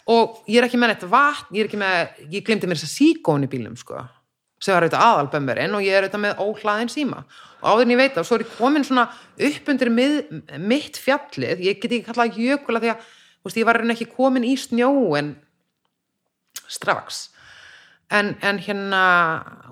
og 0.06 0.44
ég 0.46 0.60
er 0.60 0.68
ekki 0.68 0.78
með 0.80 0.94
þetta 0.94 1.10
vatn, 1.10 1.56
ég 1.56 1.64
er 1.64 1.70
ekki 1.70 1.82
með 1.82 2.20
ég 2.36 2.46
glemdi 2.46 2.70
mér 2.70 2.78
þess 2.78 2.92
að 2.92 2.94
síkón 2.94 3.46
í 3.46 3.50
bílnum 3.50 3.78
sko. 3.80 4.04
Sem 4.62 4.76
var 4.76 4.86
auðvitað 4.86 5.06
aðalbömmerinn 5.06 5.78
og 5.78 5.86
ég 5.86 5.98
er 5.98 6.06
auðvitað 6.06 6.24
með 6.24 6.44
óhlaðin 6.46 6.92
síma. 6.94 7.24
Og 7.62 7.66
áður 7.72 7.86
en 7.86 7.94
ég 7.94 8.00
veit 8.00 8.14
það, 8.14 8.28
svo 8.28 8.38
er 8.38 8.44
ég 8.46 8.52
komin 8.60 8.86
svona 8.86 9.06
upp 9.50 9.72
undir 9.74 9.92
mið, 9.94 10.14
mitt 10.62 11.00
fjallið. 11.02 11.64
Ég 11.66 11.80
get 11.80 11.90
ekki 11.90 12.06
kallað 12.06 12.38
jökula 12.40 12.82
því 12.84 12.92
að 12.94 13.10
veist, 13.46 13.58
ég 13.58 13.68
var 13.68 13.82
reyna 13.82 13.96
ekki 13.98 14.08
komin 14.14 14.46
í 14.46 14.54
snjóin 14.62 15.34
strax. 16.70 17.26
En, 18.14 18.36
en 18.46 18.62
hérna 18.62 19.02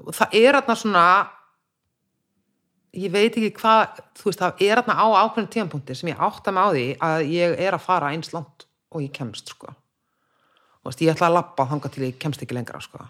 það 0.09 0.35
er 0.41 0.57
aðna 0.57 0.77
svona 0.81 1.05
ég 2.97 3.13
veit 3.13 3.37
ekki 3.37 3.53
hvað 3.61 4.01
þú 4.17 4.31
veist, 4.31 4.41
það 4.41 4.65
er 4.65 4.81
aðna 4.81 4.97
á 4.97 5.07
ákveðin 5.21 5.53
tíðanpunkti 5.53 5.97
sem 5.97 6.09
ég 6.09 6.25
átta 6.25 6.53
mig 6.53 6.65
á 6.65 6.69
því 6.73 6.89
að 7.05 7.29
ég 7.37 7.55
er 7.69 7.77
að 7.77 7.85
fara 7.85 8.11
eins 8.13 8.33
langt 8.33 8.67
og 8.93 9.05
ég 9.05 9.13
kemst 9.13 9.53
sko 9.53 9.73
veist, 10.85 11.03
ég 11.03 11.13
ætla 11.13 11.29
að 11.29 11.37
lappa 11.39 11.67
þanga 11.69 11.91
til 11.93 12.07
ég 12.07 12.17
kemst 12.21 12.41
ekki 12.43 12.57
lengra 12.57 12.81
sko 12.83 13.03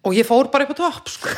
og 0.00 0.16
ég 0.16 0.26
fór 0.26 0.50
bara 0.52 0.66
upp 0.66 0.74
á 0.76 0.80
topp 0.80 1.08
sko. 1.12 1.32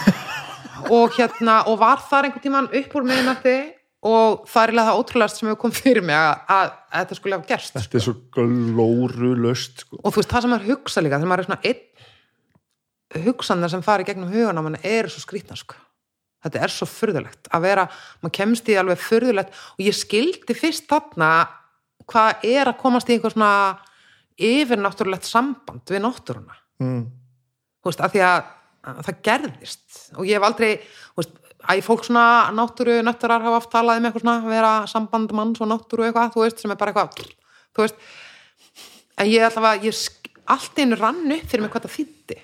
og 0.97 1.15
hérna 1.17 1.63
og 1.71 1.79
var 1.81 2.03
þar 2.09 2.29
einhvern 2.29 2.45
tíman 2.45 2.71
upp 2.71 2.99
úr 2.99 3.07
miðnætti 3.07 3.57
og 4.03 4.43
það 4.51 4.65
er 4.65 4.75
það 4.81 4.99
ótrúlega 4.99 5.31
sem 5.31 5.49
hefur 5.49 5.61
komið 5.63 5.79
fyrir 5.85 6.07
mig 6.07 6.19
að, 6.19 6.33
að, 6.51 6.73
að 6.91 7.05
þetta 7.05 7.19
skulle 7.19 7.39
hafa 7.39 7.51
gerst 7.53 7.77
Þetta 7.77 7.99
er 7.99 8.05
svo 8.09 8.15
glóru 8.35 9.33
löst 9.45 9.85
sko. 9.85 10.01
og 10.01 10.11
þú 10.11 10.19
veist 10.19 10.33
það 10.33 10.45
sem 10.45 10.55
maður 10.55 10.71
hugsa 10.73 11.05
líka 11.05 11.21
þegar 11.21 11.33
maður 11.33 11.45
er 11.45 11.51
svona 11.51 11.71
einn 11.71 13.27
hugsanar 13.27 13.71
sem 13.71 13.85
fari 13.85 14.07
gegnum 14.09 14.33
hugan 14.33 14.59
á 14.59 14.63
mann 14.65 14.79
er 14.83 15.11
svo 15.13 15.23
skrítna 15.23 15.59
sko. 15.59 15.79
þetta 16.43 16.65
er 16.67 16.75
svo 16.75 16.89
furðulegt 16.91 17.51
að 17.55 17.67
vera, 17.69 17.87
maður 18.23 18.37
kemst 18.41 18.71
í 18.73 18.79
alveg 18.81 19.03
furðulegt 19.03 19.55
og 19.77 19.87
ég 19.87 19.95
skildi 19.97 20.59
fyrst 20.59 20.89
þarna 20.91 21.33
hvað 22.11 22.47
er 22.49 22.73
að 22.73 22.81
komast 22.83 23.11
í 23.11 23.15
einhver 23.15 23.35
svona 23.35 23.53
yfirnáttúrulegt 24.39 25.29
samband 25.29 25.85
við 25.89 26.05
náttúruna. 26.05 26.59
Mm. 26.83 27.05
þú 27.83 27.91
veist, 27.91 28.03
af 28.03 28.13
því 28.15 28.25
að, 28.27 28.51
að 28.91 29.01
það 29.07 29.23
gerðist. 29.29 29.87
Og 30.17 30.27
ég 30.27 30.39
hef 30.39 30.47
aldrei, 30.49 30.71
þú 31.13 31.23
veist 31.23 31.39
að 31.63 31.83
fólk 31.87 32.07
svona 32.07 32.27
náttúru 32.57 32.99
nötturar 33.07 33.45
hafa 33.45 33.61
haft 33.61 33.71
talaði 33.73 34.03
með 34.03 34.11
eitthvað 34.11 34.25
svona, 34.25 34.51
vera 34.51 34.73
samband 34.91 35.35
manns 35.37 35.63
og 35.63 35.71
náttúru 35.71 36.07
eitthvað, 36.09 36.33
þú 36.35 36.47
veist, 36.47 36.63
sem 36.63 36.75
er 36.75 36.81
bara 36.81 36.95
eitthvað 36.95 37.35
þú 37.73 37.85
veist, 37.85 38.09
en 39.19 39.31
ég 39.31 39.47
alltaf 39.47 39.69
að 39.69 39.87
ég 39.87 40.01
allt 40.53 40.81
einu 40.83 40.99
rann 40.99 41.37
upp 41.37 41.47
fyrir 41.47 41.63
mig 41.63 41.71
hvað 41.71 41.87
það 41.87 41.95
þýtti 42.01 42.39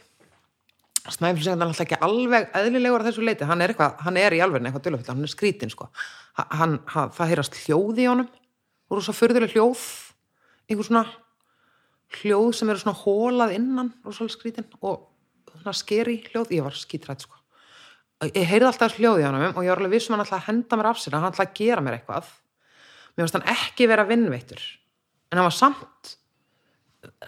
Snæfellsjöngin 1.08 1.62
er 1.62 1.70
alltaf 1.70 1.86
ekki 1.86 1.98
alveg 2.04 2.50
eðlilegur 2.58 3.02
að 3.02 3.08
þessu 3.08 3.24
leiti, 3.24 3.46
hann 3.48 3.62
er 3.64 3.72
eitthvað, 3.72 3.94
hann 4.04 4.18
er 4.20 4.34
í 4.36 4.40
alveg 4.44 4.66
eitthvað 4.66 4.84
dölufell, 4.84 5.08
hann 5.08 5.24
er 5.24 5.32
skrítin 5.32 5.72
sko. 5.72 5.86
Hann, 6.36 6.74
hann, 6.92 7.12
það 7.16 7.30
heyrast 7.30 7.56
hljóð 7.62 8.02
í 8.02 8.08
honum. 8.10 8.28
Og 8.92 9.00
svo 9.04 9.14
förðuleg 9.16 9.54
hljóð. 9.54 9.86
Einhver 10.68 10.84
svona 10.84 11.06
hljóð 12.18 12.52
sem 12.56 12.70
eru 12.72 12.82
svona 12.82 13.00
hólað 13.02 13.54
innan 13.58 13.90
og 14.04 14.16
svolítið 14.16 14.36
skrítin 14.36 14.68
og 14.80 15.08
svona 15.52 15.76
skeri 15.76 16.18
hljóð, 16.28 16.54
ég 16.56 16.64
var 16.64 16.76
skítrætt 16.76 17.26
sko. 17.26 17.36
Ég 18.32 18.48
heyrði 18.48 18.70
alltaf 18.70 18.88
þessu 18.88 19.02
hljóð 19.02 19.20
í 19.20 19.26
honum 19.28 19.48
og 19.52 19.62
ég 19.62 19.70
var 19.70 19.82
alveg 19.82 19.94
vissum 19.94 20.16
hann 20.16 20.24
alltaf 20.24 20.40
að 20.40 20.48
henda 20.48 20.78
mér 20.78 20.90
af 20.90 21.02
sér 21.02 21.16
hann 21.18 21.28
alltaf 21.28 21.44
að 21.44 21.58
gera 21.60 21.84
mér 21.84 21.98
eitthvað. 21.98 22.30
Mér 23.14 23.26
finnst 23.26 23.36
hann 23.38 23.50
ekki 23.54 23.88
vera 23.90 24.06
vinnveitur 24.08 24.62
en 25.28 25.38
hann 25.38 25.46
var 25.46 25.54
samt 25.54 26.16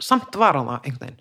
samt 0.02 0.38
var 0.40 0.58
hann 0.58 0.70
það 0.70 0.88
einhvern 0.88 1.04
veginn. 1.04 1.20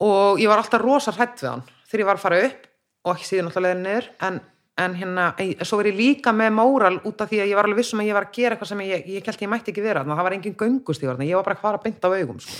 Og 0.00 0.40
ég 0.40 0.50
var 0.50 0.62
alltaf 0.62 0.82
rosa 0.82 1.14
hrætt 1.14 1.42
við 1.42 1.52
hann 1.52 1.66
þegar 1.90 2.02
ég 2.02 2.08
var 2.08 2.18
að 2.18 2.24
fara 2.24 2.42
upp 2.48 2.66
og 3.04 3.12
ekki 3.14 3.28
síðan 3.28 3.50
alltaf 3.50 3.64
leiðin 3.64 3.84
niður 3.86 4.08
en, 4.26 4.40
en 4.78 4.94
hérna, 4.96 5.30
svo 5.66 5.80
var 5.80 5.88
ég 5.90 5.96
líka 5.98 6.32
með 6.36 6.52
móral 6.56 6.98
út 7.04 7.20
af 7.20 7.30
því 7.30 7.42
að 7.42 7.50
ég 7.50 7.58
var 7.58 7.68
alveg 7.68 7.80
vissum 7.82 8.02
að 8.02 8.10
ég 8.10 8.16
var 8.16 8.26
að 8.28 8.36
gera 8.36 8.56
eitthvað 8.56 8.70
sem 8.70 8.82
ég, 8.86 9.08
ég 9.16 9.26
held 9.26 9.42
ég 9.44 9.50
mætti 9.52 9.72
ekki 9.74 9.84
vera 9.84 10.04
það 10.06 10.22
var 10.26 10.36
engin 10.36 10.56
göngustíð, 10.60 11.24
ég 11.26 11.36
var 11.36 11.48
bara 11.48 11.56
að 11.58 11.64
fara 11.64 11.82
beint 11.82 12.06
á 12.06 12.08
augum 12.08 12.38
sko. 12.40 12.58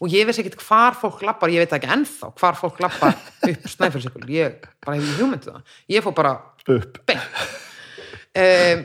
og 0.00 0.12
ég 0.12 0.26
veist 0.28 0.42
ekki 0.42 0.52
hvar 0.60 0.98
fólk 1.00 1.22
lappar. 1.24 1.52
Ég 1.52 1.64
veit 1.64 1.72
ekki 1.72 1.88
ennþá 1.88 2.32
hvar 2.36 2.58
fólk 2.58 2.82
lappar 2.84 3.16
upp 3.50 3.70
snæfellsíkul, 3.72 4.26
ég 4.30 4.60
bara 4.84 4.98
hef 4.98 5.16
hugmyndið 5.20 5.54
það. 5.54 5.78
Ég 5.96 6.04
fór 6.04 6.16
bara 6.18 6.34
upp. 6.76 7.00
um, 8.36 8.84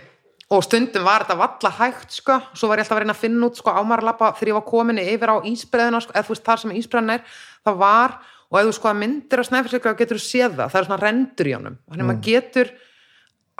og 0.51 0.65
stundum 0.65 1.05
var 1.07 1.23
þetta 1.23 1.39
valla 1.39 1.71
hægt 1.77 2.17
sko, 2.17 2.39
svo 2.55 2.67
var 2.71 2.79
ég 2.79 2.85
alltaf 2.85 2.97
að 2.97 3.03
reyna 3.05 3.15
að 3.15 3.23
finna 3.23 3.47
út 3.47 3.59
sko 3.59 3.71
ámarlappa 3.71 4.33
þegar 4.39 4.51
ég 4.51 4.57
var 4.57 4.67
komin 4.67 4.99
yfir 5.03 5.31
á 5.31 5.35
ísbreðina 5.47 6.01
sko, 6.03 6.15
eða 6.15 6.27
þú 6.27 6.33
veist 6.35 6.47
þar 6.47 6.63
sem 6.63 6.73
ísbreðin 6.79 7.13
er. 7.15 7.21
Það 7.61 7.77
var, 7.79 8.17
og 8.51 8.59
ef 8.59 8.67
þú 8.67 8.73
sko 8.75 8.89
að 8.91 8.99
myndir 8.99 9.41
á 9.41 9.43
snæfellsíkul 9.47 9.93
getur 9.99 10.19
þú 10.19 10.25
séð 10.25 10.55
það, 10.57 10.71
það 10.73 10.79
er 10.79 10.87
svona 10.87 11.01
rendur 11.01 11.49
í 11.49 11.53
honum. 11.55 11.77
Þannig 11.87 12.03
að 12.03 12.09
maður 12.09 12.25
getur 12.27 12.71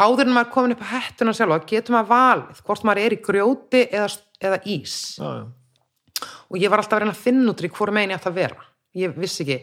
áður 0.02 0.26
en 0.26 0.36
maður 0.36 0.48
er 0.50 0.54
komin 0.56 0.76
upp 0.76 0.84
á 0.84 0.92
hettuna 0.92 1.36
sjálfa, 1.38 1.60
getur 1.70 1.96
maður 1.96 2.12
valið 2.12 2.62
hvort 2.68 2.86
maður 2.88 3.04
er 3.06 3.16
í 3.16 3.22
grjóti 3.24 3.84
eða, 3.88 4.10
eða 4.42 4.60
ís. 4.74 4.98
Já, 5.16 5.30
já. 5.40 6.28
og 6.50 6.60
ég 6.60 6.74
var 6.74 6.84
alltaf 6.84 6.98
að 6.98 7.06
reyna 7.06 7.16
að 7.16 7.24
finna 7.24 7.54
út 7.54 7.64
í 7.64 7.72
hvora 7.72 7.96
megin 7.96 8.16
ég 8.16 8.22
ætti 8.22 8.32
að 8.32 8.40
vera. 8.42 8.68
Ég 9.00 9.16
vissi 9.16 9.46
ekki, 9.46 9.60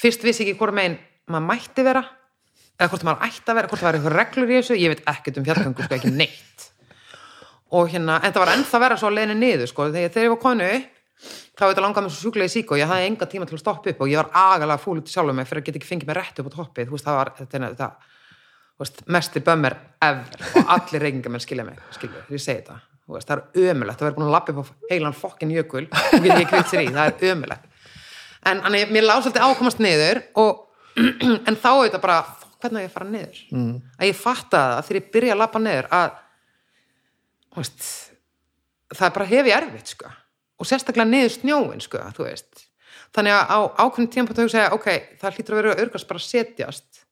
fyrst 0.00 0.24
vissi 0.24 0.46
ekki 0.46 0.56
hvora 0.60 0.76
megin 0.78 0.98
maður 1.28 1.48
mætti 1.50 1.86
vera 1.86 2.04
eða 2.78 2.90
hvort 2.94 3.06
maður 3.06 3.28
ætti 3.28 3.52
að 3.52 3.58
vera, 3.58 3.70
hvort 3.70 3.82
það 3.82 3.88
var 3.90 3.98
eitthvað 3.98 4.18
reglur 4.18 4.52
í 4.52 4.58
þessu. 4.58 4.78
Ég 4.80 4.94
veit 4.94 5.04
ekkert 5.12 5.38
um 5.38 5.46
fjallgöngu, 5.46 5.86
sko 5.86 5.98
ekki 5.98 6.14
neitt. 6.16 6.68
Og 7.72 7.92
hérna, 7.92 8.18
en 8.20 8.32
það 8.32 8.42
var 8.42 8.54
ennþá 8.56 8.80
vera 8.82 8.96
svo 9.00 9.08
að 9.08 9.18
leiðinu 9.18 9.38
niður 9.38 9.70
sko, 9.70 9.86
þegar, 9.92 10.12
þegar 10.12 10.26
ég 10.26 10.32
var 10.34 10.42
konu 10.42 10.70
þá 11.22 11.62
þetta 11.68 11.82
langaði 11.84 12.06
mér 12.06 12.14
svo 12.14 12.22
sjúklega 12.26 12.50
í 12.50 12.54
sík 12.56 12.72
og 12.74 12.80
ég 12.80 12.88
hafði 12.90 13.08
enga 13.10 13.28
tíma 13.30 13.46
til 13.48 13.56
að 13.58 13.62
stoppa 13.64 13.90
upp 13.92 14.00
og 14.02 14.10
ég 14.10 14.18
var 14.22 14.30
agalega 14.34 14.80
fúl 14.82 14.96
út 15.00 15.10
í 15.10 15.12
sjálfum 15.14 15.36
mig 15.38 15.46
fyrir 15.50 15.62
að 15.62 15.66
geta 15.68 15.78
ekki 15.82 15.90
fengið 15.92 16.08
mér 16.10 16.20
rétt 16.22 16.40
upp 16.42 16.48
á 16.50 16.56
toppið. 16.56 16.94
Það 17.02 17.18
var 17.18 17.30
þetta, 17.38 17.58
er- 17.60 17.74
þetta, 17.76 17.90
þú 18.72 18.82
veist, 18.86 19.02
mesti 19.18 19.42
bömmir 19.46 19.76
ever 20.02 20.48
og 20.62 20.72
allir 20.76 21.04
reykingamenn 21.06 21.44
skilja 21.44 21.64
mig, 21.68 21.78
skilja, 21.94 22.24
ég 22.32 22.40
segi 22.42 22.62
þetta. 22.62 22.78
Veist, 23.12 23.28
það 23.28 23.42
er 23.42 23.70
ömulegt, 23.74 23.98
það 24.00 24.06
verður 24.08 24.16
búin 24.18 24.28
að 24.30 24.34
lappa 24.36 24.52
upp 24.52 24.62
á 24.62 24.74
heilan 24.90 25.12
fokkin 25.18 25.50
jökul 25.52 25.84
og 25.90 26.22
get 26.22 26.32
ekki 26.36 26.46
kvitt 26.52 26.70
sér 26.70 26.84
í, 26.86 26.92
það 26.94 27.10
er 27.10 27.32
ömulegt 27.34 27.64
en, 28.46 28.60
en 28.66 28.74
ég, 28.78 28.88
mér 28.94 29.04
lág 29.04 29.20
svolítið 29.22 29.42
ákomast 29.46 29.82
niður 29.82 30.20
og, 30.40 30.62
en 31.50 31.58
þá 31.58 31.68
er 31.72 31.82
þetta 31.90 32.00
bara 32.02 32.16
"Fuck, 32.22 32.54
hvernig 32.62 32.86
ég 32.86 32.88
að 32.88 32.94
fara 32.94 33.10
niður? 33.10 33.42
Mm. 33.52 33.74
að 33.98 34.06
ég 34.08 34.16
fattaði 34.22 34.72
það 34.78 34.86
þegar 34.88 35.00
ég 35.02 35.10
byrja 35.18 35.34
að 35.36 35.40
lappa 35.42 35.62
niður 35.66 35.88
að 35.98 36.08
veist, 37.58 37.86
það 38.94 39.06
er 39.08 39.14
bara 39.18 39.28
hefi 39.34 39.54
erfitt 39.58 39.92
sko. 39.96 40.10
Og 40.60 40.68
sérstaklega 40.68 41.08
niður 41.08 41.34
snjóin 41.36 41.82
sko, 41.82 42.02
þú 42.16 42.26
veist. 42.26 42.66
Þannig 43.12 43.36
að 43.36 43.52
á 43.52 43.58
ákveðin 43.84 44.10
tíma 44.12 44.28
på 44.30 44.48
segja, 44.48 44.72
ok, 44.72 44.88
það 45.20 45.36
hlýtur 45.36 45.54
að 45.56 45.60
vera 45.60 45.78
örgast 45.84 46.08
bara 46.08 46.20
að 46.20 46.28
setjast. 46.28 47.02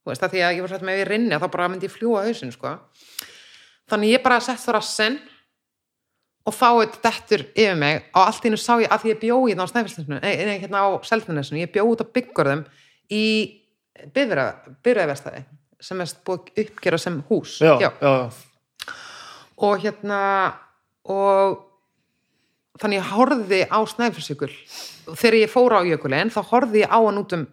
Þú 0.00 0.12
veist, 0.12 0.22
það 0.22 0.32
því 0.34 0.42
að 0.44 0.54
ég 0.56 0.64
var 0.64 0.72
sætt 0.72 0.86
með 0.86 0.98
við 1.00 1.08
rinni 1.10 1.40
þá 1.40 1.46
bara 1.52 1.68
myndi 1.68 1.88
ég 1.88 1.94
fljúa 1.94 2.24
hausin 2.26 2.52
sko. 2.54 2.78
þannig 3.90 4.12
ég 4.14 4.22
bara 4.22 4.40
sett 4.40 4.60
það 4.62 4.76
rassin 4.76 5.16
og 6.46 6.54
þá 6.56 6.68
er 6.70 6.92
dettur 7.04 7.46
yfir 7.54 7.78
mig. 7.78 8.04
Og 8.14 8.20
allt 8.22 8.44
í 8.44 8.50
einu 8.50 8.60
sá 8.60 8.74
ég 8.80 8.90
að 8.90 9.02
því 9.02 9.12
ég 9.12 9.22
bjóði 9.24 9.52
hérna 9.52 9.66
á 9.66 9.70
Snæfellsnesinu, 9.72 10.20
nei, 10.22 10.34
nei, 10.48 10.58
hérna 10.62 10.84
á 10.84 10.88
Seltjarnarnesinu, 11.04 11.60
ég 11.60 11.72
bjóði 11.74 11.96
út 11.96 12.04
á 12.04 12.12
byggörðum 12.16 12.62
í 13.10 13.24
byrjaðverstaði 14.14 15.42
sem 15.80 16.00
er 16.00 16.12
búið 16.26 16.40
að 16.52 16.62
uppgera 16.64 17.00
sem 17.00 17.18
hús. 17.28 17.56
Já, 17.60 17.74
já. 17.80 18.20
og 19.56 19.82
hérna 19.84 20.20
og 21.08 21.69
þannig 22.78 23.00
ég 23.00 23.10
horfði 23.10 23.60
á 23.66 23.78
Snæfellsjökul. 23.88 24.50
Og 25.10 25.18
þegar 25.18 25.38
ég 25.40 25.52
fór 25.52 25.74
á 25.74 25.80
jökulinn 25.88 26.30
þá 26.30 26.40
horfði 26.52 26.84
ég 26.84 26.92
á 26.92 26.98
hann 26.98 27.20
út 27.20 27.34
um 27.36 27.46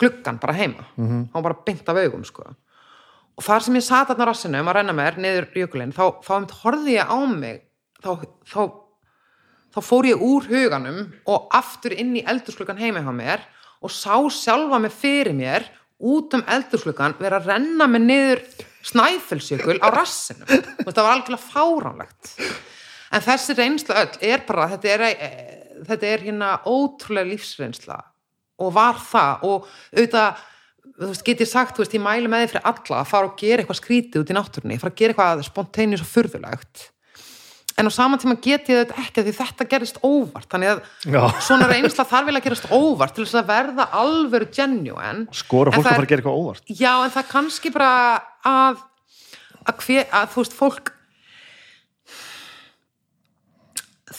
gluggan 0.00 0.40
bara 0.40 0.56
heima, 0.56 0.84
mm 0.96 1.06
-hmm. 1.06 1.24
hann 1.32 1.42
var 1.42 1.52
bara 1.52 1.64
beint 1.66 1.88
af 1.88 1.96
augum 1.96 2.24
sko. 2.24 2.42
Og 3.36 3.44
þar 3.44 3.62
sem 3.62 3.74
ég 3.76 3.82
sat 3.82 4.08
þarna 4.08 4.24
á 4.24 4.30
rassinu 4.30 4.60
um 4.60 4.68
að 4.68 4.74
renna 4.74 4.92
mér 4.92 5.18
niður 5.18 5.46
jökulinn 5.54 5.92
þá, 5.92 6.22
þá 6.24 6.52
horfði 6.62 6.92
ég 6.98 7.06
á 7.08 7.18
mig 7.26 7.62
þá, 8.02 8.24
þá, 8.44 8.62
þá 9.74 9.80
fór 9.80 10.06
ég 10.06 10.20
úr 10.20 10.48
huganum 10.50 11.12
og 11.26 11.48
aftur 11.50 11.92
inn 11.92 12.16
í 12.16 12.24
eldursklugan 12.26 12.78
heima 12.78 13.00
hjá 13.00 13.12
mér 13.14 13.40
og 13.82 13.90
sá 13.90 14.16
sjálfa 14.30 14.78
mig 14.78 14.92
fyrir 14.92 15.34
mér 15.34 15.66
út 16.02 16.34
um 16.34 16.44
eldursklugan 16.46 17.16
vera 17.18 17.40
að 17.40 17.46
renna 17.52 17.86
mig 17.86 18.02
niður 18.02 18.42
snæfellsjökul 18.82 19.78
á 19.78 19.88
rassinu 19.94 20.46
þetta 20.46 21.04
var 21.04 21.12
algjörlega 21.14 21.46
fáránlegt 21.46 22.32
en 23.12 23.24
þessi 23.24 23.56
reynsla 23.58 23.98
öll 24.04 24.14
er 24.32 24.46
bara 24.46 24.68
þetta 24.74 24.94
er, 24.94 25.04
eh, 25.10 25.82
þetta 25.88 26.08
er 26.08 26.24
hérna 26.28 26.54
ótrúlega 26.64 27.32
lífsreynsla. 27.32 27.98
Og 28.62 28.72
var 28.76 29.00
það 29.00 29.44
og 29.48 29.68
auðvitað 29.96 30.40
þú 30.92 31.10
veist, 31.10 31.24
get 31.26 31.42
ég 31.42 31.50
sagt, 31.50 31.76
þú 31.76 31.84
veist, 31.84 31.94
ég 31.96 32.04
mæli 32.04 32.30
með 32.30 32.44
því 32.44 32.52
fyrir 32.52 32.70
alla 32.70 33.02
að 33.02 33.10
fara 33.10 33.28
og 33.28 33.36
gera 33.40 33.62
eitthvað 33.62 33.80
skrítið 33.80 34.22
út 34.22 34.32
í 34.32 34.36
náttúrunni 34.36 34.80
fara 34.80 34.92
að 34.92 34.98
gera 35.00 35.14
eitthvað 35.14 35.46
spontaneous 35.48 36.04
og 36.04 36.10
furðulegt. 36.10 36.88
En 37.80 37.88
á 37.88 37.90
saman 37.90 38.20
tíma 38.20 38.36
get 38.36 38.68
ég 38.68 38.82
þetta 38.82 39.00
ekki 39.00 39.22
því 39.24 39.32
þetta 39.38 39.66
gerist 39.70 39.98
óvart. 40.04 40.48
Þannig 40.52 40.74
að 40.74 40.80
Já. 41.08 41.22
svona 41.40 41.68
reynsla 41.70 42.04
þarf 42.04 42.28
vel 42.28 42.36
að 42.36 42.44
gerast 42.44 42.68
óvart 42.68 43.14
til 43.16 43.24
þess 43.24 43.38
að 43.40 43.48
verða 43.48 43.86
alvöru 43.96 44.48
genuine. 44.52 45.26
Skora 45.32 45.72
fólk 45.72 45.86
að 45.86 45.88
fara 45.88 46.04
að 46.04 46.10
gera 46.10 46.20
eitthvað 46.20 46.40
óvart? 46.42 46.66
Já, 46.68 46.92
en 47.00 47.14
það 47.16 47.30
kannski 47.32 47.72
bara 47.72 47.92
að 48.44 48.82
að, 49.62 49.78
hver, 49.86 50.04
að 50.10 50.34
þú 50.34 50.42
veist, 50.42 50.56
fólk 50.58 50.92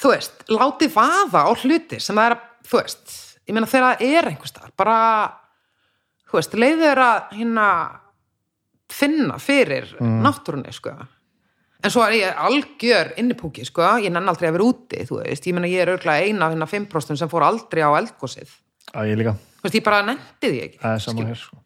þú 0.04 0.12
veist, 0.12 0.44
láti 0.52 0.90
vaða 0.92 1.46
á 1.48 1.52
hluti 1.56 2.00
sem 2.04 2.18
það 2.18 2.28
er 2.28 2.36
að, 2.36 2.50
þú 2.68 2.82
veist 2.82 3.20
ég 3.48 3.56
meina 3.56 3.70
þegar 3.70 3.90
það 3.90 4.06
er 4.18 4.30
einhvers 4.30 4.54
staðar 4.54 4.74
bara, 4.80 5.00
þú 6.30 6.40
veist, 6.40 6.56
leiði 6.60 6.80
þeir 6.84 7.02
að 7.04 7.36
hérna 7.40 7.68
finna 8.94 9.40
fyrir 9.42 9.90
náttúrunni, 10.00 10.74
sko. 10.76 10.94
En 11.84 11.92
svo 11.92 12.04
er 12.06 12.16
ég 12.16 12.44
algjör 12.46 13.10
innipúki, 13.20 13.66
sko. 13.68 13.84
Ég 14.04 14.14
nenn 14.14 14.30
aldrei 14.30 14.48
að 14.48 14.58
vera 14.58 14.68
úti, 14.70 15.02
þú 15.10 15.18
veist. 15.20 15.48
Ég 15.50 15.56
meina 15.58 15.72
ég 15.72 15.84
er 15.84 15.92
örgulega 15.96 16.28
eina 16.30 16.46
af 16.46 16.54
hérna 16.54 16.68
5% 16.70 17.20
sem 17.20 17.32
fór 17.32 17.44
aldrei 17.48 17.82
á 17.84 17.92
eldgósið, 17.98 18.54
að 18.94 19.10
ég 19.12 19.20
líka, 19.20 19.34
þú 19.60 19.68
veist, 19.68 19.80
ég 19.80 19.86
bara 19.88 20.04
nendi 20.08 20.52
því 20.54 20.62
ekki 20.68 20.80
það 20.84 21.00
er 21.00 21.04
saman 21.08 21.32
hér 21.32 21.42
sko. 21.42 21.60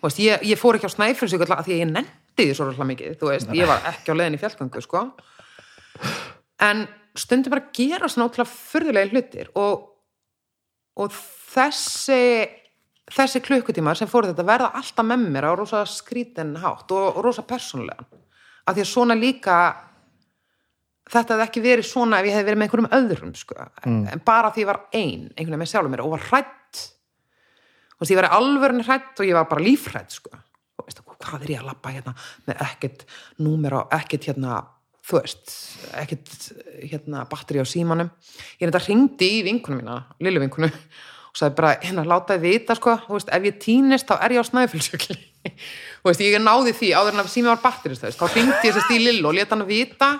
Þú 0.00 0.08
veist, 0.08 0.22
ég, 0.24 0.46
ég 0.48 0.58
fór 0.58 0.78
ekki 0.78 0.90
á 0.90 0.96
snæfellsvík 0.96 1.44
að 1.44 1.52
því 1.68 1.76
að 1.76 1.82
ég 1.84 1.90
nefndi 1.92 2.46
því 2.46 2.56
svo 2.56 2.66
rosalega 2.66 2.90
mikið 2.90 3.18
þú 3.20 3.30
veist, 3.30 3.52
ég 3.60 3.68
var 3.68 3.86
ekki 3.92 4.10
á 4.10 4.14
leiðin 4.16 4.38
í 4.38 4.40
fjallgöngu 4.40 4.82
sko. 4.86 5.02
en 6.70 6.86
stundum 7.18 7.54
bara 7.54 7.68
gera 7.74 8.08
svona 8.08 8.28
ótrúlega 8.28 8.50
furðulega 8.52 9.10
hlutir 9.10 9.50
og, 9.58 9.86
og 11.00 11.12
þessi 11.50 12.22
þessi 13.10 13.42
klukkutímar 13.42 13.98
sem 13.98 14.10
fóru 14.10 14.30
þetta 14.30 14.46
verða 14.46 14.72
alltaf 14.78 15.06
með 15.06 15.28
mér 15.34 15.48
á 15.50 15.52
rosa 15.58 15.84
skrítin 15.88 16.54
hátt 16.62 16.90
og, 16.94 17.16
og 17.16 17.22
rosa 17.26 17.42
persónulega 17.46 18.06
af 18.66 18.76
því 18.76 18.84
að 18.84 18.90
svona 18.92 19.16
líka 19.18 19.56
þetta 21.10 21.34
hefði 21.34 21.46
ekki 21.48 21.62
verið 21.64 21.88
svona 21.88 22.20
ef 22.20 22.28
ég 22.28 22.36
hefði 22.36 22.48
verið 22.48 22.60
með 22.60 22.68
einhverjum 22.68 22.92
öðrum 22.98 23.34
sko. 23.38 23.56
en 23.86 24.22
bara 24.24 24.52
því 24.54 24.62
ég 24.62 24.70
var 24.70 24.80
ein 24.92 25.24
einhvern 25.34 25.50
veginn 25.50 25.62
með 25.64 25.72
sjálfum 25.72 25.94
mér 25.96 26.04
og 26.04 26.14
var 26.14 26.26
hrætt 26.28 26.82
þú 27.96 28.04
veist, 28.04 28.12
ég 28.12 28.20
var 28.20 28.30
alvörinu 28.36 28.86
hrætt 28.86 29.20
og 29.22 29.26
ég 29.26 29.38
var 29.38 29.48
bara 29.50 29.64
lífhrætt 29.64 30.18
sko. 30.20 30.30
og 30.78 30.86
veist, 30.86 31.02
hvað 31.02 31.46
er 31.46 31.54
ég 31.56 31.64
að 31.64 31.72
labba 31.72 31.94
hérna 31.94 32.14
með 32.46 32.62
ekkert 32.68 33.06
númer 33.42 33.76
á, 33.76 33.80
ekkert 33.98 34.30
hérna 34.30 34.60
þú 35.10 35.20
veist, 35.20 35.54
ekkert 36.00 36.34
hérna 36.80 37.24
batteri 37.30 37.62
á 37.62 37.66
símanum. 37.66 38.10
Ég 38.58 38.66
er 38.66 38.72
þetta 38.72 38.84
hringdi 38.86 39.30
í 39.38 39.42
vinkunum 39.46 39.82
mína, 39.82 39.98
lillu 40.22 40.42
vinkunu 40.44 40.70
og 40.70 41.38
sagði 41.38 41.58
bara, 41.60 41.74
hérna, 41.82 42.06
láta 42.06 42.36
þið 42.38 42.46
vita 42.46 42.74
sko, 42.78 42.96
þú 43.06 43.18
veist, 43.18 43.28
ef 43.34 43.44
ég 43.46 43.60
týnist 43.62 44.08
þá 44.08 44.16
er 44.18 44.34
ég 44.34 44.42
á 44.42 44.50
snæðfylsjökli 44.50 45.18
þú 46.00 46.08
veist, 46.10 46.24
ég 46.24 46.42
náði 46.42 46.74
því 46.76 46.90
áður 46.96 47.14
en 47.14 47.22
að 47.22 47.30
sími 47.34 47.50
var 47.52 47.62
batterist, 47.62 48.02
þú 48.02 48.08
veist, 48.08 48.20
þá 48.20 48.34
hringdi 48.34 48.70
ég 48.70 48.76
sérst 48.76 48.94
í 48.94 48.98
lillu 49.04 49.30
og 49.30 49.38
leta 49.38 49.56
hann 49.56 49.68
vita. 49.68 50.10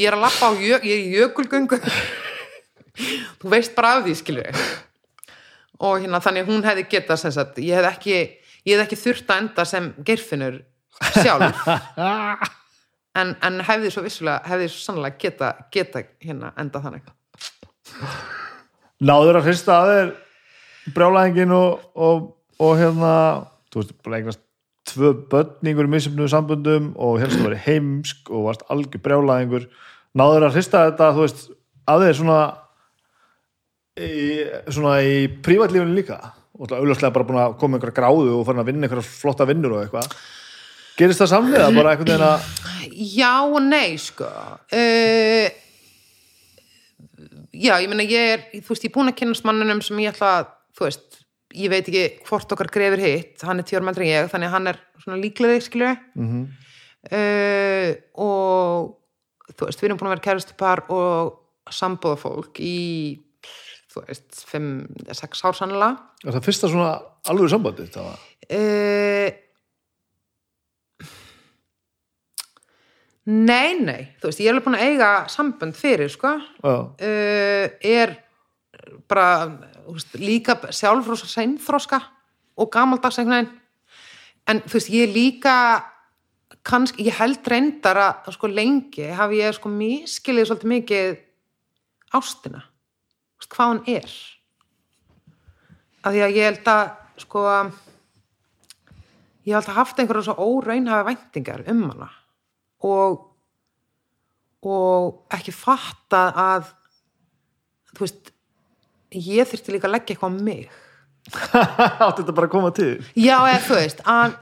Ég 0.00 0.08
er 0.08 0.16
að 0.16 0.24
labba 0.24 0.48
á, 0.48 0.50
ég 0.58 0.88
er 0.88 1.02
í 1.04 1.12
jökulgöngu. 1.14 1.78
Þú 3.42 3.52
veist 3.52 3.76
bara 3.76 3.98
af 3.98 4.06
því, 4.06 4.16
skilur 4.18 4.48
ég 4.48 4.64
og 5.82 6.00
hérna 6.02 6.20
þannig 6.22 6.48
hún 6.48 6.64
hefði 6.64 6.86
getað 6.90 7.20
sem 7.22 7.34
sagt, 7.34 7.58
ég 7.62 7.78
hef 7.78 7.88
ekki, 7.90 8.18
ekki 8.76 8.98
þurft 8.98 9.30
að 9.30 9.40
enda 9.42 9.64
sem 9.68 9.90
gerfinur 10.06 10.60
sjálf 11.18 11.64
en, 13.20 13.34
en 13.44 13.60
hefði 13.64 13.92
svo 13.92 14.04
vissulega, 14.04 14.42
hefði 14.48 14.70
svo 14.72 14.82
sannlega 14.82 15.18
geta, 15.20 15.50
geta 15.74 16.04
hérna 16.24 16.52
enda 16.60 16.82
þannig. 16.84 17.10
Náður 19.04 19.40
að 19.40 19.50
hrista 19.50 19.80
að 19.80 19.90
þér 19.92 20.12
brjálæðingin 20.94 21.54
og, 21.56 21.84
og, 21.94 22.26
og 22.62 22.74
hérna 22.80 23.12
þú 23.72 23.82
veist, 23.82 23.96
bara 24.04 24.20
eignast 24.20 24.42
tvö 24.90 25.14
börningur 25.32 25.88
í 25.88 25.92
misjöfnum 25.94 26.28
sambundum 26.30 26.92
og 27.00 27.18
helst 27.22 27.38
þú 27.38 27.48
verið 27.48 27.64
heimsk 27.64 28.30
og 28.30 28.48
varst 28.50 28.66
algjör 28.72 29.02
brjálæðingur. 29.06 29.66
Náður 30.14 30.48
að 30.48 30.58
hrista 30.58 30.84
þetta, 30.90 31.10
þú 31.16 31.24
veist 31.24 31.44
að 31.90 32.06
þér 32.06 32.18
svona 32.20 32.38
í, 33.98 34.22
svona 34.68 34.94
í 35.06 35.18
prívatlífinu 35.44 35.96
líka? 35.96 36.20
Og 36.54 36.70
auðvitað 36.70 37.14
bara 37.16 37.26
búin 37.26 37.42
að 37.42 37.56
koma 37.58 37.78
einhverja 37.78 37.96
gráðu 37.96 38.36
og 38.36 38.44
farin 38.46 38.62
að 38.62 38.68
vinna 38.70 38.86
einhverja 38.86 39.08
flotta 39.08 39.46
vinnur 39.48 39.74
og 39.74 39.80
eitthvað 39.82 40.12
gerist 40.98 41.20
það 41.22 41.30
samlega 41.32 41.70
bara 41.74 41.94
einhvern 41.94 42.12
veginn 42.12 42.28
að 42.28 42.40
Já 42.94 43.32
og 43.42 43.58
nei, 43.64 43.96
sko. 43.98 44.26
Uh, 44.70 45.48
Já, 47.54 47.76
ég 47.82 47.88
meina 47.90 48.04
ég 48.06 48.32
er 48.34 48.42
þú 48.62 48.72
veist, 48.74 48.84
ég 48.84 48.90
er 48.90 48.94
búin 48.94 49.10
að 49.10 49.16
kynast 49.20 49.44
mannunum 49.46 49.80
sem 49.82 49.98
ég 50.02 50.12
ætla 50.14 50.30
að 50.40 50.48
þú 50.78 50.86
veist, 50.88 51.18
ég 51.54 51.70
veit 51.70 51.86
ekki 51.90 52.04
hvort 52.26 52.54
okkar 52.54 52.70
grefur 52.74 53.02
hitt, 53.02 53.42
hann 53.46 53.62
er 53.62 53.66
tíur 53.68 53.84
meldri 53.86 54.08
en 54.10 54.24
ég 54.24 54.30
þannig 54.32 54.50
að 54.50 54.54
hann 54.56 54.70
er 54.72 54.80
svona 55.04 55.20
líklega 55.22 55.62
skilju 55.62 55.94
mm 56.18 56.28
Mhm. 56.34 56.44
og 58.16 58.94
þú 59.54 59.66
veist, 59.68 59.80
við 59.82 59.88
erum 59.90 59.98
búin 60.00 60.08
að 60.08 60.14
vera 60.16 60.24
kærustupar 60.24 60.80
og 60.94 61.34
sambúða 61.74 62.16
fólk 62.22 62.60
í 62.64 63.20
þú 63.92 64.04
veist, 64.08 64.40
5-6 64.50 65.44
ár 65.44 65.58
sannlega 65.58 65.90
er 66.24 66.32
það 66.38 66.46
fyrsta 66.48 66.70
svona 66.72 66.94
alveg 67.30 67.52
sambandi 67.52 67.86
það 67.92 68.08
var? 68.08 68.22
Uh, 68.48 69.28
Nei, 73.24 73.72
nei. 73.80 74.10
Þú 74.20 74.28
veist, 74.28 74.40
ég 74.42 74.50
er 74.50 74.52
alveg 74.52 74.66
búin 74.66 74.76
að 74.76 74.86
eiga 74.90 75.10
sambönd 75.32 75.76
fyrir, 75.78 76.10
sko. 76.12 76.34
Uh, 76.60 77.70
er 77.80 78.18
bara 79.08 79.28
veist, 79.86 80.12
líka 80.20 80.58
sjálfrósa 80.68 81.28
seinþróska 81.30 82.00
og 82.60 82.70
gamaldags 82.72 83.18
einhvern 83.20 83.46
veginn. 83.46 83.60
En 84.44 84.60
þú 84.66 84.76
veist, 84.76 84.92
ég 84.92 85.06
er 85.08 85.14
líka 85.14 85.54
kannski, 86.64 87.06
ég 87.08 87.16
held 87.16 87.48
reyndar 87.48 88.00
að 88.00 88.34
sko 88.36 88.50
lengi 88.52 89.08
hafi 89.16 89.40
ég 89.40 89.56
sko 89.56 89.72
miskilið 89.72 90.50
svolítið 90.50 90.72
mikið 90.74 91.16
ástina. 92.20 92.60
Þú 92.60 93.40
veist, 93.40 93.54
hvað 93.56 93.72
hann 93.72 93.82
er. 93.94 94.18
Af 96.04 96.12
því 96.12 96.26
að 96.26 96.36
ég 96.36 96.50
held 96.50 96.70
að 96.74 96.84
sko 97.24 97.46
ég 99.48 99.56
held 99.56 99.72
að 99.72 99.80
haft 99.80 100.04
einhverja 100.04 100.28
svo 100.28 100.36
óraunhafi 100.44 101.08
væntingar 101.08 101.64
um 101.72 101.82
hana 101.88 102.10
og 102.84 103.30
og 104.64 105.34
ekki 105.36 105.52
fatta 105.52 106.22
að 106.40 106.70
þú 107.92 108.06
veist 108.06 108.32
ég 109.14 109.48
þyrfti 109.50 109.74
líka 109.74 109.88
að 109.88 109.94
leggja 109.96 110.14
eitthvað 110.14 110.32
á 110.32 110.40
mig 110.40 110.80
átti 112.04 112.22
þetta 112.22 112.36
bara 112.36 112.48
að 112.48 112.52
koma 112.52 112.72
til 112.76 112.92
já, 113.16 113.36
eða 113.44 113.60
þú 113.66 113.78
veist 113.78 114.02
að 114.08 114.36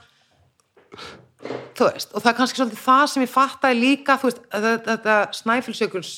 þú 1.79 1.89
veist, 1.89 2.13
og 2.13 2.23
það 2.23 2.31
er 2.31 2.39
kannski 2.39 2.61
svolítið 2.61 2.83
það 2.85 3.05
sem 3.11 3.25
ég 3.25 3.33
fattaði 3.33 3.81
líka, 3.81 4.19
þú 4.21 4.31
veist, 4.31 4.43
þetta, 4.53 5.19
snæfilsjökuls 5.39 6.13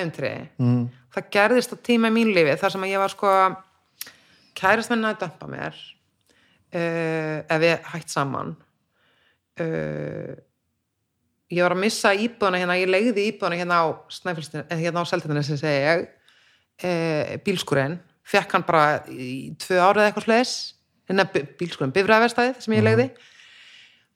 æfntri 0.00 0.34
mm. 0.60 0.82
það 1.16 1.30
gerðist 1.36 1.74
á 1.74 1.76
tíma 1.90 2.10
í 2.10 2.16
mín 2.16 2.34
lífi 2.34 2.58
þar 2.60 2.74
sem 2.74 2.86
að 2.86 2.94
ég 2.94 3.02
var 3.02 3.14
sko 3.14 3.32
kærast 4.60 4.92
minna 4.92 5.14
að 5.14 5.24
dömpa 5.24 5.48
mér 5.50 5.76
uh, 5.76 7.38
ef 7.44 7.58
við 7.62 7.90
hægt 7.92 8.12
saman 8.12 8.54
uh, 9.60 10.36
ég 11.50 11.64
var 11.64 11.74
að 11.74 11.82
missa 11.82 12.12
íbúðuna 12.14 12.60
hérna, 12.62 12.78
ég 12.78 12.90
legði 12.90 13.26
íbúðuna 13.32 13.58
hérna 13.58 13.80
á 13.82 13.86
snæfilsjökuls, 14.14 14.70
hérna 14.80 15.02
á 15.02 15.10
seltinni 15.10 15.42
sem 15.46 15.58
segja 15.60 15.96
ég 15.96 16.06
uh, 16.06 17.34
bílskurinn 17.46 17.98
fekk 18.30 18.54
hann 18.54 18.66
bara 18.68 18.84
í 19.10 19.50
tvö 19.58 19.80
árið 19.82 20.06
eitthvað 20.06 20.28
sles 20.28 20.54
hérna 21.10 21.26
bílskurinn, 21.32 21.94
bifræðverstaðið 21.96 22.62
sem 22.62 22.76
ég 22.76 22.86
legði 22.86 23.08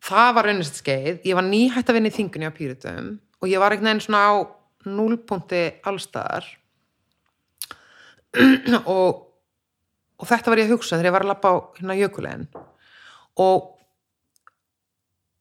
það 0.05 0.33
var 0.37 0.49
raunist 0.51 0.81
skeið, 0.83 1.23
ég 1.25 1.39
var 1.39 1.47
nýhætt 1.49 1.91
að 1.91 1.99
vinna 1.99 2.13
í 2.13 2.15
þingunni 2.15 2.51
á 2.51 2.57
Pírutum 2.57 3.15
og 3.41 3.51
ég 3.51 3.63
var 3.63 3.75
einhvern 3.75 3.91
veginn 3.91 4.05
svona 4.05 4.25
á 4.29 4.33
núlpunkti 4.85 5.63
allstaðar 5.89 6.47
og, 8.95 9.23
og 10.21 10.29
þetta 10.29 10.53
var 10.53 10.61
ég 10.61 10.69
að 10.69 10.77
hugsa 10.77 10.99
þegar 10.99 11.09
ég 11.09 11.17
var 11.17 11.27
að 11.27 11.33
lappa 11.33 11.51
á 11.51 11.57
hérna 11.79 11.99
jökulegin 11.99 12.47
og 13.43 13.74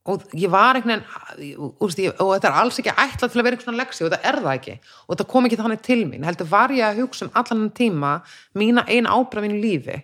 og 0.03 0.23
ég 0.35 0.51
var 0.51 0.75
einhvern 0.75 1.03
veginn 1.37 1.59
og, 1.63 1.91
þetta 1.93 2.49
er 2.49 2.57
alls 2.59 2.79
ekki 2.81 2.91
ætlað 2.91 3.29
til 3.31 3.39
að 3.39 3.45
vera 3.45 3.55
einhvern 3.55 3.69
svona 3.69 3.79
leksi 3.79 4.03
og 4.03 4.09
þetta 4.09 4.29
er 4.29 4.37
það 4.41 4.55
ekki. 4.57 4.73
Og 5.05 5.13
þetta 5.13 5.27
kom 5.31 5.45
ekki 5.47 5.59
þannig 5.61 5.83
til 5.87 5.99
mín. 6.09 6.25
Heldur 6.27 6.49
var 6.49 6.73
ég 6.75 6.87
að 6.89 6.99
hugsa 6.99 7.27
um 7.27 7.37
allan 7.39 7.69
tíma 7.77 8.17
mína 8.59 8.83
eina 8.89 9.13
ábyrða 9.15 9.45
mínu 9.45 9.61
lífi. 9.63 10.01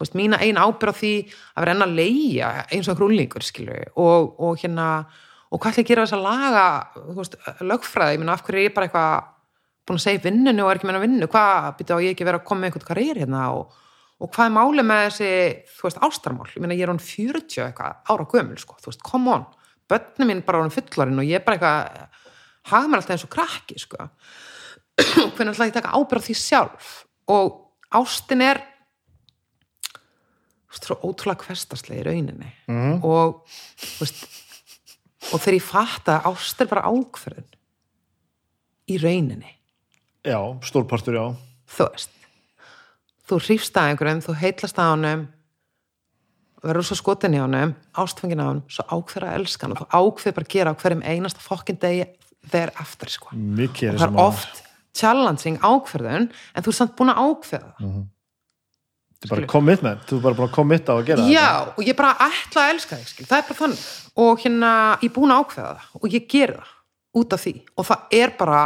Veist, 0.00 0.16
mína 0.18 0.40
eina 0.42 0.64
ábyrða 0.66 0.96
því 0.98 1.12
að 1.30 1.62
vera 1.62 1.76
enn 1.76 1.86
að 1.86 1.94
leia 2.00 2.48
eins 2.74 2.90
og 2.90 2.98
grúlingur 2.98 3.46
og, 3.94 4.34
og 4.42 4.58
hérna 4.58 4.88
og 5.54 5.62
hvað 5.62 5.70
ætla 5.70 5.84
ég 5.84 5.86
að 5.86 5.92
gera 5.92 6.08
þess 6.08 6.16
að 6.16 6.26
laga 6.26 6.66
veist, 7.14 7.38
lögfræði, 7.62 8.16
ég 8.16 8.22
minna 8.24 8.34
af 8.34 8.42
hverju 8.42 8.64
er 8.64 8.66
ég 8.66 8.74
bara 8.74 8.88
eitthvað 8.88 9.30
búin 9.86 10.00
að 10.00 10.06
segja 10.08 10.24
vinnunni 10.24 10.64
og 10.64 10.72
er 10.72 10.80
ekki 10.80 10.90
meina 10.90 11.04
vinnu? 11.04 11.30
Hvað 11.30 11.70
byrja 11.78 11.98
á 12.00 12.02
ég 12.02 12.16
ekki 12.16 12.26
vera 12.26 12.40
að 12.40 12.48
koma 12.48 12.64
með 12.64 12.72
einhvern 12.72 12.88
karriér 12.90 13.20
hérna 13.22 13.46
og 13.54 13.78
og 14.22 14.30
hvað 14.30 14.48
er 14.48 14.54
málið 14.54 14.86
með 14.88 15.02
þessi, 15.08 15.30
þú 15.74 15.86
veist, 15.88 16.02
ástarmál? 16.06 16.50
Ég 16.54 16.62
meina, 16.62 16.76
ég 16.78 16.86
er 16.86 16.92
hún 16.92 17.02
40 17.02 17.64
eitthvað 17.66 18.12
ára 18.14 18.26
gömul, 18.30 18.58
sko, 18.62 18.76
þú 18.82 18.92
veist, 18.92 19.02
come 19.04 19.32
on. 19.34 19.46
Börnum 19.90 20.30
minn 20.30 20.44
bara 20.46 20.60
á 20.60 20.64
hún 20.64 20.74
fullarinn 20.74 21.20
og 21.20 21.28
ég 21.28 21.40
er 21.40 21.44
bara 21.44 21.58
eitthvað 21.58 22.20
hafa 22.70 22.88
mér 22.88 23.02
alltaf 23.02 23.16
eins 23.16 23.26
og 23.26 23.32
krakki, 23.34 23.80
sko. 23.82 24.08
Hvernig 25.34 25.52
ætla 25.52 25.68
ég 25.68 25.74
að 25.74 25.80
taka 25.80 25.96
ábyrð 25.98 26.28
því 26.28 26.38
sjálf? 26.38 26.92
Og 27.34 27.58
ástin 27.98 28.44
er 28.46 28.62
þú 30.64 30.78
veist, 30.78 30.88
svo 30.88 30.96
ótrúlega 31.02 31.48
hverstaslega 31.48 32.02
í 32.02 32.06
rauninni. 32.08 32.50
Mhm. 32.70 33.04
og 33.04 33.44
þú 33.82 34.06
veist 34.06 34.24
og 35.32 35.40
þegar 35.40 35.56
ég 35.56 35.64
fatt 35.64 36.10
að 36.12 36.26
ást 36.30 36.60
er 36.60 36.68
bara 36.70 36.88
ákverðin 36.90 37.52
í 38.92 38.98
rauninni. 39.00 39.52
Já, 40.24 40.40
stórpartur, 40.64 41.16
já. 41.16 41.26
Þú 41.76 41.86
veist 41.92 42.10
þú 43.28 43.40
hrýfst 43.40 43.78
að 43.80 43.92
einhverjum, 43.92 44.22
þú 44.24 44.36
heitlast 44.40 44.80
að 44.80 44.92
honum 44.94 45.24
verður 46.64 46.88
svo 46.88 46.98
skotin 46.98 47.36
í 47.36 47.40
honum 47.42 47.74
ástfengin 48.00 48.40
á 48.40 48.46
honum, 48.48 48.64
svo 48.72 48.86
ákveður 48.88 49.28
að 49.28 49.38
elska 49.40 49.66
hann 49.66 49.74
og 49.74 49.82
þú 49.82 49.88
ákveður 49.92 50.36
bara 50.38 50.48
að 50.48 50.54
gera 50.54 50.72
á 50.72 50.80
hverjum 50.80 51.04
einasta 51.04 51.44
fokkin 51.44 51.80
degi 51.80 52.06
þeir 52.52 52.72
eftir 52.80 53.12
sko. 53.12 53.34
Mikið 53.34 53.90
og 53.90 53.94
er 53.94 54.00
það 54.00 54.08
er 54.08 54.24
oft 54.24 54.62
challenging 54.94 55.60
ákverðun 55.60 56.28
en 56.30 56.64
þú 56.64 56.72
er 56.72 56.78
samt 56.78 56.96
búin 56.98 57.12
að 57.12 57.22
ákveða 57.24 57.70
það. 57.78 58.02
Þetta 59.14 59.28
er 59.28 59.40
bara 59.40 59.50
commitment, 59.54 60.06
þú 60.08 60.16
er 60.16 60.24
bara 60.24 60.38
búin 60.38 60.48
að 60.50 60.54
committa 60.54 60.92
á 60.92 60.96
að 61.00 61.06
gera 61.08 61.26
já, 61.32 61.50
og 61.72 61.82
ég 61.84 61.96
bara 61.96 62.14
ætla 62.26 62.64
að 62.64 62.72
elska 62.74 62.98
þig 63.00 63.10
skil. 63.12 63.28
það 63.30 63.38
er 63.38 63.46
bara 63.48 63.60
þannig. 63.60 63.84
Og 64.24 64.42
hérna, 64.44 64.72
ég 65.00 65.08
er 65.08 65.14
búin 65.14 65.32
að 65.32 65.44
ákveða 65.44 65.70
það. 65.70 65.92
Og 66.00 66.12
ég 66.12 66.26
ger 66.28 66.52
það 66.58 66.72
út 67.20 67.36
af 67.36 67.44
því. 67.44 67.54
Og 67.74 67.88
það 67.88 68.18
er 68.20 68.34
bara 68.38 68.60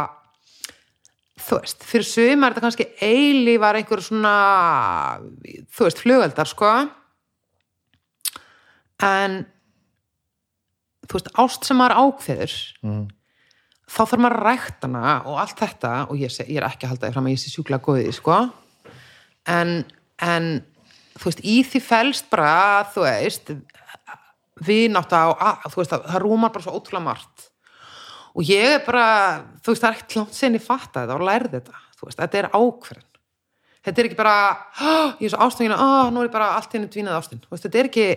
þú 1.39 1.59
veist, 1.61 1.83
fyrir 1.87 2.05
sumar 2.07 2.53
þetta 2.53 2.65
kannski 2.65 2.87
eilífar 3.05 3.77
einhver 3.79 4.01
svona 4.03 4.33
þú 5.73 5.85
veist, 5.87 6.01
flugöldar 6.03 6.49
sko. 6.49 6.71
En 9.03 9.39
þú 11.07 11.15
veist, 11.17 11.31
ást 11.41 11.65
sem 11.65 11.79
maður 11.79 11.99
ákveður 12.03 12.55
Mhm. 12.83 13.07
þá 13.89 14.01
þarf 14.05 14.19
maður 14.21 14.37
að 14.37 14.45
rækta 14.49 14.87
hana 14.87 15.13
og 15.25 15.37
allt 15.39 15.57
þetta 15.59 15.93
og 16.09 16.17
ég, 16.17 16.29
ég 16.47 16.57
er 16.57 16.67
ekki 16.67 16.85
að 16.85 16.89
halda 16.93 17.07
því 17.07 17.13
fram 17.13 17.25
að 17.25 17.33
ég 17.33 17.39
sé 17.39 17.49
sjúklega 17.53 17.85
góðið 17.87 18.13
sko. 18.13 18.53
En, 19.47 19.85
en 20.19 20.49
þú 21.17 21.23
veist, 21.25 21.41
í 21.43 21.63
því 21.65 21.81
felst 21.81 22.29
bara, 22.29 22.83
þú 22.93 23.01
veist 23.07 23.49
veist, 25.81 25.91
það, 25.91 26.03
það 26.05 26.21
rúmar 26.21 26.51
bara 26.51 26.63
svo 26.63 26.75
ótrúlega 26.77 27.03
margt 27.03 27.48
og 28.39 28.47
ég 28.47 28.77
er 28.77 28.81
bara, 28.85 29.05
þú 29.59 29.73
veist, 29.73 29.83
það 29.83 29.89
er 29.89 29.97
ekkert 29.99 30.15
langt 30.21 30.37
sinni 30.39 30.59
fatta 30.63 31.03
þetta 31.03 31.15
og 31.19 31.25
lærði 31.27 31.53
þetta, 31.59 31.81
þú 31.99 32.07
veist, 32.09 32.19
þetta 32.23 32.39
er 32.43 32.49
ákverðin 32.55 33.05
þetta 33.85 33.99
er 34.03 34.07
ekki 34.09 34.17
bara 34.19 34.33
"Ah, 34.79 35.13
ég 35.19 35.27
er 35.27 35.35
svo 35.35 35.43
ástængina, 35.45 35.75
ah, 35.79 36.09
nú 36.11 36.21
er 36.23 36.27
ég 36.29 36.31
bara 36.31 36.55
allt 36.55 36.71
henni 36.73 36.87
dvínað 36.87 37.19
ástin, 37.19 37.39
þú 37.43 37.51
veist, 37.51 37.63
þetta 37.67 37.79
er 37.79 37.89
ekki 37.91 38.07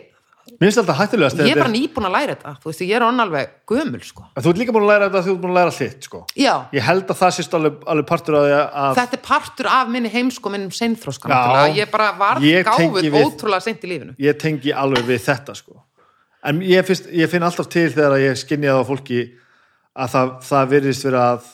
ég 1.46 1.52
er 1.54 1.58
bara 1.62 1.70
nýbúin 1.70 2.06
að 2.08 2.14
læra 2.16 2.34
þetta, 2.34 2.52
þú 2.62 2.66
veist, 2.70 2.80
ég 2.82 2.96
er 2.96 3.02
onn 3.06 3.20
alveg 3.22 3.50
gömul, 3.70 4.00
sko, 4.02 4.24
þú 4.36 4.50
ert 4.50 4.58
líka 4.58 4.72
búin 4.74 4.86
að 4.86 4.90
læra 4.90 5.06
þetta 5.08 5.22
þú 5.26 5.32
ert 5.34 5.42
búin 5.42 5.52
að 5.52 5.58
læra 5.60 5.74
hlitt, 5.78 6.02
sko. 6.08 6.22
Já. 6.36 6.54
Ég 6.74 6.82
held 6.82 7.06
að 7.06 7.18
það 7.22 7.30
sést 7.36 7.54
alveg, 7.54 7.76
alveg 7.86 8.06
partur 8.06 8.34
af 8.34 8.42
því 8.42 8.56
að 8.82 8.96
þetta 8.98 9.18
er 9.18 9.22
partur 9.28 9.66
af 9.70 9.88
minni 9.88 10.10
heimsko 10.10 10.50
minnum 10.50 10.70
seinþróska, 10.74 11.28
Já. 11.30 11.34
náttúrulega, 11.34 11.76
ég 11.78 11.90
bara 11.92 12.12
var 12.18 12.36
við- 12.42 13.22
ótrúlega 13.22 13.62
seint 13.62 13.80
í 13.84 13.88
lífinu. 13.92 14.16
Ég 14.18 14.38
tengi 14.38 14.72
alveg 14.74 15.04
við 15.06 15.20
þetta 15.22 15.54
sko. 15.54 15.78
En 16.44 16.60
ég, 16.60 16.82
fyrst, 16.84 17.06
ég 17.12 17.28
finn 17.30 17.42
alltaf 17.46 17.68
til 17.70 17.88
þegar 17.90 18.18
ég 18.18 18.34
skinni 18.36 18.66
það 18.66 18.82
á 18.82 18.84
fólki 18.90 19.20
að 19.92 20.14
það, 20.14 20.32
það 20.48 20.70
virðist 20.76 21.08
vera 21.08 21.24
að 21.32 21.50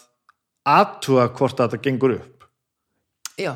aðtuga 0.68 1.30
hvort 1.38 1.60
að 1.60 1.72
þetta 1.72 1.88
gengur 1.88 2.16
upp. 2.18 2.46
Já, 3.38 3.52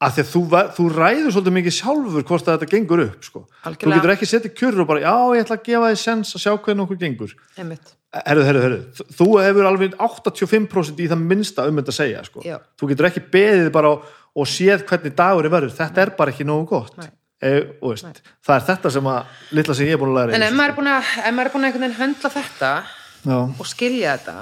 af 0.00 0.16
því 0.16 0.22
að 0.22 0.30
þú, 0.32 0.42
þú 0.76 0.84
ræður 0.94 1.32
svolítið 1.34 1.54
mikið 1.58 1.74
sjálfur 1.76 2.26
hvort 2.30 2.46
að 2.48 2.54
þetta 2.56 2.68
gengur 2.72 3.02
upp 3.04 3.26
sko. 3.26 3.42
þú 3.66 3.90
getur 3.92 4.12
ekki 4.14 4.28
setið 4.28 4.54
kjörur 4.56 4.84
og 4.84 4.88
bara 4.88 5.02
já 5.02 5.16
ég 5.36 5.44
ætla 5.44 5.56
að 5.58 5.64
gefa 5.66 5.90
þið 5.90 5.98
sens 6.00 6.30
að 6.36 6.44
sjá 6.44 6.52
hvernig 6.54 6.84
okkur 6.86 7.00
gengur. 7.02 7.34
Einmitt. 7.60 7.92
Herru, 8.10 8.44
herru, 8.46 8.62
herru, 8.64 9.06
þú 9.14 9.26
hefur 9.38 9.68
alveg 9.68 9.96
85% 10.00 11.02
í 11.04 11.08
það 11.10 11.26
minnsta 11.30 11.66
um 11.68 11.76
þetta 11.78 11.92
að 11.92 11.98
segja 11.98 12.22
sko. 12.26 12.44
Þú 12.80 12.88
getur 12.90 13.08
ekki 13.10 13.22
beðið 13.36 13.68
bara 13.76 13.92
og, 13.92 14.46
séð 14.48 14.86
hvernig 14.88 15.14
dagur 15.18 15.46
er 15.46 15.52
verður. 15.52 15.74
Þetta 15.76 16.02
er 16.02 16.14
bara 16.16 16.32
ekki 16.32 16.48
nógu 16.48 16.64
gott. 16.72 16.96
E, 17.40 17.52
veist, 17.84 18.24
það 18.44 18.56
er 18.56 18.64
þetta 18.66 18.90
sem 18.96 19.06
að 19.12 19.44
litla 19.56 19.76
sem 19.76 19.88
ég 19.88 19.94
er 19.96 20.00
búin 20.00 20.10
að 20.10 20.18
læra 20.18 20.34
en 20.36 20.42
ef 20.42 20.50
þessu, 20.50 20.56
maður 20.58 20.72
er 20.72 20.76
búin 20.76 20.90
að, 20.92 21.12
ef 21.22 21.36
maður 21.36 21.48
er 21.48 21.54
búin 21.54 21.68
að 21.68 21.94
höndla 22.00 22.30
þetta 22.34 22.72
sko. 22.82 22.99
Já. 23.24 23.36
og 23.60 23.66
skilja 23.68 24.16
þetta 24.18 24.36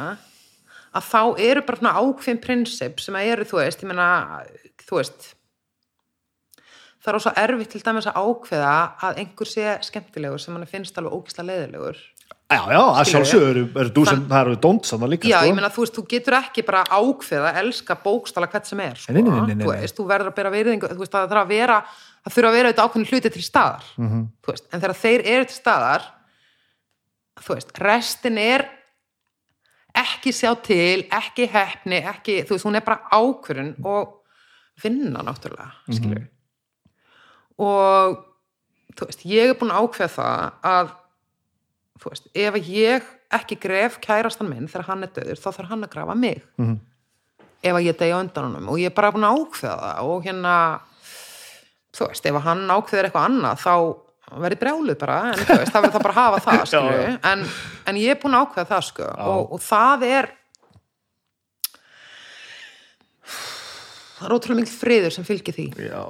að 0.99 1.09
þá 1.13 1.23
eru 1.51 1.63
bara 1.67 1.79
svona 1.81 1.97
ákveðin 2.01 2.41
prinsip 2.43 3.01
sem 3.01 3.15
að 3.19 3.33
eru, 3.33 3.45
þú 3.45 3.59
veist, 3.63 3.83
ég 3.83 3.91
meina 3.91 4.07
þú 4.89 5.01
veist 5.01 5.35
það 7.05 7.15
er 7.15 7.23
svo 7.25 7.33
erfitt 7.45 7.73
til 7.75 7.83
dæmis 7.87 8.09
að 8.11 8.21
ákveða 8.21 8.77
að 9.07 9.19
einhver 9.23 9.49
sé 9.49 9.75
skemmtilegur 9.87 10.41
sem 10.43 10.57
hann 10.57 10.67
finnst 10.69 10.99
alveg 11.01 11.15
ógislega 11.19 11.49
leiðilegur 11.53 12.01
Já, 12.49 12.63
já, 12.73 12.81
að 12.81 13.09
sjálfsögur 13.11 13.49
eru, 13.51 13.63
eru 13.77 13.91
þú 13.93 14.03
sem, 14.09 14.21
það 14.31 14.39
eru 14.47 14.55
dónt 14.65 14.87
saman 14.89 15.11
líka, 15.13 15.29
Já, 15.29 15.37
sko. 15.43 15.49
ég 15.51 15.57
meina, 15.59 15.69
þú 15.69 15.83
veist, 15.83 15.97
þú 15.99 16.05
getur 16.09 16.37
ekki 16.39 16.63
bara 16.65 16.81
ákveða 16.89 17.51
að 17.51 17.59
elska 17.61 17.97
bókstala 18.01 18.49
hvert 18.49 18.69
sem 18.71 18.81
er, 18.81 18.95
sko. 18.97 19.13
Nei, 19.13 19.21
nei, 19.21 19.53
nei, 19.53 19.67
Þú 19.67 19.73
veist, 19.75 19.97
þú 19.99 20.07
verður 20.09 20.31
að 20.31 20.37
bera 20.39 20.53
virðingu, 20.55 20.89
þú 20.95 21.03
veist, 21.03 21.13
það 21.13 21.27
þarf 21.29 21.43
að 21.43 21.51
vera, 21.53 21.77
það 22.25 22.35
þurfa 22.39 22.49
að 22.49 22.57
vera 22.57 22.71
auðvitað 22.71 22.89
ákveðin 22.89 23.11
hluti 23.13 23.33
til 23.35 23.45
staðar, 23.45 23.85
Mhm. 24.01 24.23
þú 24.41 24.55
veist, 24.55 24.65
en 24.73 24.81
þegar 24.81 24.97
þeir 25.03 25.27
eru 25.35 25.45
til 25.45 25.57
staðar, 25.59 26.03
þú 27.45 27.55
veist, 27.55 27.73
restin 27.79 28.39
er 28.39 28.69
ekki 29.99 30.31
sjá 30.33 30.53
til, 30.63 31.05
ekki 31.11 31.47
hefni, 31.51 32.03
ekki, 32.07 32.43
þú 32.47 32.55
veist, 32.57 32.65
hún 32.69 32.77
er 32.77 32.85
bara 32.87 33.01
ákvörun 33.13 33.75
og 33.85 34.15
vinna 34.83 35.23
náttúrulega, 35.27 35.73
Mhm. 35.89 35.97
skilur 35.97 36.27
og 37.59 38.25
þú 38.95 39.07
veist, 39.09 39.25
ég 39.27 39.51
er 39.51 39.55
búin 39.59 39.73
að 39.75 39.83
ákveða 39.89 40.11
það 40.15 40.53
að 40.63 40.91
þú 41.99 42.11
veist, 42.13 42.29
ef 42.35 42.55
ég 42.69 43.03
ekki 43.39 43.59
gref 43.61 43.99
kærastan 44.01 44.49
minn 44.49 44.69
þegar 44.71 44.87
hann 44.89 45.03
er 45.05 45.09
döður 45.17 45.41
þá 45.43 45.49
þarf 45.57 45.69
hann 45.73 45.85
að 45.85 45.91
grafa 45.91 46.15
mig 46.17 46.43
Mhm. 46.59 46.79
ef 47.63 47.75
að 47.75 47.85
ég 47.85 47.99
degja 47.99 48.21
undan 48.21 48.45
honum 48.53 48.69
og 48.69 48.79
ég 48.79 48.87
er 48.87 48.95
bara 48.95 49.11
búin 49.13 49.27
að 49.27 49.39
ákveða 49.39 49.81
það 49.81 50.03
og 50.03 50.25
hérna 50.25 50.81
þú 51.93 52.07
veist, 52.09 52.27
ef 52.27 52.43
hann 52.43 52.69
ákveður 52.69 53.05
eitthvað 53.11 53.29
annað 53.29 53.59
þá 53.59 53.75
verði 54.45 54.59
brjáluð 54.61 54.99
bara 55.01 55.19
en 55.33 55.39
veist, 55.41 55.73
það 55.73 55.85
verður 55.85 55.95
það 55.95 56.05
bara 56.07 56.15
að 56.15 56.21
hafa 56.21 56.41
það 56.45 56.73
já. 56.75 57.13
en, 57.31 57.45
en 57.91 58.01
ég 58.01 58.15
er 58.15 58.21
búin 58.23 58.37
að 58.37 58.45
ákveða 58.47 58.71
það 58.73 58.85
sko. 58.89 59.09
Og, 59.25 59.55
og 59.57 59.63
það 59.65 60.07
er 60.09 60.31
það 64.19 64.27
er 64.29 64.37
ótrúlega 64.37 64.61
mikil 64.63 64.75
friður 64.75 65.15
sem 65.15 65.29
fylgir 65.29 65.57
því. 65.57 65.69
Já, 65.89 66.03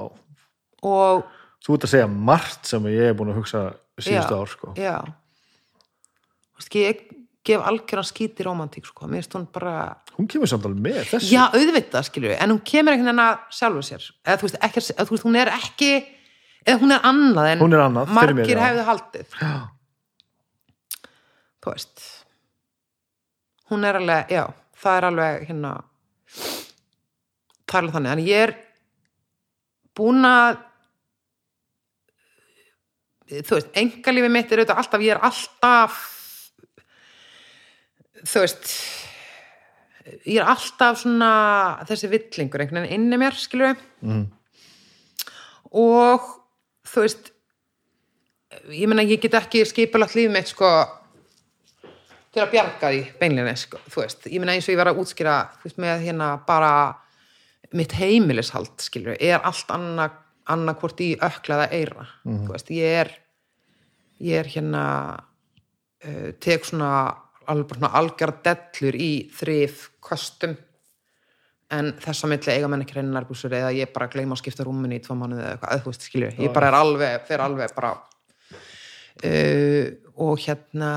og 0.88 1.28
þú 1.64 1.76
ert 1.76 1.86
að 1.88 1.94
segja 1.94 2.10
margt 2.32 2.70
sem 2.70 2.90
ég 2.92 3.12
er 3.12 3.16
búin 3.18 3.32
að 3.32 3.40
hugsa 3.42 3.64
síðustu 3.98 4.38
ár, 4.38 4.52
sko. 4.52 4.74
já. 4.78 4.97
Veist, 6.58 6.74
ég 6.78 7.06
gef 7.48 7.64
algjöran 7.64 8.06
skíti 8.06 8.44
romantík 8.44 8.86
sko, 8.88 9.06
mér 9.10 9.26
hún 9.32 9.47
bara 9.52 9.74
hún 10.18 10.26
kemur 10.28 10.50
samt 10.50 10.66
alveg 10.66 10.82
með 10.82 11.00
þessu. 11.12 11.30
Já, 11.30 11.44
auðvitað 11.55 12.08
skilju, 12.08 12.34
en 12.34 12.52
hún 12.52 12.60
kemur 12.66 12.94
einhvern 12.94 13.12
veginn 13.12 13.22
að 13.24 13.44
sjálfu 13.55 13.84
sér, 13.86 14.06
eða 14.26 14.40
þú 14.40 14.48
veist, 14.48 14.58
ekki, 14.66 14.82
eða, 14.82 15.06
þú 15.06 15.14
veist 15.14 15.26
hún 15.28 15.38
er 15.38 15.50
ekki, 15.55 15.90
eða 16.66 16.78
hún 16.82 16.92
er 16.96 17.04
annað 17.08 17.50
en 17.52 17.58
Hún 17.62 17.74
er 17.76 17.82
annað, 17.86 18.06
fyrir 18.12 18.34
mér, 18.34 18.44
margir 18.44 18.56
já. 18.58 18.64
hefðu 18.66 18.84
haldið 18.88 19.36
Já. 19.40 19.52
þú 21.62 21.72
veist 21.74 22.06
hún 23.68 23.84
er 23.84 23.98
alveg, 24.00 24.30
já, 24.32 24.44
það 24.80 24.96
er 25.00 25.06
alveg 25.10 25.46
hérna 25.50 25.72
það 27.68 27.74
er 27.74 27.82
alveg 27.82 27.94
þannig, 27.98 28.12
en 28.12 28.24
ég 28.24 28.44
er 28.46 28.54
búin 29.98 30.24
að 30.28 30.62
þú 33.44 33.58
veist, 33.58 33.72
engalífi 33.76 34.30
mitt 34.32 34.52
er 34.54 34.62
auðvitað 34.62 34.80
alltaf, 34.82 35.04
ég 35.04 35.12
er 35.16 35.20
alltaf 35.28 35.98
þú 38.28 38.40
veist 38.44 38.70
ég 40.24 40.38
er 40.40 40.48
alltaf 40.48 41.02
svona 41.02 41.28
þessi 41.88 42.08
villingur 42.08 42.62
einhvern 42.64 42.86
veginn 42.86 42.96
inni 43.02 43.18
mér, 43.20 43.36
skilur 43.36 43.76
Mhm. 44.00 44.24
og 45.76 46.34
þú 46.92 47.05
veist 47.05 47.33
ég 48.73 48.89
meina 48.89 49.05
ég 49.05 49.20
get 49.23 49.36
ekki 49.39 49.65
skipulagt 49.68 50.17
líf 50.17 50.31
mitt 50.33 50.50
sko 50.50 50.70
til 52.33 52.44
að 52.44 52.52
bjarga 52.52 52.92
því 52.92 53.02
beinlinni 53.20 53.55
sko, 53.58 53.81
þú 53.89 54.02
veist, 54.02 54.26
ég 54.28 54.41
meina 54.41 54.55
eins 54.55 54.68
og 54.68 54.75
ég 54.75 54.81
var 54.81 54.92
að 54.92 55.02
útskýra 55.02 55.36
þú 55.58 55.68
veist, 55.68 55.81
með 55.83 56.02
hérna 56.07 56.31
bara 56.49 56.73
mitt 57.76 57.92
heimilishald, 57.99 58.76
skilur 58.81 59.17
er 59.20 59.41
allt 59.44 59.70
annað 59.75 60.25
annað 60.49 60.78
hvort 60.81 61.00
í 61.05 61.08
ökla 61.20 61.57
eða 61.58 61.73
eira 61.76 62.05
þú 62.25 62.52
veist, 62.55 62.70
ég 62.73 63.00
er 63.02 63.10
ég 64.25 64.41
er 64.41 64.49
hérna 64.55 64.84
uh, 66.05 66.31
tek 66.41 66.65
svona 66.65 66.92
alveg 67.49 67.68
bara 67.68 67.81
svona 67.81 67.92
algjör 68.00 68.33
dellur 68.44 68.97
í 68.97 69.12
þrif 69.36 69.89
kostum 70.05 70.57
en 71.74 71.90
þess 72.00 72.24
að 72.24 72.32
milli 72.32 72.55
eiga 72.55 72.68
menn 72.70 72.84
ekki 72.84 72.97
reyna 72.97 73.18
nærbúsur 73.18 73.52
eða 73.52 73.72
ég 73.76 73.90
bara 73.92 74.08
gleyma 74.12 74.36
að 74.36 74.42
skipta 74.42 74.64
rúminni 74.64 75.00
í 75.00 75.02
tvo 75.05 75.16
mánuði 75.18 75.42
eða 75.42 75.56
eitthvað, 75.56 75.82
þú 75.84 75.92
veist, 75.92 76.06
skilju, 76.08 76.30
ég 76.40 76.55
bara 76.55 76.70
er 76.70 76.78
alveg 76.78 77.26
fer 77.28 77.44
alveg 77.44 77.74
bara 77.76 77.90
uh, 79.28 79.84
og 80.24 80.40
hérna 80.47 80.92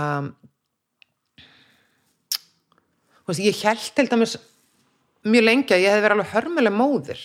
þú 3.21 3.33
veist, 3.33 3.43
ég 3.43 3.61
held 3.65 3.91
til 3.99 4.07
dæmis 4.13 4.37
mjög 5.27 5.45
lengi 5.45 5.75
að 5.75 5.83
ég 5.83 5.93
hefði 5.93 6.05
verið 6.05 6.17
alveg 6.17 6.33
hörmuleg 6.35 6.75
móðir. 6.75 7.23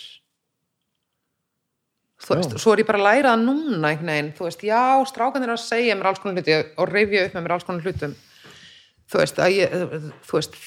Þú 2.27 2.35
veist, 2.35 2.55
Já. 2.57 2.61
svo 2.61 2.73
er 2.73 2.83
ég 2.83 2.89
bara 2.89 2.99
að 2.99 3.07
læra 3.07 3.35
það 3.35 3.45
núna 3.45 3.91
einhvern 3.91 4.11
veginn, 4.11 4.33
þú 4.37 4.47
veist, 4.49 4.65
já, 4.67 4.83
strákan 5.07 5.45
er 5.45 5.53
að 5.53 5.63
segja 5.63 5.97
mér 5.97 6.11
alls 6.11 6.23
konar 6.23 6.41
hluti 6.41 6.57
og 6.57 6.91
reyfja 6.91 7.27
upp 7.29 7.37
með 7.37 7.45
mér 7.45 7.55
alls 7.57 7.67
konar 7.69 7.87
hlutum. 7.87 8.17
Þú 9.07 9.21
veist, 9.23 9.39
að 9.39 9.55
ég 9.55 9.77
þú 10.27 10.39
veist 10.41 10.59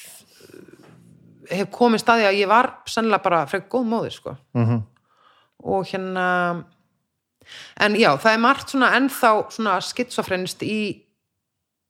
hef 1.50 1.70
komið 1.74 2.02
staði 2.04 2.24
að 2.28 2.38
ég 2.40 2.48
var 2.48 2.70
sennilega 2.86 3.22
bara 3.22 3.46
frekar 3.50 3.68
góð 3.74 3.88
móðir, 3.92 4.12
sko 4.16 4.36
Mhm. 4.54 4.82
og 5.64 5.84
hérna 5.86 6.64
en 7.80 7.94
já, 7.98 8.10
það 8.16 8.32
er 8.34 8.38
margt 8.38 8.68
svona 8.70 8.92
ennþá 8.96 9.30
svona 9.50 9.78
skitsofrenist 9.82 10.62
í, 10.62 11.02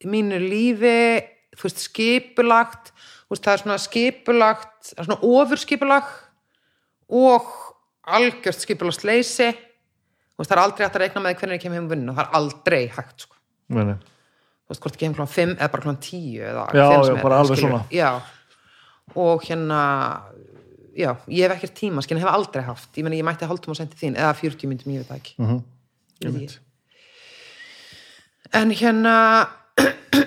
í 0.00 0.06
mínu 0.08 0.38
lífi 0.40 1.22
þú 1.56 1.62
veist, 1.66 1.82
skipulagt 1.90 2.92
þú 3.28 3.34
veist, 3.34 3.44
það 3.44 3.52
er 3.52 3.62
svona 3.64 3.78
skipulagt 3.78 4.92
er 4.96 5.04
svona 5.04 5.20
ofurskipulag 5.22 6.04
og 7.10 7.50
algjört 8.10 8.62
skipulagt 8.64 9.04
leysi 9.04 9.50
þú 9.52 10.38
veist, 10.40 10.50
það 10.50 10.56
er 10.56 10.62
aldrei 10.64 10.86
hægt 10.86 10.96
að 10.96 11.04
reikna 11.04 11.22
með 11.26 11.36
hvernig 11.42 11.58
ég 11.58 11.62
kem 11.66 11.72
heim 11.76 11.84
og 11.84 11.90
vinna, 11.94 12.14
það 12.16 12.24
er 12.24 12.36
aldrei 12.40 12.82
hægt 12.96 13.26
sko. 13.26 13.36
Þú 13.70 14.70
veist, 14.70 14.80
hvort 14.84 14.94
ekki 14.96 15.06
heim 15.08 15.14
klán 15.18 15.28
5 15.30 15.56
eða 15.58 15.70
bara 15.74 15.82
klán 15.82 15.98
10 16.00 16.40
eða 16.46 16.64
Já, 16.72 16.86
já, 17.10 17.22
bara 17.22 17.38
alveg 17.42 17.58
skilurðu. 17.58 17.68
svona. 17.68 17.84
já, 17.90 18.22
og 19.16 19.42
hérna 19.46 19.80
já, 20.96 21.14
ég 21.28 21.42
hef 21.46 21.52
ekkert 21.56 21.76
tíma, 21.78 22.02
skinn, 22.04 22.18
hef 22.20 22.28
aldrei 22.30 22.64
haft 22.66 22.96
ég 22.98 23.04
meni, 23.06 23.18
ég 23.20 23.26
mætti 23.26 23.46
hálftum 23.48 23.72
og 23.74 23.78
sendi 23.78 23.96
þín 24.00 24.16
eða 24.18 24.34
40 24.38 24.68
myndum, 24.70 24.92
ég 24.94 24.98
veit 25.06 25.16
ekki 25.18 25.34
Mhm. 25.38 25.58
Ég 26.20 26.32
veit 26.36 26.58
en 28.52 28.70
hérna 28.74 29.14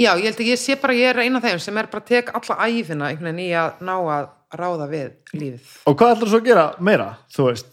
já, 0.00 0.10
ég 0.18 0.24
held 0.26 0.40
að 0.40 0.48
ég 0.50 0.58
sé 0.60 0.76
bara 0.80 0.96
ég 0.96 1.10
er 1.12 1.20
eina 1.24 1.38
af 1.40 1.44
þeim 1.46 1.60
sem 1.62 1.78
er 1.80 1.88
bara 1.92 2.02
að 2.02 2.08
tek 2.10 2.32
alla 2.36 2.56
æfina 2.66 3.08
einhvern 3.10 3.30
veginn 3.30 3.44
í 3.44 3.50
að 3.56 3.70
ná 3.86 3.94
að 4.00 4.26
ráða 4.58 4.86
við 4.90 5.10
lífið 5.36 5.64
Og 5.86 5.94
hvað 6.00 6.14
ætlar 6.16 6.30
svo 6.32 6.40
að 6.40 6.48
gera 6.50 6.64
meira, 6.82 7.08
þú 7.30 7.42
veist? 7.50 7.72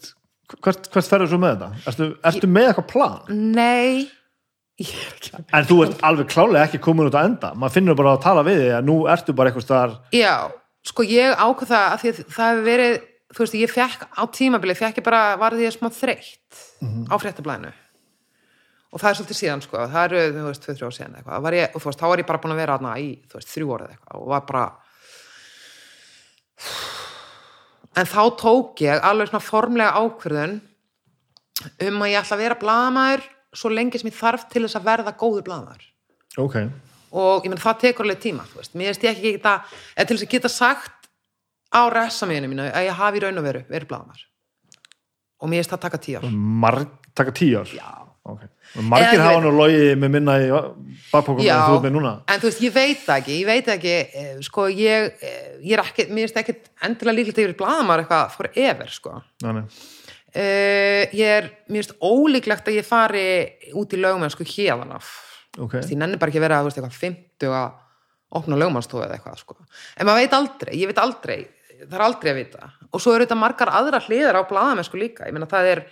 Hvert, 0.62 0.86
hvert 0.94 1.08
ferður 1.10 1.28
svo 1.32 1.40
með 1.42 1.52
þetta? 1.56 1.68
Ertu, 1.90 2.06
ertu 2.30 2.46
með 2.54 2.68
eitthvað 2.70 2.88
plan? 2.92 3.18
nei 3.28 3.92
ég 3.98 4.06
En 4.78 5.66
þú 5.66 5.80
ert 5.84 6.02
alveg 6.06 6.30
klálega 6.30 6.68
ekki 6.68 6.80
komin 6.82 7.08
út 7.08 7.16
að 7.18 7.32
enda. 7.32 7.50
Man 7.58 7.72
finnur 7.74 7.98
bara 7.98 8.14
að 8.14 8.24
tala 8.28 8.44
við 8.46 8.60
þig 8.62 8.74
að 8.76 8.86
nú 8.86 8.96
ertu 9.10 9.34
bara 9.34 9.50
eitthvað 9.50 9.66
staðar... 9.66 9.96
Já, 10.14 10.34
sko 10.86 11.06
ég 11.08 11.34
ákvað 11.34 11.72
það 11.72 11.86
að 11.88 12.00
því 12.02 12.12
að 12.12 12.20
það 12.36 12.52
hefur 12.52 12.64
verið, 12.68 12.94
þú 13.34 13.44
veist, 13.44 13.58
ég 13.58 13.74
fekk 13.74 14.06
á 14.06 14.22
tímabili, 14.38 14.78
fekk 14.78 15.00
ég 15.02 15.08
bara, 15.08 15.22
varði 15.40 15.66
ég 15.66 15.74
smá 15.74 15.90
þreytt 15.90 16.62
á 17.10 17.14
fréttablæðinu 17.18 17.74
og 18.88 19.02
það 19.02 19.10
er 19.10 19.16
svolítið 19.18 19.36
síðan, 19.36 19.62
sko, 19.66 19.80
það 19.92 20.04
eru, 20.06 20.20
þú 20.32 20.44
veist, 20.46 20.62
tvö, 20.64 20.74
þrjá 20.78 20.86
ár 20.88 20.94
síðan 20.96 21.16
eitthvað, 21.18 21.42
var 21.44 21.56
ég, 21.58 21.74
og 21.74 21.82
þú 21.82 21.90
veist, 21.90 22.00
þá 22.00 22.06
var 22.08 22.22
ég 22.22 22.28
bara 22.30 22.40
búin 22.40 22.54
að 22.54 22.60
vera 22.62 22.76
þarna 22.78 22.92
í, 23.02 23.08
þú 23.28 23.36
veist, 23.36 23.50
þrjú 23.52 23.72
orðið 23.76 23.90
eitthvað 23.92 24.22
og 24.22 24.30
var 24.32 24.46
bara 24.48 24.62
en 27.98 28.08
þá 28.08 28.22
tók 28.38 28.82
ég 28.84 29.04
alveg 29.04 29.30
svona 29.30 29.44
formlega 29.44 29.98
ákvörðun 29.98 30.56
um 31.88 32.04
að 32.04 32.12
ég 32.12 32.22
ætla 32.22 32.38
að 32.38 32.42
vera 32.44 32.58
blaðamaður 32.62 33.26
svo 33.54 33.70
lengi 33.72 33.98
sem 33.98 34.10
ég 34.10 34.18
þarf 34.18 34.48
til 34.52 34.62
þess 34.66 34.76
að 34.80 34.88
verða 34.90 35.14
góður 35.18 35.46
blaðamaður 35.48 35.86
Ok. 36.38 36.56
og 37.12 37.44
ég 37.44 37.50
menn 37.52 37.62
það 37.62 37.78
tekur 37.84 38.04
alveg 38.06 38.20
tíma 38.22 38.44
þú 38.50 38.60
veist, 38.60 38.74
mér 38.74 38.92
veist 38.92 39.04
ég 39.06 39.14
ekki 39.16 39.32
geta 39.38 39.54
eða 39.96 40.06
til 40.08 40.16
þess 40.18 40.26
að 40.28 40.34
geta 40.36 40.48
sagt 40.52 41.08
á 41.72 41.80
resamiðinu 41.92 42.48
mínu 42.52 42.68
að 42.72 42.88
ég 42.88 42.98
hafi 43.00 43.20
í 43.20 43.24
raun 43.24 43.38
og 43.40 43.44
veru 43.48 43.64
verið 43.68 43.88
blaðamar 43.88 44.26
og 45.40 45.48
mér 45.48 45.62
veist 45.62 45.72
það 45.72 45.86
taka 45.86 46.28
Marg, 46.30 46.88
taka 47.14 47.32
tíu 47.32 47.58
ár? 47.60 47.66
já, 47.72 47.88
Ok. 48.28 48.42
Margir 48.84 49.22
hafa 49.24 49.40
nú 49.40 49.50
logið 49.56 49.94
með 49.96 50.10
minna 50.12 50.34
í 50.36 50.48
bakpókum 51.08 51.40
en 51.40 51.62
þú 51.64 51.76
ert 51.78 51.84
með 51.86 51.94
núna. 51.94 52.10
en 52.28 52.40
þú 52.42 52.48
veist, 52.50 52.60
ég 52.60 52.74
veit 52.74 52.98
það 53.06 53.20
ekki, 53.22 53.36
ég 53.40 53.46
veit 53.48 53.64
það 53.64 53.76
ekki 53.78 53.94
eh, 54.20 54.34
sko, 54.44 54.66
ég, 54.68 55.06
eh, 55.24 55.46
ég 55.64 55.72
er 55.78 55.82
ekki 55.84 56.04
mér 56.12 56.26
veist 56.26 56.36
ekki 56.42 56.54
endilega 56.84 57.16
líklegt 57.16 57.38
að 57.38 57.42
ég 57.42 57.48
verið 57.48 57.60
blaðamar 57.62 58.02
eitthvað 58.02 58.34
forever, 58.36 58.92
sko 58.92 59.14
Nei, 59.46 59.52
nei. 59.56 59.62
Uh, 60.38 61.02
ég 61.12 61.26
er, 61.38 61.48
mér 61.68 61.82
veist 61.82 61.96
ólíklegt 62.00 62.68
að 62.70 62.78
ég 62.78 62.86
fari 62.86 63.26
út 63.74 63.92
í 63.94 64.00
lögumenn 64.00 64.30
sko 64.34 64.46
hérðan 64.46 64.94
af 64.98 65.10
Ok. 65.58 65.74
ég 65.82 65.96
nenni 65.98 66.18
bara 66.20 66.30
ekki 66.30 66.38
að 66.38 66.44
vera 66.46 66.58
þú 66.62 66.68
veist, 66.68 66.78
eitthvað 66.78 66.98
50 67.02 67.54
að 67.58 67.70
opna 68.38 68.58
lögmanstofu 68.60 69.02
eða 69.06 69.16
eitthvað 69.16 69.38
sko. 69.40 69.56
en 69.96 70.06
maður 70.06 70.20
veit 70.22 70.36
aldrei, 70.36 70.74
ég 70.78 70.86
veit 70.90 70.98
aldrei 71.02 71.38
það 71.78 71.96
er 71.98 72.04
aldrei 72.04 72.30
að 72.32 72.38
vita 72.42 72.68
og 72.92 73.00
svo 73.02 73.14
eru 73.16 73.24
þetta 73.26 73.38
margar 73.40 73.70
aðra 73.72 74.00
hliðar 74.04 74.38
á 74.38 74.42
blaðamennsku 74.50 74.98
líka 75.00 75.26
ég 75.26 75.32
meina 75.34 75.48
það 75.50 75.70
er, 75.72 75.82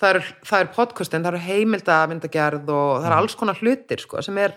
það 0.00 0.10
er, 0.16 0.28
það 0.48 0.60
er 0.64 0.70
podcastin, 0.74 1.22
það 1.24 1.32
eru 1.34 1.42
heimildamyndagerð 1.48 2.68
og 2.74 2.90
það 3.02 3.08
eru 3.10 3.18
alls 3.20 3.34
konar 3.38 3.60
hlutir 3.60 4.02
sko, 4.02 4.22
sem 4.24 4.38
er 4.42 4.54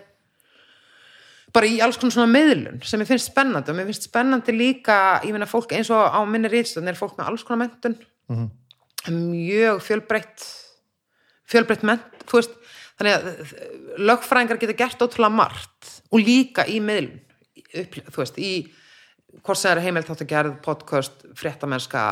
bara 1.54 1.68
í 1.70 1.78
alls 1.84 1.96
konar 2.00 2.12
svona 2.16 2.32
meðlun 2.32 2.80
sem 2.84 3.00
ég 3.04 3.08
finnst 3.08 3.30
spennandi 3.30 3.72
og 3.72 3.78
mér 3.78 3.88
finnst 3.88 4.08
spennandi 4.10 4.52
líka 4.56 4.98
ég 5.24 5.32
meina 5.36 5.48
fólk 5.48 5.72
eins 5.76 5.88
og 5.94 6.02
á 6.12 6.20
minni 6.28 6.50
rýtstöðin 6.52 6.90
er 6.92 6.98
fólk 6.98 7.14
með 7.20 7.30
alls 7.32 7.44
konar 7.46 7.66
mentun 7.68 7.98
Mhm. 8.28 8.48
Mjög 9.06 9.82
fjölbreytt 9.86 10.46
fjölbreytt 11.48 11.84
ment 11.88 12.24
þú 12.28 12.40
veist, 12.40 12.56
þannig 12.98 13.14
að 13.14 13.28
eh, 13.30 13.52
lögfræðingar 14.10 14.60
geta 14.60 14.76
gert 14.82 15.04
ótrúlega 15.06 15.32
margt 15.38 15.92
og 16.12 16.20
líka 16.24 16.66
í 16.68 16.80
miðlun 16.84 17.20
upp, 17.82 17.98
þú 18.12 18.18
veist, 18.22 18.40
í 18.42 18.52
hvort 19.44 19.60
sem 19.60 19.70
er 19.74 19.82
heimilt 19.84 20.08
átt 20.10 20.24
að 20.24 20.30
gerð, 20.32 20.58
podcast, 20.64 21.24
fréttamennska 21.38 22.02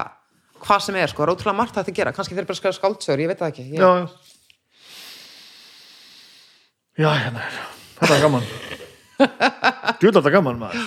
hvað 0.63 0.83
sem 0.87 0.97
er, 1.01 1.11
sko, 1.13 1.25
er 1.27 1.33
ótrúlega 1.35 1.59
margt 1.59 1.77
að 1.81 1.91
gera 1.97 2.13
kannski 2.17 2.37
fyrir 2.37 2.49
bara 2.49 2.57
að 2.57 2.63
skrifa 2.63 2.79
skáldsögur, 2.79 3.23
ég 3.25 3.31
veit 3.33 3.43
það 3.43 3.53
ekki 3.53 3.67
ég, 3.73 3.81
Já, 3.81 3.91
já. 4.01 4.07
Já, 6.97 7.11
hérna 7.13 7.43
er. 7.45 7.57
Þetta 7.99 8.15
er 8.17 8.23
gaman. 8.25 8.47
Djúlega 10.01 10.21
þetta 10.23 10.33
gaman, 10.33 10.61
maður. 10.63 10.87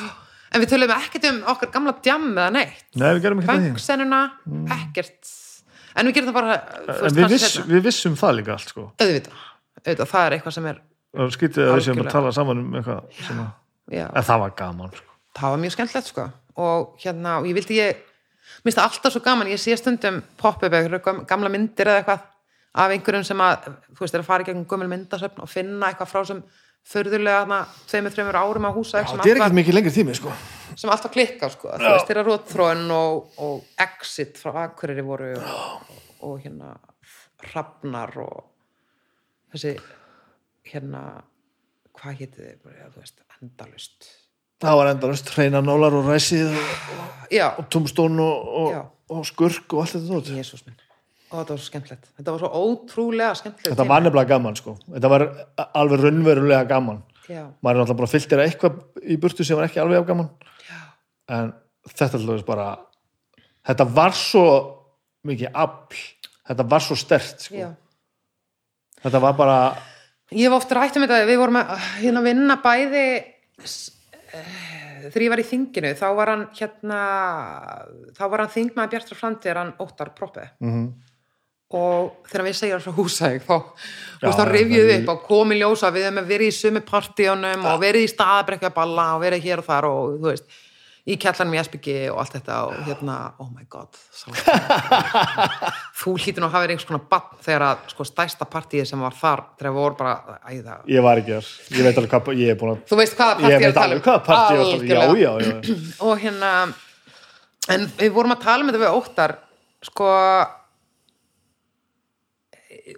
en 0.50 0.64
við 0.64 0.72
tölum 0.72 0.94
ekkert 0.96 1.28
um 1.30 1.38
okkar 1.54 1.70
gamla 1.74 1.94
djam 2.06 2.26
eða 2.32 2.48
neitt, 2.56 2.80
Nei, 2.98 3.12
við 3.14 3.22
gerum 3.26 3.42
ekki 3.44 3.50
það 3.52 3.60
því. 3.62 3.70
fengsennuna 3.76 4.22
ekkert, 4.80 5.30
en 5.96 6.10
við 6.10 6.18
gerum 6.18 6.30
það 6.30 6.38
bara 6.40 6.58
veist, 6.90 7.16
við, 7.18 7.30
viss, 7.34 7.56
við 7.70 7.88
vissum 7.90 8.18
það 8.20 8.36
líka 8.40 8.56
allt, 8.56 8.74
sko. 8.74 8.86
auðvitað, 9.00 9.46
auðvitað, 9.84 10.12
það 10.14 10.26
er 10.26 10.38
eitthvað 10.38 10.58
sem 10.60 10.70
er 10.74 10.84
Og 11.20 11.32
skýtið 11.34 11.66
að 11.66 11.72
við 11.74 11.86
séum 11.88 12.04
að 12.04 12.12
tala 12.14 12.32
saman 12.36 12.60
um 12.62 12.76
eitthvað 12.78 13.24
sem 13.26 13.40
að... 13.42 13.48
já, 13.96 14.06
En 14.06 14.28
það 14.28 14.44
var 14.44 14.52
gaman, 14.60 14.92
sko. 14.94 15.16
það 15.40 15.56
var 15.56 15.64
mjög 15.64 15.76
skemmtilegt 15.78 16.12
sko 16.12 16.28
og 16.60 17.00
hérna, 17.00 17.38
og 17.40 17.48
ég 17.48 17.56
vildi 17.56 17.80
ég 17.80 18.04
minnst 18.66 18.80
það 18.80 18.90
alltaf 18.90 19.14
svo 19.16 19.22
gaman, 19.24 19.50
ég 19.50 19.62
sé 19.62 19.78
stundum 19.80 20.20
pop-up 20.38 20.74
eða 20.76 21.00
gamla 21.30 21.52
myndir 21.54 21.88
eða 21.88 22.02
eitthvað 22.02 22.28
af 22.80 22.94
einhverjum 22.94 23.26
sem 23.26 23.42
að, 23.42 23.70
þú 23.96 24.04
veist, 24.04 24.16
er 24.16 24.24
að 24.24 24.28
fara 24.28 24.46
í 24.46 24.50
gegnum 24.50 24.68
gömul 24.70 24.90
myndasöfn 24.92 25.44
og 25.44 25.50
finna 25.50 25.90
eitthvað 25.90 26.12
frá 26.12 26.22
sem 26.28 26.42
förðulega 26.90 27.42
þarna, 27.44 27.60
tveimur, 27.90 28.14
þreimur 28.16 28.40
árum 28.40 28.68
á 28.70 28.72
húsa 28.76 29.02
sem, 29.04 29.20
allt 29.20 29.42
var, 29.42 29.56
mikið 29.58 29.78
lengri 29.78 29.94
tími, 29.94 30.16
sko. 30.18 30.34
Sem 30.80 30.92
alltaf 30.94 31.12
klikka 31.14 31.50
sko, 31.52 31.74
þú 31.76 31.92
veist, 31.94 32.08
þeirra 32.08 32.26
rótþróun 32.28 32.94
og, 32.96 33.40
og 33.44 33.84
exit 33.84 34.40
frá 34.40 34.64
Akureyri 34.66 35.04
voru 35.06 35.34
og, 35.36 35.98
og 36.28 36.40
hérna 36.44 36.76
Hrafnar 37.50 38.16
og 38.24 38.40
þessi 39.54 39.76
hérna 40.70 41.04
hvað 42.00 42.24
hétið 42.24 42.46
þið, 42.46 42.58
bara, 42.64 42.90
þú 42.94 43.04
veist, 43.04 43.24
endalust 43.40 44.10
það 44.64 44.78
var 44.82 44.92
endalust 44.94 45.32
hreina 45.36 45.62
nólar 45.64 45.96
og 46.00 46.08
ræsið 46.10 46.54
og, 46.56 47.10
já, 47.32 47.48
og 47.56 47.80
og, 47.80 48.54
og, 48.62 48.78
og 49.10 49.26
skurk 49.28 49.74
og 49.74 49.84
allt 49.84 49.98
þetta 49.98 50.40
jésús 50.40 50.66
minn. 50.68 50.80
Og 51.30 51.38
þetta 51.38 51.54
var 51.54 51.60
svo 51.60 51.70
skemmtilegt, 51.70 52.08
þetta 52.18 52.34
var 52.34 52.42
svo 52.42 52.50
ótrúlega 52.64 53.36
skemmtilegt 53.38 53.70
þetta 53.70 53.88
var 53.88 54.02
nefnilega 54.02 54.32
gaman 54.32 54.56
sko. 54.58 54.76
Þetta 54.90 55.12
var 55.14 55.26
alveg 55.78 56.04
raunverulega 56.04 56.64
gaman. 56.72 57.04
Já, 57.30 57.44
maður 57.62 57.76
er 57.76 57.82
náttúrulega 57.84 58.00
bara 58.00 58.10
fyllt 58.10 58.32
þér 58.32 58.44
eitthvað 58.48 58.80
í 59.06 59.18
burtu 59.22 59.46
sem 59.46 59.60
var 59.60 59.68
ekki 59.68 59.82
alveg 59.84 60.02
af 60.02 60.08
gaman 60.08 60.32
en 61.30 61.52
þetta 61.90 62.20
alltaf 62.20 62.46
bara 62.48 62.68
þetta 63.70 63.88
var 63.96 64.16
svo 64.18 64.46
mikið 65.30 65.54
afl 65.54 66.02
þetta 66.50 66.66
var 66.72 66.86
svo 66.86 66.98
stert 67.00 67.46
sko. 67.48 67.70
þetta 69.04 69.24
var 69.24 69.38
bara 69.40 69.60
Ég 70.30 70.46
hef 70.46 70.54
oft 70.60 70.72
rætt 70.78 70.98
um 71.00 71.02
þetta, 71.08 71.24
við 71.26 71.40
vorum 71.42 71.58
að 71.58 71.72
hérna 72.04 72.22
vinna 72.22 72.60
bæði 72.62 73.06
eh, 73.18 74.58
þegar 75.10 75.24
ég 75.26 75.32
var 75.34 75.42
í 75.42 75.46
þinginu, 75.50 75.94
þá 75.98 76.06
var 76.20 76.30
hann 76.36 76.44
hérna, 76.54 77.00
þá 78.14 78.22
var 78.30 78.44
hann 78.44 78.52
þingmaði 78.54 78.92
Bjartur 78.94 79.18
Framtíðar, 79.18 79.62
hann 79.64 79.72
Óttar 79.82 80.12
Proppi 80.14 80.46
mm 80.62 80.90
og 81.70 82.26
þegar 82.26 82.46
við 82.48 82.56
segjum 82.58 82.80
frá 82.82 82.94
húsæk 82.98 83.44
þá, 83.46 83.58
þá 84.24 84.40
er- 84.42 85.04
upp 85.04 85.12
og 85.14 85.20
komi 85.28 85.60
ljósa 85.60 85.92
við 85.94 86.08
hefum 86.08 86.26
verið 86.26 86.50
í 86.50 86.56
sumi 86.56 86.82
partíunum 86.82 87.68
og 87.70 87.84
verið 87.84 88.08
í 88.08 88.10
staðabrekku 88.10 88.66
að 88.72 88.74
balla 88.80 89.06
og 89.14 89.22
verið 89.22 89.44
hér 89.46 89.62
og 89.62 89.68
þar 89.68 89.88
og 89.90 90.16
þú 90.16 90.32
veist, 90.32 90.48
í 91.10 91.16
kjallanum 91.22 91.56
í 91.56 91.60
Esbyggi 91.62 91.96
og 92.12 92.20
allt 92.22 92.36
þetta 92.38 92.58
og 92.68 92.76
hérna, 92.86 93.16
oh 93.42 93.48
my 93.50 93.66
god 93.72 93.98
þú 96.00 96.14
hlýtur 96.20 96.44
nú 96.44 96.50
að 96.50 96.56
hafa 96.56 96.68
einhvers 96.68 96.88
konar 96.90 97.06
bann 97.10 97.40
þegar 97.46 97.66
að 97.70 97.88
sko 97.94 98.06
stæsta 98.08 98.48
partíið 98.50 98.86
sem 98.92 99.02
var 99.04 99.16
þar 99.18 99.44
þegar 99.58 99.74
við 99.74 99.80
vorum 99.80 99.98
bara, 100.00 100.38
æða 100.46 100.78
ég 100.92 101.06
var 101.06 101.22
ekki 101.22 101.36
þar, 101.38 101.50
ég 101.78 101.88
veit 101.88 102.02
alveg 102.02 102.14
hvað 102.14 102.44
ég 102.44 102.54
er 102.54 102.60
búin 102.60 102.76
að 102.76 102.84
Þú 102.92 103.00
veist 103.00 103.18
hvaða 103.18 103.34
ég 103.34 103.56
partí 103.56 103.66
veit 103.66 103.82
alveg 103.84 104.06
hvað 104.06 104.22
partí 104.28 104.54
ég 104.54 104.62
var 104.62 104.70
að 104.70 104.86
tala 104.94 105.10
um. 105.10 105.20
já, 105.24 105.32
Og 106.10 106.24
hérna 106.24 106.54
En 107.70 107.84
við 108.00 108.14
vorum 108.16 108.34
að 108.34 108.46
tala 108.46 108.64
um 108.64 108.70
þetta 108.72 108.82
við 108.82 108.98
óttar 108.98 109.36
Sko 109.86 110.14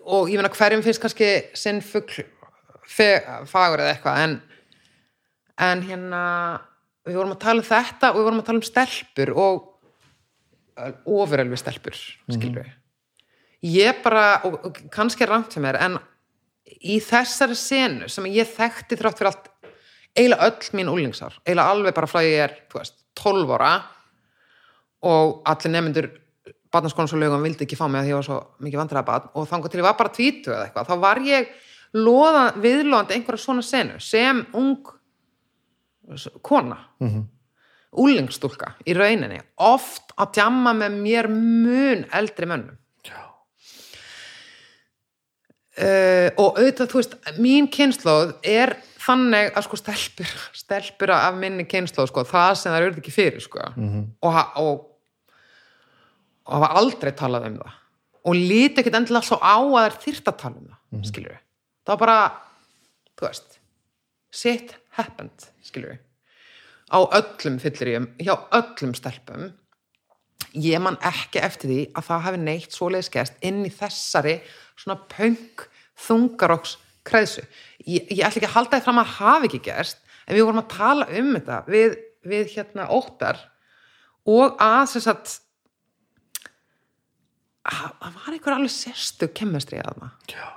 Og 0.07 0.31
ég 0.31 0.39
meina 0.39 0.51
hverjum 0.51 0.83
finnst 0.85 1.03
kannski 1.03 1.31
sinn 1.57 1.81
fugl 1.83 2.25
fagur 2.91 3.79
eða 3.79 3.93
eitthvað 3.93 4.17
en, 4.19 4.33
en 5.63 5.83
hérna 5.87 6.23
við 7.07 7.17
vorum 7.17 7.35
að 7.35 7.41
tala 7.41 7.63
um 7.63 7.67
þetta 7.67 8.11
og 8.11 8.19
við 8.19 8.27
vorum 8.27 8.41
að 8.41 8.47
tala 8.49 8.61
um 8.61 8.67
stelpur 8.67 9.33
og 9.41 9.67
ofurelvi 11.05 11.59
stelpur 11.59 11.97
skilur 11.97 12.63
við 12.63 12.77
ég 13.61 14.01
bara, 14.03 14.41
og, 14.47 14.77
kannski 14.93 15.25
er 15.25 15.33
rangt 15.35 15.55
sem 15.55 15.65
er 15.69 15.77
en 15.81 15.99
í 16.81 16.97
þessari 17.03 17.57
senu 17.57 18.09
sem 18.09 18.29
ég 18.31 18.49
þekkti 18.49 18.97
þrátt 18.97 19.19
fyrir 19.19 19.31
allt 19.31 19.49
eiginlega 20.17 20.47
öll 20.49 20.77
mín 20.77 20.91
úlingsár 20.91 21.37
eiginlega 21.43 21.75
alveg 21.75 21.97
bara 21.97 22.09
frá 22.09 22.23
ég 22.25 22.45
er, 22.45 22.55
þú 22.71 22.81
veist, 22.81 22.97
12 23.21 23.53
ára 23.57 23.73
og 25.11 25.41
allir 25.49 25.73
nefnendur 25.75 26.09
barnaskónus 26.71 27.13
og 27.15 27.21
lögum 27.21 27.43
vildi 27.43 27.65
ekki 27.65 27.77
fá 27.77 27.87
mig 27.89 28.01
að 28.01 28.07
því 28.07 28.13
ég 28.13 28.19
var 28.19 28.27
svo 28.29 28.39
mikið 28.63 28.81
vandræða 28.81 29.07
barn 29.09 29.29
og 29.35 29.47
þangar 29.49 29.73
til 29.73 29.81
ég 29.81 29.87
var 29.89 29.99
bara 29.99 30.15
tvítu 30.15 30.53
eða 30.53 30.65
eitthvað, 30.67 30.89
þá 30.89 31.03
var 31.03 31.21
ég 31.27 31.51
loða, 31.97 32.45
viðlóðandi 32.63 33.17
einhverja 33.17 33.43
svona 33.43 33.65
senu 33.65 33.99
sem 34.03 34.45
ung 34.57 34.93
kona. 36.41 36.77
Mhm. 36.99 37.27
úlingstúlka 37.91 38.69
í 38.87 38.93
rauninni. 38.95 39.41
Oft 39.59 40.13
að 40.15 40.29
djamma 40.37 40.71
með 40.73 40.93
mér 41.01 41.27
mun 41.27 42.05
eldri 42.15 42.47
mönnum. 42.47 42.77
Uh, 45.81 46.29
og 46.37 46.59
auðvitað, 46.59 46.87
þú 46.91 46.99
veist, 46.99 47.13
mín 47.39 47.67
kynnslóð 47.71 48.33
er 48.43 48.73
þannig 48.99 49.53
að 49.55 49.65
sko 49.65 49.77
stelpur 49.79 50.31
stelpur 50.53 51.13
af 51.15 51.35
minni 51.39 51.63
kynnslóð 51.65 52.09
sko, 52.11 52.23
það 52.27 52.55
sem 52.59 52.71
það 52.73 52.81
eru 52.85 53.01
ekki 53.01 53.13
fyrir 53.15 53.41
sko. 53.43 53.59
Mhm. 53.75 54.01
og, 54.21 54.33
ha- 54.35 54.51
og 54.61 54.87
og 56.45 56.53
hafa 56.57 56.73
aldrei 56.79 57.11
talað 57.11 57.47
um 57.47 57.55
það. 57.61 57.77
Og 58.25 58.35
líti 58.35 58.81
ekkert 58.81 58.95
endilega 58.99 59.25
svo 59.25 59.39
á 59.39 59.55
að 59.57 59.71
það 59.71 59.85
er 59.85 59.97
þyrft 60.05 60.27
að 60.27 60.37
tala 60.37 60.55
um 60.55 60.67
það, 60.67 60.77
mm 60.91 60.99
-hmm. 60.99 61.07
skilur 61.07 61.31
við 61.31 61.41
það 61.85 61.97
var 61.97 62.01
bara, 62.05 62.31
þú 63.17 63.27
veist 63.27 63.59
shit 64.31 64.75
happened, 64.97 65.51
skilur 65.63 65.95
við 65.95 66.07
á 66.91 66.99
öllum 66.99 67.57
fylliríum 67.63 68.09
hjá 68.19 68.35
öllum 68.51 68.93
stelpum 68.97 69.51
ég 70.51 70.81
man 70.83 70.99
ekki 71.07 71.39
eftir 71.39 71.71
því 71.71 71.81
að 71.95 72.07
það 72.09 72.23
hafi 72.25 72.39
neitt 72.41 72.75
svoleiðis 72.75 73.11
gerst 73.13 73.45
inn 73.47 73.61
í 73.63 73.71
þessari 73.71 74.39
svona 74.75 74.97
punk 75.11 75.67
þungaroks 76.01 76.75
kreðsu. 77.07 77.43
Ég, 77.85 78.09
ég 78.11 78.25
ætla 78.25 78.41
ekki 78.41 78.49
að 78.49 78.57
halda 78.57 78.77
því 78.77 78.85
fram 78.87 79.01
að 79.01 79.13
hafi 79.15 79.49
ekki 79.49 79.61
gerst 79.69 80.01
en 80.25 80.35
við 80.35 80.45
vorum 80.45 80.61
að 80.61 80.73
tala 80.75 81.07
um 81.21 81.31
þetta 81.37 81.61
við, 81.71 81.95
við 82.27 82.51
hérna 82.57 82.89
óttar 82.93 83.39
og 84.29 84.59
að 84.61 84.83
þess 84.91 85.11
að 85.11 85.37
að 87.71 87.81
það 88.01 88.15
var 88.17 88.35
einhver 88.35 88.55
alveg 88.57 88.73
sérstu 88.73 89.29
kemmestri 89.37 89.79
að 89.81 90.01
það 90.01 90.33
Já. 90.33 90.47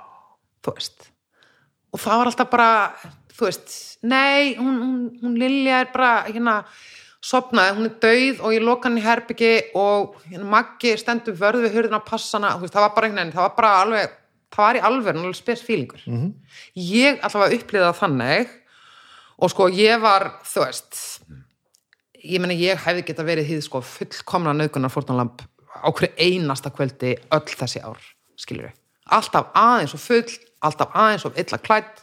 þú 0.65 0.73
veist 0.75 1.11
og 1.93 2.01
það 2.01 2.19
var 2.19 2.31
alltaf 2.31 2.51
bara 2.51 2.69
þú 3.35 3.47
veist, 3.47 3.73
nei, 4.05 4.55
hún, 4.57 4.75
hún, 4.81 4.99
hún 5.21 5.39
Lilja 5.39 5.81
er 5.83 5.89
bara 5.93 6.11
hérna 6.27 6.59
sopnaði, 7.25 7.75
hún 7.77 7.89
er 7.89 7.95
dauð 8.03 8.43
og 8.45 8.53
ég 8.55 8.65
loka 8.65 8.89
hann 8.89 8.99
í 8.99 9.05
herbyggi 9.05 9.53
og 9.79 10.19
hérna 10.27 10.49
Maggi 10.51 10.93
stendur 11.01 11.37
vörð 11.39 11.65
við 11.65 11.79
hurðina 11.79 12.01
að 12.01 12.11
passa 12.11 12.37
hana, 12.37 12.53
þú 12.55 12.65
veist, 12.65 12.75
það 12.75 12.85
var 12.85 12.93
bara 12.97 13.09
einhvern 13.09 13.21
veginn, 13.23 13.33
það 13.35 13.47
var 13.47 13.55
bara 13.57 13.71
alveg, 13.81 14.13
það 14.55 14.67
var 14.67 14.79
í 14.79 14.83
alveg, 14.91 15.19
alveg 15.21 15.39
spes 15.39 15.65
fílingur. 15.65 16.05
Mhm. 16.05 16.21
-hmm. 16.21 16.31
Ég 16.75 17.19
allavega 17.21 17.57
upplýði 17.57 17.87
það 17.87 17.99
þannig 18.03 18.55
og 19.37 19.49
sko 19.51 19.69
ég 19.69 20.01
var, 20.01 20.31
þú 20.43 20.65
veist 20.65 21.21
ég 22.23 22.41
meni 22.41 22.55
ég 22.61 22.77
hefði 22.77 23.05
geta 23.05 23.23
verið 23.23 23.49
hýð 23.49 23.61
sko 23.61 23.81
fullkomna 23.81 24.53
nöðgunar 24.53 24.89
fórtanlamp 24.89 25.41
á 25.75 25.89
hverju 25.91 26.13
einasta 26.17 26.69
kvöldi 26.69 27.17
öll 27.31 27.53
þessi 27.59 27.83
ár, 27.83 27.99
skilur 28.37 28.69
við 28.69 28.73
alltaf 29.05 29.51
aðeins 29.57 29.93
og 29.95 30.01
full, 30.01 30.37
alltaf 30.65 30.95
aðeins 30.97 31.25
of 31.27 31.37
illa 31.37 31.59
klætt, 31.61 32.01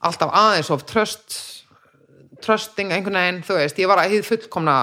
alltaf 0.00 0.32
aðeins 0.32 0.70
of 0.74 0.84
tröst 0.88 1.38
trösting 2.40 2.92
einhvern 2.94 3.18
veginn, 3.18 3.42
þú 3.44 3.58
veist, 3.58 3.80
ég 3.80 3.90
var 3.90 4.00
að 4.00 4.14
hýð 4.14 4.28
fullkomna 4.30 4.76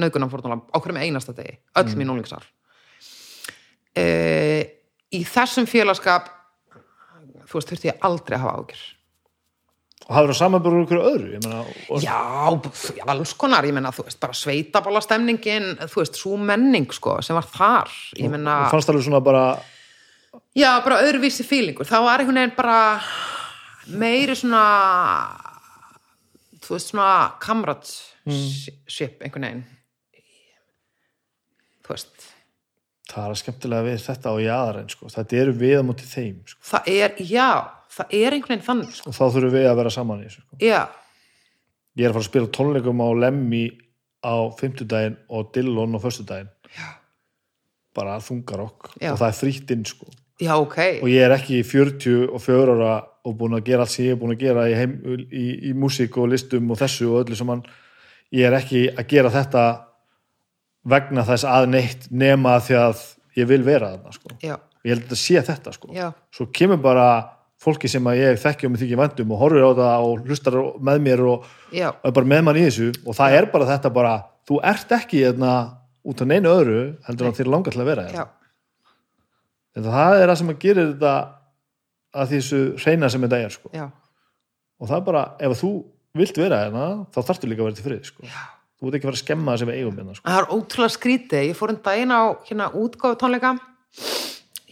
nöðgunar 0.00 0.30
fórtanlamp 0.32 0.66
á 0.74 0.76
hverjum 0.82 0.98
einasta 0.98 1.34
degi, 1.36 1.54
öll 1.78 1.86
mm. 1.86 2.00
mín 2.00 2.12
úlingsár 2.16 2.46
e, 3.94 4.06
í 5.14 5.22
þessum 5.26 5.68
félagskap 5.70 6.32
þú 7.46 7.60
veist, 7.60 7.70
þurfti 7.70 7.92
ég 7.92 8.06
aldrei 8.06 8.38
að 8.38 8.44
hafa 8.44 8.56
ágjör 8.58 8.84
og 10.06 10.14
hafður 10.14 10.30
það 10.30 10.38
samanbörður 10.38 10.84
ykkur 10.84 11.00
öðru? 11.02 11.30
Ég 11.34 11.40
meina, 11.42 11.62
og, 11.90 12.02
Já, 12.04 13.06
alls 13.10 13.32
konar, 13.38 13.66
ég 13.66 13.74
menna, 13.74 13.90
þú 13.94 14.04
veist, 14.06 14.20
bara 14.22 14.36
sveitabóla 14.38 15.02
stemningin, 15.02 15.72
þú 15.90 16.02
veist, 16.02 16.20
svo 16.20 16.36
menning, 16.38 16.86
sko, 16.94 17.16
sem 17.26 17.34
var 17.38 17.48
þar, 17.50 17.94
ég 18.20 18.30
menna, 18.30 18.60
og 18.68 18.76
fannst 18.76 18.92
alveg 18.92 19.06
svona 19.08 19.22
bara 19.26 19.46
já, 20.54 20.70
bara 20.84 21.00
öðruvísi 21.02 21.46
fílingur, 21.46 21.88
þá 21.88 21.98
var 22.06 22.22
einhvern 22.22 22.38
veginn 22.38 22.54
bara 22.58 22.78
meiri 23.86 24.34
svona, 24.38 24.62
þú 26.64 26.76
veist, 26.76 26.90
svona 26.92 27.10
kamratship, 27.42 29.22
einhvern 29.22 29.46
veginn, 29.48 29.64
þú 31.86 31.94
veist, 31.94 32.28
það 33.12 33.30
er 33.30 33.40
skemmtilega 33.42 33.86
við 33.86 34.04
þetta 34.08 34.34
og 34.34 34.42
jáðarinn 34.42 34.92
sko. 34.92 35.10
þetta 35.14 35.40
eru 35.42 35.56
við 35.60 35.78
á 35.78 35.82
móti 35.86 36.06
þeim 36.10 36.38
sko. 36.50 36.60
það 36.72 36.92
er, 36.96 37.18
já, 37.22 37.48
það 37.96 38.14
er 38.18 38.36
einhvern 38.36 38.56
veginn 38.56 38.68
þannig, 38.68 38.94
sko, 38.98 39.10
og 39.12 39.18
þá 39.18 39.24
þurfum 39.36 39.54
við 39.54 39.68
að 39.70 39.80
vera 39.82 39.94
saman 39.94 40.22
í 40.22 40.28
þessu 40.28 40.42
sko. 40.42 40.60
já, 40.60 40.80
ég 41.96 42.04
er 42.04 42.10
að 42.10 42.18
fara 42.18 42.24
að 42.24 42.30
spila 42.30 42.54
tónleikum 42.58 43.04
á 43.06 43.08
Lemmi 43.24 43.64
á 44.26 44.34
fimmtudaginn 44.58 45.16
og 45.30 45.50
Dillon 45.54 45.94
á 45.94 46.00
föstudaginn 46.02 46.50
Já. 46.74 46.88
bara 47.94 48.18
þungarokk 48.20 48.96
Já. 49.00 49.12
og 49.12 49.20
það 49.20 49.28
er 49.28 49.36
frítt 49.38 49.70
inn 49.70 49.84
sko. 49.86 50.08
Já, 50.40 50.52
ok, 50.56 50.78
og 51.02 51.10
ég 51.10 51.26
er 51.26 51.34
ekki 51.36 51.60
í 51.60 51.66
40 51.66 52.28
og 52.28 52.42
4 52.44 52.76
ára 52.76 52.94
og 53.26 53.34
búin 53.38 53.56
að 53.58 53.66
gera 53.66 53.86
allt 53.86 53.94
sem 53.94 54.06
ég 54.06 54.14
er 54.14 54.20
búin 54.20 54.36
að 54.36 54.44
gera 54.44 54.68
í, 54.70 54.74
heim, 54.78 54.94
í, 55.26 55.46
í 55.70 55.74
músík 55.74 56.16
og 56.20 56.30
listum 56.30 56.70
og 56.70 56.78
þessu 56.78 57.08
og 57.10 57.24
öllu 57.24 57.38
saman. 57.38 57.64
Ég 58.34 58.46
er 58.48 58.56
ekki 58.58 58.86
að 58.92 59.08
gera 59.10 59.32
þetta 59.34 59.64
vegna 60.86 61.24
þess 61.26 61.46
að 61.50 61.70
neitt 61.72 62.10
nema 62.14 62.58
því 62.62 62.76
að 62.82 63.00
ég 63.40 63.48
vil 63.50 63.62
vera 63.66 63.94
þarna 63.94 64.14
sko. 64.14 64.36
já, 64.42 64.54
ég 64.86 64.94
held 64.94 65.10
að 65.10 65.20
sé 65.20 65.42
þetta 65.42 65.72
sko. 65.74 65.90
já, 65.94 66.12
svo 66.34 66.46
kemur 66.54 66.78
bara 66.82 67.08
fólki 67.60 67.88
sem 67.90 68.06
að 68.06 68.20
ég 68.20 68.38
þekki 68.40 68.68
og 68.68 68.72
mig 68.72 68.82
þykir 68.82 69.00
vandum 69.00 69.32
og 69.34 69.40
horfir 69.40 69.64
á 69.64 69.72
það 69.80 70.06
og 70.06 70.28
hlustar 70.28 70.58
með 70.86 71.02
mér 71.08 71.24
og, 71.26 71.50
já, 71.74 71.88
og 71.90 72.06
er 72.10 72.16
bara 72.20 72.30
með 72.34 72.46
mann 72.46 72.60
í 72.60 72.66
þessu. 72.68 72.92
Og 73.06 73.16
það 73.16 73.38
er 73.40 73.50
bara 73.50 73.68
þetta 73.72 73.92
bara, 73.96 74.14
þú 74.46 74.60
ert 74.70 74.96
ekki 75.00 75.24
hérna, 75.24 75.52
út 76.06 76.22
af 76.22 76.30
neinu 76.30 76.52
öðru 76.52 76.80
heldur 77.08 77.32
að 77.32 77.40
þér 77.40 77.50
langar 77.50 77.74
til 77.74 77.82
að 77.82 77.88
vera 77.90 78.04
já, 78.12 78.26
Þetta 79.76 79.92
það 79.92 80.18
er 80.22 80.30
það 80.30 80.38
sem 80.40 80.52
að 80.52 80.60
gerir 80.64 80.90
þetta 80.94 81.14
að 82.16 82.30
þessu 82.32 82.60
reyna 82.80 83.10
sem 83.12 83.24
þetta 83.26 83.40
er 83.44 83.56
sko. 83.56 83.72
og 84.80 84.88
það 84.88 84.98
er 84.98 85.06
bara, 85.08 85.24
ef 85.40 85.56
þú 85.60 85.72
vilt 86.16 86.38
vera 86.40 86.60
hérna 86.64 86.84
þá 87.12 87.18
þarftu 87.28 87.50
líka 87.50 87.60
að 87.64 87.68
vera 87.68 87.76
til 87.76 87.84
frið 87.86 88.06
sko. 88.08 88.30
þú 88.76 88.88
ert 88.88 88.96
ekki 88.96 89.06
að 89.06 89.10
vera 89.10 89.18
að 89.18 89.24
skemma 89.24 89.52
það 89.52 89.58
sem 89.62 89.70
við 89.70 89.80
eigum 89.80 89.98
hérna 90.00 90.14
sko. 90.16 90.24
Það 90.28 90.40
er 90.40 90.48
ótrúlega 90.56 90.94
skrítið. 90.96 91.44
Ég 91.50 91.58
fór 91.58 91.72
um 91.74 91.82
daginn 91.84 92.12
á 92.16 92.22
hérna 92.48 92.70
útgáfu 92.72 93.20
tónleika 93.20 93.52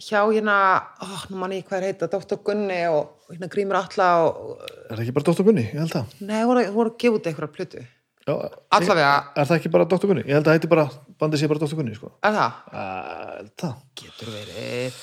hjá 0.05 0.21
hérna, 0.29 0.55
ó, 1.01 1.07
nú 1.31 1.39
mann 1.41 1.53
ég 1.55 1.65
hvað 1.65 1.79
er 1.79 1.87
heita, 1.89 2.09
Dr. 2.11 2.37
Gunni 2.45 2.77
og 2.93 3.31
hérna 3.31 3.49
Grímur 3.49 3.79
Alla 3.79 4.09
og, 4.25 4.59
Er 4.89 4.97
það 4.99 5.03
ekki 5.05 5.15
bara 5.15 5.27
Dr. 5.31 5.45
Gunni? 5.47 5.63
Ég 5.71 5.79
held 5.81 5.93
það. 5.95 6.11
nei, 6.21 6.41
voru, 6.45 6.65
voru 6.75 6.91
að 6.91 6.97
gefa 7.01 7.17
út 7.17 7.29
einhverja 7.31 7.53
plötu. 7.55 7.85
Já, 8.25 8.33
Allavega. 8.73 9.09
Er 9.37 9.45
það 9.45 9.59
ekki 9.59 9.69
bara 9.73 9.85
Dr. 9.85 10.07
Gunni? 10.09 10.23
Ég 10.25 10.33
held 10.39 10.47
að 10.49 10.55
heiti 10.57 10.69
bara, 10.69 10.87
bandið 11.21 11.43
sé 11.43 11.49
bara 11.49 11.61
Dr. 11.61 11.77
Gunni, 11.77 11.93
sko. 11.93 12.09
Er 12.25 12.33
það? 12.33 12.55
Held 12.73 13.51
það. 13.61 13.75
Getur 14.01 14.31
verið. 14.33 14.97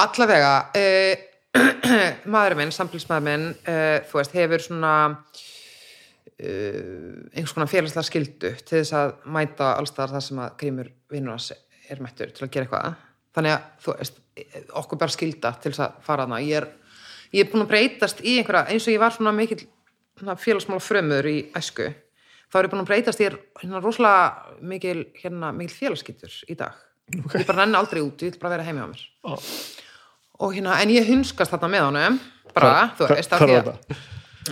Allavega, 0.00 0.54
uh, 0.80 2.06
maðurinn 2.32 2.62
minn, 2.62 2.72
samfélagsmaður 2.72 3.26
minn, 3.28 3.44
uh, 3.68 3.98
þú 4.08 4.20
veist, 4.20 4.36
hefur 4.36 4.64
svona 4.64 4.94
uh, 5.12 6.40
einhvers 7.36 7.54
konar 7.56 7.70
félagslega 7.72 8.08
skildu 8.08 8.54
til 8.62 8.80
þess 8.80 8.96
að 8.96 9.14
mæta 9.36 9.74
allstaðar 9.76 10.16
það 10.16 10.26
sem 10.30 10.42
að 10.46 10.58
Grímur 10.62 10.90
vinnur 11.12 11.36
hans 11.36 11.52
er 11.52 12.02
mættur 12.04 12.32
til 12.32 12.48
að 12.48 12.52
gera 12.56 12.68
eitthvað. 12.68 12.98
Þannig 13.36 13.58
að, 13.58 13.70
þú 13.84 14.00
veist, 14.00 14.20
okkur 14.80 15.04
bara 15.04 15.16
skilda 15.18 15.54
til 15.60 15.72
þess 15.72 15.84
að 15.84 16.02
fara 16.08 16.24
hana. 16.24 16.40
Ég 16.44 16.64
er, 16.64 16.70
ég 17.36 17.44
er 17.44 17.52
búin 17.52 17.68
að 17.68 17.72
breytast 17.76 18.24
í 18.24 18.38
einhverja, 18.40 18.70
eins 18.72 18.88
og 18.88 18.96
ég 18.96 19.04
var 19.04 19.12
svona 19.12 19.36
mikil 19.36 19.60
svona 20.16 20.36
félagsmála 20.40 20.80
frömmur 20.80 21.28
í 21.28 21.38
æsku, 21.56 21.90
þá 22.52 22.58
er 22.60 22.68
ég 22.68 22.72
búin 22.74 22.82
að 22.84 22.90
breytast 22.90 23.22
ég 23.22 23.32
er 23.32 23.38
hérna 23.62 23.80
rosalega 23.82 24.56
mikil, 24.72 24.98
hérna, 25.22 25.52
mikil 25.56 25.76
félagsskittur 25.80 26.34
í 26.52 26.56
dag. 26.58 26.76
Okay. 27.06 27.42
Ég 27.42 27.46
bara 27.48 27.64
nenni 27.64 27.78
aldrei 27.78 28.00
út, 28.02 28.22
ég 28.26 28.34
vil 28.34 28.40
bara 28.42 28.56
vera 28.56 28.66
heimi 28.66 28.82
á 28.82 28.88
mér. 28.90 29.02
Ó. 29.26 29.34
Og 30.46 30.52
hérna, 30.56 30.78
en 30.82 30.90
ég 30.92 31.06
hunskast 31.08 31.52
þarna 31.54 31.70
með 31.72 31.84
honum, 31.88 32.18
bara, 32.52 32.72
Hvar- 32.72 32.96
þú 32.98 33.10
veist, 33.14 33.32
af 33.36 33.44
því 33.46 33.54
að, 33.60 33.70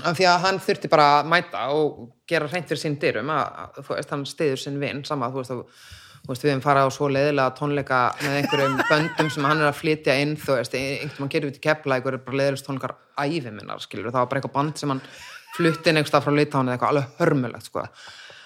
af 0.04 0.16
því 0.18 0.28
að 0.30 0.38
hann 0.46 0.60
þurfti 0.64 0.90
bara 0.92 1.08
að 1.18 1.28
mæta 1.32 1.64
og 1.74 1.98
gera 2.30 2.48
hreint 2.48 2.70
fyrir 2.70 2.80
sín 2.80 2.96
dyrum, 3.02 3.30
að, 3.34 3.82
þú 3.82 3.90
veist, 3.98 4.14
hann 4.14 4.24
stiður 4.30 4.62
sinn 4.62 4.78
vinn, 4.80 5.04
sama, 5.04 5.28
þú 5.34 5.42
veist, 5.42 5.52
að, 5.52 5.84
þú 6.24 6.32
veist, 6.32 6.46
við 6.46 6.54
hefum 6.54 6.64
farað 6.64 6.88
á 6.88 6.90
svo 6.96 7.10
leiðilega 7.12 7.56
tónleika 7.58 8.00
með 8.22 8.38
einhverjum 8.40 8.78
böndum 8.90 9.30
sem 9.34 9.44
hann 9.50 9.60
er 9.60 9.68
að 9.72 9.78
flytja 9.82 10.16
inn, 10.22 10.36
þú 10.40 10.56
veist, 10.60 10.78
einhvern 10.78 11.12
veginn 11.18 11.34
getur 11.34 11.50
við 11.50 11.58
til 11.58 11.66
kepla, 11.68 11.98
einhverjum 11.98 12.24
bara 12.30 12.40
leiðilegst 12.40 12.68
tónleikar 12.70 12.96
æfi 13.26 13.50
minnar, 13.50 13.82
skilur, 13.84 14.08
það 14.14 14.22
var 14.22 14.30
bara 14.32 14.40
eitthvað 14.40 14.56
band 14.56 14.80
sem 14.80 14.94
hann 14.94 15.04
flutti 15.54 15.90
inn 15.90 16.00
einhverstað 16.00 16.24
frá 16.26 16.34
Litáni 16.34 16.72
eða 16.72 16.76
eitthvað 16.76 16.92
alveg 16.94 17.20
hörmulegt, 17.20 17.68
sko. 17.70 17.84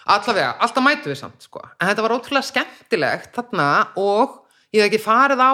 Allavega, 0.08 0.54
alltaf 0.64 0.84
mætu 0.84 1.10
við 1.12 1.18
samt, 1.20 1.42
sko. 1.44 1.62
En 1.80 1.88
þetta 1.90 2.04
var 2.04 2.14
ótrúlega 2.16 2.48
skemmtilegt 2.48 3.34
þarna 3.36 3.68
og 4.00 4.38
ég 4.72 4.80
hef 4.82 4.88
ekki 4.90 5.02
farið 5.04 5.42
á 5.44 5.52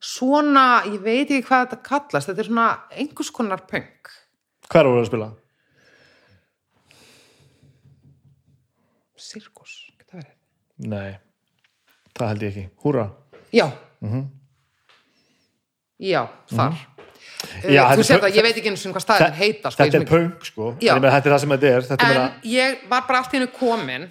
svona, 0.00 0.64
ég 0.88 1.00
veit 1.04 1.26
ekki 1.28 1.44
hvað 1.48 1.64
þetta 1.66 1.80
kallast, 1.88 2.30
þetta 2.30 2.44
er 2.44 2.48
svona 2.50 2.68
einhvers 2.94 3.32
konar 3.34 3.64
punk. 3.68 4.12
Hver 4.68 4.88
voru 4.88 5.02
að 5.02 5.08
spila? 5.10 5.30
Sirkus, 9.18 9.72
geta 9.98 10.20
verið. 10.20 10.34
Nei, 10.92 11.16
það 12.16 12.30
held 12.32 12.44
ég 12.46 12.52
ekki. 12.52 12.66
Húra. 12.84 13.08
Já. 13.52 13.66
Já, 15.98 16.22
þar. 16.52 16.76
Mhm. 16.76 16.97
Já, 17.62 17.82
Uh, 17.82 17.88
þetta 17.88 17.98
þú 17.98 18.06
sér 18.08 18.22
það, 18.22 18.36
ég 18.38 18.46
veit 18.48 18.56
ekki 18.58 18.70
eins 18.72 18.86
og 18.88 18.94
hvað 18.96 19.04
staðin 19.04 19.36
heita, 19.38 19.70
sko. 19.70 19.82
Þetta 19.84 19.98
er 19.98 20.06
punk, 20.08 20.46
sko. 20.48 20.70
Já. 20.82 20.94
Þetta 20.98 21.18
er 21.18 21.32
það 21.34 21.42
sem 21.44 21.52
þetta 21.54 21.68
er. 21.74 21.84
Þetta 21.88 22.06
En 22.08 22.14
meina, 22.14 22.30
ég 22.50 22.80
var 22.90 23.04
bara 23.06 23.20
allt 23.22 23.34
í 23.34 23.38
hennu 23.38 23.50
komin 23.54 24.08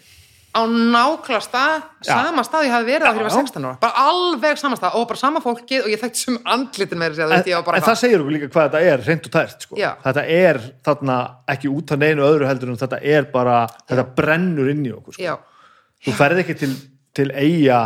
á 0.58 0.62
nákvæmlega 0.64 1.42
stað, 1.44 1.84
sama 2.08 2.44
stað 2.48 2.66
ég 2.66 2.72
hafi 2.74 2.88
verið 2.88 3.06
á 3.06 3.12
þegar 3.12 3.20
ég 3.20 3.28
var 3.28 3.36
Já. 3.36 3.42
16 3.52 3.68
ára. 3.68 3.74
Bara 3.84 4.06
alveg 4.08 4.62
sama 4.62 4.78
stað 4.80 4.96
og 4.98 5.06
bara 5.12 5.20
sama 5.20 5.42
fólkið 5.44 5.84
og 5.84 5.92
ég 5.92 6.02
þekkti 6.02 6.22
sem 6.24 6.38
andlitin 6.56 7.02
með 7.02 7.18
þessi 7.20 7.26
að 7.28 7.36
en, 7.36 7.76
en 7.78 7.86
það 7.86 8.00
segir 8.02 8.24
okkur 8.24 8.34
líka 8.38 8.50
hvað 8.56 8.70
þetta 8.72 8.82
er, 8.94 9.04
reynd 9.06 9.28
og 9.28 9.36
tært, 9.36 9.68
sko. 9.68 9.78
Já. 9.78 9.90
Þetta 10.08 10.24
er 10.38 10.60
þarna 10.88 11.18
ekki 11.54 11.72
út 11.76 11.94
af 11.94 12.02
neinu 12.02 12.26
öðru 12.26 12.48
heldur 12.50 12.72
en 12.74 12.80
þetta 12.80 13.02
er 13.04 13.28
bara, 13.36 13.58
þetta 13.92 14.08
brennur 14.18 14.72
inn 14.72 14.86
í 14.88 14.94
okkur, 14.96 15.18
sko. 15.20 15.28
Já, 15.28 15.36
Þú 16.08 16.14
ferð 16.14 16.42
ekki 16.46 16.56
til, 16.64 16.72
til 17.18 17.28
eiga, 17.36 17.82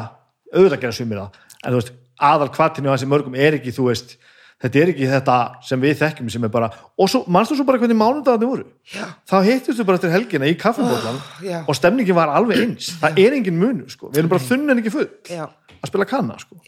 auðvitað 0.53 0.81
gera 0.85 0.95
sumir 0.95 1.21
það, 1.25 1.41
en 1.65 1.71
þú 1.73 1.81
veist, 1.81 1.93
aðal 2.31 2.49
kvartinu 2.55 2.91
á 2.91 2.95
þessi 2.95 3.09
mörgum 3.09 3.35
er 3.39 3.57
ekki, 3.57 3.73
þú 3.75 3.87
veist, 3.89 4.15
þetta 4.61 4.81
er 4.81 4.93
ekki 4.93 5.09
þetta 5.11 5.37
sem 5.67 5.81
við 5.81 5.97
þekkjum 6.01 6.31
sem 6.33 6.47
er 6.47 6.53
bara, 6.53 6.69
og 6.95 7.11
svo, 7.11 7.23
manstu 7.31 7.57
svo 7.57 7.65
bara 7.67 7.81
hvernig 7.81 7.99
mánudagarnir 7.99 8.51
voru? 8.51 8.65
Já. 8.93 9.05
Þá 9.29 9.35
hittust 9.47 9.81
við 9.81 9.89
bara 9.89 9.99
eftir 9.99 10.13
helgina 10.13 10.49
í 10.49 10.55
kaffibótlan 10.59 11.19
já. 11.45 11.59
og 11.65 11.77
stemningin 11.77 12.17
var 12.17 12.33
alveg 12.37 12.63
eins. 12.65 12.93
Það 13.01 13.21
er 13.25 13.37
engin 13.39 13.59
munu, 13.59 13.89
sko. 13.91 14.09
Við 14.11 14.23
erum 14.23 14.33
bara 14.33 14.47
þunn 14.47 14.73
en 14.73 14.81
ekki 14.83 14.93
full 14.93 15.07
já, 15.29 15.45
að 15.77 15.91
spila 15.93 16.09
kanna, 16.09 16.39
sko. 16.41 16.61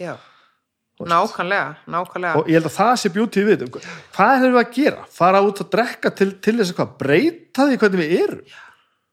Nákvæmlega, 1.03 1.73
nákvæmlega. 1.89 2.39
og 2.39 2.47
ég 2.47 2.59
held 2.59 2.69
að 2.69 2.75
það 2.75 2.91
sé 3.01 3.09
bjútið 3.11 3.47
við 3.47 3.63
þetta. 3.63 3.95
hvað 4.13 4.35
erum 4.35 4.53
við 4.53 4.61
að 4.61 4.75
gera? 4.75 5.07
fara 5.11 5.41
út 5.41 5.61
að 5.63 5.71
drekka 5.73 6.11
til, 6.13 6.29
til 6.37 6.53
þess 6.59 6.71
að 6.71 6.77
hvað 6.77 6.91
breyta 7.01 7.65
því 7.67 7.79
hvernig 7.81 8.03
við 8.03 8.13
erum 8.21 8.43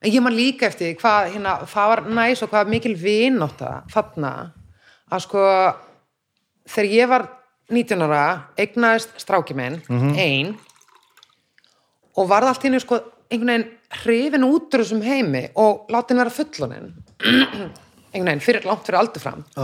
En 0.00 0.12
ég 0.14 0.22
man 0.24 0.32
líka 0.32 0.68
eftir 0.70 0.94
hvað, 0.96 1.34
hérna, 1.34 1.58
það 1.68 1.90
var 1.92 2.00
næs 2.16 2.40
og 2.44 2.52
hvað 2.52 2.70
mikil 2.72 2.94
vinátta 2.96 3.72
þarna 3.92 4.30
að 5.12 5.24
sko 5.26 5.42
þegar 6.70 6.94
ég 6.94 7.10
var 7.10 7.26
19 7.70 8.02
ára 8.06 8.22
eignaðist 8.58 9.14
stráki 9.22 9.54
minn, 9.56 9.80
ein 10.18 10.54
og 12.18 12.28
varð 12.30 12.50
allt 12.50 12.64
í 12.64 12.68
henni 12.68 12.80
sko 12.82 12.98
einhvern 13.30 13.50
veginn 13.52 13.68
hrifin 14.02 14.44
út 14.46 14.74
úr 14.74 14.82
þessum 14.82 15.02
heimi 15.06 15.44
og 15.58 15.86
láti 15.94 16.12
henni 16.12 16.22
vera 16.24 16.34
fullunin 16.34 16.88
einhvern 18.12 18.26
veginn, 18.30 18.42
fyrir, 18.42 18.66
langt 18.66 18.86
fyrir 18.86 18.98
aldur 19.00 19.22
fram. 19.22 19.44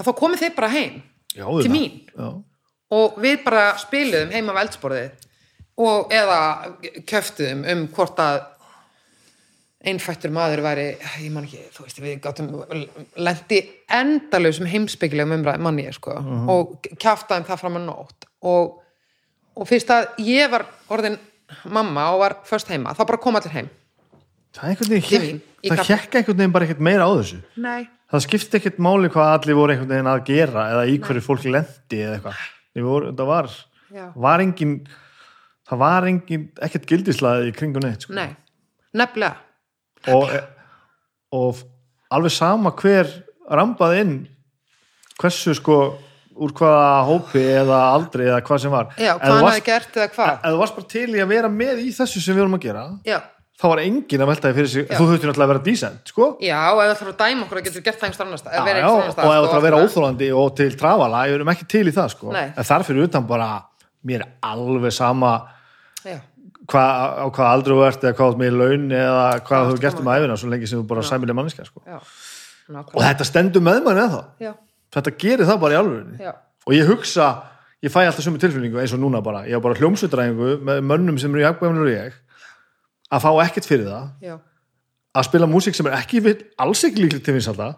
Að 0.00 0.06
þá 0.06 0.12
komið 0.16 0.42
þeir 0.44 0.54
bara 0.56 0.70
heim 0.72 0.94
Já, 1.34 1.44
til 1.44 1.46
auðvitað. 1.46 1.74
mín. 1.74 1.98
Já. 2.16 2.28
og 2.96 3.18
við 3.22 3.42
bara 3.44 3.64
spiluðum 3.78 4.32
heima 4.34 4.54
á 4.56 4.60
eldsporðið 4.64 5.26
og 5.80 6.10
eða 6.12 6.38
köftuðum 7.08 7.60
um 7.72 7.82
hvort 7.94 8.18
að 8.24 8.40
einfættur 9.80 10.32
maður 10.34 10.60
væri 10.64 10.86
ég 11.22 11.30
man 11.32 11.46
ekki, 11.46 11.62
þú 11.72 11.86
veist, 11.86 12.00
við 12.04 12.18
gáttum 12.24 12.50
lendi 13.16 13.60
endalausum 13.96 14.68
heimspekilegum 14.68 15.38
umræðum 15.38 15.64
manni 15.64 15.86
ég 15.86 15.96
sko. 15.96 16.18
Og 16.52 16.76
kjaftaðum 17.00 17.48
það 17.48 17.62
fram 17.62 17.78
að 17.80 17.86
nótt. 17.86 18.28
Og, 18.44 18.74
og 19.56 19.68
fyrst 19.68 19.92
að 19.94 20.10
ég 20.26 20.52
var 20.52 20.66
orðin 20.92 21.16
mamma 21.72 22.10
og 22.14 22.20
var 22.24 22.36
först 22.48 22.68
heima, 22.70 22.92
þá 22.96 23.04
bara 23.06 23.22
kom 23.24 23.40
allir 23.40 23.56
heim. 23.56 23.72
Það 24.56 24.70
er 24.70 25.84
hjekka 25.86 26.20
einhvern 26.20 26.38
veginn 26.38 26.54
bara 26.54 26.66
ekkert 26.66 26.84
meira 26.84 27.06
á 27.06 27.10
þessu. 27.14 27.40
Nei, 27.62 27.84
það 28.10 28.24
skipti 28.26 28.58
ekkert 28.58 28.80
máli 28.82 29.10
hvað 29.12 29.34
allir 29.36 29.58
voru 29.58 29.74
einhvern 29.74 29.92
veginn 29.94 30.10
að 30.10 30.24
gera 30.26 30.64
eða 30.74 30.86
í 30.90 30.96
hverju 31.02 31.22
fólk 31.24 31.46
lendi 31.46 32.00
eða 32.02 32.16
eitthvað. 32.18 32.48
Við 32.74 32.86
voru, 32.86 33.12
það 33.18 33.30
var, 33.30 33.52
Já. 33.94 34.06
var 34.26 34.42
engin 34.44 34.74
það 35.70 35.80
var 35.84 36.08
engin 36.10 36.48
ekkert 36.66 36.88
gildislaði 36.90 37.50
í 37.50 37.54
kringum 37.54 37.84
neitt 37.84 38.06
sko. 38.06 38.16
nei, 38.16 38.34
nefnilega 38.96 39.38
og, 40.08 40.30
og 41.36 41.64
alveg 42.10 42.32
sama 42.34 42.72
hver 42.78 43.10
rambaði 43.50 44.04
inn 44.04 44.14
hversu 45.20 45.54
sko 45.58 45.80
úr 46.40 46.54
hvaða 46.56 47.02
hópi 47.08 47.42
eða 47.42 47.80
aldri 47.90 48.28
eða 48.30 48.40
hvað 48.46 48.62
sem 48.62 48.72
var. 48.72 48.94
Já, 48.96 49.12
hvað 49.18 49.26
þú 49.26 49.34
hann 49.34 49.50
hafi 49.50 49.66
gert 49.66 49.98
eða 49.98 50.08
hvað. 50.14 50.32
Ef 50.38 50.54
þú 50.54 50.62
varst 50.62 50.78
bara 50.78 50.90
til 50.94 51.04
í 51.10 51.20
að 51.20 51.34
vera 51.34 51.52
með 51.52 51.82
í 51.84 51.92
þessu 51.92 52.22
sem 52.24 52.36
við 52.36 52.44
vorum 52.44 52.56
að 52.56 52.64
gera 52.64 52.84
Já, 53.04 53.18
þá 53.60 53.64
var 53.68 53.82
enginn 53.82 54.24
að 54.24 54.30
velta 54.30 54.48
því 54.48 54.56
fyrir 54.56 54.70
sig. 54.72 54.86
Já. 54.86 54.94
þú 54.96 55.08
þurftir 55.10 55.30
náttúrulega 55.30 55.48
að 55.48 55.52
vera 55.52 55.64
dísent 55.66 56.12
sko. 56.14 56.28
Já 56.40 56.60
og 56.70 56.80
ef 56.80 56.88
það 56.88 57.00
þarf 57.02 57.12
að 57.12 57.20
dæma 57.20 57.44
okkur 57.44 57.60
að 57.60 57.66
getur 57.68 57.84
gert 57.84 58.00
það 58.00 58.08
einhvers 58.08 58.24
annars 58.24 58.44
og 58.44 58.48
ef 58.48 58.54
stað, 58.54 58.70
það 58.70 59.12
sko, 59.12 59.34
þarf 59.36 59.58
að 59.58 59.66
vera 59.66 59.82
óþólandi 59.84 60.30
og 60.40 60.50
til 60.56 60.70
trafala, 60.80 61.24
ég 61.28 61.36
erum 61.36 61.52
ekki 61.52 61.68
til 61.74 61.84
í 61.84 61.94
það 61.98 62.12
sko. 62.14 62.34
En 62.40 62.68
þar 62.70 62.86
fyrir 62.88 63.10
utan 63.10 63.28
bara 63.28 63.50
mér 64.08 64.24
er 64.24 64.30
alveg 64.48 64.96
sama 64.96 65.34
hva, 66.70 66.84
á 67.20 67.26
hvað 67.28 67.50
aldrei 67.50 67.76
þú 67.76 67.84
ert 67.86 68.04
eða 68.06 68.16
hvað 68.18 68.32
ert 68.32 68.40
með 68.40 68.50
í 68.50 68.56
laun 68.58 68.86
eða 69.00 69.26
hvað 69.48 69.70
þú 69.70 69.80
gert 69.84 70.02
um 70.02 70.10
æfina 70.14 70.38
svo 70.40 70.50
lengi 70.52 70.70
sem 70.70 70.80
þú 70.80 70.88
bara 70.90 71.06
sæmileg 71.06 71.38
manneska 71.38 71.66
sko. 71.66 71.82
og 71.90 73.00
þetta 73.02 73.26
stendur 73.28 73.64
með 73.66 73.82
manni 73.86 74.04
eða 74.06 74.22
Já, 74.40 74.52
þetta 74.96 75.14
gerir 75.24 75.50
það 75.50 75.62
bara 75.64 75.82
í 75.82 76.24
já, 76.24 76.32
og 76.66 76.76
ég 76.76 76.90
hugsa, 76.90 77.28
ég 77.82 77.92
fæ 77.92 78.02
alltaf 78.04 78.24
sömu 78.26 78.40
tilfinningu 78.42 78.80
eins 78.82 78.94
og 78.94 79.02
núna 79.02 79.22
bara, 79.24 79.44
ég 79.48 79.58
har 79.58 79.64
bara 79.64 79.78
hljómsveitræðingu 79.80 80.58
með 80.68 80.82
mönnum 80.86 81.18
sem 81.18 81.34
eru 81.34 81.46
jafnbæðanur 81.46 81.88
og 81.88 81.94
ég 81.94 82.18
að 83.10 83.24
fá 83.24 83.30
ekkert 83.44 83.68
fyrir 83.68 83.88
það. 83.90 84.08
Já. 84.22 84.36
Að 85.10 85.26
spila 85.26 85.48
músík 85.50 85.74
sem 85.74 85.88
er 85.90 85.96
ekki 85.98 86.20
alls 86.62 86.84
ekki 86.86 87.02
líklega 87.02 87.26
til 87.26 87.34
vinsalda 87.34 87.72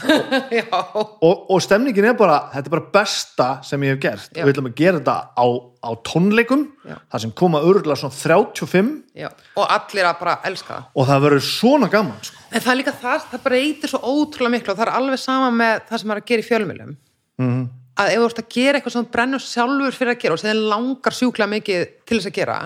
Já, 0.60 0.64
og, 0.70 1.40
og 1.50 1.58
stemningin 1.64 2.06
er 2.12 2.14
bara, 2.16 2.36
þetta 2.52 2.70
er 2.70 2.74
bara 2.76 2.86
besta 2.94 3.46
sem 3.66 3.82
ég 3.84 3.96
hef 3.96 4.00
gert 4.04 4.28
Já. 4.36 4.42
og 4.42 4.46
við 4.48 4.52
ætlum 4.54 4.68
að 4.70 4.76
gera 4.78 5.00
þetta 5.00 5.16
á, 5.34 5.46
á 5.82 5.90
tónleikum 6.06 6.62
Já. 6.86 6.94
þar 7.10 7.22
sem 7.24 7.32
koma 7.40 7.60
örgulega 7.66 7.98
svona 7.98 8.16
35 8.16 8.92
já 9.18 9.28
Og 9.58 9.66
allir 9.66 10.06
að 10.08 10.20
bara 10.22 10.36
elska 10.48 10.76
það 10.78 11.00
og 11.02 11.08
það 11.10 11.24
verður 11.26 11.44
svona 11.48 11.88
gaman 11.92 12.22
sko. 12.28 12.38
En 12.50 12.62
það 12.64 12.72
er 12.74 12.78
líka 12.80 12.94
það, 13.02 13.26
það 13.32 13.44
breytir 13.48 13.92
svo 13.92 14.00
ótrúlega 14.14 14.54
miklu 14.56 14.72
og 14.74 14.78
það 14.80 14.86
er 14.86 14.94
alveg 15.00 15.22
sama 15.24 15.50
með 15.58 15.82
það 15.90 16.02
sem 16.04 16.14
er 16.14 16.20
að 16.22 16.28
gera 16.32 16.44
í 16.44 16.48
fjölmjölum 16.50 16.96
Mhm. 17.40 17.60
að 18.00 18.10
ef 18.14 18.20
þú 18.20 18.26
ert 18.30 18.38
að 18.44 18.50
gera 18.54 18.78
eitthvað 18.78 18.92
sem 18.96 19.08
brennur 19.14 19.42
sjálfur 19.44 19.96
fyrir 19.96 20.14
að 20.14 20.20
gera 20.22 20.34
og 20.36 20.40
sem 20.40 20.50
þið 20.50 20.62
langar 20.70 21.14
sjúklega 21.16 21.50
mikið 21.56 21.84
til 22.06 22.18
þess 22.20 22.30
að 22.30 22.36
gera 22.38 22.56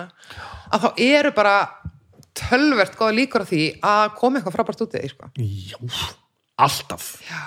að 0.71 0.85
þá 0.85 0.89
eru 1.09 1.31
bara 1.35 1.55
tölvert 2.35 2.97
góða 2.99 3.15
líkur 3.15 3.43
á 3.43 3.47
því 3.47 3.63
að 3.81 4.13
koma 4.19 4.39
eitthvað 4.39 4.55
frábært 4.57 4.83
út 4.85 4.95
í 4.99 5.01
því 5.05 5.11
sko. 5.13 5.29
Alltaf. 6.57 7.05
Já. 7.25 7.41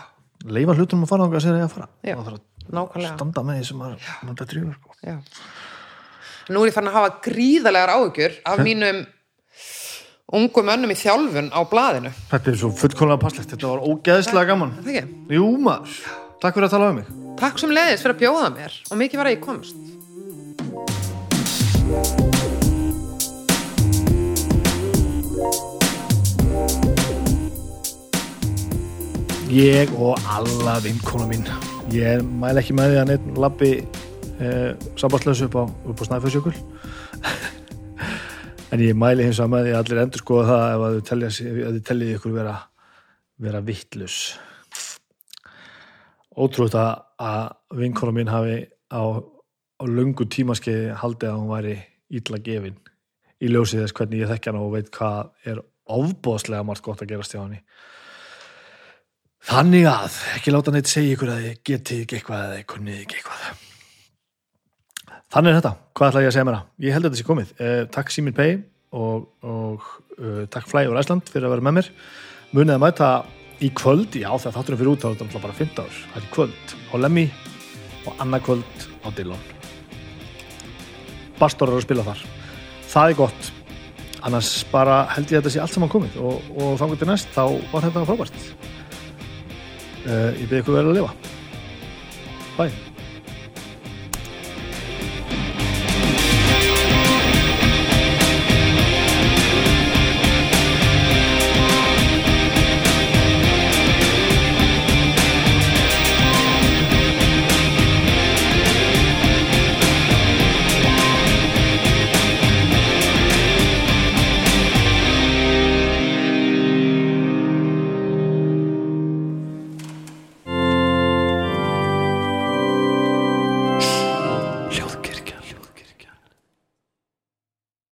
leifa 0.49 0.75
hlutunum 0.77 1.05
að 1.07 1.11
fara 1.13 1.25
á 1.25 1.29
hvað 1.29 1.43
sér 1.45 1.59
ég 1.59 1.67
að 1.67 1.75
fara. 1.75 1.89
Já. 2.05 2.15
og 2.15 2.23
það 2.23 2.29
þarf 2.29 2.39
að 2.39 2.45
Nákvæmlega. 2.69 3.15
standa 3.17 3.41
með 3.43 3.55
því 3.59 3.65
sem 3.69 3.79
maður 3.81 3.99
maður 4.23 4.39
það, 4.39 4.75
sko. 4.77 4.89
Já. 5.03 5.17
Nú 6.49 6.59
er 6.63 6.69
ég 6.69 6.75
farin 6.77 6.91
að 6.91 6.99
hafa 6.99 7.11
gríðalegar 7.25 7.93
áhugjur 7.93 8.33
af 8.49 8.57
mínum 8.65 8.99
ungum 10.39 10.69
mönnum 10.69 10.93
í 10.93 10.97
þjálfun 11.01 11.51
á 11.53 11.61
blaðinu. 11.69 12.13
Þetta 12.31 12.53
er 12.53 12.57
svo 12.61 12.71
fullkomlega 12.77 13.23
passlegt, 13.25 13.51
þetta 13.53 13.73
var 13.73 13.85
ógeðslega 13.89 14.51
gaman. 14.53 14.73
Er 14.79 14.83
það 14.85 14.97
ekki? 15.01 15.07
Jú 15.39 15.47
maður, 15.65 15.89
takk 16.41 16.55
fyrir 16.57 16.69
að 16.69 16.75
tala 16.77 16.93
um 16.93 16.97
mig. 17.01 17.09
Takk 17.39 17.57
sem 17.61 17.73
leiðis 17.73 18.03
fyrir 18.05 18.17
að 18.17 18.23
bjóða 18.25 18.49
mér. 18.57 18.73
Og 18.89 18.97
mikið 19.05 19.21
var 19.23 19.31
að 19.31 19.37
ég 19.37 19.45
komst 19.45 19.77
Ég 29.49 29.89
og 29.97 30.19
alla 30.29 30.75
vinkona 30.85 31.25
mín. 31.25 31.47
Ég 31.89 32.21
mæla 32.21 32.61
ekki 32.61 32.75
með 32.77 32.91
því 32.91 32.99
að 33.01 33.07
neitt 33.09 33.39
labbi 33.41 33.71
eh, 34.45 34.75
sambandslösu 35.01 35.47
upp 35.49 35.57
á, 35.57 35.65
á 35.65 35.91
Snæfellsjökul. 36.05 36.53
En 38.69 38.83
ég 38.85 38.93
mæli 38.93 39.25
hins 39.25 39.41
vegar 39.41 39.49
með 39.55 39.65
því 39.65 39.73
að 39.73 39.79
allir 39.79 40.03
endur 40.03 40.21
skoða 40.21 40.45
það 40.51 40.67
ef 40.75 40.85
að 40.85 40.99
ef 40.99 41.09
þau 41.73 41.81
teljið 41.89 42.13
ykkur 42.19 42.35
vera, 42.37 42.55
vera 43.41 43.63
vittlus 43.65 44.19
Ótrúið 46.37 46.77
að, 46.77 46.93
að 47.17 47.81
vinkona 47.81 48.17
mín 48.19 48.29
hafi 48.29 48.61
á, 48.93 49.03
á 49.17 49.85
löngu 49.89 50.29
tímaskeiði 50.29 50.93
haldið 51.01 51.33
að 51.33 51.39
hún 51.41 51.55
væri 51.55 51.79
illa 52.13 52.45
gefin. 52.45 52.77
Í 53.41 53.49
ljósið 53.49 53.87
þess 53.87 53.97
hvernig 53.97 54.27
ég 54.27 54.35
þekki 54.35 54.53
hana 54.53 54.67
og 54.67 54.77
veit 54.77 54.93
hvað 54.93 55.33
er 55.49 55.65
ofbóðslega 55.89 56.69
margt 56.69 56.85
gott 56.85 57.01
að 57.01 57.15
gerast 57.15 57.33
hjá 57.33 57.47
henni 57.47 57.65
Þannig 59.47 59.87
að, 59.87 60.19
ekki 60.35 60.53
láta 60.53 60.73
neitt 60.75 60.91
segja 60.91 61.15
ykkur 61.15 61.31
að 61.33 61.45
þið 61.45 61.59
getið 61.71 62.01
ekki 62.03 62.17
eitthvað 62.19 62.45
eða 62.45 62.57
þið 62.57 62.67
kunnið 62.73 63.03
ekki 63.05 63.19
eitthvað. 63.21 63.65
Þannig 65.29 65.53
er 65.53 65.59
þetta. 65.59 65.73
Hvað 65.95 66.11
ætla 66.11 66.23
ég 66.25 66.31
að 66.31 66.35
segja 66.35 66.49
mér 66.49 66.57
það? 66.57 66.69
Ég 66.85 66.95
held 66.97 67.05
að 67.05 67.11
þetta 67.11 67.21
sé 67.21 67.29
komið. 67.29 67.51
Eh, 67.61 67.81
takk 67.95 68.13
Símin 68.13 68.37
Pei 68.37 68.49
og, 68.97 69.27
og 69.45 69.85
uh, 70.19 70.45
takk 70.53 70.69
Fly 70.71 70.87
úr 70.89 70.99
Æsland 71.01 71.29
fyrir 71.29 71.49
að 71.49 71.55
vera 71.55 71.67
með 71.69 71.77
mér. 71.79 71.91
Munið 72.57 72.75
að 72.75 72.83
mæta 72.85 73.11
í 73.61 73.69
kvöld, 73.77 74.17
já 74.17 74.31
það 74.31 74.57
þátturum 74.57 74.81
fyrir 74.81 74.93
út 74.93 75.03
þá 75.03 75.09
er 75.09 75.15
þetta 75.15 75.29
náttúrulega 75.29 75.47
bara 75.47 75.59
15 75.61 75.85
ár. 75.85 76.01
Það 76.09 76.19
er 76.21 76.27
í 76.27 76.33
kvöld 76.35 76.75
á 76.89 76.95
Lemmy 77.05 77.27
og 78.09 78.25
annað 78.25 78.45
kvöld 78.49 78.89
á 79.05 79.09
Dillon. 79.19 79.47
Bastor 81.39 81.71
er 81.71 81.79
að 81.79 81.87
spila 81.87 82.07
þar. 82.09 82.25
Það 82.89 83.13
er 83.13 83.19
gott. 83.19 83.53
Annars 84.29 84.53
bara 84.73 85.03
held 85.13 85.31
ég 85.31 85.39
að 85.39 85.45
þetta 85.45 85.55
sé 85.55 85.63
allt 85.63 85.77
saman 85.77 85.93
komið 85.93 86.17
og, 86.25 86.49
og 86.59 86.81
þá 86.81 86.85
var 86.89 87.85
þetta 87.85 88.09
frábært. 88.09 88.41
Uh, 90.07 90.31
ég 90.39 90.47
byrði 90.47 90.63
ykkur 90.63 90.79
verið 90.79 90.93
að 90.93 91.01
lifa. 91.01 91.35
Bye. 92.59 92.88